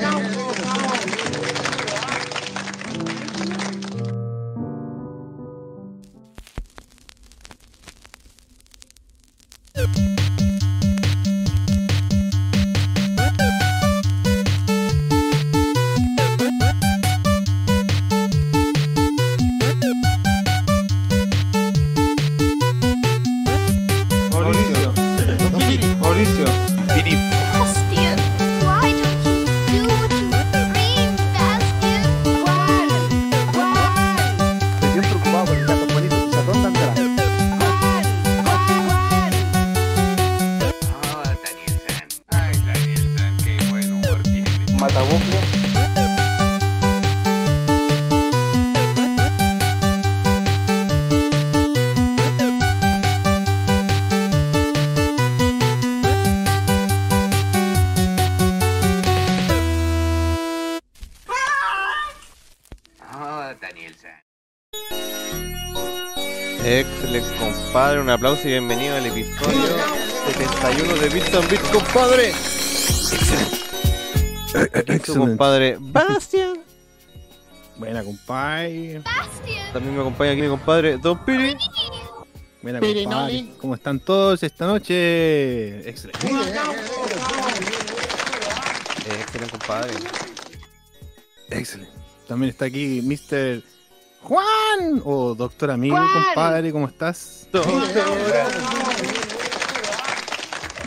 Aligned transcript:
Mauricio. 0.00 0.45
Un 68.06 68.10
aplauso 68.10 68.46
y 68.46 68.52
bienvenido 68.52 68.94
al 68.94 69.04
episodio 69.04 69.66
71 70.28 70.94
de 70.94 71.08
Bits 71.08 71.34
and 71.34 71.50
Bits, 71.50 71.68
compadre. 71.70 72.28
Excelente. 74.54 75.12
Compadre 75.12 75.76
Bastian. 75.80 76.62
Buena, 77.74 78.04
compadre. 78.04 79.00
Bastian. 79.00 79.72
También 79.72 79.96
me 79.96 80.00
acompaña 80.02 80.30
aquí 80.30 80.42
mi 80.42 80.46
compadre 80.46 80.98
Don 80.98 81.18
Piri. 81.24 81.56
Buena, 82.62 82.78
compadre. 82.78 83.46
¿Cómo 83.60 83.74
están 83.74 83.98
todos 83.98 84.40
esta 84.40 84.66
noche? 84.68 85.80
Excelente. 85.88 86.28
Excelente, 89.18 89.50
compadre. 89.50 89.94
Excelente. 91.50 91.92
También 92.28 92.50
está 92.50 92.66
aquí 92.66 93.02
Mr. 93.02 93.64
Juan 94.26 95.02
o 95.04 95.36
Doctor 95.36 95.70
Amigo, 95.70 95.94
Juan. 95.96 96.08
compadre. 96.24 96.72
¿Cómo 96.72 96.88
estás? 96.88 97.46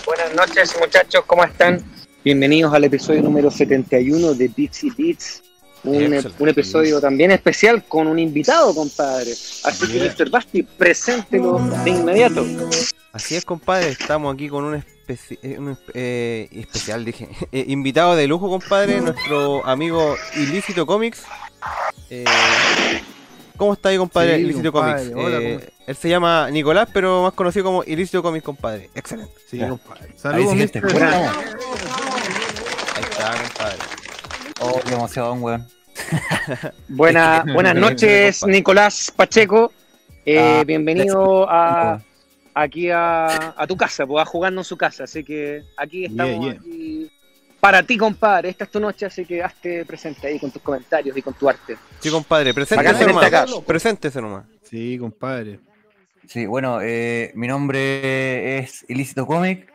Buenas 0.06 0.36
noches, 0.36 0.76
muchachos, 0.78 1.24
¿cómo 1.26 1.46
están? 1.46 1.82
Bienvenidos 2.26 2.74
al 2.74 2.84
episodio 2.84 3.22
número 3.22 3.50
71 3.50 4.34
de 4.34 4.52
Beats 4.56 4.84
y 4.84 4.90
Beats. 4.90 5.44
Un, 5.86 6.50
episodio 6.50 7.00
también 7.00 7.32
especial 7.32 7.86
con 7.86 8.08
un 8.08 8.20
invitado, 8.20 8.76
compadre. 8.76 9.32
Así 9.32 9.88
que, 9.88 10.00
Yeah. 10.00 10.14
Mr. 10.20 10.30
Basti, 10.30 10.64
preséntelo 10.64 11.60
de 11.86 11.92
inmediato. 11.92 12.46
Así 13.14 13.38
es, 13.38 13.46
compadre. 13.46 13.88
Estamos 13.92 14.34
aquí 14.34 14.50
con 14.50 14.66
un, 14.66 14.76
especi- 14.76 15.40
eh, 15.42 15.58
un 15.58 15.78
eh, 15.94 16.50
especial, 16.52 17.06
dije. 17.06 17.30
eh, 17.54 17.64
invitado 17.70 18.18
de 18.18 18.28
lujo, 18.28 18.50
compadre. 18.50 19.00
Nuestro 19.00 19.66
amigo 19.66 20.18
Ilícito 20.36 20.86
Comics. 20.86 21.24
Eh, 22.10 22.26
¿Cómo 23.60 23.74
está 23.74 23.90
ahí, 23.90 23.98
compadre? 23.98 24.38
Sí, 24.38 24.42
Ilícito 24.44 24.72
compadre. 24.72 25.12
Comics. 25.12 25.26
Hola, 25.28 25.38
Eh, 25.42 25.60
¿cómo 25.60 25.74
él 25.86 25.96
se 25.96 26.10
llama 26.10 26.50
Nicolás, 26.50 26.88
pero 26.94 27.24
más 27.24 27.34
conocido 27.34 27.66
como 27.66 27.84
Ilícito 27.84 28.24
Comics, 28.24 28.46
compadre. 28.46 28.90
Excelente. 28.96 29.34
Sí, 29.50 29.58
Ya. 29.58 29.70
compadre. 29.70 30.14
Saludos, 30.16 30.54
Ahí 30.54 30.62
sí 30.62 30.68
que 30.70 30.80
Mr. 30.82 30.88
te- 30.88 30.94
Buenas. 30.94 31.36
Ahí 32.96 33.04
está, 33.04 33.32
compadre. 33.44 33.78
Oh, 34.62 34.80
qué 34.88 34.94
emoción, 34.94 35.44
weón. 35.44 35.68
Buena- 36.88 37.44
buenas 37.54 37.76
noches, 37.76 38.46
Nicolás 38.48 39.12
Pacheco. 39.16 39.74
Eh, 40.26 40.40
Ah, 40.40 40.64
bienvenido 40.66 41.50
a, 41.50 42.02
aquí 42.54 42.90
a, 42.92 43.54
a 43.58 43.68
tu 43.68 43.76
casa, 43.76 44.06
pues, 44.08 44.22
a 44.22 44.26
jugando 44.26 44.62
en 44.62 44.66
su 44.66 44.78
casa. 44.78 45.04
Así 45.04 45.24
que 45.24 45.64
aquí 45.76 46.06
estamos 46.06 46.46
yeah. 46.46 46.54
aquí 46.54 47.12
para 47.60 47.84
ti, 47.84 47.98
compadre. 47.98 48.50
Esta 48.50 48.64
es 48.66 48.72
tu 48.72 48.80
noche, 48.80 49.06
así 49.06 49.26
que 49.26 49.44
hazte 49.44 49.86
presente 49.86 50.28
ahí 50.28 50.40
con 50.40 50.52
tus 50.52 50.62
comentarios 50.62 51.16
y 51.16 51.22
con 51.22 51.34
tu 51.34 51.50
arte. 51.50 51.78
Sí, 52.00 52.10
compadre. 52.10 52.54
Preséntese 52.54 53.06
nomás. 53.06 53.32
Preséntese 53.66 54.22
nomás. 54.22 54.46
Sí, 54.64 54.98
compadre. 54.98 55.60
Sí, 56.28 56.46
bueno, 56.46 56.80
eh, 56.82 57.32
mi 57.36 57.48
nombre 57.48 58.60
es 58.60 58.86
Ilícito 58.88 59.26
Comic. 59.26 59.72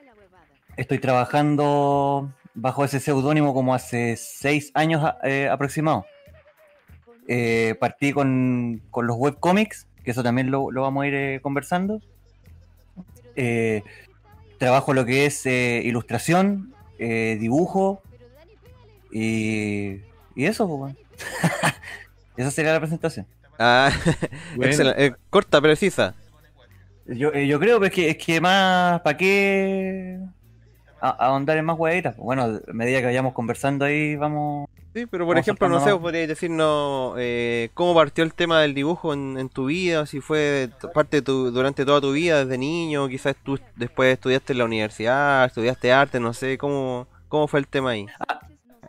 Estoy 0.76 0.98
trabajando 0.98 2.32
bajo 2.54 2.84
ese 2.84 3.00
seudónimo 3.00 3.54
como 3.54 3.74
hace 3.74 4.16
seis 4.16 4.70
años 4.74 5.02
eh, 5.22 5.48
aproximado. 5.50 6.06
Eh, 7.26 7.74
partí 7.80 8.12
con, 8.12 8.82
con 8.90 9.06
los 9.06 9.16
webcomics, 9.16 9.86
que 10.04 10.10
eso 10.10 10.22
también 10.22 10.50
lo, 10.50 10.70
lo 10.70 10.82
vamos 10.82 11.04
a 11.04 11.06
ir 11.06 11.14
eh, 11.14 11.40
conversando. 11.42 12.00
Eh, 13.34 13.82
trabajo 14.58 14.92
lo 14.92 15.04
que 15.04 15.26
es 15.26 15.46
eh, 15.46 15.80
ilustración, 15.84 16.73
eh, 16.98 17.36
dibujo 17.40 18.02
y, 19.12 20.00
y 20.34 20.44
eso, 20.46 20.66
pues. 20.68 20.94
Esa 22.36 22.50
sería 22.50 22.72
la 22.72 22.80
presentación. 22.80 23.26
Ah, 23.58 23.90
Bueno. 24.56 24.70
excelente. 24.70 25.06
Eh, 25.06 25.14
corta, 25.30 25.60
precisa. 25.60 26.14
Yo, 27.06 27.32
eh, 27.32 27.46
yo 27.46 27.60
creo 27.60 27.78
que 27.80 27.86
es 27.86 27.92
que, 27.92 28.10
es 28.10 28.16
que 28.16 28.40
más, 28.40 29.00
¿para 29.02 29.16
qué 29.16 30.18
ahondar 31.00 31.58
en 31.58 31.64
más 31.66 31.78
huevitas? 31.78 32.16
Bueno, 32.16 32.60
a 32.66 32.72
medida 32.72 33.00
que 33.00 33.06
vayamos 33.06 33.34
conversando 33.34 33.84
ahí, 33.84 34.16
vamos... 34.16 34.68
Sí, 34.94 35.06
pero 35.06 35.26
por 35.26 35.34
Vamos 35.34 35.44
ejemplo, 35.44 35.68
no 35.68 35.74
sé, 35.74 35.86
saltando. 35.86 36.02
podrías 36.02 36.28
decirnos 36.28 37.16
eh, 37.18 37.70
cómo 37.74 37.96
partió 37.96 38.22
el 38.22 38.32
tema 38.32 38.60
del 38.60 38.74
dibujo 38.74 39.12
en, 39.12 39.36
en 39.38 39.48
tu 39.48 39.66
vida, 39.66 40.06
si 40.06 40.20
fue 40.20 40.70
parte 40.94 41.16
de 41.16 41.22
tu, 41.22 41.50
durante 41.50 41.84
toda 41.84 42.00
tu 42.00 42.12
vida, 42.12 42.44
desde 42.44 42.58
niño, 42.58 43.08
quizás 43.08 43.34
tú 43.42 43.58
después 43.74 44.12
estudiaste 44.12 44.52
en 44.52 44.58
la 44.60 44.66
universidad, 44.66 45.46
estudiaste 45.46 45.92
arte, 45.92 46.20
no 46.20 46.32
sé, 46.32 46.56
cómo, 46.58 47.08
cómo 47.26 47.48
fue 47.48 47.58
el 47.58 47.66
tema 47.66 47.90
ahí. 47.90 48.06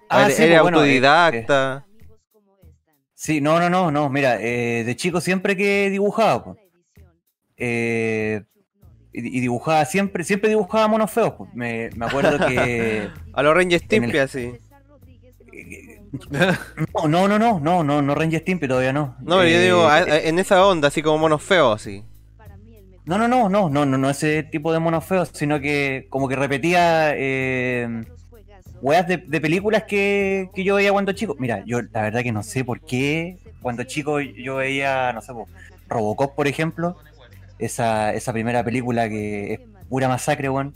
Ah, 0.07 0.25
¿Eres, 0.25 0.35
sí, 0.35 0.43
eres 0.43 0.61
pues, 0.61 0.73
eh, 0.73 0.75
autodidacta? 0.75 1.85
Sí, 3.15 3.41
no, 3.41 3.59
no, 3.59 3.71
no, 3.71 3.89
no, 3.89 4.07
mira, 4.07 4.39
eh, 4.39 4.83
de 4.83 4.95
chico 4.95 5.19
siempre 5.21 5.57
que 5.57 5.89
dibujaba, 5.89 6.43
pues. 6.43 6.57
Eh, 7.57 8.43
y, 9.11 9.39
dibujaba 9.39 9.83
siempre, 9.85 10.23
siempre 10.23 10.49
dibujaba 10.49 10.87
monos 10.87 11.09
feos. 11.09 11.33
Me, 11.55 11.89
me 11.95 12.05
acuerdo 12.05 12.45
que... 12.45 13.09
A 13.33 13.41
los 13.41 13.55
Ranger 13.55 13.79
Stimpy, 13.79 14.17
así. 14.19 14.53
No, 16.93 17.07
no, 17.07 17.27
no, 17.27 17.39
no, 17.39 17.59
no, 17.59 17.83
no, 17.83 18.01
no 18.01 18.15
Ranger 18.15 18.41
Stimpy 18.41 18.67
todavía 18.67 18.93
no. 18.93 19.15
No, 19.19 19.37
pero 19.37 19.49
yo 19.49 19.57
Eh, 19.57 19.63
digo, 19.63 19.87
a- 19.87 19.95
a- 19.97 20.19
en 20.19 20.39
esa 20.39 20.65
onda, 20.65 20.87
así 20.89 21.01
como 21.01 21.17
monos 21.17 21.41
feos, 21.43 21.81
así. 21.81 22.03
No, 23.05 23.17
no, 23.19 23.27
no, 23.27 23.49
no, 23.49 23.69
no, 23.69 23.85
no, 23.85 23.97
no 23.97 24.09
ese 24.09 24.41
tipo 24.43 24.73
de 24.73 24.79
monos 24.79 25.05
feos, 25.05 25.29
sino 25.33 25.59
que 25.59 26.07
como 26.09 26.27
que 26.27 26.35
repetía 26.35 27.13
eh, 27.15 28.03
weas 28.81 29.07
de, 29.07 29.17
de 29.17 29.41
películas 29.41 29.83
que, 29.83 30.49
que 30.55 30.63
yo 30.63 30.75
veía 30.75 30.91
cuando 30.91 31.11
chico. 31.11 31.35
Mira, 31.37 31.63
yo 31.65 31.81
la 31.83 32.01
verdad 32.01 32.23
que 32.23 32.31
no 32.31 32.41
sé 32.41 32.63
por 32.65 32.79
qué 32.81 33.37
cuando 33.61 33.83
chico 33.83 34.19
yo 34.21 34.55
veía, 34.55 35.11
no 35.13 35.21
sé, 35.21 35.33
po, 35.33 35.47
Robocop, 35.87 36.33
por 36.35 36.47
ejemplo, 36.47 36.97
esa, 37.59 38.11
esa 38.13 38.33
primera 38.33 38.63
película 38.63 39.07
que 39.07 39.53
es 39.53 39.59
pura 39.87 40.07
masacre, 40.07 40.49
weón. 40.49 40.73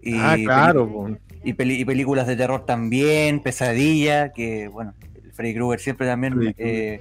Y 0.00 0.16
ah, 0.18 0.36
claro. 0.44 1.16
Y, 1.44 1.52
peli- 1.54 1.80
y 1.80 1.84
películas 1.84 2.26
de 2.26 2.36
terror 2.36 2.64
también, 2.66 3.40
Pesadilla, 3.40 4.32
que 4.32 4.68
bueno, 4.68 4.94
Freddy 5.34 5.54
Krueger 5.54 5.80
siempre 5.80 6.06
también, 6.06 6.54
eh, 6.58 7.00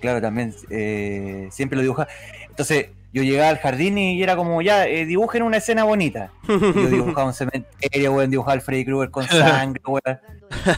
claro, 0.00 0.20
también 0.20 0.54
eh, 0.70 1.48
siempre 1.50 1.76
lo 1.76 1.82
dibuja. 1.82 2.08
Entonces 2.48 2.88
yo 3.12 3.22
llegaba 3.22 3.48
al 3.48 3.58
jardín 3.58 3.96
y 3.98 4.22
era 4.22 4.36
como, 4.36 4.60
ya, 4.62 4.86
eh, 4.86 5.06
dibujen 5.06 5.42
una 5.42 5.56
escena 5.56 5.84
bonita. 5.84 6.30
Y 6.46 6.58
yo 6.60 6.88
dibujaba 6.88 7.26
un 7.26 7.34
cementerio, 7.34 8.12
weón, 8.12 8.30
dibujaba 8.30 8.52
al 8.52 8.60
Freddy 8.60 8.84
Krueger 8.84 9.10
con 9.10 9.24
sangre, 9.28 9.82
weón. 9.86 10.18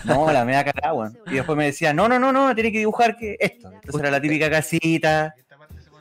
No, 0.05 0.31
la 0.33 0.45
media 0.45 0.65
cagada, 0.65 0.95
weón. 0.95 1.19
Y 1.27 1.35
después 1.35 1.57
me 1.59 1.67
decía, 1.67 1.93
no, 1.93 2.09
no, 2.09 2.19
no, 2.19 2.33
no, 2.33 2.55
tiene 2.55 2.73
que 2.73 2.79
dibujar 2.79 3.17
que 3.17 3.37
esto. 3.39 3.71
Entonces 3.73 4.01
era 4.01 4.11
la 4.11 4.21
típica 4.21 4.51
casita. 4.51 5.35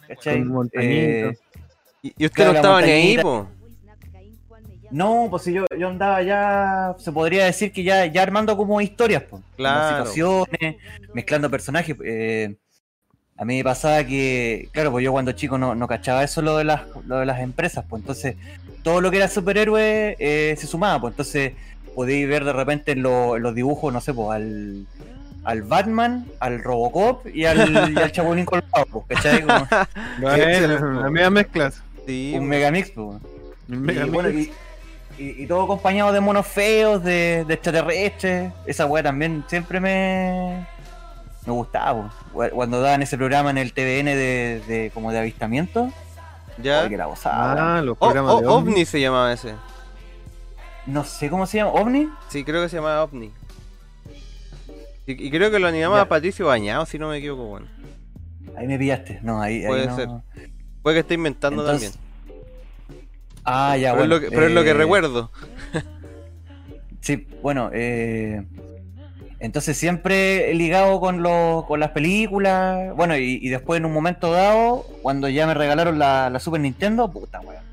¿cachai? 0.07 0.44
Eh, 0.74 1.33
Y, 2.01 2.09
usted 2.25 2.30
Claro, 2.31 2.51
no 2.53 2.57
estaba 2.57 2.81
ni 2.81 2.92
ahí, 2.92 3.18
po. 3.19 3.47
No, 4.91 5.27
pues 5.30 5.44
si 5.44 5.53
yo, 5.53 5.65
yo 5.77 5.88
andaba 5.88 6.21
ya, 6.24 6.95
se 6.97 7.12
podría 7.12 7.45
decir 7.45 7.71
que 7.71 7.83
ya, 7.83 8.06
ya 8.07 8.24
armando 8.24 8.57
como 8.57 8.81
historias, 8.81 9.24
pues, 9.24 9.41
como 9.41 9.56
Claro. 9.57 10.06
situaciones, 10.06 10.75
mezclando 11.13 11.50
personajes. 11.50 11.95
eh, 12.03 12.56
a 13.38 13.45
mí 13.45 13.57
me 13.57 13.63
pasaba 13.63 14.03
que, 14.03 14.68
claro, 14.74 14.91
pues 14.91 15.03
yo 15.06 15.12
cuando 15.13 15.31
chico 15.31 15.57
no, 15.57 15.74
no 15.74 15.88
cachaba 15.88 16.24
eso 16.24 16.41
lo 16.41 16.57
de 16.57 16.65
las, 16.65 16.81
lo 17.06 17.19
de 17.19 17.25
las 17.25 17.39
empresas, 17.39 17.86
pues 17.88 18.01
entonces 18.01 18.36
todo 18.83 19.00
lo 19.00 19.09
que 19.12 19.18
era 19.18 19.27
superhéroe 19.30 20.18
eh, 20.19 20.56
se 20.57 20.68
sumaba, 20.68 21.00
pues 21.00 21.13
entonces 21.13 21.53
podéis 21.95 22.27
ver 22.27 22.44
de 22.44 22.51
repente 22.53 22.92
en, 22.92 23.01
lo- 23.01 23.38
en 23.38 23.44
los 23.44 23.56
dibujos, 23.56 23.94
no 23.94 24.01
sé, 24.01 24.13
pues 24.13 24.30
al, 24.31 24.85
al 25.45 25.62
Batman, 25.63 26.25
al 26.42 26.62
Robocop 26.62 27.27
y 27.33 27.45
al, 27.45 27.94
y 27.94 28.01
al 28.01 28.12
Chapulín 28.12 28.44
Colorado, 28.45 28.85
pues, 28.92 29.06
¿cachai? 29.07 29.42
Como 29.44 29.65
Bueno, 30.19 30.38
las 31.01 31.12
medias 31.12 31.31
mezclas. 31.31 31.81
Sí, 32.06 32.33
un 32.35 32.47
megamix, 32.47 32.89
pues. 32.92 33.21
Un 33.69 33.81
mega 33.83 34.06
y, 34.06 34.09
bueno, 34.09 34.30
mix. 34.30 34.47
y, 34.47 34.51
y- 35.19 35.44
y 35.44 35.48
todo 35.48 35.63
acompañado 35.63 36.12
de 36.12 36.19
monos 36.21 36.48
feos, 36.48 37.04
de, 37.04 37.44
de 37.45 37.54
extraterrestres. 37.54 38.51
Esa 38.66 38.86
weá 38.86 39.04
también 39.04 39.44
siempre 39.48 39.80
me, 39.80 40.66
me 41.45 41.54
gustaba. 41.54 42.12
po. 42.33 42.50
Cuando 42.54 42.81
daban 42.81 43.01
ese 43.01 43.18
programa 43.18 43.50
en 43.50 43.57
el 43.57 43.74
TVN 43.74 44.06
de, 44.16 44.62
de 44.68 44.92
como 44.94 45.12
de 45.12 45.19
avistamiento, 45.19 45.92
ya. 46.62 46.81
ay, 46.83 46.89
que 46.89 46.98
la 46.98 47.06
gozaba. 47.06 47.77
Ah, 47.77 47.81
los 47.81 47.95
Oh, 48.00 48.07
programas 48.07 48.36
oh, 48.36 48.42
de 48.42 48.48
OVNI 48.48 48.86
se 48.86 49.00
llamaba 49.01 49.31
ese. 49.33 49.54
No 50.86 51.04
sé 51.04 51.30
cómo 51.30 51.45
se 51.45 51.57
llama, 51.57 51.71
¿OVNI? 51.71 52.10
Sí, 52.30 52.44
creo 52.44 52.63
que 52.63 52.69
se 52.69 52.77
llamaba 52.77 53.04
OVNI. 53.04 53.31
Y, 55.06 55.27
y 55.27 55.31
creo 55.31 55.51
que 55.51 55.60
lo 55.60 55.68
animaba. 55.68 56.06
Patricio 56.06 56.48
Bañado, 56.48 56.86
si 56.86 56.98
no 57.00 57.10
me 57.10 57.18
equivoco, 57.18 57.45
bueno. 57.45 57.68
Ahí 58.57 58.68
me 58.68 58.77
pillaste. 58.77 59.19
No, 59.21 59.42
ahí, 59.42 59.62
ahí 59.62 59.68
Puede 59.68 59.88
no. 59.88 59.95
ser. 59.95 60.10
Puede 60.81 60.95
que 60.95 61.00
esté 61.01 61.13
inventando 61.16 61.62
Entonces, 61.63 61.92
también. 61.94 62.08
Ah, 63.44 63.77
ya, 63.77 63.94
pero 63.94 64.07
bueno. 64.07 64.15
es 64.15 64.21
lo 64.21 64.30
que, 64.30 64.36
pero 64.36 64.47
es 64.47 64.53
lo 64.53 64.63
que 64.63 64.69
eh, 64.69 64.74
recuerdo. 64.74 65.31
Sí, 67.01 67.25
bueno, 67.41 67.71
eh, 67.74 68.44
entonces 69.39 69.77
siempre 69.77 70.53
ligado 70.53 71.00
con, 71.00 71.24
los 71.24 71.65
con 71.65 71.80
las 71.80 71.91
películas. 71.91 72.94
Bueno, 72.94 73.15
y, 73.15 73.39
y 73.41 73.47
después 73.50 73.80
en 73.80 73.86
un 73.86 73.94
momento 73.94 74.31
dado, 74.31 74.86
cuando 75.01 75.30
ya 75.30 75.47
me 75.47 75.53
regalaron 75.53 75.97
la, 75.97 76.30
la 76.30 76.39
Super 76.39 76.59
Nintendo, 76.59 77.09
puta 77.09 77.39
weón. 77.39 77.63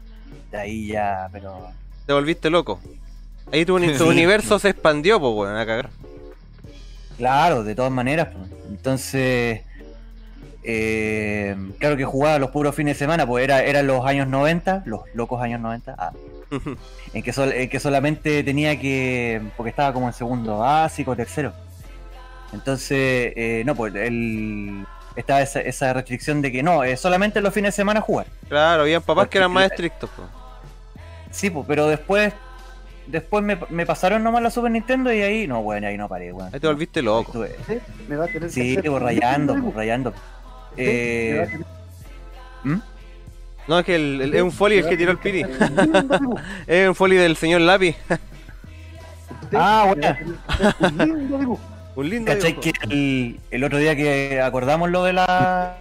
De 0.52 0.58
ahí 0.58 0.86
ya, 0.86 1.28
pero. 1.32 1.70
Te 2.06 2.12
volviste 2.12 2.50
loco. 2.50 2.80
Ahí 3.52 3.64
tu, 3.64 3.74
universo 4.06 4.58
se 4.58 4.70
expandió, 4.70 5.18
pues, 5.18 5.34
weón, 5.34 5.56
a 5.56 5.66
cagar. 5.66 5.90
Claro, 7.16 7.64
de 7.64 7.74
todas 7.74 7.92
maneras. 7.92 8.28
pues. 8.28 8.48
Entonces, 8.68 9.62
eh, 10.68 11.56
claro 11.78 11.96
que 11.96 12.04
jugaba 12.04 12.38
los 12.38 12.50
puros 12.50 12.74
fines 12.74 12.96
de 12.96 12.98
semana, 12.98 13.26
pues 13.26 13.44
era, 13.44 13.62
eran 13.62 13.86
los 13.86 14.04
años 14.04 14.26
90, 14.28 14.82
los 14.86 15.02
locos 15.14 15.40
años 15.40 15.60
90, 15.60 15.94
ah, 15.96 16.10
en, 17.14 17.22
que 17.22 17.32
sol- 17.32 17.52
en 17.52 17.68
que 17.68 17.78
solamente 17.80 18.42
tenía 18.42 18.78
que, 18.78 19.40
porque 19.56 19.70
estaba 19.70 19.92
como 19.92 20.08
en 20.08 20.12
segundo 20.12 20.58
básico, 20.58 21.14
tercero. 21.16 21.52
Entonces, 22.52 23.32
eh, 23.36 23.62
no, 23.66 23.74
pues 23.74 23.94
el, 23.94 24.84
estaba 25.16 25.42
esa, 25.42 25.60
esa 25.60 25.92
restricción 25.92 26.42
de 26.42 26.52
que 26.52 26.62
no, 26.62 26.84
eh, 26.84 26.96
solamente 26.96 27.40
los 27.40 27.52
fines 27.52 27.74
de 27.74 27.76
semana 27.76 28.00
jugar. 28.00 28.26
claro, 28.48 28.82
había 28.82 29.00
papás 29.00 29.28
que 29.28 29.38
eran 29.38 29.50
más 29.52 29.66
estrictos, 29.70 30.10
pues. 30.16 30.28
Sí, 31.30 31.50
pues, 31.50 31.64
pero 31.66 31.86
después... 31.86 32.32
Después 33.08 33.44
me, 33.44 33.56
me 33.70 33.86
pasaron 33.86 34.24
nomás 34.24 34.42
la 34.42 34.50
Super 34.50 34.68
Nintendo 34.68 35.12
y 35.12 35.22
ahí, 35.22 35.46
no, 35.46 35.62
bueno, 35.62 35.86
ahí 35.86 35.96
no 35.96 36.08
paré, 36.08 36.32
weón. 36.32 36.50
Ahí 36.52 36.58
te 36.58 36.66
volviste 36.66 37.00
loco. 37.02 37.44
Estuve- 37.44 37.80
Me 38.08 38.16
va 38.16 38.24
a 38.24 38.26
tener 38.26 38.42
que 38.42 38.48
Sí, 38.50 38.76
hacer- 38.76 38.90
pues 38.90 39.00
rayando, 39.00 39.54
pues, 39.62 39.74
rayando. 39.76 40.12
Eh, 40.76 41.48
¿Mm? 42.64 42.76
No, 43.68 43.78
es 43.80 43.84
que 43.84 43.96
el, 43.96 44.20
el- 44.20 44.34
es 44.34 44.42
un 44.42 44.52
folio 44.52 44.78
el 44.80 44.88
que 44.88 44.96
tiró 44.96 45.10
el 45.12 45.18
piri. 45.18 45.42
Es 46.66 46.88
un 46.88 46.94
folio 46.94 47.20
del 47.20 47.36
señor 47.36 47.60
Lápiz. 47.62 47.96
Usted 49.42 49.58
Ah, 49.58 49.92
hacer 49.92 50.26
Un 50.80 50.98
lindo 50.98 51.38
dibujo. 51.38 51.60
Un 51.96 52.10
lindo 52.10 52.32
¿Cachai 52.32 52.58
que 52.60 52.72
el, 52.90 53.40
el 53.50 53.64
otro 53.64 53.78
día 53.78 53.96
que 53.96 54.40
acordamos 54.40 54.90
lo 54.90 55.04
de 55.04 55.12
la. 55.14 55.78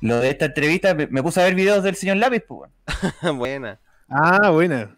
Lo 0.00 0.20
de 0.20 0.30
esta 0.30 0.44
entrevista, 0.46 0.94
me, 0.94 1.06
me 1.08 1.22
puse 1.22 1.40
a 1.40 1.44
ver 1.44 1.54
videos 1.54 1.82
del 1.82 1.96
señor 1.96 2.18
Lápiz, 2.18 2.42
pues, 2.46 2.70
weón. 3.22 3.38
Buena. 3.38 3.78
Ah, 4.08 4.50
buena. 4.50 4.90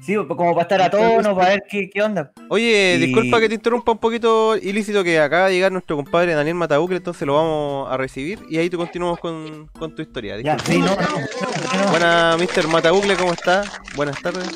Sí, 0.00 0.14
pues, 0.14 0.26
como 0.28 0.52
para 0.54 0.62
estar 0.62 0.82
a 0.82 0.90
tono, 0.90 1.34
para 1.34 1.48
ver 1.50 1.64
qué, 1.68 1.90
qué 1.90 2.02
onda. 2.02 2.32
Oye, 2.48 2.94
Y- 2.96 3.06
disculpa 3.06 3.40
que 3.40 3.48
te 3.48 3.54
interrumpa 3.56 3.90
un 3.92 3.98
poquito 3.98 4.56
ilícito 4.56 5.02
que 5.02 5.18
acaba 5.18 5.48
de 5.48 5.54
llegar 5.54 5.72
nuestro 5.72 5.96
compadre 5.96 6.34
Daniel 6.34 6.54
Matabucle, 6.54 6.96
entonces 6.98 7.26
lo 7.26 7.34
vamos 7.34 7.90
a 7.90 7.96
recibir 7.96 8.40
y 8.48 8.58
ahí 8.58 8.70
te 8.70 8.76
continuamos 8.76 9.18
con, 9.18 9.66
con 9.78 9.94
tu 9.94 10.02
historia. 10.02 10.40
Ya, 10.40 10.58
sí, 10.60 10.78
no, 10.78 10.86
no, 10.86 10.94
no, 10.94 11.84
no. 11.84 11.90
Buena, 11.90 12.36
Mr. 12.38 12.68
Matabucle, 12.68 13.16
¿cómo 13.16 13.32
está? 13.32 13.64
Buenas 13.96 14.20
tardes. 14.22 14.48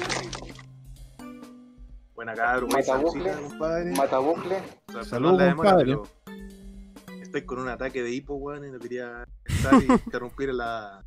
Buena 2.14 2.34
cabrón, 2.34 2.70
Matabucle. 2.72 3.32
compadre. 3.48 3.90
Matabucle. 3.93 4.56
Saludos, 5.04 5.54
compadre. 5.54 5.96
Estoy 7.22 7.43
con 7.44 7.60
un 7.60 7.69
ataque 7.69 8.02
de 8.02 8.12
hipo, 8.12 8.34
weón, 8.34 8.66
y 8.66 8.70
no 8.70 8.78
quería 8.78 9.25
estar 9.44 9.75
y 9.82 9.86
interrumpir 10.06 10.52
la, 10.52 11.02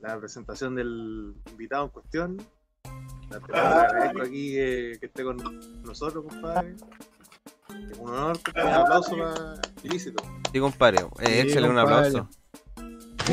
la 0.00 0.18
presentación 0.18 0.74
del 0.74 1.34
invitado 1.50 1.84
en 1.84 1.90
cuestión. 1.90 2.36
Agradezco 3.52 4.22
aquí 4.22 4.52
que, 4.52 4.96
que 5.00 5.06
esté 5.06 5.24
con 5.24 5.36
nosotros, 5.82 6.24
compadre. 6.28 6.74
Es 7.90 7.98
un 7.98 8.10
honor, 8.10 8.38
compadre. 8.42 8.68
Un 8.68 8.74
aplauso 8.74 9.10
para 9.16 9.54
Ilícito. 9.82 10.22
Sí, 10.52 10.60
compadre. 10.60 10.98
Eh, 11.20 11.42
Sí, 11.42 11.48
échale 11.50 11.68
un 11.68 11.76
compadre. 11.76 12.08
aplauso. 12.08 12.28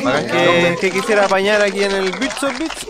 Bacán 0.04 0.26
que, 0.28 0.78
que 0.82 0.92
quisiera 0.92 1.26
apañar 1.26 1.62
aquí 1.62 1.84
en 1.84 1.92
el 1.92 2.12
Bits 2.18 2.44
of 2.44 2.58
Bits. 2.58 2.88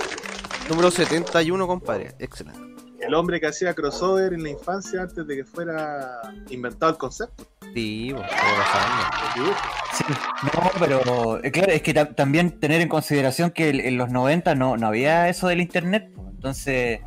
Número 0.70 0.92
71, 0.92 1.68
compadre. 1.68 2.16
Excelente. 2.20 2.60
El 3.00 3.16
hombre 3.16 3.40
que 3.42 3.48
hacía 3.48 3.74
crossover 3.74 4.32
en 4.34 4.44
la 4.44 4.50
infancia 4.50 5.02
antes 5.02 5.26
de 5.26 5.36
que 5.38 5.44
fuera 5.44 6.22
inventado 6.52 6.92
el 6.92 6.98
concepto 7.00 7.48
Sí, 7.74 8.14
pues. 8.16 8.30
Sí, 9.98 10.04
no, 10.44 10.72
pero 10.80 11.44
eh, 11.44 11.52
claro, 11.52 11.72
es 11.72 11.82
que 11.82 11.94
ta- 11.96 12.14
también 12.14 12.60
tener 12.60 12.80
en 12.80 12.88
consideración 12.88 13.50
que 13.52 13.70
en 13.70 13.98
los 13.98 14.10
90 14.12 14.54
no, 14.56 14.78
no 14.78 14.88
había 14.88 15.28
eso 15.30 15.48
del 15.48 15.62
internet, 15.62 16.12
pues. 16.14 16.28
Entonces 16.42 17.02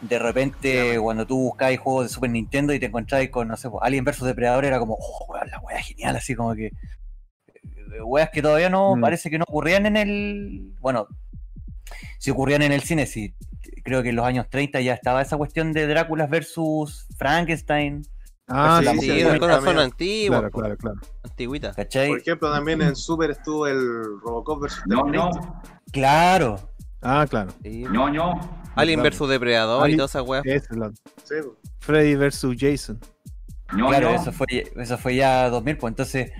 de 0.00 0.18
repente 0.18 0.98
cuando 1.00 1.24
tú 1.24 1.38
buscabas 1.38 1.78
juegos 1.78 2.04
de 2.06 2.08
Super 2.08 2.30
Nintendo 2.30 2.74
y 2.74 2.80
te 2.80 2.86
encontrabas 2.86 3.28
con, 3.28 3.46
no 3.46 3.56
sé, 3.56 3.70
pues, 3.70 3.80
Alien 3.84 4.04
vs 4.04 4.22
Depredador 4.22 4.64
era 4.64 4.80
como, 4.80 4.94
oh, 5.00 5.26
weón, 5.32 5.48
la 5.48 5.60
wea 5.60 5.80
genial, 5.80 6.16
así 6.16 6.34
como 6.34 6.52
que 6.56 6.66
eh, 6.66 8.02
weas 8.04 8.30
que 8.30 8.42
todavía 8.42 8.68
no, 8.68 8.96
Mm. 8.96 9.00
parece 9.00 9.30
que 9.30 9.38
no 9.38 9.44
ocurrían 9.48 9.86
en 9.86 9.96
el, 9.96 10.74
bueno, 10.80 11.06
si 12.18 12.32
ocurrían 12.32 12.62
en 12.62 12.72
el 12.72 12.82
cine, 12.82 13.06
sí, 13.06 13.34
creo 13.84 14.02
que 14.02 14.08
en 14.10 14.16
los 14.16 14.26
años 14.26 14.46
30 14.50 14.80
ya 14.80 14.94
estaba 14.94 15.22
esa 15.22 15.36
cuestión 15.36 15.72
de 15.72 15.86
Dráculas 15.86 16.28
versus 16.28 17.06
Frankenstein, 17.16 18.02
Ah, 18.48 18.76
sí, 18.78 18.84
la 18.84 18.92
sí, 18.92 19.00
sí, 19.00 19.06
sí, 19.32 19.38
cosas 19.40 19.64
son 19.64 19.78
antiguas, 19.78 20.38
Claro, 20.40 20.50
claro, 20.52 20.76
claro. 20.76 20.96
antiguitas. 21.24 21.74
¿cachai? 21.74 22.08
Por 22.10 22.20
ejemplo, 22.20 22.52
también 22.52 22.80
en 22.82 22.94
Super 22.94 23.30
estuvo 23.30 23.66
el 23.66 23.80
Robocop 24.22 24.62
vs. 24.62 24.82
Terminator. 24.88 25.40
Claro, 25.90 26.60
Ah, 27.08 27.26
claro. 27.28 27.50
Sí, 27.62 27.84
ño, 27.90 28.08
ño. 28.08 28.32
Alien 28.74 29.00
Claro. 29.00 29.16
vs 29.16 29.28
Depredador 29.28 29.88
y 29.90 29.96
todas 29.96 30.10
esas 30.10 30.22
weas. 30.28 30.44
Ese 30.44 30.66
es 30.70 30.76
la- 30.76 30.90
Sí. 31.24 31.34
Freddy 31.78 32.14
versus 32.16 32.56
Jason. 32.58 32.98
ño, 33.74 33.88
Claro, 33.88 34.10
ño. 34.12 34.16
eso 34.20 34.32
fue, 34.32 34.46
eso 34.76 34.98
fue 34.98 35.16
ya 35.16 35.48
2000, 35.50 35.76
pues 35.78 35.90
entonces, 35.92 36.30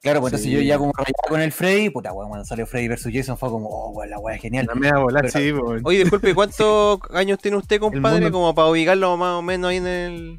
claro, 0.00 0.20
pues 0.20 0.32
entonces 0.32 0.48
Sí. 0.50 0.56
yo 0.56 0.60
ya 0.62 0.78
como 0.78 0.92
rayaba 0.92 1.28
con 1.28 1.40
el 1.40 1.52
Freddy, 1.52 1.90
puta, 1.90 2.12
weón, 2.12 2.28
cuando 2.28 2.44
salió 2.46 2.66
Freddy 2.66 2.88
vs 2.88 3.08
Jason 3.12 3.36
fue 3.36 3.48
como, 3.50 3.68
oh, 3.68 3.90
weón, 3.90 4.10
la 4.10 4.18
weá 4.18 4.36
es 4.36 4.42
genial. 4.42 4.66
La 4.68 4.74
media 4.74 4.98
bola, 4.98 5.20
Pero- 5.22 5.32
sí. 5.32 5.52
Oye, 5.84 5.98
disculpe, 5.98 6.34
¿cuántos 6.34 7.00
años 7.12 7.38
tiene 7.38 7.56
usted, 7.56 7.78
compadre? 7.80 8.20
mundo- 8.22 8.38
Como 8.38 8.54
para 8.54 8.68
ubicarlo 8.68 9.16
más 9.16 9.34
o 9.38 9.42
menos 9.42 9.70
ahí 9.70 9.76
en 9.78 9.86
el. 9.86 10.38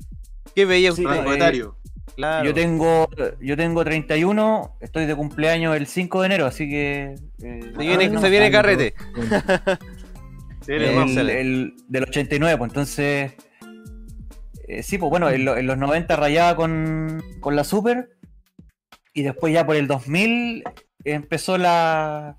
¿Qué 0.56 0.66
veía 0.66 0.92
Sí, 0.92 1.02
usted? 1.04 1.14
eh, 1.16 1.18
Rango 1.20 1.34
etario. 1.34 1.76
Claro. 2.16 2.46
Yo 2.46 2.54
tengo, 2.54 3.10
yo 3.42 3.58
tengo 3.58 3.84
31, 3.84 4.78
estoy 4.82 5.06
de 5.06 5.16
cumpleaños 5.16 5.76
el 5.76 5.88
5 5.88 6.22
de 6.22 6.26
enero, 6.28 6.46
así 6.46 6.70
que... 6.70 7.16
eh, 7.44 7.72
Se 7.76 7.78
viene, 7.80 8.10
no, 8.10 8.22
se 8.22 8.30
viene 8.30 8.50
no, 8.50 8.52
carrete. 8.52 8.94
Sí, 10.62 10.72
el, 10.74 10.82
hermano. 10.84 11.22
el- 11.22 11.74
del 11.88 12.04
89, 12.04 12.58
pues 12.58 12.70
entonces... 12.70 13.34
eh, 14.68 14.84
sí, 14.84 14.98
pues 15.00 15.10
bueno, 15.10 15.30
en, 15.30 15.44
lo- 15.46 15.58
en 15.58 15.66
los 15.66 15.78
90 15.78 16.16
rayaba 16.16 16.56
con, 16.56 17.24
con 17.40 17.56
la 17.56 17.64
Super 17.64 18.10
y 19.14 19.24
después 19.24 19.52
ya 19.54 19.66
por 19.66 19.76
el 19.76 19.88
2000 19.88 20.64
empezó 21.06 21.58
la... 21.58 22.38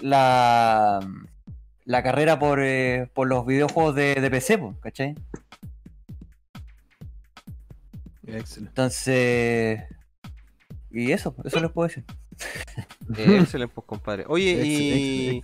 La... 0.00 1.00
La 1.84 2.02
carrera 2.02 2.38
por, 2.38 2.60
eh, 2.62 3.08
por 3.14 3.28
los 3.28 3.46
videojuegos 3.46 3.94
de, 3.94 4.14
de 4.16 4.30
PC, 4.30 4.58
pues, 4.58 4.76
¿cachai? 4.82 5.14
Excelente. 8.28 8.68
Entonces... 8.68 9.80
Y 10.90 11.12
eso, 11.12 11.34
eso 11.44 11.60
les 11.60 11.70
puedo 11.70 11.88
decir. 11.88 12.04
Eh, 13.16 13.38
excelente, 13.40 13.74
pues, 13.74 13.86
compadre. 13.86 14.24
Oye, 14.28 14.62
y, 14.64 15.42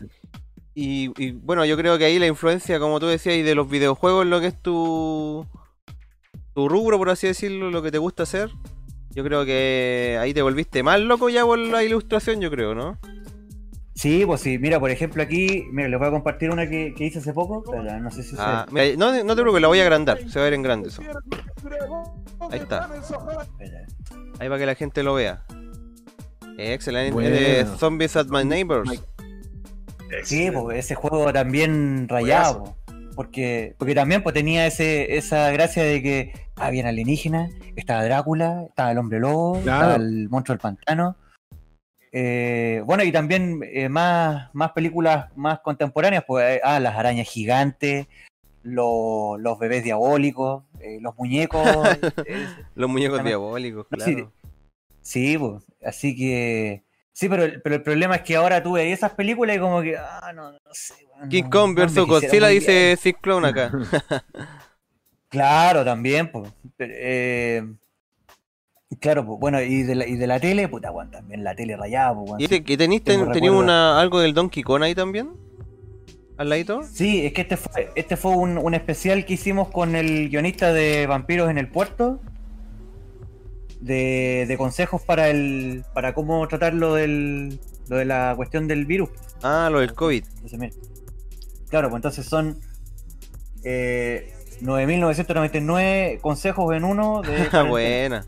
y, 0.75 1.31
bueno, 1.33 1.65
yo 1.65 1.77
creo 1.77 1.97
que 1.99 2.05
ahí 2.05 2.19
la 2.19 2.27
influencia, 2.27 2.79
como 2.79 3.01
tú 3.01 3.07
decías, 3.07 3.37
y 3.37 3.43
de 3.43 3.55
los 3.55 3.69
videojuegos, 3.69 4.27
lo 4.27 4.41
que 4.41 4.49
es 4.49 4.63
tu, 4.63 5.47
tu 6.55 6.69
rubro, 6.69 6.99
por 6.99 7.09
así 7.09 7.27
decirlo, 7.27 7.71
lo 7.71 7.83
que 7.83 7.91
te 7.91 7.99
gusta 7.99 8.25
hacer. 8.25 8.51
Yo 9.11 9.25
creo 9.25 9.45
que 9.45 10.19
ahí 10.21 10.35
te 10.35 10.43
volviste 10.43 10.83
más 10.83 11.01
loco 11.01 11.31
ya 11.31 11.45
por 11.45 11.59
la 11.59 11.83
ilustración, 11.83 12.41
yo 12.41 12.51
creo, 12.51 12.75
¿no? 12.75 12.99
Sí, 13.95 14.25
pues 14.27 14.41
sí, 14.41 14.59
mira, 14.59 14.81
por 14.81 14.91
ejemplo 14.91 15.23
aquí, 15.23 15.67
mira, 15.71 15.89
les 15.89 15.99
voy 15.99 16.09
a 16.09 16.11
compartir 16.11 16.51
una 16.51 16.69
que, 16.69 16.93
que 16.95 17.05
hice 17.07 17.21
hace 17.21 17.33
poco, 17.33 17.63
pero 17.71 18.01
no 18.01 18.11
sé 18.11 18.23
si 18.25 18.31
se 18.31 18.37
Ah, 18.41 18.67
mira, 18.71 18.87
no, 18.97 19.13
no 19.23 19.37
te 19.37 19.43
preocupes, 19.43 19.63
la 19.63 19.69
voy 19.69 19.79
a 19.79 19.83
agrandar, 19.83 20.19
se 20.29 20.39
va 20.39 20.43
a 20.43 20.45
ver 20.45 20.55
en 20.55 20.63
grande 20.63 20.89
eso. 20.89 21.01
Ahí 22.51 22.59
está, 22.59 22.91
ahí 24.41 24.49
para 24.49 24.59
que 24.59 24.67
la 24.67 24.75
gente 24.75 25.03
lo 25.03 25.15
vea. 25.15 25.45
Eh, 26.59 26.73
excelente, 26.75 27.13
Bueno. 27.13 27.31
eh, 27.33 27.65
Zombies 27.79 28.17
at 28.17 28.27
My 28.29 28.45
Neighbors. 28.45 28.91
Sí, 30.25 30.51
pues 30.53 30.79
ese 30.79 30.95
juego 30.95 31.33
también 31.33 32.09
rayado. 32.09 32.65
po. 32.65 32.77
Porque, 33.17 33.75
porque 33.79 33.95
también 33.95 34.23
pues, 34.25 34.35
tenía 34.35 34.67
ese, 34.67 35.17
esa 35.17 35.51
gracia 35.53 35.85
de 35.85 36.03
que 36.03 36.33
había 36.57 36.89
alienígenas, 36.89 37.53
estaba 37.77 38.05
Drácula, 38.05 38.65
estaba 38.69 38.91
el 38.91 38.99
hombre 38.99 39.21
lobo, 39.21 39.61
Claro. 39.63 39.87
estaba 39.93 39.97
el 39.97 40.29
monstruo 40.29 40.55
del 40.55 40.61
pantano. 40.61 41.17
Eh, 42.17 42.81
bueno, 42.87 43.03
y 43.03 43.11
también 43.11 43.61
eh, 43.65 43.89
más, 43.89 44.49
más 44.55 44.71
películas 44.71 45.37
más 45.37 45.59
contemporáneas, 45.61 46.23
pues, 46.25 46.59
eh, 46.59 46.61
ah, 46.63 46.79
las 46.79 46.95
arañas 46.97 47.27
gigantes, 47.29 48.07
lo- 48.63 49.37
los 49.37 49.59
bebés 49.59 49.83
diabólicos, 49.83 50.63
eh, 50.81 50.99
los 51.01 51.17
muñecos. 51.19 51.61
Los 52.77 52.89
muñecos 52.89 53.19
También- 53.19 53.33
diabólicos, 53.39 53.87
No, 53.91 54.05
sí, 54.05 54.15
claro. 54.15 54.33
Sí, 55.03 55.37
pues, 55.39 55.63
así 55.85 56.15
que. 56.17 56.85
Sí, 57.13 57.29
pero, 57.29 57.43
el- 57.45 57.61
pero 57.63 57.75
el 57.75 57.83
problema 57.83 58.15
es 58.17 58.23
que 58.23 58.37
ahora 58.37 58.63
tú 58.63 58.75
ves 58.75 58.93
esas 58.97 59.11
películas 59.13 59.57
y 59.57 59.59
como 59.59 59.83
que. 59.83 59.97
Ah, 59.99 60.33
no, 60.35 60.53
no 60.53 60.59
sé. 60.71 60.95
weón, 61.17 61.29
King 61.29 61.51
Kong 61.51 61.75
vs 61.77 61.97
Godzilla 62.07 62.47
dice 62.47 62.97
Clown 63.21 63.45
acá. 63.45 63.73
Claro, 65.29 65.85
también, 65.85 66.31
pues. 66.31 66.49
Pero, 66.77 66.93
eh, 66.97 67.65
claro, 69.01 69.25
pues, 69.27 69.39
bueno, 69.41 69.61
y 69.63 69.83
de 69.83 69.95
la, 69.95 70.07
y 70.07 70.17
de 70.17 70.27
la 70.27 70.39
tele, 70.41 70.69
puta, 70.69 70.91
weón, 70.91 71.11
también 71.11 71.43
la 71.45 71.55
tele 71.55 71.77
rayada, 71.77 72.15
pues. 72.15 72.33
¿Y, 72.39 72.49
te- 72.49 72.65
y 72.73 72.77
tenís, 72.77 73.03
Tengo 73.05 73.25
ten- 73.25 73.33
tenís 73.33 73.51
recuerdo. 73.51 73.59
una, 73.65 74.01
algo 74.01 74.21
del 74.21 74.35
Donkey 74.35 74.63
Kong 74.63 74.83
ahí 74.83 74.95
también? 74.95 75.31
¿Al 76.37 76.49
ladito? 76.49 76.83
Sí, 76.83 77.25
es 77.27 77.33
que 77.33 77.43
este 77.43 77.57
fue, 77.57 77.91
este 77.95 78.17
fue 78.17 78.33
un, 78.33 78.59
un 78.59 78.75
especial 78.75 79.25
que 79.25 79.35
hicimos 79.35 79.69
con 79.71 79.95
el 79.95 80.29
guionista 80.31 80.73
de 80.73 81.07
Vampiros 81.07 81.49
en 81.51 81.59
el 81.59 81.69
Puerto. 81.69 82.21
De, 83.81 84.47
de 84.49 84.57
consejos 84.57 85.03
para 85.03 85.29
el 85.29 85.85
para 85.93 86.15
cómo 86.15 86.49
tratar 86.49 86.73
lo 86.73 86.95
del 86.95 87.61
lo 87.89 87.97
de 87.99 88.07
la 88.07 88.33
cuestión 88.35 88.67
del 88.67 88.87
virus. 88.87 89.11
Ah, 89.43 89.69
lo 89.71 89.81
del 89.81 89.93
COVID. 89.95 90.25
Entonces, 90.37 90.59
mira. 90.59 90.73
Claro, 91.69 91.91
pues 91.91 91.99
entonces 91.99 92.25
son 92.25 92.59
eh, 93.63 94.33
9.999 94.63 96.21
consejos 96.21 96.75
en 96.75 96.85
uno 96.85 97.21
de 97.23 97.63
buena. 97.69 98.25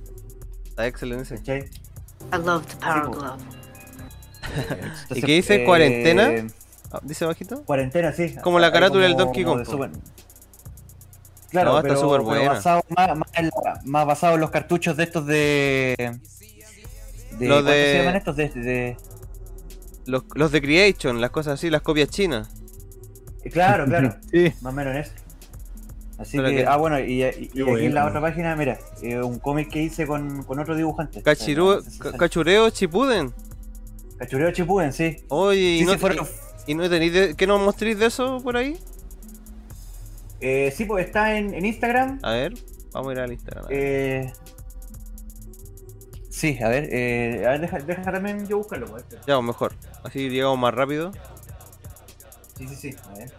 Está 0.76 0.87
excelente. 0.88 1.35
¿cachai? 1.37 1.61
I 2.33 2.37
love 2.45 2.66
the 2.66 2.76
Power 2.76 3.04
Sí, 3.04 3.11
po. 3.11 3.12
Glove. 3.12 3.42
Entonces, 5.02 5.25
qué 5.25 5.33
dice, 5.33 5.54
eh, 5.54 5.64
cuarentena? 5.64 6.30
Ah, 6.92 7.00
¿Dice 7.02 7.25
bajito? 7.25 7.64
Cuarentena, 7.64 8.12
sí. 8.12 8.37
Como 8.42 8.59
la 8.59 8.71
carátula 8.71 9.04
del 9.04 9.16
Donkey 9.16 9.42
Kong. 9.45 9.64
Super- 9.64 9.90
Claro, 11.50 11.73
No, 11.73 11.78
está 11.78 11.95
pero 11.95 12.23
buena. 12.23 12.49
basado 12.50 12.83
más, 12.95 13.16
más 13.16 13.28
en 13.35 13.47
la- 13.47 13.80
más 13.85 14.06
basado 14.06 14.35
en 14.35 14.40
los 14.42 14.50
cartuchos 14.50 14.97
de 14.99 15.02
estos 15.04 15.25
de. 15.26 15.95
de 17.38 17.47
Los 17.49 17.62
¿cuántos 17.62 17.64
de- 17.73 17.85
se 17.92 17.99
llaman 17.99 18.16
estos? 18.16 18.37
De, 18.37 18.49
de- 18.50 18.97
Los, 20.04 20.25
los 20.35 20.52
de 20.52 20.61
Creation, 20.61 21.21
las 21.23 21.30
cosas 21.30 21.54
así, 21.54 21.71
las 21.71 21.80
copias 21.80 22.11
chinas. 22.11 22.50
Claro, 23.50 23.87
claro. 23.87 24.14
Sí. 24.30 24.52
Más 24.61 24.73
o 24.73 24.76
menos 24.76 24.95
en 24.95 25.00
eso. 25.00 25.12
Así 26.18 26.38
Pero 26.38 26.49
que, 26.49 26.64
ah, 26.66 26.76
bueno, 26.76 26.99
y, 26.99 27.23
y- 27.23 27.50
y 27.52 27.62
aquí 27.62 27.85
en 27.87 27.94
la 27.94 28.06
otra 28.06 28.20
página, 28.23 28.56
mira, 28.56 28.78
eh, 29.02 29.20
un 29.23 29.38
cómic 29.38 29.68
que 29.70 29.82
hice 29.82 30.06
con, 30.06 30.44
con 30.44 30.58
otro 30.58 30.75
dibujante. 30.75 31.23
Cachureo 31.23 32.70
Chipuden. 32.70 33.35
Cachureo 34.18 34.50
Chipuden, 34.50 34.92
sí. 34.94 35.18
Oye, 35.28 35.61
¿y 35.61 35.78
Sí, 35.80 35.85
no, 35.85 35.92
sí, 35.92 35.99
fueron- 35.99 36.26
y, 36.66 36.75
no 36.75 36.88
tenéis 36.88 37.12
de, 37.12 37.35
que 37.35 37.46
nos 37.46 37.61
mostréis 37.61 37.99
de 37.99 38.06
eso 38.06 38.40
por 38.42 38.56
ahí? 38.56 38.78
eh, 40.40 40.73
sí, 40.75 40.85
pues 40.87 41.06
está 41.06 41.37
en, 41.37 41.52
en 41.54 41.64
Instagram. 41.66 42.18
A 42.23 42.32
ver, 42.32 42.54
vamos 42.92 43.11
a 43.11 43.12
ir 43.12 43.20
al 43.20 43.32
Instagram. 43.32 43.66
Eh, 43.68 44.32
sí, 46.30 46.58
a 46.62 46.68
ver, 46.68 46.88
eh, 46.92 47.44
a 47.46 47.50
ver, 47.50 47.61
deja, 47.61 47.78
deja 47.80 48.02
también 48.12 48.46
yo 48.46 48.56
buscarlo. 48.58 48.87
pues, 48.87 49.02
espera. 49.02 49.23
Ya, 49.26 49.38
o 49.38 49.42
mejor. 49.42 49.75
Así 50.02 50.28
llegamos 50.30 50.58
más 50.58 50.73
rápido. 50.75 51.12
Sí, 52.56 52.66
sí, 52.68 52.75
sí, 52.75 52.96
a 53.12 53.18
ver. 53.18 53.32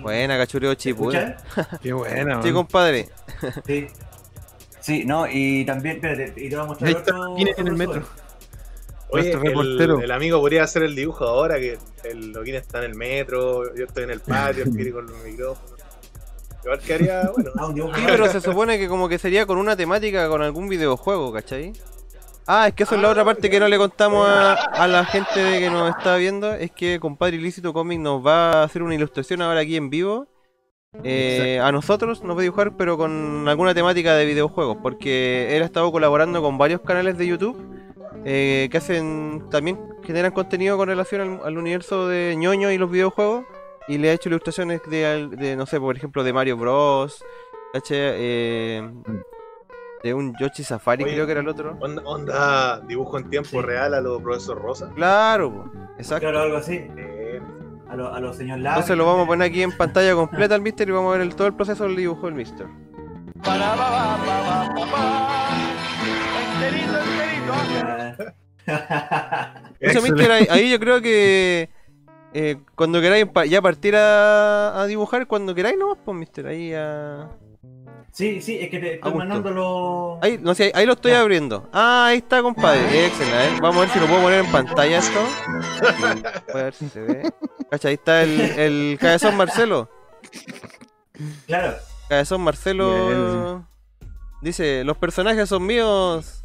Buena, 0.00 0.36
cachureo 0.38 0.70
¿Se 0.72 0.76
Chipuden. 0.76 1.34
escucha? 1.38 1.78
Qué 1.82 1.92
buena, 1.92 2.42
Sí, 2.42 2.52
compadre. 2.52 3.08
Sí. 3.66 3.86
Sí, 4.80 5.04
no, 5.04 5.26
y 5.28 5.64
también, 5.64 5.96
espérate, 5.96 6.32
y 6.40 6.48
te 6.48 6.54
voy 6.56 6.64
a 6.64 6.68
mostrar 6.68 6.94
otro- 6.96 7.34
viene 7.34 7.50
en 7.56 7.66
el 7.66 7.72
otro 7.74 7.76
metro. 7.76 8.02
Oye, 9.08 9.30
el, 9.32 9.40
reportero. 9.40 10.00
el 10.00 10.10
amigo 10.10 10.40
podría 10.40 10.64
hacer 10.64 10.82
el 10.82 10.94
dibujo 10.94 11.24
ahora, 11.24 11.58
que 11.58 11.78
el 12.04 12.32
Loquín 12.32 12.54
está 12.56 12.78
en 12.78 12.84
el 12.90 12.94
metro, 12.96 13.74
yo 13.74 13.84
estoy 13.84 14.04
en 14.04 14.10
el 14.10 14.20
patio, 14.20 14.64
el 14.64 14.72
Piri 14.72 14.90
con 14.92 15.06
los 15.06 15.16
micrófonos. 15.24 15.72
Igual 16.64 16.80
que 16.80 16.94
haría, 16.94 17.30
bueno, 17.34 17.50
Ah, 17.56 17.66
un 17.66 17.74
dibujo 17.74 17.94
Sí, 17.94 18.02
pero 18.06 18.26
se 18.30 18.40
supone 18.40 18.78
que 18.78 18.88
como 18.88 19.08
que 19.08 19.18
sería 19.18 19.46
con 19.46 19.58
una 19.58 19.76
temática 19.76 20.28
con 20.28 20.42
algún 20.42 20.68
videojuego, 20.68 21.32
¿cachai? 21.32 21.72
Ah, 22.46 22.68
es 22.68 22.74
que 22.74 22.84
eso 22.84 22.94
es 22.94 23.00
la 23.00 23.08
Ah, 23.08 23.10
otra 23.12 23.24
parte 23.24 23.50
que 23.50 23.58
no 23.58 23.68
le 23.68 23.76
contamos 23.76 24.28
a, 24.28 24.54
a 24.54 24.86
la 24.86 25.04
gente 25.04 25.40
de 25.40 25.58
que 25.58 25.70
nos 25.70 25.90
está 25.90 26.16
viendo, 26.16 26.54
es 26.54 26.70
que 26.70 27.00
compadre 27.00 27.36
Ilícito 27.36 27.72
Comic 27.72 27.98
nos 28.00 28.24
va 28.24 28.52
a 28.52 28.62
hacer 28.62 28.82
una 28.82 28.94
ilustración 28.94 29.42
ahora 29.42 29.60
aquí 29.60 29.76
en 29.76 29.90
vivo. 29.90 30.28
Eh, 31.04 31.60
a 31.62 31.72
nosotros 31.72 32.22
nos 32.22 32.36
va 32.36 32.40
a 32.40 32.42
dibujar, 32.42 32.76
pero 32.76 32.96
con 32.96 33.46
alguna 33.48 33.74
temática 33.74 34.14
de 34.14 34.24
videojuegos, 34.24 34.78
porque 34.82 35.54
él 35.54 35.62
ha 35.62 35.66
estado 35.66 35.92
colaborando 35.92 36.40
con 36.40 36.56
varios 36.56 36.80
canales 36.80 37.18
de 37.18 37.26
YouTube 37.26 37.56
eh, 38.24 38.68
que 38.70 38.78
hacen 38.78 39.44
también 39.50 39.78
generan 40.04 40.32
contenido 40.32 40.76
con 40.76 40.88
relación 40.88 41.20
al, 41.20 41.40
al 41.46 41.58
universo 41.58 42.08
de 42.08 42.34
ñoño 42.36 42.70
y 42.70 42.78
los 42.78 42.90
videojuegos 42.90 43.44
y 43.88 43.98
le 43.98 44.10
ha 44.10 44.14
hecho 44.14 44.28
ilustraciones 44.28 44.80
de, 44.88 45.28
de, 45.28 45.56
no 45.56 45.66
sé, 45.66 45.78
por 45.78 45.96
ejemplo, 45.96 46.24
de 46.24 46.32
Mario 46.32 46.56
Bros. 46.56 47.22
¿cachai? 47.72 47.98
Eh, 47.98 48.90
de 50.06 50.14
un 50.14 50.34
Yoshi 50.40 50.62
Safari, 50.64 51.04
Oye. 51.04 51.12
creo 51.14 51.26
que 51.26 51.32
era 51.32 51.40
el 51.40 51.48
otro. 51.48 51.76
onda, 51.80 52.02
onda 52.04 52.80
dibujo 52.80 53.18
en 53.18 53.28
tiempo 53.30 53.48
Sí. 53.50 53.60
real 53.60 53.92
a 53.94 54.00
los 54.00 54.22
profesor 54.22 54.60
Rosa. 54.60 54.90
Claro, 54.94 55.52
po, 55.52 55.70
exacto. 55.98 56.20
Claro, 56.22 56.40
algo 56.40 56.56
así. 56.56 56.74
Eh, 56.96 57.40
A 57.88 57.94
los 57.94 58.16
a 58.16 58.18
los 58.18 58.36
señor 58.36 58.58
Larry. 58.58 58.74
Entonces 58.74 58.96
lo 58.96 59.06
vamos 59.06 59.24
a 59.24 59.26
poner 59.28 59.48
aquí 59.48 59.62
en 59.62 59.70
pantalla 59.76 60.12
completa 60.14 60.54
al 60.56 60.60
Mister 60.60 60.88
y 60.88 60.92
vamos 60.92 61.10
a 61.14 61.18
ver 61.18 61.20
el- 61.26 61.36
todo 61.36 61.46
el 61.46 61.54
proceso 61.54 61.84
del 61.84 61.94
dibujo 61.94 62.26
del 62.26 62.34
Mister. 62.34 62.66
Eso, 69.80 70.02
Mister, 70.02 70.30
ahí, 70.30 70.46
ahí 70.50 70.70
yo 70.70 70.80
creo 70.80 71.00
que 71.00 71.70
eh, 72.32 72.56
cuando 72.74 73.00
queráis 73.00 73.26
ya 73.48 73.62
partir 73.62 73.94
a, 73.96 74.80
a 74.80 74.86
dibujar, 74.86 75.26
cuando 75.26 75.54
queráis 75.54 75.78
nomás, 75.78 75.98
pues, 76.04 76.16
Mister, 76.16 76.46
ahí 76.46 76.72
a... 76.74 77.30
Sí, 78.16 78.40
sí, 78.40 78.58
es 78.58 78.70
que 78.70 78.78
te 78.78 78.94
estoy 78.94 79.12
mandando 79.12 79.50
los. 79.50 80.18
Ahí, 80.24 80.38
no 80.40 80.54
sé, 80.54 80.72
ahí 80.74 80.86
lo 80.86 80.94
estoy 80.94 81.10
Ya. 81.12 81.20
abriendo. 81.20 81.68
Ah, 81.70 82.06
ahí 82.06 82.16
está, 82.18 82.40
compadre. 82.40 82.80
Excelente. 83.08 83.36
A 83.36 83.38
ver, 83.52 83.60
vamos 83.60 83.76
a 83.76 83.80
ver 83.80 83.88
si 83.90 84.00
lo 84.00 84.06
puedo 84.06 84.22
poner 84.22 84.42
en 84.46 84.50
pantalla 84.52 84.98
esto. 84.98 85.20
Voy 86.52 86.60
a 86.62 86.64
ver 86.64 86.72
si 86.72 86.88
se 86.88 87.00
ve. 87.02 87.30
Cacha, 87.70 87.88
ahí 87.88 87.94
está 87.94 88.22
el, 88.22 88.40
el 88.40 88.98
cabezón 88.98 89.36
Marcelo. 89.36 89.90
Claro. 91.46 91.76
Cabezón 92.08 92.40
Marcelo. 92.40 93.66
Dice, 94.40 94.82
los 94.84 94.96
personajes 94.96 95.46
son 95.50 95.66
míos. 95.66 96.40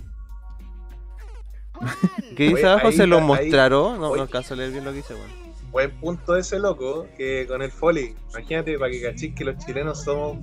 ¿Qué 2.35 2.49
dice 2.49 2.67
abajo? 2.67 2.87
ahí 2.89 2.93
¿Se 2.97 3.03
ahí- 3.03 3.09
mostraron? 3.21 3.99
No, 3.99 4.13
no 4.13 4.21
alcanzo 4.21 4.55
a 4.55 4.57
leer 4.57 4.71
bien 4.71 4.83
lo 4.83 4.91
que 4.91 4.97
dice, 4.97 5.13
bueno. 5.13 5.33
buen 5.71 5.91
punto 6.01 6.35
ese 6.35 6.59
loco, 6.59 7.07
que 7.17 7.47
con 7.47 7.61
el 7.61 7.71
Foley. 7.71 8.13
Imagínate, 8.31 8.77
para 8.77 8.91
que 8.91 9.01
cachis 9.01 9.33
que 9.33 9.45
los 9.45 9.57
chilenos 9.65 10.03
somos 10.03 10.37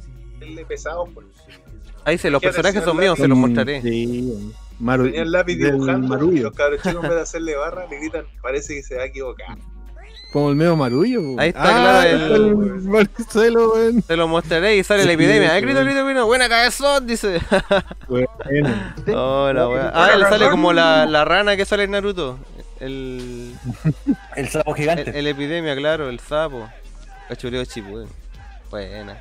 pesados, 0.67 1.09
pues. 1.15 1.27
Ahí 2.05 2.15
dice, 2.15 2.31
los 2.31 2.41
¿Quieres 2.41 2.57
personajes 2.57 2.85
son 2.85 2.97
míos, 2.97 3.19
se 3.19 3.29
los 3.29 3.37
mostraré. 3.37 3.83
Sí, 3.83 4.53
Maru, 4.79 5.05
Tenía 5.07 5.23
el 5.23 5.33
lápiz 5.33 5.57
dibujando 5.57 6.07
y 6.07 6.11
marullo. 6.11 6.43
los 6.45 6.53
cabros 6.53 6.81
chicos 6.83 6.97
en 6.97 7.09
vez 7.11 7.17
de 7.17 7.21
hacerle 7.23 7.57
barra 7.57 7.87
le 7.89 7.99
gritan, 7.99 8.25
parece 8.43 8.75
que 8.75 8.83
se 8.83 8.97
va 8.97 9.03
a 9.03 9.07
equivocar. 9.07 9.57
Como 10.33 10.51
el 10.51 10.57
medio 10.57 10.77
marullo. 10.77 11.21
po. 11.23 11.41
Ahí 11.41 11.49
está, 11.49 11.63
Ah, 11.63 12.03
claro, 12.05 12.09
el- 12.11 12.33
el 12.33 12.55
Marcelo, 12.83 13.73
weón. 13.73 14.03
Se 14.03 14.15
los 14.17 14.29
mostraré 14.29 14.77
y 14.77 14.85
sale 14.85 15.05
la 15.05 15.09
Sí, 15.09 15.15
epidemia. 15.15 15.57
¡Eh, 15.57 15.61
sí, 15.61 15.67
grito, 15.67 15.81
grito, 15.85 16.05
grito! 16.05 16.27
¡Buena 16.27 16.49
cabezón! 16.51 17.07
Dice. 17.07 17.41
Bueno. 18.09 18.29
Hola, 19.15 19.69
weá. 19.69 19.89
Ah, 19.95 20.17
le 20.17 20.25
sale 20.27 20.51
como 20.51 20.73
la, 20.75 21.07
la 21.07 21.25
rana 21.25 21.57
que 21.57 21.65
sale 21.65 21.85
en 21.85 21.93
Naruto. 21.93 22.39
El, 22.79 23.55
El 24.37 24.49
sapo 24.51 24.73
el, 24.77 24.81
gigante. 24.83 25.19
el 25.19 25.27
epidemia, 25.27 25.75
claro, 25.77 26.09
el 26.11 26.21
sapo. 26.21 26.69
Cachureo 27.29 27.65
chipuden. 27.65 28.09
Buena. 28.71 29.19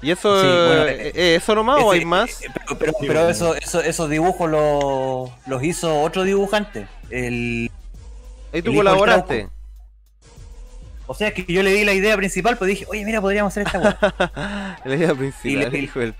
¿Y 0.00 0.10
eso, 0.12 0.40
Sí, 0.40 0.46
bueno, 0.46 0.84
eh, 0.86 1.12
eh, 1.14 1.34
eso 1.36 1.54
nomás 1.54 1.82
o 1.82 1.92
Ese- 1.92 2.00
hay 2.00 2.04
más? 2.04 2.42
eh, 2.42 2.46
Pero, 2.54 2.78
pero, 2.78 2.92
pero 3.00 3.28
eso, 3.28 3.54
eso, 3.56 3.80
esos 3.80 4.08
dibujos 4.08 4.48
los, 4.50 5.30
los 5.46 5.64
hizo 5.64 6.02
otro 6.02 6.22
dibujante. 6.22 6.86
El, 7.10 7.70
Ahí 8.52 8.62
tú 8.62 8.70
el 8.70 8.76
colaboraste. 8.76 9.48
o 11.06 11.14
sea, 11.14 11.32
que 11.32 11.44
yo 11.52 11.62
le 11.62 11.72
di 11.72 11.84
la 11.84 11.94
idea 11.94 12.16
principal, 12.16 12.56
pues 12.56 12.68
dije, 12.68 12.86
oye, 12.88 13.04
mira, 13.04 13.20
podríamos 13.20 13.52
hacer 13.52 13.66
esta 13.66 13.80
weá. 13.80 14.80
La 14.84 14.94
idea 14.94 15.12
Y 15.12 15.14
principal, 15.14 15.72
le- 15.72 15.78
hijo 15.78 15.98
del 16.00 16.14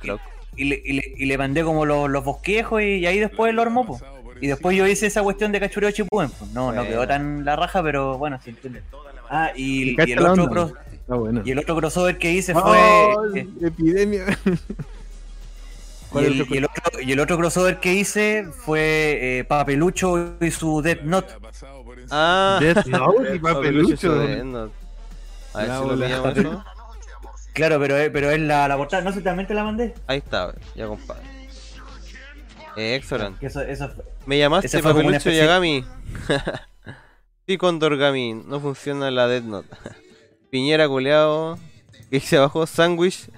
y, 0.56 0.64
le, 0.64 0.82
y, 0.84 0.92
le, 0.94 1.02
y 1.16 1.26
le 1.26 1.38
mandé 1.38 1.62
como 1.62 1.84
los, 1.86 2.10
los 2.10 2.24
bosquejos 2.24 2.82
y, 2.82 3.06
ahí 3.06 3.18
después 3.20 3.54
lo 3.54 3.62
armó, 3.62 3.86
pues. 3.86 4.02
Y 4.40 4.46
después 4.48 4.76
yo 4.76 4.86
hice 4.88 5.06
esa 5.06 5.22
cuestión 5.22 5.52
de 5.52 5.60
cachureo 5.60 5.90
chipuden, 5.92 6.30
pues. 6.30 6.50
No, 6.52 6.72
no 6.72 6.84
quedó 6.84 7.06
tan 7.06 7.44
la 7.44 7.54
raja, 7.54 7.80
pero 7.82 8.18
bueno, 8.18 8.40
se 8.42 8.50
entiende. 8.50 8.82
Ah, 9.30 9.52
y, 9.54 9.90
y 10.04 10.12
el 10.12 10.18
otro 10.20 10.46
cros- 10.48 10.72
Está 11.08 11.14
bueno. 11.16 11.40
y 11.42 11.50
el 11.52 11.58
otro 11.58 11.74
crossover 11.74 12.18
que 12.18 12.30
hice 12.32 12.52
Oh, 12.54 12.60
fue. 12.60 13.40
eh, 13.40 13.48
epidemia. 13.62 14.26
Y 16.08 16.10
¿Cuál 16.10 16.24
es 16.24 16.30
el, 16.32 16.40
otro 16.42 16.54
y 16.54 16.58
el 16.58 16.64
otro, 16.64 17.00
y 17.02 17.12
el 17.12 17.20
otro 17.20 17.36
crossover 17.36 17.80
que 17.80 17.92
hice 17.92 18.46
fue 18.64 19.18
eh, 19.40 19.44
Papelucho 19.44 20.36
y 20.40 20.50
su 20.50 20.80
Death 20.80 21.02
Note. 21.02 21.34
Ah, 22.10 22.56
Death 22.62 22.86
No, 22.86 22.98
Note, 23.12 23.32
si 23.34 23.38
Papelucho. 23.38 24.12
A 24.14 24.16
ver 24.16 24.44
La 24.46 25.80
si 25.82 25.86
lo 25.86 25.94
pillamos 25.96 26.36
eso. 26.38 26.64
Claro, 27.52 27.78
pero, 27.78 27.96
es- 27.98 28.10
pero 28.10 28.30
es 28.30 28.40
la, 28.40 28.68
la 28.68 28.76
portada. 28.78 29.02
No 29.02 29.12
sé, 29.12 29.20
también 29.20 29.46
te 29.48 29.52
la 29.52 29.64
mandé. 29.64 29.94
Ahí 30.06 30.16
está, 30.18 30.54
ya 30.74 30.86
compadre. 30.86 31.22
Excellent. 32.76 33.38
Que 33.38 33.46
eso, 33.48 33.60
eso 33.60 33.88
fue- 33.90 34.04
Me 34.24 34.38
llamaste 34.38 34.78
Papelucho 34.82 35.28
Yagami. 35.30 35.84
sí, 37.46 37.58
Condorgami. 37.58 38.32
No 38.46 38.60
funciona 38.60 39.10
la 39.10 39.26
Death 39.28 39.44
Note. 39.44 39.68
Piñera 40.50 40.88
culeado. 40.88 41.58
Que 42.10 42.16
dice 42.18 42.36
abajo, 42.36 42.66
Sandwich. 42.66 43.30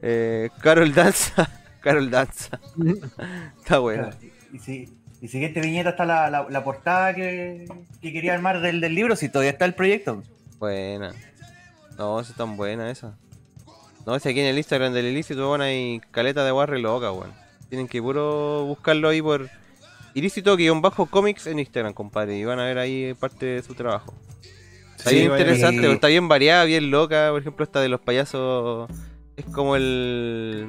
Eh, 0.00 0.50
Carol 0.60 0.92
Danza. 0.94 1.50
Carol 1.80 2.10
Danza. 2.10 2.60
Está 3.58 3.78
bueno. 3.78 4.10
Y, 4.52 4.58
si, 4.58 4.88
y 5.20 5.28
siguiente 5.28 5.60
viñeta 5.60 5.90
está 5.90 6.04
la, 6.04 6.30
la, 6.30 6.46
la 6.48 6.64
portada 6.64 7.14
que, 7.14 7.66
que 8.00 8.12
quería 8.12 8.34
armar 8.34 8.60
del, 8.60 8.80
del 8.80 8.94
libro, 8.94 9.16
si 9.16 9.28
todavía 9.28 9.50
está 9.50 9.64
el 9.64 9.74
proyecto. 9.74 10.22
Buena. 10.58 11.12
No, 11.98 12.20
esa 12.20 12.30
es 12.30 12.36
tan 12.36 12.56
buena 12.56 12.90
esa. 12.90 13.16
No, 14.06 14.18
si 14.18 14.28
aquí 14.28 14.40
en 14.40 14.46
el 14.46 14.58
Instagram 14.58 14.92
del 14.92 15.06
ilícito, 15.06 15.48
bueno, 15.48 15.64
hay 15.64 16.00
caleta 16.10 16.44
de 16.44 16.50
guarre 16.50 16.78
loca, 16.78 17.10
weón. 17.10 17.32
Tienen 17.68 17.88
que 17.88 18.02
puro 18.02 18.64
buscarlo 18.66 19.08
ahí 19.08 19.22
por 19.22 19.48
ilícito-comics 20.14 21.46
en 21.46 21.58
Instagram, 21.58 21.94
compadre. 21.94 22.36
Y 22.36 22.44
van 22.44 22.60
a 22.60 22.64
ver 22.64 22.78
ahí 22.78 23.14
parte 23.14 23.46
de 23.46 23.62
su 23.62 23.74
trabajo. 23.74 24.14
Está 25.04 25.10
Sí, 25.10 25.16
bien 25.16 25.32
interesante, 25.32 25.92
está 25.92 26.08
bien 26.08 26.28
variada, 26.28 26.64
bien 26.64 26.90
loca. 26.90 27.28
Por 27.30 27.40
ejemplo, 27.40 27.62
esta 27.64 27.80
de 27.80 27.88
los 27.90 28.00
payasos 28.00 28.88
es 29.36 29.44
como 29.46 29.76
el, 29.76 30.66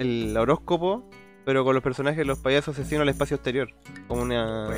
el 0.00 0.36
horóscopo, 0.36 1.08
pero 1.44 1.64
con 1.64 1.74
los 1.74 1.84
personajes 1.84 2.18
de 2.18 2.24
los 2.24 2.38
payasos 2.40 2.76
asesinos 2.76 3.02
al 3.02 3.10
espacio 3.10 3.36
exterior. 3.36 3.68
Como 4.08 4.22
una. 4.22 4.68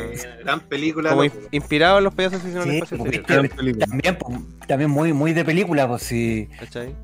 Gran 0.45 0.61
película. 0.61 1.11
Como 1.11 1.23
loco. 1.25 1.37
in- 1.39 1.49
inspirado 1.53 1.99
en 1.99 2.05
los 2.05 2.15
payasos 2.15 2.41
asesinos 2.41 2.67
al 2.67 2.73
espacio 2.75 2.97
exterior. 2.99 3.25
Gran 3.27 3.49
película. 3.57 3.87
también, 3.87 4.19
pues, 4.19 4.39
también 4.67 4.91
muy, 4.91 5.13
muy 5.15 5.33
de 5.33 5.45
película, 5.45 5.89
pues 5.89 6.03
sí. 6.03 6.49
¿Cachai? 6.59 6.95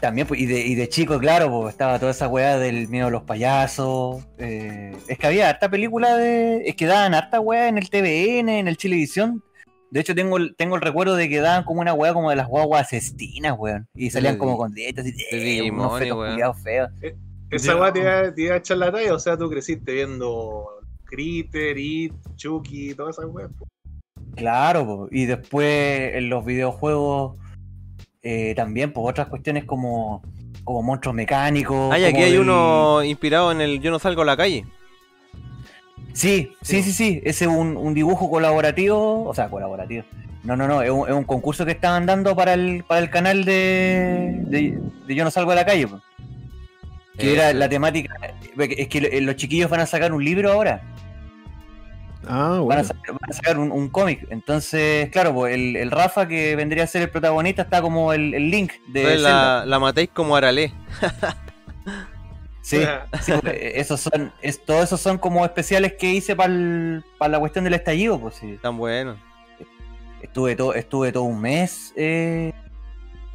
También, 0.00 0.28
y 0.30 0.46
de, 0.46 0.60
y 0.60 0.74
de 0.76 0.88
chico, 0.88 1.18
claro, 1.18 1.50
pues 1.50 1.72
estaba 1.72 1.98
toda 1.98 2.12
esa 2.12 2.28
weá 2.28 2.56
del 2.58 2.88
miedo 2.88 3.08
a 3.08 3.10
los 3.10 3.22
payasos. 3.24 4.24
eh, 4.38 4.96
es 5.08 5.18
que 5.18 5.26
había 5.26 5.48
harta 5.48 5.68
película 5.68 6.16
de. 6.16 6.62
Es 6.68 6.74
que 6.76 6.86
daban 6.86 7.14
harta 7.14 7.40
weá 7.40 7.68
en 7.68 7.78
el 7.78 7.90
TVN, 7.90 8.48
en 8.48 8.68
el 8.68 8.76
Chilevisión. 8.76 9.42
De 9.90 10.00
hecho, 10.00 10.14
tengo 10.14 10.36
el, 10.36 10.54
tengo 10.56 10.74
el 10.76 10.82
recuerdo 10.82 11.16
de 11.16 11.28
que 11.28 11.40
daban 11.40 11.64
como 11.64 11.80
una 11.80 11.94
weá 11.94 12.12
como 12.12 12.30
de 12.30 12.36
las 12.36 12.46
guaguas 12.48 12.82
asesinas, 12.82 13.54
weón. 13.58 13.88
Y 13.94 14.10
salían 14.10 14.36
como 14.38 14.56
con 14.58 14.74
dietas 14.74 15.06
y 15.06 15.12
de 15.12 15.58
eh, 15.66 15.70
unos 15.70 15.98
fetos 15.98 16.62
feos. 16.62 16.90
Esa 17.50 17.76
weá 17.76 17.92
te, 17.92 18.00
iba- 18.00 18.34
te 18.34 18.42
iba 18.42 18.54
a 18.54 18.58
echar 18.58 18.76
la 18.76 18.92
talla, 18.92 19.14
o 19.14 19.18
sea, 19.18 19.36
tú 19.38 19.48
creciste 19.48 19.92
viendo 19.94 20.66
Critter, 21.04 21.78
It, 21.78 22.12
Chucky, 22.36 22.94
todas 22.94 23.18
esas 23.18 23.30
weas. 23.30 23.50
Claro, 24.36 24.84
po. 24.86 25.08
y 25.10 25.24
después 25.24 26.14
en 26.14 26.28
los 26.28 26.44
videojuegos 26.44 27.36
eh, 28.22 28.52
también, 28.54 28.92
pues 28.92 29.06
otras 29.08 29.28
cuestiones 29.28 29.64
como, 29.64 30.22
como 30.64 30.82
monstruos 30.82 31.14
mecánicos. 31.14 31.90
Ay, 31.92 32.04
aquí 32.04 32.18
hay 32.22 32.32
del- 32.32 32.40
uno 32.42 33.02
inspirado 33.02 33.50
en 33.52 33.60
el 33.62 33.80
Yo 33.80 33.90
no 33.90 33.98
salgo 33.98 34.22
a 34.22 34.26
la 34.26 34.36
calle. 34.36 34.66
Sí, 36.12 36.52
sí, 36.62 36.82
sí, 36.82 36.92
sí. 36.92 37.20
Ese 37.24 37.44
es 37.44 37.50
un, 37.50 37.76
un 37.76 37.94
dibujo 37.94 38.28
colaborativo. 38.30 39.24
O 39.24 39.34
sea, 39.34 39.48
colaborativo. 39.48 40.04
No, 40.44 40.56
no, 40.56 40.66
no. 40.66 40.82
Es 40.82 40.90
un, 40.90 41.08
es 41.08 41.14
un 41.14 41.24
concurso 41.24 41.64
que 41.64 41.72
estaban 41.72 42.06
dando 42.06 42.34
para 42.34 42.54
el, 42.54 42.84
para 42.86 43.00
el 43.00 43.10
canal 43.10 43.44
de, 43.44 44.40
de, 44.46 44.78
de 45.06 45.14
Yo 45.14 45.24
no 45.24 45.30
salgo 45.30 45.52
a 45.52 45.54
la 45.54 45.64
calle. 45.66 45.86
po. 45.86 46.00
Que 47.18 47.34
era 47.34 47.52
la 47.52 47.68
temática. 47.68 48.14
Es 48.58 48.88
que 48.88 49.00
lo- 49.00 49.20
los 49.26 49.36
chiquillos 49.36 49.68
van 49.70 49.80
a 49.80 49.86
sacar 49.86 50.12
un 50.12 50.24
libro 50.24 50.52
ahora. 50.52 50.82
Ah, 52.26 52.48
Van 52.48 52.52
a 52.56 52.60
bueno. 52.60 52.84
sacar, 52.84 53.12
van 53.12 53.30
a 53.30 53.32
sacar 53.32 53.58
un, 53.58 53.72
un 53.72 53.88
cómic. 53.88 54.26
Entonces, 54.30 55.08
claro, 55.10 55.32
pues 55.34 55.54
el, 55.54 55.76
el 55.76 55.90
Rafa 55.90 56.26
que 56.28 56.54
vendría 56.56 56.84
a 56.84 56.86
ser 56.86 57.02
el 57.02 57.10
protagonista 57.10 57.62
está 57.62 57.80
como 57.80 58.12
el, 58.12 58.34
el 58.34 58.50
link 58.50 58.72
de 58.88 59.02
Zelda. 59.04 59.60
la, 59.60 59.66
la 59.66 59.78
matéis 59.78 60.10
como 60.12 60.36
Aralé. 60.36 60.72
Sí, 62.60 62.82
sí, 63.22 63.32
esos 63.52 64.00
son, 64.00 64.32
es, 64.42 64.64
todos 64.64 64.84
esos 64.84 65.00
son 65.00 65.18
como 65.18 65.44
especiales 65.44 65.94
que 65.94 66.10
hice 66.10 66.36
para 66.36 66.48
la 66.48 67.38
cuestión 67.38 67.64
del 67.64 67.74
estallido, 67.74 68.20
pues 68.20 68.36
sí. 68.36 68.58
Tan 68.60 68.76
bueno. 68.76 69.16
Estuve 70.20 70.56
todo, 70.56 70.74
estuve 70.74 71.12
todo 71.12 71.22
un 71.24 71.40
mes 71.40 71.92
eh, 71.96 72.52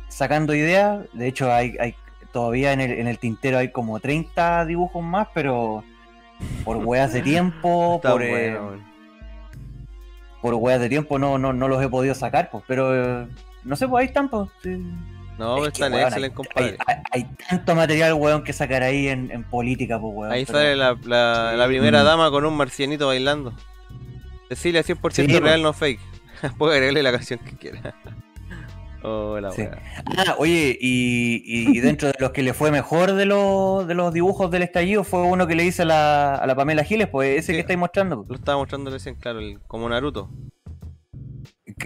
sacando 0.10 0.54
ideas. 0.54 1.06
De 1.14 1.28
hecho, 1.28 1.52
hay, 1.52 1.76
hay 1.80 1.96
todavía 2.32 2.74
en 2.74 2.82
el, 2.82 2.92
en 2.92 3.08
el 3.08 3.20
tintero 3.20 3.58
hay 3.58 3.72
como 3.72 4.00
30 4.00 4.66
dibujos 4.66 5.04
más, 5.04 5.28
pero 5.34 5.84
por 6.66 6.78
weas 6.86 7.14
de 7.14 7.22
tiempo, 7.22 8.02
por, 8.02 8.22
eh, 8.22 8.30
bueno, 8.30 8.68
weón. 8.68 8.84
por 10.42 10.54
weas 10.56 10.80
de 10.80 10.90
tiempo 10.90 11.18
no, 11.18 11.38
no, 11.38 11.54
no 11.54 11.68
los 11.68 11.82
he 11.82 11.88
podido 11.88 12.14
sacar, 12.16 12.50
pues, 12.52 12.64
pero 12.68 13.24
eh, 13.24 13.28
no 13.64 13.76
sé, 13.76 13.88
pues 13.88 14.02
ahí 14.02 14.08
están, 14.08 14.30
pues. 14.30 14.50
sí. 14.62 14.84
No, 15.40 15.58
Es 15.58 15.64
que, 15.64 15.68
están 15.70 15.94
weón, 15.94 16.08
excelentes, 16.08 16.40
hay, 16.40 16.46
compadre. 16.46 16.78
hay- 16.86 17.24
hay 17.24 17.30
tanto 17.50 17.76
material, 17.76 18.14
weón, 18.14 18.44
que 18.44 18.54
sacar 18.54 18.84
ahí 18.84 19.08
en, 19.08 19.32
en 19.32 19.44
política, 19.44 20.00
pues, 20.00 20.14
weón. 20.16 20.32
Ahí 20.32 20.46
pero- 20.46 20.60
sale 20.60 20.76
la, 20.76 20.98
la, 21.06 21.54
la 21.58 21.68
primera 21.68 22.02
Mm. 22.02 22.06
dama 22.06 22.30
con 22.32 22.46
un 22.46 22.56
marcianito 22.56 23.08
bailando. 23.08 23.54
Cecilia 24.50 24.84
100% 24.84 25.34
Sí, 25.34 25.40
real, 25.40 25.62
pues. 25.62 25.64
no 25.64 25.74
fake. 25.74 26.00
Puede 26.58 26.74
agregarle 26.76 27.02
la 27.04 27.12
canción 27.12 27.40
que 27.40 27.56
quiera. 27.58 27.96
Oh, 29.06 29.38
la 29.38 29.52
Sí. 29.52 29.64
Ah, 30.18 30.36
oye, 30.38 30.78
y, 30.80 31.44
y- 31.46 31.78
y 31.78 31.82
dentro 31.82 32.08
de 32.08 32.14
los 32.20 32.32
que 32.32 32.42
le 32.42 32.54
fue 32.54 32.72
mejor 32.72 33.12
de 33.12 33.26
los, 33.26 33.86
de 33.86 33.96
los 33.96 34.14
dibujos 34.14 34.50
del 34.50 34.64
estallido 34.64 35.04
fue 35.04 35.24
uno 35.24 35.46
que 35.46 35.56
le 35.56 35.66
hice 35.66 35.82
a 35.82 35.86
la, 35.86 36.36
a 36.36 36.48
la 36.48 36.56
Pamela 36.56 36.86
Giles, 36.86 37.10
pues 37.10 37.38
ese 37.40 37.48
Sí. 37.48 37.52
que 37.52 37.60
estáis 37.60 37.78
mostrando. 37.78 38.24
Lo 38.26 38.34
estaba 38.34 38.58
mostrando 38.60 38.90
recién, 38.92 39.16
claro, 39.16 39.40
el- 39.40 39.60
como 39.68 39.90
Naruto. 39.90 40.30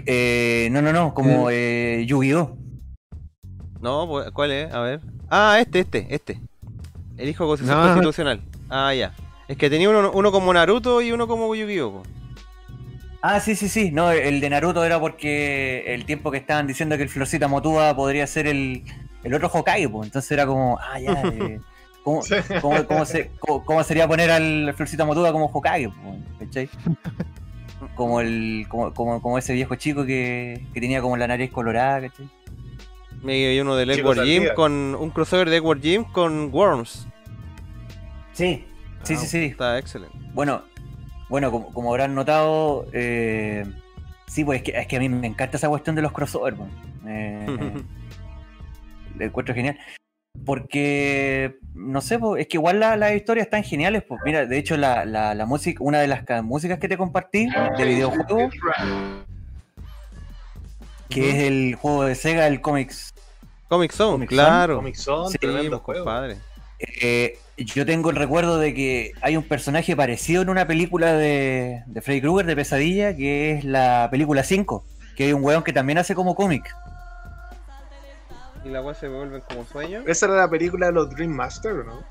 Eh, 0.06 0.68
no, 0.70 0.80
no, 0.80 0.92
no, 0.92 1.12
como 1.12 1.48
eh, 1.50 2.04
Yu-Gi-Oh! 2.06 2.56
No, 3.80 4.06
pues, 4.08 4.30
¿cuál 4.32 4.50
es? 4.52 4.72
A 4.72 4.80
ver. 4.80 5.00
Ah, 5.30 5.58
este, 5.60 5.80
este, 5.80 6.06
este. 6.10 6.40
El 7.16 7.28
hijo 7.28 7.46
constitucional. 7.46 7.86
No. 7.86 7.92
constitucional. 7.94 8.40
Ah, 8.70 8.92
ya. 8.94 9.12
Es 9.48 9.56
que 9.56 9.70
tenía 9.70 9.88
uno, 9.88 10.10
uno 10.12 10.30
como 10.32 10.52
Naruto 10.52 11.00
y 11.00 11.10
uno 11.12 11.26
como 11.26 11.54
Yu-Gi-Oh! 11.54 12.02
Ah, 13.22 13.40
sí, 13.40 13.56
sí, 13.56 13.68
sí. 13.68 13.90
No, 13.90 14.10
el 14.12 14.40
de 14.40 14.50
Naruto 14.50 14.84
era 14.84 15.00
porque 15.00 15.84
el 15.94 16.04
tiempo 16.04 16.30
que 16.30 16.38
estaban 16.38 16.66
diciendo 16.66 16.96
que 16.96 17.02
el 17.02 17.08
Florcita 17.08 17.48
Motuda 17.48 17.94
podría 17.96 18.26
ser 18.26 18.46
el, 18.46 18.84
el 19.24 19.34
otro 19.34 19.50
Hokage, 19.52 19.88
pues. 19.88 20.06
Entonces 20.06 20.30
era 20.30 20.46
como, 20.46 20.78
ah, 20.78 21.00
ya. 21.00 21.12
eh, 21.24 21.60
¿cómo, 22.04 22.20
cómo- 22.60 22.86
cómo 22.86 23.04
se- 23.04 23.30
cómo- 23.40 23.64
cómo 23.64 23.82
sería 23.84 24.06
poner 24.06 24.30
al 24.30 24.72
Florcita 24.74 25.04
Motuda 25.04 25.32
como 25.32 25.46
Hokage? 25.46 25.88
pues, 25.90 26.18
¿cachai? 26.48 26.68
Como, 27.94 28.20
el, 28.20 28.66
como, 28.68 28.92
como, 28.92 29.22
como 29.22 29.38
ese 29.38 29.52
viejo 29.54 29.76
chico 29.76 30.04
que, 30.04 30.66
que 30.74 30.80
tenía 30.80 31.00
como 31.00 31.16
la 31.16 31.28
nariz 31.28 31.52
colorada, 31.52 32.00
¿cachai? 32.08 32.28
Me 33.22 33.32
hay 33.46 33.60
uno 33.60 33.74
del 33.76 33.90
Edward 33.90 34.18
Jim 34.24 34.42
con 34.54 34.94
un 34.94 35.10
crossover 35.10 35.50
de 35.50 35.56
Edward 35.56 35.80
Jim 35.80 36.04
con 36.04 36.50
Worms. 36.52 37.06
Sí, 38.32 38.64
sí, 39.02 39.16
sí, 39.16 39.26
sí. 39.26 39.44
Está 39.46 39.78
excelente. 39.78 40.16
Bueno, 40.32 40.62
bueno, 41.28 41.50
como, 41.50 41.72
como 41.72 41.90
habrán 41.90 42.14
notado, 42.14 42.86
eh, 42.92 43.64
sí, 44.28 44.44
pues 44.44 44.58
es 44.58 44.64
que, 44.64 44.78
es 44.78 44.86
que 44.86 44.96
a 44.96 45.00
mí 45.00 45.08
me 45.08 45.26
encanta 45.26 45.56
esa 45.56 45.68
cuestión 45.68 45.96
de 45.96 46.02
los 46.02 46.12
crossovers, 46.12 46.56
pues. 46.56 46.70
Eh, 47.06 47.46
le 49.18 49.24
encuentro 49.24 49.54
genial. 49.54 49.76
Porque, 50.46 51.56
no 51.74 52.00
sé, 52.00 52.18
pues, 52.20 52.42
es 52.42 52.46
que 52.48 52.58
igual 52.58 52.78
la- 52.78 52.96
las 52.96 53.12
historias 53.14 53.46
están 53.46 53.64
geniales. 53.64 54.04
Pues 54.06 54.20
mira, 54.24 54.46
de 54.46 54.56
hecho, 54.58 54.76
la, 54.76 55.04
la, 55.04 55.34
la 55.34 55.46
música, 55.46 55.82
una 55.82 55.98
de 55.98 56.06
las 56.06 56.22
ca- 56.22 56.42
músicas 56.42 56.78
que 56.78 56.86
te 56.88 56.96
compartí 56.96 57.48
de 57.76 57.84
videojuego, 57.84 58.48
que 61.08 61.30
es 61.30 61.36
el 61.44 61.74
juego 61.74 62.04
de 62.04 62.14
Sega, 62.14 62.46
el 62.46 62.60
Comics. 62.60 63.12
Comic 63.68 63.92
Zone, 63.92 64.12
Comic 64.12 64.28
claro. 64.30 64.76
Comic 64.76 64.94
Zone, 64.96 65.30
Sí, 65.30 65.38
tremendo 65.38 65.82
pues, 65.82 65.82
juego. 65.84 66.04
compadre. 66.04 66.36
Eh, 66.78 67.38
yo 67.58 67.84
tengo 67.84 68.10
el 68.10 68.16
recuerdo 68.16 68.56
de 68.58 68.72
que 68.72 69.12
hay 69.20 69.36
un 69.36 69.42
personaje 69.42 69.96
parecido 69.96 70.42
en 70.42 70.48
una 70.48 70.66
película 70.66 71.12
de, 71.12 71.82
de 71.86 72.00
Freddy 72.00 72.20
Krueger 72.20 72.46
de 72.46 72.56
Pesadilla, 72.56 73.16
que 73.16 73.52
es 73.52 73.64
la 73.64 74.08
película 74.10 74.42
5, 74.44 74.84
que 75.16 75.24
hay 75.24 75.32
un 75.32 75.42
weón 75.44 75.64
que 75.64 75.72
también 75.72 75.98
hace 75.98 76.14
como 76.14 76.34
cómic. 76.34 76.64
Y 78.64 78.68
la 78.70 78.80
weá 78.80 78.94
se 78.94 79.08
vuelven 79.08 79.40
como 79.48 79.64
sueños. 79.64 80.04
Esa 80.06 80.26
era 80.26 80.36
la 80.36 80.48
película 80.50 80.86
de 80.86 80.92
los 80.92 81.10
Dream 81.10 81.30
Master, 81.32 81.72
¿o 81.72 81.84
no? 81.84 82.04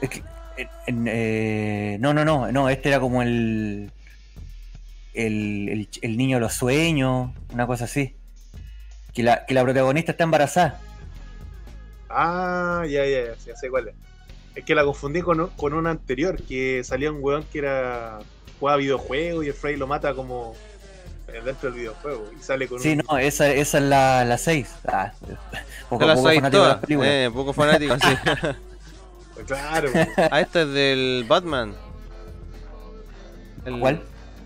Es 0.00 0.08
que, 0.10 0.22
en- 0.56 0.68
en, 0.86 1.06
eh, 1.08 1.96
no, 2.00 2.12
no, 2.14 2.24
no, 2.24 2.50
no, 2.50 2.68
este 2.68 2.88
era 2.88 3.00
como 3.00 3.22
el, 3.22 3.90
el, 5.14 5.68
el, 5.68 5.88
el 6.02 6.16
niño 6.16 6.36
de 6.36 6.40
los 6.40 6.54
sueños, 6.54 7.30
una 7.52 7.66
cosa 7.66 7.84
así. 7.84 8.16
Que 9.14 9.22
la, 9.22 9.46
que 9.46 9.54
la 9.54 9.62
protagonista 9.62 10.12
está 10.12 10.24
embarazada. 10.24 10.80
Ah, 12.10 12.84
ya, 12.88 13.04
ya, 13.06 13.24
ya, 13.26 13.34
ya 13.46 13.56
sé 13.56 13.70
cuál 13.70 13.88
es. 13.88 13.94
Es 14.54 14.64
que 14.64 14.74
la 14.74 14.84
confundí 14.84 15.20
con, 15.22 15.48
con 15.50 15.72
una 15.74 15.90
anterior, 15.90 16.40
que 16.42 16.82
salía 16.84 17.10
un 17.10 17.18
weón 17.22 17.44
que 17.44 17.58
era 17.58 18.18
jugaba 18.60 18.78
videojuegos 18.78 19.44
y 19.44 19.48
el 19.48 19.54
Freddy 19.54 19.76
lo 19.76 19.86
mata 19.86 20.14
como 20.14 20.54
dentro 21.26 21.70
del 21.70 21.80
videojuego 21.80 22.30
y 22.38 22.42
sale 22.42 22.68
con 22.68 22.78
Sí, 22.80 22.92
un... 22.92 23.02
no, 23.10 23.18
esa, 23.18 23.48
esa 23.48 23.78
es 23.78 23.84
la, 23.84 24.24
la 24.24 24.38
6. 24.38 24.68
Ah, 24.86 25.12
poco, 25.88 26.04
fanático 26.06 26.30
de 26.34 26.40
las 26.42 26.50
todas. 26.52 26.76
películas. 26.78 27.10
Eh, 27.10 27.30
poco 27.32 27.52
fanático, 27.52 27.96
sí. 27.98 28.16
Claro. 29.46 29.90
Ah, 30.30 30.40
esta 30.40 30.62
es 30.62 30.68
del 30.72 31.24
Batman. 31.28 31.74
El- 33.64 33.80
¿Cuál? 33.80 34.00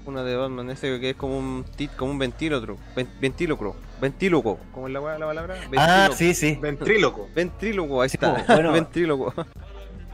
Una 0.09 0.23
de 0.25 0.37
Batman, 0.37 0.71
ese 0.71 0.99
que 1.01 1.11
es 1.11 1.17
como 1.17 1.37
un 1.39 1.67
tit, 1.77 1.95
como 1.95 2.13
un 2.13 2.19
ventílocro. 2.19 2.79
Ven- 2.97 3.11
ventílocro. 3.21 3.77
Ventíloco. 4.01 4.59
¿Cómo 4.73 4.87
es 4.87 4.93
la, 4.95 5.01
la 5.19 5.27
palabra? 5.27 5.57
Ah, 5.77 6.09
sí, 6.15 6.33
sí. 6.33 6.59
Ventríloco. 6.59 7.29
Ventríloco, 7.35 8.01
ahí 8.01 8.09
Sí, 8.09 8.17
está. 8.19 8.43
bueno. 8.55 8.73
Ventríloco. 8.73 9.35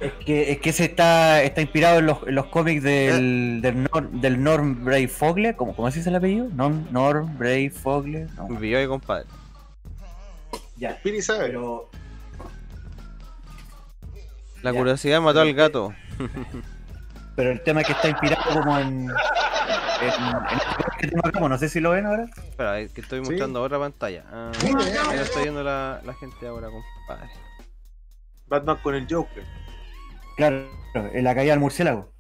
Es 0.01 0.13
que, 0.27 0.51
es 0.51 0.59
que 0.59 0.71
ese 0.71 0.87
está, 0.87 1.41
está 1.45 1.61
inspirado 1.61 2.01
en 2.01 2.07
los, 2.07 2.19
en 2.27 2.35
los 2.35 2.47
cómics 2.47 2.83
del, 2.83 3.61
del, 3.63 3.85
Nor, 3.85 4.11
del 4.11 4.43
Norm 4.43 4.85
Bray 4.85 5.07
Fogler. 5.07 5.55
¿Cómo, 5.55 5.77
¿Cómo 5.77 5.89
se 5.93 5.99
dice 5.99 6.11
el 6.11 6.17
apellido? 6.17 6.49
Norm, 6.53 6.89
Norm 6.91 7.39
Bray 7.39 7.71
Fogler. 7.71 8.29
No, 8.35 8.59
ahí, 8.59 8.87
compadre. 8.89 9.27
ya. 10.77 10.99
Piri 11.05 11.23
sabe. 11.23 11.47
Pero 11.47 11.89
La 14.63 14.73
Ya. 14.73 14.79
curiosidad 14.79 15.21
mató 15.21 15.41
al 15.41 15.55
gato. 15.55 15.95
Pero 17.37 17.51
el 17.51 17.63
tema 17.63 17.81
es 17.81 17.87
que 17.89 17.93
está 17.95 18.09
inspirado 18.09 18.43
como 18.53 18.79
en. 18.79 18.87
en, 18.89 19.07
en 19.09 20.59
este 21.01 21.09
tengo 21.09 21.27
acá, 21.27 21.41
no 21.41 21.59
sé 21.59 21.69
si 21.69 21.81
lo 21.81 21.91
ven 21.91 22.07
ahora. 22.07 22.25
Espera, 22.37 22.79
es 22.81 22.93
que 22.93 23.01
estoy 23.01 23.23
Sí. 23.25 23.31
mostrando 23.31 23.63
otra 23.63 23.79
pantalla. 23.79 24.25
Ah, 24.31 24.53
ahí 24.63 25.17
lo 25.17 25.23
está 25.23 25.41
viendo 25.43 25.63
la, 25.63 26.01
la 26.05 26.15
gente 26.15 26.47
ahora, 26.47 26.69
compadre. 26.71 27.31
Batman 28.47 28.79
con 28.83 28.95
el 28.95 29.07
Joker. 29.11 29.45
Claro, 30.37 30.69
en 30.95 31.25
la 31.25 31.35
caída 31.35 31.53
del 31.53 31.61
murciélago. 31.61 32.13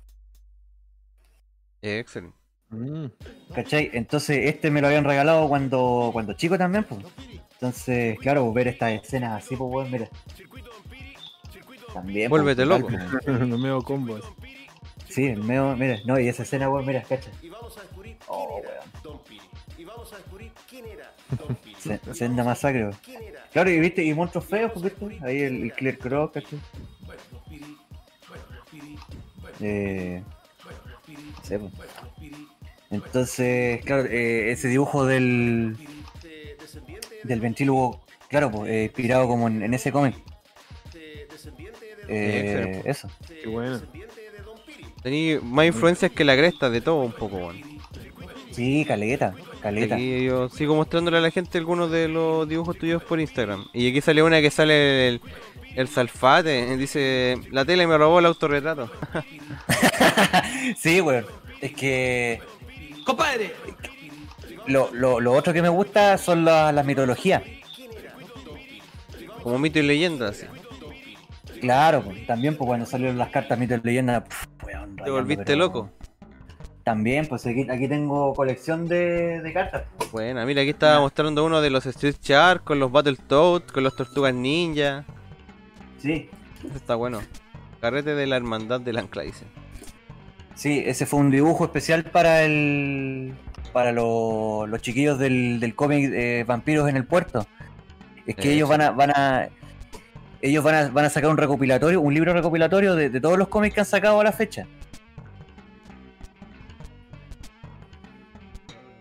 Eh, 1.83 1.99
excelente. 1.99 2.37
Mm. 2.71 3.07
¿Cachai? 3.55 3.91
Entonces 3.93 4.39
este 4.47 4.71
me 4.71 4.81
lo 4.81 4.87
habían 4.89 5.05
regalado 5.05 5.49
cuando, 5.49 6.11
cuando 6.13 6.33
chico 6.33 6.57
también, 6.59 6.85
pues. 6.85 7.05
Entonces, 7.53 8.19
claro, 8.19 8.53
ver 8.53 8.69
estas 8.69 8.93
escenas 8.93 9.45
así, 9.45 9.55
pues, 9.57 9.71
weón, 9.73 9.91
mira. 9.91 10.09
También. 11.93 12.29
pues, 12.29 12.43
Vuélvete 12.43 12.65
total, 12.65 12.81
loco. 12.81 12.93
pues. 13.25 13.41
Los 13.49 13.59
medio 13.59 13.83
combos. 13.83 14.23
Sí, 15.15 15.27
el 15.27 15.43
medio, 15.45 15.77
mira, 15.77 15.99
no, 16.07 16.19
y 16.19 16.27
esa 16.27 16.43
escena, 16.43 16.69
weón, 16.69 16.85
mira, 16.87 17.03
cacha. 17.03 17.31
Oh, 18.27 18.61
weón. 18.61 19.21
Se- 21.79 22.15
Senda 22.15 22.43
masacre, 22.43 22.81
weón. 22.87 22.97
Claro, 23.53 23.71
y 23.71 23.79
viste, 23.79 24.03
y 24.03 24.13
monstruos 24.13 24.45
feos, 24.47 24.83
viste. 24.83 25.19
Ahí 25.23 25.41
el, 25.43 25.63
el 25.65 25.73
Clear 25.73 25.99
Croc, 25.99 26.35
¿cachai? 26.35 26.59
Eh. 29.61 30.23
sí, 31.45 31.55
pues. 31.59 31.73
Entonces, 32.91 33.85
claro, 33.85 34.05
eh, 34.07 34.51
ese 34.51 34.67
dibujo 34.69 35.07
del. 35.07 35.77
del 37.23 37.41
ventrílogo, 37.41 38.01
claro, 38.29 38.51
pues, 38.51 38.71
eh, 38.71 38.85
inspirado 38.85 39.29
como 39.29 39.47
en, 39.47 39.63
en 39.63 39.75
ese 39.75 39.93
cómic. 39.93 40.17
Eh, 42.09 42.83
eso. 42.85 43.09
Qué 43.29 43.49
bueno. 43.49 43.81
Tení 45.05 45.37
más 45.43 45.67
influencias 45.67 46.11
que 46.11 46.25
la 46.25 46.37
cresta 46.37 46.69
de 46.71 46.81
todo 46.81 47.03
un 47.03 47.13
poco, 47.13 47.37
weón. 47.37 47.63
Sí, 48.51 48.85
caleta, 48.87 49.35
caleta. 49.61 49.95
Aquí 49.97 50.25
yo 50.25 50.49
sigo 50.49 50.75
mostrándole 50.75 51.19
a 51.19 51.21
la 51.21 51.31
gente 51.31 51.59
algunos 51.59 51.91
de 51.91 52.09
los 52.09 52.49
dibujos 52.49 52.77
tuyos 52.79 53.03
por 53.03 53.21
Instagram. 53.21 53.67
Y 53.73 53.89
aquí 53.91 54.01
sale 54.01 54.23
una 54.23 54.41
que 54.41 54.51
sale 54.51 55.09
el, 55.09 55.21
el 55.77 55.89
Salfate. 55.89 56.77
Dice, 56.77 57.37
la 57.51 57.65
tele 57.65 57.87
me 57.87 57.99
robó 57.99 58.19
el 58.19 58.27
autorretrato. 58.27 58.91
sí, 60.79 61.01
weón. 61.01 61.27
Es 61.61 61.73
que. 61.75 62.41
¡Compadre! 63.05 63.53
Lo, 64.67 64.89
lo, 64.95 65.21
lo 65.21 65.33
otro 65.33 65.53
que 65.53 65.61
me 65.61 65.69
gusta 65.69 66.17
son 66.17 66.45
la- 66.45 66.73
las 66.73 66.87
mitologías. 66.87 67.43
Como 69.43 69.59
mito 69.59 69.79
y 69.79 69.83
leyenda, 69.83 70.29
así. 70.31 70.47
Claro, 71.65 72.03
pues, 72.03 72.27
también 72.27 72.57
pues 72.57 72.67
cuando 72.67 72.87
salieron 72.87 73.19
las 73.19 73.29
cartas 73.31 73.59
mitos 73.59 73.81
y 73.85 73.97
weón, 73.99 74.97
Te 75.03 75.11
volviste 75.11 75.45
pero- 75.45 75.59
loco. 75.59 75.91
También, 76.85 77.27
pues 77.27 77.47
aquí, 77.47 77.67
aquí 77.71 77.89
tengo 77.89 78.35
colección 78.35 78.87
de, 78.87 79.41
de 79.41 79.53
cartas. 79.55 79.85
Buena, 80.13 80.45
mira, 80.45 80.61
aquí 80.61 80.69
estaba 80.71 81.01
mostrando 81.01 81.43
uno 81.43 81.63
de 81.63 81.71
los 81.71 81.87
Street 81.87 82.17
Shark 82.21 82.63
con 82.63 82.79
los 82.79 82.93
Battletoads, 82.93 83.73
con 83.73 83.85
los 83.85 83.97
Tortugas 83.97 84.35
Ninja. 84.35 85.05
Sí, 85.99 86.29
Eso 86.63 86.77
está 86.77 86.95
bueno. 86.95 87.21
Carrete 87.81 88.15
de 88.15 88.27
la 88.27 88.37
Hermandad 88.37 88.83
del 88.83 88.99
Ancla, 88.99 89.23
dice. 89.23 89.47
sí, 90.55 90.83
ese 90.85 91.07
fue 91.07 91.21
un 91.21 91.31
dibujo 91.31 91.65
especial 91.65 92.05
para 92.05 92.43
el 92.43 93.33
para 93.73 93.91
lo- 93.91 94.67
los 94.69 94.83
chiquillos 94.83 95.19
del, 95.19 95.59
del 95.61 95.75
cómic 95.75 96.11
eh, 96.13 96.45
Vampiros 96.47 96.87
en 96.89 96.97
el 96.97 97.07
Puerto. 97.07 97.47
Es 98.27 98.37
que 98.37 98.51
Eh, 98.51 98.55
ellos 98.57 98.69
sí. 98.69 98.71
van 98.77 98.81
a, 98.83 98.91
van 98.91 99.11
a 99.11 99.49
ellos 100.49 100.63
van 100.63 100.75
a, 100.75 100.89
van 100.89 101.05
a 101.07 101.11
sacar 101.11 101.31
un 101.31 101.37
recopilatorio, 101.37 102.01
un 102.01 102.13
libro 102.15 102.33
recopilatorio 102.33 102.95
de, 102.95 103.09
de 103.11 103.21
todos 103.21 103.39
los 103.39 103.49
cómics 103.49 103.75
que 103.75 103.81
han 103.81 103.87
sacado 103.87 104.21
a 104.21 104.25
la 104.25 104.33
fecha. 104.33 104.67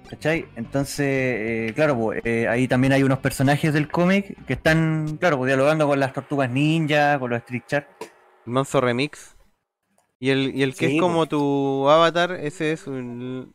¿Cachai? 0.10 0.45
Entonces, 0.56 1.06
eh, 1.08 1.71
claro, 1.75 1.97
pues, 1.97 2.21
eh, 2.23 2.47
ahí 2.47 2.67
también 2.67 2.93
hay 2.93 3.03
unos 3.03 3.19
personajes 3.19 3.73
del 3.73 3.89
cómic 3.89 4.38
que 4.45 4.53
están, 4.53 5.17
claro, 5.19 5.38
pues, 5.38 5.47
dialogando 5.47 5.88
con 5.88 5.99
las 5.99 6.13
tortugas 6.13 6.49
ninja, 6.51 7.17
con 7.19 7.32
los 7.32 7.39
Street 7.39 7.63
Shark. 7.67 7.88
El 8.45 8.51
Manso 8.53 8.79
Remix. 8.79 9.36
Y 10.19 10.29
el, 10.29 10.56
y 10.56 10.62
el 10.63 10.75
que 10.75 10.88
Sí, 10.89 10.95
es 10.95 11.01
como 11.01 11.25
tu 11.25 11.89
avatar, 11.89 12.32
ese 12.34 12.71
es 12.73 12.88
un- 12.88 13.53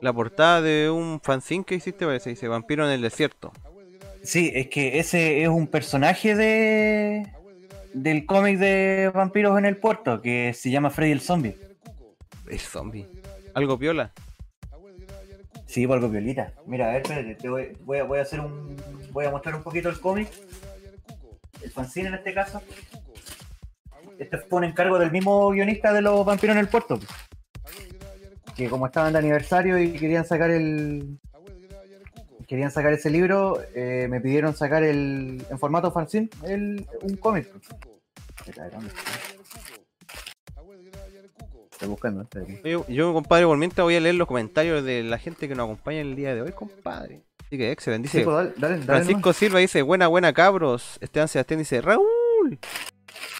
la 0.00 0.12
portada 0.12 0.62
de 0.62 0.88
un 0.88 1.20
fanzine 1.22 1.64
que 1.64 1.74
hiciste, 1.74 2.06
parece, 2.06 2.30
dice 2.30 2.46
Vampiro 2.48 2.86
en 2.86 2.92
el 2.92 3.02
desierto. 3.02 3.52
Sí, 4.22 4.50
es 4.54 4.68
que 4.68 4.98
ese 4.98 5.42
es 5.42 5.48
un 5.48 5.66
personaje 5.66 6.34
de 6.34 7.26
del 7.94 8.26
cómic 8.26 8.58
de 8.58 9.10
vampiros 9.14 9.58
en 9.58 9.64
el 9.64 9.76
puerto 9.76 10.20
que 10.20 10.52
se 10.54 10.70
llama 10.70 10.90
Freddy 10.90 11.12
el 11.12 11.20
Zombie. 11.20 11.56
Es 12.48 12.62
zombie. 12.62 13.06
Algo 13.54 13.78
piola. 13.78 14.12
Sí, 15.66 15.84
algo 15.84 16.08
violita. 16.08 16.52
Mira, 16.66 16.88
a 16.88 16.92
ver, 16.92 17.02
espérate, 17.02 17.34
te 17.34 17.48
voy, 17.48 17.76
voy 17.84 17.98
a, 17.98 18.04
voy 18.04 18.18
a 18.18 18.22
hacer 18.22 18.40
un. 18.40 18.74
Voy 19.10 19.26
a 19.26 19.30
mostrar 19.30 19.54
un 19.54 19.62
poquito 19.62 19.90
el 19.90 20.00
cómic. 20.00 20.28
El 21.62 21.70
fanzine 21.70 22.08
en 22.08 22.14
este 22.14 22.32
caso. 22.32 22.62
Este 24.18 24.38
fue 24.38 24.58
un 24.58 24.64
encargo 24.64 24.98
del 24.98 25.12
mismo 25.12 25.50
guionista 25.50 25.92
de 25.92 26.00
los 26.00 26.24
vampiros 26.24 26.56
en 26.56 26.60
el 26.60 26.68
puerto. 26.68 26.98
Que 28.56 28.68
como 28.68 28.86
estaban 28.86 29.12
de 29.12 29.18
aniversario 29.18 29.78
y 29.78 29.92
querían 29.92 30.24
sacar 30.24 30.50
el. 30.50 31.18
Querían 32.48 32.70
sacar 32.70 32.94
ese 32.94 33.10
libro, 33.10 33.60
eh, 33.74 34.06
me 34.08 34.22
pidieron 34.22 34.56
sacar 34.56 34.82
el. 34.82 35.44
en 35.50 35.58
formato 35.58 35.92
fanzine 35.92 36.30
el, 36.44 36.86
un 37.02 37.16
cómic. 37.18 37.46
Estoy 41.70 41.88
buscando, 41.88 42.22
espérate. 42.22 42.62
Yo, 42.64 42.86
yo, 42.88 43.12
compadre, 43.12 43.44
por 43.44 43.58
mientras 43.58 43.84
voy 43.84 43.96
a 43.96 44.00
leer 44.00 44.14
los 44.14 44.26
comentarios 44.26 44.82
de 44.82 45.02
la 45.02 45.18
gente 45.18 45.46
que 45.46 45.54
nos 45.54 45.64
acompaña 45.64 46.00
el 46.00 46.16
día 46.16 46.34
de 46.34 46.40
hoy, 46.40 46.52
compadre. 46.52 47.20
Así 47.44 47.58
que 47.58 47.70
excelente. 47.70 48.08
Sí, 48.08 48.18
Dice 48.18 48.24
pues, 48.30 48.36
dale, 48.36 48.52
dale, 48.56 48.74
dale 48.76 48.84
Francisco 48.86 49.32
Silva 49.34 49.58
dice, 49.58 49.82
buena, 49.82 50.08
buena 50.08 50.32
cabros. 50.32 50.96
Esteban 51.02 51.28
Sebastián 51.28 51.58
dice, 51.58 51.82
Raúl. 51.82 52.58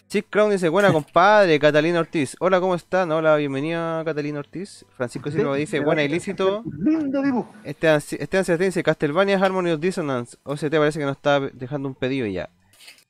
Chick 0.07 0.27
Crown 0.29 0.51
dice, 0.51 0.69
buena 0.69 0.91
compadre. 0.93 1.59
Catalina 1.59 1.99
Ortiz, 1.99 2.35
hola, 2.39 2.59
¿cómo 2.59 2.75
están? 2.75 3.11
Hola, 3.11 3.35
bienvenida 3.35 4.01
Catalina 4.03 4.39
Ortiz. 4.39 4.85
Francisco 4.95 5.29
Silva 5.31 5.55
dice, 5.55 5.79
buena 5.79 6.03
ilícito. 6.03 6.63
Lindo 6.79 7.21
dibujo. 7.21 7.53
Esteban, 7.63 7.97
Esteban 7.97 8.45
Sebastián 8.45 8.69
dice, 8.69 8.83
Castlevania 8.83 9.37
Harmony 9.39 9.71
of 9.71 9.79
Dissonance. 9.79 10.37
OCT 10.43 10.71
parece 10.77 10.99
que 10.99 11.05
nos 11.05 11.15
está 11.17 11.39
dejando 11.39 11.87
un 11.87 11.95
pedido 11.95 12.25
ya. 12.27 12.49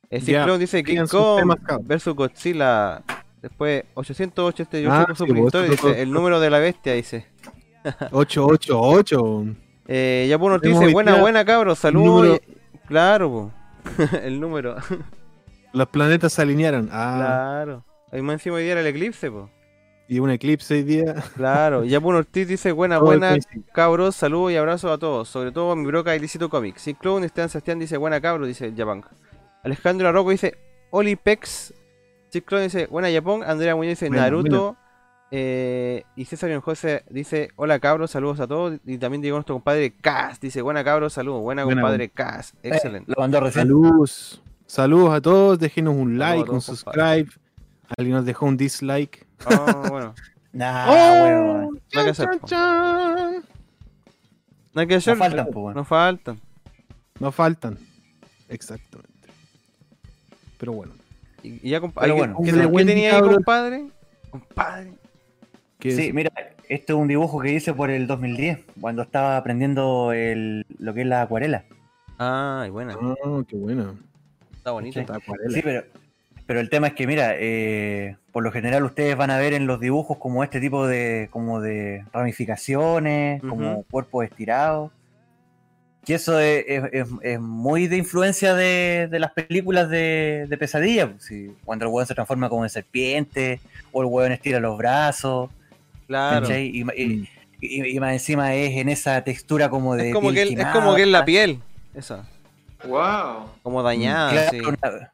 Eh, 0.09 0.19
Chick 0.19 0.29
Ya, 0.29 0.43
Crown 0.43 0.59
dice, 0.59 0.83
King 0.83 1.05
Kong 1.09 1.55
versus 1.83 2.15
Godzilla. 2.15 3.03
Después, 3.41 3.85
808 3.93 4.63
este 4.63 4.85
Ah, 4.89 5.05
YouTube 5.07 5.63
sí, 5.63 5.69
dice, 5.69 6.01
el 6.01 6.11
número 6.11 6.39
de 6.41 6.49
la 6.49 6.59
bestia, 6.59 6.93
dice. 6.93 7.27
888. 8.11 9.45
Eh, 9.87 10.27
Yapun 10.29 10.51
Ortiz 10.51 10.77
dice, 10.77 10.91
buena, 10.91 11.15
buena 11.15 11.45
cabros, 11.45 11.79
saludos. 11.79 12.41
Claro, 12.87 13.51
el 14.23 14.39
número. 14.41 14.75
Los 15.73 15.87
planetas 15.89 16.33
se 16.33 16.41
alinearon. 16.41 16.89
Ah, 16.91 17.15
Claro. 17.17 17.85
Ahí 18.11 18.21
más 18.21 18.33
encima 18.33 18.55
hoy 18.55 18.63
día 18.63 18.71
era 18.73 18.81
el 18.81 18.87
eclipse, 18.87 19.29
po. 19.29 19.49
y 20.07 20.17
un 20.19 20.31
eclipse 20.31 20.73
hoy 20.73 20.83
día. 20.83 21.15
Claro. 21.35 21.83
Y 21.83 21.89
Yapun 21.89 22.15
Ortiz 22.15 22.47
dice, 22.47 22.71
buena, 22.71 22.95
Todo 22.97 23.05
buena, 23.05 23.35
cabros, 23.73 24.15
saludos 24.15 24.51
y 24.53 24.55
abrazos 24.55 24.91
a 24.91 24.97
todos. 24.97 25.29
Sobre 25.29 25.51
todo 25.51 25.71
a 25.71 25.75
mi 25.75 25.85
broca 25.85 26.15
Ilícito 26.15 26.49
Comics. 26.49 26.81
Sin 26.81 26.95
Clown, 26.95 27.23
Esteban 27.23 27.49
Sebastián 27.49 27.77
dice, 27.77 27.97
buena 27.97 28.19
cabros, 28.19 28.47
dice 28.47 28.73
Japón. 28.75 29.05
Alejandro 29.63 30.07
Arroco 30.09 30.31
dice, 30.31 30.57
Olipex. 30.89 31.73
Sin 32.29 32.41
Clown 32.41 32.63
dice, 32.63 32.87
buena 32.87 33.11
Japón. 33.11 33.43
Andrea 33.45 33.75
Muñoz 33.75 33.91
dice, 33.91 34.07
Buena, 34.07 34.23
Naruto. 34.23 34.75
Eh, 35.31 36.05
y 36.15 36.25
César 36.25 36.51
José 36.59 37.03
dice, 37.11 37.49
hola 37.55 37.77
cabros, 37.79 38.09
saludos 38.09 38.39
a 38.39 38.47
todos. 38.47 38.79
Y 38.87 38.97
también 38.97 39.21
llegó 39.21 39.37
nuestro 39.37 39.53
compadre 39.53 39.91
Cas, 39.91 40.39
dice, 40.39 40.63
buena 40.63 40.83
cabros, 40.83 41.13
saludos. 41.13 41.41
Buena, 41.43 41.65
Buena, 41.65 41.81
compadre 41.83 42.09
Cas. 42.09 42.53
Eh, 42.63 42.69
Excelente. 42.69 43.11
lo 43.15 43.21
mandó 43.21 43.39
recién. 43.39 43.67
Saludos. 43.67 44.41
Saludos 44.69 45.15
a 45.15 45.19
todos. 45.19 45.57
Déjenos 45.57 45.95
un 45.95 46.19
like, 46.19 46.47
un 46.51 46.61
subscribe. 46.61 47.27
Alguien 47.97 48.15
nos 48.17 48.25
dejó 48.25 48.45
un 48.45 48.55
dislike. 48.55 49.25
Ah, 49.45 49.87
bueno. 49.89 50.13
Nah, 50.51 50.87
¡Oh! 50.89 51.71
que 51.91 51.99
hacer, 51.99 52.27
po. 52.39 52.47
Chan. 52.47 53.43
Nada 54.73 54.87
que 54.87 54.95
hacer. 54.95 55.13
No 55.15 55.19
faltan, 55.23 55.47
po. 55.51 55.73
No 55.73 55.83
faltan. 55.85 56.39
No 57.19 57.31
faltan. 57.31 57.77
Exactamente. 58.47 59.29
Pero 60.57 60.73
bueno. 60.73 60.93
Y 61.43 61.67
y 61.67 61.69
ya, 61.69 61.79
compa- 61.79 62.01
Pero 62.01 62.15
¿qué- 62.15 62.19
bueno. 62.19 62.37
¿qué, 62.43 62.85
tenía 62.85 63.15
ahí, 63.17 63.21
compadre? 63.21 64.93
Sí, 65.79 65.89
es- 66.07 66.13
mira, 66.15 66.31
este 66.67 66.93
es 66.93 66.97
un 66.99 67.07
dibujo 67.07 67.39
que 67.41 67.53
hice 67.53 67.71
por 67.73 67.91
el 67.91 68.07
2010, 68.07 68.59
cuando 68.81 69.03
estaba 69.03 69.37
aprendiendo 69.37 70.13
el, 70.13 70.65
lo 70.79 70.95
que 70.95 71.01
es 71.01 71.07
la 71.07 71.21
acuarela. 71.21 71.65
Ay, 72.17 72.71
buena. 72.71 72.95
Ah, 72.99 73.43
qué 73.47 73.55
bueno. 73.55 73.97
Está 74.59 74.71
bonito. 74.71 74.99
Sí, 75.49 75.61
pero, 75.63 75.83
pero 76.45 76.59
el 76.59 76.69
tema 76.69 76.87
es 76.87 76.93
que, 76.93 77.07
mira, 77.07 77.33
eh, 77.37 78.15
por 78.31 78.43
lo 78.43 78.51
general 78.51 78.83
ustedes 78.83 79.15
van 79.15 79.31
a 79.31 79.37
ver 79.37 79.53
en 79.53 79.65
los 79.67 79.79
dibujos 79.79 80.17
como 80.17 80.43
este 80.43 80.59
tipo 80.59 80.85
de, 80.87 81.27
como 81.31 81.61
de 81.61 82.03
ramificaciones, 82.13 83.41
como 83.41 83.83
cuerpos 83.83 84.25
estirados. 84.25 84.91
Y 86.05 86.13
eso 86.13 86.39
es, 86.39 86.63
es- 86.67 86.83
es- 86.91 87.07
es 87.21 87.39
muy 87.39 87.87
de 87.87 87.97
influencia 87.97 88.55
de, 88.55 89.07
de 89.11 89.19
las 89.19 89.31
películas 89.31 89.89
de, 89.89 90.45
de 90.49 90.57
pesadilla. 90.57 91.07
pues, 91.11 91.23
si- 91.23 91.51
cuando 91.65 91.85
el 91.85 91.91
hueón 91.91 92.07
se 92.07 92.15
transforma 92.15 92.49
como 92.49 92.63
en 92.63 92.69
serpiente, 92.69 93.59
o 93.91 94.01
el 94.01 94.07
hueón 94.07 94.31
estira 94.31 94.59
los 94.59 94.77
brazos, 94.77 95.49
Claro. 96.07 96.41
¿cachai? 96.47 96.65
Y, 96.67 96.81
y- 96.95 97.29
y- 97.61 97.95
y 97.95 97.99
más 97.99 98.13
encima 98.13 98.55
es 98.55 98.75
en 98.77 98.89
esa 98.89 99.23
textura 99.23 99.69
como 99.69 99.95
de. 99.95 100.07
Es 100.09 100.13
como, 100.15 100.31
piel 100.31 100.47
que, 100.47 100.53
es 100.53 100.57
quemada. 100.59 100.73
como 100.73 100.95
que 100.95 101.03
es 101.03 101.07
la 101.09 101.25
piel. 101.25 101.59
Esa. 101.93 102.27
Wow. 102.85 103.49
Como 103.63 103.83
dañada, 103.83 104.31
Claro, 104.31 104.49
sí. 104.51 104.59
una- 104.61 105.13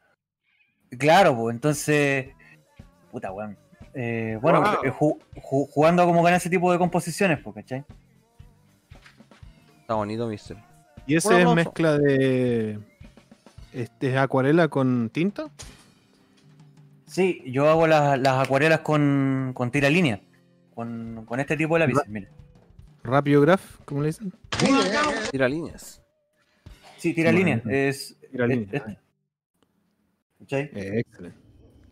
claro, 0.98 1.36
pues 1.36 1.56
entonces. 1.56 2.28
Puta, 3.12 3.32
weón. 3.32 3.58
Eh, 3.94 4.38
bueno, 4.42 4.62
Wow. 4.62 4.74
eh, 4.84 4.92
ju- 4.92 5.20
ju- 5.42 5.68
jugando 5.72 6.06
como 6.06 6.22
con 6.22 6.34
ese 6.34 6.50
tipo 6.50 6.72
de 6.72 6.78
composiciones, 6.78 7.40
pues, 7.44 7.56
¿cachai? 7.56 7.86
Está 9.82 9.94
bonito, 9.94 10.28
mister. 10.28 10.58
¿Y 11.08 11.16
ese 11.16 11.42
es 11.42 11.48
mezcla 11.54 11.98
de. 11.98 12.80
Este 13.72 14.10
es 14.12 14.18
acuarela 14.18 14.68
con 14.68 15.10
tinta? 15.10 15.50
Sí, 17.06 17.42
yo 17.46 17.70
hago 17.70 17.88
las, 17.88 18.20
las 18.20 18.46
acuarelas 18.46 18.80
con, 18.82 19.52
con 19.54 19.72
tira 19.72 19.90
línea. 19.90 20.20
Con, 20.74 21.24
con 21.26 21.40
este 21.40 21.56
tipo 21.56 21.76
de 21.76 21.80
lápices, 21.82 22.08
mira. 22.10 22.30
Rapiograph, 23.04 23.62
¿cómo 23.86 24.02
le 24.02 24.08
dicen? 24.08 24.34
Tira 25.32 25.48
líneas. 25.48 26.02
Sí, 27.06 27.14
tira 27.14 27.32
Bueno. 27.32 27.62
línea. 27.62 27.88
Es. 27.88 28.16
Tira 28.32 28.46
es- 28.46 28.50
línea. 28.50 28.68
es-. 30.40 30.52
Eh, 30.52 31.00
excelente. 31.06 31.38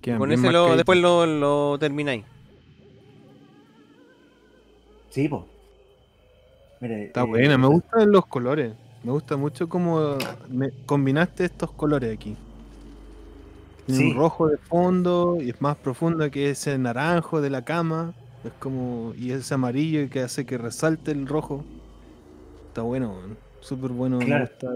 Quedan 0.02 0.18
Con 0.18 0.32
ese 0.32 0.52
lo, 0.52 0.76
después 0.76 0.98
lo, 0.98 1.28
lo 1.28 1.78
termináis. 1.78 2.24
Sí, 5.12 5.30
pues. 5.30 5.44
Está 6.82 7.22
eh, 7.22 7.26
buena, 7.26 7.60
me 7.60 7.68
gustan 7.68 8.12
los 8.12 8.26
colores. 8.26 8.74
Me 9.04 9.12
gusta 9.12 9.38
mucho 9.38 9.70
cómo 9.70 10.18
me- 10.50 10.72
combinaste 10.88 11.46
estos 11.46 11.72
colores 11.74 12.12
aquí. 12.12 12.36
Tiene 13.86 14.02
Sí. 14.02 14.12
un 14.12 14.18
rojo 14.18 14.48
de 14.48 14.58
fondo 14.58 15.38
y 15.40 15.52
es 15.52 15.62
más 15.62 15.76
profundo 15.78 16.30
que 16.32 16.50
ese 16.50 16.76
naranjo 16.80 17.40
de 17.40 17.52
la 17.52 17.64
cama. 17.64 18.16
Es 18.44 18.52
como. 18.54 19.14
Y 19.16 19.30
ese 19.32 19.54
amarillo 19.54 20.10
que 20.10 20.22
hace 20.22 20.44
que 20.48 20.58
resalte 20.58 21.12
el 21.12 21.28
rojo. 21.28 21.64
Está 22.70 22.82
bueno, 22.82 23.16
súper 23.62 23.92
bueno. 23.92 24.18
me 24.18 24.26
Claro. 24.26 24.48
gusta. 24.50 24.70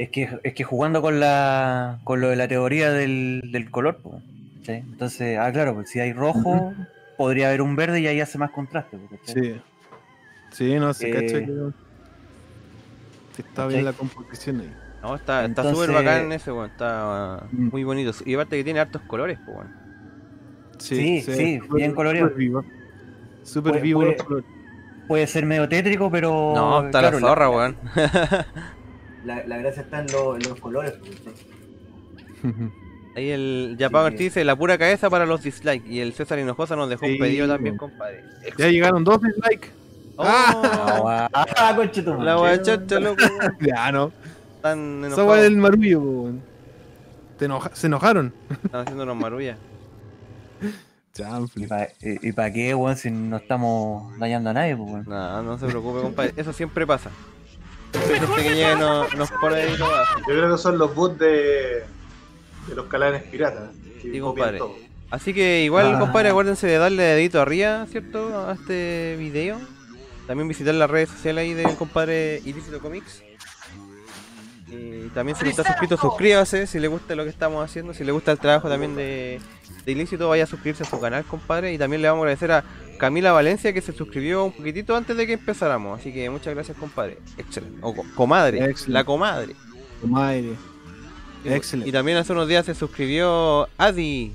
Es 0.00 0.08
que, 0.08 0.28
es 0.44 0.54
que 0.54 0.64
jugando 0.64 1.02
con 1.02 1.20
la 1.20 1.98
con 2.04 2.20
lo 2.22 2.28
de 2.30 2.36
la 2.36 2.48
teoría 2.48 2.90
del, 2.90 3.50
del 3.52 3.70
color, 3.70 3.98
pues, 4.02 4.22
¿cachai? 4.60 4.78
Entonces, 4.78 5.38
ah, 5.38 5.52
claro, 5.52 5.74
pues 5.74 5.90
si 5.90 6.00
hay 6.00 6.12
rojo, 6.14 6.72
podría 7.18 7.48
haber 7.48 7.60
un 7.60 7.76
verde 7.76 8.00
y 8.00 8.06
ahí 8.06 8.18
hace 8.20 8.38
más 8.38 8.50
contraste, 8.50 8.96
pues, 8.96 9.20
¿cachai? 9.20 9.42
Sí. 9.44 9.60
Sí, 10.52 10.74
no 10.76 10.94
se 10.94 11.10
Eh, 11.10 11.12
que, 13.36 13.42
está 13.42 13.66
bien 13.66 13.84
la 13.84 13.92
composición 13.92 14.60
ahí. 14.60 14.72
No, 15.02 15.14
está 15.16 15.44
está 15.44 15.62
Entonces- 15.62 15.74
súper 15.76 15.94
bacán 15.94 16.32
ese, 16.32 16.50
weón. 16.50 16.70
Está 16.70 17.44
Mm. 17.52 17.68
muy 17.70 17.84
bonito. 17.84 18.12
Y 18.24 18.34
aparte 18.34 18.56
que 18.56 18.64
tiene 18.64 18.80
hartos 18.80 19.02
colores, 19.02 19.38
pues, 19.44 19.56
weón. 19.56 19.70
Sí, 20.78 21.20
sí, 21.20 21.58
súper- 21.60 21.76
bien 21.76 21.94
colorido. 21.94 22.26
Súper 22.28 22.38
vivo. 22.38 22.64
Súper 23.44 23.72
Puede- 23.72 23.82
vivo 23.82 24.02
los 24.04 24.14
puede- 24.14 24.24
colores. 24.26 24.50
Puede 25.08 25.26
ser 25.26 25.44
medio 25.44 25.68
tétrico, 25.68 26.10
pero. 26.10 26.52
No, 26.54 26.86
está 26.86 27.00
claro, 27.00 27.20
la 27.20 27.28
zorra, 27.28 27.44
la, 27.44 27.50
weón. 27.50 27.76
La, 29.24 29.44
la 29.46 29.58
gracia 29.58 29.82
está 29.82 30.00
en, 30.00 30.06
lo- 30.12 30.36
en 30.36 30.42
los 30.42 30.58
colores. 30.60 30.94
pues. 31.00 31.20
Ahí 33.16 33.30
el 33.30 33.76
Sí. 33.78 33.84
Ortiz 33.92 34.18
dice 34.18 34.44
la 34.44 34.54
pura 34.56 34.78
cabeza 34.78 35.10
para 35.10 35.26
los 35.26 35.42
dislikes. 35.42 35.88
Y 35.88 36.00
el 36.00 36.12
César 36.12 36.38
Hinojosa 36.38 36.76
nos 36.76 36.88
dejó 36.88 37.06
Sí, 37.06 37.12
un 37.12 37.18
pedido 37.18 37.48
también, 37.48 37.76
compadre. 37.76 38.22
ya 38.56 38.68
llegaron 38.68 39.02
dos 39.04 39.20
dislikes. 39.20 39.68
Oh, 40.16 40.24
Ah, 40.26 41.28
la 42.22 42.34
guachacha, 42.36 43.00
loco. 43.00 43.22
Ya, 43.60 43.90
no. 43.90 44.12
Están 44.56 45.04
enojados. 45.04 45.40
del 45.42 45.56
marullo, 45.56 46.00
weón. 46.00 46.42
Enoja- 47.40 47.70
Se 47.74 47.86
enojaron. 47.86 48.32
Están 48.64 48.82
haciendo 48.82 49.02
unos 49.04 49.16
marullas. 49.16 49.56
¿Y 51.56 51.66
para 51.66 51.88
y, 52.00 52.32
pa 52.32 52.50
qué, 52.52 52.74
weón, 52.74 52.96
si 52.96 53.10
no 53.10 53.36
estamos 53.38 54.16
dañando 54.18 54.50
a 54.50 54.52
nadie, 54.54 54.76
pues, 54.76 54.90
weón? 54.92 55.04
No, 55.08 55.42
no 55.42 55.58
se 55.58 55.66
preocupe, 55.66 56.00
compadre. 56.02 56.32
Eso 56.36 56.52
siempre 56.52 56.86
pasa. 56.86 57.10
Nos 59.16 59.30
pone 59.40 59.56
ahí 59.62 59.76
todo. 59.76 59.90
Yo 60.18 60.24
creo 60.24 60.52
que 60.56 60.58
son 60.62 60.78
los 60.78 60.94
bots 60.94 61.18
de, 61.18 61.84
de 62.68 62.74
los 62.74 62.86
calanes 62.86 63.22
piratas. 63.24 63.70
que 64.02 64.12
Sí, 64.12 64.20
copian 64.20 64.22
compadre. 64.22 64.58
todo. 64.58 64.76
Así 65.10 65.34
que 65.34 65.62
igual, 65.64 65.94
Ah. 65.96 65.98
compadre, 65.98 66.28
acuérdense 66.30 66.66
de 66.66 66.78
darle 66.78 67.02
dedito 67.02 67.40
arriba, 67.40 67.84
¿cierto? 67.90 68.46
A 68.48 68.52
este 68.52 69.16
video. 69.18 69.58
También 70.26 70.46
visitar 70.48 70.74
las 70.74 70.88
redes 70.88 71.08
sociales 71.10 71.42
ahí 71.42 71.54
del 71.54 71.74
compadre 71.76 72.40
Ilícito 72.44 72.78
Comics. 72.80 73.22
Y 74.70 75.08
también 75.14 75.36
si 75.36 75.44
no 75.44 75.50
está 75.50 75.64
suscrito, 75.64 75.96
suscríbase 75.96 76.66
si 76.66 76.78
le 76.78 76.88
gusta 76.88 77.14
lo 77.14 77.24
que 77.24 77.30
estamos 77.30 77.64
haciendo. 77.64 77.92
Si 77.94 78.04
le 78.04 78.12
gusta 78.12 78.32
el 78.32 78.38
trabajo 78.38 78.68
también 78.68 78.94
de, 78.94 79.40
de 79.84 79.92
Ilícito, 79.92 80.28
vaya 80.28 80.44
a 80.44 80.46
suscribirse 80.46 80.84
a 80.84 80.86
su 80.86 81.00
canal, 81.00 81.24
compadre. 81.24 81.72
Y 81.72 81.78
también 81.78 82.02
le 82.02 82.08
vamos 82.08 82.20
a 82.20 82.22
agradecer 82.24 82.52
a 82.52 82.64
Camila 82.98 83.32
Valencia 83.32 83.72
que 83.72 83.80
se 83.80 83.92
suscribió 83.92 84.44
un 84.44 84.52
poquitito 84.52 84.94
antes 84.96 85.16
de 85.16 85.26
que 85.26 85.32
empezáramos. 85.34 85.98
Así 86.00 86.12
que 86.12 86.30
muchas 86.30 86.54
gracias, 86.54 86.76
compadre. 86.76 87.18
Excelente. 87.36 87.78
O 87.82 87.94
co- 87.94 88.04
comadre. 88.14 88.58
Excelente. 88.58 88.92
La 88.92 89.04
comadre. 89.04 89.56
Madre. 90.04 90.52
Y 91.44 91.48
Excelente. 91.52 91.90
también 91.92 92.18
hace 92.18 92.32
unos 92.32 92.46
días 92.46 92.66
se 92.66 92.74
suscribió 92.74 93.68
Adi 93.78 94.34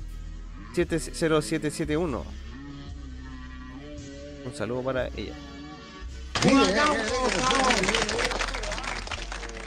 70771. 0.74 2.24
Un 4.44 4.54
saludo 4.54 4.82
para 4.82 5.08
ella. 5.16 5.32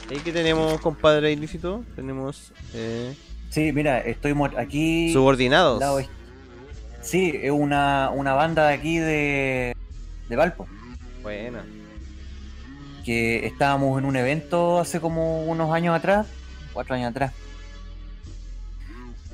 ¿Y 0.09 0.15
qué 0.19 0.31
tenemos, 0.31 0.79
compadre 0.81 1.31
ilícito? 1.31 1.83
Tenemos 1.95 2.51
eh, 2.73 3.15
Sí, 3.49 3.71
mira, 3.73 3.99
estoy 3.99 4.33
aquí. 4.57 5.11
subordinados. 5.13 5.79
lado 5.79 5.99
Sí, 7.01 7.31
es 7.41 7.51
una, 7.51 8.09
una 8.13 8.33
banda 8.33 8.67
de 8.67 8.73
aquí 8.73 8.97
de, 8.97 9.75
de 10.27 10.35
Valpo. 10.35 10.67
Buena. 11.21 11.63
Que 13.05 13.45
estábamos 13.45 13.97
en 13.99 14.05
un 14.05 14.15
evento 14.15 14.79
hace 14.79 14.99
como 14.99 15.43
unos 15.45 15.71
años 15.73 15.95
atrás, 15.95 16.27
cuatro 16.73 16.95
años 16.95 17.09
atrás. 17.11 17.33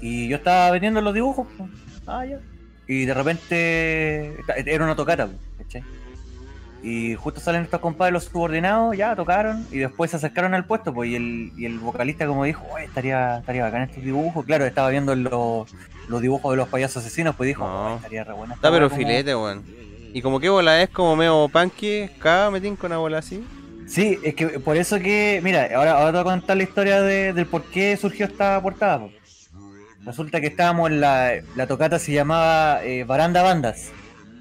Y 0.01 0.27
yo 0.27 0.38
estaba 0.38 0.71
vendiendo 0.71 1.01
los 1.01 1.13
dibujos. 1.13 1.47
Ah, 2.05 2.25
ya. 2.25 2.39
Y 2.88 3.05
de 3.05 3.13
repente 3.13 4.38
era 4.65 4.83
una 4.83 4.95
tocata, 4.95 5.29
¿cachai? 5.57 5.83
Y 6.88 7.15
justo 7.15 7.39
salen 7.41 7.63
estos 7.63 7.80
compadres 7.82 8.13
los 8.13 8.26
subordinados, 8.26 8.95
ya 8.95 9.15
tocaron, 9.15 9.65
y 9.71 9.80
después 9.80 10.12
se 10.12 10.17
acercaron 10.17 10.54
al 10.54 10.65
puesto, 10.65 10.93
pues, 10.93 11.10
y 11.10 11.15
el, 11.15 11.52
y 11.58 11.65
el 11.65 11.80
vocalista 11.80 12.28
como 12.28 12.43
dijo, 12.43 12.63
"Oye, 12.71 12.86
estaría, 12.86 13.39
estaría 13.39 13.63
bacán 13.63 13.82
estos 13.82 14.04
dibujos. 14.04 14.45
Claro, 14.45 14.65
estaba 14.65 14.89
viendo 14.91 15.15
los, 15.15 15.74
los 16.08 16.21
dibujos 16.21 16.52
de 16.54 16.58
los 16.58 16.67
payasos 16.69 17.04
asesinos, 17.04 17.36
pues 17.36 17.48
dijo, 17.48 17.65
No. 17.65 17.86
"Oye, 17.88 17.95
estaría 17.95 18.24
re 18.24 18.34
buena 18.34 18.54
Está 18.54 18.69
pero 18.69 18.86
weá 18.86 18.89
como-". 18.89 19.00
filete, 19.02 19.36
weón. 19.36 19.63
Y 20.13 20.21
como 20.21 20.39
que 20.39 20.48
bola 20.50 20.80
es 20.84 20.89
como 20.91 21.15
medio 21.15 21.50
punky, 21.50 22.08
cada 22.19 22.52
metín 22.52 22.76
con 22.76 22.91
una 22.91 23.00
bola 23.00 23.17
así. 23.17 23.43
Sí, 23.88 24.19
es 24.24 24.36
que 24.36 24.48
por 24.60 24.78
eso 24.78 25.00
que, 25.00 25.39
mira, 25.43 25.67
ahora, 25.76 25.93
ahora 25.93 26.06
te 26.12 26.12
voy 26.12 26.21
a 26.21 26.24
contar 26.38 26.58
la 26.58 26.63
historia 26.63 27.02
de- 27.02 27.34
del 27.34 27.48
por 27.48 27.63
qué 27.63 27.98
surgió 27.98 28.28
esta 28.28 28.62
portada. 28.62 29.00
po. 29.00 29.10
Resulta 30.06 30.39
que 30.39 30.48
estábamos 30.48 30.91
en 30.91 31.02
la, 31.02 31.32
la 31.56 31.65
tocata 31.65 31.98
se 31.98 32.12
llamaba 32.13 32.84
eh, 32.84 33.04
Baranda 33.06 33.41
Bandas. 33.41 33.89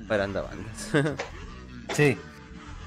Baranda 0.07 0.42
bandas. 0.42 1.14
Sí. 1.94 2.16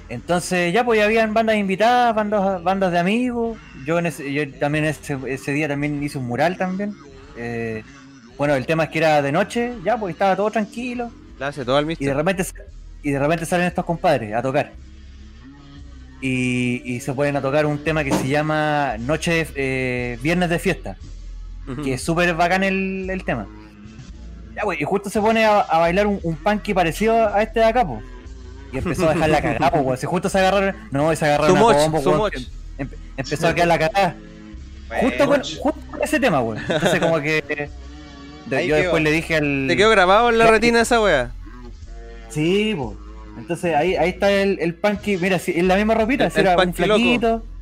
Entonces 0.08 0.72
ya 0.72 0.84
pues 0.84 0.98
ya 0.98 1.04
habían 1.04 1.34
bandas 1.34 1.56
invitadas, 1.56 2.14
bandas, 2.14 2.62
bandas 2.62 2.92
de 2.92 2.98
amigos. 2.98 3.58
Yo, 3.84 3.98
en 3.98 4.06
ese, 4.06 4.32
yo 4.32 4.50
también 4.58 4.84
ese, 4.84 5.18
ese 5.26 5.52
día 5.52 5.68
también 5.68 6.02
hice 6.02 6.18
un 6.18 6.26
mural 6.26 6.56
también. 6.56 6.94
Eh, 7.36 7.82
bueno, 8.36 8.54
el 8.54 8.66
tema 8.66 8.84
es 8.84 8.90
que 8.90 8.98
era 8.98 9.20
de 9.20 9.32
noche, 9.32 9.74
ya 9.84 9.98
pues 9.98 10.12
estaba 10.12 10.34
todo 10.34 10.50
tranquilo. 10.50 11.10
Le 11.38 11.44
hace 11.44 11.64
todo 11.64 11.76
al 11.76 11.90
Y 11.90 12.04
de 12.04 12.14
repente 12.14 12.44
y 13.02 13.10
de 13.10 13.18
repente 13.18 13.46
salen 13.46 13.66
estos 13.66 13.84
compadres 13.84 14.34
a 14.34 14.42
tocar. 14.42 14.72
Y, 16.20 16.82
y 16.84 17.00
se 17.00 17.12
ponen 17.12 17.36
a 17.36 17.40
tocar 17.40 17.64
un 17.66 17.78
tema 17.84 18.02
que 18.02 18.12
se 18.12 18.26
llama 18.26 18.96
Noche 18.98 19.46
eh, 19.54 20.18
Viernes 20.20 20.50
de 20.50 20.58
Fiesta, 20.58 20.96
que 21.84 21.94
es 21.94 22.02
súper 22.02 22.34
bacán 22.34 22.64
el, 22.64 23.08
el 23.08 23.24
tema. 23.24 23.46
Ya, 24.56 24.64
güey, 24.64 24.82
y 24.82 24.84
justo 24.84 25.10
se 25.10 25.20
pone 25.20 25.44
a, 25.44 25.60
a 25.60 25.78
bailar 25.78 26.08
un, 26.08 26.18
un 26.24 26.34
punky 26.34 26.74
parecido 26.74 27.32
a 27.32 27.40
este 27.42 27.60
de 27.60 27.66
acá, 27.66 27.86
po. 27.86 28.02
Y 28.72 28.78
empezó 28.78 29.08
a 29.08 29.14
dejar 29.14 29.30
la 29.30 29.40
cagada, 29.42 29.70
po, 29.70 29.80
güey. 29.80 29.98
Si 29.98 30.06
justo 30.06 30.28
se 30.28 30.38
agarraron, 30.38 30.74
no, 30.90 31.14
se 31.16 31.24
agarraron 31.24 31.56
Too 31.56 31.68
a 31.68 31.72
much, 31.72 31.82
combo, 31.82 32.00
too 32.02 32.18
güey, 32.18 32.32
much. 32.32 32.48
em- 32.78 32.88
empezó 33.16 33.48
a 33.48 33.54
quedar 33.54 33.68
la 33.68 33.78
cagada. 33.78 34.16
Justo 35.00 35.26
con, 35.26 35.42
justo 35.42 35.74
con 35.90 36.02
ese 36.02 36.20
tema, 36.20 36.40
güey. 36.40 36.60
Entonces 36.60 37.00
como 37.00 37.20
que 37.20 37.70
de- 38.46 38.56
Ahí 38.56 38.66
yo 38.68 38.74
quedó. 38.74 38.82
después 38.84 39.02
le 39.02 39.10
dije 39.10 39.36
al. 39.36 39.66
Te 39.68 39.76
quedó 39.76 39.90
grabado 39.90 40.30
en 40.30 40.38
la 40.38 40.46
retina 40.46 40.80
esa 40.80 41.00
wea. 41.00 41.30
Sí, 42.30 42.74
po. 42.76 42.96
Entonces 43.38 43.74
ahí, 43.74 43.94
ahí 43.96 44.10
está 44.10 44.30
el, 44.30 44.58
el 44.60 44.74
punky, 44.74 45.16
mira, 45.18 45.38
sí, 45.38 45.52
en 45.56 45.68
la 45.68 45.76
misma 45.76 45.94
ropita, 45.94 46.26
El- 46.26 46.32
el 46.34 46.46
era 46.46 46.56
un 46.56 46.74
flaquito. 46.74 47.44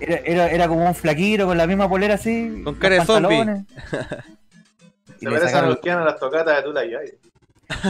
Era, 0.00 0.20
era, 0.24 0.48
era 0.48 0.68
como 0.68 0.86
un 0.86 0.94
flaquito 0.94 1.44
con 1.46 1.58
la 1.58 1.66
misma 1.66 1.88
polera 1.88 2.14
así. 2.14 2.60
Con 2.62 2.76
cara 2.76 3.00
de 3.00 3.04
zombie. 3.04 3.44
Se 5.18 5.28
parecen 5.28 5.56
a 5.56 6.02
a 6.02 6.04
las 6.04 6.20
tocatas 6.20 6.56
de 6.56 6.62
Tula 6.62 6.84
y 6.84 6.90
y 6.90 6.92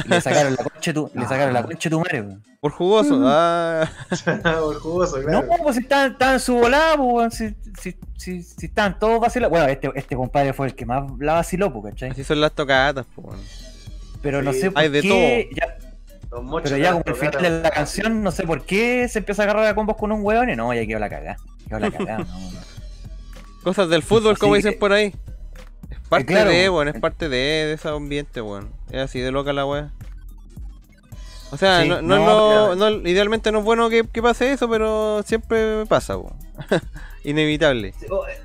le 0.07 0.21
sacaron 0.21 0.55
la 0.57 0.65
concha 0.65 0.93
tu, 0.93 1.11
le 1.15 1.23
sacaron 1.27 1.55
la 1.55 1.63
concha 1.63 1.89
de 1.89 1.91
tu 1.91 1.99
madre, 2.01 2.23
po. 2.23 2.37
Por 2.61 2.73
jugoso. 2.73 3.21
Ah, 3.25 3.89
Por 4.43 4.81
jugoso, 4.81 5.19
No, 5.19 5.43
claro. 5.43 5.63
pues 5.63 5.77
si 5.77 5.83
estaban, 5.83 6.13
estaban 6.13 6.35
en 6.35 6.41
su 6.41 6.55
volada, 6.55 6.97
pues, 6.97 7.09
weón, 7.13 7.31
si, 7.31 7.55
si, 7.81 7.97
si, 8.17 8.43
si 8.43 8.67
estaban 8.67 8.99
todos 8.99 9.21
vacilados. 9.21 9.51
Bueno, 9.51 9.67
este, 9.67 9.91
este 9.95 10.17
compadre 10.17 10.53
fue 10.53 10.67
el 10.67 10.75
que 10.75 10.85
más 10.85 11.05
la 11.21 11.35
vaciló, 11.35 11.73
pues, 11.73 11.95
¿cachai? 11.95 12.11
así 12.11 12.25
son 12.25 12.41
las 12.41 12.53
tocatas, 12.53 13.07
po. 13.15 13.23
weón. 13.23 13.41
Pero 14.23 14.43
no 14.43 14.53
sé 14.53 14.71
por 14.73 14.81
hay 14.83 14.89
de 14.89 15.01
qué. 15.03 15.51
ya- 15.55 15.77
Los 16.33 16.43
mochos 16.43 16.71
pero 16.71 16.77
ya 16.83 16.91
como 16.93 17.05
el 17.07 17.15
final 17.15 17.43
de 17.43 17.51
la 17.63 17.71
canción, 17.71 18.23
no 18.25 18.33
sé 18.33 18.43
por 18.45 18.65
qué 18.67 19.07
se 19.09 19.21
empieza 19.21 19.43
a 19.43 19.45
agarrar 19.45 19.67
a 19.67 19.75
combos 19.77 19.97
con 19.97 20.11
un 20.11 20.23
weón 20.25 20.51
y 20.51 20.57
no, 20.57 20.75
ya 20.75 20.85
quedó 20.85 20.99
la 20.99 21.09
cagada. 21.09 21.37
Quedó 21.69 21.79
la 21.79 21.91
cagada, 21.93 22.19
no, 22.25 22.25
no. 22.25 22.59
Cosas 23.63 23.89
del 23.89 24.03
fútbol, 24.03 24.33
Así 24.33 24.41
como 24.41 24.55
que- 24.55 24.59
dicen 24.59 24.79
por 24.81 24.93
ahí. 24.93 25.15
Es 26.09 26.11
parte 26.11 26.27
claro, 26.27 26.51
de, 26.51 26.71
weón. 26.71 26.75
weón, 26.87 26.89
es 26.97 27.01
parte 27.01 27.29
de, 27.29 27.37
de 27.37 27.73
ese 27.75 27.89
ambiente, 27.89 28.41
weón. 28.41 28.71
Es 28.91 29.03
así 29.03 29.21
de 29.21 29.31
loca 29.31 29.53
la 29.53 29.67
wea. 29.67 29.91
O 31.51 31.57
sea, 31.57 31.83
Sí, 31.83 31.89
no, 31.89 32.03
no, 32.03 32.17
no, 32.17 32.73
es 32.73 32.79
lo- 32.79 32.91
no- 32.91 33.09
idealmente 33.09 33.53
no 33.53 33.59
es 33.61 33.65
bueno 33.65 33.89
que, 33.89 34.05
que 34.07 34.23
pase 34.23 34.53
eso, 34.53 34.69
pero 34.69 35.23
siempre 35.25 35.85
pasa, 35.87 36.17
weón. 36.17 36.37
Inevitable. 37.25 37.95
Oh, 38.11 38.27
eh, 38.27 38.39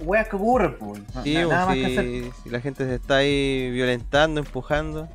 Weas 0.00 0.28
que 0.28 0.36
ocurren, 0.36 0.76
pues. 0.78 1.02
no- 1.14 1.22
Sí, 1.22 1.34
na- 1.34 1.40
weón, 1.40 1.50
nada 1.50 1.66
más 1.66 1.74
que 1.76 1.86
si, 1.86 1.96
hacer. 1.98 2.32
si 2.42 2.50
la 2.50 2.60
gente 2.60 2.84
se 2.84 2.94
está 2.96 3.16
ahí 3.16 3.70
violentando, 3.70 4.40
empujando. 4.40 5.08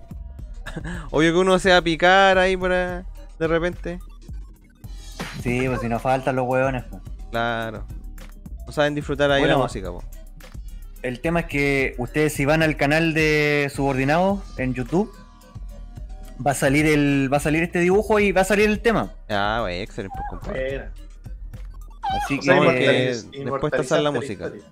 Obvio 1.12 1.32
que 1.34 1.38
uno 1.40 1.60
se 1.60 1.72
va 1.72 1.78
a 1.78 1.82
picar 1.82 2.38
ahí 2.38 2.56
para 2.58 3.04
de 3.40 3.48
repente. 3.48 4.00
Sí, 5.44 5.64
pues 5.68 5.82
si 5.82 5.88
nos 5.90 6.02
faltan 6.02 6.36
los 6.36 6.48
weones, 6.48 6.84
pues. 6.90 7.02
Claro. 7.32 7.84
No 8.66 8.72
saben 8.74 8.96
disfrutar 8.96 9.32
ahí 9.32 9.42
Bueno, 9.42 9.58
la 9.58 9.64
música, 9.64 9.90
po. 9.92 10.04
El 11.02 11.20
tema 11.22 11.42
es 11.42 11.46
que 11.46 11.96
ustedes 11.98 12.34
si 12.34 12.46
van 12.46 12.62
al 12.62 12.76
canal 12.76 13.14
de 13.14 13.72
Subordinados 13.74 14.42
en 14.58 14.74
YouTube, 14.74 15.12
va 16.46 16.52
a 16.52 16.56
salir 16.56 16.86
el 16.86 17.30
va 17.32 17.38
a 17.38 17.40
salir 17.42 17.64
este 17.64 17.80
dibujo 17.80 18.20
y 18.20 18.32
va 18.32 18.42
a 18.42 18.46
salir 18.46 18.70
el 18.70 18.80
tema. 18.82 19.14
Ah, 19.30 19.62
wey, 19.64 19.82
excelente, 19.82 20.18
pues, 20.30 20.42
compadre. 20.42 20.90
Así 22.26 22.40
O 22.40 22.42
sea, 22.42 22.56
No, 22.56 22.70
que 22.72 22.86
después 22.86 23.72
te 23.72 23.84
sale 23.84 24.04
la 24.04 24.10
inmortalizaste 24.10 24.12
música. 24.12 24.46
historia. 24.46 24.64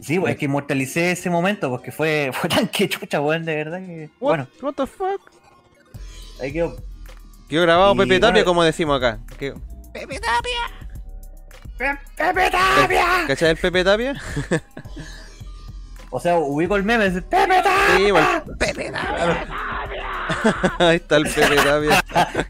sí, 0.00 0.18
pues 0.18 0.32
es 0.32 0.38
que 0.38 0.44
inmortalicé 0.46 1.10
ese 1.12 1.30
momento 1.30 1.68
porque 1.70 1.92
fue, 1.92 2.30
fue 2.34 2.48
tan 2.48 2.66
que 2.68 2.88
chucha, 2.88 3.20
weón, 3.20 3.44
de 3.44 3.54
verdad 3.56 3.78
que. 3.78 4.10
What, 4.20 4.30
Bueno, 4.30 4.48
what 4.62 4.74
the 4.74 4.86
fuck? 4.86 5.20
ahí 6.40 6.52
quedó. 6.52 6.76
Quedó 7.48 7.62
grabado 7.62 7.94
Y, 7.94 7.98
Pepe 7.98 8.18
Tapia, 8.20 8.32
bueno, 8.32 8.44
como 8.44 8.64
decimos 8.64 8.96
acá. 8.98 9.20
¿Qué- 9.38 9.54
Pepe 9.92 10.20
Tapia. 10.20 11.98
¡Pepe 12.16 12.50
Tapia! 12.50 13.06
¿Cachai 13.28 13.50
el 13.50 13.56
Pepe 13.56 13.84
Tapia? 13.84 14.14
O 16.10 16.20
sea, 16.20 16.38
ubico 16.38 16.76
el 16.76 16.84
meme, 16.84 17.08
dice, 17.10 17.20
¡Pepe 17.22 17.62
Tapia! 17.62 17.96
Sí. 17.96 18.10
Pepe 18.58 18.90
Tapia. 18.90 19.46
Ahí 20.78 20.96
está 20.96 21.16
el 21.16 21.24
Pepe 21.24 21.56
Tapia. 21.56 22.02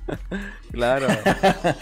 claro. 0.73 1.07
Pepe 1.09 1.75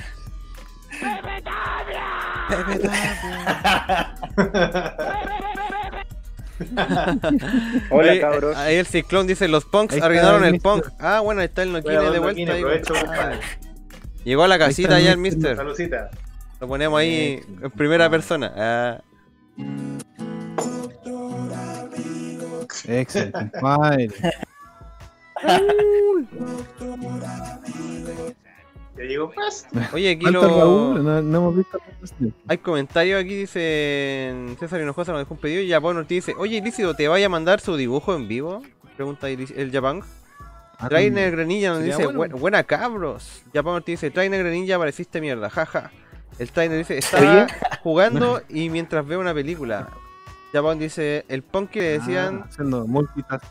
Hola, 7.91 8.13
Ahí- 8.13 8.21
cabros. 8.21 8.57
Ahí 8.57 8.77
el 8.77 8.87
ciclón 8.87 9.27
dice: 9.27 9.49
Los 9.49 9.65
punks 9.65 10.01
arruinaron 10.01 10.45
el 10.45 10.55
el 10.55 10.61
punk. 10.61 10.87
Ah, 10.99 11.21
bueno, 11.21 11.41
ahí 11.41 11.47
está 11.47 11.63
el 11.63 11.73
Noquine 11.73 11.95
Bueno, 11.97 12.11
de 12.13 12.19
vuelta. 12.19 12.53
aprovecho, 12.55 12.95
compadre. 12.95 13.19
compadre. 13.19 13.41
Llegó 14.25 14.45
a 14.45 14.49
la 14.49 14.59
casita 14.59 14.99
ya 15.01 15.13
el 15.13 15.19
mister. 15.19 15.39
mister. 15.41 15.57
Salucita. 15.57 16.11
Lo 16.61 16.69
ponemos 16.69 16.99
ahí 16.99 17.41
en 17.63 17.71
primera 17.73 18.09
persona. 18.09 18.53
Ah, 18.57 19.01
Excelente, 22.87 23.51
compadre. 23.53 24.09
Ya 28.97 29.05
llegó 29.05 29.31
más. 29.37 29.67
Oye, 29.93 30.13
aquí 30.13 30.25
lo... 30.25 30.41
Raúl, 30.43 31.05
no, 31.05 31.21
no 31.23 31.39
hemos 31.39 31.57
visto. 31.57 31.79
Hay 32.49 32.59
comentarios 32.59 33.21
aquí, 33.21 33.35
dice 33.35 34.35
César 34.59 34.81
Hinojosa 34.81 35.13
nos 35.13 35.21
dejó 35.23 35.35
un 35.35 35.41
pedido 35.41 35.61
y 35.61 35.71
Japón 35.71 35.99
Ortiz 35.99 36.25
dice, 36.27 36.39
oye 36.39 36.57
Ilícito, 36.59 36.95
¿te 36.95 37.07
vaya 37.09 37.27
a 37.27 37.29
mandar 37.29 37.61
su 37.61 37.77
dibujo 37.77 38.15
en 38.15 38.27
vivo? 38.27 38.63
Pregunta 38.97 39.29
el 39.29 39.71
Japón. 39.71 40.03
Ah, 40.79 40.89
Trainer 40.89 41.31
Granilla 41.31 41.71
nos 41.71 41.83
dice, 41.83 42.05
bueno. 42.05 42.19
"Buen- 42.19 42.33
buena 42.33 42.63
cabros. 42.65 43.43
Japón 43.53 43.75
Ortiz 43.77 44.01
dice, 44.01 44.11
Trainer 44.11 44.41
Granilla 44.43 44.79
pareciste 44.79 45.21
mierda, 45.21 45.51
jaja. 45.51 45.91
El 46.39 46.51
Trainer 46.51 46.79
dice, 46.79 46.95
Oye. 46.95 46.99
estaba 47.01 47.47
jugando 47.83 48.41
y 48.49 48.71
mientras 48.71 49.07
veo 49.07 49.21
una 49.21 49.35
película. 49.35 49.89
Japón 50.57 50.79
dice, 50.79 51.25
el 51.29 51.43
punk 51.43 51.71
que 51.71 51.81
le 51.81 51.99
decían 51.99 52.41
Ah, 52.43 52.47
haciendo 52.51 52.87
multitask. 52.87 53.45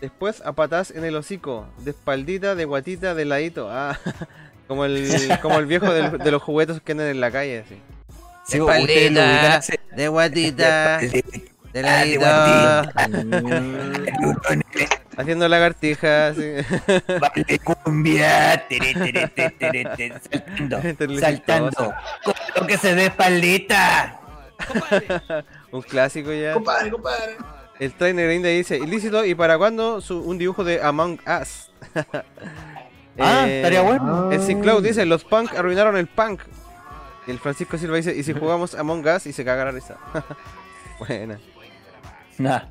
después 0.00 0.42
a 0.44 0.52
patas 0.52 0.90
en 0.90 1.04
el 1.04 1.14
hocico, 1.16 1.66
de 1.78 1.90
espaldita, 1.92 2.54
de 2.54 2.64
guatita, 2.64 3.14
de 3.14 3.24
ladito. 3.24 3.68
Ah, 3.70 3.98
como 4.68 4.84
el, 4.84 5.08
como 5.42 5.58
el 5.58 5.66
viejo 5.66 5.92
del- 5.92 6.18
de 6.18 6.30
los 6.30 6.42
juguetes 6.42 6.80
que 6.80 6.92
andan 6.92 7.08
en 7.08 7.20
la 7.20 7.30
calle, 7.30 7.60
así. 7.66 7.78
Sí, 8.46 8.60
ubican 8.60 8.80
Espaldita, 8.80 9.60
de 9.96 10.08
guatita, 10.08 10.98
de 10.98 11.24
de 11.72 11.82
ladito. 11.82 12.20
guatita. 12.20 12.92
Haciendo 15.16 15.48
lagartijas. 15.48 16.36
así. 16.36 16.52
Baile 17.20 17.58
cumbia, 17.60 18.66
tere, 18.68 18.94
tere, 18.94 19.28
tere, 19.58 20.12
saltando, 20.28 21.20
saltando, 21.20 21.94
con 22.24 22.34
lo 22.60 22.66
que 22.66 22.76
se 22.78 22.94
dé 22.94 23.06
espaldita. 23.06 24.20
Un 25.74 25.82
clásico 25.82 26.32
ya. 26.32 26.52
Compadre, 26.54 26.90
compadre. 26.90 27.36
El 27.80 27.92
trainer 27.94 28.30
India 28.30 28.50
dice, 28.52 28.76
ilícito, 28.78 29.24
¿y 29.24 29.34
para 29.34 29.58
cuándo 29.58 30.00
su- 30.00 30.20
un 30.20 30.38
dibujo 30.38 30.62
de 30.64 30.80
Among 30.82 31.18
Us? 31.40 31.70
Ah, 33.16 33.44
Eh, 33.46 33.58
estaría 33.58 33.80
bueno. 33.82 34.32
El 34.32 34.40
Cicloud 34.40 34.82
dice, 34.82 35.04
los 35.06 35.22
punk 35.24 35.54
arruinaron 35.54 35.96
el 35.96 36.08
punk. 36.08 36.40
Y 37.28 37.30
el 37.30 37.38
Francisco 37.38 37.78
Silva 37.78 37.96
dice, 37.96 38.12
¿y 38.14 38.24
si 38.24 38.32
jugamos 38.32 38.74
Among 38.74 39.06
Us? 39.06 39.26
Y 39.26 39.32
se 39.32 39.44
caga 39.44 39.64
la 39.66 39.70
risa. 39.70 39.96
Buena. 40.98 41.38
Nah. 42.38 42.62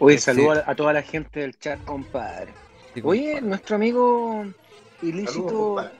Oye, 0.00 0.18
Sí. 0.18 0.24
saludo 0.24 0.52
a, 0.52 0.64
a 0.70 0.74
toda 0.74 0.92
la 0.92 1.02
gente 1.02 1.40
del 1.40 1.56
chat, 1.58 1.78
compadre. 1.84 2.52
Sí, 2.94 3.00
Oye, 3.04 3.24
compadre. 3.34 3.48
nuestro 3.48 3.76
amigo 3.76 4.38
Saludos, 4.38 4.54
ilícito 5.02 5.46
compadre. 5.46 5.90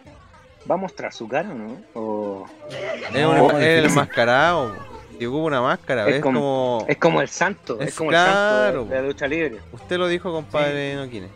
va 0.68 0.75
a 0.75 0.79
mostrar 0.79 1.12
su 1.12 1.29
cara, 1.29 1.51
¿o 1.51 1.55
¿no? 1.55 1.81
O- 1.94 2.46
es, 3.14 3.27
un, 3.27 3.61
es 3.61 3.79
el 3.79 3.85
enmascarado. 3.87 4.75
Y 5.20 5.26
ocupa 5.26 5.44
una 5.44 5.61
máscara. 5.62 6.09
Es 6.09 6.16
Es, 6.16 6.22
como- 6.22 6.40
como... 6.40 6.85
Es 6.88 6.96
como 6.96 7.20
el 7.20 7.28
santo, 7.28 7.78
es, 7.80 7.88
Es 7.88 7.94
como 7.94 8.11
claro, 8.11 8.30
el 8.30 8.74
santo 8.74 8.85
de, 8.90 8.94
de 8.96 9.02
la 9.02 9.09
lucha 9.09 9.26
libre. 9.28 9.61
Usted 9.72 9.98
lo 9.98 10.09
dijo, 10.09 10.33
compadre 10.33 10.94
Noquine. 10.96 11.28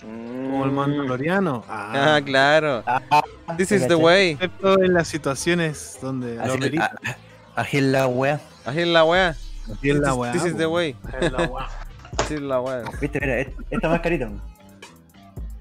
Como 0.00 0.64
el 0.64 0.70
Mm. 0.70 0.74
mandaloriano. 0.74 1.64
Ah, 1.68 2.14
Ah, 2.16 2.20
claro. 2.24 2.82
Ah, 2.86 3.22
This 3.56 3.72
is 3.72 3.86
the 3.88 3.94
way. 3.96 4.30
excepto 4.30 4.82
en 4.82 4.94
las 4.94 5.08
situaciones 5.08 5.98
donde 6.00 6.36
lo 6.36 6.42
Así, 6.42 6.52
amerita. 6.52 6.84
a- 7.04 7.10
a- 7.10 7.60
Así 7.62 7.76
es 7.78 7.82
la 7.82 8.06
wea. 8.06 8.40
Así 8.64 8.80
es 8.80 8.88
la 8.88 9.04
wea. 9.04 9.28
Así 9.30 9.90
es 9.90 9.96
la 9.98 10.08
This- 10.10 10.16
weá, 10.18 10.32
This 10.32 10.44
is 10.46 10.56
the 10.56 10.66
way. 10.66 10.96
Es 11.20 11.32
la 11.32 11.46
guapa. 11.46 11.70
Así 12.18 12.34
es 12.34 12.40
la 12.40 12.60
wea. 12.60 12.82
Viste, 13.00 13.20
mira, 13.20 13.40
esta 13.70 13.88
mascarita. 13.88 14.30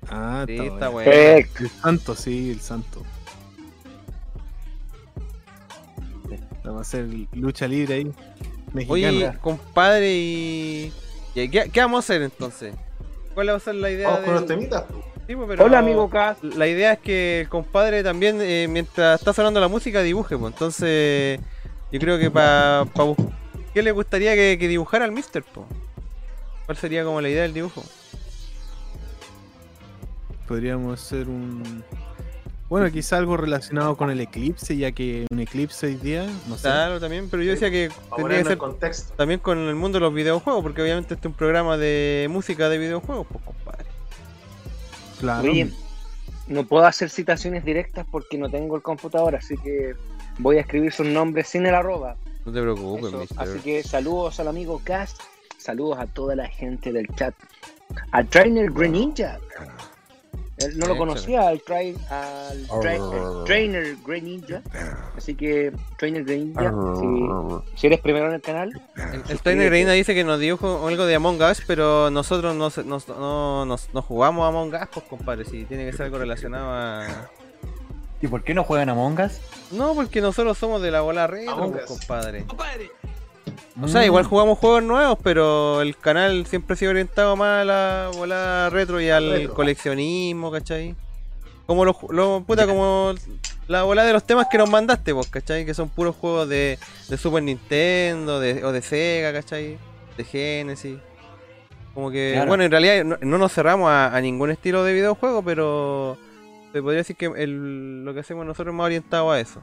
Ah, 0.09 0.43
Sí, 0.47 0.53
está 0.53 0.63
está 0.73 0.89
bueno. 0.89 1.11
El 1.11 1.69
santo, 1.81 2.15
sí, 2.15 2.51
el 2.51 2.61
santo. 2.61 3.03
Va 6.71 6.81
a 6.81 6.83
ser 6.83 7.07
lucha 7.33 7.67
libre 7.67 7.95
ahí. 7.95 8.11
Mexicana. 8.73 9.09
Oye, 9.09 9.33
compadre, 9.41 10.13
y. 10.15 10.93
y 11.35 11.49
¿Qué, 11.49 11.69
qué 11.71 11.79
vamos 11.81 11.97
a 11.97 11.99
hacer 11.99 12.21
entonces? 12.21 12.75
¿Cuál 13.33 13.49
va 13.49 13.55
a 13.55 13.59
ser 13.59 13.75
la 13.75 13.89
idea? 13.89 14.07
Vamos 14.07 14.25
con 14.25 14.33
los 14.33 14.45
temitas. 14.45 14.83
Sí, 15.27 15.35
pero 15.47 15.63
Hola, 15.63 15.79
amigo 15.79 16.09
Cas. 16.09 16.43
La 16.43 16.67
idea 16.67 16.93
es 16.93 16.99
que 16.99 17.41
el 17.41 17.49
compadre 17.49 18.03
también, 18.03 18.39
eh, 18.41 18.67
mientras 18.67 19.19
está 19.19 19.31
sonando 19.31 19.59
la 19.59 19.67
música, 19.67 20.01
dibuje. 20.01 20.37
Pues. 20.37 20.53
Entonces, 20.53 21.39
yo 21.91 21.99
creo 21.99 22.17
que 22.17 22.31
para. 22.31 22.85
¿Qué 23.73 23.83
le 23.83 23.91
gustaría 23.91 24.33
que, 24.35 24.57
que 24.59 24.67
dibujara 24.67 25.05
al 25.05 25.11
Mister? 25.11 25.43
Po? 25.43 25.67
¿Cuál 26.65 26.77
sería 26.77 27.03
como 27.03 27.21
la 27.21 27.29
idea 27.29 27.43
del 27.43 27.53
dibujo? 27.53 27.83
Podríamos 30.47 30.99
hacer 30.99 31.27
un. 31.27 31.83
Bueno, 32.69 32.91
quizá 32.91 33.17
algo 33.17 33.35
relacionado 33.35 33.97
con 33.97 34.11
el 34.11 34.21
eclipse, 34.21 34.77
ya 34.77 34.91
que 34.91 35.25
un 35.31 35.39
eclipse 35.39 35.87
hoy 35.87 35.95
día, 35.95 36.27
no 36.47 36.55
sé. 36.55 36.61
Claro, 36.61 36.99
también, 36.99 37.27
pero 37.27 37.41
yo 37.41 37.51
decía 37.51 37.71
que 37.71 37.89
tendría 38.15 38.43
que 38.43 38.49
ser 38.49 38.57
contexto. 38.59 39.13
también 39.15 39.39
con 39.39 39.57
el 39.57 39.73
mundo 39.73 39.97
de 39.97 40.01
los 40.01 40.13
videojuegos, 40.13 40.61
porque 40.61 40.83
obviamente 40.83 41.15
este 41.15 41.27
es 41.27 41.31
un 41.31 41.37
programa 41.37 41.77
de 41.77 42.27
música 42.29 42.69
de 42.69 42.77
videojuegos, 42.77 43.25
pues 43.27 43.43
compadre. 43.43 43.85
Claro. 45.19 45.49
Oye, 45.49 45.71
no 46.47 46.63
puedo 46.63 46.85
hacer 46.85 47.09
citaciones 47.09 47.65
directas 47.65 48.05
porque 48.09 48.37
no 48.37 48.49
tengo 48.51 48.75
el 48.75 48.83
computador, 48.83 49.35
así 49.35 49.57
que 49.57 49.95
voy 50.37 50.57
a 50.57 50.61
escribir 50.61 50.91
sus 50.91 51.07
nombres 51.07 51.47
sin 51.47 51.65
el 51.65 51.73
arroba. 51.73 52.17
No 52.45 52.51
te 52.51 52.61
preocupes, 52.61 53.11
mister. 53.11 53.39
Así 53.39 53.59
que 53.59 53.81
saludos 53.81 54.39
al 54.39 54.47
amigo 54.47 54.79
Cast, 54.83 55.19
saludos 55.57 55.97
a 55.97 56.05
toda 56.05 56.35
la 56.35 56.47
gente 56.47 56.91
del 56.93 57.07
chat. 57.15 57.33
A 58.11 58.23
Trainer 58.23 58.71
Greninja. 58.71 59.39
Él 60.59 60.77
no 60.77 60.87
lo 60.87 60.97
conocía 60.97 61.47
al, 61.47 61.61
el 62.51 62.67
Trainer 63.45 63.95
Greninja. 64.05 64.61
Así 65.15 65.35
que 65.35 65.71
Trainer 65.97 66.23
Greninja, 66.25 66.73
si, 66.99 67.79
si 67.79 67.87
eres 67.87 67.99
primero 68.01 68.27
en 68.27 68.33
el 68.35 68.41
canal, 68.41 68.69
El. 69.29 69.39
Trainer 69.41 69.69
Reina 69.69 69.93
dice 69.93 70.13
que 70.13 70.23
nos 70.23 70.39
dijo 70.39 70.87
algo 70.87 71.05
de 71.05 71.15
Among 71.15 71.41
Us, 71.41 71.61
pero 71.65 72.09
nosotros 72.09 72.55
no, 72.55 72.69
se- 72.69 72.83
nos- 72.83 73.07
no, 73.07 73.65
nos- 73.65 73.89
no 73.93 74.01
jugamos 74.01 74.43
a 74.43 74.47
Among 74.49 74.73
Us, 74.73 74.87
pues 74.93 75.05
compadre, 75.05 75.45
si 75.45 75.65
tiene 75.65 75.85
que 75.85 75.93
ser 75.95 76.05
algo 76.07 76.17
relacionado 76.17 76.69
a... 76.71 77.29
¿Y 78.21 78.27
por 78.27 78.43
qué 78.43 78.53
no 78.53 78.65
juegan 78.65 78.89
Among 78.89 79.19
Us? 79.21 79.39
No, 79.71 79.95
porque 79.95 80.19
nosotros 80.19 80.57
somos 80.57 80.81
de 80.81 80.91
la 80.91 81.01
bola 81.01 81.23
Among 81.47 81.71
pues, 81.71 81.83
Us. 81.89 81.89
compadre. 81.99 82.45
O 83.81 83.87
sea, 83.87 84.05
igual 84.05 84.25
jugamos 84.25 84.57
juegos 84.57 84.83
nuevos, 84.83 85.17
pero 85.23 85.81
el 85.81 85.95
canal 85.97 86.45
siempre 86.45 86.73
ha 86.73 86.77
sido 86.77 86.91
orientado 86.91 87.35
más 87.35 87.61
a 87.61 87.65
la 87.65 88.11
bola 88.15 88.69
retro 88.71 88.99
y 89.01 89.09
al 89.09 89.29
retro. 89.31 89.53
coleccionismo, 89.53 90.51
¿cachai? 90.51 90.95
Como 91.65 91.85
los, 91.85 91.95
los- 92.09 92.43
puta, 92.43 92.65
como 92.67 93.13
la 93.67 93.83
bola 93.83 94.03
de 94.03 94.13
los 94.13 94.23
temas 94.23 94.47
que 94.49 94.57
nos 94.57 94.69
mandaste, 94.69 95.11
vos, 95.13 95.27
¿cachai? 95.27 95.65
Que 95.65 95.73
son 95.73 95.89
puros 95.89 96.15
juegos 96.15 96.49
de, 96.49 96.79
de 97.07 97.17
Super 97.17 97.43
Nintendo 97.43 98.39
de, 98.39 98.63
o 98.65 98.71
de 98.71 98.81
Sega, 98.81 99.31
¿cachai? 99.31 99.77
De 100.17 100.23
Genesis. 100.23 100.97
Como 101.93 102.11
que, 102.11 102.31
Claro. 102.33 102.47
bueno, 102.47 102.63
en 102.63 102.71
realidad 102.71 103.03
no, 103.03 103.17
no 103.21 103.37
nos 103.37 103.51
cerramos 103.53 103.89
a, 103.89 104.15
a 104.15 104.21
ningún 104.21 104.51
estilo 104.51 104.83
de 104.83 104.93
videojuego, 104.93 105.41
pero 105.43 106.17
se 106.73 106.81
podría 106.81 106.99
decir 106.99 107.15
que 107.15 107.25
el- 107.25 108.03
lo 108.05 108.13
que 108.13 108.19
hacemos 108.21 108.45
nosotros 108.45 108.73
es 108.73 108.77
más 108.77 108.85
orientado 108.85 109.31
a 109.31 109.39
eso. 109.39 109.61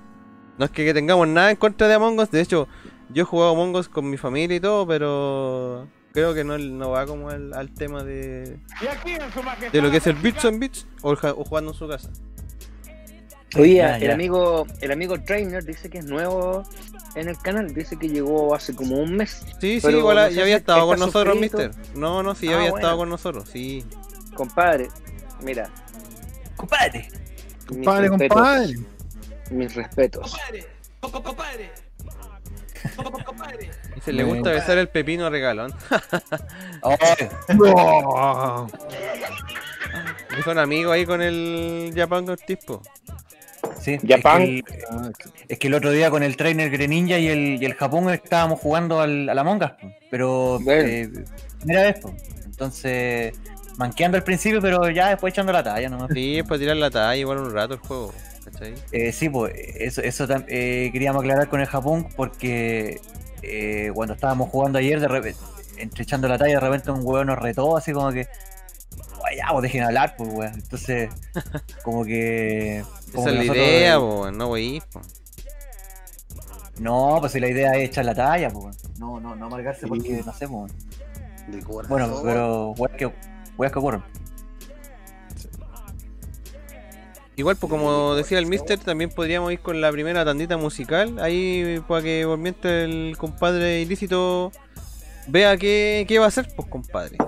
No 0.58 0.64
es 0.64 0.70
que, 0.70 0.84
que 0.84 0.94
tengamos 0.94 1.28
nada 1.28 1.50
en 1.50 1.56
contra 1.56 1.86
de 1.88 1.94
Among 1.94 2.18
Us, 2.18 2.30
de 2.30 2.40
hecho, 2.40 2.66
yo 3.10 3.22
he 3.22 3.24
jugado 3.24 3.52
Among 3.52 3.74
Us 3.76 3.88
con 3.88 4.08
mi 4.10 4.16
familia 4.16 4.56
y 4.56 4.60
todo, 4.60 4.86
pero 4.86 5.86
creo 6.12 6.34
que 6.34 6.44
no, 6.44 6.56
no 6.58 6.90
va 6.90 7.06
como 7.06 7.30
al, 7.30 7.52
al 7.54 7.72
tema 7.72 8.02
de, 8.04 8.58
de 9.72 9.82
lo 9.82 9.90
que 9.90 9.98
es 9.98 10.06
el 10.06 10.14
Bits 10.16 10.44
on 10.44 10.58
Bits 10.60 10.86
o, 11.02 11.14
jugando 11.16 11.72
en 11.72 11.76
su 11.76 11.88
casa. 11.88 12.10
Oye, 13.56 13.76
Ya, 13.76 13.96
el 13.96 14.02
ya. 14.08 14.14
amigo, 14.14 14.66
el 14.80 14.90
amigo 14.92 15.18
Trainer 15.22 15.64
dice 15.64 15.88
que 15.88 15.98
es 15.98 16.04
nuevo 16.06 16.62
en 17.14 17.28
el 17.28 17.38
canal, 17.38 17.72
dice 17.72 17.96
que 17.96 18.08
llegó 18.08 18.54
hace 18.54 18.74
como 18.74 18.96
un 18.96 19.16
mes. 19.16 19.42
Sí, 19.60 19.80
sí, 19.80 19.88
igual 19.88 20.16
no 20.16 20.28
ya 20.28 20.42
había 20.42 20.56
estado 20.56 20.86
con 20.86 20.98
nosotros, 20.98 21.36
suscrito. 21.38 21.58
mister. 21.68 21.96
No, 21.96 22.22
no, 22.22 22.34
sí, 22.34 22.46
ya 22.46 22.52
Ah, 22.52 22.56
había 22.56 22.70
bueno. 22.70 22.86
estado 22.86 22.96
con 22.98 23.08
nosotros, 23.08 23.48
sí. 23.50 23.84
Compadre, 24.34 24.88
mira, 25.42 25.70
¡Compadre! 26.56 27.08
Compadre, 27.66 28.10
mis 28.10 28.18
respetos, 28.18 28.36
compadre. 28.36 28.74
mis 29.50 29.74
respetos. 29.74 30.36
Dice, 33.94 34.12
le 34.12 34.24
gusta 34.24 34.50
besar 34.50 34.78
el 34.78 34.88
pepino 34.88 35.28
regalón. 35.30 35.72
Ay, 36.82 37.28
No. 37.56 38.66
Que 40.34 40.42
son 40.42 40.58
amigos 40.58 40.92
ahí 40.94 41.06
con 41.06 41.22
el 41.22 41.92
Japan 41.96 42.26
Cortis, 42.26 42.58
po. 42.66 42.82
sí, 43.80 43.98
Japan. 44.06 44.42
Es 44.42 44.62
que, 44.62 44.74
el, 44.74 45.12
es 45.48 45.58
que 45.58 45.66
el 45.68 45.74
otro 45.74 45.90
día 45.90 46.10
con 46.10 46.22
el 46.22 46.36
trainer 46.36 46.70
Greninja 46.70 47.18
y 47.18 47.28
el, 47.28 47.62
y 47.62 47.64
el 47.64 47.74
Japón 47.74 48.10
estábamos 48.10 48.60
jugando 48.60 49.00
al, 49.00 49.28
a 49.28 49.34
la 49.34 49.44
po. 49.44 49.76
pero 50.10 50.58
Bueno. 50.60 50.88
eh, 50.88 51.10
primera 51.60 51.82
vez, 51.82 52.00
po. 52.00 52.14
entonces 52.44 53.34
manqueando 53.78 54.16
al 54.18 54.24
principio, 54.24 54.60
pero 54.60 54.88
ya 54.90 55.10
después 55.10 55.32
echando 55.32 55.52
la 55.52 55.62
talla 55.62 55.88
nomás. 55.88 56.10
Sí, 56.12 56.38
es 56.38 56.44
para 56.44 56.58
tirar 56.58 56.76
la 56.76 56.90
talla 56.90 57.16
igual 57.16 57.38
un 57.38 57.52
rato 57.52 57.74
el 57.74 57.80
juego, 57.80 58.12
¿cachai? 58.58 58.74
Eh, 58.92 59.12
sí, 59.12 59.28
pues 59.28 59.52
eso, 59.54 60.00
eso 60.02 60.26
eh, 60.48 60.90
queríamos 60.92 61.20
aclarar 61.22 61.48
con 61.48 61.60
el 61.60 61.66
Japón 61.66 62.08
porque 62.16 63.00
eh, 63.42 63.90
cuando 63.94 64.14
estábamos 64.14 64.50
jugando 64.50 64.78
ayer, 64.78 65.00
de 65.00 65.08
repente, 65.08 65.38
entre 65.78 66.02
echando 66.02 66.28
la 66.28 66.38
talla, 66.38 66.54
de 66.54 66.60
repente 66.60 66.90
un 66.90 67.00
huevo 67.00 67.24
nos 67.24 67.38
retó, 67.38 67.76
así 67.76 67.92
como 67.92 68.10
que, 68.12 68.26
"Oye, 69.24 69.36
ya, 69.36 69.48
pues 69.50 69.62
dejen 69.62 69.82
hablar, 69.82 70.14
pues 70.16 70.30
weón. 70.32 70.54
Entonces, 70.54 71.10
como 71.82 72.04
que. 72.04 72.84
como 73.14 73.28
Esa 73.28 73.38
es 73.40 73.46
la 73.46 73.54
idea, 73.54 73.98
po, 73.98 74.30
no 74.30 74.48
wey, 74.48 74.82
po. 74.92 75.00
No, 76.78 77.16
pues 77.20 77.32
si 77.32 77.40
la 77.40 77.48
idea 77.48 77.72
es 77.72 77.90
echar 77.90 78.04
la 78.04 78.14
talla, 78.14 78.50
pues 78.50 78.64
weón. 78.64 78.76
No, 78.98 79.20
no, 79.20 79.36
no 79.36 79.46
amargarse 79.46 79.86
porque 79.86 80.22
no 80.24 80.32
sé, 80.32 80.48
pues. 80.48 80.72
Bueno, 81.88 82.20
pero 82.24 82.70
weas 82.72 82.96
que, 82.96 83.12
weas 83.56 83.72
que 83.72 83.78
ocurren. 83.78 84.02
Igual, 87.36 87.56
pues 87.56 87.70
como 87.70 88.14
decía 88.14 88.38
el 88.38 88.46
mister, 88.46 88.78
también 88.78 89.10
podríamos 89.10 89.52
ir 89.52 89.60
con 89.60 89.80
la 89.80 89.92
primera 89.92 90.24
tandita 90.24 90.56
musical, 90.56 91.18
ahí 91.20 91.82
para 91.86 92.02
que 92.02 92.26
mientras 92.38 92.72
el 92.72 93.14
compadre 93.18 93.82
ilícito 93.82 94.52
vea 95.26 95.56
qué, 95.58 96.06
qué 96.08 96.18
va 96.18 96.24
a 96.24 96.28
hacer, 96.28 96.48
pues 96.56 96.66
compadre. 96.68 97.18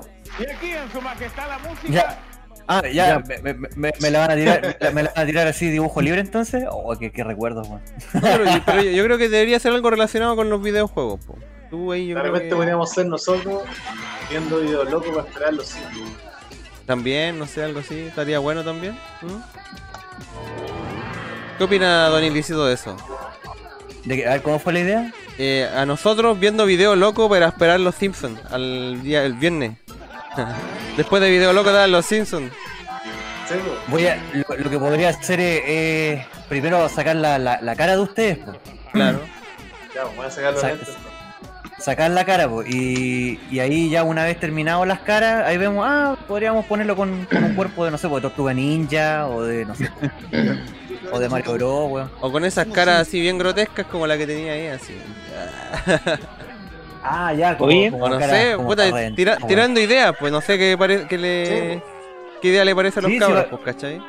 Ya. 1.92 2.18
Ah, 2.70 2.82
ya, 2.86 3.22
Me, 3.26 3.38
me- 3.54 3.68
me- 3.76 3.92
me 3.98 4.10
la 4.10 4.18
van 4.20 4.30
a 4.30 4.34
tirar, 4.34 4.76
me 4.92 5.02
la 5.02 5.10
van 5.14 5.22
a 5.22 5.26
tirar 5.26 5.46
así 5.46 5.70
dibujo 5.70 6.00
libre 6.02 6.20
entonces. 6.20 6.64
Oh, 6.70 6.94
qué, 6.98 7.10
qué 7.10 7.24
recuerdos, 7.24 7.66
weón. 7.68 7.82
Pero, 8.20 8.44
yo- 8.44 8.62
pero 8.64 8.82
yo, 8.82 8.90
yo 8.90 9.04
creo 9.04 9.16
que 9.18 9.28
debería 9.30 9.58
ser 9.58 9.72
algo 9.72 9.88
relacionado 9.90 10.36
con 10.36 10.48
los 10.50 10.62
videojuegos, 10.62 11.24
po. 11.24 11.38
Tú 11.70 11.92
ahí 11.92 12.08
yo 12.08 12.16
De 12.16 12.22
repente 12.22 12.48
que 12.50 12.54
podríamos 12.56 12.90
ser 12.90 13.06
nosotros 13.06 13.62
viendo 14.30 14.58
videos 14.60 14.90
locos 14.90 15.14
para 15.14 15.28
esperar 15.28 15.52
los 15.54 15.66
sitios. 15.68 16.08
también, 16.86 17.38
no 17.38 17.46
sé, 17.46 17.62
algo 17.62 17.80
así, 17.80 18.00
estaría 18.00 18.38
bueno 18.38 18.62
también. 18.64 18.92
¿Mm? 19.22 19.57
¿Qué 21.58 21.64
opina 21.64 22.06
Don 22.08 22.22
Ilícito 22.24 22.64
de 22.66 22.74
eso? 22.74 22.96
De 24.04 24.16
que- 24.16 24.26
a 24.26 24.32
ver, 24.34 24.42
¿cómo 24.42 24.58
fue 24.58 24.72
la 24.72 24.78
idea? 24.80 25.12
Eh, 25.38 25.68
a 25.74 25.84
nosotros 25.86 26.38
viendo 26.38 26.64
video 26.66 26.96
loco 26.96 27.28
para 27.28 27.48
esperar 27.48 27.80
los 27.80 27.94
Simpsons 27.94 28.40
al 28.50 29.02
día 29.02 29.24
el 29.24 29.34
viernes. 29.34 29.72
Después 30.96 31.20
de 31.22 31.30
video 31.30 31.52
loco 31.52 31.72
dan 31.72 31.90
los 31.92 32.06
Simpsons. 32.06 32.52
Voy 33.88 34.06
a, 34.06 34.18
lo, 34.34 34.56
lo 34.56 34.70
que 34.70 34.78
podría 34.78 35.08
hacer 35.08 35.40
es, 35.40 35.62
es 35.66 36.26
primero 36.48 36.86
sacar 36.88 37.16
la, 37.16 37.38
la, 37.38 37.60
la 37.62 37.76
cara 37.76 37.92
de 37.96 38.02
ustedes, 38.02 38.38
po. 38.38 38.52
Claro. 38.92 39.20
Ya, 39.94 40.04
voy 40.16 40.26
a 40.26 40.30
sacar 40.30 40.52
los 40.52 40.60
Sa- 40.60 40.68
lentes. 40.68 40.88
sacar 41.78 42.10
la 42.12 42.24
cara, 42.24 42.46
po. 42.48 42.62
Y, 42.62 43.40
y 43.50 43.58
ahí 43.58 43.88
ya 43.90 44.04
una 44.04 44.22
vez 44.24 44.38
terminado 44.38 44.84
las 44.84 45.00
caras, 45.00 45.44
ahí 45.46 45.56
vemos, 45.56 45.84
ah, 45.88 46.14
podríamos 46.28 46.66
ponerlo 46.66 46.94
con, 46.94 47.24
con 47.24 47.42
un 47.42 47.54
cuerpo 47.54 47.84
de, 47.86 47.90
no 47.90 47.98
sé, 47.98 48.06
po, 48.08 48.16
de 48.16 48.20
Tortuga 48.22 48.52
Ninja 48.54 49.26
o 49.26 49.42
de, 49.42 49.64
no 49.64 49.74
sé, 49.74 49.90
o 51.12 51.18
de 51.18 51.28
Mario 51.28 51.52
Bros, 51.54 51.90
weón. 51.90 52.10
O 52.20 52.30
con 52.32 52.44
esas 52.44 52.66
caras 52.68 53.00
así 53.00 53.20
bien 53.20 53.38
grotescas 53.38 53.86
como 53.86 54.06
la 54.06 54.16
que 54.18 54.26
tenía 54.26 54.52
ahí, 54.52 54.66
así. 54.68 54.96
Ah, 57.10 57.32
ya, 57.32 57.56
como, 57.56 57.70
Oye, 57.70 57.90
como 57.92 58.08
no 58.08 58.18
cara- 58.18 58.32
sé, 58.34 58.56
como 58.56 58.68
puta, 58.68 58.82
tira- 59.14 59.38
tirando 59.46 59.80
ideas, 59.80 60.14
pues 60.18 60.32
no 60.32 60.40
sé 60.40 60.58
qué, 60.58 60.76
pare- 60.76 61.06
qué 61.08 61.16
le. 61.16 61.82
¿Qué 62.42 62.48
idea 62.48 62.64
le 62.64 62.74
parece 62.74 62.98
a 62.98 63.02
los 63.02 63.08
Sí, 63.10 63.14
sí, 63.14 63.20
cabros, 63.20 63.44
va- 63.44 63.50
pues, 63.50 63.62
cachai? 63.62 64.02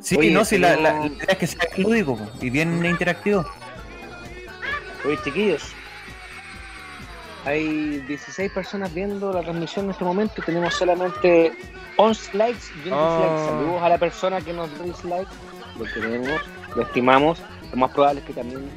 Sí, 0.00 0.16
Oye, 0.18 0.30
no, 0.32 0.44
sí, 0.44 0.58
la, 0.58 0.70
pero- 0.70 0.82
la- 0.82 0.92
la 1.00 1.06
idea 1.06 1.26
es 1.28 1.38
que 1.38 1.46
sea 1.46 1.60
lúdico 1.78 2.18
y 2.40 2.50
bien 2.50 2.84
interactivo. 2.84 3.46
Oye, 5.06 5.18
chiquillos. 5.24 5.62
Hay 7.46 8.00
16 8.08 8.50
personas 8.52 8.92
viendo 8.92 9.32
la 9.32 9.40
transmisión 9.42 9.86
en 9.86 9.92
este 9.92 10.04
momento. 10.04 10.42
Tenemos 10.44 10.74
solamente 10.74 11.52
11 11.96 12.36
likes 12.36 12.60
y 12.84 12.88
un 12.88 12.92
Oh. 12.94 13.18
dislike. 13.18 13.48
Saludos 13.48 13.82
a 13.82 13.88
la 13.88 13.98
persona 13.98 14.40
que 14.40 14.52
nos 14.52 14.68
dislike. 14.84 15.28
Lo 15.80 15.86
queremos, 15.92 16.40
lo 16.76 16.82
estimamos. 16.82 17.42
Lo 17.70 17.76
más 17.76 17.90
probable 17.92 18.20
es 18.20 18.26
que 18.26 18.32
también 18.34 18.68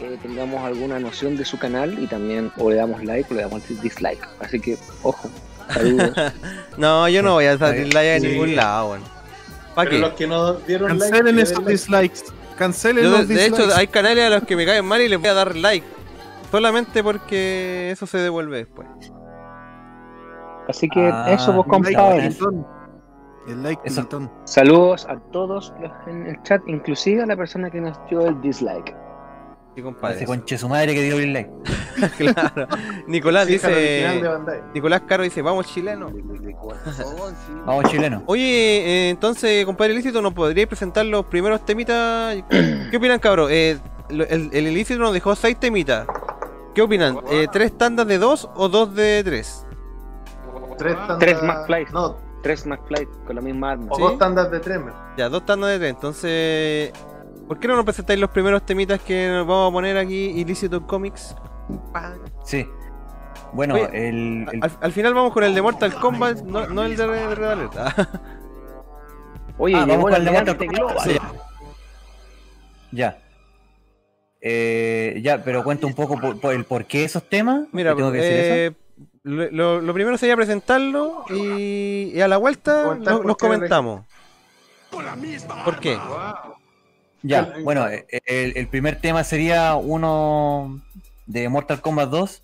eh, 0.00 0.18
tengamos 0.22 0.64
alguna 0.64 0.98
noción 1.00 1.36
de 1.36 1.44
su 1.44 1.58
canal 1.58 1.98
y 2.02 2.06
también 2.06 2.52
o 2.58 2.70
le 2.70 2.76
damos 2.76 3.02
like 3.04 3.32
o 3.32 3.36
le 3.36 3.42
damos 3.42 3.62
dislike. 3.82 4.26
Así 4.40 4.60
que, 4.60 4.76
ojo. 5.02 5.28
Saludos. 5.72 6.12
No, 6.76 7.08
yo 7.08 7.22
no 7.22 7.34
voy 7.34 7.44
a 7.46 7.56
dar 7.56 7.74
dislike 7.74 8.16
en 8.16 8.22
Sí. 8.22 8.28
ningún 8.28 8.56
lado, 8.56 8.90
weón. 8.90 9.02
¿Para 9.74 9.88
Pero 9.90 10.02
qué? 10.02 10.08
los 10.08 10.18
que 10.18 10.26
no 10.26 10.52
dieron 10.54 10.98
like. 10.98 11.10
Cancelen 11.10 11.38
esos 11.38 11.66
dislikes. 11.66 12.20
Cancelen 12.58 13.04
Yo, 13.04 13.10
de, 13.12 13.18
los 13.18 13.28
de 13.28 13.34
dislikes. 13.34 13.62
hecho, 13.64 13.76
hay 13.76 13.86
canales 13.86 14.24
a 14.24 14.30
los 14.30 14.44
que 14.44 14.56
me 14.56 14.66
caen 14.66 14.84
mal 14.84 15.00
y 15.00 15.08
les 15.08 15.18
voy 15.20 15.28
a 15.28 15.34
dar 15.34 15.54
like. 15.56 15.86
Solamente 16.50 17.02
porque 17.04 17.90
eso 17.92 18.06
se 18.06 18.18
devuelve 18.18 18.58
después. 18.58 18.88
Así 20.68 20.88
que 20.88 21.10
Ah, 21.12 21.32
eso, 21.32 21.52
like 21.52 21.68
compadres. 21.68 22.36
gritón. 22.38 22.66
El 23.48 23.62
like 23.62 23.80
Eso-. 23.84 24.06
Saludos 24.44 25.06
a 25.08 25.18
todos 25.32 25.72
los 25.80 25.92
en 26.06 26.26
el 26.26 26.42
chat, 26.42 26.62
inclusive 26.66 27.22
a 27.22 27.26
la 27.26 27.36
persona 27.36 27.70
que 27.70 27.80
nos 27.80 27.98
dio 28.08 28.26
el 28.26 28.40
dislike. 28.40 28.94
Sí, 29.74 29.76
Ese 29.76 29.82
compadre. 29.84 30.26
conche 30.26 30.58
su 30.58 30.68
madre 30.68 30.94
que 30.94 31.02
dio 31.02 31.18
el 31.18 31.32
like. 31.32 31.50
claro. 32.18 32.66
Nicolás 33.06 33.46
Sí, 33.46 33.52
dice. 33.52 34.20
Nicolás 34.74 35.02
Caro 35.06 35.22
dice, 35.22 35.42
vamos 35.42 35.66
chileno. 35.66 36.10
Vamos, 37.66 37.84
chileno. 37.90 38.22
Oye, 38.26 38.42
eh, 38.44 39.10
entonces, 39.10 39.64
compadre 39.64 39.92
ilícito, 39.94 40.20
¿nos 40.20 40.32
podríais 40.34 40.68
presentar 40.68 41.06
los 41.06 41.24
primeros 41.26 41.64
temitas? 41.64 42.36
¿Qué 42.48 42.96
opinan, 42.96 43.18
cabrón? 43.20 43.48
Eh, 43.50 43.78
el, 44.08 44.50
el 44.52 44.66
ilícito 44.66 44.98
nos 45.00 45.12
dejó 45.12 45.34
seis 45.36 45.58
temitas. 45.58 46.06
¿Qué 46.74 46.82
opinan? 46.82 47.18
Eh, 47.30 47.46
¿Tres 47.52 47.76
tandas 47.76 48.06
de 48.06 48.18
dos 48.18 48.48
o 48.56 48.68
dos 48.68 48.94
de 48.94 49.22
tres? 49.24 49.66
Tres 50.78 50.96
tandas. 50.96 51.18
Tres 51.18 51.42
McFly. 51.42 51.86
No, 51.92 52.16
Tres 52.42 52.66
McFly 52.66 53.06
con 53.26 53.36
la 53.36 53.42
misma 53.42 53.72
arma. 53.72 53.86
o 53.90 53.96
¿Sí? 53.96 54.02
dos 54.02 54.18
tandas 54.18 54.50
de 54.50 54.60
tres. 54.60 54.78
mejor. 54.78 55.00
Ya, 55.16 55.28
dos 55.28 55.44
tandas 55.44 55.70
de 55.70 55.78
tres. 55.78 55.90
Entonces, 55.90 56.92
¿Por 57.46 57.58
qué 57.58 57.66
no 57.66 57.74
nos 57.74 57.84
presentáis 57.84 58.20
los 58.20 58.30
primeros 58.30 58.64
temitas 58.64 59.00
que 59.00 59.28
nos 59.28 59.44
vamos 59.46 59.70
a 59.70 59.72
poner 59.72 59.96
aquí, 59.98 60.26
Ilícito 60.40 60.86
Comics? 60.86 61.34
Sí. 62.44 62.64
Bueno, 63.52 63.74
Oye, 63.74 63.88
el, 64.08 64.46
el- 64.52 64.62
Al, 64.62 64.70
al 64.80 64.92
final 64.92 65.14
vamos 65.14 65.32
con 65.32 65.42
el 65.42 65.52
de 65.54 65.60
Mortal 65.62 65.92
Kombat, 65.94 66.42
no, 66.42 66.68
no 66.68 66.84
el 66.84 66.96
de 66.96 67.06
Red 67.06 67.34
Red 67.34 67.44
Alert. 67.50 67.72
Ah, 67.76 68.08
Oye, 69.58 69.74
Ah, 69.74 69.80
vamos 69.84 69.96
el 69.96 70.00
con 70.02 70.14
el 70.14 70.24
de 70.24 70.30
Mortal 70.30 70.56
Kombat. 70.56 70.98
Sí. 71.00 71.16
Ya. 72.92 73.18
Eh, 74.40 75.20
ya, 75.22 75.42
pero 75.44 75.62
cuenta 75.64 75.86
un 75.86 75.94
poco 75.94 76.18
por, 76.20 76.40
por 76.40 76.54
el 76.54 76.64
por 76.64 76.84
qué 76.86 77.04
esos 77.04 77.28
temas. 77.28 77.66
Mira, 77.72 77.94
¿Tengo 77.96 78.12
que 78.12 78.18
decir 78.18 78.38
eso? 78.38 78.76
Lo, 79.22 79.50
lo- 79.50 79.80
lo 79.80 79.94
primero 79.94 80.16
sería 80.18 80.36
presentarlo 80.36 81.24
y, 81.30 82.12
y 82.14 82.20
a 82.20 82.28
la 82.28 82.36
vuelta 82.36 82.84
por 83.14 83.26
los 83.26 83.36
qué 83.36 83.46
comentamos. 83.46 84.02
¿Por 85.64 85.78
qué? 85.80 85.98
Ya, 87.22 87.52
bueno, 87.62 87.86
eh, 87.88 88.06
el, 88.26 88.56
el 88.56 88.66
primer 88.68 88.96
tema 89.00 89.22
sería 89.24 89.74
uno 89.76 90.80
de 91.26 91.48
Mortal 91.48 91.80
Kombat 91.80 92.08
2. 92.10 92.42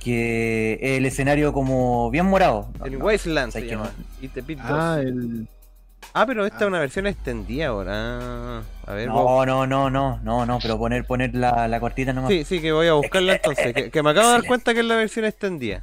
Que 0.00 0.74
es 0.80 0.98
el 0.98 1.06
escenario 1.06 1.52
como 1.52 2.08
bien 2.10 2.24
morado. 2.26 2.68
El 2.84 2.98
no, 2.98 3.04
Wasteland 3.04 3.52
se 3.52 3.66
llama. 3.66 3.90
no. 3.98 4.04
Y 4.24 4.28
The 4.28 4.42
Pit 4.44 4.60
2. 4.60 4.68
Ah, 6.18 6.22
Ah, 6.22 6.26
pero 6.26 6.44
esta 6.46 6.58
es 6.64 6.66
una 6.68 6.80
versión 6.80 7.06
extendida 7.06 7.68
ahora. 7.68 7.92
Ah, 7.94 8.62
a 8.86 8.92
ver, 8.94 9.08
No, 9.08 9.22
vos- 9.22 9.46
no, 9.46 9.66
no, 9.66 9.88
no, 9.90 10.18
no, 10.22 10.46
no, 10.46 10.58
pero 10.60 10.76
poner, 10.78 11.04
poner 11.04 11.34
la, 11.34 11.68
la 11.68 11.80
cortita 11.80 12.12
nomás. 12.12 12.30
Sí, 12.30 12.44
sí, 12.44 12.60
que 12.60 12.72
voy 12.72 12.88
a 12.88 12.94
buscarla 12.94 13.34
entonces. 13.34 13.72
Que, 13.72 13.90
que 13.90 14.02
me 14.02 14.10
acabo 14.10 14.26
de 14.28 14.32
dar 14.34 14.44
cuenta 14.44 14.74
que 14.74 14.80
es 14.80 14.86
la 14.86 14.96
versión 14.96 15.24
extendida. 15.24 15.80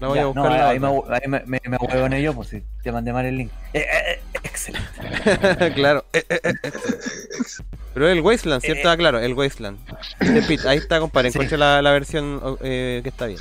La 0.00 0.08
voy 0.08 0.16
Ya, 0.16 0.22
a 0.22 0.24
no, 0.26 0.32
buscar. 0.34 0.50
la 0.52 0.68
ahí 0.70 0.78
me, 0.80 0.86
ahí 0.88 1.28
me, 1.28 1.42
me, 1.46 1.60
me 1.68 1.76
huevoné 1.78 2.20
yo, 2.22 2.34
pues 2.34 2.48
si 2.48 2.62
te 2.82 2.92
mandé 2.92 3.12
mal 3.12 3.24
el 3.26 3.38
link. 3.38 3.50
Eh, 3.72 3.78
eh, 3.80 3.86
eh, 4.12 4.20
excelente. 4.42 5.72
claro. 5.74 6.04
Eh, 6.12 6.24
eh, 6.28 6.40
eh, 6.44 6.52
eh. 6.64 6.72
Pero 7.94 8.08
el 8.08 8.20
Wasteland, 8.20 8.60
¿cierto? 8.62 8.88
Eh, 8.88 8.90
Ah, 8.90 8.96
claro, 8.96 9.20
el 9.20 9.34
Wasteland. 9.34 9.78
The 10.18 10.42
Pit, 10.42 10.64
ahí 10.66 10.78
está, 10.78 10.98
compadre. 11.00 11.30
Sí. 11.30 11.38
La, 11.56 11.80
la 11.80 11.92
versión 11.92 12.40
eh, 12.60 13.00
que 13.02 13.08
está 13.08 13.26
bien. 13.26 13.40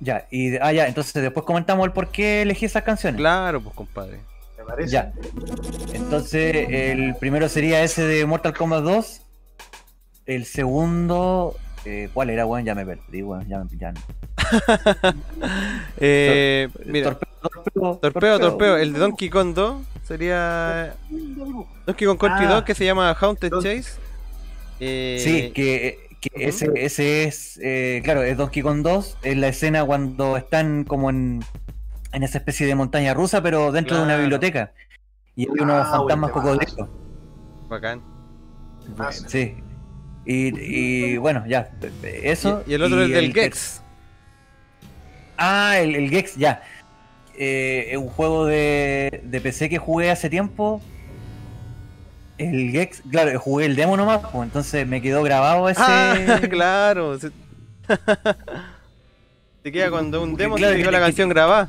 Ya, 0.00 0.26
y 0.30 0.56
ah, 0.56 0.72
ya, 0.72 0.86
entonces 0.88 1.22
después 1.22 1.46
comentamos 1.46 1.86
el 1.86 1.92
por 1.92 2.08
qué 2.10 2.42
elegí 2.42 2.64
esas 2.66 2.82
canciones. 2.82 3.18
Claro, 3.18 3.60
pues, 3.62 3.74
compadre. 3.74 4.20
¿Me 4.64 4.70
parece? 4.70 4.90
Ya. 4.92 5.12
Entonces, 5.92 6.66
el 6.70 7.14
primero 7.16 7.48
sería 7.48 7.82
ese 7.82 8.02
de 8.02 8.24
Mortal 8.26 8.54
Kombat 8.54 8.82
2. 8.82 9.20
El 10.26 10.44
segundo. 10.46 11.54
eh, 11.84 12.08
¿Cuál 12.14 12.30
era, 12.30 12.46
weón? 12.46 12.64
Ya 12.64 12.74
me 12.74 12.86
perdí, 12.86 13.22
weón. 13.22 13.46
Ya 13.48 13.62
me 13.62 13.68
ya 13.78 13.92
no. 13.92 14.00
Eh, 16.00 16.68
mira, 16.86 17.10
Torpeo, 17.14 17.28
torpeo, 17.42 17.98
torpeo, 17.98 18.38
torpeo. 18.40 18.76
El 18.76 18.92
de 18.94 18.98
Donkey 18.98 19.28
Kong 19.30 19.54
2 19.54 19.82
sería 20.02 20.94
Donkey 21.86 22.06
Kong 22.06 22.18
Country 22.18 22.46
Ah. 22.46 22.54
2 22.54 22.64
que 22.64 22.74
se 22.74 22.84
llama 22.84 23.14
Haunted 23.20 23.50
Don- 23.50 23.62
Chase. 23.62 23.98
Eh, 24.80 25.18
Sí, 25.22 25.50
que, 25.52 26.08
que 26.20 26.30
ese, 26.36 26.70
ese 26.74 27.24
es, 27.24 27.58
eh, 27.62 28.00
claro, 28.04 28.22
es 28.22 28.36
Donkey 28.36 28.62
Kong 28.62 28.82
2, 28.82 29.18
es 29.22 29.36
la 29.36 29.48
escena 29.48 29.84
cuando 29.84 30.36
están 30.36 30.84
como 30.84 31.10
en, 31.10 31.44
en 32.14 32.22
esa 32.22 32.38
especie 32.38 32.66
de 32.66 32.74
montaña 32.74 33.12
rusa, 33.14 33.42
pero 33.42 33.70
dentro 33.72 33.96
de 33.98 34.02
una 34.04 34.16
biblioteca. 34.16 34.72
Y 35.36 35.42
hay 35.42 35.60
unos 35.60 35.86
Ah, 35.86 35.90
fantasmas 35.98 36.30
cocodrilos. 36.30 36.88
Bacán. 37.68 38.00
Ah, 38.98 39.10
Sí. 39.12 39.56
Y, 40.26 40.58
y 40.58 41.16
bueno, 41.18 41.44
ya, 41.46 41.70
eso. 42.02 42.62
Y, 42.66 42.70
y 42.70 42.74
el 42.74 42.82
otro 42.82 43.02
es 43.02 43.10
del 43.10 43.32
ter- 43.32 43.44
Gex. 43.44 43.82
Ah, 45.36 45.76
el, 45.78 45.94
el 45.96 46.08
Gex, 46.08 46.36
ya. 46.36 46.62
Eh, 47.36 47.88
es 47.90 47.98
un 47.98 48.08
juego 48.08 48.46
de, 48.46 49.20
de 49.24 49.40
PC 49.40 49.68
que 49.68 49.78
jugué 49.78 50.10
hace 50.10 50.30
tiempo. 50.30 50.80
El 52.38 52.70
Gex, 52.70 53.02
claro, 53.10 53.38
jugué 53.38 53.66
el 53.66 53.76
demo 53.76 53.96
nomás, 53.96 54.20
pues 54.32 54.44
entonces 54.44 54.86
me 54.86 55.02
quedó 55.02 55.22
grabado 55.22 55.68
ese. 55.68 55.82
Ah, 55.84 56.40
claro. 56.50 57.18
Se... 57.18 57.30
Te 59.62 59.72
queda 59.72 59.90
cuando 59.90 60.22
un 60.22 60.36
demo 60.36 60.56
Claro, 60.56 60.72
te 60.74 60.78
quedó 60.78 60.88
que- 60.90 60.92
la 60.92 60.98
que- 60.98 61.04
canción 61.04 61.28
grabada. 61.28 61.68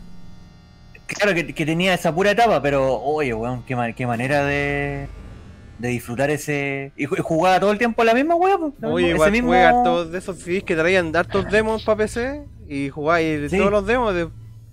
Claro 1.08 1.34
que, 1.36 1.54
que 1.54 1.66
tenía 1.66 1.94
esa 1.94 2.14
pura 2.14 2.32
etapa, 2.32 2.62
pero 2.62 3.00
oye, 3.02 3.34
weón, 3.34 3.64
qué, 3.64 3.76
ma- 3.76 3.92
qué 3.94 4.08
manera 4.08 4.44
de, 4.46 5.08
de 5.80 5.88
disfrutar 5.90 6.30
ese. 6.32 6.92
Y 6.96 7.06
ju- 7.06 7.22
jugaba 7.22 7.60
todo 7.60 7.72
el 7.72 7.78
tiempo 7.78 8.04
la 8.04 8.14
misma 8.14 8.36
weón. 8.36 8.74
Oye, 8.84 9.10
igual 9.10 9.32
mismo- 9.32 9.50
jugué 9.50 9.64
hartos 9.64 10.12
de 10.12 10.18
esos 10.18 10.38
CDs 10.38 10.64
que 10.64 10.76
traían 10.76 11.16
hartos 11.16 11.46
demos 11.52 11.84
para 11.84 11.98
PC 11.98 12.44
y 12.68 12.90
jugáis 12.90 13.52
Sí. 13.52 13.58
todos 13.58 13.72
los 13.72 13.86
demos. 13.86 14.14
De... 14.16 14.28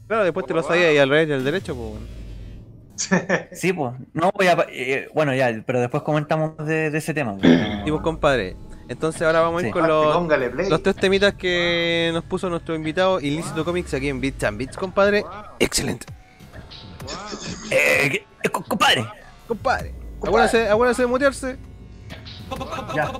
Claro, 0.08 0.24
después 0.24 0.46
te 0.46 0.54
los 0.54 0.66
sabías 0.66 0.92
y 0.94 0.98
al 0.98 1.08
revés 1.10 1.28
y 1.28 1.32
al 1.32 1.44
derecho, 1.44 1.74
pues. 1.76 1.90
bueno. 1.90 2.06
Sí, 3.52 3.72
pues. 3.72 3.92
No 4.12 4.30
voy 4.34 4.46
a. 4.46 4.66
eh, 4.70 5.08
bueno, 5.14 5.34
ya, 5.34 5.62
pero 5.66 5.80
después 5.80 6.02
comentamos 6.02 6.56
de, 6.58 6.90
de 6.90 6.98
ese 6.98 7.12
tema. 7.14 7.36
pues. 7.36 7.52
Y 7.84 7.90
pues, 7.90 8.02
compadre. 8.02 8.56
Entonces 8.88 9.22
ahora 9.22 9.40
vamos 9.40 9.62
a 9.62 9.66
ir 9.66 9.72
Sí. 9.72 9.78
con 9.78 9.88
los, 9.88 10.26
play. 10.52 10.68
los 10.68 10.82
tres 10.82 10.96
temitas 10.96 11.34
que 11.34 12.10
nos 12.12 12.24
puso 12.24 12.50
nuestro 12.50 12.74
invitado 12.74 13.20
Ilícito 13.20 13.64
Comics 13.64 13.94
aquí 13.94 14.08
en 14.08 14.20
Beats 14.20 14.44
and 14.44 14.58
Beats, 14.58 14.76
compadre. 14.76 15.24
Excelente. 15.60 16.06
Eh, 17.70 18.24
eh, 18.44 18.48
co- 18.48 18.62
compadre. 18.64 19.06
Compadre. 19.48 19.94
Acuérdense, 20.22 20.68
acuérdense 20.68 21.02
de 21.02 21.08
mutearse. 21.08 21.58
Ya. 22.94 23.10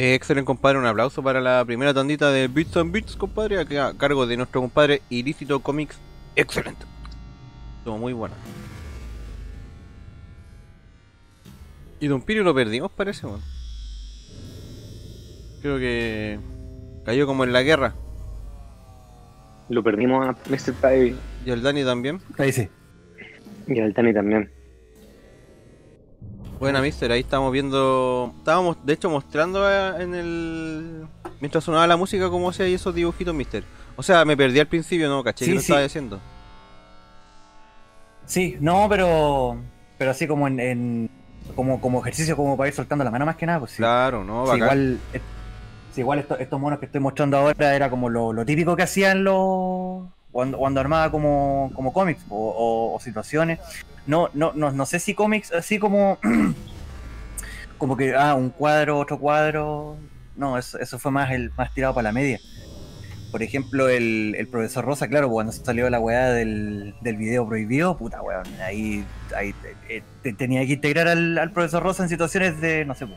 Eh, 0.00 0.14
excelente, 0.14 0.46
compadre. 0.46 0.78
Un 0.78 0.86
aplauso 0.86 1.22
para 1.22 1.42
la 1.42 1.62
primera 1.62 1.92
tandita 1.92 2.30
de 2.30 2.48
Bits 2.48 2.74
and 2.78 2.90
Bits, 2.90 3.16
compadre, 3.16 3.58
a 3.58 3.88
a 3.88 3.98
cargo 3.98 4.26
de 4.26 4.38
nuestro 4.38 4.62
compadre 4.62 5.02
Ilícito 5.10 5.60
Comics. 5.60 6.00
Excelente. 6.36 6.86
Estuvo 7.76 7.98
muy 7.98 8.14
buena. 8.14 8.34
Y 12.00 12.06
Don 12.06 12.22
Pirio 12.22 12.44
lo 12.44 12.54
perdimos, 12.54 12.90
parece, 12.90 13.26
weón. 13.26 13.42
Creo 15.60 15.78
que 15.78 16.38
cayó 17.04 17.26
como 17.26 17.44
en 17.44 17.52
la 17.52 17.60
guerra. 17.60 17.92
Lo 19.68 19.82
perdimos 19.82 20.26
a 20.26 20.32
Mr. 20.48 20.72
Pie 20.80 21.14
Y 21.44 21.50
el 21.50 21.60
Dani 21.62 21.84
también. 21.84 22.22
Ahí 22.38 22.52
sí. 22.52 22.70
y 23.66 23.78
al 23.78 23.92
Tani 23.92 24.14
también. 24.14 24.50
Buena, 26.60 26.82
mister, 26.82 27.10
ahí 27.10 27.20
estamos 27.20 27.50
viendo. 27.52 28.32
Estábamos, 28.38 28.76
de 28.84 28.92
hecho, 28.92 29.08
mostrando 29.10 29.68
eh, 29.68 30.02
en 30.02 30.14
el. 30.14 31.06
Mientras 31.40 31.64
sonaba 31.64 31.86
la 31.86 31.96
música, 31.96 32.28
cómo 32.28 32.50
hacía 32.50 32.66
esos 32.66 32.94
dibujitos, 32.94 33.34
mister. 33.34 33.64
O 33.96 34.02
sea, 34.02 34.24
me 34.26 34.36
perdí 34.36 34.60
al 34.60 34.66
principio, 34.68 35.08
no, 35.08 35.24
caché 35.24 35.46
Sí, 35.46 35.50
que 35.50 35.54
lo 35.54 35.60
sí. 35.60 35.72
estaba 35.72 35.84
haciendo. 35.86 36.20
Sí, 38.26 38.56
no, 38.60 38.86
pero 38.88 39.56
pero 39.98 40.10
así 40.12 40.26
como 40.26 40.46
en, 40.48 40.60
en- 40.60 41.10
como, 41.56 41.80
como 41.80 42.00
ejercicio, 42.00 42.36
como 42.36 42.56
para 42.56 42.68
ir 42.68 42.74
soltando 42.74 43.04
la 43.04 43.10
mano 43.10 43.26
más 43.26 43.36
que 43.36 43.46
nada, 43.46 43.58
pues 43.60 43.72
sí. 43.72 43.76
Claro, 43.78 44.22
no, 44.22 44.42
bacán. 44.44 44.58
igual, 44.58 44.98
eh, 45.14 45.20
sí, 45.92 46.00
igual 46.02 46.18
esto- 46.20 46.38
estos 46.38 46.60
monos 46.60 46.78
que 46.78 46.86
estoy 46.86 47.00
mostrando 47.00 47.38
ahora 47.38 47.74
era 47.74 47.90
como 47.90 48.08
lo, 48.08 48.32
lo 48.32 48.44
típico 48.44 48.76
que 48.76 48.82
hacían 48.84 49.24
los 49.24 50.04
cuando, 50.32 50.58
cuando 50.58 50.80
armaba 50.80 51.10
como, 51.10 51.70
como 51.74 51.92
cómics 51.92 52.24
o, 52.28 52.98
situaciones. 53.02 53.58
No, 54.06 54.30
no, 54.34 54.52
no, 54.54 54.70
no 54.70 54.86
sé 54.86 54.98
si 54.98 55.14
cómics 55.14 55.52
así 55.52 55.78
como 55.78 56.18
como 57.78 57.96
que 57.96 58.14
ah, 58.14 58.34
un 58.34 58.50
cuadro, 58.50 58.98
otro 58.98 59.18
cuadro. 59.18 59.96
No, 60.36 60.56
eso, 60.58 60.78
eso 60.78 60.98
fue 60.98 61.10
más 61.10 61.30
el 61.32 61.50
más 61.56 61.72
tirado 61.74 61.94
para 61.94 62.08
la 62.08 62.12
media. 62.12 62.40
Por 63.30 63.42
ejemplo, 63.44 63.88
el, 63.88 64.34
el 64.36 64.48
profesor 64.48 64.84
Rosa, 64.84 65.06
claro, 65.06 65.30
cuando 65.30 65.52
salió 65.52 65.88
la 65.88 66.00
weá 66.00 66.30
del, 66.30 66.94
del 67.00 67.16
video 67.16 67.46
prohibido, 67.46 67.96
puta 67.96 68.20
weón, 68.22 68.42
ahí, 68.60 69.04
ahí 69.36 69.54
eh, 69.88 70.02
te- 70.22 70.32
tenía 70.32 70.66
que 70.66 70.72
integrar 70.72 71.06
al, 71.06 71.52
profesor 71.52 71.80
Rosa 71.80 72.02
en 72.02 72.08
situaciones 72.08 72.60
de, 72.60 72.84
no 72.84 72.94
sé, 72.96 73.06
po, 73.06 73.14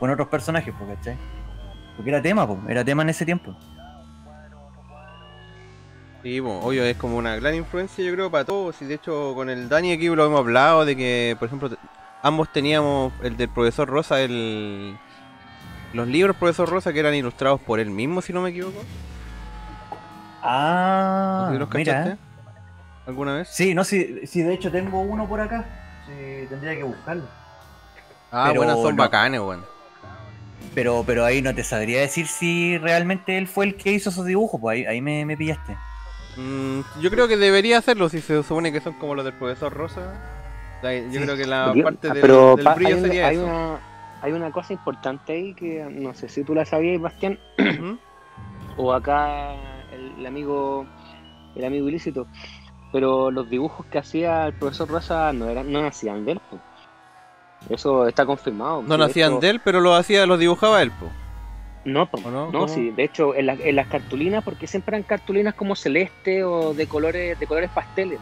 con 0.00 0.10
otros 0.10 0.26
personajes. 0.28 0.74
Porque 1.96 2.10
era 2.10 2.20
tema, 2.20 2.44
po, 2.46 2.58
era 2.68 2.84
tema 2.84 3.02
en 3.02 3.10
ese 3.10 3.24
tiempo. 3.24 3.56
Sí, 6.26 6.40
bueno, 6.40 6.58
obvio, 6.58 6.82
es 6.82 6.96
como 6.96 7.18
una 7.18 7.36
gran 7.36 7.54
influencia, 7.54 8.04
yo 8.04 8.12
creo, 8.12 8.28
para 8.32 8.44
todos. 8.44 8.82
Y 8.82 8.84
de 8.84 8.94
hecho, 8.94 9.32
con 9.36 9.48
el 9.48 9.68
Dani 9.68 9.92
aquí 9.92 10.08
lo 10.08 10.26
hemos 10.26 10.40
hablado 10.40 10.84
de 10.84 10.96
que, 10.96 11.36
por 11.38 11.46
ejemplo, 11.46 11.70
ambos 12.20 12.52
teníamos 12.52 13.12
el 13.22 13.36
del 13.36 13.48
profesor 13.48 13.88
Rosa, 13.88 14.20
el. 14.20 14.98
Los 15.92 16.08
libros 16.08 16.34
profesor 16.34 16.68
Rosa 16.68 16.92
que 16.92 16.98
eran 16.98 17.14
ilustrados 17.14 17.60
por 17.60 17.78
él 17.78 17.90
mismo, 17.90 18.22
si 18.22 18.32
no 18.32 18.40
me 18.42 18.50
equivoco. 18.50 18.82
Ah, 20.42 21.42
¿No 21.42 21.46
sé 21.46 21.52
si 21.52 21.58
los 21.60 21.70
mira. 21.74 22.06
eh. 22.08 22.16
¿Alguna 23.06 23.34
vez? 23.34 23.48
Sí, 23.48 23.72
no, 23.72 23.84
sí, 23.84 24.26
sí, 24.26 24.42
de 24.42 24.52
hecho 24.52 24.72
tengo 24.72 24.98
uno 25.02 25.28
por 25.28 25.38
acá. 25.38 25.64
Sí, 26.08 26.46
tendría 26.48 26.74
que 26.74 26.82
buscarlo. 26.82 27.28
Ah, 28.32 28.46
Pero 28.48 28.62
buenas, 28.62 28.80
son 28.80 28.96
no. 28.96 29.02
bacanes, 29.04 29.38
weón. 29.38 29.64
Pero, 30.74 31.04
pero 31.06 31.24
ahí 31.24 31.40
no 31.40 31.54
te 31.54 31.62
sabría 31.62 32.00
decir 32.00 32.26
si 32.26 32.78
realmente 32.78 33.38
él 33.38 33.46
fue 33.46 33.66
el 33.66 33.76
que 33.76 33.92
hizo 33.92 34.10
esos 34.10 34.26
dibujos, 34.26 34.60
pues 34.60 34.74
ahí, 34.78 34.86
ahí 34.86 35.00
me, 35.00 35.24
me 35.24 35.36
pillaste. 35.36 35.76
Mm, 36.36 36.80
yo 37.00 37.10
creo 37.10 37.28
que 37.28 37.36
debería 37.36 37.78
hacerlo 37.78 38.08
si 38.08 38.20
se 38.20 38.42
supone 38.42 38.72
que 38.72 38.80
son 38.80 38.94
como 38.94 39.14
los 39.14 39.24
del 39.24 39.34
profesor 39.34 39.72
Rosa. 39.72 40.14
Yo 41.10 41.20
creo 41.22 41.36
que 41.36 41.46
la 41.46 41.74
parte 41.82 42.08
del, 42.08 42.20
pero 42.20 42.56
del 42.56 42.68
brillo 42.74 42.88
hay, 42.88 42.92
una, 42.94 43.02
sería 43.08 43.26
hay, 43.28 43.36
eso. 43.36 43.46
una, 43.46 43.78
hay 44.22 44.32
una 44.32 44.50
cosa 44.52 44.72
importante 44.72 45.32
ahí 45.32 45.54
que 45.54 45.84
no 45.90 46.14
sé 46.14 46.28
si 46.28 46.44
tú 46.44 46.54
la 46.54 46.64
sabías, 46.64 47.00
Bastián, 47.00 47.38
o 48.76 48.92
acá 48.92 49.54
el, 49.92 50.12
el 50.18 50.26
amigo 50.26 50.86
el 51.56 51.64
amigo 51.64 51.88
ilícito, 51.88 52.26
pero 52.92 53.30
los 53.30 53.48
dibujos 53.48 53.86
que 53.86 53.98
hacía 53.98 54.46
el 54.46 54.52
profesor 54.52 54.88
Rosa 54.88 55.32
no 55.32 55.48
eran 55.48 55.72
no 55.72 55.82
nacían 55.82 56.24
de 56.24 56.32
él. 56.32 56.40
po. 56.50 56.58
Eso 57.70 58.06
está 58.06 58.26
confirmado. 58.26 58.82
No 58.82 58.96
nacían 58.96 59.40
de 59.40 59.50
él, 59.50 59.60
pero 59.64 59.80
lo 59.80 59.94
hacía, 59.94 60.26
los 60.26 60.38
dibujaba 60.38 60.82
él, 60.82 60.90
po. 60.92 61.06
No, 61.86 62.06
po, 62.06 62.18
¿O 62.24 62.30
no? 62.30 62.50
no, 62.50 62.66
sí, 62.68 62.90
de 62.90 63.04
hecho 63.04 63.34
en, 63.34 63.46
la- 63.46 63.54
en 63.54 63.76
las 63.76 63.86
cartulinas, 63.86 64.42
porque 64.44 64.66
siempre 64.66 64.96
eran 64.96 65.04
cartulinas 65.04 65.54
como 65.54 65.74
celeste 65.76 66.42
o 66.44 66.74
de 66.74 66.86
colores 66.86 67.38
de 67.38 67.46
colores 67.46 67.70
pasteles, 67.70 68.18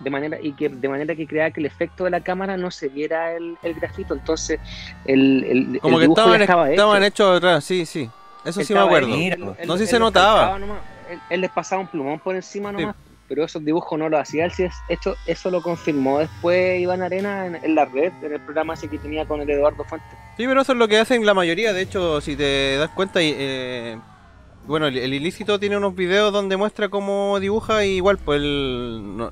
de 0.00 0.10
manera 0.10 0.38
y 0.40 0.52
que 0.52 0.68
de 0.68 0.88
manera 0.88 1.14
que 1.14 1.26
creaba 1.26 1.50
que 1.50 1.60
el 1.60 1.66
efecto 1.66 2.04
de 2.04 2.10
la 2.10 2.20
cámara 2.22 2.56
no 2.56 2.70
se 2.70 2.88
viera 2.88 3.32
el, 3.36 3.56
el 3.62 3.74
grafito, 3.74 4.14
entonces 4.14 4.58
el, 5.04 5.44
el, 5.44 5.80
Como 5.80 6.00
el 6.00 6.06
que 6.06 6.12
estaban, 6.12 6.40
estaba 6.40 6.70
estaban 6.70 7.02
hecho. 7.02 7.06
hechos 7.34 7.36
atrás, 7.36 7.64
sí, 7.64 7.84
sí. 7.86 8.08
Eso 8.44 8.62
sí 8.62 8.72
me 8.72 8.80
acuerdo. 8.80 9.08
No 9.66 9.76
sé 9.76 9.84
si 9.86 9.90
se 9.90 9.98
notaba. 9.98 10.34
calcaba 10.40 10.58
nomás, 10.58 10.78
Él, 11.10 11.18
él 11.30 11.40
les 11.42 11.50
pasaba 11.50 11.82
un 11.82 11.88
plumón 11.88 12.18
por 12.20 12.34
encima 12.36 12.72
nomás, 12.72 12.96
pero 13.28 13.44
esos 13.44 13.64
dibujos 13.64 13.98
no 13.98 14.08
los 14.08 14.20
hacía 14.20 14.46
él. 14.46 14.52
Esto, 14.88 15.14
eso 15.26 15.50
lo 15.50 15.60
confirmó 15.62 16.18
después 16.18 16.80
Iván 16.80 17.02
Arena 17.02 17.46
en, 17.46 17.56
en 17.56 17.74
la 17.74 17.84
red, 17.84 18.12
en 18.22 18.32
el 18.32 18.40
programa 18.40 18.74
ese 18.74 18.88
que 18.88 18.98
tenía 18.98 19.26
con 19.26 19.40
el 19.40 19.50
Eduardo 19.50 19.84
Fuentes. 19.84 20.10
Sí, 20.36 20.46
pero 20.46 20.62
eso 20.62 20.72
es 20.72 20.78
lo 20.78 20.88
que 20.88 20.98
hacen 20.98 21.24
la 21.26 21.34
mayoría. 21.34 21.72
De 21.72 21.82
hecho, 21.82 22.20
si 22.20 22.34
te 22.36 22.76
das 22.76 22.90
cuenta, 22.90 23.20
eh, 23.22 23.98
bueno, 24.66 24.86
el, 24.86 24.96
el 24.96 25.12
ilícito 25.14 25.58
tiene 25.60 25.76
unos 25.76 25.94
videos 25.94 26.32
donde 26.32 26.56
muestra 26.56 26.88
cómo 26.88 27.38
dibuja 27.40 27.84
y 27.84 27.96
igual, 27.96 28.18
pues 28.18 28.40
él 28.40 29.02
no- 29.16 29.30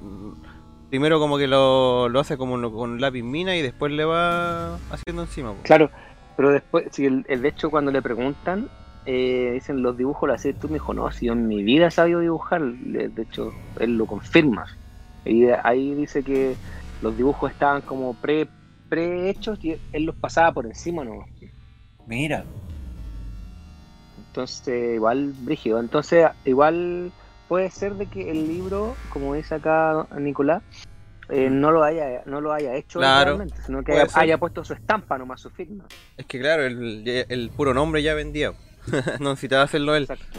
primero 0.90 1.18
como 1.18 1.36
que 1.38 1.47
lo, 1.47 2.09
lo 2.09 2.20
hace 2.20 2.36
como 2.36 2.57
lo- 2.57 2.72
con 2.72 3.01
lápiz 3.01 3.22
mina 3.22 3.57
y 3.57 3.62
después 3.62 3.92
le 3.92 4.05
va 4.05 4.76
haciendo 4.90 5.22
encima. 5.22 5.51
pues. 5.53 5.62
Claro, 5.64 5.90
pero 6.36 6.51
después, 6.51 6.86
si 6.92 7.07
el, 7.07 7.24
el- 7.28 7.42
de 7.42 7.49
hecho 7.49 7.70
cuando 7.70 7.90
le 7.90 8.03
preguntan, 8.03 8.68
eh, 9.07 9.52
dicen 9.54 9.82
los 9.82 9.96
dibujos 9.96 10.28
los 10.28 10.34
haces 10.34 10.59
tú, 10.59 10.68
me 10.68 10.74
dijo, 10.74 10.92
no, 10.92 11.11
si 11.11 11.26
yo 11.26 11.32
en 11.32 11.46
mi 11.46 11.62
vida 11.62 11.86
he 11.86 11.90
sabido 11.90 12.20
dibujar, 12.20 12.62
de 12.62 13.22
hecho, 13.22 13.52
él 13.78 13.96
lo 13.96 14.07
confirma. 14.07 14.66
Y 15.24 15.46
ahí 15.64 15.94
dice 15.94 16.22
que 16.22 16.57
los 17.02 17.16
dibujos 17.16 17.50
estaban 17.50 17.82
como 17.82 18.14
pre 18.14 18.48
prehechos 18.88 19.59
y 19.64 19.76
él 19.92 20.04
los 20.04 20.14
pasaba 20.16 20.52
por 20.52 20.66
encima 20.66 21.04
nomás. 21.04 21.28
Mira, 22.07 22.44
Entonces, 24.16 24.94
igual 24.94 25.32
brígido. 25.40 25.80
Entonces, 25.80 26.26
igual 26.44 27.12
puede 27.48 27.70
ser 27.70 27.94
de 27.94 28.07
que 28.07 28.30
el 28.30 28.46
libro, 28.46 28.94
como 29.11 29.34
dice 29.34 29.57
acá 29.57 30.07
Nicolás, 30.18 30.62
eh, 31.28 31.50
no 31.50 31.72
lo 31.72 31.82
haya 31.82 32.22
no 32.26 32.40
lo 32.40 32.52
haya 32.52 32.76
hecho 32.76 33.00
Claro, 33.00 33.24
realmente, 33.24 33.61
sino 33.62 33.82
que 33.82 34.07
haya 34.14 34.38
puesto 34.38 34.64
su 34.64 34.74
estampa 34.74 35.18
nomás, 35.18 35.40
su 35.40 35.50
firma. 35.50 35.84
Es 36.16 36.26
que 36.26 36.38
claro, 36.38 36.64
el, 36.64 37.02
el 37.28 37.50
puro 37.50 37.74
nombre 37.74 38.02
ya 38.02 38.14
vendía. 38.14 38.52
no 39.20 39.30
necesitaba 39.30 39.62
hacerlo 39.64 39.95
él. 39.95 40.03
Exacto. 40.05 40.39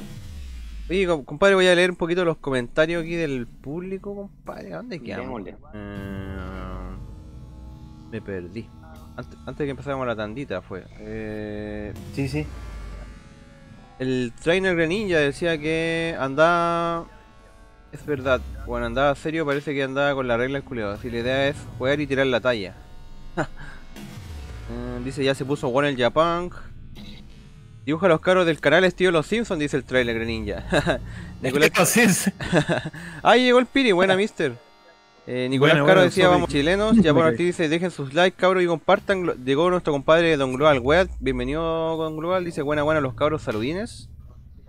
Oye, 0.90 1.06
com- 1.06 1.26
compadre, 1.26 1.56
voy 1.56 1.68
a 1.68 1.76
leer 1.76 1.90
un 1.90 1.98
poquito 1.98 2.24
los 2.24 2.38
comentarios 2.38 3.04
aquí 3.04 3.16
del 3.16 3.46
público, 3.48 4.16
compadre. 4.16 4.74
¿A 4.74 4.78
¿Dónde 4.78 5.02
quedamos? 5.02 5.42
Eh, 5.74 6.36
me 8.12 8.22
perdí. 8.22 8.68
Antes, 9.18 9.38
antes 9.40 9.58
de 9.58 9.66
que 9.66 9.72
empezáramos 9.72 10.08
la 10.08 10.16
tandita 10.16 10.62
fue. 10.62 10.86
Eh, 11.00 11.94
sí, 12.14 12.30
sí. 12.30 12.46
el 14.00 14.32
trainer 14.42 14.76
Greninja 14.76 15.18
decía 15.18 15.58
que 15.58 16.16
andaba. 16.20 17.06
Es 17.92 18.06
verdad, 18.06 18.42
cuando 18.66 18.88
andaba 18.88 19.16
serio 19.16 19.46
parece 19.46 19.74
que 19.74 19.84
andaba 19.84 20.14
con 20.14 20.28
la 20.28 20.38
regla 20.38 20.58
el 20.58 20.64
culiado. 20.64 20.92
Así 20.94 21.10
la 21.10 21.18
idea 21.20 21.48
es 21.48 21.56
jugar 21.78 22.00
y 22.00 22.08
tirar 22.08 22.28
la 22.28 22.40
talla. 22.40 22.76
Eh, 24.70 25.00
dice 25.06 25.24
ya 25.24 25.34
se 25.34 25.46
puso 25.46 25.70
bueno 25.70 25.88
el 25.88 25.96
Japan. 25.96 26.50
Dibuja 27.88 28.10
los 28.10 28.20
carros 28.20 28.46
del 28.46 28.60
canal 28.60 28.84
estilo 28.84 29.12
Los 29.12 29.28
Simpsons, 29.28 29.62
dice 29.62 29.78
el 29.78 29.86
trailer 29.86 30.16
Greninja. 30.16 31.00
Nicolás 31.42 32.30
Ahí 33.24 33.46
llegó 33.46 33.60
el 33.60 33.66
Piri, 33.66 33.94
buena 33.94 34.18
mister. 34.18 34.56
Eh, 35.26 35.48
Nicolás 35.50 35.82
Caro 35.86 36.02
decía, 36.02 36.28
vamos 36.28 36.50
chilenos. 36.50 36.98
Ya 37.02 37.14
por 37.14 37.26
aquí 37.26 37.46
dice, 37.46 37.70
dejen 37.70 37.90
sus 37.90 38.14
likes, 38.14 38.36
cabros, 38.36 38.62
y 38.62 38.68
compartan. 38.68 39.24
Llegó 39.46 39.70
nuestro 39.70 39.94
compadre 39.94 40.36
Don 40.36 40.52
Global 40.52 40.80
Web. 40.80 41.08
Bienvenido, 41.22 41.96
Don 41.96 42.18
Global. 42.18 42.44
Dice, 42.44 42.62
buena, 42.62 42.84
buena 42.84 43.00
los 43.00 43.14
cabros, 43.14 43.44
saludines. 43.44 44.10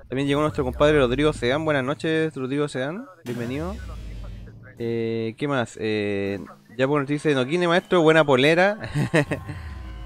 También 0.08 0.28
llegó 0.28 0.40
nuestro 0.40 0.62
compadre 0.62 0.98
Rodrigo 0.98 1.32
Sedan. 1.32 1.64
Buenas 1.64 1.82
noches, 1.82 2.36
Rodrigo 2.36 2.68
Sedan. 2.68 3.04
Bienvenido. 3.24 3.74
Eh, 4.78 5.34
¿Qué 5.36 5.48
más? 5.48 5.76
Eh, 5.80 6.38
ya 6.76 6.86
por 6.86 7.02
aquí 7.02 7.14
dice, 7.14 7.34
Noquine 7.34 7.66
maestro, 7.66 8.00
buena 8.00 8.24
polera. 8.24 8.78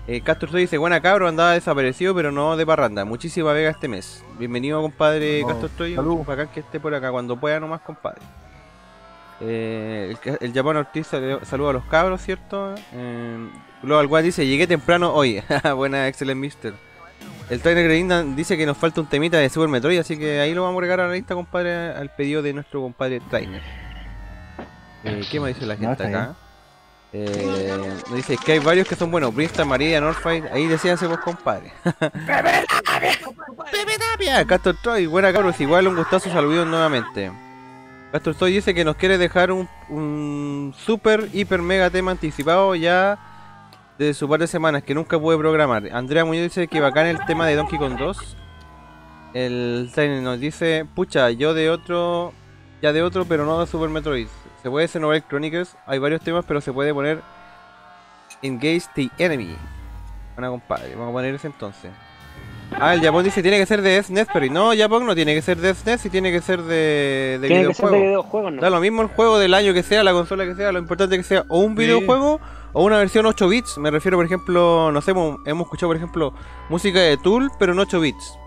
Eh, 0.08 0.20
Castro 0.22 0.50
dice, 0.52 0.78
buena 0.78 1.00
cabro, 1.00 1.28
andaba 1.28 1.52
desaparecido, 1.52 2.14
pero 2.14 2.32
no 2.32 2.56
de 2.56 2.66
parranda. 2.66 3.04
Muchísima 3.04 3.52
vega 3.52 3.70
este 3.70 3.88
mes. 3.88 4.24
Bienvenido, 4.38 4.82
compadre 4.82 5.42
Castro 5.46 5.68
Troy. 5.68 5.94
salud. 5.94 6.24
Bacán 6.26 6.48
que 6.48 6.60
esté 6.60 6.80
por 6.80 6.94
acá 6.94 7.10
cuando 7.10 7.36
pueda 7.38 7.60
nomás, 7.60 7.80
compadre. 7.82 8.20
Eh, 9.40 10.14
el, 10.40 10.52
Japón 10.52 10.76
Ortiz 10.76 11.06
sal- 11.08 11.40
saluda 11.44 11.70
a 11.70 11.72
los 11.74 11.84
cabros, 11.86 12.20
¿cierto? 12.22 12.74
Eh, 12.92 13.48
Global 13.82 14.06
One 14.10 14.22
dice, 14.22 14.46
llegué 14.46 14.66
temprano 14.66 15.12
hoy. 15.14 15.42
Buena, 15.76 16.08
excelente 16.08 16.40
mister. 16.40 16.74
El 17.50 17.60
trainer 17.60 17.84
Greninja 17.84 18.22
dice 18.22 18.56
que 18.56 18.66
nos 18.66 18.76
falta 18.76 19.00
un 19.00 19.06
temita 19.08 19.36
de 19.38 19.48
Super 19.48 19.68
Metroid, 19.68 19.98
así 19.98 20.18
que 20.18 20.40
ahí 20.40 20.54
lo 20.54 20.62
vamos 20.62 20.76
a 20.76 20.78
agregar 20.78 21.00
a 21.00 21.08
la 21.08 21.14
lista, 21.14 21.34
compadre, 21.34 21.90
al 21.90 22.08
pedido 22.10 22.40
de 22.42 22.52
nuestro 22.52 22.80
compadre 22.80 23.20
trainer. 23.30 23.62
Eh, 25.04 25.22
¿Qué 25.30 25.38
más 25.40 25.48
dice 25.48 25.66
la 25.66 25.76
gente 25.76 26.04
acá? 26.04 26.34
Eh, 27.12 27.76
nos 28.08 28.14
dice 28.14 28.38
que 28.38 28.52
hay 28.52 28.58
varios 28.58 28.88
que 28.88 28.96
son 28.96 29.10
buenos. 29.10 29.34
Brista, 29.34 29.64
María, 29.64 30.00
Northfight. 30.00 30.46
Ahí 30.52 30.66
decíasemos, 30.66 31.18
compadre. 31.20 31.72
Pepe 31.84 32.66
Tapia. 33.98 34.44
Castor 34.46 34.76
Troy. 34.82 35.06
Buena 35.06 35.32
cabros. 35.32 35.60
Igual 35.60 35.88
un 35.88 35.96
gustazo. 35.96 36.30
Saludos 36.30 36.66
nuevamente. 36.66 37.30
Castor 38.12 38.34
Troy 38.34 38.52
dice 38.52 38.74
que 38.74 38.84
nos 38.84 38.96
quiere 38.96 39.18
dejar 39.18 39.52
un, 39.52 39.68
un 39.88 40.74
super, 40.76 41.28
hiper, 41.32 41.62
mega 41.62 41.90
tema 41.90 42.10
anticipado 42.10 42.74
ya 42.74 43.18
de 43.98 44.14
su 44.14 44.28
par 44.28 44.40
de 44.40 44.46
semanas 44.46 44.82
que 44.82 44.94
nunca 44.94 45.18
pude 45.18 45.38
programar. 45.38 45.88
Andrea 45.92 46.24
Muñoz 46.24 46.44
dice 46.44 46.68
que 46.68 46.80
bacán 46.80 47.06
el 47.06 47.24
tema 47.26 47.46
de 47.46 47.56
Donkey 47.56 47.78
Kong 47.78 47.96
2. 47.98 48.36
El 49.34 49.90
nos 50.22 50.40
dice, 50.40 50.86
pucha, 50.94 51.30
yo 51.30 51.54
de 51.54 51.70
otro, 51.70 52.32
ya 52.82 52.92
de 52.92 53.02
otro, 53.02 53.24
pero 53.24 53.46
no 53.46 53.60
de 53.60 53.66
Super 53.66 53.88
Metroid. 53.88 54.28
Se 54.62 54.70
puede 54.70 54.84
hacer 54.86 55.00
Novel 55.00 55.22
Chronicles, 55.24 55.76
hay 55.86 55.98
varios 55.98 56.20
temas, 56.22 56.44
pero 56.46 56.60
se 56.60 56.72
puede 56.72 56.94
poner 56.94 57.20
Engage 58.42 58.82
the 58.94 59.08
Enemy. 59.18 59.56
Bueno, 60.36 60.50
compadre, 60.52 60.94
vamos 60.94 61.10
a 61.10 61.12
poner 61.12 61.34
ese 61.34 61.48
entonces. 61.48 61.90
Ah, 62.80 62.94
el 62.94 63.02
Japón 63.02 63.22
dice 63.24 63.42
tiene 63.42 63.58
que 63.58 63.66
ser 63.66 63.82
de 63.82 64.02
SNES, 64.02 64.28
pero 64.32 64.46
no, 64.50 64.70
Japón 64.74 65.04
no 65.04 65.14
tiene 65.14 65.34
que 65.34 65.42
ser 65.42 65.58
de 65.58 65.74
SNES 65.74 66.06
y 66.06 66.10
tiene 66.10 66.32
que 66.32 66.40
ser 66.40 66.62
de, 66.62 67.38
de 67.40 67.48
Tiene 67.48 67.66
que 67.66 67.74
ser 67.74 67.84
de 67.86 67.90
videojuego. 67.90 68.06
videojuegos, 68.06 68.52
¿no? 68.54 68.62
Da 68.62 68.70
lo 68.70 68.80
mismo 68.80 69.02
el 69.02 69.08
juego 69.08 69.38
del 69.38 69.52
año 69.52 69.74
que 69.74 69.82
sea, 69.82 70.02
la 70.02 70.12
consola 70.12 70.44
que 70.46 70.54
sea, 70.54 70.72
lo 70.72 70.78
importante 70.78 71.16
es 71.16 71.20
que 71.20 71.28
sea 71.28 71.44
o 71.48 71.58
un 71.58 71.72
Sí. 71.76 71.82
videojuego 71.82 72.40
o 72.72 72.84
una 72.84 72.96
versión 72.98 73.26
8 73.26 73.46
bits. 73.48 73.76
Me 73.76 73.90
refiero, 73.90 74.16
por 74.16 74.24
ejemplo, 74.24 74.90
no 74.90 75.02
sé, 75.02 75.10
hemos 75.10 75.36
hemos 75.44 75.64
escuchado, 75.66 75.88
por 75.90 75.96
ejemplo, 75.96 76.32
música 76.70 76.98
de 77.00 77.18
Tool, 77.18 77.50
pero 77.58 77.72
en 77.74 77.78
8 77.80 78.00
bits. 78.00 78.38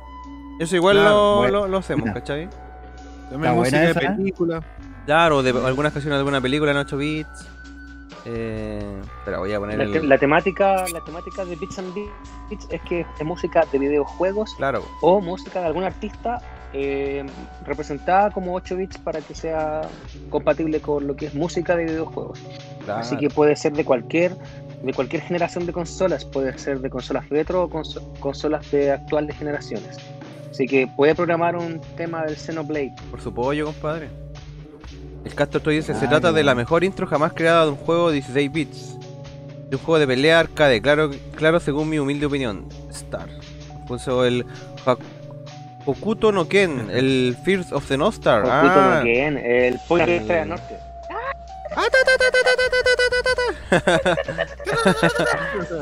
Eso 0.60 0.76
igual 0.76 0.96
Claro, 0.96 1.10
lo, 1.12 1.36
bueno. 1.38 1.60
lo- 1.60 1.68
lo 1.68 1.78
hacemos. 1.78 2.10
¿cachai? 2.12 2.50
También 3.30 3.44
Está 3.44 3.54
música 3.54 3.78
buena 3.78 3.78
de 3.80 3.92
¿eh? 4.58 4.64
Claro, 5.06 5.44
de 5.44 5.52
algunas 5.52 5.94
canciones 5.94 6.16
de 6.18 6.20
alguna 6.20 6.42
película 6.42 6.72
en 6.72 6.78
8 6.78 6.98
bits. 6.98 7.48
Eh, 8.28 9.02
pero 9.24 9.40
voy 9.40 9.54
a 9.54 9.60
poner 9.60 9.78
La, 9.78 9.86
te- 9.86 10.00
el... 10.00 10.10
la 10.10 10.18
temática, 10.18 10.84
la 10.92 11.00
temática 11.06 11.46
de 11.46 11.56
Bits 11.56 11.78
and 11.78 11.94
Beats 11.94 12.68
es 12.72 12.82
que 12.82 13.02
es 13.20 13.24
música 13.26 13.64
de 13.72 13.78
videojuegos 13.78 14.56
Claro, 14.56 14.84
o 15.02 15.22
música 15.22 15.60
de 15.60 15.68
algún 15.68 15.84
artista 15.84 16.42
eh, 16.74 17.24
representada 17.68 18.32
como 18.32 18.56
8 18.56 18.78
bits 18.78 18.98
para 18.98 19.22
que 19.22 19.36
sea 19.36 19.82
compatible 20.32 20.80
con 20.82 21.06
lo 21.06 21.16
que 21.16 21.28
es 21.28 21.36
música 21.36 21.76
de 21.76 21.86
videojuegos. 21.86 22.40
claro. 22.84 23.02
Así 23.02 23.16
que 23.18 23.30
puede 23.30 23.56
ser 23.56 23.74
de 23.74 23.86
cualquier 23.86 24.36
de 24.82 24.94
cualquier 24.94 25.22
generación 25.22 25.68
de 25.68 25.74
consolas, 25.74 26.26
puede 26.26 26.58
ser 26.58 26.80
de 26.80 26.90
consolas 26.90 27.30
retro 27.30 27.64
o 27.64 27.70
conso- 27.70 28.02
consolas 28.20 28.70
de 28.72 28.92
actuales 28.92 29.38
generaciones. 29.38 29.98
Así 30.50 30.66
que 30.68 30.88
puede 30.88 31.14
programar 31.14 31.56
un 31.56 31.80
tema 31.96 32.24
del 32.24 32.36
Xenoblade. 32.38 32.94
Por 33.12 33.22
su 33.22 33.32
pollo, 33.34 33.66
compadre. 33.66 34.10
El 35.26 35.34
Castor 35.36 35.62
Toy 35.62 35.76
dice, 35.78 35.94
se 35.96 36.02
Ay, 36.06 36.10
trata 36.10 36.32
de 36.32 36.44
la 36.44 36.56
mejor 36.56 36.84
intro 36.84 37.08
jamás 37.08 37.34
creada 37.34 37.66
de 37.66 37.72
un 37.72 37.78
juego 37.78 38.10
de 38.10 38.16
16 38.16 38.52
bits. 38.52 38.96
De 39.70 39.76
un 39.76 39.82
juego 39.82 40.00
de 40.00 40.08
pelea 40.08 40.40
arcade, 40.40 40.82
claro, 40.82 41.10
claro 41.36 41.60
según 41.60 41.90
mi 41.90 41.98
humilde 42.00 42.26
opinión. 42.28 42.68
Star. 42.92 43.28
Puso 43.88 44.26
el 44.26 44.46
Hokuto 45.86 46.32
no 46.32 46.48
Ken, 46.48 46.90
el 46.92 47.36
Fears 47.44 47.72
of 47.72 47.88
the 47.88 47.98
No 47.98 48.10
Star. 48.10 48.42
Hokuto 48.42 48.52
Ah, 48.54 48.96
no 49.00 49.04
Ken, 49.04 49.38
el 49.38 49.80
pollo 49.88 50.06
de 50.06 50.16
El- 50.16 50.22
Estrella 50.22 50.46
Norte. 50.46 50.76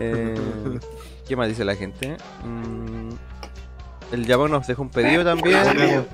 Eh, 0.00 0.34
¿Qué 1.26 1.36
más 1.36 1.48
dice 1.48 1.64
la 1.64 1.74
gente? 1.74 2.16
Mm, 2.44 3.10
el 4.12 4.26
Japón 4.26 4.50
nos 4.50 4.66
dejó 4.66 4.82
un 4.82 4.90
pedido 4.90 5.24
también. 5.24 5.58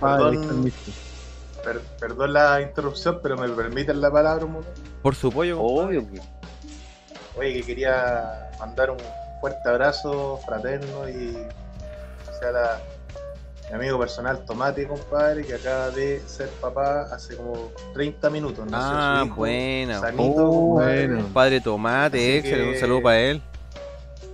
per- 1.64 1.80
perdón 1.98 2.32
la 2.32 2.60
interrupción, 2.60 3.20
pero 3.22 3.36
me 3.36 3.48
permiten 3.48 4.00
la 4.00 4.10
palabra 4.10 4.44
un 4.44 4.52
momento. 4.52 4.80
Por 5.02 5.14
su 5.14 5.30
pollo. 5.32 5.58
compadre. 5.58 5.98
Obvio. 5.98 6.22
Oye, 7.36 7.52
que 7.54 7.62
quería 7.62 8.50
mandar 8.60 8.90
un 8.90 8.98
fuerte 9.40 9.68
abrazo 9.68 10.38
fraterno 10.46 11.08
y 11.08 11.36
o 11.36 12.38
sea, 12.38 12.52
la, 12.52 12.80
mi 13.70 13.74
amigo 13.76 13.98
personal 13.98 14.44
Tomate, 14.44 14.86
compadre, 14.86 15.44
que 15.44 15.54
acaba 15.54 15.90
de 15.90 16.20
ser 16.26 16.48
papá 16.60 17.02
hace 17.12 17.36
como 17.36 17.72
30 17.94 18.30
minutos. 18.30 18.64
Nació 18.66 18.78
Ah, 18.96 19.16
su 19.20 19.26
hijo, 19.26 19.36
buena. 19.36 20.00
Sanito, 20.00 20.48
Oh, 20.48 20.74
compadre. 20.74 21.06
bueno. 21.08 21.28
Padre 21.32 21.60
Tomate, 21.60 22.36
excelente. 22.38 22.64
que- 22.70 22.74
Un 22.74 22.80
saludo 22.80 23.02
para 23.02 23.18
él. 23.20 23.42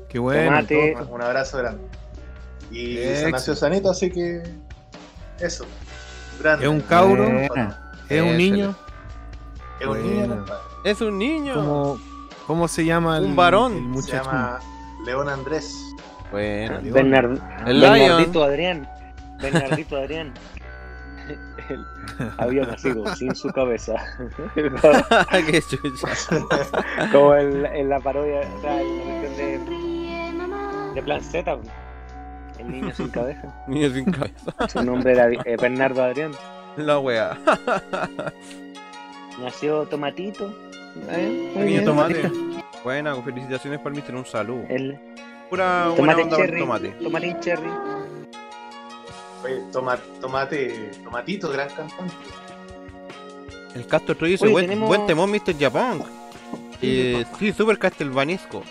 Qué 0.08 0.18
bueno. 0.18 0.50
Tomate. 0.50 0.96
Un 1.08 1.22
abrazo 1.22 1.58
grande. 1.58 1.82
Y 2.70 2.96
se 2.98 3.30
nació 3.32 3.56
sanito, 3.56 3.90
así 3.90 4.10
que 4.10 4.42
eso. 5.40 5.64
Grande. 6.40 6.64
Es 6.64 6.70
un 6.70 6.80
cabro. 6.80 7.24
Buena. 7.48 7.78
Es 8.08 8.22
un 8.22 8.36
niño. 8.36 8.74
Es 9.78 9.86
un 9.86 10.02
niño. 10.02 10.44
Es 10.84 11.00
un 11.00 11.18
niño. 11.18 11.54
¿Cómo, 11.54 12.00
cómo 12.46 12.68
se 12.68 12.84
llama 12.84 13.18
el, 13.18 13.24
Un 13.24 13.36
varón. 13.36 13.92
el 13.94 14.02
Se 14.02 14.12
llama 14.12 14.58
León 15.04 15.28
Andrés. 15.28 15.94
Bueno. 16.32 16.80
León. 16.80 16.94
Bernard, 16.94 17.38
El 17.66 17.80
Bernardito 17.80 18.44
Adrián. 18.44 18.88
Bernardito 19.40 19.96
Adrián. 19.96 20.34
Él 21.68 21.84
había 22.38 22.64
nacido 22.66 23.06
sin 23.14 23.34
su 23.34 23.48
cabeza. 23.50 23.94
Qué 25.46 25.62
chucha. 25.62 26.08
Como 27.12 27.34
en, 27.36 27.66
en 27.66 27.88
la 27.88 28.00
parodia, 28.00 28.40
o 28.40 28.60
sea, 28.60 28.80
en 28.80 28.98
la 28.98 29.28
de, 29.28 29.58
de 30.94 31.02
Plan 31.02 31.22
Z. 31.22 31.58
El 32.60 32.70
niño 32.70 32.94
sin 32.94 33.08
cabeza. 33.08 33.54
Niño 33.66 33.90
sin 33.90 34.04
cabeza. 34.10 34.68
Su 34.68 34.82
nombre 34.82 35.12
era 35.12 35.28
eh, 35.30 35.56
Bernardo 35.60 36.02
Adrián. 36.04 36.32
La 36.76 36.98
wea. 36.98 37.38
Nació 39.40 39.84
Tomatito. 39.86 40.52
¿eh? 41.10 41.52
Muy 41.54 41.64
Niño 41.64 41.66
bien. 41.72 41.84
tomate. 41.84 42.30
Buena, 42.84 43.14
felicitaciones 43.16 43.80
para 43.80 43.94
mí, 43.94 44.02
un 44.12 44.26
saludo. 44.26 44.64
El 44.68 44.98
Pura 45.48 45.88
buena 45.88 46.14
tomate 46.14 46.22
onda 46.22 46.36
con 46.36 46.46
cherry. 46.46 46.60
tomate. 46.60 46.88
Tomatín 46.90 47.40
cherry. 47.40 47.70
Oye, 49.44 49.62
toma, 49.72 49.96
tomate, 50.20 50.90
tomatito, 51.02 51.50
gran 51.50 51.68
cantante. 51.70 52.14
El 53.74 53.86
Castor 53.86 54.16
Troy 54.16 54.30
dice, 54.32 54.48
buen, 54.48 54.66
tenemos- 54.66 54.88
buen 54.88 55.06
temón 55.06 55.30
Mr. 55.30 55.56
Japan. 55.58 56.02
Eh, 56.82 57.24
sí, 57.38 57.52
super 57.52 57.78
castelvanesco. 57.78 58.62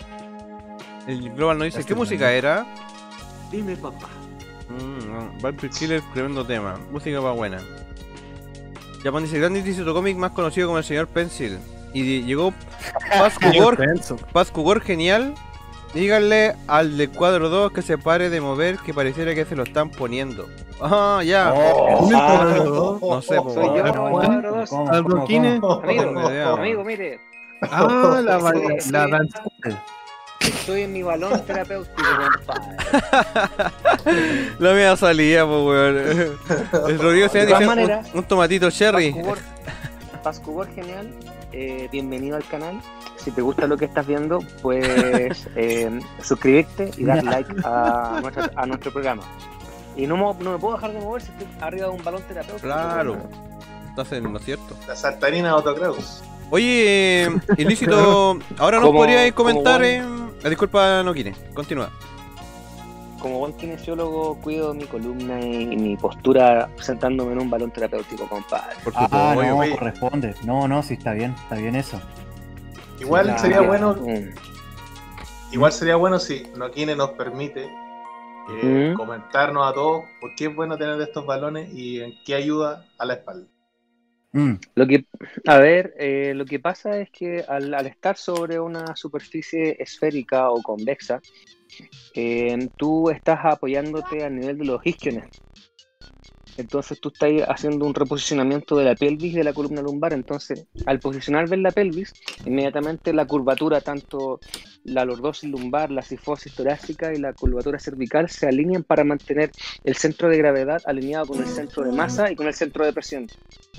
El 1.06 1.30
Global 1.30 1.58
no 1.58 1.64
dice, 1.64 1.84
¿qué 1.84 1.94
música 1.94 2.32
era? 2.32 2.66
Dime, 3.50 3.76
papá. 3.76 4.08
Mm, 4.68 5.38
Killer, 5.78 6.02
tremendo 6.14 6.44
tema. 6.46 6.78
Música 6.92 7.18
va 7.20 7.32
buena. 7.32 7.58
Japan 9.02 9.24
dice, 9.24 9.38
Grande 9.38 9.62
dice 9.62 9.82
tu 9.82 9.92
cómic 9.92 10.16
más 10.16 10.32
conocido 10.32 10.68
como 10.68 10.78
el 10.78 10.84
señor 10.84 11.08
Pencil. 11.08 11.58
Y 11.92 12.22
llegó 12.22 12.52
Paz 13.10 13.36
Penso. 13.76 14.16
Paz 14.32 14.50
Kugor 14.50 14.80
genial. 14.80 15.34
Díganle 15.92 16.54
al 16.68 16.96
de 16.96 17.08
cuadro 17.08 17.48
2 17.48 17.72
que 17.72 17.82
se 17.82 17.98
pare 17.98 18.30
de 18.30 18.40
mover, 18.40 18.78
que 18.78 18.94
pareciera 18.94 19.34
que 19.34 19.44
se 19.44 19.56
lo 19.56 19.64
están 19.64 19.90
poniendo. 19.90 20.46
Ah, 20.80 21.20
ya. 21.24 21.52
Oh, 21.52 21.98
¿Dónde 22.02 22.16
ah? 22.16 22.54
No 23.02 23.22
sé, 23.22 23.36
po, 23.36 23.52
Soy 23.52 23.64
yo, 23.64 23.72
weón. 23.72 23.86
el 23.86 23.92
¿cómo, 23.94 24.10
cuadro 24.10 24.54
dos. 24.54 24.70
cómo, 24.70 24.88
¿Al? 24.92 25.04
Amigo, 25.82 26.54
amigo, 26.54 26.84
mire, 26.84 27.18
Ah, 27.62 28.20
la, 28.24 28.38
la, 28.38 28.52
la 28.90 29.06
danza. 29.08 29.42
Estoy 30.40 30.82
en 30.82 30.92
mi 30.92 31.02
balón 31.02 31.44
terapéutico, 31.44 32.02
compadre. 32.36 32.76
La 34.58 34.72
mía 34.72 34.96
salía, 34.96 35.44
pues, 35.46 35.58
weón. 35.62 35.96
El 36.88 36.98
Rodrigo 36.98 37.28
se 37.28 37.38
De 37.38 37.46
dice 37.46 37.66
un, 37.66 38.18
un 38.18 38.24
tomatito 38.24 38.70
cherry. 38.70 39.12
Pascubor, 39.12 39.38
Pascubor 40.22 40.74
genial, 40.74 41.10
eh, 41.52 41.88
bienvenido 41.92 42.36
al 42.36 42.44
canal. 42.44 42.80
Si 43.16 43.30
te 43.30 43.42
gusta 43.42 43.66
lo 43.66 43.76
que 43.76 43.84
estás 43.84 44.06
viendo, 44.06 44.38
puedes 44.62 45.46
eh, 45.56 46.00
suscribirte 46.22 46.90
y 46.96 47.04
dar 47.04 47.22
like 47.22 47.52
a, 47.64 48.18
nuestra- 48.22 48.50
a 48.56 48.66
nuestro 48.66 48.92
programa. 48.92 49.22
Y 49.96 50.06
no, 50.06 50.16
mo- 50.16 50.36
no 50.40 50.52
me 50.52 50.58
puedo 50.58 50.74
dejar 50.76 50.92
de 50.92 51.00
mover 51.00 51.20
si 51.22 51.30
estoy 51.32 51.46
arriba 51.60 51.86
de 51.86 51.92
un 51.92 52.02
balón 52.02 52.22
terapéutico. 52.22 52.66
Claro. 52.66 53.18
Estás 53.90 54.12
en 54.12 54.32
lo 54.32 54.38
cierto. 54.38 54.76
La 54.88 54.96
saltarina 54.96 55.54
Kraus. 55.74 56.22
Oye, 56.48 57.24
eh, 57.24 57.28
ilícito, 57.58 58.38
ahora 58.58 58.80
nos 58.80 58.90
podríais 58.90 59.32
comentar. 59.34 59.80
buen- 59.80 60.19
eh, 60.44 60.48
disculpa, 60.48 61.02
no 61.02 61.12
quiere. 61.12 61.34
Continúa. 61.54 61.90
Como 63.20 63.38
buen 63.40 63.52
kinesiólogo, 63.52 64.36
cuido 64.40 64.72
mi 64.72 64.84
columna 64.84 65.40
y 65.40 65.76
mi 65.76 65.96
postura 65.96 66.70
sentándome 66.80 67.32
en 67.32 67.40
un 67.42 67.50
balón 67.50 67.70
terapéutico, 67.70 68.26
compadre. 68.26 68.76
Por 68.82 68.94
Ah, 68.96 69.32
pollo. 69.34 69.48
no, 69.50 69.58
oye. 69.58 69.76
corresponde. 69.76 70.34
No, 70.44 70.66
no, 70.66 70.82
sí 70.82 70.94
está 70.94 71.12
bien, 71.12 71.34
está 71.42 71.56
bien 71.56 71.76
eso. 71.76 72.00
Igual 72.98 73.26
La- 73.28 73.38
sería 73.38 73.60
bueno, 73.60 73.94
Mm. 73.94 74.30
igual 75.52 75.72
sería 75.72 75.96
bueno 75.96 76.18
si 76.18 76.44
Noquine 76.56 76.96
nos 76.96 77.10
permite 77.10 77.68
eh, 78.62 78.90
Mm. 78.92 78.96
comentarnos 78.96 79.70
a 79.70 79.74
todos 79.74 80.04
por 80.20 80.34
qué 80.34 80.46
es 80.46 80.56
bueno 80.56 80.76
tener 80.78 81.00
estos 81.00 81.24
balones 81.26 81.72
y 81.72 82.00
en 82.00 82.12
qué 82.24 82.34
ayuda 82.34 82.86
a 82.98 83.04
la 83.04 83.14
espalda. 83.14 83.46
Mm, 84.32 84.54
Lo 84.76 84.86
que, 84.86 85.04
a 85.46 85.58
ver, 85.58 85.94
eh, 85.98 86.32
lo 86.34 86.44
que 86.44 86.60
pasa 86.60 86.98
es 86.98 87.10
que 87.10 87.44
al, 87.48 87.74
estar 87.86 88.16
sobre 88.16 88.60
una 88.60 88.94
superficie 88.94 89.76
esférica 89.82 90.50
o 90.50 90.62
convexa, 90.62 91.20
eh, 92.14 92.56
tú 92.76 93.10
estás 93.10 93.40
apoyándote 93.42 94.24
a 94.24 94.30
nivel 94.30 94.58
de 94.58 94.64
los 94.64 94.80
isquiones. 94.84 95.24
Entonces 96.60 97.00
tú 97.00 97.10
estás 97.12 97.30
haciendo 97.48 97.86
un 97.86 97.94
reposicionamiento 97.94 98.76
de 98.76 98.84
la 98.84 98.94
pelvis 98.94 99.32
y 99.34 99.36
de 99.36 99.44
la 99.44 99.52
columna 99.52 99.82
lumbar. 99.82 100.12
Entonces, 100.12 100.66
al 100.86 101.00
posicionar 101.00 101.48
bien 101.48 101.62
la 101.62 101.72
pelvis, 101.72 102.12
inmediatamente 102.44 103.12
la 103.12 103.26
curvatura, 103.26 103.80
tanto 103.80 104.40
la 104.84 105.04
lordosis 105.04 105.50
lumbar, 105.50 105.90
la 105.90 106.02
sifosis 106.02 106.54
torácica 106.54 107.12
y 107.12 107.18
la 107.18 107.32
curvatura 107.32 107.78
cervical 107.78 108.30
se 108.30 108.46
alinean 108.46 108.82
para 108.82 109.04
mantener 109.04 109.50
el 109.84 109.96
centro 109.96 110.28
de 110.28 110.38
gravedad 110.38 110.80
alineado 110.86 111.26
con 111.26 111.38
el 111.40 111.46
centro 111.48 111.84
de 111.84 111.92
masa 111.92 112.30
y 112.30 112.36
con 112.36 112.46
el 112.46 112.54
centro 112.54 112.84
de 112.84 112.92
presión. 112.92 113.26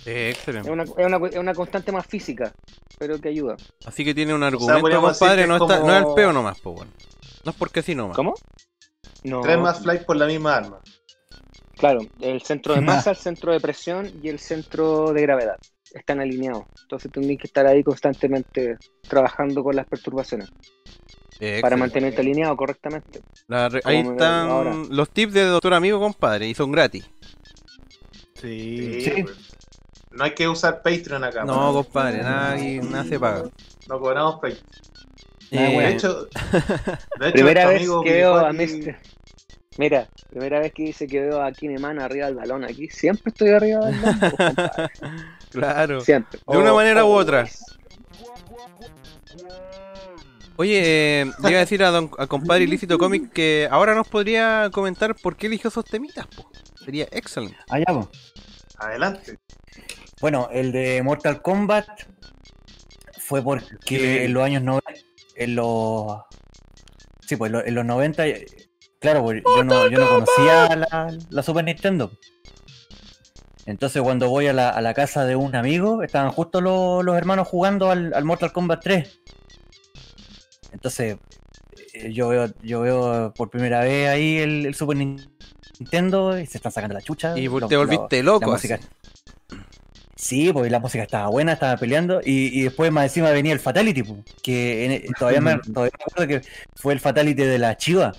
Es 0.05 0.35
Excelente. 0.37 0.69
una, 0.69 0.83
es 0.83 0.89
una, 0.97 1.27
es 1.27 1.35
una 1.37 1.53
constante 1.53 1.91
más 1.91 2.05
física, 2.07 2.51
pero 2.99 3.19
que 3.19 3.29
ayuda. 3.29 3.55
Así 3.85 4.03
que 4.03 4.13
tiene 4.13 4.33
un 4.33 4.39
sea, 4.41 4.47
argumento, 4.47 4.81
podríamos 4.81 5.17
compadre. 5.17 5.41
decir 5.43 5.49
No, 5.49 5.55
es 5.55 5.61
está, 5.71 5.79
no 5.85 5.91
es 5.91 5.97
el 5.97 6.03
como- 6.03 6.15
peo 6.15 6.33
nomás, 6.33 6.59
pues 6.59 6.75
bueno. 6.75 6.91
No 7.45 7.51
es 7.51 7.57
porque 7.57 7.81
sí 7.81 7.95
nomás. 7.95 8.15
¿Cómo? 8.15 8.33
No, 9.23 9.41
Tres 9.41 9.57
más 9.59 9.81
flight 9.81 10.03
por 10.03 10.15
la 10.17 10.25
misma 10.25 10.55
arma. 10.55 10.79
Claro, 11.81 11.99
el 12.21 12.41
centro 12.43 12.73
de 12.75 12.79
masa, 12.81 13.09
el 13.09 13.17
centro 13.17 13.51
de 13.51 13.59
presión 13.59 14.09
y 14.23 14.29
el 14.29 14.39
centro 14.39 15.11
de 15.11 15.21
gravedad 15.23 15.57
están 15.93 16.21
alineados. 16.21 16.63
Entonces 16.83 17.11
tendréis 17.11 17.39
que 17.41 17.47
estar 17.47 17.65
ahí 17.67 17.83
constantemente 17.83 18.77
trabajando 19.01 19.61
con 19.63 19.75
las 19.75 19.85
perturbaciones 19.87 20.47
para 21.59 21.75
mantenerte 21.75 22.21
alineado 22.21 22.55
correctamente. 22.55 23.19
La 23.47 23.67
re- 23.67 23.81
ahí 23.83 23.97
están 23.97 24.49
ahora. 24.49 24.73
los 24.89 25.09
tips 25.09 25.33
de 25.33 25.43
doctor 25.45 25.73
amigo, 25.73 25.99
compadre, 25.99 26.47
y 26.47 26.53
son 26.53 26.71
gratis. 26.71 27.09
Sí. 28.35 29.01
Sí, 29.01 29.23
pues. 29.23 29.37
No 30.11 30.23
hay 30.25 30.31
que 30.31 30.47
usar 30.47 30.81
Patreon 30.81 31.23
acá. 31.23 31.43
No, 31.45 31.71
pues. 31.73 31.85
compadre, 31.85 32.21
nada, 32.21 32.57
nada 32.57 33.03
se 33.05 33.19
paga. 33.19 33.43
No 33.87 33.99
cobramos 33.99 34.35
Patreon. 34.35 34.59
Eh, 35.51 35.77
De 35.79 35.89
hecho, 35.89 36.25
de 37.19 37.27
hecho 37.27 37.33
Primera 37.33 37.67
vez 37.67 37.77
amigo 37.79 38.03
que 38.03 38.11
veo 38.13 38.35
a 38.37 38.53
Mr. 38.53 38.95
Mira, 39.77 40.09
primera 40.29 40.59
vez 40.59 40.73
que 40.73 40.83
dice 40.83 41.07
que 41.07 41.21
veo 41.21 41.41
a 41.41 41.51
Kineman 41.51 41.99
arriba 41.99 42.25
del 42.27 42.35
balón 42.35 42.63
aquí. 42.65 42.89
Siempre 42.89 43.29
estoy 43.31 43.49
arriba 43.51 43.85
del 43.85 43.99
balón, 44.01 44.89
claro. 45.51 46.01
Siempre. 46.01 46.39
De 46.45 46.57
una 46.57 46.73
Oh, 46.73 46.75
manera 46.75 47.05
u 47.05 47.09
oh, 47.09 47.13
otra. 47.15 47.47
Oye, 50.57 51.21
eh, 51.21 51.25
le 51.41 51.49
iba 51.49 51.57
a 51.57 51.61
decir 51.61 51.83
a 51.83 51.89
don 51.89 52.11
al 52.17 52.27
compadre 52.27 52.65
Ilícito 52.65 52.97
Comic 52.97 53.31
que 53.31 53.67
ahora 53.71 53.95
nos 53.95 54.07
podría 54.07 54.69
comentar 54.71 55.15
por 55.15 55.35
qué 55.37 55.47
eligió 55.47 55.69
esos 55.69 55.85
temitas, 55.85 56.27
po. 56.27 56.49
Sería 56.83 57.07
excelente. 57.11 57.57
Allá, 57.69 57.85
pues. 57.87 58.07
Adelante. 58.77 59.39
Bueno, 60.19 60.49
el 60.51 60.71
de 60.71 61.01
Mortal 61.01 61.41
Kombat 61.41 61.87
fue 63.19 63.41
porque 63.41 64.25
en 64.25 64.33
los 64.33 64.43
años 64.43 64.61
90, 64.63 64.91
en 65.35 65.55
los... 65.55 66.17
Sí, 67.25 67.37
pues 67.37 67.49
en 67.49 67.53
los- 67.53 67.65
en 67.65 67.75
los 67.75 67.85
90, 67.85 68.27
eh, 68.27 68.45
claro, 69.01 69.23
pues, 69.23 69.43
yo 69.57 69.63
no, 69.65 69.89
yo 69.89 69.99
no 69.99 70.07
conocía 70.07 70.75
la, 70.77 71.17
la 71.29 71.43
Super 71.43 71.65
Nintendo. 71.65 72.11
Entonces 73.65 74.01
cuando 74.01 74.29
voy 74.29 74.47
a 74.47 74.53
la, 74.53 74.69
a 74.69 74.81
la 74.81 74.93
casa 74.93 75.25
de 75.25 75.35
un 75.35 75.55
amigo, 75.55 76.01
estaban 76.03 76.31
justo 76.31 76.61
los, 76.61 77.03
los 77.03 77.15
hermanos 77.17 77.47
jugando 77.47 77.91
al, 77.91 78.13
al 78.13 78.23
Mortal 78.23 78.51
Kombat 78.51 78.81
3. 78.83 79.19
Entonces 80.71 81.17
eh, 81.93 82.11
yo 82.13 82.29
veo, 82.29 82.47
yo 82.63 82.81
veo 82.81 83.33
por 83.35 83.49
primera 83.49 83.81
vez 83.81 84.07
ahí 84.09 84.37
el, 84.37 84.65
el 84.65 84.75
Super 84.75 84.97
Nintendo 84.97 86.39
y 86.39 86.45
se 86.45 86.57
están 86.57 86.71
sacando 86.71 86.93
la 86.95 87.01
chucha. 87.01 87.37
Y 87.37 87.47
Lo- 87.47 87.67
te 87.67 87.75
lo- 87.75 87.81
volviste 87.81 88.17
la 88.17 88.23
loco. 88.23 88.51
música. 88.51 88.79
Sí, 90.15 90.51
porque 90.53 90.69
la 90.69 90.79
música 90.79 91.03
estaba 91.03 91.27
buena, 91.29 91.53
estaba 91.53 91.75
peleando, 91.77 92.21
y, 92.23 92.59
y 92.59 92.63
después 92.63 92.91
más 92.91 93.05
encima 93.05 93.31
venía 93.31 93.53
el 93.53 93.59
Fatality, 93.59 94.03
po, 94.03 94.23
que 94.43 94.85
en- 94.85 95.13
todavía, 95.13 95.41
me, 95.41 95.57
todavía 95.57 95.91
me 95.97 96.03
acuerdo 96.05 96.27
que 96.27 96.47
fue 96.75 96.93
el 96.93 96.99
Fatality 96.99 97.41
de 97.43 97.57
la 97.57 97.75
Chiva, 97.75 98.13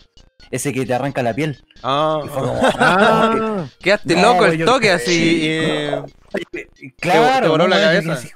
ese 0.52 0.72
que 0.72 0.86
te 0.86 0.94
arranca 0.94 1.22
la 1.24 1.34
piel. 1.34 1.58
Ah, 1.82 2.20
como, 2.32 2.60
Ah, 2.78 3.64
quedaste 3.80 4.14
No, 4.14 4.34
loco 4.34 4.46
el 4.46 4.58
yo- 4.58 4.66
toque 4.66 4.90
así. 4.92 5.06
sí. 5.06 5.40
eh, 5.44 6.02
claro, 7.00 7.42
te 7.46 7.48
voló 7.48 7.64
¿no? 7.64 7.74
la 7.74 7.80
cabeza. 7.80 8.12
así 8.12 8.28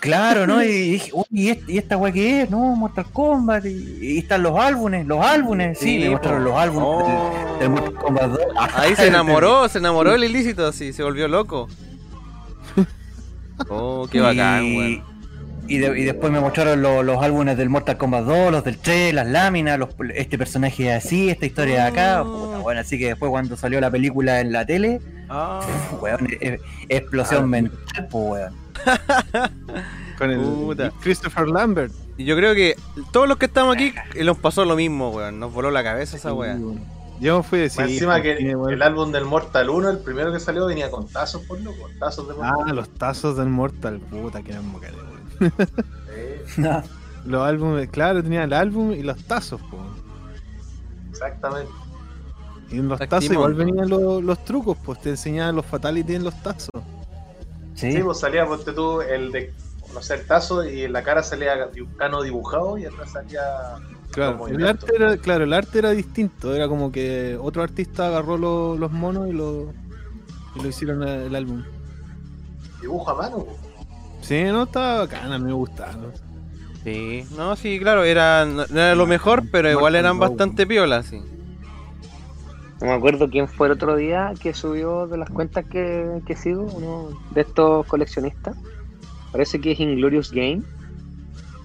Claro, 0.00 0.46
¿no? 0.46 0.62
Y 0.62 0.68
dije, 0.92 1.10
uy, 1.12 1.24
¿y, 1.30 1.48
este- 1.50 1.72
y 1.72 1.78
esta 1.78 1.96
weá 1.96 2.12
qué 2.12 2.42
es? 2.42 2.50
No, 2.50 2.58
Mortal 2.76 3.06
Kombat, 3.12 3.64
y, 3.66 3.98
y 4.00 4.18
están 4.18 4.42
los 4.44 4.56
álbumes, 4.58 5.06
los 5.06 5.24
álbumes, 5.24 5.76
sí, 5.78 5.96
Sí, 5.96 5.98
me 6.04 6.10
mostraron 6.10 6.44
los 6.44 6.54
álbumes 6.54 6.88
Oh. 6.88 7.48
del, 7.52 7.58
del 7.60 7.70
Mortal 7.70 7.94
Kombat 7.94 8.30
2. 8.30 8.40
Ahí 8.74 8.94
se 8.96 9.06
enamoró, 9.08 9.68
se 9.68 9.78
enamoró 9.78 10.14
el 10.14 10.22
ilícito, 10.24 10.66
así, 10.66 10.92
se 10.92 11.02
volvió 11.02 11.26
loco. 11.28 11.68
Oh, 13.68 14.06
qué 14.10 14.20
bacán, 14.20 14.64
y, 14.64 14.76
weón. 14.78 15.04
Y, 15.68 15.78
de- 15.78 15.98
y 16.00 16.04
después 16.04 16.32
me 16.32 16.40
mostraron 16.40 16.80
lo- 16.82 17.02
los 17.02 17.22
álbumes 17.22 17.56
del 17.56 17.68
Mortal 17.68 17.96
Kombat 17.96 18.24
2, 18.24 18.50
los 18.52 18.64
del 18.64 18.78
3, 18.78 19.12
las 19.14 19.26
láminas, 19.26 19.78
los- 19.78 19.90
este 20.14 20.38
personaje 20.38 20.88
es 20.94 21.04
así, 21.04 21.28
esta 21.30 21.46
historia 21.46 21.82
de 21.84 21.88
acá. 21.88 22.24
Puta, 22.24 22.58
bueno, 22.58 22.80
así 22.80 22.98
que 22.98 23.08
después 23.08 23.30
cuando 23.30 23.56
salió 23.56 23.80
la 23.80 23.90
película 23.90 24.40
en 24.40 24.52
la 24.52 24.64
tele, 24.66 25.00
Ah, 25.30 25.60
weón, 26.00 26.26
e- 26.40 26.58
explosión 26.88 27.48
mental, 27.50 28.08
pues 28.10 28.24
weón. 28.30 28.54
con 30.18 30.30
el 30.30 30.40
Puta. 30.40 30.92
Christopher 31.00 31.46
Lambert. 31.48 31.92
y 32.16 32.24
yo 32.24 32.34
creo 32.36 32.54
que 32.54 32.74
todos 33.12 33.28
los 33.28 33.36
que 33.38 33.46
estamos 33.46 33.74
aquí 33.76 33.92
eh, 34.14 34.24
nos 34.24 34.38
pasó 34.38 34.64
lo 34.64 34.74
mismo, 34.76 35.10
weón. 35.10 35.38
Nos 35.38 35.52
voló 35.52 35.70
la 35.70 35.82
cabeza 35.84 36.16
esa 36.16 36.32
weá. 36.32 36.56
Yo 37.20 37.42
fui 37.42 37.58
a 37.58 37.62
Más 37.64 37.76
decir. 37.76 37.94
encima 37.94 38.22
que 38.22 38.54
weón. 38.56 38.72
el 38.72 38.82
álbum 38.82 39.10
del 39.12 39.24
Mortal 39.24 39.68
1, 39.70 39.90
el 39.90 39.98
primero 39.98 40.32
que 40.32 40.40
salió, 40.40 40.66
venía 40.66 40.90
con 40.90 41.08
tazos, 41.08 41.42
por 41.42 41.60
loco. 41.60 41.88
Tazos 41.98 42.28
de 42.28 42.34
Mortal. 42.34 42.54
Ah, 42.68 42.72
los 42.72 42.88
tazos 42.90 43.36
del 43.36 43.48
Mortal, 43.48 43.98
puta 44.00 44.42
que 44.42 44.52
eran 44.52 44.72
bacanes, 44.72 44.96
Los 47.26 47.42
álbumes, 47.46 47.88
claro, 47.90 48.22
tenía 48.22 48.44
el 48.44 48.52
álbum 48.52 48.92
y 48.92 49.02
los 49.02 49.22
tazos, 49.24 49.60
po. 49.62 49.78
exactamente. 51.10 51.70
Y 52.70 52.78
en 52.78 52.88
los 52.88 52.98
tazos 52.98 53.30
igual 53.30 53.54
venían 53.54 53.88
los, 53.88 54.22
los 54.22 54.44
trucos, 54.44 54.76
pues 54.84 55.00
te 55.00 55.10
enseñaban 55.10 55.56
los 55.56 55.66
fatalities 55.66 56.16
en 56.16 56.24
los 56.24 56.34
tazos. 56.42 56.70
Sí, 57.74 57.92
Sí, 57.92 58.02
pues 58.02 58.18
salía, 58.18 58.46
ponte 58.46 58.72
tú, 58.72 59.00
el 59.02 59.30
de, 59.32 59.52
no 59.94 60.02
sé, 60.02 60.14
el 60.14 60.26
tazo 60.26 60.64
y 60.68 60.82
en 60.84 60.92
la 60.92 61.02
cara 61.02 61.22
salía 61.22 61.52
un 61.80 61.94
cano 61.96 62.22
dibujado 62.22 62.76
y 62.78 62.84
atrás 62.86 63.12
salía. 63.12 63.42
Claro, 64.10 64.48
el 64.48 64.66
arte 64.66 64.86
era, 64.96 65.16
claro, 65.18 65.44
el 65.44 65.52
arte 65.52 65.78
era 65.78 65.90
distinto, 65.90 66.54
era 66.54 66.66
como 66.66 66.90
que 66.90 67.38
otro 67.40 67.62
artista 67.62 68.06
agarró 68.08 68.38
lo- 68.38 68.76
los 68.76 68.90
monos 68.90 69.28
y 69.28 69.32
lo, 69.32 69.72
y 70.56 70.62
lo 70.62 70.68
hicieron 70.68 71.02
el, 71.02 71.26
el 71.26 71.34
álbum. 71.36 71.62
Dibujo 72.80 73.10
a 73.10 73.14
mano, 73.14 73.44
pues. 73.44 73.56
Sí, 74.28 74.44
no, 74.44 74.64
estaba 74.64 74.98
bacana, 74.98 75.38
me 75.38 75.54
gustaba. 75.54 75.94
¿no? 75.94 76.12
Sí, 76.84 77.24
no, 77.30 77.56
sí, 77.56 77.80
claro, 77.80 78.04
era, 78.04 78.44
no 78.44 78.62
era 78.64 78.94
lo 78.94 79.06
mejor, 79.06 79.44
pero 79.50 79.70
igual 79.70 79.96
eran 79.96 80.18
bastante 80.18 80.66
piolas, 80.66 81.06
sí. 81.06 81.22
No 82.82 82.88
me 82.88 82.92
acuerdo 82.92 83.30
quién 83.30 83.48
fue 83.48 83.68
el 83.68 83.72
otro 83.72 83.96
día 83.96 84.34
que 84.38 84.52
subió 84.52 85.06
de 85.06 85.16
las 85.16 85.30
cuentas 85.30 85.64
que, 85.64 86.20
que 86.26 86.36
sigo, 86.36 86.64
uno 86.64 87.18
de 87.30 87.40
estos 87.40 87.86
coleccionistas. 87.86 88.54
Parece 89.32 89.62
que 89.62 89.72
es 89.72 89.80
Inglorious 89.80 90.30
Game. 90.30 90.60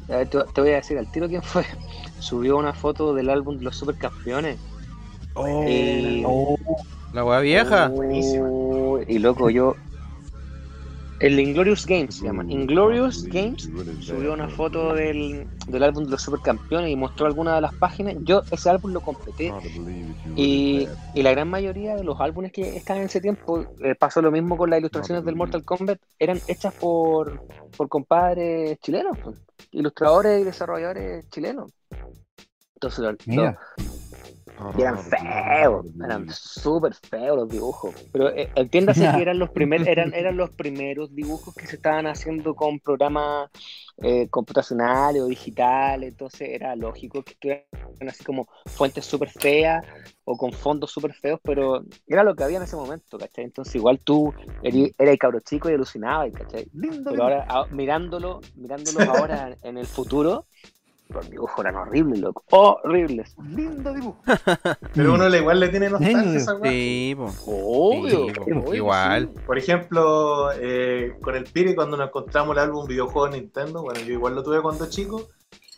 A 0.07 0.15
ver, 0.17 0.29
te, 0.29 0.39
te 0.53 0.61
voy 0.61 0.71
a 0.71 0.75
decir 0.75 0.97
al 0.97 1.11
tiro 1.11 1.27
quién 1.27 1.43
fue. 1.43 1.65
Subió 2.19 2.55
una 2.55 2.71
foto 2.73 3.13
del 3.13 3.29
álbum 3.29 3.57
de 3.57 3.65
los 3.65 3.75
supercampeones. 3.75 4.57
Y- 5.67 6.23
Oh, 6.25 6.55
La 7.11 7.25
weá 7.25 7.39
vieja. 7.41 7.89
Buenísima. 7.89 8.47
Oh, 8.49 8.99
y 9.05 9.19
loco, 9.19 9.49
yo. 9.49 9.75
El 11.23 11.39
Inglorious 11.39 11.85
Games 11.85 12.15
se 12.15 12.25
llama. 12.25 12.43
Inglorious 12.49 13.23
Games 13.23 13.69
subió 14.01 14.33
una 14.33 14.49
foto 14.49 14.93
del, 14.93 15.47
del 15.69 15.83
álbum 15.83 16.03
de 16.03 16.11
los 16.11 16.21
supercampeones 16.21 16.91
y 16.91 16.97
mostró 16.97 17.27
algunas 17.27 17.55
de 17.55 17.61
las 17.61 17.73
páginas. 17.75 18.15
Yo 18.23 18.41
ese 18.51 18.69
álbum 18.69 18.91
lo 18.91 18.99
completé. 18.99 19.53
Y, 20.35 20.85
y 21.13 21.23
la 21.23 21.31
gran 21.31 21.49
mayoría 21.49 21.95
de 21.95 22.03
los 22.03 22.19
álbumes 22.19 22.51
que 22.51 22.75
están 22.75 22.97
en 22.97 23.03
ese 23.03 23.21
tiempo, 23.21 23.65
eh, 23.79 23.95
pasó 23.95 24.21
lo 24.21 24.31
mismo 24.31 24.57
con 24.57 24.69
las 24.69 24.79
ilustraciones 24.79 25.23
del 25.23 25.37
Mortal 25.37 25.63
Kombat, 25.63 25.97
eran 26.19 26.41
hechas 26.45 26.73
por, 26.73 27.41
por 27.77 27.87
compadres 27.87 28.77
chilenos, 28.81 29.17
ilustradores 29.71 30.41
y 30.41 30.43
desarrolladores 30.43 31.29
chilenos. 31.29 31.71
Entonces, 32.75 33.15
mira. 33.27 33.57
Y 34.75 34.81
eran 34.81 34.97
feos, 34.97 35.85
eran 36.03 36.27
súper 36.29 36.93
feos 36.95 37.37
los 37.37 37.49
dibujos. 37.51 37.95
Pero 38.11 38.29
eh, 38.35 38.51
entiéndase 38.55 39.11
que 39.11 39.21
eran 39.21 39.39
los 39.39 39.51
primeros, 39.51 39.87
eran, 39.87 40.13
eran 40.13 40.37
los 40.37 40.51
primeros 40.51 41.13
dibujos 41.15 41.55
que 41.55 41.67
se 41.67 41.75
estaban 41.75 42.07
haciendo 42.07 42.55
con 42.55 42.79
programas 42.79 43.49
eh, 44.01 44.29
computacionales 44.29 45.21
o 45.21 45.27
digitales, 45.27 46.09
entonces 46.09 46.49
era 46.49 46.75
lógico 46.75 47.23
que 47.23 47.33
estuvieran 47.33 47.65
así 48.09 48.23
como 48.23 48.47
fuentes 48.73 49.05
súper 49.05 49.29
feas 49.29 49.85
o 50.25 50.37
con 50.37 50.53
fondos 50.53 50.91
súper 50.91 51.13
feos, 51.13 51.39
pero 51.43 51.83
era 52.07 52.23
lo 52.23 52.35
que 52.35 52.43
había 52.43 52.57
en 52.57 52.63
ese 52.63 52.75
momento, 52.75 53.19
¿cachai? 53.19 53.43
Entonces 53.45 53.75
igual 53.75 53.99
tú 54.03 54.33
eras, 54.61 55.17
cabro 55.19 55.39
chico 55.41 55.69
y 55.69 55.73
alucinabas, 55.73 56.31
¿cachai? 56.33 56.67
Pero 57.07 57.23
ahora, 57.23 57.45
a- 57.47 57.67
mirándolo, 57.69 58.45
mirándolo 58.55 59.09
ahora 59.09 59.55
en 59.61 59.77
el 59.77 59.87
futuro, 59.89 60.47
los 61.09 61.29
dibujos 61.29 61.59
eran 61.59 61.75
horribles, 61.75 62.19
loco. 62.19 62.43
Horribles. 62.51 63.35
Lindo 63.47 63.93
dibujo. 63.93 64.21
Pero 64.95 65.13
uno 65.13 65.29
le- 65.29 65.39
igual 65.39 65.59
le 65.59 65.69
tiene 65.69 65.89
nostalgia 65.89 66.31
a 66.31 66.35
esa. 66.35 66.59
Sí, 66.63 67.13
po. 67.15 67.31
Obvio. 67.45 68.27
Sí, 68.27 68.33
po, 68.33 68.43
obvio, 68.43 68.73
igual. 68.75 69.29
sí. 69.33 69.39
Por 69.45 69.57
ejemplo, 69.57 70.51
eh, 70.59 71.13
con 71.21 71.35
el 71.35 71.43
Piri, 71.45 71.75
cuando 71.75 71.97
nos 71.97 72.07
encontramos 72.07 72.55
el 72.55 72.63
álbum 72.63 72.87
videojuego 72.87 73.27
de 73.29 73.39
Nintendo, 73.41 73.81
bueno, 73.83 73.99
yo 73.99 74.13
igual 74.13 74.33
lo 74.35 74.43
tuve 74.43 74.61
cuando 74.61 74.89
chico, 74.89 75.29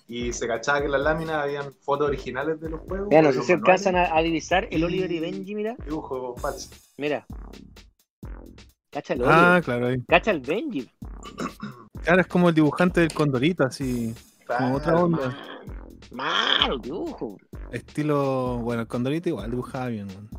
y 0.08 0.32
se 0.34 0.48
cachaba 0.48 0.80
que 0.80 0.86
en 0.86 0.92
las 0.92 1.02
láminas 1.02 1.44
habían 1.44 1.74
fotos 1.82 2.08
originales 2.08 2.62
de 2.62 2.70
los 2.70 2.80
juegos. 2.82 3.10
Vean, 3.10 3.26
no 3.26 3.32
sé 3.32 3.38
los 3.38 3.46
si 3.48 3.54
alcanzan 3.54 3.96
a, 3.98 4.16
a 4.16 4.22
divisar 4.22 4.68
el 4.72 4.82
Y- 4.82 4.84
Oliver 4.84 5.12
y 5.12 5.20
Benji, 5.20 5.56
mira. 5.56 5.76
Dibujo 5.84 6.36
falso. 6.38 6.70
Mira. 6.98 7.26
Cacha 8.92 9.14
el 9.16 9.22
Oliver. 9.24 9.38
Ah, 9.38 9.62
claro, 9.66 9.88
ahí. 9.88 9.98
Cacha 10.08 10.32
el 10.32 10.40
Benji. 10.40 10.90
Claro, 12.04 12.22
es 12.22 12.28
como 12.28 12.50
el 12.50 12.56
dibujante 12.56 13.02
del 13.02 13.12
Condorito, 13.14 13.66
así. 13.66 14.14
Como 14.48 14.76
otra 14.76 15.04
onda. 15.04 15.38
Malo, 16.12 16.78
dibujo. 16.78 17.38
Estilo. 17.72 18.58
Bueno, 18.60 18.82
el 18.84 18.88
Condorito 18.88 19.30
igual 19.30 19.50
dibujaba 19.52 19.88
bien, 19.88 20.08
weón. 20.08 20.30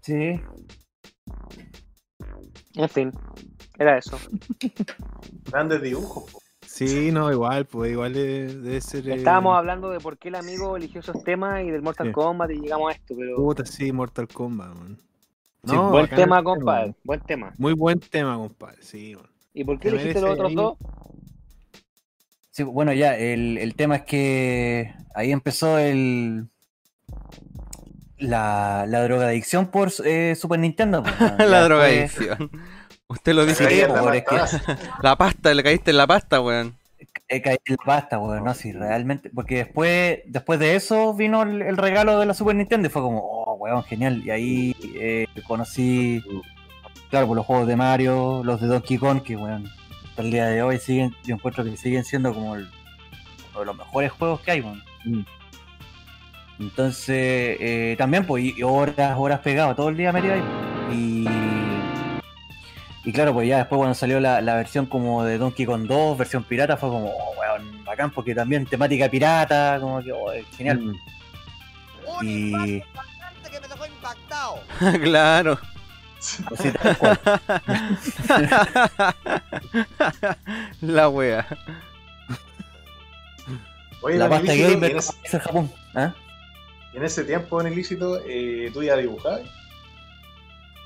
Sí. 0.00 0.40
En 2.74 2.88
fin, 2.88 3.12
era 3.78 3.98
eso. 3.98 4.18
Grandes 5.50 5.82
dibujos. 5.82 6.30
po. 6.32 6.38
Sí, 6.66 7.10
no, 7.10 7.30
igual, 7.32 7.66
pues 7.66 7.90
igual 7.92 8.16
es- 8.16 8.62
debe 8.62 8.80
ser. 8.80 9.08
eh, 9.08 9.14
Estábamos 9.16 9.56
hablando 9.56 9.90
de 9.90 9.98
por 10.00 10.16
qué 10.18 10.28
el 10.28 10.36
amigo 10.36 10.76
eligió 10.76 11.00
esos 11.00 11.22
temas 11.24 11.62
y 11.64 11.70
del 11.70 11.82
Mortal 11.82 12.08
Sí. 12.08 12.12
Kombat 12.12 12.50
y 12.52 12.60
llegamos 12.60 12.90
a 12.92 12.94
esto, 12.94 13.14
pero. 13.18 13.36
Puta, 13.36 13.66
sí, 13.66 13.90
Mortal 13.92 14.28
Kombat, 14.28 14.74
man. 14.76 14.96
Sí, 15.64 15.74
No, 15.74 15.90
buen 15.90 16.08
tema, 16.08 16.42
compadre. 16.42 16.94
Buen 17.02 17.20
tema. 17.20 17.52
Muy 17.58 17.72
buen 17.74 17.98
tema, 18.00 18.36
compadre, 18.36 18.80
sí, 18.82 19.14
man. 19.16 19.26
¿Y 19.54 19.64
por 19.64 19.78
qué 19.80 19.88
elegiste 19.88 20.20
los 20.20 20.30
otros 20.30 20.48
ahí- 20.50 20.54
dos? 20.54 20.76
Sí, 22.58 22.64
bueno, 22.64 22.92
ya, 22.92 23.16
el, 23.16 23.56
el 23.56 23.76
tema 23.76 23.94
es 23.94 24.02
que 24.02 24.92
ahí 25.14 25.30
empezó 25.30 25.78
el 25.78 26.48
la, 28.16 28.84
la 28.88 29.04
drogadicción 29.04 29.68
por 29.68 29.92
eh, 30.04 30.34
Super 30.34 30.58
Nintendo. 30.58 31.04
pues, 31.04 31.14
la 31.48 31.62
drogadicción. 31.62 32.50
Usted 33.06 33.32
lo 33.34 33.46
dice. 33.46 33.68
Sí, 33.68 33.74
Ahí 33.80 33.86
po, 33.86 33.94
está, 33.94 34.02
pero 34.02 34.12
es 34.14 34.24
que- 34.24 34.56
está. 34.56 34.78
La 35.04 35.14
pasta, 35.16 35.54
le 35.54 35.62
caíste 35.62 35.92
en 35.92 35.98
la 35.98 36.08
pasta, 36.08 36.40
weón. 36.40 36.74
He 37.28 37.40
caído 37.42 37.60
en 37.66 37.76
la 37.78 37.84
pasta, 37.86 38.18
weón, 38.18 38.42
no, 38.42 38.52
sí, 38.54 38.72
realmente, 38.72 39.30
porque 39.32 39.58
después, 39.58 40.18
después 40.26 40.58
de 40.58 40.74
eso 40.74 41.14
vino 41.14 41.42
el, 41.44 41.62
el 41.62 41.76
regalo 41.76 42.18
de 42.18 42.26
la 42.26 42.34
Super 42.34 42.56
Nintendo 42.56 42.88
y 42.88 42.90
fue 42.90 43.02
como, 43.02 43.20
oh, 43.20 43.54
weón, 43.54 43.84
genial, 43.84 44.20
y 44.24 44.30
ahí 44.30 44.76
eh, 44.96 45.28
conocí, 45.46 46.24
claro, 47.08 47.28
por 47.28 47.36
los 47.36 47.46
juegos 47.46 47.68
de 47.68 47.76
Mario, 47.76 48.42
los 48.42 48.60
de 48.60 48.66
Donkey 48.66 48.98
Kong, 48.98 49.22
que, 49.22 49.36
weón, 49.36 49.70
hasta 50.18 50.26
el 50.26 50.32
día 50.32 50.46
de 50.46 50.62
hoy 50.62 50.78
siguen, 50.78 51.14
yo 51.22 51.36
encuentro 51.36 51.62
que 51.62 51.76
siguen 51.76 52.04
siendo 52.04 52.34
como 52.34 52.56
el- 52.56 52.68
uno 53.50 53.60
de 53.60 53.66
los 53.66 53.76
mejores 53.76 54.10
juegos 54.10 54.40
que 54.40 54.50
hay, 54.50 54.60
weón. 54.60 54.82
Mm. 55.04 55.20
Entonces, 56.58 57.56
eh, 57.60 57.94
también, 57.96 58.26
pues, 58.26 58.42
y- 58.44 58.62
horas, 58.64 59.14
horas 59.16 59.38
pegado, 59.40 59.76
todo 59.76 59.90
el 59.90 59.96
día 59.96 60.10
metido 60.12 60.34
ahí, 60.34 60.42
y... 60.92 61.24
Y 63.04 63.12
claro, 63.12 63.32
pues 63.32 63.48
ya 63.48 63.58
después 63.58 63.78
cuando 63.78 63.94
salió 63.94 64.18
la, 64.18 64.40
la 64.40 64.56
versión 64.56 64.86
como 64.86 65.22
de 65.22 65.38
Donkey 65.38 65.64
Kong 65.64 65.86
2, 65.86 66.18
versión 66.18 66.42
pirata, 66.42 66.76
fue 66.76 66.88
como, 66.88 67.10
oh, 67.10 67.34
weón, 67.38 67.84
bacán, 67.84 68.10
porque 68.10 68.34
también 68.34 68.66
temática 68.66 69.08
pirata, 69.08 69.78
como 69.80 70.02
que, 70.02 70.10
oh, 70.10 70.32
genial. 70.56 70.80
Mm. 70.80 70.94
Y 72.22 72.80
que 72.80 73.60
me 73.60 73.68
dejó 73.68 73.86
impactado. 73.86 74.60
claro. 75.00 75.58
Así 76.18 76.72
tal 76.72 76.98
cual. 76.98 77.20
la 80.80 81.08
wea. 81.08 81.46
Oye, 84.02 84.16
la 84.16 84.28
pasta 84.28 84.54
Ilícito, 84.54 84.74
gamer 84.74 84.90
en 84.90 84.98
ese, 84.98 85.12
es 85.24 85.34
el 85.34 85.40
Japón. 85.40 85.72
¿ah? 85.94 86.14
en 86.94 87.04
ese 87.04 87.24
tiempo, 87.24 87.60
en 87.60 87.72
ilícito, 87.72 88.20
eh, 88.26 88.70
tú 88.72 88.82
ya 88.82 88.96
dibujabas. 88.96 89.42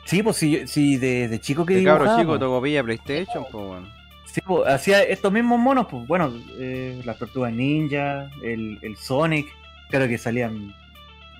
Sí, 0.04 0.22
pues 0.22 0.36
sí, 0.36 0.66
sí 0.66 0.96
de, 0.96 1.28
de 1.28 1.40
chico 1.40 1.64
que 1.64 1.82
cabro 1.84 2.04
dibujaba, 2.04 2.20
chico 2.20 2.32
pues. 2.32 2.40
tocó 2.40 2.62
pilla 2.62 2.82
PlayStation, 2.82 3.44
pues 3.50 3.64
weón. 3.64 3.92
Sí, 4.26 4.40
pues, 4.46 4.66
hacía 4.66 5.02
estos 5.02 5.32
mismos 5.32 5.58
monos, 5.58 5.86
pues 5.90 6.06
bueno, 6.06 6.32
eh, 6.58 7.00
las 7.04 7.18
tortugas 7.18 7.52
ninja, 7.52 8.30
el, 8.42 8.78
el 8.82 8.96
Sonic, 8.96 9.46
claro 9.90 10.08
que 10.08 10.18
salían 10.18 10.74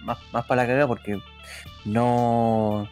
más, 0.03 0.19
más 0.33 0.45
para 0.45 0.63
la 0.63 0.69
cagada 0.69 0.87
porque 0.87 1.19
no 1.85 2.89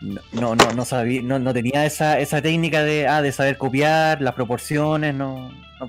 no, 0.00 0.20
no, 0.32 0.54
no, 0.54 0.72
no 0.72 0.84
sabía, 0.84 1.22
no, 1.22 1.38
no 1.38 1.52
tenía 1.54 1.84
esa, 1.86 2.18
esa 2.18 2.42
técnica 2.42 2.82
de, 2.82 3.06
ah, 3.08 3.22
de 3.22 3.32
saber 3.32 3.56
copiar, 3.56 4.20
las 4.20 4.34
proporciones, 4.34 5.14
no, 5.14 5.50
no. 5.80 5.88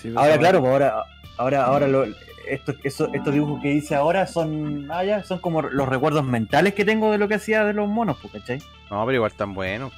Sí, 0.00 0.08
Ahora, 0.16 0.28
pues, 0.30 0.38
claro, 0.38 0.60
pues 0.60 0.72
ahora, 0.72 1.04
ahora, 1.36 1.64
ahora 1.64 1.86
lo, 1.88 2.06
estos, 2.48 2.76
eso- 2.82 3.10
estos 3.12 3.32
dibujos 3.34 3.60
que 3.62 3.72
hice 3.72 3.94
ahora 3.94 4.26
son, 4.26 4.88
ah, 4.90 5.04
ya, 5.04 5.22
son 5.22 5.38
como 5.38 5.62
los 5.62 5.88
recuerdos 5.88 6.24
mentales 6.24 6.74
que 6.74 6.84
tengo 6.84 7.12
de 7.12 7.18
lo 7.18 7.28
que 7.28 7.34
hacía 7.34 7.64
de 7.64 7.74
los 7.74 7.88
monos, 7.88 8.16
pues, 8.20 8.32
¿cachai? 8.32 8.58
No, 8.90 9.04
pero 9.04 9.16
igual 9.16 9.32
tan 9.32 9.54
bueno. 9.54 9.90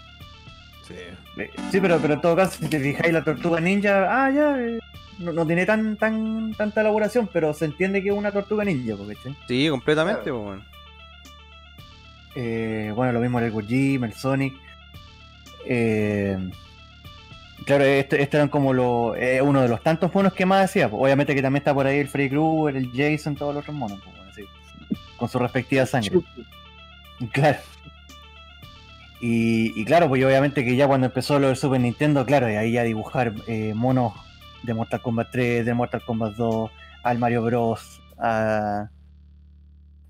Sí. 0.86 0.94
Eh, 1.38 1.50
Sí, 1.70 1.80
pero, 1.80 1.98
pero 2.00 2.14
en 2.14 2.20
todo 2.20 2.34
caso, 2.36 2.58
si 2.60 2.68
te 2.68 2.80
fijáis, 2.80 3.12
la 3.12 3.22
tortuga 3.22 3.60
ninja, 3.60 4.06
ah, 4.10 4.30
ya, 4.30 4.58
eh, 4.58 4.80
no, 5.20 5.32
no 5.32 5.46
tiene 5.46 5.64
tan, 5.64 5.96
tan, 5.96 6.52
tanta 6.54 6.80
elaboración, 6.80 7.28
pero 7.32 7.54
se 7.54 7.66
entiende 7.66 8.02
que 8.02 8.08
es 8.08 8.14
una 8.14 8.32
tortuga 8.32 8.64
ninja, 8.64 8.96
porque, 8.96 9.16
¿sí? 9.46 9.68
Completamente, 9.70 10.22
pues 10.32 10.34
weón. 10.34 10.71
Eh, 12.34 12.92
bueno, 12.94 13.12
lo 13.12 13.20
mismo 13.20 13.38
el 13.38 13.50
Gojim, 13.50 14.04
el 14.04 14.12
Sonic. 14.12 14.54
Eh, 15.66 16.36
claro, 17.66 17.84
este, 17.84 18.22
este 18.22 18.36
eran 18.36 18.48
como 18.48 18.72
lo, 18.72 19.14
eh, 19.16 19.42
uno 19.42 19.62
de 19.62 19.68
los 19.68 19.82
tantos 19.82 20.14
monos 20.14 20.32
que 20.32 20.46
más 20.46 20.64
hacía. 20.64 20.86
Obviamente 20.86 21.34
que 21.34 21.42
también 21.42 21.60
está 21.60 21.74
por 21.74 21.86
ahí 21.86 21.98
el 21.98 22.08
Freddy 22.08 22.30
Krueger, 22.30 22.76
el 22.76 22.90
Jason, 22.92 23.36
todos 23.36 23.54
los 23.54 23.62
otros 23.62 23.76
monos, 23.76 24.00
pues, 24.04 24.46
con 25.16 25.28
su 25.28 25.38
respectiva 25.38 25.86
sangre. 25.86 26.20
Claro. 27.32 27.58
Y, 29.20 29.80
y 29.80 29.84
claro, 29.84 30.08
pues 30.08 30.24
obviamente 30.24 30.64
que 30.64 30.74
ya 30.74 30.88
cuando 30.88 31.06
empezó 31.06 31.38
lo 31.38 31.46
del 31.46 31.56
Super 31.56 31.80
Nintendo, 31.80 32.26
claro, 32.26 32.50
y 32.50 32.56
ahí 32.56 32.72
ya 32.72 32.82
dibujar 32.82 33.32
eh, 33.46 33.72
monos 33.72 34.14
de 34.64 34.74
Mortal 34.74 35.00
Kombat 35.00 35.30
3, 35.30 35.64
de 35.64 35.74
Mortal 35.74 36.02
Kombat 36.04 36.34
2, 36.34 36.70
al 37.04 37.18
Mario 37.18 37.42
Bros, 37.42 38.00
a... 38.18 38.88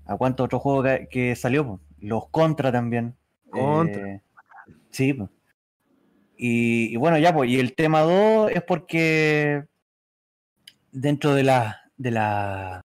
¿A 0.05 0.17
cuánto 0.17 0.43
otro 0.43 0.59
juego 0.59 0.83
que, 0.83 1.07
que 1.09 1.35
salió? 1.35 1.79
Los 2.03 2.27
Contra 2.29 2.71
también. 2.71 3.15
Contra. 3.49 4.07
Eh, 4.07 4.21
sí, 4.91 5.13
pues. 5.13 5.29
Y, 6.37 6.93
y 6.93 6.95
bueno, 6.97 7.17
ya, 7.17 7.33
pues, 7.33 7.49
y 7.49 7.59
el 7.59 7.75
tema 7.75 8.01
2 8.01 8.51
es 8.51 8.61
porque 8.63 9.65
dentro 10.91 11.33
de 11.33 11.43
la, 11.43 11.81
de 11.95 12.11
la 12.11 12.81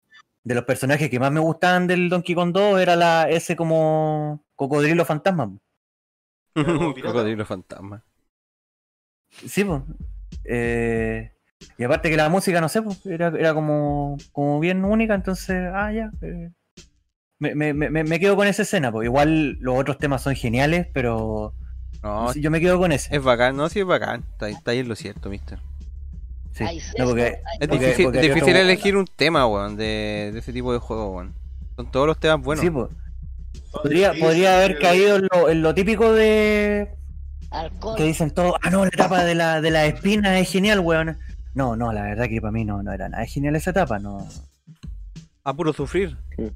de 0.43 0.55
los 0.55 0.65
personajes 0.65 1.09
que 1.09 1.19
más 1.19 1.31
me 1.31 1.39
gustaban 1.39 1.87
del 1.87 2.09
Donkey 2.09 2.35
Kong 2.35 2.51
2 2.51 2.81
era 2.81 2.95
la 2.95 3.29
ese 3.29 3.55
como 3.55 4.43
cocodrilo 4.55 5.05
fantasma. 5.05 5.57
Cocodrilo 6.55 7.45
fantasma. 7.45 8.03
Sí, 9.29 9.63
pues. 9.63 9.83
Eh, 10.43 11.31
y 11.77 11.83
aparte 11.83 12.09
que 12.09 12.17
la 12.17 12.29
música, 12.29 12.59
no 12.59 12.67
sé, 12.67 12.81
pues, 12.81 13.05
era, 13.05 13.27
era 13.27 13.53
como, 13.53 14.17
como 14.31 14.59
bien 14.59 14.83
única, 14.83 15.13
entonces, 15.13 15.55
ah, 15.71 15.91
ya. 15.91 16.11
eh, 16.21 16.51
me, 17.55 17.73
me, 17.73 17.89
me, 17.89 18.03
me 18.03 18.19
quedo 18.19 18.35
con 18.35 18.47
esa 18.47 18.61
escena, 18.61 18.91
pues 18.91 19.05
igual 19.05 19.57
los 19.59 19.77
otros 19.79 19.97
temas 19.97 20.21
son 20.21 20.35
geniales, 20.35 20.87
pero 20.93 21.53
No, 22.01 22.31
sí, 22.33 22.41
yo 22.41 22.49
me 22.51 22.59
quedo 22.59 22.77
con 22.79 22.91
ese. 22.91 23.15
es 23.15 23.23
bacán, 23.23 23.55
no, 23.57 23.69
sí 23.69 23.79
es 23.79 23.85
bacán. 23.85 24.23
Está, 24.31 24.45
ahí- 24.47 24.53
está 24.53 24.71
ahí 24.71 24.79
en 24.79 24.87
lo 24.89 24.95
cierto, 24.95 25.29
mister. 25.29 25.59
Sí. 26.53 26.63
No, 26.99 27.05
porque, 27.05 27.39
Es 27.59 27.67
porque- 27.67 27.85
difícil, 27.87 28.05
porque 28.05 28.61
elegir 28.61 28.95
un 28.97 29.05
tema, 29.07 29.47
weón, 29.47 29.75
de, 29.75 30.29
de 30.33 30.39
ese 30.39 30.53
tipo 30.53 30.71
de 30.71 30.79
juego, 30.79 31.11
weón. 31.15 31.33
Son 31.75 31.89
todos 31.91 32.05
los 32.07 32.19
temas 32.19 32.41
buenos. 32.41 32.63
Sí, 32.63 32.69
pues. 32.69 32.89
Podría, 33.71 34.13
podría 34.13 34.57
haber 34.57 34.77
caído 34.79 35.15
en 35.17 35.27
lo, 35.31 35.49
en 35.49 35.61
lo 35.63 35.73
típico 35.73 36.13
de 36.13 36.89
alcohol. 37.49 37.95
que 37.97 38.03
dicen 38.03 38.29
todos, 38.31 38.53
ah, 38.61 38.69
no, 38.69 38.83
la 38.83 38.89
etapa 38.89 39.23
de 39.23 39.33
la, 39.35 39.61
de 39.61 39.71
la 39.71 39.85
espina 39.87 40.39
es 40.39 40.51
genial, 40.51 40.79
weón. 40.81 41.17
No, 41.55 41.75
no, 41.75 41.91
la 41.91 42.03
verdad 42.03 42.27
que 42.29 42.39
para 42.41 42.51
mí 42.51 42.65
no, 42.65 42.83
no 42.83 42.91
era 42.93 43.09
nada 43.09 43.25
genial 43.25 43.55
esa 43.55 43.71
etapa, 43.71 43.97
no. 43.99 44.27
A 45.43 45.53
puro 45.55 45.73
sufrir. 45.73 46.17
Sí, 46.37 46.51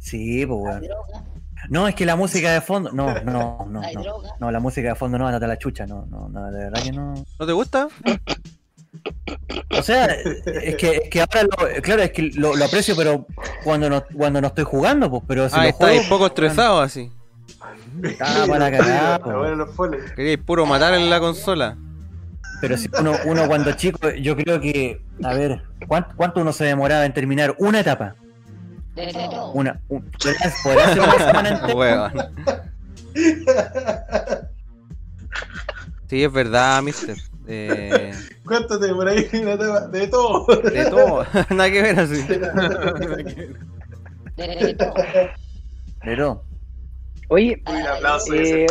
pues, 0.00 0.14
Hay 0.14 0.44
weón. 0.46 0.80
droga, 0.82 1.24
No, 1.68 1.88
es 1.88 1.94
que 1.94 2.06
la 2.06 2.16
música 2.16 2.52
de 2.52 2.60
fondo. 2.60 2.90
No, 2.92 3.14
no, 3.24 3.66
no, 3.68 3.80
hay 3.82 3.94
no. 3.94 4.02
droga. 4.02 4.30
No, 4.40 4.50
la 4.50 4.60
música 4.60 4.88
de 4.88 4.94
fondo 4.94 5.18
no, 5.18 5.26
andate 5.26 5.44
a 5.44 5.48
la 5.48 5.58
chucha, 5.58 5.86
no, 5.86 6.06
no, 6.06 6.28
no, 6.28 6.50
de 6.50 6.64
verdad 6.64 6.82
que 6.82 6.92
no. 6.92 7.14
¿No 7.38 7.46
te 7.46 7.52
gusta? 7.52 7.88
O 9.78 9.82
sea, 9.82 10.06
es 10.06 10.76
que, 10.76 10.96
es 10.96 11.10
que 11.10 11.20
ahora, 11.20 11.42
lo, 11.44 11.82
claro, 11.82 12.02
es 12.02 12.10
que 12.10 12.22
lo, 12.34 12.56
lo 12.56 12.64
aprecio, 12.64 12.96
pero 12.96 13.26
cuando 13.62 13.88
no, 13.88 14.04
cuando 14.14 14.40
no 14.40 14.48
estoy 14.48 14.64
jugando, 14.64 15.10
pues, 15.10 15.22
pero 15.28 15.48
si 15.48 15.56
ah, 15.56 15.62
lo 15.62 15.68
está 15.68 15.86
juego, 15.86 16.02
poco 16.08 16.26
estresado 16.26 16.80
así. 16.80 17.10
Ah, 18.20 18.44
para 18.48 19.18
bueno, 19.36 19.66
spoilers. 19.66 20.12
Queríais 20.12 20.38
puro 20.38 20.66
matar 20.66 20.94
en 20.94 21.08
la 21.08 21.20
consola. 21.20 21.76
Pero 22.60 22.76
si 22.76 22.90
uno, 22.98 23.12
uno 23.24 23.46
cuando 23.46 23.72
chico, 23.72 24.10
yo 24.10 24.36
creo 24.36 24.60
que, 24.60 25.02
a 25.22 25.34
ver, 25.34 25.62
¿cuánto, 25.88 26.14
cuánto 26.16 26.40
uno 26.40 26.52
se 26.52 26.64
demoraba 26.64 27.06
en 27.06 27.14
terminar 27.14 27.54
una 27.58 27.80
etapa? 27.80 28.16
De 29.06 29.12
todo. 29.12 29.52
Una, 29.52 29.80
un, 29.88 30.02
¿podrás, 30.10 30.54
podrás 30.62 30.88
hacer 30.88 31.00
una 31.02 31.18
semana 31.18 31.48
entera? 31.60 31.74
Weón. 31.74 32.12
Sí, 36.08 36.24
es 36.24 36.32
verdad, 36.32 36.82
mister. 36.82 37.16
Eh, 37.46 38.12
Cuéntate 38.44 38.92
por 38.94 39.08
ahí 39.08 39.24
de 39.32 40.06
todo. 40.08 40.46
de 40.46 40.86
todo. 40.90 41.26
Nada 41.50 41.70
que 41.70 41.82
ver 41.82 41.98
así. 42.00 42.22
De 44.36 44.74
todo. 44.74 44.94
Pero, 46.02 46.44
Oye, 47.28 47.62
Un 47.66 47.76
aplauso 47.86 48.34
Eh, 48.34 48.66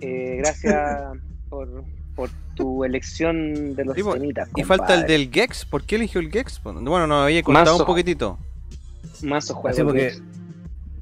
eh, 0.00 0.36
gracias 0.38 1.02
por 1.48 1.84
por 2.14 2.30
tu 2.54 2.84
elección 2.84 3.74
de 3.74 3.84
los 3.84 3.96
Sí, 3.96 4.02
temitas. 4.04 4.48
Y 4.54 4.62
falta 4.62 4.94
el 4.94 5.00
compadre. 5.00 5.12
del 5.18 5.30
Gex. 5.32 5.64
¿Por 5.64 5.82
qué 5.82 5.96
eligió 5.96 6.20
el 6.20 6.30
Gex? 6.30 6.62
Bueno, 6.62 7.06
no, 7.08 7.22
había 7.22 7.42
contado 7.42 7.72
Mazo. 7.72 7.78
un 7.82 7.86
poquitito. 7.86 8.38
Mazo 9.24 9.54
juego. 9.54 9.68
Así 9.74 9.82
porque, 9.82 10.12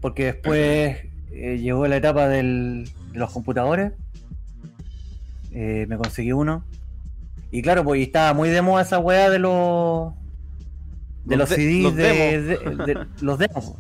porque 0.01 0.25
después 0.27 0.97
eh, 1.33 1.59
llegó 1.61 1.87
la 1.87 1.97
etapa 1.97 2.29
del- 2.29 2.91
de 3.13 3.19
los 3.19 3.31
computadores. 3.31 3.93
Eh, 5.53 5.87
me 5.89 5.97
conseguí 5.97 6.33
uno. 6.33 6.65
Y 7.51 7.61
claro, 7.63 7.85
pues 7.85 8.01
y 8.01 8.05
estaba 8.05 8.33
muy 8.33 8.49
de 8.49 8.63
moda 8.63 8.83
esa 8.83 8.99
weá 8.99 9.29
de 9.31 9.39
los. 9.39 10.13
De 11.25 11.37
Los 11.37 11.51
los, 11.51 11.51
de- 11.51 11.57
CDs 11.57 11.83
los 11.85 11.95
de, 11.97 12.03
demos. 12.03 12.87
de- 12.87 12.95
de- 12.95 13.07
los 13.21 13.39
demos. 13.39 13.73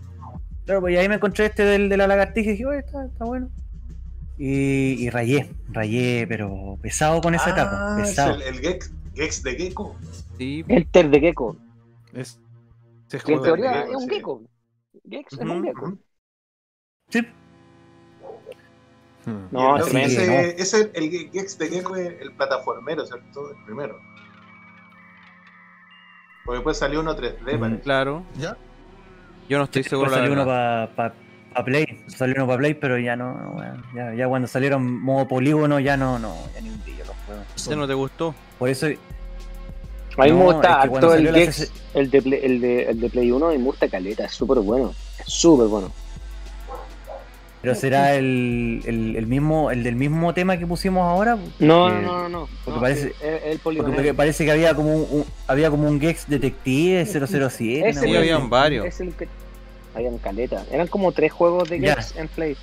Claro, 0.64 0.80
pues 0.80 0.94
y 0.94 0.96
ahí 0.98 1.08
me 1.08 1.16
encontré 1.16 1.46
este 1.46 1.64
del, 1.64 1.88
de 1.88 1.96
la 1.96 2.06
lagartija 2.06 2.50
y 2.50 2.52
dije, 2.52 2.66
oye, 2.66 2.78
está, 2.80 3.04
está 3.06 3.24
bueno. 3.24 3.48
Y, 4.38 4.94
y 5.04 5.10
rayé, 5.10 5.50
rayé, 5.70 6.26
pero 6.28 6.78
pesado 6.80 7.20
con 7.20 7.34
esa 7.34 7.50
etapa. 7.50 7.96
Ah, 7.96 8.00
es 8.02 8.08
Pesado. 8.10 8.34
el, 8.36 8.42
el 8.42 8.60
Gex, 8.60 8.92
Gex 9.14 9.42
de 9.42 9.54
Gecko. 9.56 9.96
Sí, 10.38 10.64
Enter 10.68 11.10
de 11.10 11.20
Gecko. 11.20 11.56
Es, 12.14 12.38
Que 13.20 13.32
en 13.34 13.42
teoría 13.42 13.82
es 13.82 13.94
un 13.94 14.00
sí. 14.02 14.08
Gecko. 14.10 14.42
Gex 15.08 15.32
es 15.32 15.38
un. 15.40 15.64
Gecko. 15.64 15.98
Sí. 17.08 17.20
Hmm. 19.24 19.46
No, 19.52 19.76
que 19.76 19.82
tremendo. 19.84 20.08
sí, 20.10 20.16
ese, 20.16 20.62
ese, 20.62 20.90
el 20.94 21.10
Ge- 21.10 21.30
Gex 21.32 21.58
de 21.58 21.68
Gecko 21.68 21.96
es 21.96 22.20
el 22.20 22.32
plataformero, 22.32 23.06
¿cierto? 23.06 23.50
El 23.50 23.64
primero. 23.64 23.98
Porque 26.44 26.56
después 26.58 26.76
salió 26.76 27.00
uno 27.00 27.14
3D, 27.16 27.56
Mm. 27.56 27.60
parece. 27.60 27.80
claro. 27.82 28.24
¿Ya? 28.36 28.56
Yo 29.48 29.58
no 29.58 29.64
estoy 29.64 29.82
seguro. 29.84 30.10
Después 30.10 30.10
la 30.10 30.28
salió 30.28 30.32
uno 30.42 30.50
verdad. 30.50 30.90
para 30.94 31.64
Play. 31.64 32.04
Salió 32.08 32.34
uno 32.36 32.46
para 32.46 32.58
Play, 32.58 32.74
pero 32.74 32.98
ya 32.98 33.14
no. 33.16 33.34
no, 33.34 33.84
ya, 33.94 34.14
ya 34.14 34.26
cuando 34.28 34.48
salieron 34.48 35.00
modo 35.00 35.28
polígono, 35.28 35.78
ya 35.78 35.96
no, 35.96 36.18
no, 36.18 36.34
ya 36.54 36.60
ni 36.62 36.70
un 36.70 36.82
brillo 36.82 37.04
los 37.04 37.16
juegos. 37.26 37.66
¿Ya 37.68 37.76
no 37.76 37.86
te 37.86 37.94
gustó? 37.94 38.34
Por 38.58 38.68
eso. 38.70 38.86
A 40.18 40.24
mí 40.24 40.32
me 40.32 40.38
No, 40.38 40.44
gusta 40.44 40.68
es 40.68 40.76
que 40.76 40.82
harto 40.96 41.14
el 41.14 41.18
salió 41.26 41.32
la 41.32 41.38
Gex, 41.38 41.72
el 41.94 42.10
de, 42.10 42.22
Play, 42.22 42.40
el, 42.42 42.60
de, 42.60 42.82
el 42.84 43.00
de 43.00 43.08
Play 43.10 43.30
1 43.30 43.52
y 43.54 43.58
me 43.58 43.64
gusta 43.64 43.88
caleta, 43.88 44.24
es 44.26 44.32
súper 44.32 44.58
bueno. 44.58 44.92
Es 45.18 45.32
súper 45.32 45.66
bueno. 45.68 45.90
Pero 47.62 47.76
será 47.76 48.16
el, 48.16 48.82
el, 48.86 49.14
el 49.14 49.26
mismo, 49.28 49.70
el 49.70 49.84
del 49.84 49.94
mismo 49.94 50.34
tema 50.34 50.56
que 50.56 50.66
pusimos 50.66 51.04
ahora. 51.04 51.38
No, 51.60 51.90
no, 51.90 52.00
no, 52.02 52.28
no. 52.28 52.48
porque 52.64 52.76
no, 52.76 52.80
parece- 52.82 53.08
sí, 53.10 53.14
el, 53.22 53.52
el 53.52 53.58
Porque 53.60 53.82
me 54.02 54.14
parece 54.14 54.44
que 54.44 54.50
había 54.50 54.74
como 54.74 54.92
un, 54.96 55.06
un- 55.20 55.24
había 55.46 55.70
como 55.70 55.88
un 55.88 56.00
Gex 56.00 56.28
detective 56.28 57.06
007. 57.06 57.88
Ese 57.88 58.00
una 58.00 58.08
Sí, 58.08 58.16
habían 58.16 58.50
varios. 58.50 58.84
Es 58.86 59.00
el 59.00 59.12
que. 59.14 59.28
Habían 59.94 60.18
caleta. 60.18 60.64
Eran 60.72 60.88
como 60.88 61.12
tres 61.12 61.30
juegos 61.32 61.68
de 61.70 61.78
Ya. 61.78 61.94
Gex 61.94 62.16
en 62.16 62.26
Play. 62.28 62.56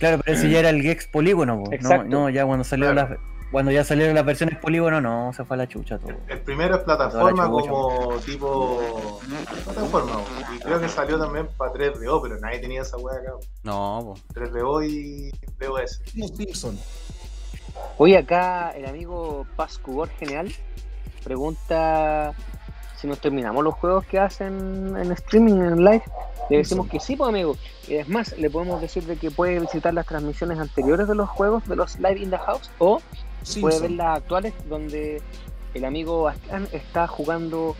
Claro, 0.00 0.20
pero 0.24 0.36
ese 0.36 0.50
ya 0.50 0.58
era 0.60 0.70
el 0.70 0.82
Gex 0.82 1.06
polígono. 1.06 1.62
po. 1.62 1.70
No, 1.70 1.76
Exacto. 1.76 2.08
no, 2.08 2.28
ya 2.28 2.44
cuando 2.46 2.64
salieron 2.64 2.94
Claro. 2.96 3.10
las 3.10 3.18
cuando 3.50 3.72
ya 3.72 3.84
salieron 3.84 4.14
las 4.14 4.24
versiones 4.24 4.58
polígono, 4.58 5.00
no, 5.00 5.32
se 5.32 5.44
fue 5.44 5.56
a 5.56 5.58
la 5.58 5.68
chucha 5.68 5.98
todo. 5.98 6.12
El 6.28 6.40
primero 6.40 6.76
es 6.76 6.82
plataforma 6.82 7.50
como 7.50 8.16
tipo 8.24 9.20
plataforma. 9.64 10.16
bo. 10.16 10.24
Y 10.54 10.58
creo 10.60 10.80
que 10.80 10.88
salió 10.88 11.18
también 11.18 11.48
para 11.56 11.72
3DO, 11.72 12.22
pero 12.22 12.38
nadie 12.38 12.60
tenía 12.60 12.82
esa 12.82 12.96
wea 12.96 13.18
acá. 13.18 13.32
bo. 13.32 13.40
No, 13.64 14.14
po. 14.14 14.40
3DO 14.40 14.88
y 14.88 15.30
DOS. 15.58 16.00
Simpson. 16.36 16.78
Hoy 17.98 18.14
acá 18.14 18.70
el 18.70 18.86
amigo 18.86 19.46
Pascugor 19.56 20.08
Genial 20.10 20.52
pregunta 21.24 22.34
si 22.96 23.06
nos 23.06 23.18
terminamos 23.18 23.64
los 23.64 23.74
juegos 23.74 24.04
que 24.06 24.18
hacen 24.18 24.96
en 24.96 25.12
streaming, 25.12 25.54
en 25.54 25.84
live. 25.84 26.02
Le 26.50 26.58
decimos 26.58 26.88
que 26.88 27.00
sí, 27.00 27.16
pues 27.16 27.28
amigo. 27.28 27.56
Y 27.88 27.94
es 27.94 28.08
más, 28.08 28.36
le 28.36 28.50
podemos 28.50 28.80
decir 28.80 29.04
de 29.04 29.16
que 29.16 29.30
puede 29.30 29.58
visitar 29.58 29.94
las 29.94 30.06
transmisiones 30.06 30.58
anteriores 30.58 31.08
de 31.08 31.14
los 31.14 31.28
juegos, 31.28 31.66
de 31.66 31.76
los 31.76 31.98
live 31.98 32.18
in 32.18 32.30
the 32.30 32.38
house, 32.38 32.70
o 32.78 33.00
puede 33.60 33.80
ver 33.80 33.90
las 33.92 34.18
actuales 34.18 34.54
donde 34.68 35.22
el 35.74 35.84
amigo 35.84 36.22
Bastián 36.24 36.68
está 36.72 37.06
jugando 37.06 37.76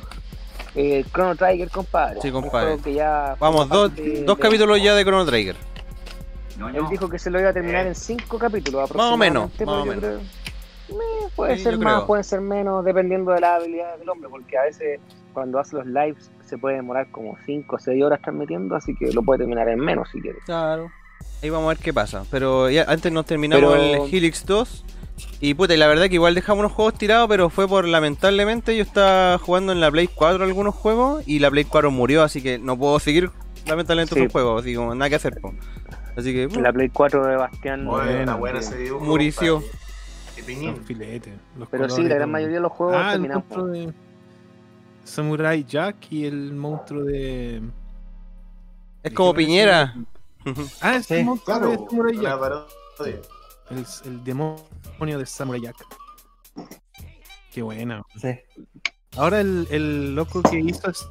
eh, 0.74 1.04
Chrono 1.12 1.34
Trigger, 1.36 1.70
compadre. 1.70 2.20
Sí, 2.20 2.30
compadre. 2.30 2.66
juego 2.68 2.82
que 2.82 2.94
ya 2.94 3.36
Vamos, 3.40 3.68
dos, 3.68 3.90
dos 3.96 4.36
de- 4.36 4.42
capítulos 4.42 4.82
ya 4.82 4.94
de 4.94 5.04
Chrono 5.04 5.26
Trigger. 5.26 5.56
Él 6.74 6.84
dijo 6.90 7.08
que 7.08 7.18
se 7.18 7.30
lo 7.30 7.40
iba 7.40 7.48
a 7.48 7.52
terminar 7.54 7.86
en 7.86 7.94
cinco 7.94 8.38
capítulos 8.38 8.94
Más 8.94 9.12
o 9.12 9.16
menos, 9.16 9.44
aproximadamente, 9.44 9.64
más 9.66 9.76
o 9.82 9.86
menos. 9.86 10.28
creo- 10.88 11.00
eh, 11.00 11.28
puede 11.34 11.56
Sí, 11.56 11.62
ser 11.62 11.78
más, 11.78 11.94
creo. 11.94 12.06
puede 12.06 12.24
ser 12.24 12.40
menos, 12.40 12.84
dependiendo 12.84 13.32
de 13.32 13.40
la 13.40 13.54
habilidad 13.56 13.96
del 13.96 14.08
hombre, 14.10 14.28
porque 14.28 14.58
a 14.58 14.62
veces 14.62 15.00
cuando 15.32 15.58
hace 15.58 15.76
los 15.76 15.86
lives 15.86 16.30
se 16.44 16.58
puede 16.58 16.76
demorar 16.76 17.10
como 17.12 17.36
5 17.46 17.76
o 17.76 17.78
6 17.78 18.02
horas 18.02 18.20
transmitiendo, 18.20 18.74
así 18.76 18.94
que 18.96 19.12
lo 19.12 19.22
puede 19.22 19.38
terminar 19.38 19.68
en 19.68 19.78
menos 19.78 20.08
si 20.10 20.20
quiere. 20.20 20.38
Claro. 20.44 20.90
Ahí 21.42 21.48
vamos 21.48 21.66
a 21.66 21.68
ver 21.70 21.78
qué 21.78 21.94
pasa. 21.94 22.24
Pero 22.30 22.68
ya 22.68 22.84
antes 22.88 23.10
nos 23.12 23.24
terminamos 23.24 23.72
Pero- 23.72 24.04
el 24.04 24.14
Helix 24.14 24.44
2. 24.44 24.84
Y 25.40 25.54
puta, 25.54 25.74
y 25.74 25.76
la 25.76 25.86
verdad 25.86 26.08
que 26.08 26.14
igual 26.14 26.34
dejamos 26.34 26.60
unos 26.60 26.72
juegos 26.72 26.94
tirados, 26.94 27.28
pero 27.28 27.48
fue 27.50 27.66
por 27.66 27.86
lamentablemente 27.86 28.76
yo 28.76 28.82
estaba 28.82 29.38
jugando 29.38 29.72
en 29.72 29.80
la 29.80 29.90
Play 29.90 30.08
4 30.08 30.44
algunos 30.44 30.74
juegos 30.74 31.22
y 31.26 31.38
la 31.38 31.50
Play 31.50 31.64
4 31.64 31.90
murió, 31.90 32.22
así 32.22 32.42
que 32.42 32.58
no 32.58 32.76
puedo 32.78 32.98
seguir 33.00 33.30
lamentablemente 33.66 34.14
Sí. 34.14 34.20
esos 34.20 34.32
juegos, 34.32 34.62
así 34.62 34.74
como 34.74 34.94
nada 34.94 35.08
que 35.08 35.14
hacer. 35.16 35.40
po. 35.40 35.54
Así 36.16 36.32
que 36.32 36.42
En 36.44 36.62
la 36.62 36.72
Play 36.72 36.88
4 36.90 37.26
de 37.26 37.36
Bastián. 37.36 37.86
Bueno 37.86 38.38
bien. 38.38 38.56
ese 38.56 38.76
dibujo. 38.76 39.04
Murició. 39.04 39.62
filetes. 40.84 41.34
los 41.58 41.68
Pero 41.68 41.88
sí, 41.88 42.02
la 42.04 42.16
gran 42.16 42.30
mayoría 42.30 42.56
de 42.56 42.62
los 42.62 42.72
juegos 42.72 42.96
Ah, 42.98 43.06
el 43.08 43.12
terminamos. 43.12 43.44
monstruo 43.48 43.66
de 43.68 43.92
Samurai 45.04 45.64
Jack 45.64 45.96
y 46.10 46.24
el 46.26 46.52
monstruo 46.52 47.04
de. 47.04 47.62
es 49.02 49.12
como 49.12 49.34
Piñera. 49.34 49.94
Ah, 50.80 50.96
es 50.96 51.06
Sí, 51.06 51.14
el 51.14 51.24
monstruo 51.26 51.58
Claro, 51.58 51.70
de 51.70 51.76
Samurai 51.88 52.16
Jack. 52.16 52.40
El, 53.70 53.84
el 54.06 54.24
demonio 54.24 54.64
de 55.06 55.26
Samurai 55.26 55.60
Jack. 55.62 55.76
Qué 57.52 57.62
buena. 57.62 58.02
Sí. 58.20 58.28
Ahora 59.16 59.40
el, 59.40 59.66
el 59.70 60.14
loco 60.14 60.42
que 60.42 60.60
hizo 60.60 60.88
es- 60.90 61.06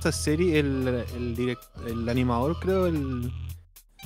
esa 0.00 0.12
serie, 0.12 0.58
el, 0.58 1.04
el, 1.16 1.36
direct- 1.36 1.86
el 1.86 2.08
animador, 2.08 2.58
creo, 2.60 2.86
el, 2.86 3.32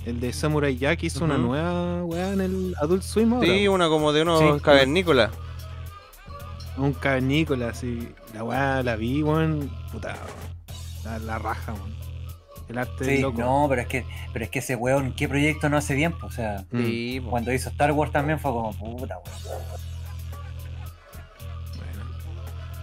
el 0.05 0.21
de 0.21 0.33
Samurai 0.33 0.77
Jack, 0.77 1.03
hizo 1.03 1.25
una 1.25 1.39
nueva 1.39 2.05
weá 2.05 2.33
en 2.33 2.41
el 2.41 2.75
Adult 2.81 3.03
Swim 3.03 3.33
ahora. 3.33 3.47
Sí, 3.49 3.67
una 3.69 3.89
como 3.89 4.13
de 4.13 4.23
unos 4.23 4.41
Sí. 4.59 4.63
cavernícolas. 4.63 5.31
Un 6.77 6.93
cavernícola, 6.93 7.71
así. 7.71 8.15
La 8.35 8.45
weá 8.45 8.83
la 8.85 8.95
vi, 8.97 9.23
weón. 9.23 9.69
Puta. 9.91 10.15
La, 11.05 11.19
la 11.19 11.39
raja, 11.39 11.73
weón. 11.73 11.98
El 12.69 12.79
arte 12.79 13.05
del 13.05 13.17
Sí, 13.17 13.23
loco. 13.23 13.41
no, 13.41 13.67
pero 13.69 13.81
es 13.83 13.89
que, 13.89 14.05
pero 14.33 14.45
es 14.45 14.51
que 14.51 14.59
ese 14.59 14.77
weón, 14.77 15.13
¿qué 15.15 15.29
proyecto 15.29 15.69
no 15.69 15.77
hace 15.79 15.95
bien? 15.95 16.15
O 16.23 16.31
sea, 16.31 16.65
Mm, 16.71 16.85
Sí, 16.85 17.21
po. 17.21 17.31
cuando 17.31 17.53
hizo 17.53 17.69
Star 17.71 17.93
Wars 17.93 18.13
también 18.13 18.39
fue 18.39 18.51
como 18.51 18.73
puta, 18.73 19.19
weón. 19.19 19.63
bueno. 21.79 22.05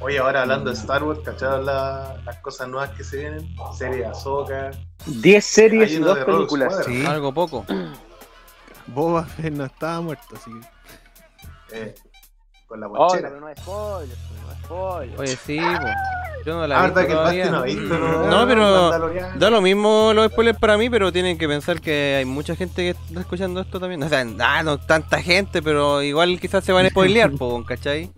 Oye, 0.02 0.20
ahora 0.20 0.42
hablando 0.42 0.70
de 0.72 0.76
Star 0.78 1.04
Wars, 1.04 1.20
¿cacharon 1.24 1.66
la- 1.66 2.18
las 2.26 2.38
cosas 2.40 2.68
nuevas 2.68 2.90
que 2.92 3.04
se 3.04 3.18
vienen? 3.18 3.56
Serie 3.78 3.98
de 4.00 4.06
Ahsoka. 4.08 4.72
10 5.06 5.46
series 5.46 5.92
y 5.92 5.98
dos 6.00 6.18
películas. 6.20 6.84
Sí. 6.86 7.06
Algo 7.06 7.34
poco. 7.34 7.66
Boba 8.88 9.26
Fett 9.26 9.54
no 9.54 9.66
estaba 9.66 10.02
muerto, 10.02 10.36
así 10.36 10.52
que. 10.52 11.78
Eh, 11.78 11.96
con 12.68 12.80
la 12.80 12.88
Oiga, 12.88 12.98
ponchera. 13.00 13.30
pero 13.30 13.42
no 13.42 13.50
es 13.50 13.60
spoiler, 13.60 14.18
no 14.18 14.52
es 14.52 14.58
spoiler. 14.64 15.20
Oye, 15.20 15.36
sí, 15.38 15.58
po. 15.60 15.88
Yo 16.46 16.54
no 16.56 16.68
la 16.68 16.80
Ah, 16.84 16.86
he 16.86 16.90
visto 16.92 17.08
todavía. 17.08 17.50
no 17.50 17.58
ha 17.58 17.64
visto, 17.64 17.98
No, 17.98 18.42
¿no? 18.42 18.48
pero 18.48 18.90
da 19.38 19.50
lo 19.50 19.62
mismo 19.62 20.12
los 20.14 20.28
spoilers 20.32 20.60
para 20.60 20.78
mí, 20.78 20.90
pero 20.90 21.12
tienen 21.12 21.38
que 21.38 21.48
pensar 21.48 21.82
que 21.82 22.16
hay 22.20 22.26
mucha 22.26 22.56
gente 22.56 22.84
que 22.84 22.90
está 22.92 23.22
escuchando 23.22 23.62
esto 23.62 23.80
también. 23.80 24.04
O 24.04 24.10
sea, 24.10 24.26
ah, 24.40 24.62
no 24.64 24.78
tanta 24.78 25.22
gente, 25.22 25.62
pero 25.64 26.04
igual 26.04 26.40
quizás 26.40 26.64
se 26.64 26.72
van 26.72 26.86
a 26.86 26.90
spoilear, 26.90 27.32
po, 27.38 27.64
¿cachai? 27.66 28.12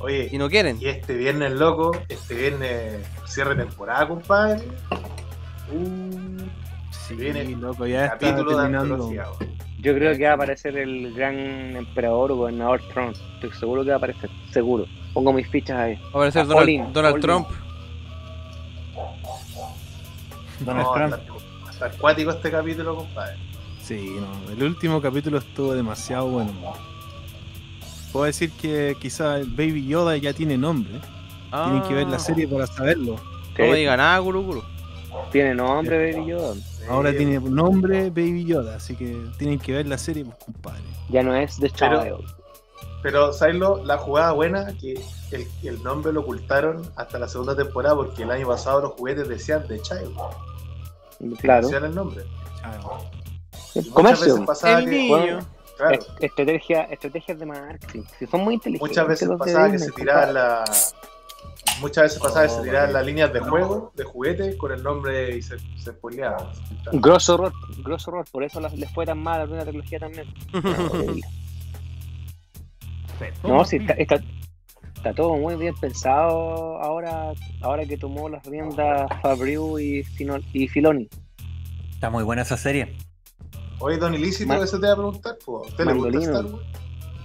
Oye, 0.00 0.30
Y 0.32 0.38
no 0.38 0.48
quieren. 0.48 0.78
y 0.80 0.86
este 0.86 1.14
viernes, 1.14 1.52
loco, 1.52 1.92
este 2.08 2.34
viernes 2.34 3.06
cierre 3.26 3.54
de 3.54 3.64
temporada, 3.64 4.08
compadre. 4.08 4.62
Uh, 5.72 6.42
Sí, 7.06 7.14
Viene 7.16 7.44
loco, 7.44 7.86
ya 7.86 8.06
está 8.06 8.34
terminando. 8.34 9.10
Yo 9.78 9.94
creo 9.94 10.16
que 10.16 10.24
va 10.24 10.30
a 10.30 10.34
aparecer 10.34 10.78
el 10.78 11.12
gran 11.12 11.36
emperador 11.76 12.32
o 12.32 12.36
gobernador 12.36 12.80
Trump. 12.94 13.14
Estoy 13.34 13.50
seguro 13.58 13.82
que 13.82 13.88
va 13.90 13.96
a 13.96 13.98
aparecer, 13.98 14.30
seguro. 14.50 14.86
Pongo 15.12 15.30
mis 15.34 15.46
fichas 15.48 15.78
ahí. 15.78 15.96
Va 15.96 16.06
a 16.06 16.08
aparecer 16.08 16.42
Ah, 16.42 16.44
Donald, 16.46 16.92
Donald. 16.94 17.20
Trump. 17.20 17.48
Donald 20.60 20.86
No, 20.86 20.92
Trump. 20.94 21.14
está- 21.14 21.70
Está 21.70 21.86
acuático 21.86 22.30
este 22.30 22.50
capítulo, 22.50 22.94
compadre. 22.96 23.36
Sí, 23.82 24.16
no, 24.18 24.52
el 24.52 24.62
último 24.62 25.00
capítulo 25.02 25.38
estuvo 25.38 25.74
demasiado 25.74 26.28
bueno. 26.28 26.52
Puedo 28.12 28.26
decir 28.26 28.50
que 28.52 28.96
quizá 29.00 29.38
el 29.38 29.46
Baby 29.50 29.86
Yoda 29.86 30.16
ya 30.16 30.32
tiene 30.32 30.56
nombre. 30.56 31.00
Tienen 31.50 31.82
que 31.82 31.94
ver 31.94 32.06
la 32.08 32.16
Ah, 32.16 32.20
serie 32.20 32.46
para 32.48 32.66
saberlo. 32.66 33.16
No 33.16 33.64
me 33.64 33.72
Sí, 33.72 33.76
diga 33.78 33.96
nada, 33.96 34.18
Guru 34.18 34.42
Guru. 34.42 34.62
Tiene 35.30 35.54
nombre, 35.54 36.12
Baby 36.12 36.30
Yoda. 36.30 36.54
Ahora 36.88 37.10
Sí, 37.12 37.16
tiene 37.18 37.40
nombre 37.40 38.10
Baby 38.10 38.44
Yoda, 38.44 38.76
así 38.76 38.94
que 38.96 39.16
tienen 39.38 39.58
que 39.58 39.72
ver 39.72 39.86
la 39.86 39.98
serie, 39.98 40.24
pues 40.24 40.36
compadre. 40.44 40.82
Ya 41.08 41.22
no 41.22 41.34
es 41.34 41.56
The 41.58 41.70
Pero- 41.78 42.02
Child. 42.02 42.02
Pero, 42.02 42.43
¿sabes 43.32 43.54
lo? 43.56 43.84
La 43.84 43.98
jugada 43.98 44.32
buena, 44.32 44.76
que 44.78 44.94
el, 45.30 45.46
el 45.62 45.82
nombre 45.82 46.12
lo 46.12 46.20
ocultaron 46.20 46.82
hasta 46.96 47.18
la 47.18 47.28
segunda 47.28 47.54
temporada 47.56 47.96
porque 47.96 48.22
el 48.22 48.30
año 48.30 48.46
pasado 48.48 48.80
los 48.80 48.92
juguetes 48.92 49.28
decían 49.28 49.66
The 49.68 49.80
Child. 49.80 50.16
Claro. 51.40 51.66
Decían 51.66 51.84
el 51.84 51.94
nombre. 51.94 52.24
Muchas 53.74 53.92
Comercio. 53.92 54.32
veces 54.34 54.46
pasaba 54.46 54.78
El 54.78 54.84
que, 54.84 54.90
niño. 54.90 55.16
Bueno, 55.18 55.46
Claro. 55.76 55.98
estrategia, 56.20 56.82
estrategias 56.84 57.36
de 57.38 57.46
marketing. 57.46 58.02
Si 58.18 58.26
son 58.28 58.42
muy 58.42 58.54
inteligentes. 58.54 58.88
Muchas 58.88 59.08
veces 59.08 59.28
pasaba 59.36 59.70
que 59.72 59.78
se 59.80 59.90
tiraban 59.90 60.26
compadre. 60.26 60.32
la. 60.34 60.64
Muchas 61.80 62.04
veces 62.04 62.18
pasaba 62.20 62.42
que 62.44 62.48
se 62.50 62.60
Oh, 62.60 62.62
tiraban 62.62 62.92
las 62.92 63.04
líneas 63.04 63.32
de 63.32 63.40
juego, 63.40 63.92
de 63.96 64.04
juguete, 64.04 64.56
con 64.56 64.70
el 64.70 64.82
nombre 64.84 65.36
y 65.36 65.42
se, 65.42 65.58
se 65.76 65.90
spoileaban. 65.90 66.46
Grosso 66.92 67.34
error, 67.34 67.52
grosso 67.82 68.10
error. 68.12 68.24
Por 68.30 68.44
eso 68.44 68.60
las- 68.60 68.74
les 68.74 68.88
fue 68.94 69.04
tan 69.04 69.18
mal 69.18 69.34
a 69.34 69.38
la 69.40 69.44
primera 69.46 69.64
trilogía 69.64 69.98
también. 69.98 70.32
No, 73.42 73.64
sí, 73.64 73.76
está, 73.76 73.94
está, 73.94 74.16
está 74.96 75.12
todo 75.14 75.36
muy 75.36 75.56
bien 75.56 75.74
pensado 75.74 76.78
ahora, 76.82 77.32
ahora 77.60 77.84
que 77.86 77.96
tomó 77.96 78.28
las 78.28 78.44
riendas 78.46 79.08
Fabriu 79.22 79.78
y, 79.78 80.02
Fino- 80.04 80.40
y 80.52 80.68
Filoni. 80.68 81.08
Está 81.92 82.10
muy 82.10 82.24
buena 82.24 82.42
esa 82.42 82.56
serie. 82.56 82.94
Oye, 83.80 83.98
Don 83.98 84.14
Ilícito, 84.14 84.48
Ma- 84.54 84.62
eso 84.62 84.78
te 84.78 84.86
iba 84.86 84.92
a 84.92 84.96
preguntar. 84.96 85.36
¿A 85.46 85.50
usted 85.60 85.84
le 85.84 85.92
gusta. 85.94 86.18
Star 86.20 86.44
Wars? 86.46 86.64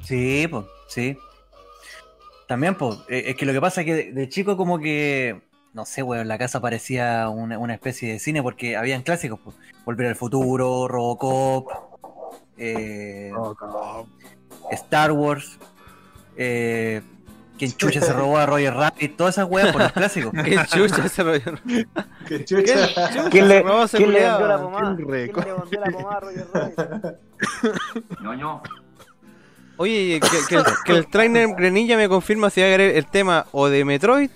Sí, 0.04 0.48
pues, 0.50 0.66
sí. 0.88 1.18
También, 2.48 2.76
pues, 2.76 2.98
es 3.08 3.36
que 3.36 3.46
lo 3.46 3.54
que 3.54 3.62
pasa 3.62 3.82
es 3.82 3.86
que 3.86 3.94
de, 3.94 4.12
de 4.12 4.28
chico 4.30 4.58
como 4.58 4.80
que, 4.80 5.42
no 5.74 5.86
sé, 5.86 6.02
weón, 6.02 6.28
la 6.28 6.40
casa 6.40 6.60
parecía 6.60 7.30
una, 7.30 7.60
una 7.60 7.76
especie 7.76 8.12
de 8.14 8.20
cine 8.20 8.42
porque 8.42 8.76
habían 8.76 9.04
clásicos, 9.04 9.40
pues. 9.44 9.56
Volver 9.86 10.08
al 10.08 10.16
futuro, 10.16 10.88
Robocop, 10.88 11.68
eh, 12.58 13.32
Star 14.72 15.12
Wars, 15.12 15.60
eh, 16.38 17.01
quien 17.60 17.73
chucha 17.73 18.01
se 18.01 18.14
robó 18.14 18.38
a 18.38 18.45
Roger 18.45 18.73
Rabbit, 18.73 19.18
todas 19.18 19.35
esas 19.35 19.49
weas 19.49 19.72
por 19.73 19.81
los 19.81 19.91
clásicos. 19.91 20.31
Qué 20.45 20.57
chucha 20.68 21.06
ese 21.06 21.23
rollo. 21.23 21.60
Qué 21.68 21.85
¿Qué 22.27 22.45
chucha. 22.45 23.30
¿Quién 23.30 23.49
le, 23.49 23.57
se 23.57 23.64
robó 23.64 23.85
quién 23.91 24.14
le 24.14 24.19
vendió 24.22 24.47
la 24.47 24.61
pomada? 24.61 24.95
¿Quién 24.95 25.07
le 25.10 25.53
vendió 25.53 25.80
la 25.80 25.91
pomada 25.91 26.15
a 26.15 26.19
Roger 26.22 26.47
Rabbit? 26.53 28.19
ñoño. 28.22 28.64
Oye, 29.76 30.19
que, 30.22 30.38
que 30.47 30.56
el, 30.56 30.64
que 30.85 30.91
el 30.93 31.07
trainer 31.07 31.49
Grenilla 31.56 31.97
me 31.97 32.07
confirma 32.10 32.49
si 32.49 32.61
va 32.61 32.68
a 32.68 32.69
querer 32.69 32.95
el 32.95 33.06
tema 33.06 33.45
o 33.51 33.68
de 33.68 33.85
Metroid 33.85 34.30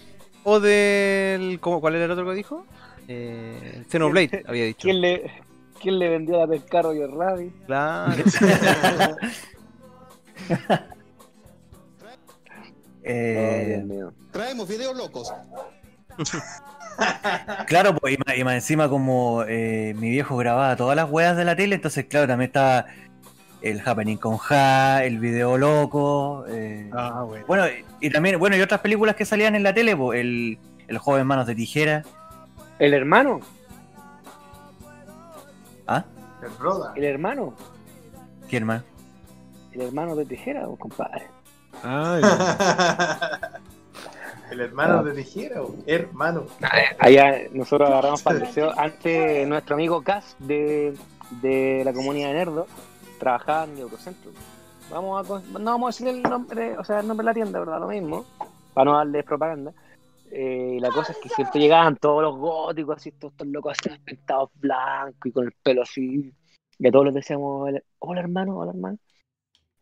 o 0.44 0.60
del. 0.60 1.60
¿cómo, 1.62 1.80
¿Cuál 1.82 1.96
era 1.96 2.06
el 2.06 2.12
otro 2.12 2.26
que 2.26 2.34
dijo? 2.34 2.66
Eh, 3.08 3.84
Xenoblade, 3.90 4.44
había 4.48 4.66
dicho. 4.66 4.82
¿Quién 4.82 5.02
le, 5.02 5.32
¿Quién 5.82 6.00
le 6.00 6.10
vendió 6.10 6.38
la 6.38 6.48
pesca 6.48 6.80
a 6.80 6.82
Roger 6.84 7.10
Rabbit? 7.10 7.54
Claro. 7.66 8.24
Eh, 13.04 13.64
Oh, 13.64 13.68
Dios 13.68 13.84
mío. 13.86 14.14
Traemos 14.32 14.68
videos 14.68 14.96
locos. 14.98 15.34
Claro, 17.66 17.96
pues, 17.96 18.14
y, 18.14 18.18
más, 18.24 18.38
y 18.38 18.44
más 18.44 18.54
encima 18.54 18.88
como 18.88 19.44
eh, 19.48 19.96
mi 19.98 20.12
viejo 20.12 20.38
grababa 20.38 20.76
todas 20.76 20.96
las 20.96 21.10
weas 21.10 21.36
de 21.36 21.44
la 21.44 21.56
tele, 21.56 21.74
entonces 21.74 22.06
claro, 22.06 22.28
también 22.28 22.50
estaba 22.50 22.86
el 23.64 23.82
Happening 23.84 24.18
con 24.18 24.38
Ja, 24.38 25.04
el 25.04 25.18
video 25.18 25.58
loco, 25.58 26.46
eh, 26.48 26.92
Ah, 26.94 27.24
bueno. 27.26 27.46
bueno, 27.48 27.64
y, 27.68 28.08
y 28.08 28.10
también, 28.12 28.38
bueno, 28.38 28.56
y 28.56 28.62
otras 28.62 28.82
películas 28.82 29.16
que 29.16 29.26
salían 29.26 29.56
en 29.56 29.64
la 29.64 29.74
tele, 29.74 29.98
pues, 29.98 30.20
el, 30.22 30.60
el 30.88 30.98
joven 31.00 31.26
manos 31.26 31.48
de 31.48 31.56
tijera, 31.56 32.04
¿El 32.78 32.94
hermano? 32.94 33.40
¿ah? 35.88 36.06
El 36.44 36.56
Roda. 36.60 36.94
¿El 36.96 37.06
hermano? 37.06 37.56
¿Quién 38.50 38.66
más? 38.66 38.84
El 39.72 39.82
hermano 39.82 40.16
de 40.16 40.26
tijera, 40.26 40.68
compadre. 40.78 41.26
Ah. 41.84 43.40
El 44.52 44.62
hermano 44.62 45.04
de 45.04 45.14
tijera, 45.14 45.62
hermano. 45.88 46.46
Allá 47.00 47.50
nosotros 47.52 47.90
agarramos 47.90 48.22
para 48.22 48.38
el 48.38 48.44
deseo. 48.44 48.72
Antes 48.78 49.48
nuestro 49.48 49.74
amigo 49.74 50.04
Cas 50.04 50.36
de, 50.38 50.96
de 51.42 51.82
la 51.84 51.92
comunidad 51.92 52.28
de 52.28 52.34
Nerdo 52.36 52.68
trabajaba 53.18 53.64
en 53.64 53.80
Eurocentro. 53.80 54.32
Vamos 54.92 55.32
a, 55.32 55.42
no 55.58 55.72
vamos 55.72 55.88
a 55.88 55.90
decir 55.90 56.08
el 56.16 56.22
nombre, 56.22 56.78
o 56.78 56.84
sea, 56.84 57.00
el 57.00 57.08
nombre 57.08 57.24
de 57.24 57.30
la 57.30 57.34
tienda, 57.34 57.60
¿verdad? 57.60 57.80
Lo 57.80 57.88
mismo, 57.88 58.26
para 58.76 58.92
no 58.92 58.98
darles 58.98 59.24
propaganda. 59.24 59.74
Eh, 60.30 60.76
y 60.78 60.80
la 60.80 60.90
cosa 60.90 61.14
es 61.14 61.18
que 61.20 61.30
siempre 61.30 61.60
llegaban 61.60 61.96
todos 61.96 62.22
los 62.22 62.38
góticos, 62.38 62.98
así, 62.98 63.12
todos 63.12 63.34
estos 63.34 63.48
locos 63.48 63.76
así, 63.80 63.98
pintados 64.04 64.50
blancos 64.56 65.26
y 65.26 65.32
con 65.32 65.46
el 65.46 65.54
pelo 65.64 65.82
así. 65.82 66.32
Y 66.78 66.88
a 66.88 66.92
todos 66.92 67.06
les 67.06 67.16
decíamos, 67.16 67.72
hola 68.00 68.20
hermano, 68.20 68.58
hola 68.58 68.72
hermano. 68.72 68.98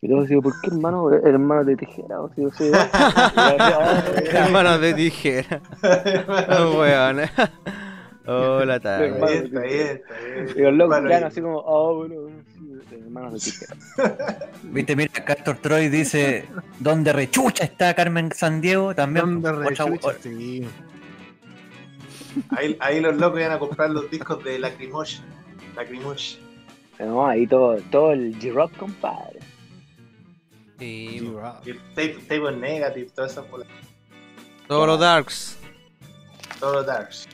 Y 0.03 0.09
todos 0.09 0.23
decían, 0.23 0.41
¿por 0.41 0.59
qué 0.61 0.67
hermano? 0.71 1.11
Hermano 1.11 1.63
de 1.63 1.75
tijera. 1.75 2.21
O 2.21 2.33
sea, 2.33 2.43
yo 2.43 2.49
soy- 2.51 2.67
Y 2.67 2.71
yo 2.71 2.77
decía, 2.77 3.77
"Oh, 3.79 4.19
Hermanos 4.47 4.81
de 4.81 4.93
tijera. 4.95 5.61
Weón. 6.75 7.19
Hola, 8.25 8.75
Está 8.77 8.97
tarde. 8.97 9.07
Hermano. 9.09 9.25
bien, 9.31 9.45
está 9.45 9.61
bien, 9.61 9.87
está 9.87 10.13
bien. 10.19 10.47
Y 10.55 10.61
los 10.61 10.73
locos 10.73 11.01
Bueno, 11.01 11.27
así 11.27 11.41
como, 11.41 11.57
oh, 11.59 11.95
bueno, 11.97 12.15
bueno, 12.21 12.37
sí, 12.89 12.95
hermanos 12.95 13.33
de 13.33 13.39
tijera. 13.51 13.75
Viste, 14.63 14.95
mira, 14.95 15.11
Castor 15.23 15.57
Troy 15.57 15.89
dice, 15.89 16.45
¿dónde 16.79 17.13
rechucha 17.13 17.63
está 17.63 17.93
Carmen 17.93 18.31
Sandiego? 18.31 18.95
También, 18.95 19.41
¿Dónde 19.41 19.49
otra- 19.71 19.85
rechucha? 19.85 20.13
Sí. 20.21 20.67
Ahí, 22.57 22.75
ahí 22.79 23.01
los 23.01 23.17
locos 23.17 23.39
iban 23.39 23.51
a 23.51 23.59
comprar 23.59 23.89
los 23.91 24.09
discos 24.09 24.43
de 24.43 24.57
Lacrimotion. 24.57 25.23
Lacrimotion. 25.75 26.41
No, 26.99 27.25
ahí 27.27 27.45
todo, 27.45 27.77
todo 27.91 28.13
el 28.13 28.39
G-Rock, 28.39 28.77
compadre. 28.77 29.39
Sí, 30.81 31.31
tape, 31.93 32.15
tape 32.27 32.51
negative, 32.53 33.11
todas 33.13 33.33
esas 33.33 33.47
bolas. 33.51 33.67
todos 34.67 34.87
los 34.87 34.99
darks. 34.99 35.57
Todos 36.59 36.73
los 36.77 36.85
darks. 36.87 37.27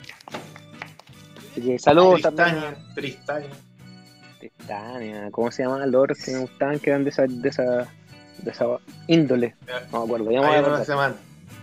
Saludos 1.80 2.22
también 2.22 2.48
Tristania, 2.50 2.70
a 2.92 2.94
Tristania. 2.94 3.50
Tristania, 4.40 5.32
¿cómo 5.32 5.50
se 5.50 5.64
llaman 5.64 5.90
los 5.90 6.04
otros 6.04 6.18
que 6.20 6.32
me 6.32 6.40
gustaban 6.40 6.80
que 6.80 6.90
eran 6.90 7.04
de 7.06 7.10
esa, 7.10 7.24
de 7.26 7.48
esa, 7.50 7.64
de 8.40 8.52
esa 8.52 8.66
índole? 9.08 9.56
No 9.94 10.00
me 10.00 10.04
acuerdo, 10.06 10.30
ya 10.32 10.42
me 10.42 10.48
voy 10.48 10.56
Hay 10.56 10.64
a 10.64 10.68
unos 10.68 10.80
que 10.80 10.84
acordar. 10.84 10.86
se 10.86 10.92
llaman 10.92 11.16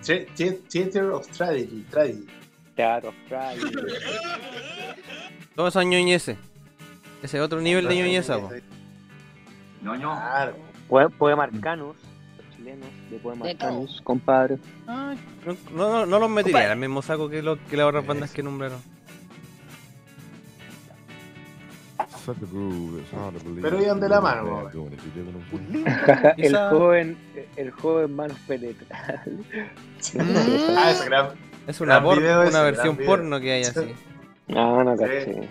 Thea- 0.03 0.27
Thea- 0.35 0.69
Theater 0.71 1.05
of 1.11 1.27
Strategy. 1.31 1.85
Strategy. 1.89 2.27
Teatro 2.77 3.11
Astral. 3.23 3.59
Todos 5.55 5.73
son 5.75 5.91
ñoñeces. 5.91 6.39
Ese 7.23 7.37
es 7.37 7.43
otro 7.43 7.61
nivel 7.61 7.87
de 7.89 7.95
ñoñeza, 7.97 8.39
po. 8.39 8.51
ñoño. 9.83 10.11
Claro. 10.13 10.57
Poe- 10.95 11.09
Poema 11.11 11.43
Arcanus, 11.43 11.97
los 12.39 12.57
chilenos 12.57 12.87
de 13.11 13.19
Poema. 13.19 13.47
Arcanus, 13.49 14.01
compadre. 14.03 14.59
Ay, 14.87 15.19
No, 15.75 15.89
no, 15.91 16.07
no 16.07 16.19
los 16.21 16.31
metería 16.31 16.67
en 16.67 16.71
el 16.71 16.79
mismo 16.79 17.03
saco 17.03 17.29
que, 17.29 17.43
lo- 17.43 17.59
que 17.67 17.77
las 17.77 17.87
otras 17.87 18.07
bandas 18.07 18.31
que 18.31 18.45
nombraron. 18.45 18.79
Pero 23.61 23.83
iban 23.83 23.99
de 24.01 24.09
la 24.09 24.21
mano, 24.21 24.71
el 26.37 26.57
joven, 26.57 27.17
el 27.57 27.71
joven 27.73 28.15
manos 28.15 28.39
penetrables. 28.47 29.47
Ah, 30.77 30.91
ese 30.91 31.07
gran. 31.07 31.29
Es 31.67 31.81
una, 31.81 31.95
Gran 31.95 32.05
por- 32.05 32.19
video 32.21 32.43
ese, 32.43 32.51
una 32.51 32.63
versión 32.63 32.97
video. 32.97 33.11
porno 33.11 33.41
que 33.41 33.53
hay 33.53 33.63
así. 33.63 33.95
No, 34.47 34.85
no 34.85 34.97
Sí. 34.97 35.03
caché. 35.03 35.49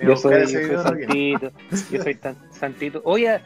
Yo 0.00 0.16
soy, 0.16 0.40
yo 0.42 0.48
soy 0.48 0.70
¿no? 0.72 0.82
santito, 0.82 1.52
yo 1.90 2.02
soy 2.02 2.14
tan 2.16 2.36
santito. 2.52 3.00
Oye, 3.04 3.40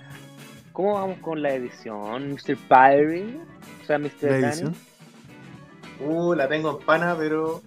¿cómo 0.73 0.95
vamos 0.95 1.19
con 1.19 1.43
la 1.43 1.53
edición, 1.55 2.33
Mr. 2.33 2.57
Pyrie? 2.69 3.39
O 3.83 3.87
sea, 3.87 3.99
Mr. 3.99 4.11
La 4.23 4.37
edición. 4.39 4.75
Uh, 6.01 6.35
la 6.35 6.49
tengo 6.49 6.79
en 6.79 6.85
pana, 6.87 7.15
pero. 7.19 7.63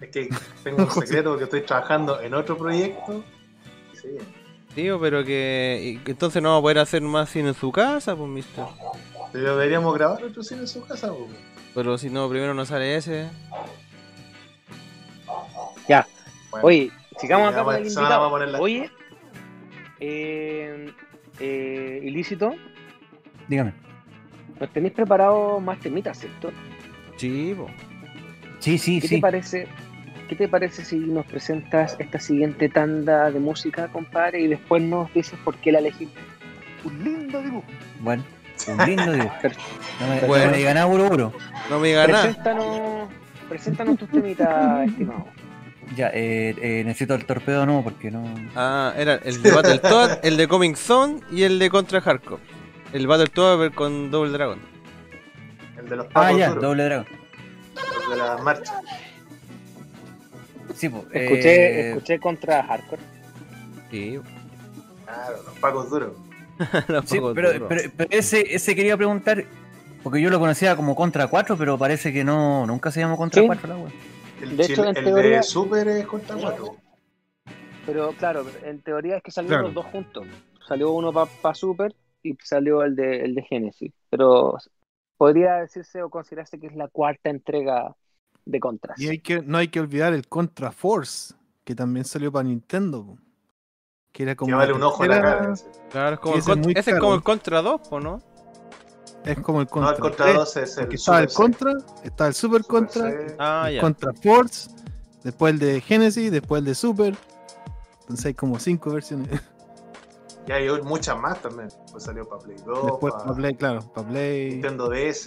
Es 0.00 0.08
que 0.08 0.28
tengo 0.64 0.84
un 0.84 0.90
secreto 0.90 1.30
porque 1.30 1.44
estoy 1.44 1.60
trabajando 1.62 2.20
en 2.20 2.34
otro 2.34 2.56
proyecto. 2.56 3.22
Sí. 4.00 4.16
Tío, 4.74 5.00
pero 5.00 5.24
que, 5.24 6.00
entonces 6.06 6.40
no 6.42 6.52
va 6.52 6.58
a 6.58 6.60
poder 6.62 6.78
hacer 6.78 7.02
más 7.02 7.28
cine 7.28 7.48
en 7.48 7.54
su 7.54 7.72
casa, 7.72 8.14
pues, 8.16 8.28
mister. 8.30 8.64
Pero 9.32 9.56
deberíamos 9.56 9.92
grabar 9.94 10.22
otro 10.24 10.42
cine 10.42 10.60
en 10.62 10.68
su 10.68 10.84
casa, 10.86 11.08
po. 11.08 11.26
Pero 11.74 11.98
si 11.98 12.08
no, 12.08 12.28
primero 12.28 12.54
no 12.54 12.64
sale 12.64 12.96
ese. 12.96 13.28
Ya, 15.88 16.06
Bueno, 16.50 16.66
oye, 16.66 16.90
sigamos 17.18 17.48
acá 17.48 17.62
vamos- 17.62 17.74
con 17.74 17.82
el 17.86 17.94
vamos 17.94 18.40
invitado. 18.40 18.62
Oye, 18.62 18.90
eh, 20.00 20.92
eh, 21.40 22.00
ilícito, 22.04 22.54
Dígame. 23.48 23.72
nos 24.60 24.70
tenéis 24.72 24.94
preparado 24.94 25.58
más 25.60 25.78
temitas, 25.80 26.18
¿cierto? 26.18 26.50
Sí, 27.16 27.54
po. 27.56 27.66
Sí, 28.58 28.78
sí, 28.78 29.00
¿Qué 29.00 29.08
sí. 29.08 29.14
te 29.16 29.20
parece? 29.20 29.66
¿Qué 30.28 30.36
te 30.36 30.46
parece 30.48 30.84
si 30.84 30.96
nos 30.96 31.26
presentas 31.26 31.96
esta 31.98 32.20
siguiente 32.20 32.68
tanda 32.68 33.30
de 33.30 33.40
música, 33.40 33.88
compadre, 33.88 34.40
y 34.42 34.46
después 34.46 34.80
nos 34.82 35.12
dices 35.12 35.38
por 35.44 35.56
qué 35.56 35.72
la 35.72 35.80
elegiste? 35.80 36.20
Un 36.84 37.02
lindo 37.02 37.42
dibujo. 37.42 37.64
Bueno, 38.00 38.22
un 38.68 38.86
lindo 38.86 39.12
dibujo. 39.12 39.34
No 40.00 40.06
me, 40.06 40.20
Bueno. 40.28 40.44
no 40.46 40.50
me 40.52 40.56
diga 40.58 40.74
nada, 40.74 40.86
buro, 40.86 41.08
buro. 41.08 41.32
No 41.68 41.80
me 41.80 41.88
diga 41.88 42.06
nada. 42.06 42.22
Preséntanos, 42.22 43.08
preséntanos 43.48 43.98
tus 43.98 44.08
temitas, 44.10 44.88
estimado. 44.88 45.26
Ya, 45.96 46.08
eh, 46.14 46.54
eh, 46.60 46.82
necesito 46.84 47.14
el 47.14 47.24
torpedo 47.24 47.66
no, 47.66 47.82
porque 47.82 48.10
no. 48.10 48.24
Ah, 48.54 48.94
era 48.96 49.14
el 49.16 49.42
de 49.42 49.50
Battletoad, 49.50 50.18
el 50.24 50.36
de 50.36 50.46
Coming 50.46 50.76
Zone 50.76 51.20
y 51.32 51.42
el 51.42 51.58
de 51.58 51.68
Contra 51.68 52.00
Hardcore. 52.00 52.42
El 52.92 53.06
Battletoad 53.08 53.72
con 53.72 54.10
Double 54.10 54.30
Dragon. 54.32 54.58
el 55.78 55.88
de 55.88 55.96
los 55.96 56.06
Ah, 56.06 56.10
pacos 56.12 56.38
ya, 56.38 56.48
duros, 56.48 56.62
doble 56.62 56.84
dragón. 56.84 57.06
el 58.04 58.10
de 58.10 58.16
la 58.16 58.38
marcha. 58.38 58.80
Sí, 60.74 60.88
pues. 60.88 61.02
Escuché, 61.12 61.54
eh, 61.80 61.88
escuché 61.90 62.18
contra 62.20 62.62
Hardcore. 62.62 63.02
Sí. 63.90 64.20
Claro, 65.04 65.42
los 65.44 65.58
pacos 65.58 65.90
duros. 65.90 66.12
Los 66.88 67.04
Sí, 67.08 67.16
pocos 67.16 67.34
pero, 67.34 67.52
duros. 67.52 67.68
pero- 67.68 67.90
pero 67.96 68.10
ese, 68.12 68.54
ese 68.54 68.74
quería 68.76 68.96
preguntar, 68.96 69.44
porque 70.02 70.20
yo 70.20 70.30
lo 70.30 70.38
conocía 70.38 70.76
como 70.76 70.94
Contra 70.94 71.26
4, 71.26 71.56
pero 71.56 71.76
parece 71.78 72.12
que 72.12 72.22
no, 72.22 72.66
nunca 72.66 72.90
se 72.92 73.00
llamó 73.00 73.16
Contra 73.16 73.40
Sí. 73.40 73.46
4 73.46 73.66
la 73.68 73.76
wea. 73.76 73.92
El, 74.42 74.56
De 74.56 74.64
hecho, 74.64 74.74
chile- 74.76 74.90
en 74.90 74.96
el 74.96 75.04
teoría- 75.04 75.36
de 75.38 75.42
Super 75.42 75.88
es 75.88 76.06
contra 76.06 76.36
4. 76.36 76.76
Pero 77.86 78.12
claro, 78.12 78.44
en 78.64 78.80
teoría 78.82 79.16
es 79.16 79.22
que 79.22 79.30
salieron 79.30 79.60
Claro. 79.60 79.74
los 79.74 79.74
dos 79.74 79.86
juntos. 79.92 80.26
Salió 80.66 80.92
uno 80.92 81.12
para 81.12 81.54
Super 81.54 81.94
y 82.22 82.36
salió 82.42 82.82
el 82.82 82.94
de, 82.94 83.24
el 83.24 83.34
de 83.34 83.42
Genesis. 83.42 83.92
Pero 84.10 84.56
podría 85.16 85.56
decirse 85.56 86.02
o 86.02 86.10
considerarse 86.10 86.58
que 86.60 86.68
es 86.68 86.76
la 86.76 86.88
cuarta 86.88 87.30
entrega 87.30 87.94
de 88.44 88.60
Contras. 88.60 89.00
Y 89.00 89.08
hay 89.08 89.18
que, 89.18 89.42
no 89.42 89.58
hay 89.58 89.68
que 89.68 89.80
olvidar 89.80 90.12
el 90.12 90.28
Contra 90.28 90.70
Force, 90.72 91.34
que 91.64 91.74
también 91.74 92.04
salió 92.04 92.30
para 92.30 92.44
Nintendo. 92.44 93.16
Que 94.12 94.24
era 94.24 94.34
como. 94.36 94.48
Que 94.48 94.54
vale 94.54 94.72
un 94.72 94.82
ojo 94.82 95.04
en 95.04 95.10
la 95.10 95.20
cara. 95.22 95.52
ese. 95.52 95.70
Claro, 95.90 96.14
es 96.14 96.20
como 96.20 96.34
el 96.34 96.40
ese 96.40 96.50
es 96.52 96.58
muy 96.58 96.72
ese 96.76 96.90
es 96.92 96.98
como 96.98 97.14
el 97.14 97.22
Contra 97.22 97.62
2, 97.62 97.80
¿o 97.90 98.00
no? 98.00 98.20
Es 99.24 99.38
como 99.40 99.60
el 99.60 99.66
No, 99.66 99.70
Contra. 99.70 99.90
el 99.92 100.00
contra 100.00 100.24
3, 100.26 100.36
2 100.36 100.56
es 100.56 100.78
el 100.78 100.94
estaba 100.94 101.20
el 101.20 101.28
Contra, 101.32 101.72
estaba 102.04 102.28
el 102.28 102.34
Super, 102.34 102.62
Super 102.62 102.64
Contra, 102.64 103.10
C. 103.10 103.36
Ah, 103.38 103.64
el 103.68 103.74
ya. 103.76 103.80
Contra 103.82 104.12
Force, 104.14 104.70
después 105.22 105.52
el 105.54 105.58
de 105.58 105.80
Genesis, 105.80 106.30
después 106.30 106.60
el 106.60 106.64
de 106.66 106.74
Super. 106.74 107.16
Entonces 108.00 108.26
hay 108.26 108.34
como 108.34 108.58
cinco 108.58 108.90
versiones. 108.90 109.40
Y 110.46 110.52
hay 110.52 110.68
muchas 110.82 111.18
más 111.18 111.40
también. 111.42 111.68
Pues 111.92 112.04
salió 112.04 112.26
para 112.28 112.40
Play 112.42 112.56
2, 112.64 112.86
después 112.86 113.12
para 113.12 113.24
para 113.24 113.36
Play, 113.36 113.54
claro, 113.54 113.80
para 113.92 114.08
Play. 114.08 114.50
Nintendo 114.52 114.88
DS. 114.88 115.24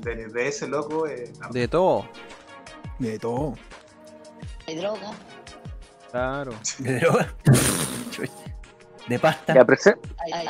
De 0.00 0.26
DS, 0.28 0.68
loco. 0.68 1.06
Eh, 1.06 1.32
De 1.52 1.68
todo. 1.68 2.04
De 2.98 3.18
todo. 3.18 3.54
Hay 4.66 4.76
droga. 4.76 5.12
Claro. 6.10 6.52
De 6.80 6.98
droga. 7.00 7.32
De 9.06 9.18
pasta. 9.18 9.54
Ya, 9.54 9.64
prese- 9.64 9.96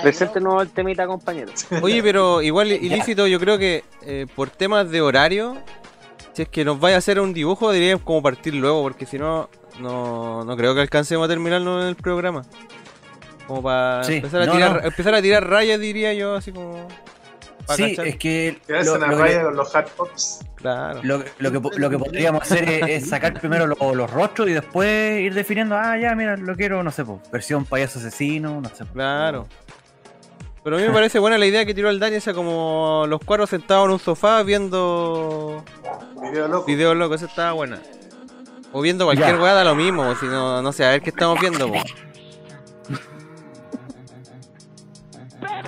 preséntenos 0.02 0.62
el 0.62 0.70
temita, 0.70 1.06
compañero. 1.06 1.50
Oye, 1.82 2.02
pero 2.02 2.40
igual 2.42 2.70
ilícito, 2.72 3.26
yo 3.26 3.40
creo 3.40 3.58
que 3.58 3.84
eh, 4.02 4.26
por 4.34 4.50
temas 4.50 4.90
de 4.90 5.00
horario, 5.00 5.56
si 6.32 6.42
es 6.42 6.48
que 6.48 6.64
nos 6.64 6.78
vaya 6.78 6.96
a 6.96 6.98
hacer 6.98 7.18
un 7.20 7.32
dibujo, 7.34 7.72
deberíamos 7.72 8.04
como 8.04 8.22
partir 8.22 8.54
luego, 8.54 8.82
porque 8.82 9.06
si 9.06 9.18
no, 9.18 9.48
no, 9.80 10.44
no 10.44 10.56
creo 10.56 10.74
que 10.74 10.80
alcancemos 10.82 11.24
a 11.24 11.28
terminarlo 11.28 11.82
en 11.82 11.88
el 11.88 11.96
programa. 11.96 12.42
Como 13.46 13.62
para 13.62 14.04
Sí, 14.04 14.14
empezar, 14.16 14.42
a 14.42 14.46
no, 14.46 14.52
tirar, 14.52 14.80
no. 14.82 14.88
empezar 14.88 15.14
a 15.14 15.20
tirar 15.22 15.48
rayas, 15.48 15.78
diría 15.80 16.14
yo, 16.14 16.34
así 16.34 16.50
como... 16.52 16.86
Sí, 17.76 17.90
cachar. 17.90 18.06
es 18.06 18.16
que 18.16 18.58
lo, 18.68 18.98
que- 18.98 19.06
raya 19.06 19.42
con 19.44 19.56
los 19.56 19.74
hard 19.74 19.88
pops. 19.96 20.40
Claro. 20.56 21.00
lo, 21.02 21.18
lo 21.38 21.52
que, 21.52 21.78
lo 21.78 21.90
que 21.90 21.98
podríamos 21.98 22.42
hacer 22.42 22.68
es, 22.68 22.88
es 23.02 23.08
sacar 23.08 23.34
primero 23.40 23.66
lo- 23.66 23.94
los 23.94 24.10
rostros 24.10 24.48
y 24.48 24.52
después 24.52 25.20
ir 25.20 25.34
definiendo, 25.34 25.76
ah, 25.76 25.96
ya, 25.98 26.14
mira, 26.14 26.36
lo 26.36 26.54
quiero, 26.56 26.82
no 26.82 26.90
sé, 26.90 27.04
po, 27.04 27.20
versión 27.32 27.64
payaso 27.66 27.98
asesino, 27.98 28.60
no 28.60 28.68
sé. 28.70 28.84
po. 28.84 28.92
Claro. 28.94 29.46
Pero 30.62 30.76
a 30.76 30.80
mí 30.80 30.86
me 30.86 30.94
parece 30.94 31.18
buena 31.18 31.36
la 31.36 31.44
idea 31.44 31.66
que 31.66 31.74
tiró 31.74 31.90
el 31.90 32.00
Dani, 32.00 32.16
o 32.16 32.20
sea, 32.22 32.32
como 32.32 33.04
los 33.06 33.20
cuatro 33.22 33.46
sentados 33.46 33.84
en 33.86 33.92
un 33.92 33.98
sofá 33.98 34.42
viendo 34.42 35.62
Video 36.22 36.48
loco. 36.48 36.64
videos 36.66 36.96
locos, 36.96 37.20
esa 37.20 37.30
estaba 37.30 37.52
buena. 37.52 37.80
O 38.72 38.80
viendo 38.80 39.04
cualquier 39.04 39.38
weá 39.38 39.52
da 39.52 39.62
lo 39.62 39.74
mismo, 39.74 40.14
si 40.16 40.24
no, 40.26 40.62
no 40.62 40.72
sé, 40.72 40.84
a 40.86 40.90
ver 40.90 41.02
qué 41.02 41.10
estamos 41.10 41.38
viendo, 41.38 41.68
po. 41.70 41.74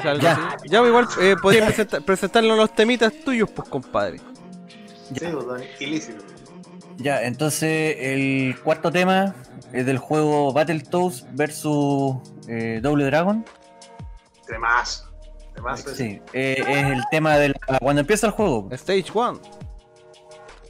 Algo 0.09 0.23
Ya. 0.23 0.33
así. 0.57 0.69
Ya, 0.69 0.79
pues, 0.81 0.89
igual 0.89 1.09
eh, 1.21 1.37
podrías 1.41 1.67
presentar, 1.67 2.03
presentarnos 2.03 2.57
los 2.57 2.75
temitas 2.75 3.13
tuyos, 3.25 3.51
pues, 3.51 3.69
compadre. 3.69 4.19
Sí, 4.19 5.15
pues, 5.21 5.33
don- 5.33 5.63
ilícito. 5.81 6.25
Ya, 6.99 7.23
entonces 7.25 7.97
el 8.01 8.57
cuarto 8.65 8.91
tema 8.91 9.35
es 9.73 9.85
del 9.85 9.99
juego 9.99 10.53
Battletoads 10.53 11.27
versus 11.33 12.17
eh, 12.49 12.81
Double 12.83 13.05
Dragon. 13.05 13.45
Temazo. 14.47 15.05
Temazo. 15.55 15.95
Sí, 15.95 16.21
eh, 16.33 16.57
es 16.67 16.87
el 16.87 17.03
tema 17.11 17.37
de 17.37 17.51
la- 17.51 17.79
cuando 17.81 18.01
empieza 18.01 18.27
el 18.27 18.33
juego, 18.33 18.69
Stage 18.73 19.07
1. 19.13 19.41